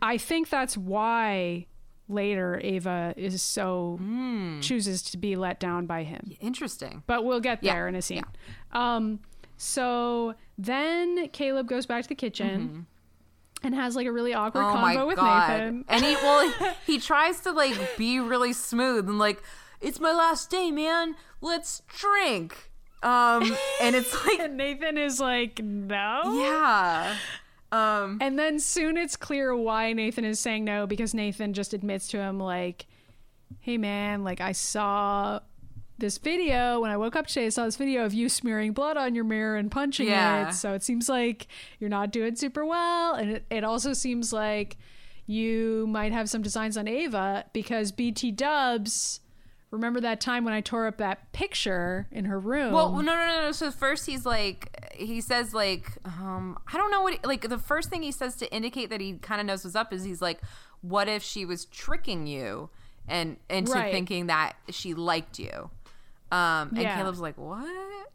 I 0.00 0.16
think 0.18 0.48
that's 0.48 0.76
why 0.76 1.66
later 2.08 2.60
Ava 2.62 3.14
is 3.16 3.40
so 3.42 3.98
chooses 4.60 5.02
to 5.02 5.18
be 5.18 5.36
let 5.36 5.60
down 5.60 5.86
by 5.86 6.02
him. 6.04 6.32
Interesting. 6.40 7.02
But 7.06 7.24
we'll 7.24 7.40
get 7.40 7.62
Yeah, 7.62 7.74
there 7.74 7.88
in 7.88 7.94
a 7.94 8.02
scene. 8.02 8.24
Um, 8.72 9.20
so 9.56 10.34
then 10.58 11.28
Caleb 11.28 11.68
goes 11.68 11.86
back 11.86 12.02
to 12.02 12.08
the 12.08 12.14
kitchen 12.14 12.86
and 13.62 13.74
has 13.74 13.94
like 13.94 14.06
a 14.06 14.12
really 14.12 14.34
awkward 14.34 14.64
Mm-hmm. 14.64 14.84
oh 14.98 15.02
convo 15.02 15.06
with 15.06 15.16
god. 15.16 15.48
Nathan. 15.50 15.84
And 15.88 16.04
he 16.04 16.14
well 16.16 16.74
he 16.86 16.98
tries 16.98 17.40
to 17.40 17.52
like 17.52 17.96
be 17.96 18.18
really 18.18 18.52
smooth 18.52 19.08
and 19.08 19.18
like, 19.18 19.42
it's 19.80 20.00
my 20.00 20.12
last 20.12 20.50
day, 20.50 20.70
man. 20.70 21.14
Let's 21.40 21.82
drink. 21.86 22.71
Um, 23.02 23.56
and 23.80 23.96
it's 23.96 24.12
like, 24.26 24.38
And 24.40 24.56
Nathan 24.56 24.96
is 24.98 25.18
like, 25.20 25.60
no. 25.62 26.38
yeah. 26.40 27.16
Um, 27.72 28.18
And 28.20 28.38
then 28.38 28.58
soon 28.60 28.96
it's 28.96 29.16
clear 29.16 29.56
why 29.56 29.92
Nathan 29.92 30.24
is 30.24 30.38
saying 30.38 30.64
no 30.64 30.86
because 30.86 31.14
Nathan 31.14 31.52
just 31.54 31.72
admits 31.74 32.08
to 32.08 32.18
him, 32.18 32.38
like, 32.38 32.86
hey 33.60 33.78
man, 33.78 34.24
like 34.24 34.40
I 34.40 34.52
saw 34.52 35.40
this 35.98 36.18
video 36.18 36.80
when 36.80 36.90
I 36.90 36.96
woke 36.96 37.14
up 37.16 37.26
today. 37.28 37.46
I 37.46 37.48
saw 37.50 37.64
this 37.64 37.76
video 37.76 38.04
of 38.04 38.12
you 38.12 38.28
smearing 38.28 38.72
blood 38.72 38.96
on 38.96 39.14
your 39.14 39.24
mirror 39.24 39.56
and 39.56 39.70
punching 39.70 40.06
Yeah. 40.08 40.48
it. 40.48 40.52
So 40.54 40.72
it 40.74 40.82
seems 40.82 41.08
like 41.08 41.46
you're 41.78 41.90
not 41.90 42.10
doing 42.10 42.34
super 42.36 42.64
well. 42.66 43.14
And 43.14 43.30
it, 43.30 43.44
it 43.50 43.64
also 43.64 43.92
seems 43.92 44.32
like 44.32 44.76
you 45.26 45.86
might 45.88 46.12
have 46.12 46.28
some 46.28 46.42
designs 46.42 46.76
on 46.76 46.88
Ava 46.88 47.44
because 47.52 47.92
BT 47.92 48.32
Dubs. 48.32 49.20
Remember 49.72 50.00
that 50.02 50.20
time 50.20 50.44
when 50.44 50.52
I 50.52 50.60
tore 50.60 50.86
up 50.86 50.98
that 50.98 51.32
picture 51.32 52.06
in 52.12 52.26
her 52.26 52.38
room? 52.38 52.72
Well, 52.72 52.92
no, 52.92 53.00
no, 53.00 53.14
no, 53.14 53.40
no. 53.46 53.52
So 53.52 53.70
first 53.70 54.06
he's 54.06 54.24
like, 54.26 54.92
he 54.94 55.20
says 55.22 55.54
like, 55.54 55.86
um, 56.04 56.58
I 56.72 56.76
don't 56.76 56.90
know 56.90 57.00
what, 57.02 57.24
like 57.24 57.48
the 57.48 57.58
first 57.58 57.88
thing 57.88 58.02
he 58.02 58.12
says 58.12 58.36
to 58.36 58.52
indicate 58.54 58.90
that 58.90 59.00
he 59.00 59.14
kind 59.14 59.40
of 59.40 59.46
knows 59.46 59.64
what's 59.64 59.74
up 59.74 59.92
is 59.92 60.04
he's 60.04 60.20
like, 60.22 60.40
what 60.82 61.08
if 61.08 61.22
she 61.22 61.44
was 61.46 61.64
tricking 61.64 62.26
you 62.26 62.68
and 63.08 63.38
into 63.48 63.72
Right. 63.72 63.90
thinking 63.90 64.26
that 64.26 64.52
she 64.68 64.92
liked 64.94 65.38
you? 65.38 65.70
Um, 66.30 66.68
and 66.76 66.82
Yeah. 66.82 66.96
Caleb's 66.96 67.20
like, 67.20 67.38
what? 67.38 68.11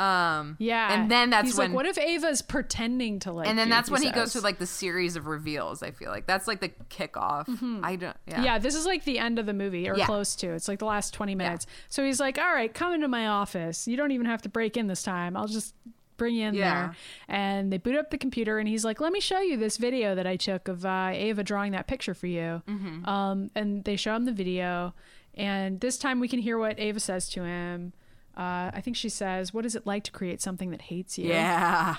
Um, 0.00 0.56
yeah. 0.58 0.94
and 0.94 1.10
then 1.10 1.28
that's 1.30 1.48
He's 1.48 1.58
when, 1.58 1.70
like, 1.70 1.76
what 1.76 1.86
if 1.86 1.98
Ava's 1.98 2.40
pretending 2.42 3.18
to 3.20 3.32
like 3.32 3.46
and 3.48 3.58
then 3.58 3.68
you?" 3.68 3.74
that's 3.74 3.90
when 3.90 4.02
he 4.02 4.10
goes 4.10 4.32
through 4.32 4.40
like 4.42 4.58
the 4.58 4.66
series 4.66 5.16
of 5.16 5.26
reveals. 5.26 5.82
I 5.82 5.90
feel 5.90 6.10
like 6.10 6.26
that's 6.26 6.48
like 6.48 6.60
the 6.60 6.70
kickoff. 6.88 7.46
I 7.84 7.96
don't, 7.96 8.16
yeah, 8.26 8.42
Yeah, 8.42 8.58
this 8.58 8.74
is 8.74 8.86
like 8.86 9.04
the 9.04 9.18
end 9.18 9.38
of 9.38 9.46
the 9.46 9.52
movie 9.52 9.88
or 9.88 9.96
Yeah. 9.96 10.06
close 10.06 10.34
to. 10.36 10.48
It's 10.52 10.68
like 10.68 10.78
the 10.78 10.84
last 10.86 11.12
20 11.12 11.34
minutes. 11.34 11.66
So 11.88 12.04
he's 12.04 12.18
like, 12.20 12.38
"All 12.38 12.52
right, 12.52 12.72
come 12.72 12.92
into 12.94 13.08
my 13.08 13.26
office. 13.26 13.86
You 13.86 13.96
don't 13.96 14.12
even 14.12 14.26
have 14.26 14.42
to 14.42 14.48
break 14.48 14.76
in 14.76 14.86
this 14.86 15.02
time. 15.02 15.36
I'll 15.36 15.46
just 15.48 15.74
bring 16.16 16.34
you 16.34 16.46
in 16.48 16.54
Yeah. 16.54 16.74
there." 16.74 16.96
And 17.28 17.72
they 17.72 17.78
boot 17.78 17.96
up 17.96 18.10
the 18.10 18.18
computer 18.18 18.58
and 18.58 18.68
he's 18.68 18.84
like, 18.84 19.00
"Let 19.00 19.12
me 19.12 19.20
show 19.20 19.40
you 19.40 19.56
this 19.56 19.76
video 19.76 20.14
that 20.14 20.26
I 20.26 20.36
took 20.36 20.68
of 20.68 20.86
uh, 20.86 21.10
Ava 21.12 21.42
drawing 21.44 21.72
that 21.72 21.86
picture 21.86 22.14
for 22.14 22.26
you." 22.26 22.62
Mm-hmm. 22.66 23.06
Um, 23.06 23.50
and 23.54 23.84
they 23.84 23.96
show 23.96 24.14
him 24.16 24.24
the 24.24 24.32
video, 24.32 24.94
and 25.34 25.80
this 25.80 25.98
time 25.98 26.20
we 26.20 26.28
can 26.28 26.38
hear 26.38 26.56
what 26.58 26.78
Ava 26.80 27.00
says 27.00 27.28
to 27.30 27.44
him. 27.44 27.92
Uh, 28.36 28.70
I 28.72 28.80
think 28.82 28.96
she 28.96 29.08
says, 29.08 29.52
"What 29.52 29.66
is 29.66 29.74
it 29.74 29.86
like 29.86 30.04
to 30.04 30.10
create 30.12 30.40
something 30.40 30.70
that 30.70 30.82
hates 30.82 31.18
you?" 31.18 31.28
yeah. 31.28 31.96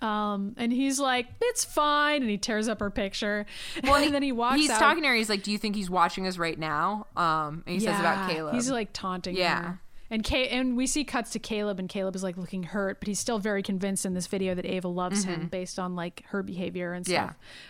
Um, 0.00 0.54
and 0.56 0.72
he's 0.72 1.00
like, 1.00 1.26
"It's 1.40 1.64
fine," 1.64 2.22
and 2.22 2.30
he 2.30 2.38
tears 2.38 2.68
up 2.68 2.78
her 2.80 2.90
picture. 2.90 3.46
Well, 3.82 3.96
and 4.02 4.14
then 4.14 4.22
he 4.22 4.30
walks. 4.32 4.56
He's 4.56 4.70
out. 4.70 4.78
talking 4.78 5.02
to 5.02 5.08
her. 5.08 5.14
He's 5.14 5.28
like, 5.28 5.42
"Do 5.42 5.50
you 5.50 5.58
think 5.58 5.74
he's 5.74 5.90
watching 5.90 6.26
us 6.26 6.38
right 6.38 6.58
now?" 6.58 7.06
Um, 7.16 7.64
and 7.66 7.74
he 7.74 7.80
says 7.80 7.98
about 7.98 8.30
Caleb. 8.30 8.54
He's 8.54 8.70
like 8.70 8.90
taunting 8.92 9.36
Yeah. 9.36 9.62
her. 9.62 9.80
And 10.10 10.22
Kay, 10.24 10.48
and 10.48 10.74
we 10.76 10.86
see 10.86 11.04
cuts 11.04 11.30
to 11.32 11.38
Caleb, 11.38 11.78
and 11.78 11.86
Caleb 11.88 12.16
is 12.16 12.22
like 12.22 12.36
looking 12.38 12.62
hurt, 12.62 12.98
but 13.00 13.08
he's 13.08 13.18
still 13.18 13.38
very 13.38 13.62
convinced 13.62 14.06
in 14.06 14.14
this 14.14 14.26
video 14.26 14.54
that 14.54 14.64
Ava 14.64 14.88
loves 14.88 15.24
him 15.24 15.48
based 15.48 15.78
on 15.78 15.94
like 15.96 16.24
her 16.28 16.42
behavior 16.42 16.92
and 16.94 17.04
Mm-hmm. 17.04 17.12
Yeah. 17.12 17.24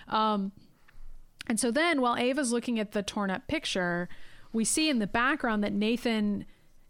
stuff. 0.06 0.14
Um, 0.14 0.52
and 1.48 1.58
so 1.58 1.70
then, 1.70 2.00
while 2.02 2.16
Ava's 2.16 2.52
looking 2.52 2.78
at 2.78 2.92
the 2.92 3.02
torn 3.02 3.30
up 3.30 3.48
picture, 3.48 4.08
we 4.52 4.64
see 4.64 4.88
in 4.90 4.98
the 4.98 5.06
background 5.06 5.64
that 5.64 5.72
Nathan 5.72 6.44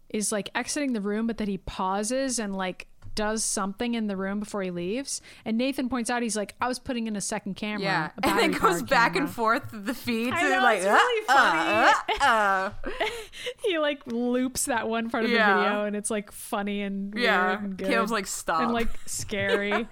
is 0.09 0.31
like 0.31 0.49
exiting 0.55 0.93
the 0.93 1.01
room, 1.01 1.27
but 1.27 1.37
that 1.37 1.47
he 1.47 1.57
pauses 1.57 2.39
and 2.39 2.55
like 2.55 2.87
does 3.15 3.43
something 3.43 3.95
in 3.95 4.07
the 4.07 4.15
room 4.15 4.39
before 4.39 4.61
he 4.61 4.71
leaves. 4.71 5.21
And 5.43 5.57
Nathan 5.57 5.89
points 5.89 6.09
out, 6.09 6.21
he's 6.23 6.37
like, 6.37 6.55
"I 6.61 6.67
was 6.69 6.79
putting 6.79 7.07
in 7.07 7.15
a 7.17 7.21
second 7.21 7.55
camera." 7.55 7.81
Yeah, 7.83 8.09
a 8.23 8.27
and 8.29 8.39
then 8.39 8.51
goes 8.51 8.81
back 8.81 9.13
camera." 9.13 9.27
and 9.27 9.35
forth 9.35 9.63
the 9.73 9.93
feeds. 9.93 10.31
I 10.35 10.41
and 10.41 10.49
know, 10.51 10.61
like, 10.61 10.77
it's 10.77 10.85
really 10.87 11.25
uh, 11.27 11.93
funny. 11.93 12.19
uh, 12.21 12.25
uh. 12.25 12.71
he 13.65 13.77
like 13.79 14.05
loops 14.07 14.65
that 14.65 14.87
one 14.87 15.09
part 15.09 15.25
of 15.25 15.31
Yeah. 15.31 15.53
the 15.53 15.59
video 15.61 15.85
and 15.85 15.95
it's 15.95 16.09
like 16.09 16.31
funny 16.31 16.81
and 16.81 17.13
Yeah. 17.17 17.47
weird 17.49 17.61
and 17.63 17.77
good. 17.77 17.87
Caleb's 17.87 18.11
like, 18.11 18.27
"Stop." 18.27 18.61
and 18.61 18.71
like 18.73 18.87
scary 19.05 19.87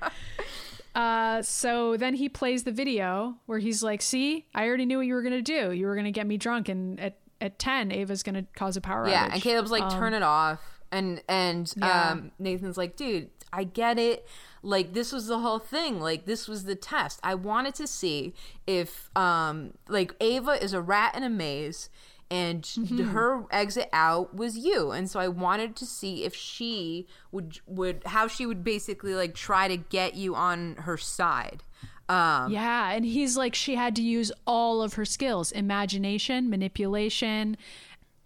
uh 0.96 1.42
so 1.44 1.96
then 1.98 2.16
he 2.16 2.28
plays 2.28 2.64
the 2.64 2.72
video 2.72 3.36
where 3.46 3.60
he's 3.60 3.84
like 3.84 4.02
see 4.02 4.46
i 4.56 4.66
already 4.66 4.86
knew 4.86 4.98
what 4.98 5.06
you 5.06 5.14
were 5.14 5.22
gonna 5.22 5.42
do 5.44 5.72
you 5.72 5.86
were 5.86 5.96
gonna 5.96 6.12
get 6.12 6.26
me 6.26 6.38
drunk 6.38 6.70
and 6.70 7.00
at 7.00 7.18
at 7.42 7.60
10 7.60 7.92
ava's 7.92 8.24
gonna 8.24 8.46
cause 8.56 8.76
a 8.78 8.82
power 8.82 9.08
yeah, 9.08 9.26
outage 9.26 9.34
and 9.34 9.42
Caleb's 9.42 9.72
like, 9.72 9.90
"Turn 9.90 10.14
it 10.14 10.24
off," 10.24 10.60
and 10.92 11.22
and 11.28 11.74
Um, 11.82 11.88
Yeah. 11.88 12.12
um, 12.12 12.32
Nathan's 12.40 12.78
like, 12.78 12.96
"Dude, 12.96 13.30
I 13.54 13.64
get 13.64 13.98
it. 14.00 14.28
Like 14.64 14.94
this 14.94 15.12
was 15.12 15.28
the 15.28 15.40
whole 15.40 15.60
thing. 15.60 16.00
Like 16.00 16.26
this 16.26 16.48
was 16.48 16.64
the 16.66 16.76
test. 16.76 17.20
I 17.24 17.36
wanted 17.36 17.76
to 17.76 17.88
see 17.88 18.34
if 18.66 19.10
um 19.16 19.74
like 19.88 20.14
Ava 20.20 20.62
is 20.64 20.74
a 20.74 20.82
rat 20.82 21.16
in 21.16 21.24
a 21.24 21.30
maze." 21.30 21.90
And 22.30 22.64
Mm-hmm. 22.64 23.06
her 23.14 23.46
exit 23.52 23.88
out 23.94 24.36
was 24.36 24.58
you, 24.58 24.92
and 24.92 25.10
so 25.10 25.18
I 25.18 25.30
wanted 25.30 25.78
to 25.78 25.86
see 25.86 26.26
if 26.26 26.36
she 26.36 27.08
would 27.32 27.60
would 27.66 28.02
how 28.08 28.28
she 28.28 28.46
would 28.46 28.66
basically 28.66 29.16
like 29.16 29.34
try 29.34 29.70
to 29.70 29.78
get 29.78 30.16
you 30.16 30.36
on 30.36 30.76
her 30.82 30.98
side. 30.98 31.64
Um, 32.10 32.52
yeah 32.54 32.92
and 32.92 33.04
he's 33.04 33.36
like 33.36 33.54
she 33.54 33.76
had 33.76 33.96
to 33.98 34.02
use 34.02 34.32
all 34.46 34.82
of 34.82 34.94
her 34.94 35.04
skills 35.04 35.52
imagination 35.52 36.50
manipulation 36.50 37.58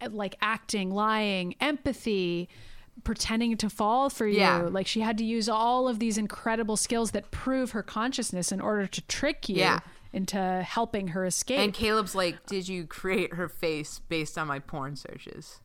uh, 0.01 0.09
like 0.11 0.35
acting 0.41 0.91
lying 0.91 1.55
empathy 1.59 2.47
pretending 3.03 3.57
to 3.57 3.69
fall 3.69 4.09
for 4.11 4.27
you 4.27 4.37
Yeah. 4.37 4.61
like 4.69 4.85
she 4.85 4.99
had 5.01 5.17
to 5.17 5.23
use 5.25 5.49
all 5.49 5.87
of 5.87 5.97
these 5.99 6.17
incredible 6.19 6.77
skills 6.77 7.11
that 7.11 7.31
prove 7.31 7.71
her 7.71 7.81
consciousness 7.81 8.51
in 8.51 8.61
order 8.61 8.85
to 8.85 9.01
trick 9.07 9.49
you 9.49 9.55
Yeah. 9.55 9.79
into 10.13 10.37
helping 10.67 11.07
her 11.09 11.25
escape 11.25 11.59
And 11.59 11.73
Caleb's 11.73 12.13
like, 12.13 12.45
"Did 12.45 12.67
you 12.67 12.85
create 12.85 13.33
her 13.35 13.47
face 13.49 13.99
based 14.09 14.37
on 14.37 14.45
my 14.47 14.59
porn 14.59 14.95
searches?" 14.95 15.61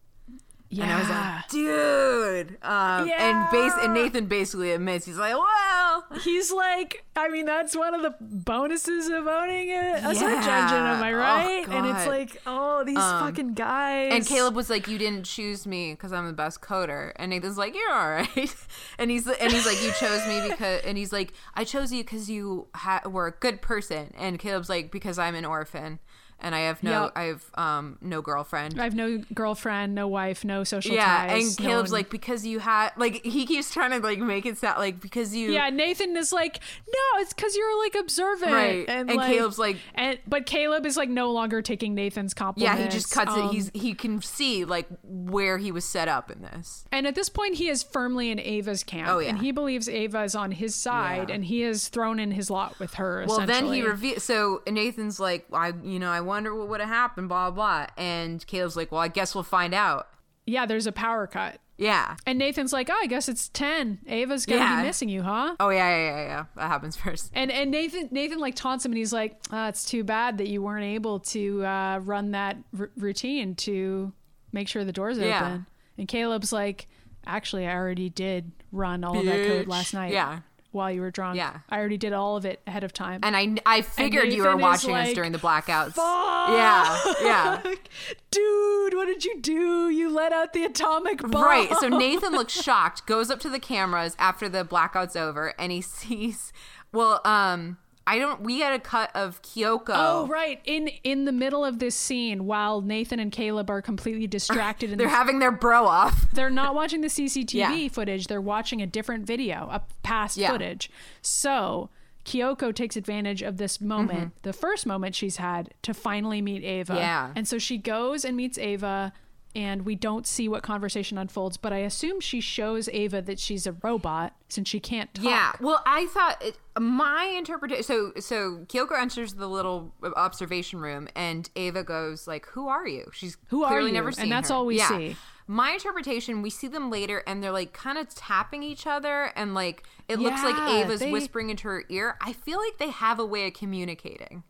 Yeah 0.77 0.85
And 0.85 0.93
I 0.93 0.99
was 1.01 1.09
like, 1.09 1.49
"Dude!" 1.49 2.59
Um, 2.63 3.09
And 3.11 3.51
base 3.51 3.73
and 3.83 3.95
Nathan 3.95 4.27
basically 4.27 4.73
admits 4.73 5.07
he's 5.07 5.17
like, 5.19 5.35
"Well, 5.35 6.05
he's 6.23 6.53
like 6.53 7.05
i 7.17 7.29
mean 7.29 7.47
that's 7.47 7.75
one 7.75 7.95
of 7.95 8.03
the 8.03 8.15
bonuses 8.21 9.09
of 9.09 9.27
owning 9.27 9.71
a, 9.71 9.95
a 10.05 10.15
search 10.15 10.47
engine 10.47 10.85
am 10.85 11.03
i 11.03 11.13
Oh, 11.13 11.17
right 11.17 11.67
and 11.69 11.87
it's 11.87 12.07
like 12.07 12.43
oh 12.47 12.85
these 12.85 12.97
fucking 12.99 13.55
guys 13.55 14.13
And 14.13 14.27
Caleb 14.27 14.55
was 14.55 14.69
like, 14.69 14.87
"You 14.89 14.99
didn't 14.99 15.25
choose 15.25 15.67
me 15.67 15.93
because 15.93 16.13
I'm 16.13 16.27
the 16.27 16.33
best 16.35 16.61
coder." 16.61 17.13
And 17.17 17.31
Nathan's 17.31 17.57
like, 17.59 17.75
"You're 17.75 17.91
all 17.93 18.11
right." 18.11 18.55
And 18.99 19.11
he's 19.11 19.27
and 19.27 19.53
he's 19.53 19.67
like, 19.67 19.83
"You 19.83 19.93
chose 19.99 20.27
me 20.29 20.49
because," 20.49 20.83
and 20.85 20.97
he's 20.99 21.13
like, 21.13 21.33
"I 21.55 21.65
chose 21.65 21.93
you 21.93 22.03
because 22.05 22.29
you 22.31 22.69
ha- 22.75 23.03
were 23.07 23.27
a 23.27 23.33
good 23.33 23.63
person." 23.63 24.13
And 24.17 24.39
Caleb's 24.39 24.69
like, 24.69 24.91
"Because 24.91 25.19
I'm 25.19 25.35
an 25.35 25.45
orphan 25.45 25.99
and 26.41 26.55
I 26.55 26.61
have 26.61 26.83
no, 26.83 27.05
Yep. 27.05 27.13
I 27.17 27.23
have 27.25 27.45
um 27.55 27.99
no 28.01 28.21
girlfriend." 28.23 28.81
I 28.81 28.85
have 28.85 28.95
no 28.95 29.19
girlfriend, 29.35 29.95
no 29.95 30.07
wife, 30.09 30.45
no 30.45 30.65
social 30.65 30.95
yeah, 30.95 31.27
ties. 31.29 31.57
and 31.57 31.65
no 31.65 31.71
Caleb's 31.71 31.91
one- 31.91 31.99
like, 32.01 32.11
"Because 32.11 32.47
you 32.47 32.59
had 32.59 32.91
like," 32.97 33.25
he 33.25 33.47
keeps 33.47 33.73
trying 33.73 33.91
to 33.93 33.99
like 34.07 34.19
make 34.19 34.47
it 34.47 34.59
sound 34.59 34.79
like 34.79 35.01
because 35.01 35.35
you 35.35 35.53
Yeah, 35.53 35.71
Nathan 35.71 36.17
is 36.17 36.33
like, 36.33 36.61
no, 36.87 37.21
it's 37.21 37.33
because 37.33 37.57
you're 37.57 37.83
like 37.85 37.95
observant, 37.95 38.53
Right. 38.53 38.85
And 38.89 39.09
like 39.15 39.33
Caleb's 39.33 39.59
like- 39.59 39.79
and 39.95 40.19
but 40.27 40.47
Caleb 40.47 40.87
is 40.87 40.97
like 40.97 41.09
no 41.09 41.31
longer 41.33 41.63
taking 41.63 41.95
Nathan's 41.95 42.35
compliments. 42.35 42.79
Yeah, 42.79 42.85
he 42.85 42.91
just 42.91 43.11
cuts 43.11 43.33
it. 43.35 43.39
Um, 43.41 43.51
He's 43.51 43.71
he 43.75 43.95
can 43.95 44.21
see 44.23 44.65
like 44.65 44.87
where 45.05 45.59
he 45.59 45.73
was 45.73 45.85
set 45.85 46.09
up 46.09 46.31
in 46.31 46.43
this. 46.43 46.85
and 46.93 47.07
at 47.07 47.15
this 47.15 47.29
point 47.29 47.55
he 47.57 47.69
is 47.69 47.83
firmly 47.83 48.31
in 48.31 48.39
Ava's 48.41 48.83
camp. 48.85 49.09
Oh, 49.09 49.19
yeah. 49.19 49.29
and 49.31 49.39
he 49.39 49.53
believes 49.53 49.89
Ava 49.89 50.23
is 50.25 50.35
on 50.35 50.53
his 50.53 50.75
side, 50.75 51.29
Yeah. 51.29 51.35
and 51.37 51.45
he 51.45 51.61
has 51.63 51.89
thrown 51.89 52.19
in 52.21 52.31
his 52.33 52.51
lot 52.51 52.79
with 52.79 52.95
her. 52.95 53.25
Well, 53.27 53.47
then 53.47 53.73
he 53.73 53.83
reveals. 53.83 54.23
So 54.25 54.63
Nathan's 54.69 55.19
like, 55.21 55.47
I, 55.53 55.73
you 55.83 55.99
know, 55.99 56.11
I 56.11 56.21
wonder 56.27 56.55
what 56.55 56.69
would 56.69 56.81
have 56.81 56.89
happened. 56.89 57.29
Blah 57.29 57.51
blah. 57.53 57.87
And 57.97 58.47
Caleb's 58.47 58.77
like, 58.77 58.91
well, 58.93 59.01
I 59.01 59.09
guess 59.09 59.35
we'll 59.35 59.45
find 59.45 59.73
out. 59.75 60.09
yeah, 60.47 60.65
there's 60.67 60.87
a 60.87 60.93
power 60.93 61.27
cut, 61.27 61.59
Yeah. 61.77 62.15
and 62.25 62.39
Nathan's 62.39 62.73
like, 62.73 62.89
oh, 62.89 62.97
I 63.03 63.07
guess 63.07 63.29
it's 63.29 63.49
ten. 63.49 63.99
Ava's 64.07 64.47
gonna 64.47 64.61
Yeah. 64.61 64.81
be 64.83 64.87
missing 64.87 65.09
you, 65.09 65.23
huh? 65.23 65.57
Oh 65.59 65.71
yeah, 65.71 65.89
yeah, 65.91 66.05
yeah, 66.17 66.25
yeah. 66.27 66.45
That 66.55 66.69
happens 66.69 66.97
first. 66.97 67.31
And 67.35 67.51
and 67.51 67.71
Nathan 67.73 68.09
Nathan 68.13 68.39
like 68.39 68.55
taunts 68.55 68.85
him 68.85 68.93
and 68.93 68.99
he's 68.99 69.13
like, 69.13 69.37
ah, 69.51 69.69
"It's 69.69 69.85
too 69.85 70.05
bad 70.05 70.39
that 70.39 70.47
you 70.49 70.63
weren't 70.63 70.85
able 70.85 71.19
to 71.35 71.65
uh, 71.65 71.99
run 72.05 72.31
that 72.33 72.57
r- 72.79 72.91
routine 72.97 73.55
to 73.57 74.13
make 74.53 74.69
sure 74.69 74.85
the 74.85 74.93
doors 74.93 75.19
Yeah. 75.19 75.39
open." 75.41 75.67
And 75.99 76.07
Caleb's 76.07 76.53
like, 76.53 76.87
"Actually, 77.27 77.67
I 77.67 77.75
already 77.75 78.09
did 78.11 78.53
run 78.71 79.03
all 79.03 79.19
of 79.19 79.25
that 79.25 79.47
code 79.49 79.67
last 79.67 79.95
night. 79.95 80.13
Yeah. 80.13 80.41
While 80.77 80.93
you 80.93 81.01
were 81.01 81.11
drunk. 81.11 81.37
Yeah. 81.37 81.59
I 81.69 81.79
already 81.79 81.97
did 81.97 82.13
all 82.13 82.37
of 82.37 82.45
it 82.45 82.61
ahead 82.67 82.85
of 82.85 82.93
time." 82.93 83.21
And 83.23 83.37
I, 83.37 83.57
I 83.67 83.83
figured 83.83 84.33
you 84.33 84.45
were 84.45 84.57
watching 84.57 84.95
us 84.95 85.13
during 85.13 85.33
the 85.33 85.39
blackouts. 85.39 85.95
Fuck! 85.95 86.51
Yeah, 86.51 87.15
yeah. 87.23 87.63
Dude, 88.31 88.95
what 88.95 89.07
did 89.07 89.25
you 89.25 89.41
do? 89.41 89.89
You 89.89 90.11
let 90.11 90.33
out 90.33 90.53
the 90.53 90.65
atomic 90.65 91.21
bomb. 91.23 91.45
Right. 91.45 91.73
So 91.81 91.89
Nathan 91.99 92.33
looks 92.33 92.53
shocked, 92.53 93.07
goes 93.07 93.31
up 93.31 93.41
to 93.41 93.49
the 93.49 93.59
cameras 93.59 94.15
after 94.19 94.49
the 94.49 94.65
blackout's 94.65 95.17
over, 95.17 95.55
and 95.59 95.73
he 95.73 95.81
sees. 95.81 96.53
Well, 96.93 97.21
um, 97.25 97.79
I 98.07 98.19
don't. 98.19 98.43
We 98.43 98.61
had 98.61 98.73
a 98.73 98.79
cut 98.79 99.11
of 99.15 99.43
Kyoko. 99.43 99.89
Oh 99.89 100.27
right, 100.29 100.61
in 100.65 100.89
in 101.03 101.25
the 101.25 101.33
middle 101.33 101.65
of 101.65 101.79
this 101.81 101.95
scene, 101.97 102.47
while 102.47 102.81
Nathan 102.81 103.19
and 103.19 103.33
Caleb 103.33 103.69
are 103.69 103.83
completely 103.83 104.27
distracted, 104.27 104.91
and 104.93 105.01
They're 105.01 105.09
having 105.09 105.39
their 105.41 105.51
bro 105.53 105.87
off. 105.87 106.31
they're 106.33 106.51
not 106.51 106.75
watching 106.75 107.01
the 107.01 107.09
CCTV 107.09 107.55
Yeah. 107.55 107.89
footage. 107.89 108.29
They're 108.29 108.41
watching 108.41 108.81
a 108.81 108.87
different 108.87 109.27
video, 109.27 109.69
a 109.73 109.83
past 110.03 110.37
Yeah. 110.37 110.51
footage. 110.53 110.91
So 111.21 111.91
Kyoko 112.25 112.75
takes 112.75 112.97
advantage 112.97 113.43
of 113.43 113.57
this 113.57 113.81
moment, 113.81 114.35
the 114.43 114.53
first 114.53 114.87
moment 114.87 115.15
she's 115.15 115.37
had, 115.37 115.75
to 115.83 115.95
finally 115.95 116.41
meet 116.43 116.65
Ava. 116.65 116.93
Mm-hmm. 116.93 117.01
Yeah. 117.03 117.33
And 117.37 117.47
so 117.49 117.59
she 117.59 117.79
goes 117.79 118.25
and 118.25 118.37
meets 118.37 118.59
Ava 118.59 119.13
and 119.55 119.87
we 119.87 119.95
don't 119.95 120.27
see 120.27 120.49
what 120.49 120.63
conversation 120.63 121.17
unfolds, 121.17 121.57
but 121.57 121.73
I 121.73 121.79
assume 121.79 122.21
she 122.21 122.41
shows 122.43 122.89
Ava 122.91 123.23
that 123.23 123.39
she's 123.39 123.67
a 123.67 123.73
robot 123.73 124.35
since 124.51 124.69
she 124.69 124.81
can't 124.81 125.13
talk. 125.15 125.25
Yeah. 125.25 125.53
Well, 125.61 125.83
I 125.87 126.07
thought 126.07 126.43
it, 126.45 126.59
my 126.81 127.25
interpretation. 127.37 127.83
So, 127.85 128.13
so 128.21 128.65
Kyoko 128.69 128.99
enters 128.99 129.35
the 129.35 129.47
little 129.49 129.93
observation 130.17 130.81
room, 130.81 131.09
and 131.15 131.49
Ava 131.57 131.83
goes 131.85 132.27
like, 132.27 132.47
"Who 132.49 132.69
are 132.69 132.87
you?" 132.87 133.09
She's 133.13 133.37
Who 133.49 133.65
are 133.65 133.69
clearly 133.69 133.89
you? 133.91 133.95
never 133.95 134.13
seen 134.13 134.25
And 134.25 134.33
that's 134.33 134.49
her. 134.51 134.55
all 134.57 134.67
we 134.67 134.79
Yeah. 134.79 134.89
see. 134.89 135.17
My 135.49 135.71
interpretation, 135.71 136.43
we 136.43 136.51
see 136.51 136.67
them 136.67 136.91
later, 136.91 137.23
and 137.27 137.41
they're 137.43 137.53
like 137.53 137.73
kind 137.73 137.99
of 137.99 138.13
tapping 138.15 138.63
each 138.65 138.87
other, 138.87 139.33
and 139.37 139.55
like 139.55 139.85
it 140.09 140.19
looks 140.19 140.43
like 140.43 140.57
Ava's 140.57 141.01
they- 141.01 141.13
whispering 141.13 141.51
into 141.51 141.69
her 141.69 141.85
ear. 141.89 142.17
I 142.21 142.33
feel 142.33 142.59
like 142.59 142.79
they 142.79 142.91
have 142.91 143.19
a 143.21 143.27
way 143.27 143.47
of 143.47 143.55
communicating. 143.55 144.43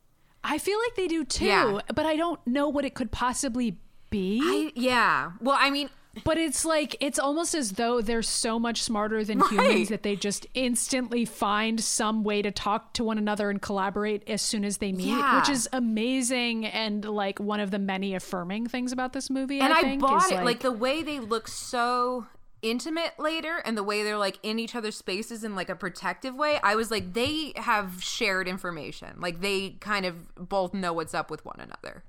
I 0.43 0.59
feel 0.59 0.79
like 0.79 0.95
they 0.95 1.09
do 1.09 1.25
too, 1.25 1.45
Yeah. 1.47 1.81
but 1.95 2.07
I 2.07 2.17
don't 2.17 2.45
know 2.47 2.69
what 2.69 2.85
it 2.85 2.95
could 2.95 3.11
possibly 3.13 3.79
be. 4.11 4.41
I, 4.43 4.73
yeah. 4.75 5.33
Well, 5.41 5.57
I 5.59 5.71
mean, 5.71 5.91
But 6.25 6.39
it's 6.39 6.65
like 6.65 6.97
it's 7.01 7.19
almost 7.19 7.55
as 7.55 7.73
though 7.73 8.01
they're 8.01 8.23
so 8.23 8.59
much 8.59 8.83
smarter 8.83 9.23
than 9.25 9.39
Right. 9.39 9.51
humans 9.51 9.89
that 9.91 10.03
they 10.03 10.17
just 10.17 10.47
instantly 10.55 11.25
find 11.25 11.81
some 11.83 12.25
way 12.25 12.43
to 12.43 12.51
talk 12.51 12.93
to 12.95 13.05
one 13.05 13.19
another 13.19 13.51
and 13.51 13.61
collaborate 13.61 14.29
as 14.29 14.43
soon 14.43 14.65
as 14.65 14.79
they 14.79 14.93
meet, 14.93 15.09
Yeah. 15.09 15.39
which 15.41 15.49
is 15.49 15.69
amazing 15.73 16.67
and 16.67 17.05
like 17.05 17.39
one 17.39 17.61
of 17.61 17.71
the 17.71 17.79
many 17.79 18.15
affirming 18.15 18.67
things 18.67 18.93
about 18.93 19.13
this 19.13 19.31
movie. 19.31 19.61
and 19.61 19.73
I, 19.73 19.79
I, 19.79 19.83
think, 19.83 20.01
bought 20.03 20.25
is, 20.27 20.31
it 20.33 20.45
like, 20.45 20.61
the 20.61 20.73
way 20.73 21.03
they 21.03 21.21
look 21.21 21.49
so 21.49 22.27
intimate 22.63 23.13
later 23.19 23.59
and 23.65 23.77
the 23.77 23.83
way 23.83 24.03
they're 24.03 24.17
like 24.19 24.39
in 24.43 24.59
each 24.59 24.75
other's 24.75 24.97
spaces 24.97 25.45
in 25.45 25.55
like 25.55 25.69
a 25.69 25.77
protective 25.77 26.35
way 26.35 26.59
i 26.65 26.75
was 26.75 26.91
like 26.91 27.13
they 27.13 27.53
have 27.57 28.03
shared 28.03 28.49
information 28.49 29.15
like 29.21 29.41
they 29.43 29.71
kind 29.79 30.07
of 30.07 30.35
both 30.35 30.73
know 30.73 30.93
what's 30.93 31.13
up 31.15 31.31
with 31.31 31.45
one 31.45 31.61
another 31.61 32.03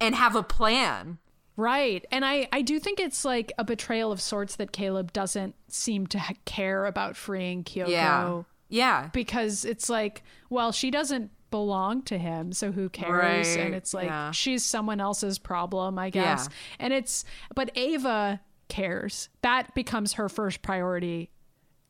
and 0.00 0.14
have 0.14 0.34
a 0.34 0.42
plan 0.42 1.18
Right. 1.56 2.04
And 2.10 2.24
I, 2.24 2.48
I 2.52 2.62
do 2.62 2.78
think 2.78 3.00
it's 3.00 3.24
like 3.24 3.52
a 3.58 3.64
betrayal 3.64 4.12
of 4.12 4.20
sorts 4.20 4.56
that 4.56 4.72
Caleb 4.72 5.12
doesn't 5.12 5.54
seem 5.68 6.06
to 6.08 6.18
ha- 6.18 6.34
care 6.44 6.84
about 6.86 7.16
freeing 7.16 7.64
Kyoko. 7.64 7.88
yeah 7.88 8.42
yeah 8.68 9.08
Because 9.12 9.64
it's 9.64 9.88
like, 9.88 10.22
well, 10.50 10.72
she 10.72 10.90
doesn't 10.90 11.30
belong 11.50 12.02
to 12.02 12.18
him, 12.18 12.52
so 12.52 12.72
who 12.72 12.88
cares? 12.88 13.56
Right, 13.56 13.64
And 13.64 13.74
it's 13.74 13.94
like, 13.94 14.06
yeah. 14.08 14.32
she's 14.32 14.64
someone 14.64 15.00
else's 15.00 15.38
problem, 15.38 15.98
I 15.98 16.10
guess. 16.10 16.48
Yeah. 16.50 16.86
And 16.86 16.92
it's, 16.92 17.24
but 17.54 17.70
Ava 17.76 18.40
cares. 18.68 19.28
That 19.42 19.72
becomes 19.74 20.14
her 20.14 20.28
first 20.28 20.60
priority. 20.62 21.30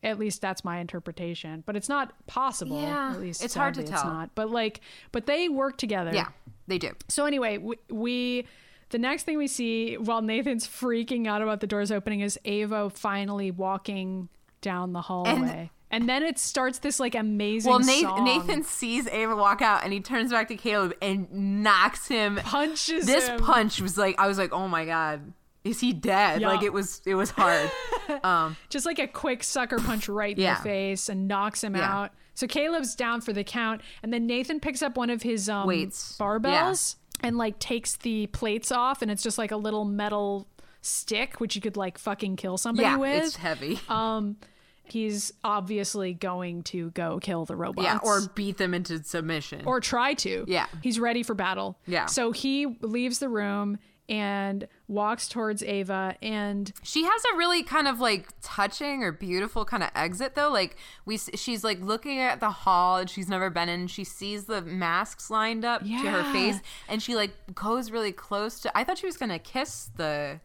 At 0.03 0.19
least 0.19 0.43
that's 0.43 0.63
my 0.63 0.79
interpretation. 0.79 1.65
But 1.67 1.75
it's 1.75 1.89
not 1.89 2.13
possible. 2.27 2.81
Yeah, 2.81 3.13
At 3.13 3.21
least 3.21 3.43
it's 3.43 3.55
hard 3.55 3.75
to 3.75 3.81
sadly, 3.81 3.93
It's 3.95 4.03
tell. 4.03 4.13
not. 4.13 4.35
But 4.35 4.51
like, 4.51 4.81
but 5.11 5.25
they 5.27 5.49
work 5.49 5.79
together. 5.79 6.11
yeah 6.15 6.29
they 6.69 6.79
do 6.79 6.93
So 7.09 7.25
anyway, 7.25 7.57
we, 7.59 7.77
we 7.91 8.47
the 8.91 8.99
next 8.99 9.25
thing 9.25 9.37
we 9.39 9.47
see 9.49 9.97
while 9.97 10.23
Nathan's 10.23 10.67
freaking 10.67 11.27
out 11.27 11.43
about 11.43 11.61
the 11.61 11.67
doors 11.67 11.91
opening 11.91 12.21
is 12.21 12.39
Ava 12.45 12.89
finally 12.91 13.51
walking 13.51 14.29
down 14.61 14.93
the 14.93 15.03
hallway. 15.03 15.71
And, 15.91 16.09
then 16.09 16.23
it 16.23 16.39
starts 16.39 16.81
this 16.81 16.99
like 17.01 17.15
amazing 17.15 17.71
well 17.71 17.79
nathan, 17.79 18.25
nathan 18.25 18.63
sees 18.65 19.07
ava 19.09 19.35
walk 19.35 19.63
out 19.63 19.83
and 19.85 19.93
he 19.95 20.01
turns 20.01 20.31
back 20.31 20.49
to 20.49 20.57
caleb 20.57 20.93
and 21.01 21.63
knocks 21.63 22.07
him 22.09 22.37
punches 22.43 23.07
this 23.07 23.29
him. 23.29 23.39
punch 23.41 23.81
was 23.81 23.97
like 23.97 24.15
i 24.19 24.27
was 24.27 24.37
like 24.37 24.53
oh 24.53 24.69
my 24.69 24.85
god 24.85 25.33
is 25.65 25.81
he 25.81 25.93
dead 25.95 26.41
Yeah. 26.43 26.49
like 26.49 26.63
it 26.63 26.73
was 26.73 27.01
it 27.07 27.15
was 27.15 27.31
hard 27.31 27.71
um 28.25 28.57
just 28.69 28.85
like 28.85 28.99
a 28.99 29.07
quick 29.07 29.43
sucker 29.43 29.79
punch 29.79 30.09
right 30.09 30.37
in 30.37 30.43
Yeah. 30.43 30.57
the 30.59 30.63
face 30.65 31.09
and 31.09 31.29
knocks 31.29 31.63
him 31.65 31.75
Yeah. 31.77 31.91
out. 32.01 32.11
So 32.35 32.47
Caleb's 32.47 32.95
down 32.95 33.23
for 33.23 33.33
the 33.33 33.43
count, 33.43 33.81
and 34.03 34.13
then 34.13 34.27
Nathan 34.27 34.61
picks 34.61 34.83
up 34.83 34.99
one 34.99 35.09
of 35.09 35.23
his 35.23 35.49
um, 35.49 35.67
Weights. 35.67 36.19
barbells 36.21 36.97
and 37.23 37.37
like 37.39 37.59
takes 37.59 37.97
the 37.97 38.27
plates 38.29 38.71
off, 38.73 39.03
and 39.03 39.11
it's 39.11 39.23
just 39.23 39.39
like 39.39 39.51
a 39.53 39.57
little 39.57 39.85
metal 39.85 40.47
stick 40.83 41.41
which 41.41 41.57
you 41.57 41.61
could 41.61 41.77
like 41.77 41.99
fucking 41.99 42.37
kill 42.37 42.57
somebody 42.57 42.85
yeah 42.87 42.97
with. 42.97 43.25
it's 43.25 43.35
heavy 43.37 43.77
um 43.89 44.37
he's 44.85 45.33
obviously 45.43 46.15
going 46.15 46.63
to 46.63 46.91
go 46.93 47.19
kill 47.19 47.45
the 47.45 47.57
robots 47.57 47.85
yeah 47.85 47.99
or 48.05 48.21
beat 48.37 48.57
them 48.57 48.73
into 48.73 49.03
submission 49.03 49.63
or 49.67 49.81
try 49.81 50.15
to 50.15 50.45
Yeah. 50.47 50.67
he's 50.85 51.01
ready 51.01 51.25
for 51.25 51.35
battle 51.35 51.77
Yeah. 51.89 52.07
so 52.07 52.31
he 52.31 52.67
leaves 52.83 53.19
the 53.19 53.29
room 53.29 53.79
and 54.09 54.69
walks 54.89 55.27
towards 55.29 55.63
ava 55.65 56.15
and 56.23 56.73
She 56.83 57.03
has 57.03 57.23
a 57.33 57.37
really 57.37 57.65
kind 57.65 57.89
of 57.89 57.99
like 57.99 58.29
touching 58.41 59.03
or 59.03 59.11
beautiful 59.11 59.65
kind 59.65 59.83
of 59.83 59.91
exit 59.97 60.35
though. 60.37 60.49
Like 60.51 60.77
we, 61.05 61.19
she's 61.19 61.65
like 61.65 61.81
looking 61.81 62.21
at 62.21 62.39
the 62.41 62.51
hall 62.51 62.99
and 62.99 63.11
she's 63.11 63.29
never 63.29 63.51
been 63.51 63.69
in. 63.69 63.89
She 63.89 64.05
sees 64.05 64.45
the 64.45 64.63
masks 64.63 65.29
lined 65.31 65.65
up 65.65 65.83
to 65.83 65.89
her 66.11 66.33
face, 66.33 66.61
and 66.89 67.03
she 67.03 67.17
like 67.17 67.33
goes 67.55 67.91
really 67.91 68.13
close 68.13 68.61
to. 68.61 68.79
I 68.79 68.85
thought 68.85 68.99
she 68.99 69.07
was 69.07 69.17
gonna 69.17 69.41
kiss 69.41 69.91
the. 69.97 70.39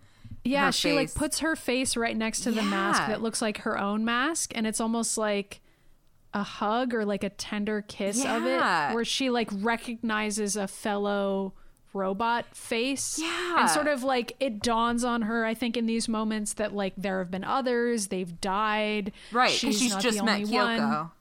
yeah 0.43 0.71
she 0.71 0.93
like 0.93 1.13
puts 1.13 1.39
her 1.39 1.55
face 1.55 1.95
right 1.95 2.17
next 2.17 2.39
to 2.41 2.51
the 2.51 2.63
mask 2.63 3.05
that 3.07 3.21
looks 3.21 3.43
like 3.43 3.59
her 3.59 3.77
own 3.77 4.03
mask 4.03 4.51
and 4.55 4.65
it's 4.65 4.81
almost 4.81 5.17
like 5.19 5.61
a 6.33 6.41
hug 6.41 6.93
or 6.95 7.05
like 7.05 7.23
a 7.23 7.29
tender 7.29 7.81
kiss 7.83 8.25
of 8.25 8.43
it 8.45 8.95
where 8.95 9.05
she 9.05 9.29
like 9.29 9.49
recognizes 9.53 10.55
a 10.55 10.67
fellow 10.67 11.53
robot 11.93 12.45
face 12.55 13.19
Yeah. 13.21 13.59
and 13.59 13.69
sort 13.69 13.87
of 13.87 14.03
like 14.03 14.35
it 14.39 14.61
dawns 14.61 15.03
on 15.03 15.23
her 15.23 15.45
i 15.45 15.53
think 15.53 15.75
in 15.75 15.85
these 15.85 16.07
moments 16.07 16.53
that 16.53 16.73
like 16.73 16.93
there 16.97 17.19
have 17.19 17.29
been 17.29 17.43
others 17.43 18.07
they've 18.07 18.39
died 18.39 19.11
Right, 19.31 19.51
she's, 19.51 19.89
not 19.89 20.01
just 20.01 20.23
met 20.23 20.41
Kyoko. 20.41 20.89
one. 20.89 21.11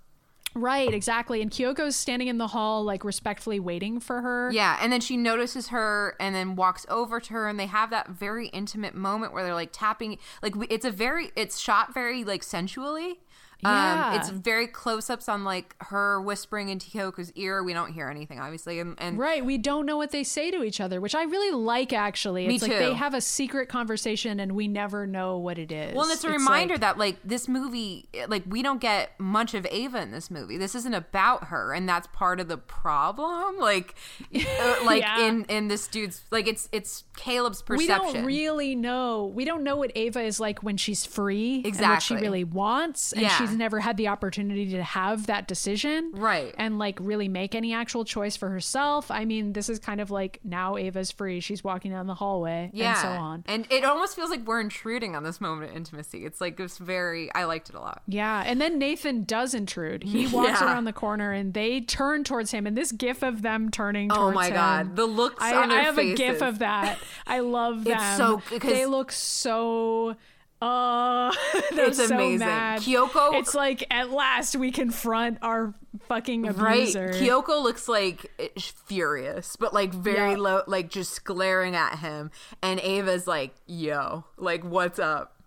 Right, 0.52 0.92
exactly. 0.92 1.42
And 1.42 1.50
Kyoko's 1.50 1.94
standing 1.94 2.26
in 2.26 2.38
the 2.38 2.48
hall, 2.48 2.82
like 2.82 3.04
respectfully 3.04 3.60
waiting 3.60 4.00
for 4.00 4.20
her. 4.20 4.50
Yeah, 4.52 4.78
and 4.82 4.92
then 4.92 5.00
she 5.00 5.16
notices 5.16 5.68
her 5.68 6.16
and 6.18 6.34
then 6.34 6.56
walks 6.56 6.84
over 6.88 7.20
to 7.20 7.32
her, 7.34 7.48
and 7.48 7.56
they 7.56 7.66
have 7.66 7.90
that 7.90 8.08
very 8.08 8.48
intimate 8.48 8.96
moment 8.96 9.32
where 9.32 9.44
they're 9.44 9.54
like 9.54 9.70
tapping. 9.72 10.18
Like 10.42 10.54
it's 10.68 10.84
a 10.84 10.90
very, 10.90 11.30
it's 11.36 11.60
shot 11.60 11.94
very 11.94 12.24
like 12.24 12.42
sensually. 12.42 13.20
Yeah. 13.62 14.10
Um, 14.12 14.18
it's 14.20 14.30
very 14.30 14.66
close 14.66 15.10
ups 15.10 15.28
on 15.28 15.44
like 15.44 15.74
her 15.84 16.20
whispering 16.20 16.68
into 16.70 16.86
Kyoko's 16.90 17.32
ear. 17.34 17.62
We 17.62 17.72
don't 17.72 17.92
hear 17.92 18.08
anything, 18.08 18.40
obviously, 18.40 18.80
and, 18.80 18.94
and 18.98 19.18
Right, 19.18 19.44
we 19.44 19.58
don't 19.58 19.86
know 19.86 19.96
what 19.96 20.10
they 20.12 20.24
say 20.24 20.50
to 20.50 20.62
each 20.62 20.80
other, 20.80 21.00
which 21.00 21.14
I 21.14 21.24
really 21.24 21.54
like 21.54 21.92
actually. 21.92 22.46
Me 22.46 22.54
It's 22.54 22.62
like 22.62 22.72
too. 22.72 22.78
they 22.78 22.94
have 22.94 23.14
a 23.14 23.20
secret 23.20 23.68
conversation 23.68 24.40
and 24.40 24.52
we 24.52 24.66
never 24.68 25.06
know 25.06 25.36
what 25.38 25.58
it 25.58 25.70
is. 25.72 25.94
Well, 25.94 26.04
and 26.04 26.12
it's 26.12 26.24
a 26.24 26.30
reminder 26.30 26.74
like- 26.74 26.80
that 26.80 26.98
like 26.98 27.16
this 27.24 27.48
movie, 27.48 28.08
like 28.28 28.44
we 28.46 28.62
don't 28.62 28.80
get 28.80 29.18
much 29.20 29.54
of 29.54 29.66
Ava 29.70 30.00
in 30.00 30.10
this 30.10 30.30
movie. 30.30 30.56
This 30.56 30.74
isn't 30.74 30.94
about 30.94 31.44
her, 31.44 31.72
and 31.74 31.88
that's 31.88 32.06
part 32.12 32.40
of 32.40 32.48
the 32.48 32.56
problem. 32.58 33.58
Like, 33.58 33.94
uh, 34.34 34.76
like 34.84 35.02
Yeah. 35.02 35.26
in 35.26 35.44
in 35.44 35.68
this 35.68 35.86
dude's 35.88 36.22
like 36.30 36.46
it's 36.46 36.68
it's 36.72 37.04
Caleb's 37.16 37.62
perception. 37.62 38.06
we 38.12 38.14
don't 38.14 38.24
really 38.24 38.74
know. 38.74 39.26
We 39.26 39.44
don't 39.44 39.62
know 39.62 39.76
what 39.76 39.92
Ava 39.94 40.22
is 40.22 40.40
like 40.40 40.62
when 40.62 40.76
she's 40.76 41.04
free 41.04 41.62
and 41.64 41.78
what 41.78 42.02
she 42.02 42.14
really 42.14 42.44
wants, 42.44 43.12
and 43.12 43.22
Yeah. 43.22 43.36
she's 43.36 43.49
never 43.56 43.80
had 43.80 43.96
the 43.96 44.08
opportunity 44.08 44.70
to 44.70 44.82
have 44.82 45.26
that 45.26 45.48
decision, 45.48 46.10
Right. 46.14 46.54
And 46.58 46.78
like 46.78 46.98
really 47.00 47.28
make 47.28 47.54
any 47.54 47.72
actual 47.74 48.04
choice 48.04 48.36
for 48.36 48.48
herself. 48.50 49.10
I 49.10 49.24
mean, 49.24 49.52
this 49.52 49.68
is 49.68 49.78
kind 49.78 50.00
of 50.00 50.10
like 50.10 50.40
now 50.44 50.76
Ava's 50.76 51.10
free; 51.10 51.40
she's 51.40 51.62
walking 51.64 51.90
down 51.92 52.06
the 52.06 52.14
hallway, 52.14 52.70
yeah, 52.72 52.90
and 52.90 52.98
so 52.98 53.08
on. 53.08 53.44
And 53.46 53.66
it 53.70 53.84
almost 53.84 54.16
feels 54.16 54.30
like 54.30 54.46
we're 54.46 54.60
intruding 54.60 55.14
on 55.16 55.22
this 55.22 55.40
moment 55.40 55.70
of 55.70 55.76
intimacy. 55.76 56.24
It's 56.24 56.40
like 56.40 56.58
it's 56.60 56.78
very. 56.78 57.32
I 57.34 57.44
liked 57.44 57.68
it 57.70 57.74
a 57.74 57.80
lot. 57.80 58.02
Yeah, 58.06 58.42
and 58.46 58.60
then 58.60 58.78
Nathan 58.78 59.24
does 59.24 59.54
intrude. 59.54 60.02
He 60.04 60.26
walks 60.32 60.60
Yeah. 60.60 60.66
around 60.66 60.84
the 60.84 60.92
corner 60.92 61.32
and 61.32 61.54
they 61.54 61.80
turn 61.80 62.24
towards 62.24 62.50
him. 62.50 62.66
And 62.66 62.76
this 62.76 62.92
gif 62.92 63.22
of 63.22 63.42
them 63.42 63.70
turning 63.70 64.10
Oh 64.12 64.30
my 64.32 64.48
him, 64.48 64.54
God, 64.54 64.96
the 64.96 65.06
looks 65.06 65.42
I, 65.42 65.54
on 65.56 65.68
their 65.68 65.78
I 65.80 65.82
have 65.84 65.98
a 65.98 66.14
gif 66.14 66.42
of 66.42 66.58
that. 66.60 66.98
I 67.26 67.40
love 67.40 67.84
them. 67.84 67.98
It's 68.00 68.16
so- 68.16 68.42
they 68.60 68.86
look 68.86 69.12
so. 69.12 70.16
Uh, 70.62 71.32
It's 71.72 71.96
so 71.96 72.14
amazing. 72.14 72.40
mad. 72.46 72.80
Kyoko- 72.80 73.34
It's 73.38 73.54
like 73.54 73.84
at 73.90 74.10
last 74.10 74.56
we 74.56 74.70
confront 74.70 75.38
our 75.40 75.74
fucking 76.06 76.42
Right, 76.42 76.80
abuser. 76.82 77.10
Kyoko 77.14 77.62
looks 77.62 77.88
like 77.88 78.30
eh, 78.38 78.48
furious, 78.86 79.56
but 79.56 79.72
like 79.72 79.94
very 79.94 80.32
Yeah. 80.32 80.36
low, 80.36 80.62
like 80.66 80.90
just 80.90 81.24
glaring 81.24 81.74
at 81.74 82.00
him. 82.00 82.30
And 82.62 82.78
Ava's 82.80 83.26
like, 83.26 83.54
"Yo, 83.66 84.24
like 84.36 84.62
what's 84.62 84.98
up?" 84.98 85.40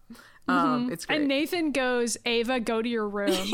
Um, 0.47 0.91
it's 0.91 1.05
great. 1.05 1.15
Mm-hmm. 1.17 1.21
And 1.21 1.27
Nathan 1.27 1.71
goes, 1.71 2.17
Ava, 2.25 2.59
go 2.59 2.81
to 2.81 2.89
your 2.89 3.07
room. 3.07 3.37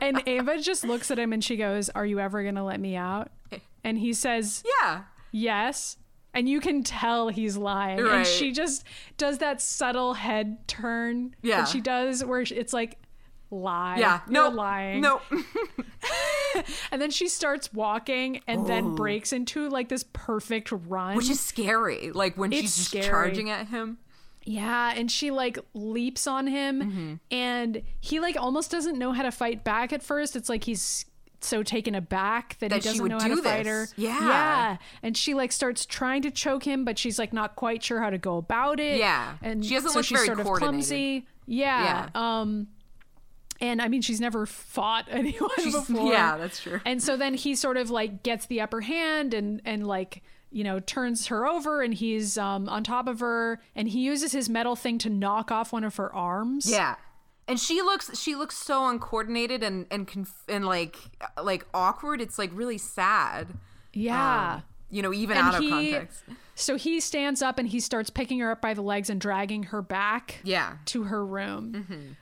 And 0.00 0.22
Ava 0.26 0.58
just 0.60 0.84
looks 0.84 1.10
at 1.10 1.18
him 1.18 1.32
and 1.32 1.42
she 1.42 1.56
goes, 1.56 1.88
Are 1.90 2.06
you 2.06 2.20
ever 2.20 2.42
going 2.42 2.54
to 2.54 2.62
let 2.62 2.78
me 2.80 2.96
out? 2.96 3.30
And 3.84 3.98
he 3.98 4.12
says, 4.12 4.62
yeah, 4.82 5.02
yes 5.32 5.96
and 6.34 6.48
you 6.48 6.60
can 6.60 6.82
tell 6.82 7.28
he's 7.28 7.56
lying 7.56 7.98
and 8.00 8.26
she 8.26 8.52
just 8.52 8.84
does 9.16 9.38
that 9.38 9.60
subtle 9.60 10.14
head 10.14 10.58
turn 10.68 11.34
Yeah. 11.42 11.62
that 11.62 11.68
she 11.68 11.80
does 11.80 12.24
where 12.24 12.40
it's 12.40 12.72
like 12.72 12.98
lie 13.50 13.98
yeah, 13.98 14.20
you're 14.28 14.32
no, 14.32 14.48
lying 14.48 15.00
no, 15.00 15.20
and 16.92 17.00
then 17.00 17.10
she 17.10 17.28
starts 17.28 17.72
walking 17.72 18.40
and 18.46 18.66
then 18.66 18.94
breaks 18.94 19.32
into 19.32 19.68
like 19.68 19.88
this 19.88 20.04
perfect 20.12 20.70
run 20.72 21.16
which 21.16 21.30
is 21.30 21.40
scary. 21.40 22.10
Like 22.12 22.36
when 22.36 22.52
It's 22.52 22.60
she's 22.62 22.76
just 22.76 22.88
scary. 22.90 23.06
charging 23.06 23.50
at 23.50 23.68
him. 23.68 23.98
yeah 24.44 24.92
and 24.96 25.10
she 25.10 25.30
like 25.30 25.58
leaps 25.74 26.26
on 26.26 26.46
him 26.46 26.80
Mm-hmm. 26.80 27.14
and 27.30 27.82
he 28.00 28.20
like 28.20 28.36
almost 28.38 28.70
doesn't 28.70 28.98
know 28.98 29.12
how 29.12 29.22
to 29.22 29.30
fight 29.32 29.64
back 29.64 29.92
at 29.92 30.02
first 30.02 30.36
it's 30.36 30.48
like 30.48 30.64
he's 30.64 31.04
so 31.42 31.62
taken 31.62 31.94
aback 31.94 32.56
that, 32.60 32.70
That 32.70 32.82
he 32.82 32.88
doesn't 32.90 33.06
know 33.08 33.18
how 33.18 33.28
to 33.28 33.34
do 33.36 33.42
fight 33.42 33.66
her. 33.66 33.88
Yeah. 33.96 34.18
yeah, 34.20 34.76
and 35.02 35.16
she 35.16 35.34
like 35.34 35.52
starts 35.52 35.86
trying 35.86 36.22
to 36.22 36.30
choke 36.30 36.64
him, 36.64 36.84
but 36.84 36.98
she's 36.98 37.18
like 37.18 37.32
not 37.32 37.56
quite 37.56 37.82
sure 37.82 38.00
how 38.00 38.10
to 38.10 38.18
go 38.18 38.36
about 38.36 38.78
it. 38.80 38.98
Yeah. 38.98 39.36
and 39.42 39.64
She 39.64 39.74
doesn't 39.74 39.90
so 39.90 39.98
look 39.98 40.04
she's 40.06 40.18
very 40.18 40.26
sort 40.26 40.40
of 40.40 40.46
clumsy. 40.46 41.26
Yeah. 41.46 42.08
Um, 42.14 42.68
and 43.60 43.82
I 43.82 43.88
mean, 43.88 44.00
she's 44.02 44.20
never 44.20 44.46
fought 44.46 45.06
anyone 45.10 45.50
She's- 45.56 45.74
before. 45.88 46.12
yeah, 46.12 46.36
that's 46.36 46.60
true. 46.62 46.80
And 46.84 47.02
so 47.02 47.16
then 47.16 47.34
he 47.34 47.54
sort 47.54 47.76
of 47.76 47.90
like 47.90 48.22
gets 48.22 48.46
the 48.46 48.60
upper 48.60 48.80
hand 48.82 49.34
and 49.34 49.60
and 49.64 49.86
like 49.86 50.22
you 50.52 50.64
know 50.64 50.80
turns 50.80 51.26
her 51.28 51.46
over 51.46 51.80
and 51.82 51.94
he's 51.94 52.36
um 52.38 52.68
on 52.68 52.82
top 52.82 53.06
of 53.06 53.20
her 53.20 53.60
and 53.76 53.88
he 53.88 54.00
uses 54.00 54.32
his 54.32 54.48
metal 54.48 54.74
thing 54.76 54.98
to 54.98 55.08
knock 55.10 55.50
off 55.50 55.72
one 55.72 55.84
of 55.84 55.96
her 55.96 56.12
arms. 56.14 56.70
Yeah. 56.70 56.96
And 57.50 57.58
she 57.60 57.82
looks 57.82 58.18
she 58.18 58.34
looks 58.36 58.56
so 58.56 58.86
uncoordinated 58.88 59.62
and 59.62 59.84
and 59.90 60.06
conf- 60.06 60.44
and 60.48 60.64
like 60.64 60.96
like 61.42 61.66
awkward. 61.74 62.20
It's 62.20 62.38
like 62.38 62.50
really 62.54 62.78
sad. 62.78 63.48
Yeah. 63.92 64.54
Um, 64.54 64.62
you 64.88 65.02
know, 65.02 65.12
even 65.12 65.36
And 65.36 65.46
out 65.48 65.54
of 65.56 65.60
he- 65.60 65.68
context. 65.70 66.22
So 66.54 66.76
he 66.76 67.00
stands 67.00 67.42
up 67.42 67.58
and 67.58 67.66
he 67.68 67.80
starts 67.80 68.10
picking 68.10 68.38
her 68.40 68.50
up 68.52 68.60
by 68.60 68.74
the 68.74 68.82
legs 68.82 69.08
and 69.10 69.20
dragging 69.20 69.64
her 69.64 69.82
back 69.82 70.40
Yeah. 70.44 70.74
to 70.86 71.04
her 71.04 71.24
room. 71.26 71.72
Mm-hmm. 71.72 72.12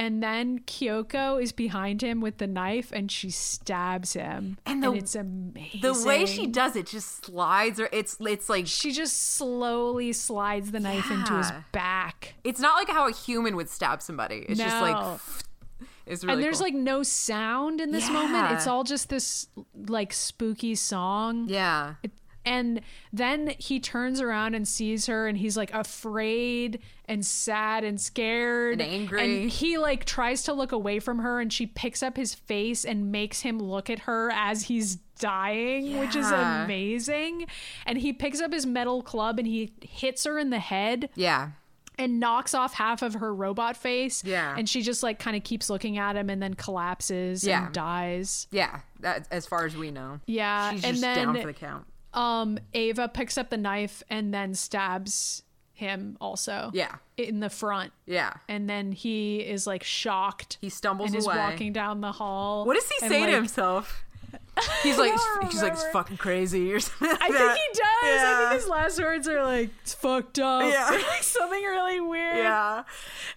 And 0.00 0.22
then 0.22 0.60
Kyoko 0.60 1.42
is 1.42 1.50
behind 1.50 2.02
him 2.02 2.20
with 2.20 2.38
the 2.38 2.46
knife 2.46 2.92
and 2.92 3.10
she 3.10 3.30
stabs 3.30 4.12
him. 4.12 4.56
And 4.64 4.80
the- 4.82 4.92
it's 4.92 5.16
amazing. 5.16 5.80
The 5.80 6.04
way 6.06 6.24
she 6.24 6.46
does 6.46 6.76
it 6.76 6.86
just 6.86 7.26
slides 7.26 7.80
or 7.80 7.88
it's 7.92 8.16
it's 8.20 8.48
like 8.48 8.66
She 8.68 8.92
just 8.92 9.34
slowly 9.34 10.12
slides 10.12 10.70
the 10.70 10.78
knife 10.80 11.10
into 11.10 11.34
his 11.36 11.50
back. 11.72 12.34
it's 12.44 12.60
not 12.60 12.76
like 12.76 12.88
how 12.88 13.08
a 13.08 13.12
human 13.12 13.56
would 13.56 13.68
stab 13.68 14.00
somebody. 14.00 14.46
It's 14.48 14.60
just 14.60 14.80
like 14.80 14.94
No. 14.94 15.18
it's 16.06 16.22
really 16.22 16.34
and 16.34 16.42
there's 16.44 16.58
cool. 16.58 16.66
like 16.68 16.74
no 16.74 17.02
sound 17.02 17.80
in 17.80 17.90
this 17.90 18.08
moment. 18.08 18.52
It's 18.52 18.66
all 18.68 18.84
just 18.84 19.08
this 19.08 19.48
like 19.88 20.12
spooky 20.12 20.76
song. 20.76 21.48
yeah. 21.48 21.94
It- 22.04 22.12
and 22.48 22.80
then 23.12 23.54
he 23.58 23.78
turns 23.78 24.20
around 24.20 24.54
and 24.54 24.66
sees 24.66 25.06
her 25.06 25.28
and 25.28 25.36
he's 25.38 25.56
like 25.56 25.72
afraid 25.74 26.80
and 27.06 27.24
sad 27.24 27.84
and 27.84 28.00
scared 28.00 28.80
And 28.80 28.90
angry. 28.90 29.42
and 29.42 29.50
he 29.50 29.76
like 29.78 30.04
tries 30.04 30.42
to 30.44 30.52
look 30.52 30.72
away 30.72 30.98
from 30.98 31.18
her 31.18 31.40
and 31.40 31.52
she 31.52 31.66
picks 31.66 32.02
up 32.02 32.16
his 32.16 32.34
face 32.34 32.84
and 32.84 33.12
makes 33.12 33.40
him 33.40 33.58
look 33.58 33.90
at 33.90 34.00
her 34.00 34.30
as 34.32 34.62
he's 34.64 34.96
dying 35.20 35.98
which 35.98 36.14
is 36.16 36.30
amazing 36.30 37.46
and 37.86 37.98
he 37.98 38.12
picks 38.12 38.40
up 38.40 38.52
his 38.52 38.64
metal 38.66 39.02
club 39.02 39.38
and 39.38 39.46
he 39.46 39.72
hits 39.82 40.24
her 40.24 40.38
in 40.38 40.50
the 40.50 40.58
head 40.60 41.10
Yeah. 41.16 41.50
and 41.98 42.20
knocks 42.20 42.54
off 42.54 42.74
half 42.74 43.02
of 43.02 43.14
her 43.14 43.34
robot 43.34 43.76
face 43.76 44.22
Yeah. 44.24 44.54
and 44.56 44.68
she 44.68 44.80
just 44.82 45.02
like 45.02 45.18
kind 45.18 45.36
of 45.36 45.42
keeps 45.44 45.68
looking 45.68 45.98
at 45.98 46.14
him 46.16 46.30
and 46.30 46.40
then 46.42 46.54
collapses 46.54 47.42
Yeah. 47.44 47.64
and 47.66 47.74
dies 47.74 48.46
Yeah. 48.52 48.80
That 49.00 49.26
as 49.30 49.46
far 49.46 49.64
as 49.66 49.76
we 49.76 49.90
know. 49.90 50.20
yeah 50.26 50.70
She's 50.72 50.84
and 50.84 50.92
just 50.94 51.02
then 51.02 51.26
down 51.26 51.40
for 51.40 51.46
the 51.48 51.52
count. 51.52 51.86
Um 52.18 52.58
ava 52.74 53.08
picks 53.08 53.38
up 53.38 53.48
the 53.50 53.56
knife 53.56 54.02
and 54.10 54.34
then 54.34 54.54
stabs 54.54 55.42
him 55.72 56.16
also 56.20 56.70
Yeah. 56.74 56.96
in 57.16 57.38
the 57.40 57.48
front 57.50 57.92
Yeah. 58.04 58.32
and 58.48 58.68
then 58.68 58.90
he 58.92 59.36
is 59.40 59.66
like 59.66 59.84
shocked 59.84 60.58
He 60.60 60.68
stumbles 60.70 61.10
and 61.10 61.18
is 61.18 61.26
walking 61.26 61.72
down 61.72 62.00
the 62.00 62.10
hall 62.12 62.64
What 62.66 62.74
does 62.74 62.88
he 62.90 62.96
and, 63.02 63.12
say 63.12 63.20
like- 63.20 63.30
to 63.30 63.36
himself? 63.36 64.04
He's 64.82 64.98
like 64.98 65.12
he's 65.48 65.62
like 65.62 65.72
it's 65.74 65.84
fucking 65.92 66.16
crazy 66.16 66.72
or 66.72 66.80
something. 66.80 67.08
Like 67.08 67.22
I 67.22 67.30
that. 67.30 67.38
think 67.38 67.58
he 67.58 67.78
does. 67.78 68.22
I 68.24 68.36
think 68.50 68.60
his 68.60 68.68
last 68.68 68.98
words 68.98 69.28
are 69.28 69.42
like, 69.44 69.70
"It's 69.82 69.94
fucked 69.94 70.40
up." 70.40 70.64
Yeah. 70.64 70.90
Like 71.08 71.22
something 71.22 71.62
really 71.62 72.00
weird. 72.00 72.36
Yeah. 72.38 72.82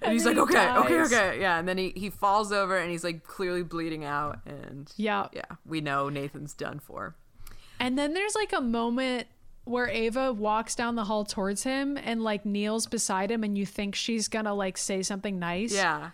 And, 0.01 0.13
he's 0.13 0.25
like, 0.25 0.37
okay, 0.37 0.69
okay, 0.77 1.01
okay. 1.01 1.39
Yeah. 1.39 1.59
And 1.59 1.67
then 1.67 1.77
he, 1.77 1.93
he 1.95 2.09
falls 2.09 2.51
over 2.51 2.75
and 2.75 2.89
he's 2.89 3.03
like 3.03 3.23
clearly 3.23 3.61
bleeding 3.61 4.03
out. 4.03 4.39
And 4.47 4.91
Yeah. 4.97 5.27
yeah, 5.31 5.43
we 5.63 5.79
know 5.79 6.09
Nathan's 6.09 6.55
done 6.55 6.79
for. 6.79 7.15
And 7.81 7.97
then 7.97 8.13
there's 8.13 8.35
like 8.35 8.53
a 8.53 8.61
moment 8.61 9.27
where 9.63 9.87
Ava 9.87 10.31
walks 10.31 10.75
down 10.75 10.95
the 10.95 11.03
hall 11.03 11.25
towards 11.25 11.63
him 11.63 11.97
and 11.97 12.23
like 12.23 12.45
kneels 12.45 12.85
beside 12.87 13.31
him, 13.31 13.43
and 13.43 13.57
you 13.57 13.65
think 13.65 13.95
she's 13.95 14.27
gonna 14.27 14.53
like 14.53 14.77
say 14.77 15.01
something 15.01 15.39
nice. 15.39 15.73
Yeah. 15.73 16.11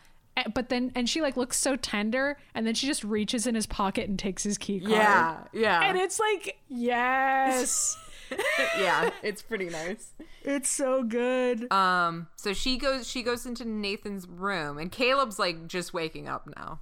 But 0.53 0.69
then, 0.69 0.91
and 0.95 1.09
she 1.09 1.21
like 1.21 1.35
looks 1.35 1.57
so 1.57 1.75
tender, 1.75 2.37
and 2.55 2.65
then 2.65 2.73
she 2.73 2.87
just 2.87 3.03
reaches 3.03 3.47
in 3.47 3.55
his 3.55 3.65
pocket 3.65 4.07
and 4.07 4.17
takes 4.17 4.43
his 4.43 4.57
key 4.57 4.79
card. 4.79 4.91
Yeah. 4.91 5.37
Yeah. 5.51 5.81
And 5.83 5.97
it's 5.97 6.19
like, 6.19 6.57
yes, 6.69 7.97
yeah. 8.77 9.09
It's 9.23 9.41
pretty 9.41 9.69
nice. 9.69 10.11
it's 10.43 10.69
so 10.69 11.03
good. 11.03 11.71
Um, 11.71 12.27
so 12.35 12.53
she 12.53 12.77
goes 12.77 13.07
she 13.07 13.23
goes 13.23 13.45
into 13.45 13.65
Nathan's 13.65 14.27
room 14.27 14.77
and 14.77 14.91
Caleb's 14.91 15.39
like 15.39 15.67
just 15.67 15.93
waking 15.93 16.27
up 16.27 16.47
now. 16.55 16.79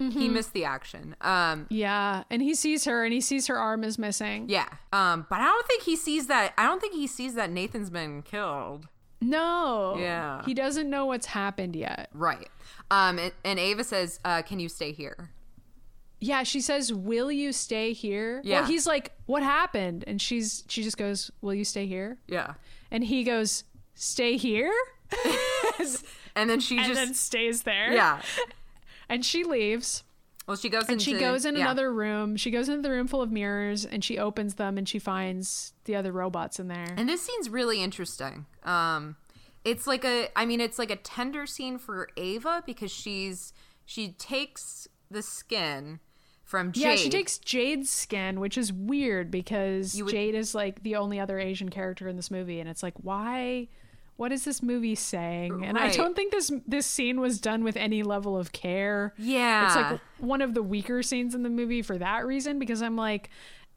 Mm-hmm. 0.00 0.18
He 0.18 0.28
missed 0.28 0.52
the 0.52 0.64
action. 0.64 1.16
Um 1.20 1.66
yeah. 1.70 2.24
And 2.30 2.42
he 2.42 2.54
sees 2.54 2.84
her, 2.84 3.04
and 3.04 3.12
he 3.12 3.20
sees 3.20 3.46
her 3.46 3.56
arm 3.58 3.82
is 3.84 3.98
missing. 3.98 4.46
yeah. 4.48 4.68
Um, 4.92 5.26
but 5.30 5.40
I 5.40 5.44
don't 5.46 5.66
think 5.66 5.82
he 5.84 5.96
sees 5.96 6.26
that 6.26 6.52
I 6.58 6.64
don't 6.66 6.80
think 6.80 6.94
he 6.94 7.06
sees 7.06 7.34
that 7.34 7.50
Nathan's 7.50 7.90
been 7.90 8.22
killed. 8.22 8.88
No. 9.22 9.96
Yeah. 9.98 10.42
He 10.44 10.52
doesn't 10.52 10.90
know 10.90 11.06
what's 11.06 11.26
happened 11.26 11.74
yet. 11.74 12.10
Right. 12.12 12.48
Um 12.90 13.18
and, 13.18 13.32
and 13.44 13.58
Ava 13.58 13.84
says, 13.84 14.20
uh, 14.24 14.42
can 14.42 14.60
you 14.60 14.68
stay 14.68 14.92
here? 14.92 15.30
Yeah, 16.18 16.44
she 16.44 16.62
says, 16.62 16.94
"Will 16.94 17.30
you 17.30 17.52
stay 17.52 17.92
here?" 17.92 18.40
Yeah. 18.42 18.60
Well, 18.60 18.68
he's 18.70 18.86
like, 18.86 19.12
"What 19.26 19.42
happened?" 19.42 20.02
And 20.06 20.20
she's 20.20 20.64
she 20.66 20.82
just 20.82 20.96
goes, 20.96 21.30
"Will 21.42 21.52
you 21.52 21.62
stay 21.64 21.86
here?" 21.86 22.16
Yeah. 22.26 22.54
And 22.90 23.04
he 23.04 23.22
goes, 23.22 23.64
"Stay 23.94 24.38
here?" 24.38 24.72
And 26.34 26.50
then 26.50 26.60
she 26.60 26.76
and 26.78 26.86
just 26.86 27.00
then 27.00 27.14
stays 27.14 27.62
there. 27.62 27.92
Yeah. 27.92 28.20
And 29.08 29.24
she 29.24 29.44
leaves. 29.44 30.04
Well, 30.46 30.56
she 30.56 30.68
goes 30.68 30.84
And 30.84 30.92
into, 30.92 31.04
she 31.04 31.18
goes 31.18 31.44
in 31.44 31.56
yeah. 31.56 31.62
another 31.62 31.92
room. 31.92 32.36
She 32.36 32.50
goes 32.50 32.68
into 32.68 32.82
the 32.82 32.90
room 32.90 33.08
full 33.08 33.22
of 33.22 33.32
mirrors 33.32 33.84
and 33.84 34.04
she 34.04 34.16
opens 34.18 34.54
them 34.54 34.78
and 34.78 34.88
she 34.88 34.98
finds 35.00 35.72
the 35.84 35.96
other 35.96 36.12
robots 36.12 36.60
in 36.60 36.68
there. 36.68 36.94
And 36.96 37.08
this 37.08 37.22
scene's 37.22 37.50
really 37.50 37.82
interesting. 37.82 38.46
Um, 38.62 39.16
it's 39.64 39.86
like 39.88 40.04
a, 40.04 40.28
I 40.36 40.46
mean, 40.46 40.60
it's 40.60 40.78
like 40.78 40.90
a 40.92 40.96
tender 40.96 41.46
scene 41.46 41.78
for 41.78 42.08
Ava 42.16 42.62
because 42.64 42.92
she's 42.92 43.52
she 43.84 44.12
takes 44.12 44.86
the 45.10 45.22
skin 45.22 45.98
from 46.44 46.70
Jade. 46.70 46.82
Yeah, 46.84 46.94
she 46.96 47.10
takes 47.10 47.38
Jade's 47.38 47.90
skin, 47.90 48.38
which 48.38 48.56
is 48.56 48.72
weird 48.72 49.30
because 49.32 50.00
would- 50.00 50.12
Jade 50.12 50.36
is 50.36 50.54
like 50.54 50.82
the 50.84 50.94
only 50.96 51.18
other 51.18 51.40
Asian 51.40 51.68
character 51.70 52.06
in 52.06 52.14
this 52.14 52.30
movie, 52.30 52.60
and 52.60 52.68
it's 52.68 52.82
like, 52.84 52.94
why? 53.02 53.66
What 54.16 54.32
is 54.32 54.44
this 54.44 54.62
movie 54.62 54.94
saying? 54.94 55.64
And 55.64 55.76
I 55.78 55.90
don't 55.90 56.16
think 56.16 56.32
this 56.32 56.50
this 56.66 56.86
scene 56.86 57.20
was 57.20 57.40
done 57.40 57.62
with 57.64 57.76
any 57.76 58.02
level 58.02 58.36
of 58.36 58.52
care. 58.52 59.12
Yeah, 59.18 59.66
It's 59.66 59.76
like 59.76 60.00
one 60.18 60.40
of 60.40 60.54
the 60.54 60.62
weaker 60.62 61.02
scenes 61.02 61.34
in 61.34 61.42
the 61.42 61.50
movie 61.50 61.82
for 61.82 61.98
that 61.98 62.24
reason 62.26 62.58
because 62.58 62.80
I'm 62.80 62.96
like, 62.96 63.28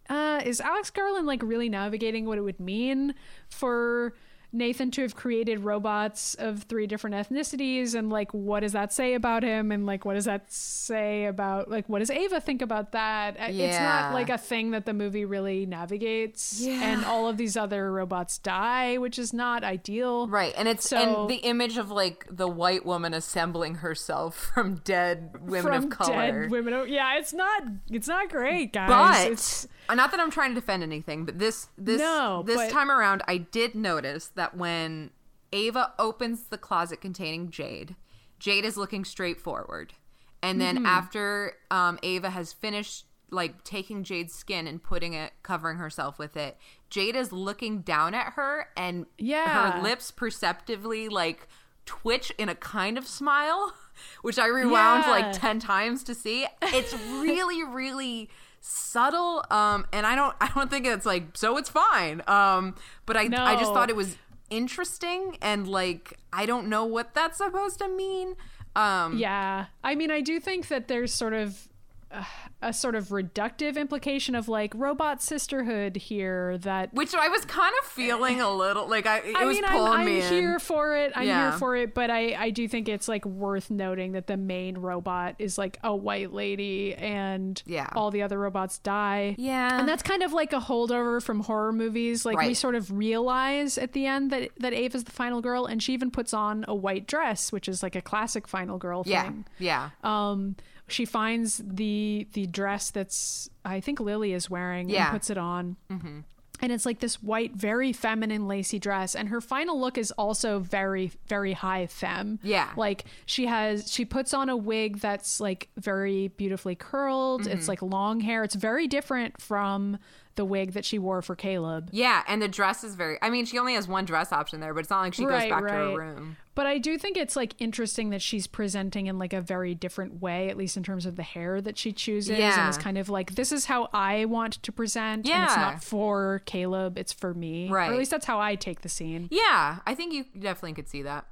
uh, 0.09 0.42
is 0.45 0.61
Alex 0.61 0.90
Garland 0.92 1.27
like 1.27 1.43
really 1.43 1.68
navigating 1.69 2.26
what 2.26 2.38
it 2.38 2.42
would 2.42 2.59
mean 2.59 3.16
for 3.50 4.14
Nathan 4.52 4.90
to 4.92 5.02
have 5.03 5.16
created 5.16 5.60
robots 5.64 6.34
of 6.40 6.64
three 6.64 6.88
different 6.88 7.16
ethnicities 7.16 7.94
and 7.94 8.10
like 8.10 8.34
what 8.34 8.61
does 8.61 8.72
that 8.72 8.92
say 8.92 9.14
about 9.14 9.44
him 9.44 9.72
and 9.72 9.86
like 9.86 10.06
what 10.06 10.16
does 10.16 10.26
that 10.26 10.52
say 10.52 11.26
about 11.26 11.69
like 11.69 11.88
what 11.88 12.00
does 12.00 12.10
Ava 12.10 12.42
think 12.42 12.61
about 12.61 12.92
that? 12.94 13.38
Uh, 13.40 13.45
It's 13.50 13.78
not 13.80 14.14
like 14.14 14.30
a 14.30 14.38
thing 14.40 14.72
that 14.72 14.86
the 14.86 14.94
movie 14.94 15.26
really 15.26 15.66
navigates. 15.66 16.61
Yeah. 16.61 16.82
And 16.84 17.06
all 17.06 17.28
of 17.28 17.38
these 17.38 17.56
other 17.56 17.92
robots 17.92 18.38
die, 18.40 18.98
which 18.98 19.19
is 19.19 19.34
not 19.34 19.64
ideal. 19.64 20.28
right, 20.28 20.53
and 20.58 20.68
it's 20.68 20.90
So- 20.90 20.98
and 20.98 21.30
the 21.30 21.38
image 21.48 21.78
of 21.78 21.92
like 21.92 22.26
the 22.30 22.48
white 22.48 22.86
woman 22.86 23.14
assembling 23.14 23.76
herself 23.76 24.36
from 24.53 24.76
dead 24.84 25.32
women 25.42 25.61
From 25.74 25.84
of 25.86 25.90
color. 25.92 26.42
dead 26.44 26.52
women. 26.52 26.74
of- 26.74 26.88
Yeah, 26.88 27.18
it's 27.19 27.34
not. 27.34 27.64
It's 27.92 28.08
not 28.08 28.30
great, 28.30 28.74
guys. 28.74 28.90
but 28.90 29.32
it's, 29.32 29.68
not 29.95 30.11
that 30.11 30.19
I'm 30.19 30.32
trying 30.32 30.52
to 30.52 30.56
defend 30.56 30.82
anything, 30.84 31.26
but 31.26 31.38
this 31.40 31.68
this 31.78 32.00
No, 32.00 32.44
this 32.45 32.56
but- 32.58 32.69
time 32.72 32.90
around, 32.90 33.22
I 33.28 33.38
did 33.38 33.76
notice 33.76 34.28
that 34.40 34.56
when 34.58 35.11
Ava 35.51 35.93
opens 36.00 36.43
the 36.43 36.58
closet 36.58 37.01
containing 37.01 37.50
Jade, 37.51 37.95
Jade 38.40 38.64
is 38.66 38.77
looking 38.77 39.03
straight 39.06 39.40
forward, 39.40 39.93
and 40.42 40.59
Mm-hmm. 40.61 40.76
then 40.77 40.85
after 40.85 41.53
um, 41.69 42.00
Ava 42.03 42.30
has 42.30 42.53
finished 42.53 43.06
like 43.32 43.64
taking 43.64 44.03
Jade's 44.03 44.34
skin 44.34 44.66
and 44.66 44.82
putting 44.82 45.14
it, 45.14 45.34
covering 45.43 45.77
herself 45.77 46.18
with 46.18 46.35
it, 46.35 46.58
Jade 46.90 47.16
is 47.16 47.32
looking 47.32 47.82
down 47.82 48.14
at 48.16 48.34
her, 48.34 48.68
and 48.77 49.06
Yeah. 49.18 49.50
her 49.74 49.82
lips 49.82 50.09
perceptively 50.11 51.09
like 51.09 51.48
twitch 51.85 52.32
in 52.38 52.50
a 52.50 52.56
kind 52.56 52.98
of 52.98 53.06
smile, 53.08 53.74
which 54.22 54.40
I 54.40 54.48
rewound 54.48 55.03
Yeah. 55.06 55.11
like 55.11 55.32
10 55.34 55.59
times 55.59 56.03
to 56.06 56.16
see. 56.16 56.48
It's 56.61 56.93
really, 57.09 57.64
really 57.64 58.30
subtle. 58.61 59.43
Um, 59.51 59.85
and 59.93 60.06
I 60.08 60.16
don't, 60.16 60.35
I 60.42 60.50
don't 60.56 60.69
think 60.69 60.85
it's 60.85 61.06
like, 61.06 61.35
so 61.38 61.58
it's 61.58 61.69
fine. 61.69 62.22
Um, 62.27 62.76
but 63.06 63.16
I, 63.18 63.24
I 63.24 63.56
just 63.56 63.74
thought 63.74 63.90
it 63.90 63.95
was 63.95 64.16
interesting 64.50 65.38
and 65.42 65.68
like, 65.68 66.19
I 66.34 66.45
don't 66.45 66.68
know 66.68 66.84
what 66.86 67.14
that's 67.14 67.38
supposed 67.38 67.80
to 67.80 67.88
mean. 67.88 68.36
Um, 68.76 69.18
Yeah. 69.18 69.66
I 69.84 69.95
mean, 69.95 70.11
I 70.11 70.22
do 70.22 70.40
think 70.40 70.68
that 70.68 70.88
there's 70.88 71.14
sort 71.14 71.34
of 71.34 71.68
a 72.62 72.74
sort 72.74 72.96
of 72.96 73.08
reductive 73.10 73.78
implication 73.78 74.36
of 74.36 74.50
like 74.50 74.74
robot 74.76 75.22
sisterhood 75.22 75.96
here 75.96 76.58
that 76.60 76.94
Which 76.94 77.14
I 77.16 77.30
was 77.30 77.46
kind 77.46 77.74
of 77.82 77.88
feeling 77.88 78.42
a 78.42 78.52
little 78.52 78.88
like 78.90 79.06
I 79.06 79.20
it 79.20 79.36
I 79.36 79.46
was 79.46 79.56
mean, 79.56 79.66
I'm, 79.66 79.72
pulling 79.72 79.92
I'm 79.94 80.06
me 80.06 80.22
in. 80.22 80.34
here 80.34 80.60
for 80.60 80.96
it. 80.96 81.12
I'm 81.16 81.28
Yeah. 81.28 81.52
here 81.52 81.60
for 81.60 81.76
it, 81.76 81.94
but 81.94 82.10
I, 82.10 82.34
I 82.38 82.50
do 82.50 82.68
think 82.68 82.90
it's 82.90 83.08
like 83.08 83.26
worth 83.26 83.70
noting 83.72 84.14
that 84.14 84.28
the 84.28 84.38
main 84.38 84.78
robot 84.78 85.36
is 85.40 85.58
like 85.58 85.78
a 85.84 85.96
white 85.96 86.34
lady, 86.34 86.96
and 86.96 87.62
Yeah. 87.66 87.88
all 87.94 88.12
the 88.12 88.24
other 88.24 88.40
robots 88.40 88.80
die. 88.80 89.36
Yeah. 89.38 89.80
and 89.80 89.88
that's 89.88 90.04
kind 90.04 90.24
of 90.24 90.34
like 90.34 90.52
a 90.54 90.60
holdover 90.60 91.22
from 91.22 91.42
horror 91.42 91.72
movies. 91.72 92.26
Like 92.26 92.40
we 92.40 92.54
sort 92.54 92.76
of 92.76 92.92
realize 92.92 93.78
at 93.78 93.94
the 93.94 94.06
end 94.06 94.32
that 94.32 94.50
that 94.60 94.74
Ava 94.74 94.98
is 94.98 95.04
the 95.06 95.12
final 95.12 95.42
girl, 95.42 95.66
and 95.66 95.82
she 95.82 95.94
even 95.94 96.12
puts 96.12 96.34
on 96.34 96.66
a 96.68 96.76
white 96.76 97.08
dress, 97.08 97.52
which 97.52 97.68
is 97.70 97.84
like 97.84 97.96
a 97.96 98.02
classic 98.02 98.48
final 98.48 98.78
girl 98.78 99.04
yeah, 99.06 99.24
thing. 99.24 99.46
yeah, 99.60 99.90
Um, 100.04 100.56
she 100.92 101.06
finds 101.06 101.61
the 101.66 102.27
the 102.34 102.45
dress 102.48 102.92
that's 102.92 103.50
I 103.66 103.80
think 103.80 104.00
Lily 104.00 104.34
is 104.34 104.50
wearing 104.50 104.90
Yeah. 104.90 105.06
and 105.06 105.11
puts 105.14 105.30
it 105.30 105.38
on. 105.38 105.76
Mm-hmm. 105.92 106.19
And 106.61 106.74
it's 106.74 106.85
like 106.85 107.00
this 107.00 107.24
white, 107.24 107.53
very 107.53 107.93
feminine, 107.93 108.45
lacy 108.45 108.80
dress. 108.80 109.16
And 109.16 109.30
her 109.30 109.40
final 109.40 109.80
look 109.80 109.98
is 109.98 110.11
also 110.11 110.59
very, 110.59 111.09
very 111.27 111.53
high 111.53 111.88
femme. 111.88 112.38
Yeah. 112.43 112.69
Like 112.76 113.06
she 113.26 113.45
has, 113.45 113.90
she 113.90 114.03
puts 114.03 114.34
on 114.34 114.50
a 114.50 114.58
wig 114.58 115.00
that's 115.00 115.40
like 115.40 115.69
very 115.77 116.27
beautifully 116.27 116.76
curled. 116.76 117.43
Mm-hmm. 117.43 117.53
It's 117.58 117.69
like 117.69 117.82
long 117.82 118.19
hair. 118.19 118.43
It's 118.43 118.56
very 118.56 118.88
different 118.88 119.42
from 119.42 120.00
the 120.40 120.45
wig 120.45 120.72
that 120.72 120.85
she 120.85 120.98
wore 120.98 121.22
for 121.22 121.35
Caleb. 121.35 121.90
yeah. 121.92 122.24
And 122.26 122.42
the 122.42 122.48
dress 122.48 122.84
is 122.85 122.95
very. 122.95 123.18
I 123.22 123.30
mean, 123.30 123.45
she 123.45 123.59
only 123.59 123.74
has 123.74 123.90
one 123.90 124.06
dress 124.06 124.32
option 124.32 124.61
there, 124.61 124.74
but 124.74 124.80
it's 124.80 124.90
not 124.90 125.01
like 125.01 125.14
she 125.14 125.24
goes 125.24 125.32
Right, 125.34 125.50
back 125.50 125.68
to 125.68 125.74
her 125.74 125.98
room. 125.98 126.38
But 126.56 126.66
I 126.66 126.77
do 126.77 126.98
think 126.98 127.18
it's 127.18 127.35
like 127.35 127.56
interesting 127.59 128.09
that 128.11 128.22
she's 128.22 128.48
presenting 128.48 129.08
in 129.08 129.19
like 129.19 129.34
a 129.34 129.42
very 129.42 129.76
different 129.76 130.22
way, 130.22 130.50
at 130.50 130.56
least 130.56 130.77
in 130.77 130.84
terms 130.84 131.06
of 131.06 131.18
the 131.18 131.24
hair 131.24 131.59
that 131.61 131.77
she 131.77 131.92
chooses. 131.92 132.30
And 132.32 132.40
Yeah. 132.40 132.68
it's 132.69 132.77
kind 132.77 132.98
of 132.98 133.09
like, 133.09 133.35
this 133.35 133.51
is 133.51 133.66
how 133.66 133.90
I 133.93 134.24
want 134.26 134.64
to 134.64 134.72
present. 134.72 135.27
And 135.30 135.43
it's 135.43 135.56
Yeah. 135.56 135.61
not 135.61 135.84
for 135.84 136.42
Caleb, 136.45 136.98
it's 136.98 137.11
for 137.14 137.34
me. 137.34 137.69
Or 137.69 137.76
Right. 137.76 137.92
at 137.92 137.98
least 137.98 138.11
that's 138.11 138.26
how 138.26 138.40
I 138.40 138.56
take 138.56 138.82
the 138.82 138.90
scene. 138.90 139.27
Yeah, 139.32 139.80
I 139.85 139.93
think 139.93 140.14
you 140.14 140.24
definitely 140.40 140.74
could 140.74 140.88
see 140.88 141.01
that. 141.03 141.26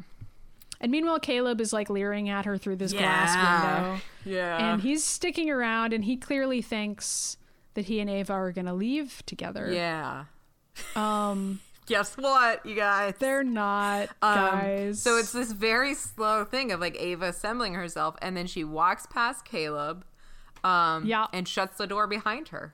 And 0.80 0.92
meanwhile, 0.92 1.20
Caleb 1.20 1.60
is 1.60 1.74
like 1.74 1.90
leering 1.90 2.30
at 2.30 2.46
her 2.46 2.58
through 2.58 2.76
this 2.76 2.94
glass 2.94 3.36
window. 3.36 4.02
Yeah. 4.26 4.74
And 4.74 4.82
he's 4.82 5.04
sticking 5.04 5.50
around 5.50 5.92
and 5.94 6.04
he 6.06 6.18
clearly 6.18 6.62
thinks 6.62 7.38
that 7.78 7.86
he 7.86 8.00
and 8.00 8.10
Ava 8.10 8.34
are 8.34 8.52
going 8.52 8.66
to 8.66 8.74
leave 8.74 9.22
together. 9.28 9.72
yeah. 9.72 10.26
Um, 10.96 11.60
Guess 11.86 12.18
what, 12.18 12.66
you 12.66 12.76
guys? 12.76 13.14
they're 13.20 13.44
not, 13.44 14.10
Um, 14.22 14.36
guys. 14.36 15.02
So 15.02 15.16
it's 15.18 15.32
this 15.32 15.52
very 15.54 15.94
slow 15.94 16.44
thing 16.44 16.72
of 16.72 16.80
like 16.82 17.00
Ava 17.00 17.28
assembling 17.28 17.76
herself, 17.76 18.16
and 18.22 18.36
then 18.36 18.46
she 18.48 18.64
walks 18.64 19.06
past 19.06 19.46
Caleb, 19.46 20.04
um, 20.64 21.06
Yeah. 21.06 21.28
and 21.32 21.48
shuts 21.48 21.78
the 21.78 21.88
door 21.88 22.08
behind 22.08 22.50
her. 22.50 22.74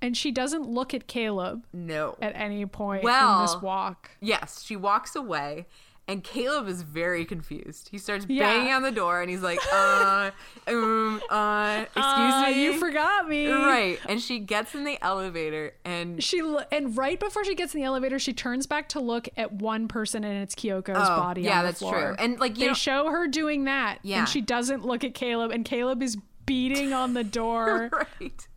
and 0.00 0.16
she 0.16 0.30
doesn't 0.30 0.62
look 0.68 0.94
at 0.94 1.08
Caleb 1.08 1.64
No. 1.72 2.16
at 2.22 2.32
any 2.36 2.64
point 2.66 3.02
Well, 3.02 3.40
in 3.40 3.46
this 3.46 3.60
walk. 3.60 4.10
Yes, 4.20 4.62
she 4.62 4.76
walks 4.76 5.14
away, 5.16 5.66
and 6.08 6.24
Caleb 6.24 6.66
is 6.66 6.82
very 6.82 7.24
confused. 7.24 7.90
He 7.90 7.98
starts 7.98 8.24
Yeah. 8.28 8.44
banging 8.50 8.72
on 8.72 8.82
the 8.82 8.90
door, 8.90 9.20
and 9.20 9.30
he's 9.30 9.42
like, 9.42 9.60
"Uh, 9.72 10.30
um, 10.66 11.20
uh, 11.30 11.82
excuse 11.84 12.04
Uh, 12.04 12.44
me, 12.50 12.64
you 12.64 12.72
forgot 12.78 13.28
me. 13.28 13.46
right?" 13.48 13.98
And 14.08 14.20
she 14.20 14.38
gets 14.38 14.74
in 14.74 14.84
the 14.84 14.98
elevator, 15.04 15.74
and 15.84 16.22
She 16.22 16.42
lo- 16.42 16.64
and 16.72 16.96
right 16.96 17.20
before 17.20 17.44
she 17.44 17.54
gets 17.54 17.74
in 17.74 17.80
the 17.80 17.86
elevator, 17.86 18.18
she 18.18 18.32
turns 18.32 18.66
back 18.66 18.88
to 18.90 19.00
look 19.00 19.28
at 19.36 19.52
one 19.52 19.86
person 19.86 20.24
and 20.24 20.42
it's 20.42 20.54
Kyoko's 20.54 20.96
Oh, 20.96 21.16
body. 21.20 21.42
yeah, 21.42 21.58
on 21.58 21.64
the 21.64 21.68
that's 21.68 21.78
floor. 21.80 22.00
true. 22.00 22.14
And, 22.18 22.40
like, 22.40 22.54
you 22.56 22.60
they 22.60 22.66
know- 22.68 22.74
show 22.74 23.10
her 23.10 23.28
doing 23.28 23.64
that, 23.64 23.98
Yeah. 24.02 24.20
and 24.20 24.28
she 24.28 24.40
doesn't 24.40 24.84
look 24.84 25.04
at 25.04 25.14
Caleb, 25.14 25.50
and 25.50 25.64
Caleb 25.64 26.02
is 26.02 26.16
beating 26.46 26.92
on 26.94 27.12
the 27.12 27.24
door 27.24 27.90
right, 28.20 28.48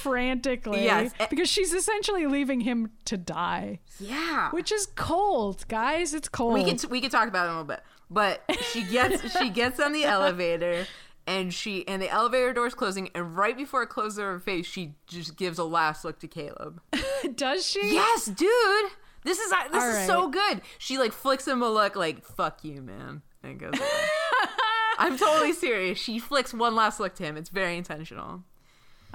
frantically, 0.00 0.84
Yes. 0.84 1.12
because 1.30 1.48
she's 1.48 1.72
essentially 1.72 2.26
leaving 2.26 2.60
him 2.60 2.90
to 3.06 3.16
die, 3.16 3.80
yeah, 3.98 4.50
which 4.50 4.70
is 4.72 4.86
cold, 4.94 5.66
guys. 5.68 6.14
It's 6.14 6.28
cold. 6.28 6.54
we 6.54 6.64
could 6.64 6.84
we 6.90 7.00
could 7.00 7.10
talk 7.10 7.28
about 7.28 7.46
it 7.46 7.50
in 7.50 7.54
a 7.54 7.60
little 7.60 7.64
bit. 7.64 7.80
But 8.10 8.42
she 8.70 8.82
gets 8.84 9.32
she 9.38 9.48
gets 9.50 9.80
on 9.80 9.92
the 9.92 10.04
elevator 10.04 10.86
and 11.26 11.52
she 11.52 11.86
and 11.88 12.00
the 12.00 12.08
elevator 12.08 12.52
door's 12.52 12.74
closing 12.74 13.10
and 13.14 13.36
right 13.36 13.56
before 13.56 13.82
it 13.82 13.88
closes 13.88 14.18
over 14.20 14.32
her 14.34 14.38
face 14.38 14.64
she 14.66 14.94
just 15.08 15.36
gives 15.36 15.58
a 15.58 15.64
last 15.64 16.04
look 16.04 16.20
to 16.20 16.28
caleb. 16.28 16.80
Does 17.34 17.66
she? 17.66 17.80
yes 17.94 18.26
dude. 18.26 18.90
This 19.24 19.40
is 19.40 19.50
this 19.72 19.82
All 19.82 19.90
is 19.90 20.06
so 20.06 20.28
good. 20.28 20.60
She 20.78 20.98
like 20.98 21.12
flicks 21.12 21.48
him 21.48 21.62
a 21.62 21.68
look 21.68 21.96
like 21.96 22.24
fuck 22.24 22.62
you 22.64 22.80
man. 22.82 23.22
And 23.42 23.58
goes 23.58 23.72
away. 23.76 23.88
i'm 24.98 25.18
totally 25.18 25.52
serious. 25.52 25.98
She 25.98 26.18
flicks 26.20 26.54
one 26.54 26.74
last 26.76 27.00
look 27.00 27.14
to 27.16 27.24
him. 27.24 27.36
It's 27.36 27.50
very 27.50 27.76
intentional 27.76 28.44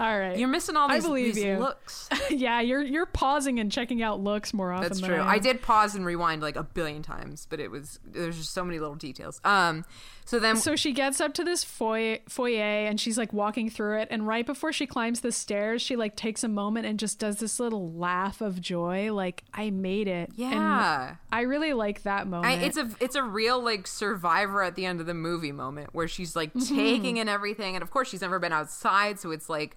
All 0.02 0.18
right. 0.20 0.38
you're 0.38 0.48
missing 0.48 0.76
all 0.76 0.90
I 0.90 0.96
these, 0.96 1.06
believe 1.06 1.36
these 1.36 1.44
you. 1.44 1.58
looks 1.60 2.10
yeah, 2.32 2.60
you're 2.60 2.82
you're 2.82 3.06
pausing 3.06 3.60
and 3.60 3.72
checking 3.72 4.02
out 4.02 4.20
looks 4.20 4.54
more 4.54 4.72
often. 4.72 4.90
That's 4.90 5.00
true. 5.02 5.16
I, 5.18 5.34
I 5.34 5.40
did 5.40 5.62
pause 5.62 5.94
and 5.94 6.06
rewind 6.06 6.42
like 6.42 6.56
a 6.56 6.64
billion 6.64 7.04
times, 7.04 7.46
but 7.50 7.60
it 7.60 7.70
was 7.70 8.00
there's 8.04 8.38
just 8.38 8.52
so 8.54 8.64
many 8.66 8.80
little 8.80 8.96
details. 8.96 9.40
Um, 9.44 9.86
so 10.26 10.40
then 10.40 10.56
So 10.56 10.76
she 10.76 10.94
gets 10.94 11.20
up 11.20 11.34
to 11.36 11.44
this 11.44 11.64
foyer, 11.64 12.20
foyer 12.30 12.62
and 12.88 13.00
she's 13.00 13.18
like 13.18 13.34
walking 13.34 13.70
through 13.70 14.00
it. 14.00 14.08
And 14.12 14.26
right 14.26 14.46
before 14.46 14.72
she 14.72 14.86
climbs 14.88 15.22
the 15.22 15.32
stairs, 15.32 15.82
she 15.82 15.96
like 15.96 16.16
takes 16.16 16.44
a 16.44 16.48
moment 16.48 16.86
and 16.86 16.98
just 16.98 17.20
does 17.20 17.38
this 17.38 17.60
little 17.60 17.92
laugh 17.92 18.40
of 18.40 18.62
joy, 18.62 19.14
like 19.14 19.44
I 19.54 19.72
made 19.72 20.08
it. 20.08 20.30
And 20.30 20.38
yeah, 20.38 21.16
I 21.32 21.42
really 21.42 21.74
like 21.74 22.04
that 22.04 22.22
I, 22.22 22.24
moment. 22.26 22.64
it's 22.64 22.78
a 22.78 22.90
it's 23.00 23.16
a 23.16 23.24
real 23.24 23.62
like 23.62 23.88
survivor 23.88 24.64
at 24.64 24.76
the 24.76 24.86
end 24.86 25.02
of 25.02 25.06
the 25.06 25.14
movie 25.14 25.52
moment 25.52 25.90
where 25.94 26.08
she's 26.08 26.36
like 26.36 26.54
taking 26.54 27.18
in 27.18 27.28
everything, 27.28 27.76
and 27.76 27.84
of 27.84 27.92
course 27.92 28.10
she's 28.10 28.22
never 28.22 28.40
been 28.40 28.54
outside, 28.54 29.20
so 29.20 29.32
it's 29.32 29.50
like 29.50 29.76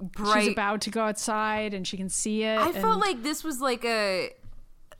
bright. 0.00 0.44
she's 0.44 0.52
about 0.52 0.80
to 0.82 0.90
go 0.90 1.02
outside 1.02 1.74
and 1.74 1.86
she 1.86 1.96
can 1.96 2.08
see 2.08 2.42
it. 2.42 2.58
I 2.58 2.66
and- 2.66 2.74
felt 2.76 3.00
like 3.00 3.22
this 3.22 3.44
was 3.44 3.60
like 3.60 3.84
a 3.84 4.30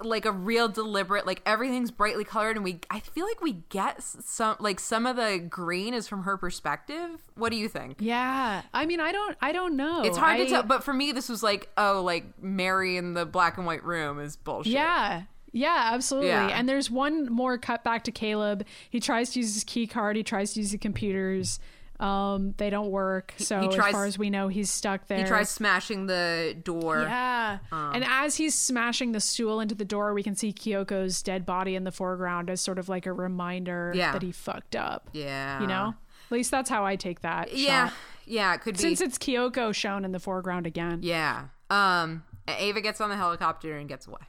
like 0.03 0.27
a 0.27 0.31
real 0.31 0.69
deliberate 0.69 1.27
like 1.27 1.41
everything's 1.47 1.91
brightly 1.91 2.23
colored 2.23 2.55
and 2.57 2.63
we 2.63 2.79
I 2.91 3.01
feel 3.01 3.25
like 3.27 3.41
we 3.41 3.63
get 3.71 4.03
some 4.03 4.57
like 4.61 4.79
some 4.79 5.07
of 5.07 5.17
the 5.17 5.39
green 5.39 5.95
is 5.95 6.07
from 6.07 6.25
her 6.25 6.37
perspective. 6.37 7.09
What 7.35 7.51
do 7.51 7.57
you 7.57 7.67
think? 7.69 7.97
yeah. 8.01 8.61
I 8.75 8.85
mean, 8.85 9.01
I 9.01 9.11
don't, 9.13 9.37
I 9.41 9.53
don't 9.53 9.75
know. 9.75 10.03
It's 10.03 10.19
hard 10.19 10.35
I- 10.41 10.45
to 10.45 10.51
tell, 10.51 10.63
but 10.65 10.85
for 10.85 10.93
me, 10.93 11.13
this 11.13 11.29
was 11.31 11.43
like, 11.43 11.71
oh, 11.79 12.03
like 12.05 12.25
Mary 12.43 12.99
in 12.99 13.15
the 13.15 13.25
black 13.25 13.57
and 13.57 13.67
white 13.67 13.85
room 13.85 14.21
is 14.21 14.37
bullshit. 14.37 14.73
Yeah. 14.75 15.23
Yeah, 15.53 15.91
absolutely. 15.95 16.29
Yeah. 16.29 16.49
And 16.49 16.69
there's 16.69 16.91
one 16.91 17.33
more 17.33 17.57
cut 17.57 17.83
back 17.83 18.05
to 18.05 18.13
Caleb. 18.13 18.67
He 18.91 19.01
tries 19.01 19.31
to 19.31 19.39
use 19.39 19.55
his 19.55 19.65
key 19.65 19.87
card. 19.87 20.17
He 20.17 20.23
tries 20.23 20.53
to 20.53 20.61
use 20.61 20.73
the 20.73 20.77
computers. 20.79 21.59
Um, 21.99 22.55
they 22.59 22.69
don't 22.71 22.91
work. 22.91 23.33
So 23.39 23.61
he 23.61 23.69
as 23.69 23.75
tries- 23.75 23.93
far 23.93 24.05
as 24.05 24.19
we 24.19 24.29
know, 24.31 24.49
he's 24.49 24.71
stuck 24.71 25.07
there. 25.07 25.19
He 25.19 25.25
tries 25.25 25.49
smashing 25.49 26.07
the 26.07 26.55
door. 26.63 27.01
Yeah. 27.03 27.59
Uh. 27.73 27.93
and 27.95 28.05
as 28.07 28.37
he's 28.37 28.55
smashing 28.55 29.13
the 29.13 29.21
stool 29.21 29.61
into 29.61 29.75
the 29.75 29.85
door, 29.85 30.13
we 30.13 30.23
can 30.23 30.35
see 30.37 30.53
Kyoko's 30.53 31.23
dead 31.23 31.47
body 31.47 31.75
in 31.75 31.85
the 31.85 31.93
foreground 31.93 32.51
as 32.51 32.61
sort 32.61 32.79
of 32.79 32.89
like 32.89 33.07
a 33.07 33.13
reminder 33.13 33.93
Yeah. 33.95 34.13
that 34.13 34.23
he 34.23 34.33
fucked 34.33 34.77
up. 34.77 35.09
Yeah. 35.13 35.61
You 35.61 35.67
know? 35.67 35.95
At 36.27 36.33
least 36.33 36.51
that's 36.51 36.69
how 36.69 36.85
I 36.85 36.97
take 36.97 37.21
that. 37.21 37.57
Yeah. 37.57 37.89
shot. 37.89 37.97
Yeah, 38.27 38.55
it 38.55 38.61
could 38.61 38.75
be. 38.77 38.81
Since 38.83 39.01
it's 39.01 39.17
Kyoko 39.19 39.73
shown 39.75 40.05
in 40.05 40.13
the 40.13 40.19
foreground 40.21 40.67
again. 40.67 40.99
yeah. 41.03 41.45
Um, 41.71 42.25
Ava 42.49 42.81
gets 42.81 43.01
on 43.01 43.09
the 43.11 43.17
helicopter 43.17 43.77
and 43.77 43.89
gets 43.89 44.07
away. 44.07 44.21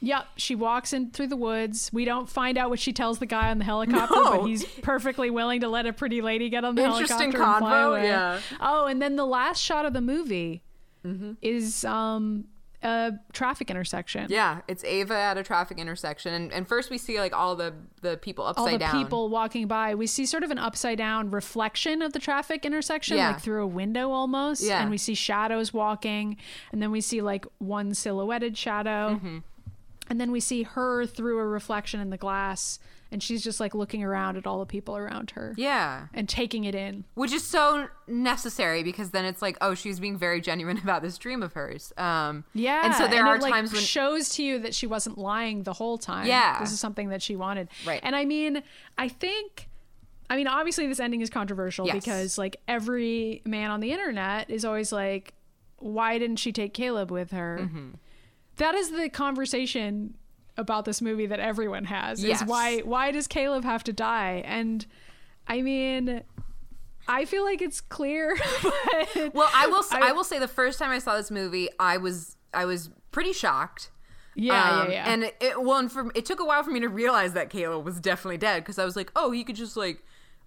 Yep, 0.00 0.26
she 0.36 0.54
walks 0.54 0.92
in 0.92 1.10
through 1.10 1.28
the 1.28 1.36
woods. 1.36 1.90
We 1.92 2.04
don't 2.04 2.28
find 2.28 2.58
out 2.58 2.68
what 2.70 2.78
she 2.78 2.92
tells 2.92 3.18
the 3.18 3.26
guy 3.26 3.50
on 3.50 3.58
the 3.58 3.64
helicopter, 3.64 4.14
No. 4.14 4.30
but 4.42 4.46
he's 4.46 4.64
perfectly 4.82 5.30
willing 5.30 5.60
to 5.62 5.68
let 5.68 5.86
a 5.86 5.92
pretty 5.92 6.20
lady 6.20 6.50
get 6.50 6.64
on 6.64 6.74
the 6.74 6.84
Interesting 6.84 7.32
helicopter 7.32 7.42
and 7.42 7.58
fly 7.58 7.72
convo, 7.72 7.88
away. 7.88 8.06
yeah. 8.08 8.40
Oh, 8.60 8.86
and 8.86 9.00
then 9.00 9.16
the 9.16 9.24
last 9.26 9.60
shot 9.62 9.86
of 9.86 9.92
the 9.92 10.00
movie 10.02 10.62
Mm-hmm. 11.04 11.32
is 11.40 11.84
um 11.84 12.46
a 12.82 13.12
traffic 13.32 13.70
intersection. 13.70 14.26
Yeah, 14.28 14.60
it's 14.68 14.84
Ava 14.84 15.14
at 15.16 15.38
a 15.38 15.42
traffic 15.42 15.78
intersection, 15.78 16.34
and, 16.34 16.52
and 16.52 16.68
first 16.68 16.90
we 16.90 16.98
see 16.98 17.18
like 17.18 17.32
all 17.32 17.56
the 17.56 17.72
the 18.02 18.16
people 18.16 18.44
upside 18.44 18.64
down. 18.64 18.72
all 18.72 18.78
the 18.78 18.78
down. 18.98 19.04
people 19.04 19.28
walking 19.30 19.66
by. 19.66 19.94
We 19.94 20.06
see 20.08 20.26
sort 20.26 20.42
of 20.44 20.50
an 20.50 20.58
upside 20.58 20.98
down 20.98 21.30
reflection 21.30 22.02
of 22.02 22.12
the 22.12 22.18
traffic 22.18 22.64
intersection, 22.66 23.16
Yeah. 23.16 23.28
like 23.30 23.40
through 23.40 23.62
a 23.62 23.66
window 23.66 24.10
almost. 24.10 24.62
Yeah. 24.62 24.82
And 24.82 24.90
we 24.90 24.98
see 24.98 25.14
shadows 25.14 25.72
walking, 25.72 26.36
and 26.70 26.82
then 26.82 26.90
we 26.90 27.00
see 27.00 27.22
like 27.22 27.46
one 27.58 27.94
silhouetted 27.94 28.58
shadow. 28.58 29.14
Mm-hmm. 29.14 29.38
And 30.08 30.20
then 30.20 30.30
we 30.30 30.40
see 30.40 30.62
her 30.62 31.04
through 31.06 31.38
a 31.38 31.44
reflection 31.46 32.00
in 32.00 32.10
the 32.10 32.16
glass, 32.16 32.78
and 33.10 33.22
she's 33.22 33.42
just 33.42 33.58
like 33.60 33.74
looking 33.74 34.04
around 34.04 34.36
at 34.36 34.46
all 34.46 34.60
the 34.60 34.66
people 34.66 34.96
around 34.96 35.30
her 35.32 35.52
Yeah, 35.56 36.06
and 36.14 36.28
taking 36.28 36.64
it 36.64 36.74
in. 36.74 37.04
which 37.14 37.32
is 37.32 37.42
so 37.44 37.88
necessary 38.06 38.82
because 38.82 39.10
then 39.10 39.24
it's 39.24 39.42
like, 39.42 39.56
oh, 39.60 39.74
she's 39.74 39.98
being 40.00 40.16
very 40.16 40.40
genuine 40.40 40.78
about 40.82 41.02
this 41.02 41.18
dream 41.18 41.42
of 41.42 41.52
hers. 41.54 41.92
Um, 41.96 42.44
Yeah. 42.54 42.84
and 42.84 42.94
so 42.94 43.08
there 43.08 43.26
it, 43.26 43.28
are 43.28 43.38
like, 43.40 43.52
times 43.52 43.72
when 43.72 43.82
shows 43.82 44.28
to 44.36 44.42
you 44.44 44.58
that 44.60 44.74
she 44.74 44.86
wasn't 44.86 45.18
lying 45.18 45.64
the 45.64 45.72
whole 45.72 45.98
time. 45.98 46.26
Yeah. 46.26 46.60
This 46.60 46.72
is 46.72 46.78
something 46.80 47.08
that 47.08 47.22
she 47.22 47.34
wanted. 47.36 47.68
Right. 47.84 48.00
And 48.02 48.14
I 48.14 48.24
mean, 48.24 48.62
I 48.96 49.08
think 49.08 49.68
I 50.28 50.34
mean, 50.36 50.48
obviously 50.48 50.88
this 50.88 50.98
ending 50.98 51.20
is 51.20 51.30
controversial 51.30 51.86
Yes. 51.86 51.94
because 52.04 52.38
like 52.38 52.56
every 52.66 53.42
man 53.44 53.70
on 53.70 53.78
the 53.80 53.92
internet 53.92 54.50
is 54.50 54.64
always 54.64 54.90
like, 54.92 55.34
why 55.78 56.18
didn't 56.18 56.36
she 56.36 56.50
take 56.52 56.74
Caleb 56.74 57.10
with 57.12 57.30
her? 57.30 57.58
Mm-hmm. 57.62 57.88
That 58.56 58.74
is 58.74 58.90
the 58.90 59.08
conversation 59.08 60.14
about 60.56 60.84
this 60.86 61.02
movie 61.02 61.26
that 61.26 61.40
everyone 61.40 61.84
has. 61.84 62.22
Yes. 62.24 62.40
Is 62.42 62.48
why 62.48 62.78
why 62.80 63.10
does 63.10 63.26
Caleb 63.26 63.64
have 63.64 63.84
to 63.84 63.92
die? 63.92 64.42
And 64.46 64.86
I 65.46 65.60
mean 65.62 66.22
I 67.08 67.24
feel 67.24 67.44
like 67.44 67.62
it's 67.62 67.80
clear. 67.80 68.36
But 68.62 69.34
Well, 69.34 69.50
I 69.54 69.66
will. 69.66 69.80
s 69.80 69.92
I 69.92 70.12
will 70.12 70.24
say 70.24 70.38
the 70.38 70.48
first 70.48 70.78
time 70.78 70.90
I 70.90 70.98
saw 70.98 71.16
this 71.16 71.30
movie, 71.30 71.68
I 71.78 71.98
was 71.98 72.36
I 72.54 72.64
was 72.64 72.90
pretty 73.12 73.32
shocked. 73.32 73.90
yeah, 74.34 74.80
Um, 74.80 74.90
yeah, 74.90 74.92
yeah. 74.94 75.12
And 75.12 75.24
it, 75.24 75.36
it 75.40 75.62
well, 75.62 75.76
and 75.78 75.90
for, 75.92 76.10
it 76.14 76.24
took 76.24 76.40
a 76.40 76.44
while 76.44 76.62
for 76.62 76.70
me 76.70 76.80
to 76.80 76.88
realize 76.88 77.32
that 77.34 77.50
Caleb 77.50 77.84
was 77.84 78.00
definitely 78.00 78.38
dead 78.38 78.62
because 78.62 78.78
I 78.78 78.84
was 78.84 78.96
like, 78.96 79.10
oh, 79.14 79.30
he 79.30 79.44
could 79.44 79.56
just 79.56 79.76
like 79.76 80.02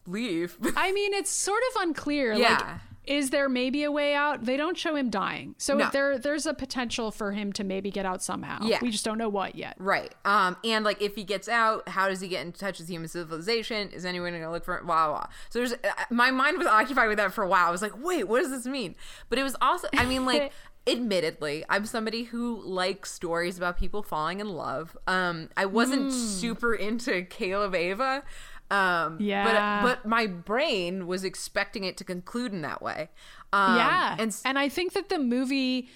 leave. 0.08 0.58
I 0.76 0.92
mean, 0.92 1.14
it's 1.14 1.30
sort 1.32 1.62
of 1.76 1.82
unclear. 1.84 2.34
Like, 2.34 2.42
Yeah. 2.42 2.80
Is 3.10 3.32
there 3.32 3.50
maybe 3.50 3.84
a 3.84 3.92
way 3.92 4.14
out? 4.14 4.46
They 4.46 4.56
don't 4.56 4.78
show 4.78 4.96
him 4.96 5.10
dying, 5.10 5.56
so 5.58 5.76
No. 5.76 5.90
there 5.92 6.18
there's 6.20 6.46
a 6.46 6.54
potential 6.54 7.10
for 7.10 7.32
him 7.32 7.52
to 7.54 7.64
maybe 7.64 7.90
get 7.90 8.06
out 8.06 8.22
somehow. 8.22 8.60
Yeah. 8.62 8.78
we 8.82 8.92
just 8.92 9.04
don't 9.04 9.18
know 9.18 9.28
what 9.28 9.56
yet. 9.56 9.76
Right. 9.80 10.14
Um, 10.26 10.56
and 10.64 10.86
like 10.86 11.02
if 11.02 11.16
he 11.16 11.24
gets 11.24 11.50
out, 11.50 11.90
how 11.90 12.08
does 12.08 12.22
he 12.22 12.28
get 12.28 12.46
in 12.46 12.52
touch 12.52 12.78
with 12.78 12.88
human 12.88 13.08
civilization? 13.10 13.90
Is 13.90 14.06
anyone 14.06 14.32
gonna 14.34 14.52
look 14.52 14.64
for 14.64 14.78
it? 14.78 14.86
Blah, 14.86 15.08
blah, 15.08 15.18
blah. 15.22 15.28
So 15.50 15.60
there's 15.60 15.74
uh, 15.74 15.78
my 16.12 16.30
mind 16.30 16.60
was 16.60 16.68
occupied 16.68 17.10
with 17.10 17.18
that 17.18 17.34
for 17.34 17.44
a 17.44 17.48
while. 17.48 17.68
I 17.68 17.72
was 17.72 17.82
like, 17.82 18.02
wait, 18.02 18.28
what 18.28 18.42
does 18.42 18.52
this 18.52 18.68
mean? 18.68 18.94
But 19.28 19.40
it 19.40 19.44
was 19.44 19.56
also 19.60 19.88
I 19.98 20.06
mean, 20.06 20.26
like 20.28 20.52
admittedly, 20.88 21.64
I'm 21.70 21.86
somebody 21.86 22.24
who 22.26 22.62
likes 22.64 23.12
stories 23.12 23.58
about 23.58 23.78
people 23.78 24.04
falling 24.04 24.40
in 24.40 24.50
love. 24.50 24.98
Um, 25.08 25.50
I 25.58 25.66
wasn't 25.66 26.12
super 26.14 26.74
into 26.74 27.24
Caleb 27.24 27.76
Ava. 27.76 28.24
Um, 28.72 29.18
Yeah. 29.20 29.82
but 29.82 30.02
but 30.04 30.08
my 30.08 30.28
brain 30.28 31.08
was 31.08 31.24
expecting 31.24 31.84
it 31.84 31.98
to 31.98 32.04
conclude 32.04 32.54
in 32.54 32.62
that 32.62 32.82
way. 32.82 33.10
Um, 33.52 33.78
yeah, 33.78 34.16
and 34.20 34.30
s- 34.30 34.42
and 34.46 34.60
I 34.60 34.70
think 34.70 34.94
that 34.94 35.10
the 35.10 35.18
movie 35.18 35.90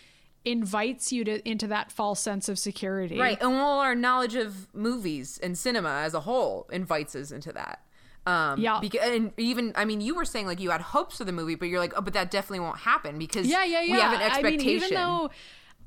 invites 0.45 1.11
you 1.14 1.24
to 1.24 1.48
into 1.48 1.68
that 1.68 1.92
false 1.92 2.19
sense 2.19 2.50
of 2.50 2.60
security. 2.60 3.18
Right. 3.18 3.42
And 3.42 3.56
all 3.56 3.80
our 3.80 3.95
knowledge 3.95 4.35
of 4.35 4.68
movies 4.74 5.40
and 5.42 5.58
cinema 5.58 6.02
as 6.02 6.14
a 6.14 6.22
whole 6.22 6.68
invites 6.72 7.16
us 7.16 7.32
into 7.32 7.53
that. 7.53 7.80
Um, 8.26 8.60
Yeah. 8.60 8.80
Because, 8.82 9.02
and 9.10 9.32
even, 9.38 9.72
I 9.76 9.85
mean, 9.85 10.02
you 10.02 10.16
were 10.16 10.26
saying 10.26 10.48
like 10.48 10.60
you 10.60 10.72
had 10.72 10.82
hopes 10.82 11.18
for 11.19 11.24
the 11.24 11.32
movie, 11.32 11.56
but 11.56 11.69
you're 11.69 11.80
like, 11.80 11.93
oh, 11.95 12.02
but 12.02 12.14
that 12.14 12.30
definitely 12.32 12.60
won't 12.61 12.80
happen 12.80 13.18
because 13.18 13.48
Yeah, 13.48 13.64
yeah, 13.64 13.82
yeah. 13.84 13.93
we 13.93 14.00
have 14.02 14.14
an 14.14 14.22
I 14.22 14.26
expectation. 14.26 14.58
mean, 14.68 14.76
even 14.76 14.93
though 14.95 15.30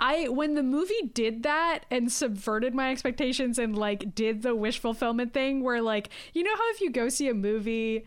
I 0.00 0.28
when 0.28 0.55
the 0.55 0.62
movie 0.62 1.10
did 1.15 1.42
that 1.44 1.81
and 1.91 2.12
subverted 2.12 2.75
my 2.75 2.91
expectations 2.91 3.58
and 3.58 3.76
like 3.76 4.15
did 4.15 4.42
the 4.42 4.55
wish 4.55 4.78
fulfillment 4.78 5.33
thing 5.33 5.62
where 5.62 5.81
like 5.81 6.10
you 6.34 6.42
know 6.42 6.55
how 6.55 6.70
if 6.70 6.81
you 6.81 6.91
go 6.91 7.08
see 7.08 7.28
a 7.28 7.34
movie 7.34 8.07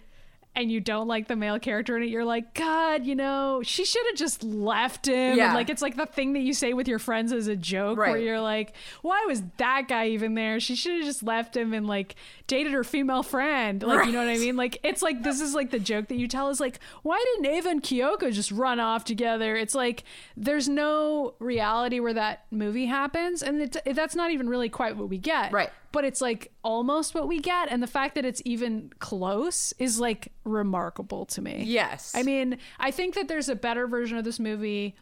and 0.55 0.71
you 0.71 0.81
don't 0.81 1.07
like 1.07 1.27
the 1.27 1.35
male 1.35 1.59
character 1.59 1.95
in 1.95 2.03
it, 2.03 2.09
you're 2.09 2.25
like, 2.25 2.53
God, 2.53 3.05
you 3.05 3.15
know, 3.15 3.61
she 3.63 3.85
should 3.85 4.05
have 4.07 4.15
just 4.15 4.43
left 4.43 5.07
him. 5.07 5.37
Yeah. 5.37 5.45
And 5.45 5.53
like 5.53 5.69
it's 5.69 5.81
like 5.81 5.95
the 5.95 6.05
thing 6.05 6.33
that 6.33 6.39
you 6.39 6.53
say 6.53 6.73
with 6.73 6.87
your 6.87 6.99
friends 6.99 7.31
as 7.31 7.47
a 7.47 7.55
joke 7.55 7.97
where 7.97 8.17
you're 8.17 8.41
like, 8.41 8.73
Why 9.01 9.25
was 9.27 9.43
that 9.57 9.87
guy 9.87 10.07
even 10.09 10.33
there? 10.33 10.59
She 10.59 10.75
should 10.75 10.97
have 10.97 11.05
just 11.05 11.23
left 11.23 11.55
him 11.55 11.73
and 11.73 11.87
like 11.87 12.15
dated 12.47 12.73
her 12.73 12.83
female 12.83 13.23
friend. 13.23 13.81
Like, 13.83 14.05
you 14.05 14.11
know 14.11 14.19
what 14.19 14.29
I 14.29 14.37
mean? 14.37 14.55
Like 14.55 14.79
it's 14.83 15.01
like 15.01 15.23
this 15.23 15.39
is 15.39 15.53
like 15.55 15.71
the 15.71 15.79
joke 15.79 16.07
that 16.07 16.17
you 16.17 16.27
tell 16.27 16.49
is 16.49 16.59
like, 16.59 16.79
why 17.03 17.23
didn't 17.35 17.55
Ava 17.55 17.69
and 17.69 17.83
Kyoko 17.83 18.31
just 18.31 18.51
run 18.51 18.79
off 18.79 19.05
together? 19.05 19.55
It's 19.55 19.75
like 19.75 20.03
there's 20.35 20.67
no 20.67 21.35
reality 21.39 21.99
where 21.99 22.13
that 22.13 22.45
movie 22.51 22.87
happens, 22.87 23.43
and 23.43 23.61
it, 23.61 23.77
that's 23.95 24.15
not 24.15 24.31
even 24.31 24.49
really 24.49 24.69
quite 24.69 24.97
what 24.97 25.09
we 25.09 25.17
get. 25.17 25.51
Right. 25.51 25.69
But 25.91 26.05
it's 26.05 26.21
like 26.21 26.51
almost 26.63 27.15
what 27.15 27.27
we 27.27 27.39
get, 27.39 27.71
and 27.71 27.81
the 27.81 27.87
fact 27.87 28.13
that 28.15 28.23
it's 28.25 28.41
even 28.45 28.91
close 28.99 29.73
is 29.79 29.99
like 29.99 30.31
remarkable 30.43 31.25
to 31.27 31.41
me. 31.41 31.63
Yes. 31.65 32.13
I 32.15 32.21
mean, 32.23 32.57
I 32.79 32.91
think 32.91 33.15
that 33.15 33.27
there's 33.27 33.49
a 33.49 33.55
better 33.55 33.87
version 33.87 34.17
of 34.17 34.23
this 34.23 34.39
movie 34.39 34.95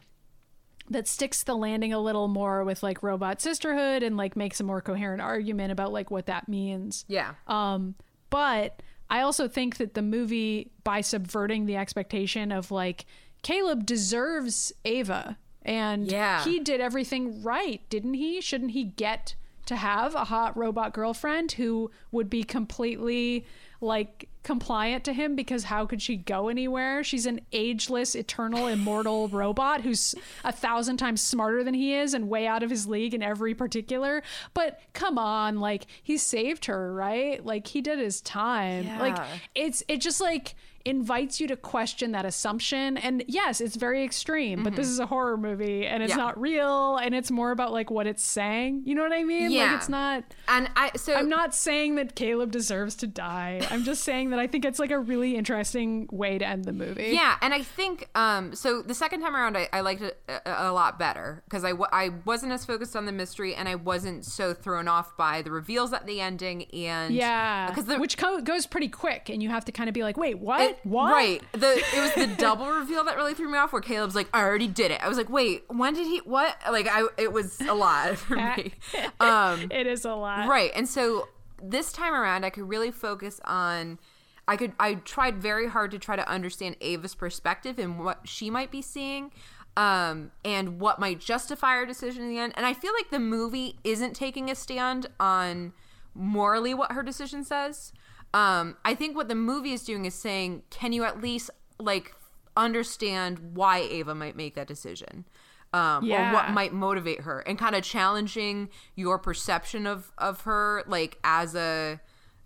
that 0.90 1.06
sticks 1.06 1.44
the 1.44 1.56
landing 1.56 1.92
a 1.92 2.00
little 2.00 2.30
more 2.30 2.64
with 2.64 2.82
like 2.84 3.04
robot 3.04 3.42
sisterhood 3.42 4.04
and 4.04 4.16
like 4.16 4.38
makes 4.38 4.62
a 4.62 4.64
more 4.64 4.80
coherent 4.82 5.22
argument 5.22 5.70
about 5.74 5.92
like 5.92 6.10
what 6.10 6.28
that 6.28 6.48
means. 6.48 7.04
yeah. 7.10 7.34
Um, 7.48 7.96
but 8.30 8.82
I 9.10 9.22
also 9.22 9.48
think 9.50 9.78
that 9.78 9.94
the 9.94 10.02
movie, 10.02 10.72
by 10.86 11.02
subverting 11.02 11.66
the 11.66 11.76
expectation 11.76 12.52
of 12.54 12.72
like 12.72 13.06
Caleb 13.42 13.86
deserves 13.86 14.72
Ava, 14.86 15.38
and 15.64 16.10
Yeah. 16.10 16.44
he 16.46 16.60
did 16.62 16.80
everything 16.82 17.44
right, 17.44 17.82
didn't 17.90 18.14
he? 18.16 18.40
Shouldn't 18.42 18.72
he 18.72 18.86
get 18.86 19.36
to 19.68 19.76
have 19.76 20.16
a 20.16 20.26
hot 20.26 20.58
robot 20.58 20.94
girlfriend 20.94 21.54
who 21.54 21.92
would 22.12 22.30
be 22.30 22.44
completely 22.44 23.46
like 23.80 24.28
compliant 24.42 25.04
to 25.04 25.14
him 25.14 25.36
because 25.36 25.66
how 25.66 25.86
could 25.86 26.02
she 26.02 26.16
go 26.16 26.48
anywhere? 26.48 27.04
She's 27.04 27.26
an 27.28 27.42
ageless, 27.52 28.16
eternal, 28.16 28.66
immortal 28.68 29.28
robot 29.32 29.82
who's 29.82 30.16
a 30.44 30.52
thousand 30.52 30.98
times 30.98 31.22
smarter 31.22 31.64
than 31.64 31.76
he 31.76 31.94
is 31.94 32.14
and 32.16 32.28
way 32.28 32.48
out 32.48 32.64
of 32.64 32.70
his 32.72 32.88
league 32.88 33.14
in 33.14 33.22
every 33.22 33.54
particular. 33.54 34.24
But 34.56 34.80
come 34.94 35.20
on, 35.20 35.60
like 35.60 35.86
he 36.02 36.18
saved 36.18 36.66
her, 36.66 36.92
right? 36.94 37.46
Like 37.46 37.68
he 37.68 37.82
did 37.82 38.00
his 38.00 38.20
time. 38.22 38.88
Like 39.00 39.16
Yeah. 39.18 39.28
it's 39.54 39.84
it 39.88 40.02
just 40.02 40.22
like 40.22 40.56
invites 40.88 41.40
you 41.40 41.48
to 41.48 41.56
question 41.56 42.12
that 42.14 42.26
assumption 42.26 42.98
and 42.98 43.24
yes 43.28 43.62
it's 43.62 43.76
very 43.76 44.04
extreme 44.04 44.64
but 44.64 44.76
this 44.76 44.88
is 44.88 45.00
a 45.00 45.06
horror 45.06 45.38
movie 45.38 45.86
and 45.86 46.02
it's 46.04 46.08
Mm-hmm. 46.14 46.20
Yeah. 46.20 46.26
not 46.26 46.40
real 46.42 46.98
and 46.98 47.14
it's 47.14 47.30
more 47.30 47.52
about 47.52 47.72
like 47.74 47.92
what 47.92 48.08
it's 48.08 48.24
saying 48.24 48.84
you 48.86 48.96
know 48.96 49.02
what 49.04 49.12
i 49.12 49.24
mean 49.24 49.52
Yeah. 49.52 49.66
like 49.66 49.76
it's 49.78 49.90
not 49.90 50.24
and 50.48 50.70
I, 50.76 50.92
so 50.96 51.14
i'm 51.14 51.28
not 51.30 51.54
saying 51.54 51.96
that 51.96 52.16
caleb 52.16 52.52
deserves 52.52 52.96
to 52.98 53.08
die 53.08 53.62
i'm 53.70 53.84
just 53.84 54.04
saying 54.04 54.30
that 54.30 54.40
i 54.40 54.48
think 54.48 54.64
it's 54.66 54.80
like 54.80 54.92
a 54.92 55.00
really 55.00 55.36
interesting 55.36 56.08
way 56.12 56.38
to 56.38 56.48
end 56.48 56.66
the 56.66 56.74
movie 56.74 57.12
Yeah, 57.14 57.36
and 57.42 57.54
I 57.54 57.62
think 57.64 58.08
um, 58.16 58.54
so. 58.56 58.82
The 58.82 58.94
second 58.94 59.22
time 59.22 59.36
around, 59.36 59.58
I, 59.58 59.68
I 59.74 59.82
liked 59.82 60.02
it 60.02 60.18
a, 60.30 60.70
a 60.70 60.72
lot 60.72 60.98
better 61.00 61.42
because 61.46 61.64
I, 61.64 61.70
w- 61.72 61.90
I 61.92 62.10
wasn't 62.26 62.52
as 62.52 62.66
focused 62.66 62.96
on 62.96 63.06
the 63.06 63.12
mystery 63.12 63.54
and 63.56 63.68
I 63.68 63.76
wasn't 63.76 64.26
so 64.26 64.54
thrown 64.54 64.88
off 64.88 65.16
by 65.18 65.42
the 65.42 65.52
reveals 65.52 65.92
at 65.94 66.06
the 66.06 66.22
ending 66.22 66.64
and 66.74 67.14
yeah 67.14 67.70
because 67.70 67.86
the 67.86 67.98
which 68.00 68.18
co- 68.18 68.42
goes 68.42 68.66
pretty 68.68 68.88
quick 68.88 69.30
and 69.30 69.42
you 69.44 69.50
have 69.50 69.66
to 69.66 69.72
kind 69.72 69.90
of 69.90 69.94
be 69.94 70.04
like 70.04 70.18
wait 70.18 70.40
what 70.40 70.62
It- 70.62 70.77
what 70.84 71.12
Right. 71.12 71.44
The 71.54 71.84
it 71.96 72.02
was 72.02 72.14
the 72.14 72.36
double 72.38 72.70
reveal 72.70 73.04
that 73.06 73.16
really 73.16 73.34
threw 73.34 73.50
me 73.50 73.58
off 73.58 73.74
where 73.74 73.82
Caleb's 73.82 74.16
like, 74.16 74.30
I 74.34 74.42
already 74.44 74.68
did 74.68 74.92
it. 74.92 75.04
I 75.04 75.08
was 75.08 75.18
like, 75.18 75.30
wait, 75.30 75.64
when 75.68 75.94
did 75.94 76.06
he 76.06 76.20
what? 76.20 76.56
Like 76.70 76.88
I 76.90 77.08
it 77.18 77.32
was 77.32 77.60
a 77.62 77.74
lot 77.74 78.18
for 78.18 78.36
me. 78.36 78.74
Um 79.20 79.68
it 79.72 79.88
is 79.88 80.06
a 80.06 80.14
lot 80.14 80.48
right. 80.48 80.72
And 80.76 80.88
so 80.88 81.28
this 81.62 81.92
time 81.92 82.14
around 82.14 82.46
I 82.46 82.50
could 82.50 82.68
really 82.68 82.92
focus 82.92 83.40
on 83.46 84.00
I 84.48 84.56
could 84.56 84.74
I 84.80 84.96
tried 84.96 85.38
very 85.38 85.68
hard 85.68 85.92
to 85.92 86.00
try 86.00 86.16
to 86.16 86.28
understand 86.30 86.78
Ava's 86.82 87.16
perspective 87.16 87.80
and 87.80 88.04
what 88.04 88.22
she 88.28 88.50
might 88.50 88.72
be 88.72 88.82
seeing. 88.82 89.32
Um, 89.76 90.32
and 90.44 90.80
what 90.80 90.98
might 90.98 91.20
justify 91.20 91.76
her 91.76 91.86
decision 91.86 92.24
in 92.24 92.30
the 92.30 92.40
end. 92.40 92.54
And 92.58 92.66
I 92.66 92.74
feel 92.74 92.92
like 92.94 93.12
the 93.12 93.20
movie 93.20 93.78
isn't 93.84 94.16
taking 94.16 94.50
a 94.50 94.56
stand 94.56 95.06
on 95.20 95.72
morally 96.16 96.74
what 96.74 96.94
her 96.94 97.04
decision 97.04 97.44
says. 97.44 97.94
Um, 98.34 98.78
I 98.86 98.94
think 98.94 99.16
what 99.16 99.28
the 99.28 99.36
movie 99.36 99.74
is 99.74 99.84
doing 99.84 100.06
is 100.06 100.14
saying, 100.14 100.64
can 100.70 100.94
you 100.94 101.04
at 101.04 101.22
least 101.22 101.50
like 101.80 102.14
understand 102.56 103.40
why 103.54 103.80
Ava 103.80 104.16
might 104.16 104.36
make 104.36 104.56
that 104.56 104.68
decision? 104.68 105.26
Um, 105.74 106.10
or 106.10 106.34
what 106.34 106.52
might 106.52 106.74
motivate 106.74 107.22
her 107.22 107.42
and 107.42 107.60
kind 107.60 107.76
of 107.76 107.84
challenging 107.84 108.70
your 108.96 109.20
perception 109.20 109.86
of 109.86 110.12
of 110.18 110.42
her 110.42 110.84
like 110.88 111.20
as 111.26 111.56
a 111.56 112.00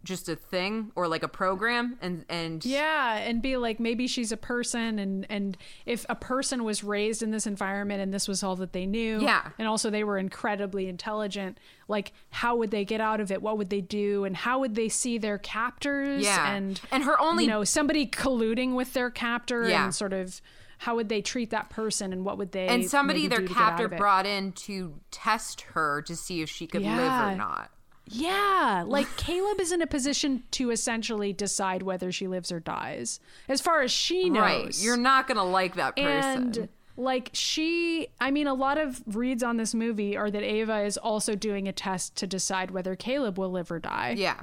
just 0.04 0.28
a 0.30 0.36
thing 0.36 0.92
or 0.96 1.08
like 1.08 1.22
a 1.22 1.28
program 1.28 1.98
and 2.02 2.26
and 2.28 2.66
Yeah, 2.66 3.18
and 3.18 3.42
be 3.42 3.56
like 3.58 3.80
maybe 3.80 4.08
she's 4.08 4.32
a 4.32 4.38
person 4.38 4.98
and 4.98 5.28
and 5.30 5.58
if 5.86 6.06
a 6.10 6.16
person 6.16 6.64
was 6.64 6.84
raised 6.84 7.22
in 7.22 7.30
this 7.32 7.46
environment 7.46 8.02
and 8.02 8.12
this 8.14 8.28
was 8.28 8.42
all 8.44 8.56
that 8.58 8.74
they 8.74 8.86
knew, 8.86 9.22
Yeah. 9.22 9.50
and 9.60 9.68
also 9.68 9.90
they 9.90 10.04
were 10.04 10.18
incredibly 10.18 10.88
intelligent, 10.88 11.60
like 11.88 12.14
how 12.32 12.56
would 12.56 12.72
they 12.72 12.84
get 12.84 13.00
out 13.02 13.20
of 13.20 13.32
it? 13.32 13.42
What 13.42 13.58
would 13.60 13.70
they 13.70 13.82
do? 13.82 14.26
And 14.26 14.36
how 14.36 14.60
would 14.60 14.74
they 14.76 14.90
see 14.90 15.18
their 15.20 15.38
captors? 15.38 16.24
Yeah. 16.24 16.52
and 16.52 16.82
And 16.92 17.04
her 17.04 17.20
only- 17.22 17.44
you 17.44 17.50
know 17.50 17.64
somebody 17.64 18.08
colluding 18.08 18.74
with 18.76 18.94
their 18.94 19.12
captor 19.12 19.68
Yeah. 19.70 19.84
and 19.86 19.94
sort 19.96 20.14
of 20.14 20.42
how 20.80 20.96
would 20.96 21.10
they 21.10 21.22
treat 21.22 21.52
that 21.52 21.70
person 21.70 22.12
and 22.12 22.26
what 22.26 22.40
would 22.40 22.54
they 22.54 22.68
and 22.68 22.84
somebody 22.90 23.28
their 23.28 23.38
do 23.42 23.48
to 23.48 23.54
get 23.54 23.62
out 23.62 23.70
captor 23.78 23.88
brought 23.88 24.26
in 24.26 24.52
to 24.54 24.96
test 25.12 25.62
her 25.74 26.02
to 26.02 26.16
see 26.16 26.42
if 26.42 26.50
she 26.50 26.66
could 26.66 26.82
live 26.82 26.90
or 26.98 27.36
not. 27.36 27.70
Yeah, 28.14 28.84
like 28.86 29.16
Caleb 29.18 29.60
is 29.62 29.72
in 29.72 29.82
a 29.82 29.88
position 29.88 30.44
to 30.52 30.70
essentially 30.72 31.34
decide 31.34 31.82
whether 31.84 32.12
she 32.12 32.28
lives 32.28 32.52
or 32.52 32.60
dies, 32.60 33.20
as 33.48 33.62
far 33.62 33.82
as 33.82 33.92
she 33.92 34.30
knows. 34.30 34.42
Right. 34.42 34.82
You're 34.82 34.98
not 34.98 35.28
going 35.28 35.38
to 35.38 35.44
like 35.44 35.76
that 35.76 35.96
person. 35.96 36.44
and 36.44 36.70
like 36.98 37.30
she 37.32 38.10
i 38.20 38.30
mean 38.30 38.48
a 38.48 38.54
lot 38.54 38.78
of 38.78 39.02
reads 39.16 39.42
on 39.42 39.56
this 39.56 39.74
movie 39.74 40.18
are 40.18 40.30
that 40.30 40.44
ava 40.44 40.82
is 40.82 40.98
also 40.98 41.36
doing 41.36 41.66
a 41.66 41.72
test 41.72 42.18
to 42.18 42.28
decide 42.28 42.70
whether 42.70 42.98
caleb 42.98 43.40
will 43.40 43.50
live 43.50 43.72
or 43.72 43.80
die 43.80 44.14
yeah. 44.18 44.42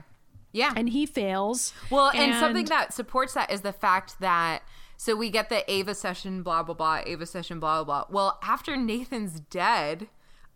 Yeah. 0.52 0.72
and 0.74 0.88
he 0.88 1.04
fails 1.04 1.74
Well, 1.90 2.10
and, 2.14 2.34
something 2.40 2.64
that 2.64 2.94
supports 2.94 3.34
that 3.34 3.50
is 3.50 3.60
the 3.60 3.72
fact 3.72 4.18
that 4.20 4.62
so 4.96 5.14
we 5.14 5.30
get 5.30 5.48
the 5.48 5.70
Ava 5.70 5.94
session, 5.94 6.42
blah 6.42 6.64
blah 6.64 6.74
blah, 6.74 7.02
Ava 7.06 7.24
session, 7.24 7.60
blah 7.60 7.84
blah 7.84 8.04
blah. 8.04 8.12
Well, 8.12 8.38
after 8.42 8.76
Nathan's 8.76 9.38
dead, 9.38 10.08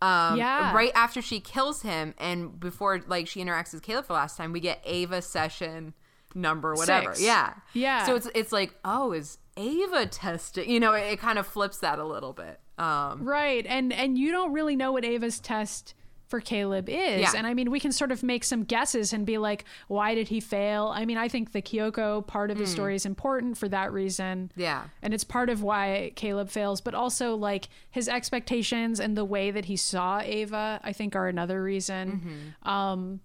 um, 0.03 0.37
Yeah. 0.37 0.73
right 0.75 0.91
after 0.95 1.21
she 1.21 1.39
kills 1.39 1.81
him, 1.81 2.13
and 2.17 2.59
before 2.59 3.01
like 3.07 3.27
she 3.27 3.43
interacts 3.43 3.73
with 3.73 3.83
Caleb 3.83 4.05
for 4.05 4.13
the 4.13 4.19
last 4.19 4.37
time, 4.37 4.51
we 4.51 4.59
get 4.59 4.81
Ava 4.85 5.21
session 5.21 5.93
number 6.35 6.73
whatever. 6.75 7.13
Six. 7.13 7.21
Yeah, 7.25 7.53
Yeah. 7.73 8.05
So 8.05 8.15
it's 8.15 8.27
it's 8.35 8.51
like 8.51 8.73
oh, 8.83 9.11
is 9.13 9.37
Ava 9.57 10.05
testing? 10.07 10.69
You 10.69 10.79
know, 10.79 10.93
it, 10.93 11.13
it 11.13 11.19
kind 11.19 11.37
of 11.39 11.47
flips 11.47 11.77
that 11.79 11.99
a 11.99 12.05
little 12.05 12.33
bit. 12.33 12.59
Um, 12.77 13.23
right 13.23 13.63
and 13.67 13.93
and 13.93 14.17
you 14.17 14.31
don't 14.31 14.51
really 14.51 14.75
know 14.75 14.91
what 14.91 15.05
ava's 15.05 15.39
test 15.39 15.93
for 16.33 16.41
Caleb 16.41 16.89
is. 16.89 17.21
Yeah. 17.21 17.33
And 17.37 17.45
I 17.45 17.53
mean, 17.53 17.69
we 17.69 17.79
can 17.79 17.91
sort 17.91 18.11
of 18.11 18.23
make 18.23 18.43
some 18.43 18.63
guesses 18.63 19.13
and 19.13 19.23
be 19.23 19.37
like, 19.37 19.65
why 19.87 20.15
did 20.15 20.29
he 20.29 20.39
fail? 20.39 20.91
I 20.91 21.05
mean, 21.05 21.15
I 21.15 21.27
think 21.27 21.51
the 21.51 21.61
Kyoko 21.61 22.25
part 22.25 22.49
of 22.49 22.57
the 22.57 22.65
story 22.65 22.95
is 22.95 23.05
important 23.05 23.55
for 23.55 23.69
that 23.69 23.93
reason. 23.93 24.49
Hmm. 24.55 24.59
Yeah. 24.59 24.83
And 25.03 25.13
it's 25.13 25.23
part 25.23 25.51
of 25.51 25.61
why 25.61 26.11
Caleb 26.15 26.49
fails, 26.49 26.81
but 26.81 26.95
also 26.95 27.35
like 27.35 27.69
his 27.91 28.09
expectations 28.09 28.99
and 28.99 29.15
the 29.15 29.23
way 29.23 29.51
that 29.51 29.65
he 29.65 29.77
saw 29.77 30.21
Ava, 30.21 30.79
I 30.83 30.91
think 30.91 31.15
are 31.15 31.27
another 31.27 31.61
reason. 31.61 32.55
Mm-hmm. 32.63 32.67
Um, 32.67 33.19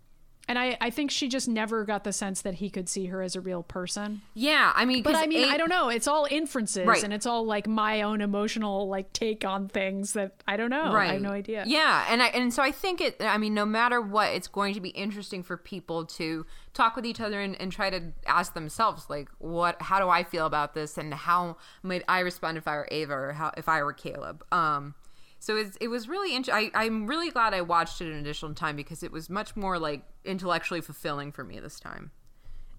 and 0.49 0.59
I, 0.59 0.77
I 0.81 0.91
think 0.91 1.11
she 1.11 1.29
just 1.29 1.47
never 1.49 1.85
got 1.85 2.03
the 2.05 2.13
sense 2.13 2.41
that 2.43 2.55
he 2.55 2.71
could 2.71 2.89
see 2.89 3.07
her 3.07 3.23
as 3.23 3.37
a 3.37 3.41
real 3.41 3.63
person. 3.63 4.23
Yeah, 4.35 4.73
I 4.75 4.85
mean, 4.87 5.03
but 5.03 5.15
I 5.15 5.27
mean, 5.27 5.49
I 5.49 5.57
don't 5.57 5.69
know. 5.69 5.89
It's 5.91 6.09
all 6.09 6.27
inferences 6.31 6.87
Right. 6.87 7.05
and 7.05 7.13
it's 7.13 7.27
all 7.27 7.45
like 7.45 7.67
my 7.69 8.03
own 8.03 8.21
emotional 8.21 8.89
like 8.89 9.13
take 9.13 9.45
on 9.45 9.69
things 9.69 10.15
that 10.15 10.43
I 10.49 10.57
don't 10.57 10.71
know. 10.71 10.93
Right. 10.93 11.11
I 11.11 11.13
have 11.13 11.23
no 11.23 11.31
idea. 11.31 11.65
Yeah, 11.67 12.07
and 12.09 12.23
I 12.23 12.29
and 12.29 12.53
so 12.53 12.63
I 12.63 12.73
think 12.73 13.01
it. 13.01 13.17
I 13.21 13.39
mean, 13.39 13.55
no 13.55 13.67
matter 13.67 14.01
what, 14.01 14.33
it's 14.33 14.49
going 14.49 14.75
to 14.75 14.81
be 14.81 14.89
interesting 14.91 15.43
for 15.43 15.57
people 15.57 16.07
to 16.07 16.47
talk 16.75 16.97
with 16.97 17.05
each 17.05 17.21
other 17.21 17.41
and, 17.41 17.61
and 17.61 17.71
try 17.71 17.91
to 17.91 18.01
ask 18.27 18.55
themselves, 18.55 19.11
like, 19.11 19.29
what? 19.39 19.83
How 19.83 19.99
do 20.01 20.09
I 20.09 20.25
feel 20.25 20.47
about 20.47 20.75
this, 20.75 20.97
and 20.97 21.13
how 21.13 21.57
might 21.83 22.03
I 22.09 22.21
respond 22.21 22.57
if 22.57 22.67
I 22.67 22.77
were 22.77 22.89
Ava 22.91 23.13
or 23.15 23.33
how 23.33 23.53
if 23.57 23.69
I 23.69 23.83
were 23.83 23.93
Caleb? 23.93 24.45
Um, 24.53 24.95
so 25.39 25.57
it's, 25.57 25.77
it 25.81 25.89
was 25.89 26.09
really 26.09 26.35
interesting. 26.35 26.71
I'm 26.75 27.07
really 27.07 27.31
glad 27.31 27.55
I 27.55 27.61
watched 27.61 28.01
it 28.01 28.07
an 28.07 28.19
additional 28.19 28.55
time 28.55 28.77
because 28.77 29.03
it 29.03 29.13
was 29.13 29.31
much 29.31 29.57
more 29.57 29.79
like 29.79 30.03
intellectually 30.25 30.81
fulfilling 30.81 31.33
for 31.33 31.45
me 31.45 31.61
this 31.61 31.79
time. 31.79 32.11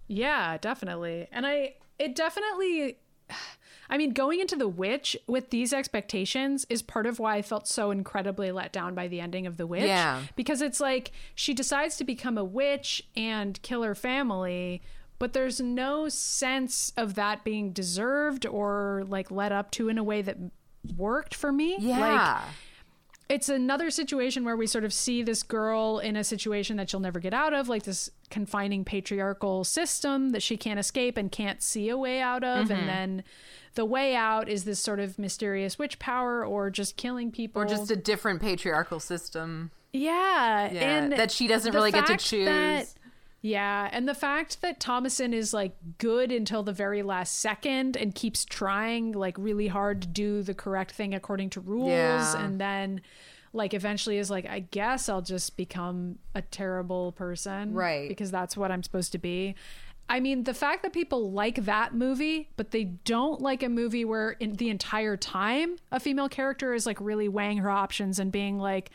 Yeah, 0.08 0.58
definitely. 0.58 1.28
And 1.32 1.46
I 1.46 1.76
it 1.98 2.16
definitely 2.16 2.98
I 3.92 3.98
mean, 3.98 4.12
going 4.12 4.40
into 4.40 4.56
The 4.56 4.68
Witch 4.68 5.18
with 5.28 5.50
these 5.50 5.74
expectations 5.74 6.66
is 6.70 6.82
part 6.82 7.08
of 7.08 7.18
why 7.18 7.38
I 7.38 7.42
felt 7.42 7.68
so 7.68 7.90
incredibly 7.90 8.52
let 8.52 8.72
down 8.72 8.94
by 8.94 9.08
the 9.08 9.20
ending 9.20 9.48
of 9.48 9.58
The 9.58 9.66
Witch. 9.66 9.84
Yeah. 9.84 10.22
Because 10.36 10.62
it's 10.62 10.80
like 10.80 11.12
she 11.34 11.54
decides 11.54 11.98
to 11.98 12.04
become 12.04 12.38
a 12.38 12.44
witch 12.44 13.08
and 13.16 13.60
kill 13.64 13.82
her 13.84 13.96
family, 13.96 14.84
but 15.18 15.34
there's 15.34 15.60
no 15.60 16.08
sense 16.08 16.94
of 16.98 17.16
that 17.16 17.44
being 17.44 17.72
deserved 17.72 18.46
or 18.46 19.06
like 19.08 19.32
led 19.32 19.52
up 19.52 19.72
to 19.72 19.90
in 19.90 19.98
a 19.98 20.04
way 20.04 20.22
that 20.22 20.38
worked 20.98 21.36
for 21.36 21.52
me. 21.52 21.78
Yeah. 21.80 22.00
Like 22.00 22.44
it's 23.30 23.48
another 23.48 23.92
situation 23.92 24.44
where 24.44 24.58
we 24.58 24.66
sort 24.66 24.84
of 24.84 24.92
see 24.92 25.22
this 25.22 25.44
girl 25.44 26.00
in 26.00 26.16
a 26.16 26.24
situation 26.24 26.78
that 26.78 26.90
she'll 26.90 27.00
never 27.00 27.20
get 27.20 27.34
out 27.34 27.54
of, 27.54 27.70
like 27.70 27.84
this 27.84 28.10
confining 28.32 28.84
patriarchal 28.84 29.64
system 29.64 30.32
that 30.32 30.42
she 30.42 30.58
can't 30.58 30.80
escape 30.80 31.16
and 31.16 31.32
can't 31.32 31.62
see 31.62 31.90
a 31.90 31.98
way 31.98 32.22
out 32.22 32.44
of. 32.44 32.70
Mm-hmm. 32.70 32.74
And 32.74 32.90
then 32.90 33.24
the 33.76 33.86
way 33.86 34.16
out 34.16 34.50
is 34.50 34.64
this 34.64 34.80
sort 34.80 35.00
of 35.00 35.20
mysterious 35.20 35.78
witch 35.78 36.00
power 36.00 36.44
or 36.44 36.72
just 36.72 36.98
killing 36.98 37.32
people. 37.32 37.62
or 37.62 37.66
just 37.66 37.92
a 37.92 37.96
different 37.96 38.42
patriarchal 38.42 39.00
system. 39.00 39.70
yeah, 39.94 40.72
Yeah, 40.72 40.82
and 40.82 41.12
that 41.12 41.30
she 41.30 41.48
doesn't 41.48 41.74
really 41.76 41.92
get 41.92 42.08
to 42.08 42.18
choose. 42.18 42.96
Yeah, 43.42 43.90
and 43.94 44.08
the 44.08 44.14
fact 44.14 44.62
that 44.62 44.80
Thomasin 44.82 45.34
is 45.34 45.54
like 45.54 45.74
good 45.98 46.32
until 46.32 46.62
the 46.64 46.74
very 46.74 47.04
last 47.04 47.40
second 47.40 47.96
and 47.96 48.14
keeps 48.14 48.44
trying 48.44 49.14
like 49.14 49.38
really 49.38 49.68
hard 49.68 50.02
to 50.02 50.08
do 50.10 50.42
the 50.44 50.54
correct 50.54 50.92
thing 50.92 51.14
according 51.14 51.52
to 51.52 51.62
rules 51.62 51.90
Yeah. 51.90 52.44
and 52.46 52.60
then 52.60 53.02
like 53.54 53.74
eventually 53.74 54.18
is 54.18 54.30
like 54.30 54.46
I 54.46 54.60
guess 54.60 55.08
I'll 55.10 55.22
just 55.22 55.56
become 55.56 56.20
a 56.36 56.42
terrible 56.42 57.14
person 57.14 57.74
Right. 57.74 58.10
because 58.10 58.30
that's 58.30 58.58
what 58.58 58.72
I'm 58.72 58.84
supposed 58.84 59.14
to 59.14 59.18
be. 59.18 59.56
I 60.12 60.20
mean, 60.20 60.44
the 60.44 60.54
fact 60.56 60.82
that 60.84 60.92
people 60.92 61.32
like 61.32 61.66
that 61.66 61.94
movie, 61.94 62.50
but 62.58 62.72
they 62.72 62.84
don't 62.84 63.42
like 63.42 63.62
a 63.64 63.70
movie 63.70 64.04
where 64.06 64.32
in 64.32 64.54
the 64.54 64.70
entire 64.70 65.16
time 65.16 65.78
a 65.92 66.00
female 66.00 66.28
character 66.30 66.74
is 66.74 66.86
like 66.88 67.00
really 67.00 67.30
weighing 67.30 67.60
her 67.60 67.70
options 67.70 68.18
and 68.20 68.32
being 68.32 68.58
like, 68.58 68.90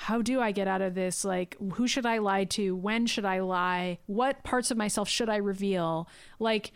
how 0.00 0.22
do 0.22 0.40
I 0.40 0.52
get 0.52 0.68
out 0.68 0.80
of 0.80 0.94
this? 0.94 1.24
Like, 1.24 1.56
who 1.74 1.88
should 1.88 2.06
I 2.06 2.18
lie 2.18 2.44
to? 2.44 2.76
When 2.76 3.06
should 3.06 3.24
I 3.24 3.40
lie? 3.40 3.98
What 4.06 4.44
parts 4.44 4.70
of 4.70 4.76
myself 4.76 5.08
should 5.08 5.28
I 5.28 5.36
reveal? 5.36 6.08
Like, 6.38 6.70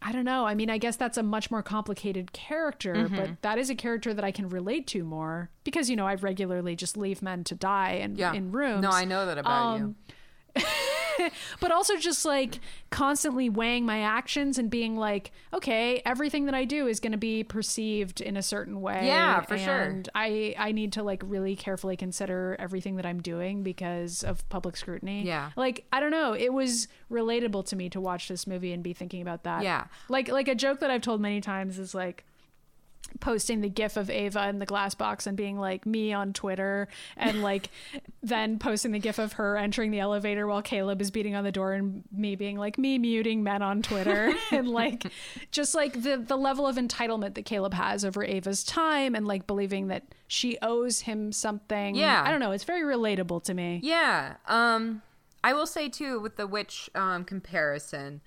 I 0.00 0.12
don't 0.12 0.24
know. 0.24 0.46
I 0.46 0.54
mean, 0.54 0.70
I 0.70 0.78
guess 0.78 0.94
that's 0.96 1.18
a 1.18 1.22
much 1.24 1.50
more 1.50 1.62
complicated 1.62 2.32
character, 2.32 2.94
Mm-hmm. 2.94 3.16
but 3.16 3.42
that 3.42 3.58
is 3.58 3.68
a 3.68 3.74
character 3.74 4.14
that 4.14 4.24
I 4.24 4.30
can 4.30 4.48
relate 4.48 4.86
to 4.88 5.02
more 5.02 5.50
because, 5.64 5.90
you 5.90 5.96
know, 5.96 6.06
I 6.06 6.14
regularly 6.14 6.76
just 6.76 6.96
leave 6.96 7.20
men 7.20 7.42
to 7.44 7.54
die 7.56 7.94
in, 7.94 8.14
Yeah. 8.16 8.32
in 8.32 8.52
rooms. 8.52 8.82
No, 8.82 8.90
I 8.90 9.04
know 9.06 9.26
that 9.26 9.38
about 9.38 9.78
you. 9.78 9.94
But 11.60 11.70
also 11.70 11.96
just 11.96 12.24
like 12.24 12.58
constantly 12.90 13.48
weighing 13.48 13.86
my 13.86 14.00
actions 14.00 14.58
and 14.58 14.68
being 14.68 14.96
like, 14.96 15.30
okay, 15.52 16.02
everything 16.04 16.46
that 16.46 16.54
I 16.54 16.64
do 16.64 16.86
is 16.86 17.00
going 17.00 17.12
to 17.12 17.18
be 17.18 17.44
perceived 17.44 18.20
in 18.20 18.36
a 18.36 18.42
certain 18.42 18.80
way. 18.80 19.06
Yeah, 19.06 19.42
for 19.42 19.56
sure. 19.56 19.82
And 19.82 20.08
I 20.14 20.54
I 20.58 20.72
need 20.72 20.92
to 20.94 21.02
like 21.02 21.22
really 21.24 21.54
carefully 21.54 21.96
consider 21.96 22.56
everything 22.58 22.96
that 22.96 23.06
I'm 23.06 23.20
doing 23.20 23.62
because 23.62 24.24
of 24.24 24.48
public 24.48 24.76
scrutiny. 24.76 25.24
Yeah. 25.24 25.50
Like 25.56 25.84
I 25.92 26.00
don't 26.00 26.10
know, 26.10 26.32
it 26.32 26.52
was 26.52 26.88
relatable 27.10 27.66
to 27.66 27.76
me 27.76 27.88
to 27.90 28.00
watch 28.00 28.28
this 28.28 28.46
movie 28.46 28.72
and 28.72 28.82
be 28.82 28.92
thinking 28.92 29.22
about 29.22 29.44
that. 29.44 29.62
Yeah. 29.62 29.84
Like 30.08 30.28
like 30.28 30.48
a 30.48 30.54
joke 30.54 30.80
that 30.80 30.90
I've 30.90 31.02
told 31.02 31.20
many 31.20 31.40
times 31.40 31.78
is 31.78 31.94
like 31.94 32.24
posting 33.20 33.60
the 33.60 33.68
gif 33.68 33.96
of 33.96 34.10
Ava 34.10 34.48
in 34.48 34.58
the 34.58 34.66
glass 34.66 34.94
box 34.94 35.26
and 35.26 35.36
being 35.36 35.58
like 35.58 35.86
me 35.86 36.12
on 36.12 36.32
Twitter 36.32 36.88
and 37.16 37.42
like 37.42 37.70
then 38.22 38.58
posting 38.58 38.92
the 38.92 38.98
gif 38.98 39.18
of 39.18 39.34
her 39.34 39.56
entering 39.56 39.90
the 39.90 40.00
elevator 40.00 40.46
while 40.46 40.62
Caleb 40.62 41.00
is 41.00 41.10
beating 41.10 41.34
on 41.34 41.44
the 41.44 41.52
door 41.52 41.72
and 41.72 42.02
me 42.10 42.36
being 42.36 42.56
like 42.56 42.78
me 42.78 42.98
muting 42.98 43.42
men 43.42 43.62
on 43.62 43.82
Twitter 43.82 44.32
and 44.50 44.68
like 44.68 45.06
just 45.50 45.74
like 45.74 46.02
the 46.02 46.16
the 46.16 46.36
level 46.36 46.66
of 46.66 46.76
entitlement 46.76 47.34
that 47.34 47.44
Caleb 47.44 47.74
has 47.74 48.04
over 48.04 48.24
Ava's 48.24 48.64
time 48.64 49.14
and 49.14 49.26
like 49.26 49.46
believing 49.46 49.88
that 49.88 50.04
she 50.26 50.58
owes 50.62 51.00
him 51.00 51.32
something. 51.32 51.94
Yeah. 51.94 52.22
I 52.24 52.30
don't 52.30 52.40
know, 52.40 52.52
it's 52.52 52.64
very 52.64 52.82
relatable 52.82 53.44
to 53.44 53.54
me. 53.54 53.80
Yeah. 53.82 54.34
Um 54.46 55.02
I 55.44 55.52
will 55.52 55.66
say 55.66 55.88
too 55.88 56.20
with 56.20 56.36
the 56.36 56.46
witch 56.46 56.90
um 56.94 57.24
comparison, 57.24 58.20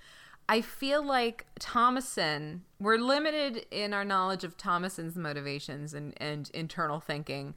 I 0.48 0.61
feel 0.61 1.03
like 1.03 1.45
Thomasin, 1.59 2.61
we're 2.80 2.98
limited 2.98 3.65
in 3.72 3.93
our 3.93 4.06
knowledge 4.06 4.43
of 4.43 4.57
Thomasin's 4.57 5.15
motivations 5.17 5.93
and, 5.93 6.14
and 6.17 6.49
internal 6.53 6.99
thinking 6.99 7.56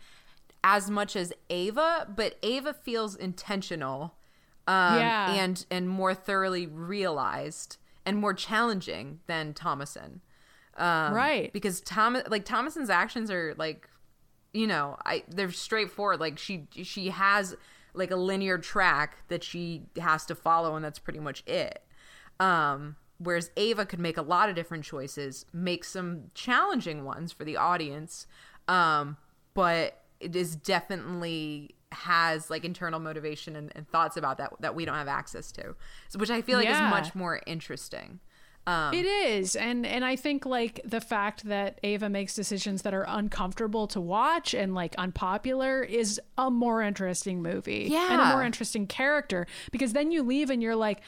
as 0.64 0.90
much 0.90 1.14
as 1.14 1.32
Ava, 1.50 2.08
but 2.14 2.36
Ava 2.42 2.72
feels 2.72 3.14
intentional 3.14 4.14
um, 4.66 4.96
Yeah. 4.98 5.32
and 5.34 5.64
and 5.70 5.88
more 5.88 6.14
thoroughly 6.14 6.66
realized 6.66 7.76
and 8.04 8.16
more 8.18 8.34
challenging 8.34 9.20
than 9.26 9.52
Thomasin. 9.54 10.20
Um, 10.76 11.12
Right. 11.14 11.52
Because 11.52 11.80
Tom 11.80 12.18
like 12.28 12.44
Thomasin's 12.44 12.90
actions 12.90 13.30
are 13.30 13.54
like 13.58 13.88
you 14.54 14.66
know, 14.66 14.96
I 15.04 15.24
they're 15.28 15.52
straightforward. 15.52 16.20
Like 16.20 16.38
she 16.38 16.68
she 16.72 17.10
has 17.10 17.54
like 17.94 18.10
a 18.10 18.16
linear 18.16 18.56
track 18.58 19.18
that 19.28 19.44
she 19.44 19.82
has 20.00 20.24
to 20.26 20.34
follow, 20.34 20.74
and 20.74 20.84
that's 20.84 20.98
pretty 20.98 21.20
much 21.20 21.42
it. 21.46 21.82
Um, 22.40 22.96
whereas 23.18 23.50
Ava 23.56 23.84
could 23.84 23.98
make 23.98 24.16
a 24.16 24.22
lot 24.22 24.48
of 24.48 24.54
different 24.54 24.84
choices, 24.84 25.44
make 25.52 25.84
some 25.84 26.30
challenging 26.34 27.04
ones 27.04 27.32
for 27.32 27.44
the 27.44 27.56
audience, 27.56 28.26
um, 28.68 29.16
but 29.54 30.02
it 30.20 30.36
is 30.36 30.54
definitely 30.56 31.74
has 31.90 32.50
like 32.50 32.64
internal 32.64 33.00
motivation 33.00 33.56
and, 33.56 33.72
and 33.74 33.88
thoughts 33.88 34.16
about 34.16 34.36
that 34.38 34.52
that 34.60 34.74
we 34.74 34.84
don't 34.84 34.94
have 34.94 35.08
access 35.08 35.50
to, 35.52 35.74
so, 36.08 36.18
which 36.18 36.30
I 36.30 36.42
feel 36.42 36.58
like 36.58 36.68
Yeah. 36.68 36.84
is 36.84 36.90
much 36.90 37.14
more 37.14 37.40
interesting. 37.46 38.20
Um, 38.66 38.92
It 38.94 39.06
is, 39.06 39.56
and 39.56 39.86
and 39.86 40.04
I 40.04 40.14
think 40.14 40.44
like 40.44 40.80
the 40.84 41.00
fact 41.00 41.44
that 41.44 41.80
Ava 41.82 42.10
makes 42.10 42.34
decisions 42.34 42.82
that 42.82 42.92
are 42.92 43.06
uncomfortable 43.08 43.86
to 43.88 44.00
watch 44.00 44.52
and 44.52 44.74
like 44.74 44.94
unpopular 44.96 45.82
is 45.82 46.20
a 46.36 46.50
more 46.50 46.82
interesting 46.82 47.40
movie, 47.42 47.88
yeah, 47.90 48.12
and 48.12 48.20
a 48.20 48.24
more 48.26 48.42
interesting 48.44 48.86
character 48.86 49.46
because 49.72 49.94
then 49.94 50.10
you 50.10 50.22
leave 50.22 50.50
and 50.50 50.62
you're 50.62 50.76
like, 50.76 51.00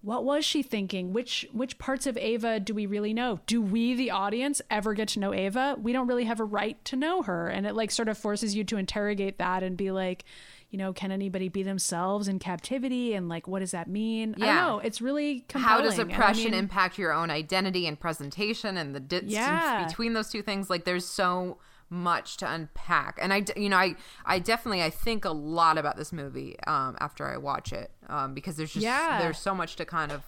what 0.00 0.24
was 0.24 0.44
she 0.44 0.62
thinking? 0.62 1.12
Which 1.12 1.46
which 1.52 1.78
parts 1.78 2.06
of 2.06 2.16
Ava 2.16 2.60
do 2.60 2.72
we 2.74 2.86
really 2.86 3.12
know? 3.12 3.40
Do 3.46 3.60
we, 3.60 3.94
the 3.94 4.10
audience, 4.12 4.62
ever 4.70 4.94
get 4.94 5.08
to 5.08 5.20
know 5.20 5.34
Ava? 5.34 5.76
We 5.80 5.92
don't 5.92 6.06
really 6.06 6.24
have 6.24 6.38
a 6.40 6.44
right 6.44 6.82
to 6.86 6.96
know 6.96 7.22
her, 7.22 7.48
and 7.48 7.66
it 7.66 7.74
like 7.74 7.90
sort 7.90 8.08
of 8.08 8.16
forces 8.16 8.54
you 8.54 8.62
to 8.64 8.76
interrogate 8.76 9.38
that 9.38 9.62
and 9.62 9.76
be 9.76 9.90
like. 9.90 10.24
You 10.70 10.76
know, 10.76 10.92
can 10.92 11.10
anybody 11.10 11.48
be 11.48 11.62
themselves 11.62 12.28
in 12.28 12.38
captivity? 12.38 13.14
And 13.14 13.26
like, 13.26 13.48
what 13.48 13.60
does 13.60 13.70
that 13.70 13.88
mean? 13.88 14.34
I 14.38 14.44
Yeah. 14.44 14.54
don't 14.54 14.66
know. 14.66 14.78
It's 14.80 15.00
really 15.00 15.40
compelling. 15.48 15.66
how 15.66 15.80
does 15.80 15.98
and 15.98 16.12
I 16.12 16.14
oppression 16.14 16.50
mean- 16.50 16.58
impact 16.60 16.98
your 16.98 17.10
own 17.10 17.30
identity 17.30 17.86
and 17.86 17.98
presentation 17.98 18.76
and 18.76 18.94
the 18.94 19.00
distance 19.00 19.32
Yeah. 19.32 19.86
between 19.86 20.12
those 20.12 20.28
two 20.28 20.42
things 20.42 20.68
like 20.68 20.84
there's 20.84 21.06
so 21.06 21.56
much 21.90 22.36
to 22.38 22.50
unpack. 22.50 23.18
And 23.20 23.32
I, 23.32 23.44
you 23.56 23.68
know 23.68 23.76
i 23.78 23.94
i 24.26 24.38
definitely 24.38 24.82
i 24.82 24.90
think 24.90 25.24
a 25.24 25.30
lot 25.30 25.78
about 25.78 25.96
this 25.96 26.12
movie 26.12 26.56
um 26.66 26.96
after 27.00 27.26
i 27.26 27.36
watch 27.36 27.72
it 27.72 27.90
um 28.08 28.34
because 28.34 28.56
there's 28.56 28.72
just 28.72 28.82
Yeah. 28.84 29.18
there's 29.18 29.38
so 29.38 29.54
much 29.54 29.76
to 29.76 29.84
kind 29.84 30.12
of 30.12 30.22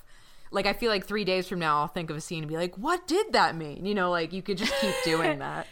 like 0.51 0.67
i 0.67 0.73
feel 0.73 0.91
like 0.91 1.07
three 1.07 1.25
days 1.25 1.47
from 1.49 1.59
now 1.59 1.81
i'll 1.81 1.87
think 1.87 2.09
of 2.11 2.17
a 2.17 2.21
scene 2.21 2.43
and 2.43 2.49
be 2.49 2.57
like 2.57 2.77
what 2.79 3.07
did 3.07 3.33
that 3.33 3.57
mean? 3.57 3.85
You 3.85 3.95
know 3.95 4.11
like 4.11 4.33
you 4.33 4.43
could 4.43 4.57
just 4.59 4.73
keep 4.81 4.95
doing 5.05 5.39
that 5.47 5.67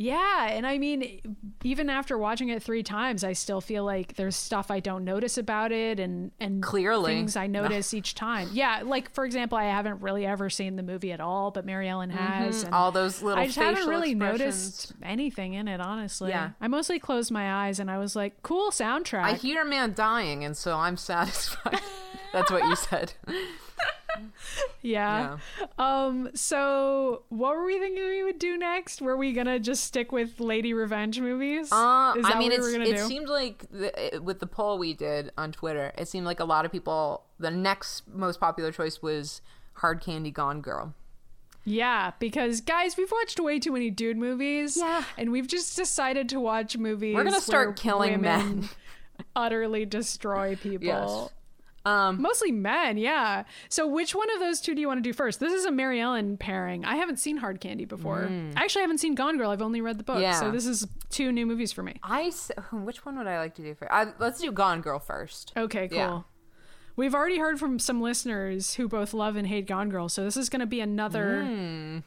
Yeah, 0.00 0.46
and 0.46 0.64
I 0.64 0.78
mean, 0.78 1.20
even 1.64 1.90
after 1.90 2.16
watching 2.16 2.50
it 2.50 2.62
three 2.62 2.84
times, 2.84 3.24
I 3.24 3.32
still 3.32 3.60
feel 3.60 3.84
like 3.84 4.14
there's 4.14 4.36
stuff 4.36 4.70
I 4.70 4.78
don't 4.78 5.02
notice 5.02 5.38
about 5.38 5.72
it, 5.72 5.98
and 5.98 6.30
and 6.38 6.62
Clearly. 6.62 7.14
things 7.14 7.34
I 7.34 7.48
notice 7.48 7.92
each 7.92 8.14
time. 8.14 8.48
Yeah, 8.52 8.82
like 8.84 9.12
for 9.12 9.24
example, 9.24 9.58
I 9.58 9.64
haven't 9.64 10.00
really 10.00 10.24
ever 10.24 10.50
seen 10.50 10.76
the 10.76 10.84
movie 10.84 11.10
at 11.10 11.20
all, 11.20 11.50
but 11.50 11.66
Mary 11.66 11.88
Ellen 11.88 12.10
mm-hmm. 12.10 12.16
has. 12.16 12.62
and 12.62 12.72
All 12.72 12.92
those 12.92 13.22
little 13.22 13.42
I 13.42 13.46
just 13.46 13.58
haven't 13.58 13.88
really 13.88 14.14
noticed 14.14 14.92
anything 15.02 15.54
in 15.54 15.66
it, 15.66 15.80
honestly. 15.80 16.30
Yeah. 16.30 16.50
I 16.60 16.68
mostly 16.68 17.00
closed 17.00 17.32
my 17.32 17.66
eyes 17.66 17.80
and 17.80 17.90
I 17.90 17.98
was 17.98 18.14
like, 18.14 18.40
"Cool 18.44 18.70
soundtrack." 18.70 19.24
I 19.24 19.32
hear 19.32 19.62
a 19.62 19.66
man 19.68 19.94
dying, 19.94 20.44
and 20.44 20.56
so 20.56 20.76
I'm 20.76 20.96
satisfied. 20.96 21.80
That's 22.32 22.52
what 22.52 22.62
you 22.68 22.76
said. 22.76 23.14
yeah. 24.82 25.38
Um. 25.78 26.30
So, 26.34 27.22
what 27.28 27.56
were 27.56 27.64
we 27.64 27.78
thinking 27.78 28.04
we 28.04 28.22
would 28.24 28.38
do 28.38 28.56
next? 28.56 29.00
Were 29.00 29.16
we 29.16 29.32
gonna 29.32 29.58
just 29.58 29.84
stick 29.84 30.12
with 30.12 30.40
lady 30.40 30.72
revenge 30.72 31.20
movies? 31.20 31.70
Uh, 31.72 31.76
I 31.76 32.38
mean, 32.38 32.50
what 32.50 32.60
we 32.60 32.66
were 32.66 32.72
gonna 32.72 32.84
it 32.90 32.96
do? 32.96 33.06
seemed 33.06 33.28
like 33.28 33.66
the, 33.70 34.16
it- 34.16 34.22
with 34.22 34.40
the 34.40 34.46
poll 34.46 34.78
we 34.78 34.94
did 34.94 35.32
on 35.36 35.52
Twitter, 35.52 35.92
it 35.96 36.08
seemed 36.08 36.26
like 36.26 36.40
a 36.40 36.44
lot 36.44 36.64
of 36.64 36.72
people. 36.72 37.24
The 37.38 37.50
next 37.50 38.08
most 38.08 38.40
popular 38.40 38.72
choice 38.72 39.00
was 39.00 39.40
Hard 39.74 40.00
Candy 40.00 40.30
Gone 40.30 40.60
Girl. 40.60 40.94
Yeah, 41.64 42.12
because 42.18 42.60
guys, 42.62 42.96
we've 42.96 43.12
watched 43.12 43.38
way 43.38 43.58
too 43.58 43.72
many 43.72 43.90
dude 43.90 44.16
movies. 44.16 44.76
Yeah. 44.76 45.04
and 45.18 45.30
we've 45.30 45.46
just 45.46 45.76
decided 45.76 46.28
to 46.30 46.40
watch 46.40 46.76
movies. 46.78 47.14
We're 47.14 47.24
gonna 47.24 47.40
start 47.40 47.76
killing 47.76 48.20
men. 48.20 48.68
utterly 49.36 49.84
destroy 49.84 50.56
people. 50.56 50.86
Yes. 50.86 51.30
Um, 51.88 52.20
Mostly 52.20 52.52
men, 52.52 52.98
yeah. 52.98 53.44
So, 53.68 53.86
which 53.86 54.14
one 54.14 54.30
of 54.34 54.40
those 54.40 54.60
two 54.60 54.74
do 54.74 54.80
you 54.80 54.86
want 54.88 54.98
to 54.98 55.02
do 55.02 55.12
first? 55.12 55.40
This 55.40 55.52
is 55.52 55.64
a 55.64 55.70
Mary 55.70 56.00
Ellen 56.00 56.36
pairing. 56.36 56.84
I 56.84 56.96
haven't 56.96 57.18
seen 57.18 57.38
Hard 57.38 57.60
Candy 57.60 57.84
before. 57.84 58.22
Actually, 58.24 58.52
I 58.56 58.64
actually 58.64 58.82
haven't 58.82 58.98
seen 58.98 59.14
Gone 59.14 59.38
Girl. 59.38 59.50
I've 59.50 59.62
only 59.62 59.80
read 59.80 59.98
the 59.98 60.04
book. 60.04 60.16
Hmm. 60.16 60.22
Yeah. 60.22 60.32
So, 60.40 60.50
this 60.50 60.66
is 60.66 60.86
two 61.10 61.32
new 61.32 61.46
movies 61.46 61.72
for 61.72 61.82
me. 61.82 61.94
I 62.02 62.24
s- 62.24 62.50
which 62.72 63.04
one 63.06 63.16
would 63.18 63.26
I 63.26 63.38
like 63.38 63.54
to 63.56 63.62
do 63.62 63.74
first? 63.74 63.90
I, 63.92 64.06
let's 64.18 64.40
do 64.40 64.52
Gone 64.52 64.80
Girl 64.80 64.98
first. 64.98 65.52
Okay, 65.56 65.88
cool. 65.88 65.96
Yeah. 65.98 66.20
We've 66.96 67.14
already 67.14 67.38
heard 67.38 67.58
from 67.60 67.78
some 67.78 68.00
listeners 68.02 68.74
who 68.74 68.88
both 68.88 69.14
love 69.14 69.36
and 69.36 69.46
hate 69.46 69.66
Gone 69.66 69.88
Girl. 69.88 70.08
So, 70.08 70.24
this 70.24 70.36
is 70.36 70.48
going 70.48 70.60
to 70.60 70.66
be 70.66 70.80
another 70.80 71.44
Hmm. 71.44 71.98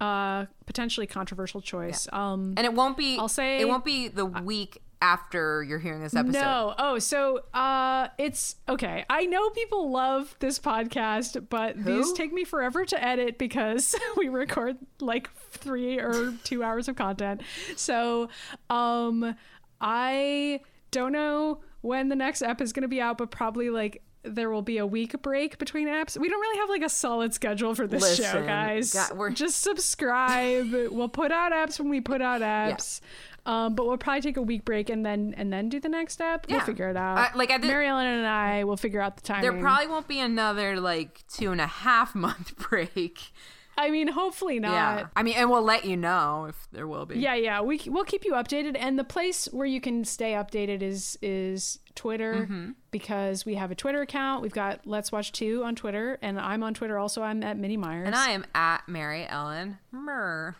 uh, 0.00 0.46
potentially 0.66 1.06
controversial 1.06 1.60
choice. 1.60 2.08
Um, 2.12 2.54
And 2.56 2.64
it 2.66 2.74
won't 2.74 2.96
be. 2.96 3.16
I'll 3.18 3.28
say- 3.28 3.60
it 3.60 3.68
won't 3.68 3.84
be 3.84 4.08
the 4.08 4.24
week 4.26 4.82
after 5.02 5.62
you're 5.62 5.78
hearing 5.78 6.02
this 6.02 6.14
episode. 6.14 6.40
No. 6.40 6.74
Oh, 6.78 6.98
so 6.98 7.40
uh 7.54 8.08
it's 8.18 8.56
okay. 8.68 9.04
I 9.08 9.24
know 9.26 9.48
people 9.50 9.90
love 9.90 10.36
this 10.40 10.58
podcast, 10.58 11.48
but 11.48 11.82
these 11.84 12.12
take 12.12 12.32
me 12.32 12.44
forever 12.44 12.84
to 12.84 13.02
edit 13.04 13.38
because 13.38 13.94
we 14.16 14.28
record 14.28 14.76
like 15.00 15.30
3 15.52 15.98
or 16.00 16.34
2 16.44 16.62
hours 16.62 16.88
of 16.88 16.96
content. 16.96 17.40
So, 17.76 18.28
um 18.68 19.34
I 19.80 20.60
don't 20.90 21.12
know 21.12 21.60
when 21.80 22.08
the 22.08 22.16
next 22.16 22.42
app 22.42 22.60
is 22.60 22.72
going 22.74 22.82
to 22.82 22.88
be 22.88 23.00
out, 23.00 23.16
but 23.16 23.30
probably 23.30 23.70
like 23.70 24.02
there 24.22 24.50
will 24.50 24.60
be 24.60 24.76
a 24.76 24.86
week 24.86 25.22
break 25.22 25.56
between 25.56 25.88
apps. 25.88 26.18
We 26.18 26.28
don't 26.28 26.40
really 26.40 26.58
have 26.58 26.68
like 26.68 26.82
a 26.82 26.90
solid 26.90 27.32
schedule 27.32 27.74
for 27.74 27.86
this 27.86 28.16
show, 28.18 28.44
guys. 28.44 28.92
God, 28.92 29.16
we're- 29.16 29.32
Just 29.32 29.62
subscribe. 29.62 30.70
we'll 30.90 31.08
put 31.08 31.32
out 31.32 31.52
apps 31.52 31.78
when 31.80 31.88
we 31.88 32.02
put 32.02 32.20
out 32.20 32.42
apps. 32.42 33.00
Um, 33.46 33.74
but 33.74 33.86
we'll 33.86 33.96
probably 33.96 34.20
take 34.20 34.36
a 34.36 34.42
week 34.42 34.64
break 34.64 34.90
and 34.90 35.04
then 35.04 35.34
and 35.36 35.52
then 35.52 35.68
do 35.68 35.80
the 35.80 35.88
next 35.88 36.12
step. 36.14 36.46
We'll 36.48 36.60
figure 36.60 36.88
it 36.90 36.96
out. 36.96 37.18
I- 37.18 37.36
like, 37.36 37.50
I 37.50 37.58
did- 37.58 37.66
Mary 37.68 37.86
Ellen 37.88 38.06
and 38.06 38.26
I 38.26 38.64
will 38.64 38.76
figure 38.76 39.00
out 39.00 39.16
the 39.16 39.22
timing. 39.22 39.50
There 39.50 39.60
probably 39.60 39.86
won't 39.86 40.08
be 40.08 40.20
another 40.20 40.78
like 40.80 41.24
two 41.28 41.50
and 41.52 41.60
a 41.60 41.66
half 41.66 42.14
month 42.26 42.56
break. 42.70 43.32
I 43.78 43.88
mean, 43.88 44.08
hopefully 44.08 44.58
not. 44.60 44.72
yeah. 44.72 45.06
I 45.16 45.22
mean, 45.22 45.36
and 45.38 45.48
we'll 45.48 45.62
let 45.62 45.86
you 45.86 45.96
know 45.96 46.46
if 46.50 46.68
there 46.70 46.86
will 46.86 47.06
be. 47.06 47.18
Yeah, 47.18 47.34
yeah. 47.34 47.62
We 47.62 47.80
we'll 47.86 48.04
keep 48.04 48.26
you 48.26 48.32
updated, 48.32 48.76
and 48.78 48.98
the 48.98 49.04
place 49.04 49.46
where 49.52 49.64
you 49.66 49.80
can 49.80 50.04
stay 50.04 50.32
updated 50.32 50.82
is 50.82 51.16
is 51.22 51.78
Twitter 51.94 52.34
Mm-hmm. 52.34 52.70
because 52.90 53.46
we 53.46 53.54
have 53.54 53.70
a 53.70 53.74
Twitter 53.74 54.02
account. 54.02 54.42
We've 54.42 54.52
got 54.52 54.86
Let's 54.86 55.10
Watch 55.12 55.32
Two 55.32 55.64
on 55.64 55.76
Twitter, 55.76 56.18
and 56.20 56.38
I'm 56.38 56.62
on 56.62 56.74
Twitter 56.74 56.98
also. 56.98 57.22
I'm 57.22 57.42
at 57.42 57.56
Minnie 57.56 57.78
Myers, 57.78 58.06
And 58.06 58.14
I 58.14 58.30
am 58.32 58.44
at 58.54 58.86
Mary 58.86 59.26
Ellen 59.26 59.78
Murr. 59.90 60.56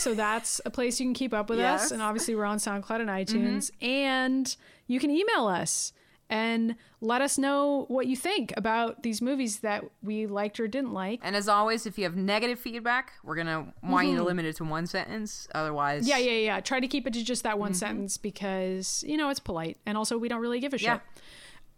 So 0.00 0.14
that's 0.14 0.60
a 0.64 0.70
place 0.70 0.98
you 0.98 1.06
can 1.06 1.14
keep 1.14 1.32
up 1.34 1.48
with 1.50 1.58
Yes. 1.58 1.68
Mm-hmm. 1.80 1.84
us. 1.84 1.90
And 1.92 2.02
obviously, 2.02 2.34
we're 2.34 2.44
on 2.44 2.58
SoundCloud 2.58 3.00
and 3.00 3.08
iTunes, 3.10 3.70
and 3.82 4.56
you 4.86 4.98
can 4.98 5.10
email 5.10 5.46
us 5.46 5.92
and 6.28 6.76
let 7.00 7.20
us 7.20 7.36
know 7.38 7.86
what 7.88 8.06
you 8.06 8.14
think 8.16 8.52
about 8.56 9.02
these 9.02 9.20
movies 9.20 9.58
that 9.60 9.82
we 10.02 10.26
liked 10.26 10.60
or 10.60 10.68
didn't 10.68 10.92
like. 10.92 11.18
And 11.24 11.34
as 11.34 11.48
always, 11.48 11.86
if 11.86 11.98
you 11.98 12.04
have 12.04 12.14
negative 12.16 12.58
feedback, 12.60 13.12
we're 13.24 13.34
gonna 13.34 13.74
want 13.82 14.06
you 14.08 14.16
to 14.16 14.22
limit 14.22 14.44
it 14.46 14.56
to 14.56 14.64
one 14.64 14.86
sentence. 14.86 15.48
Otherwise, 15.54 16.02
Mm-hmm. 16.02 16.08
Yeah, 16.10 16.18
yeah, 16.18 16.38
yeah. 16.38 16.60
Try 16.60 16.78
to 16.80 16.86
keep 16.86 17.06
it 17.06 17.12
to 17.14 17.24
just 17.24 17.42
that 17.42 17.58
one 17.58 17.74
sentence 17.74 18.16
because 18.16 19.04
you 19.06 19.16
know 19.16 19.28
it's 19.28 19.40
polite, 19.40 19.78
and 19.86 19.98
also 19.98 20.18
we 20.18 20.28
don't 20.28 20.40
really 20.40 20.60
give 20.60 20.72
a 20.72 20.78
shit. 20.78 20.86
Yeah. 20.88 20.98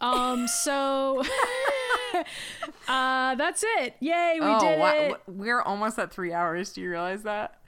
Um. 0.01 0.47
So, 0.49 1.23
uh, 2.89 3.34
that's 3.36 3.65
it. 3.78 3.94
Yay, 4.01 4.39
we 4.41 4.47
oh, 4.47 4.60
did 4.60 4.78
wow. 4.78 4.92
it. 4.92 5.20
we're 5.28 5.62
almost 5.62 5.99
at 5.99 6.12
three 6.12 6.33
hours. 6.33 6.73
Do 6.73 6.81
you 6.83 6.91
realize 6.91 7.23
that? 7.23 7.59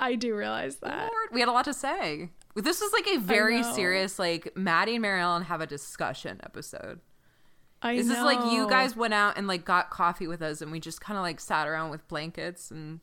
I 0.00 0.14
do 0.16 0.34
realize 0.36 0.76
that. 0.76 0.98
Lord, 1.12 1.28
we 1.32 1.40
had 1.40 1.48
a 1.48 1.52
lot 1.52 1.64
to 1.66 1.74
say. 1.74 2.30
This 2.56 2.80
is 2.80 2.92
like 2.92 3.06
a 3.08 3.18
very 3.18 3.62
serious, 3.62 4.18
like 4.18 4.56
Maddie 4.56 4.94
and 4.94 5.02
Mary 5.02 5.20
Ellen 5.20 5.42
have 5.44 5.60
a 5.60 5.66
discussion 5.66 6.40
episode. 6.44 7.00
I 7.82 7.96
This 7.96 8.06
know. 8.06 8.14
is 8.14 8.22
like 8.22 8.52
you 8.52 8.68
guys 8.68 8.96
went 8.96 9.12
out 9.12 9.36
and 9.36 9.46
like 9.46 9.64
got 9.64 9.90
coffee 9.90 10.26
with 10.26 10.40
us, 10.40 10.62
and 10.62 10.70
we 10.72 10.80
just 10.80 11.00
kind 11.00 11.18
of 11.18 11.22
like 11.22 11.38
sat 11.40 11.68
around 11.68 11.90
with 11.90 12.06
blankets 12.08 12.70
and 12.70 13.00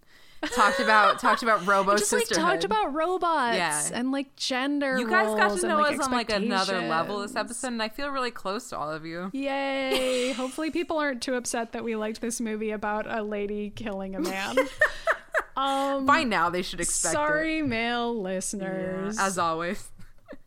talked 0.55 0.79
about 0.79 1.19
talked 1.21 1.43
about 1.43 1.67
Robo 1.67 1.95
just 1.97 2.11
like 2.13 2.27
talked 2.27 2.63
about 2.63 2.91
robots 2.93 3.55
Yeah. 3.57 3.79
and 3.93 4.11
like 4.11 4.35
gender. 4.35 4.97
you 4.97 5.07
guys 5.07 5.27
got 5.35 5.49
to 5.49 5.53
and, 5.53 5.61
know 5.63 5.77
like, 5.79 5.99
us 5.99 6.07
on 6.07 6.11
like 6.11 6.31
another 6.31 6.81
level 6.87 7.19
this 7.19 7.35
episode, 7.35 7.67
and 7.67 7.83
I 7.83 7.89
feel 7.89 8.09
really 8.09 8.31
close 8.31 8.69
to 8.69 8.77
all 8.77 8.89
of 8.89 9.05
you. 9.05 9.29
Yay! 9.33 10.31
Hopefully, 10.35 10.71
people 10.71 10.97
aren't 10.97 11.21
too 11.21 11.35
upset 11.35 11.73
that 11.73 11.83
we 11.83 11.95
liked 11.95 12.21
this 12.21 12.41
movie 12.41 12.71
about 12.71 13.05
a 13.05 13.21
lady 13.21 13.69
killing 13.75 14.15
a 14.15 14.19
man. 14.19 14.55
um, 15.57 16.05
By 16.05 16.23
now, 16.23 16.49
they 16.49 16.61
should 16.61 16.79
expect 16.81 17.13
sorry, 17.13 17.61
male 17.61 18.11
it. 18.11 18.17
listeners. 18.21 19.17
As 19.19 19.37
always, 19.37 19.89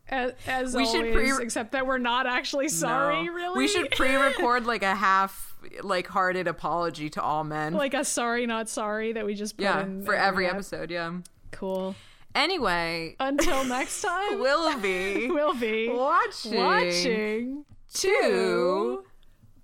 as, 0.09 0.33
as 0.47 0.75
We 0.75 0.85
always, 0.85 0.91
should 0.91 1.13
pre- 1.13 1.43
except 1.43 1.71
that 1.73 1.85
we're 1.87 1.97
not 1.97 2.27
actually 2.27 2.69
sorry. 2.69 3.25
No. 3.25 3.31
Really, 3.33 3.57
We 3.57 3.67
should 3.67 3.91
pre-record 3.91 4.65
like 4.67 4.83
a 4.83 4.95
half 4.95 5.57
like 5.81 6.07
hearted 6.07 6.47
apology 6.47 7.09
to 7.11 7.21
all 7.21 7.43
men. 7.43 7.73
like 7.73 7.93
a 7.95 8.05
sorry, 8.05 8.45
not 8.45 8.69
sorry 8.69 9.13
that 9.13 9.25
we 9.25 9.33
just 9.33 9.57
put 9.57 9.63
yeah, 9.63 9.81
in 9.81 10.03
for 10.03 10.13
every 10.13 10.45
ep. 10.47 10.53
episode. 10.53 10.91
Yeah. 10.91 11.11
Cool. 11.51 11.95
Anyway, 12.35 13.15
Until 13.19 13.63
next 13.65 14.01
time, 14.01 14.39
we'll 14.39 14.77
be 14.79 15.29
we'll 15.31 15.53
be 15.55 15.89
watching, 15.89 16.55
watching 16.55 17.65
two 17.93 18.09
two 18.11 19.03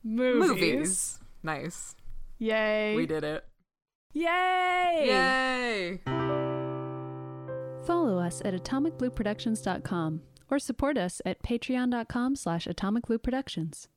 movies. 0.04 0.48
movies. 0.48 1.20
Nice. 1.44 1.96
Yay! 2.40 2.96
We 2.96 3.06
did 3.06 3.24
it. 3.24 3.46
Yay! 4.14 5.06
Yay! 5.08 6.02
Follow 7.86 8.20
us 8.20 8.42
at 8.46 8.54
atomicblueproductions.com 8.54 10.22
or 10.50 10.60
support 10.60 10.98
us 10.98 11.22
at 11.26 11.42
patreon.com 11.44 12.36
slash 12.36 12.68
atomicblueproductions. 12.68 13.88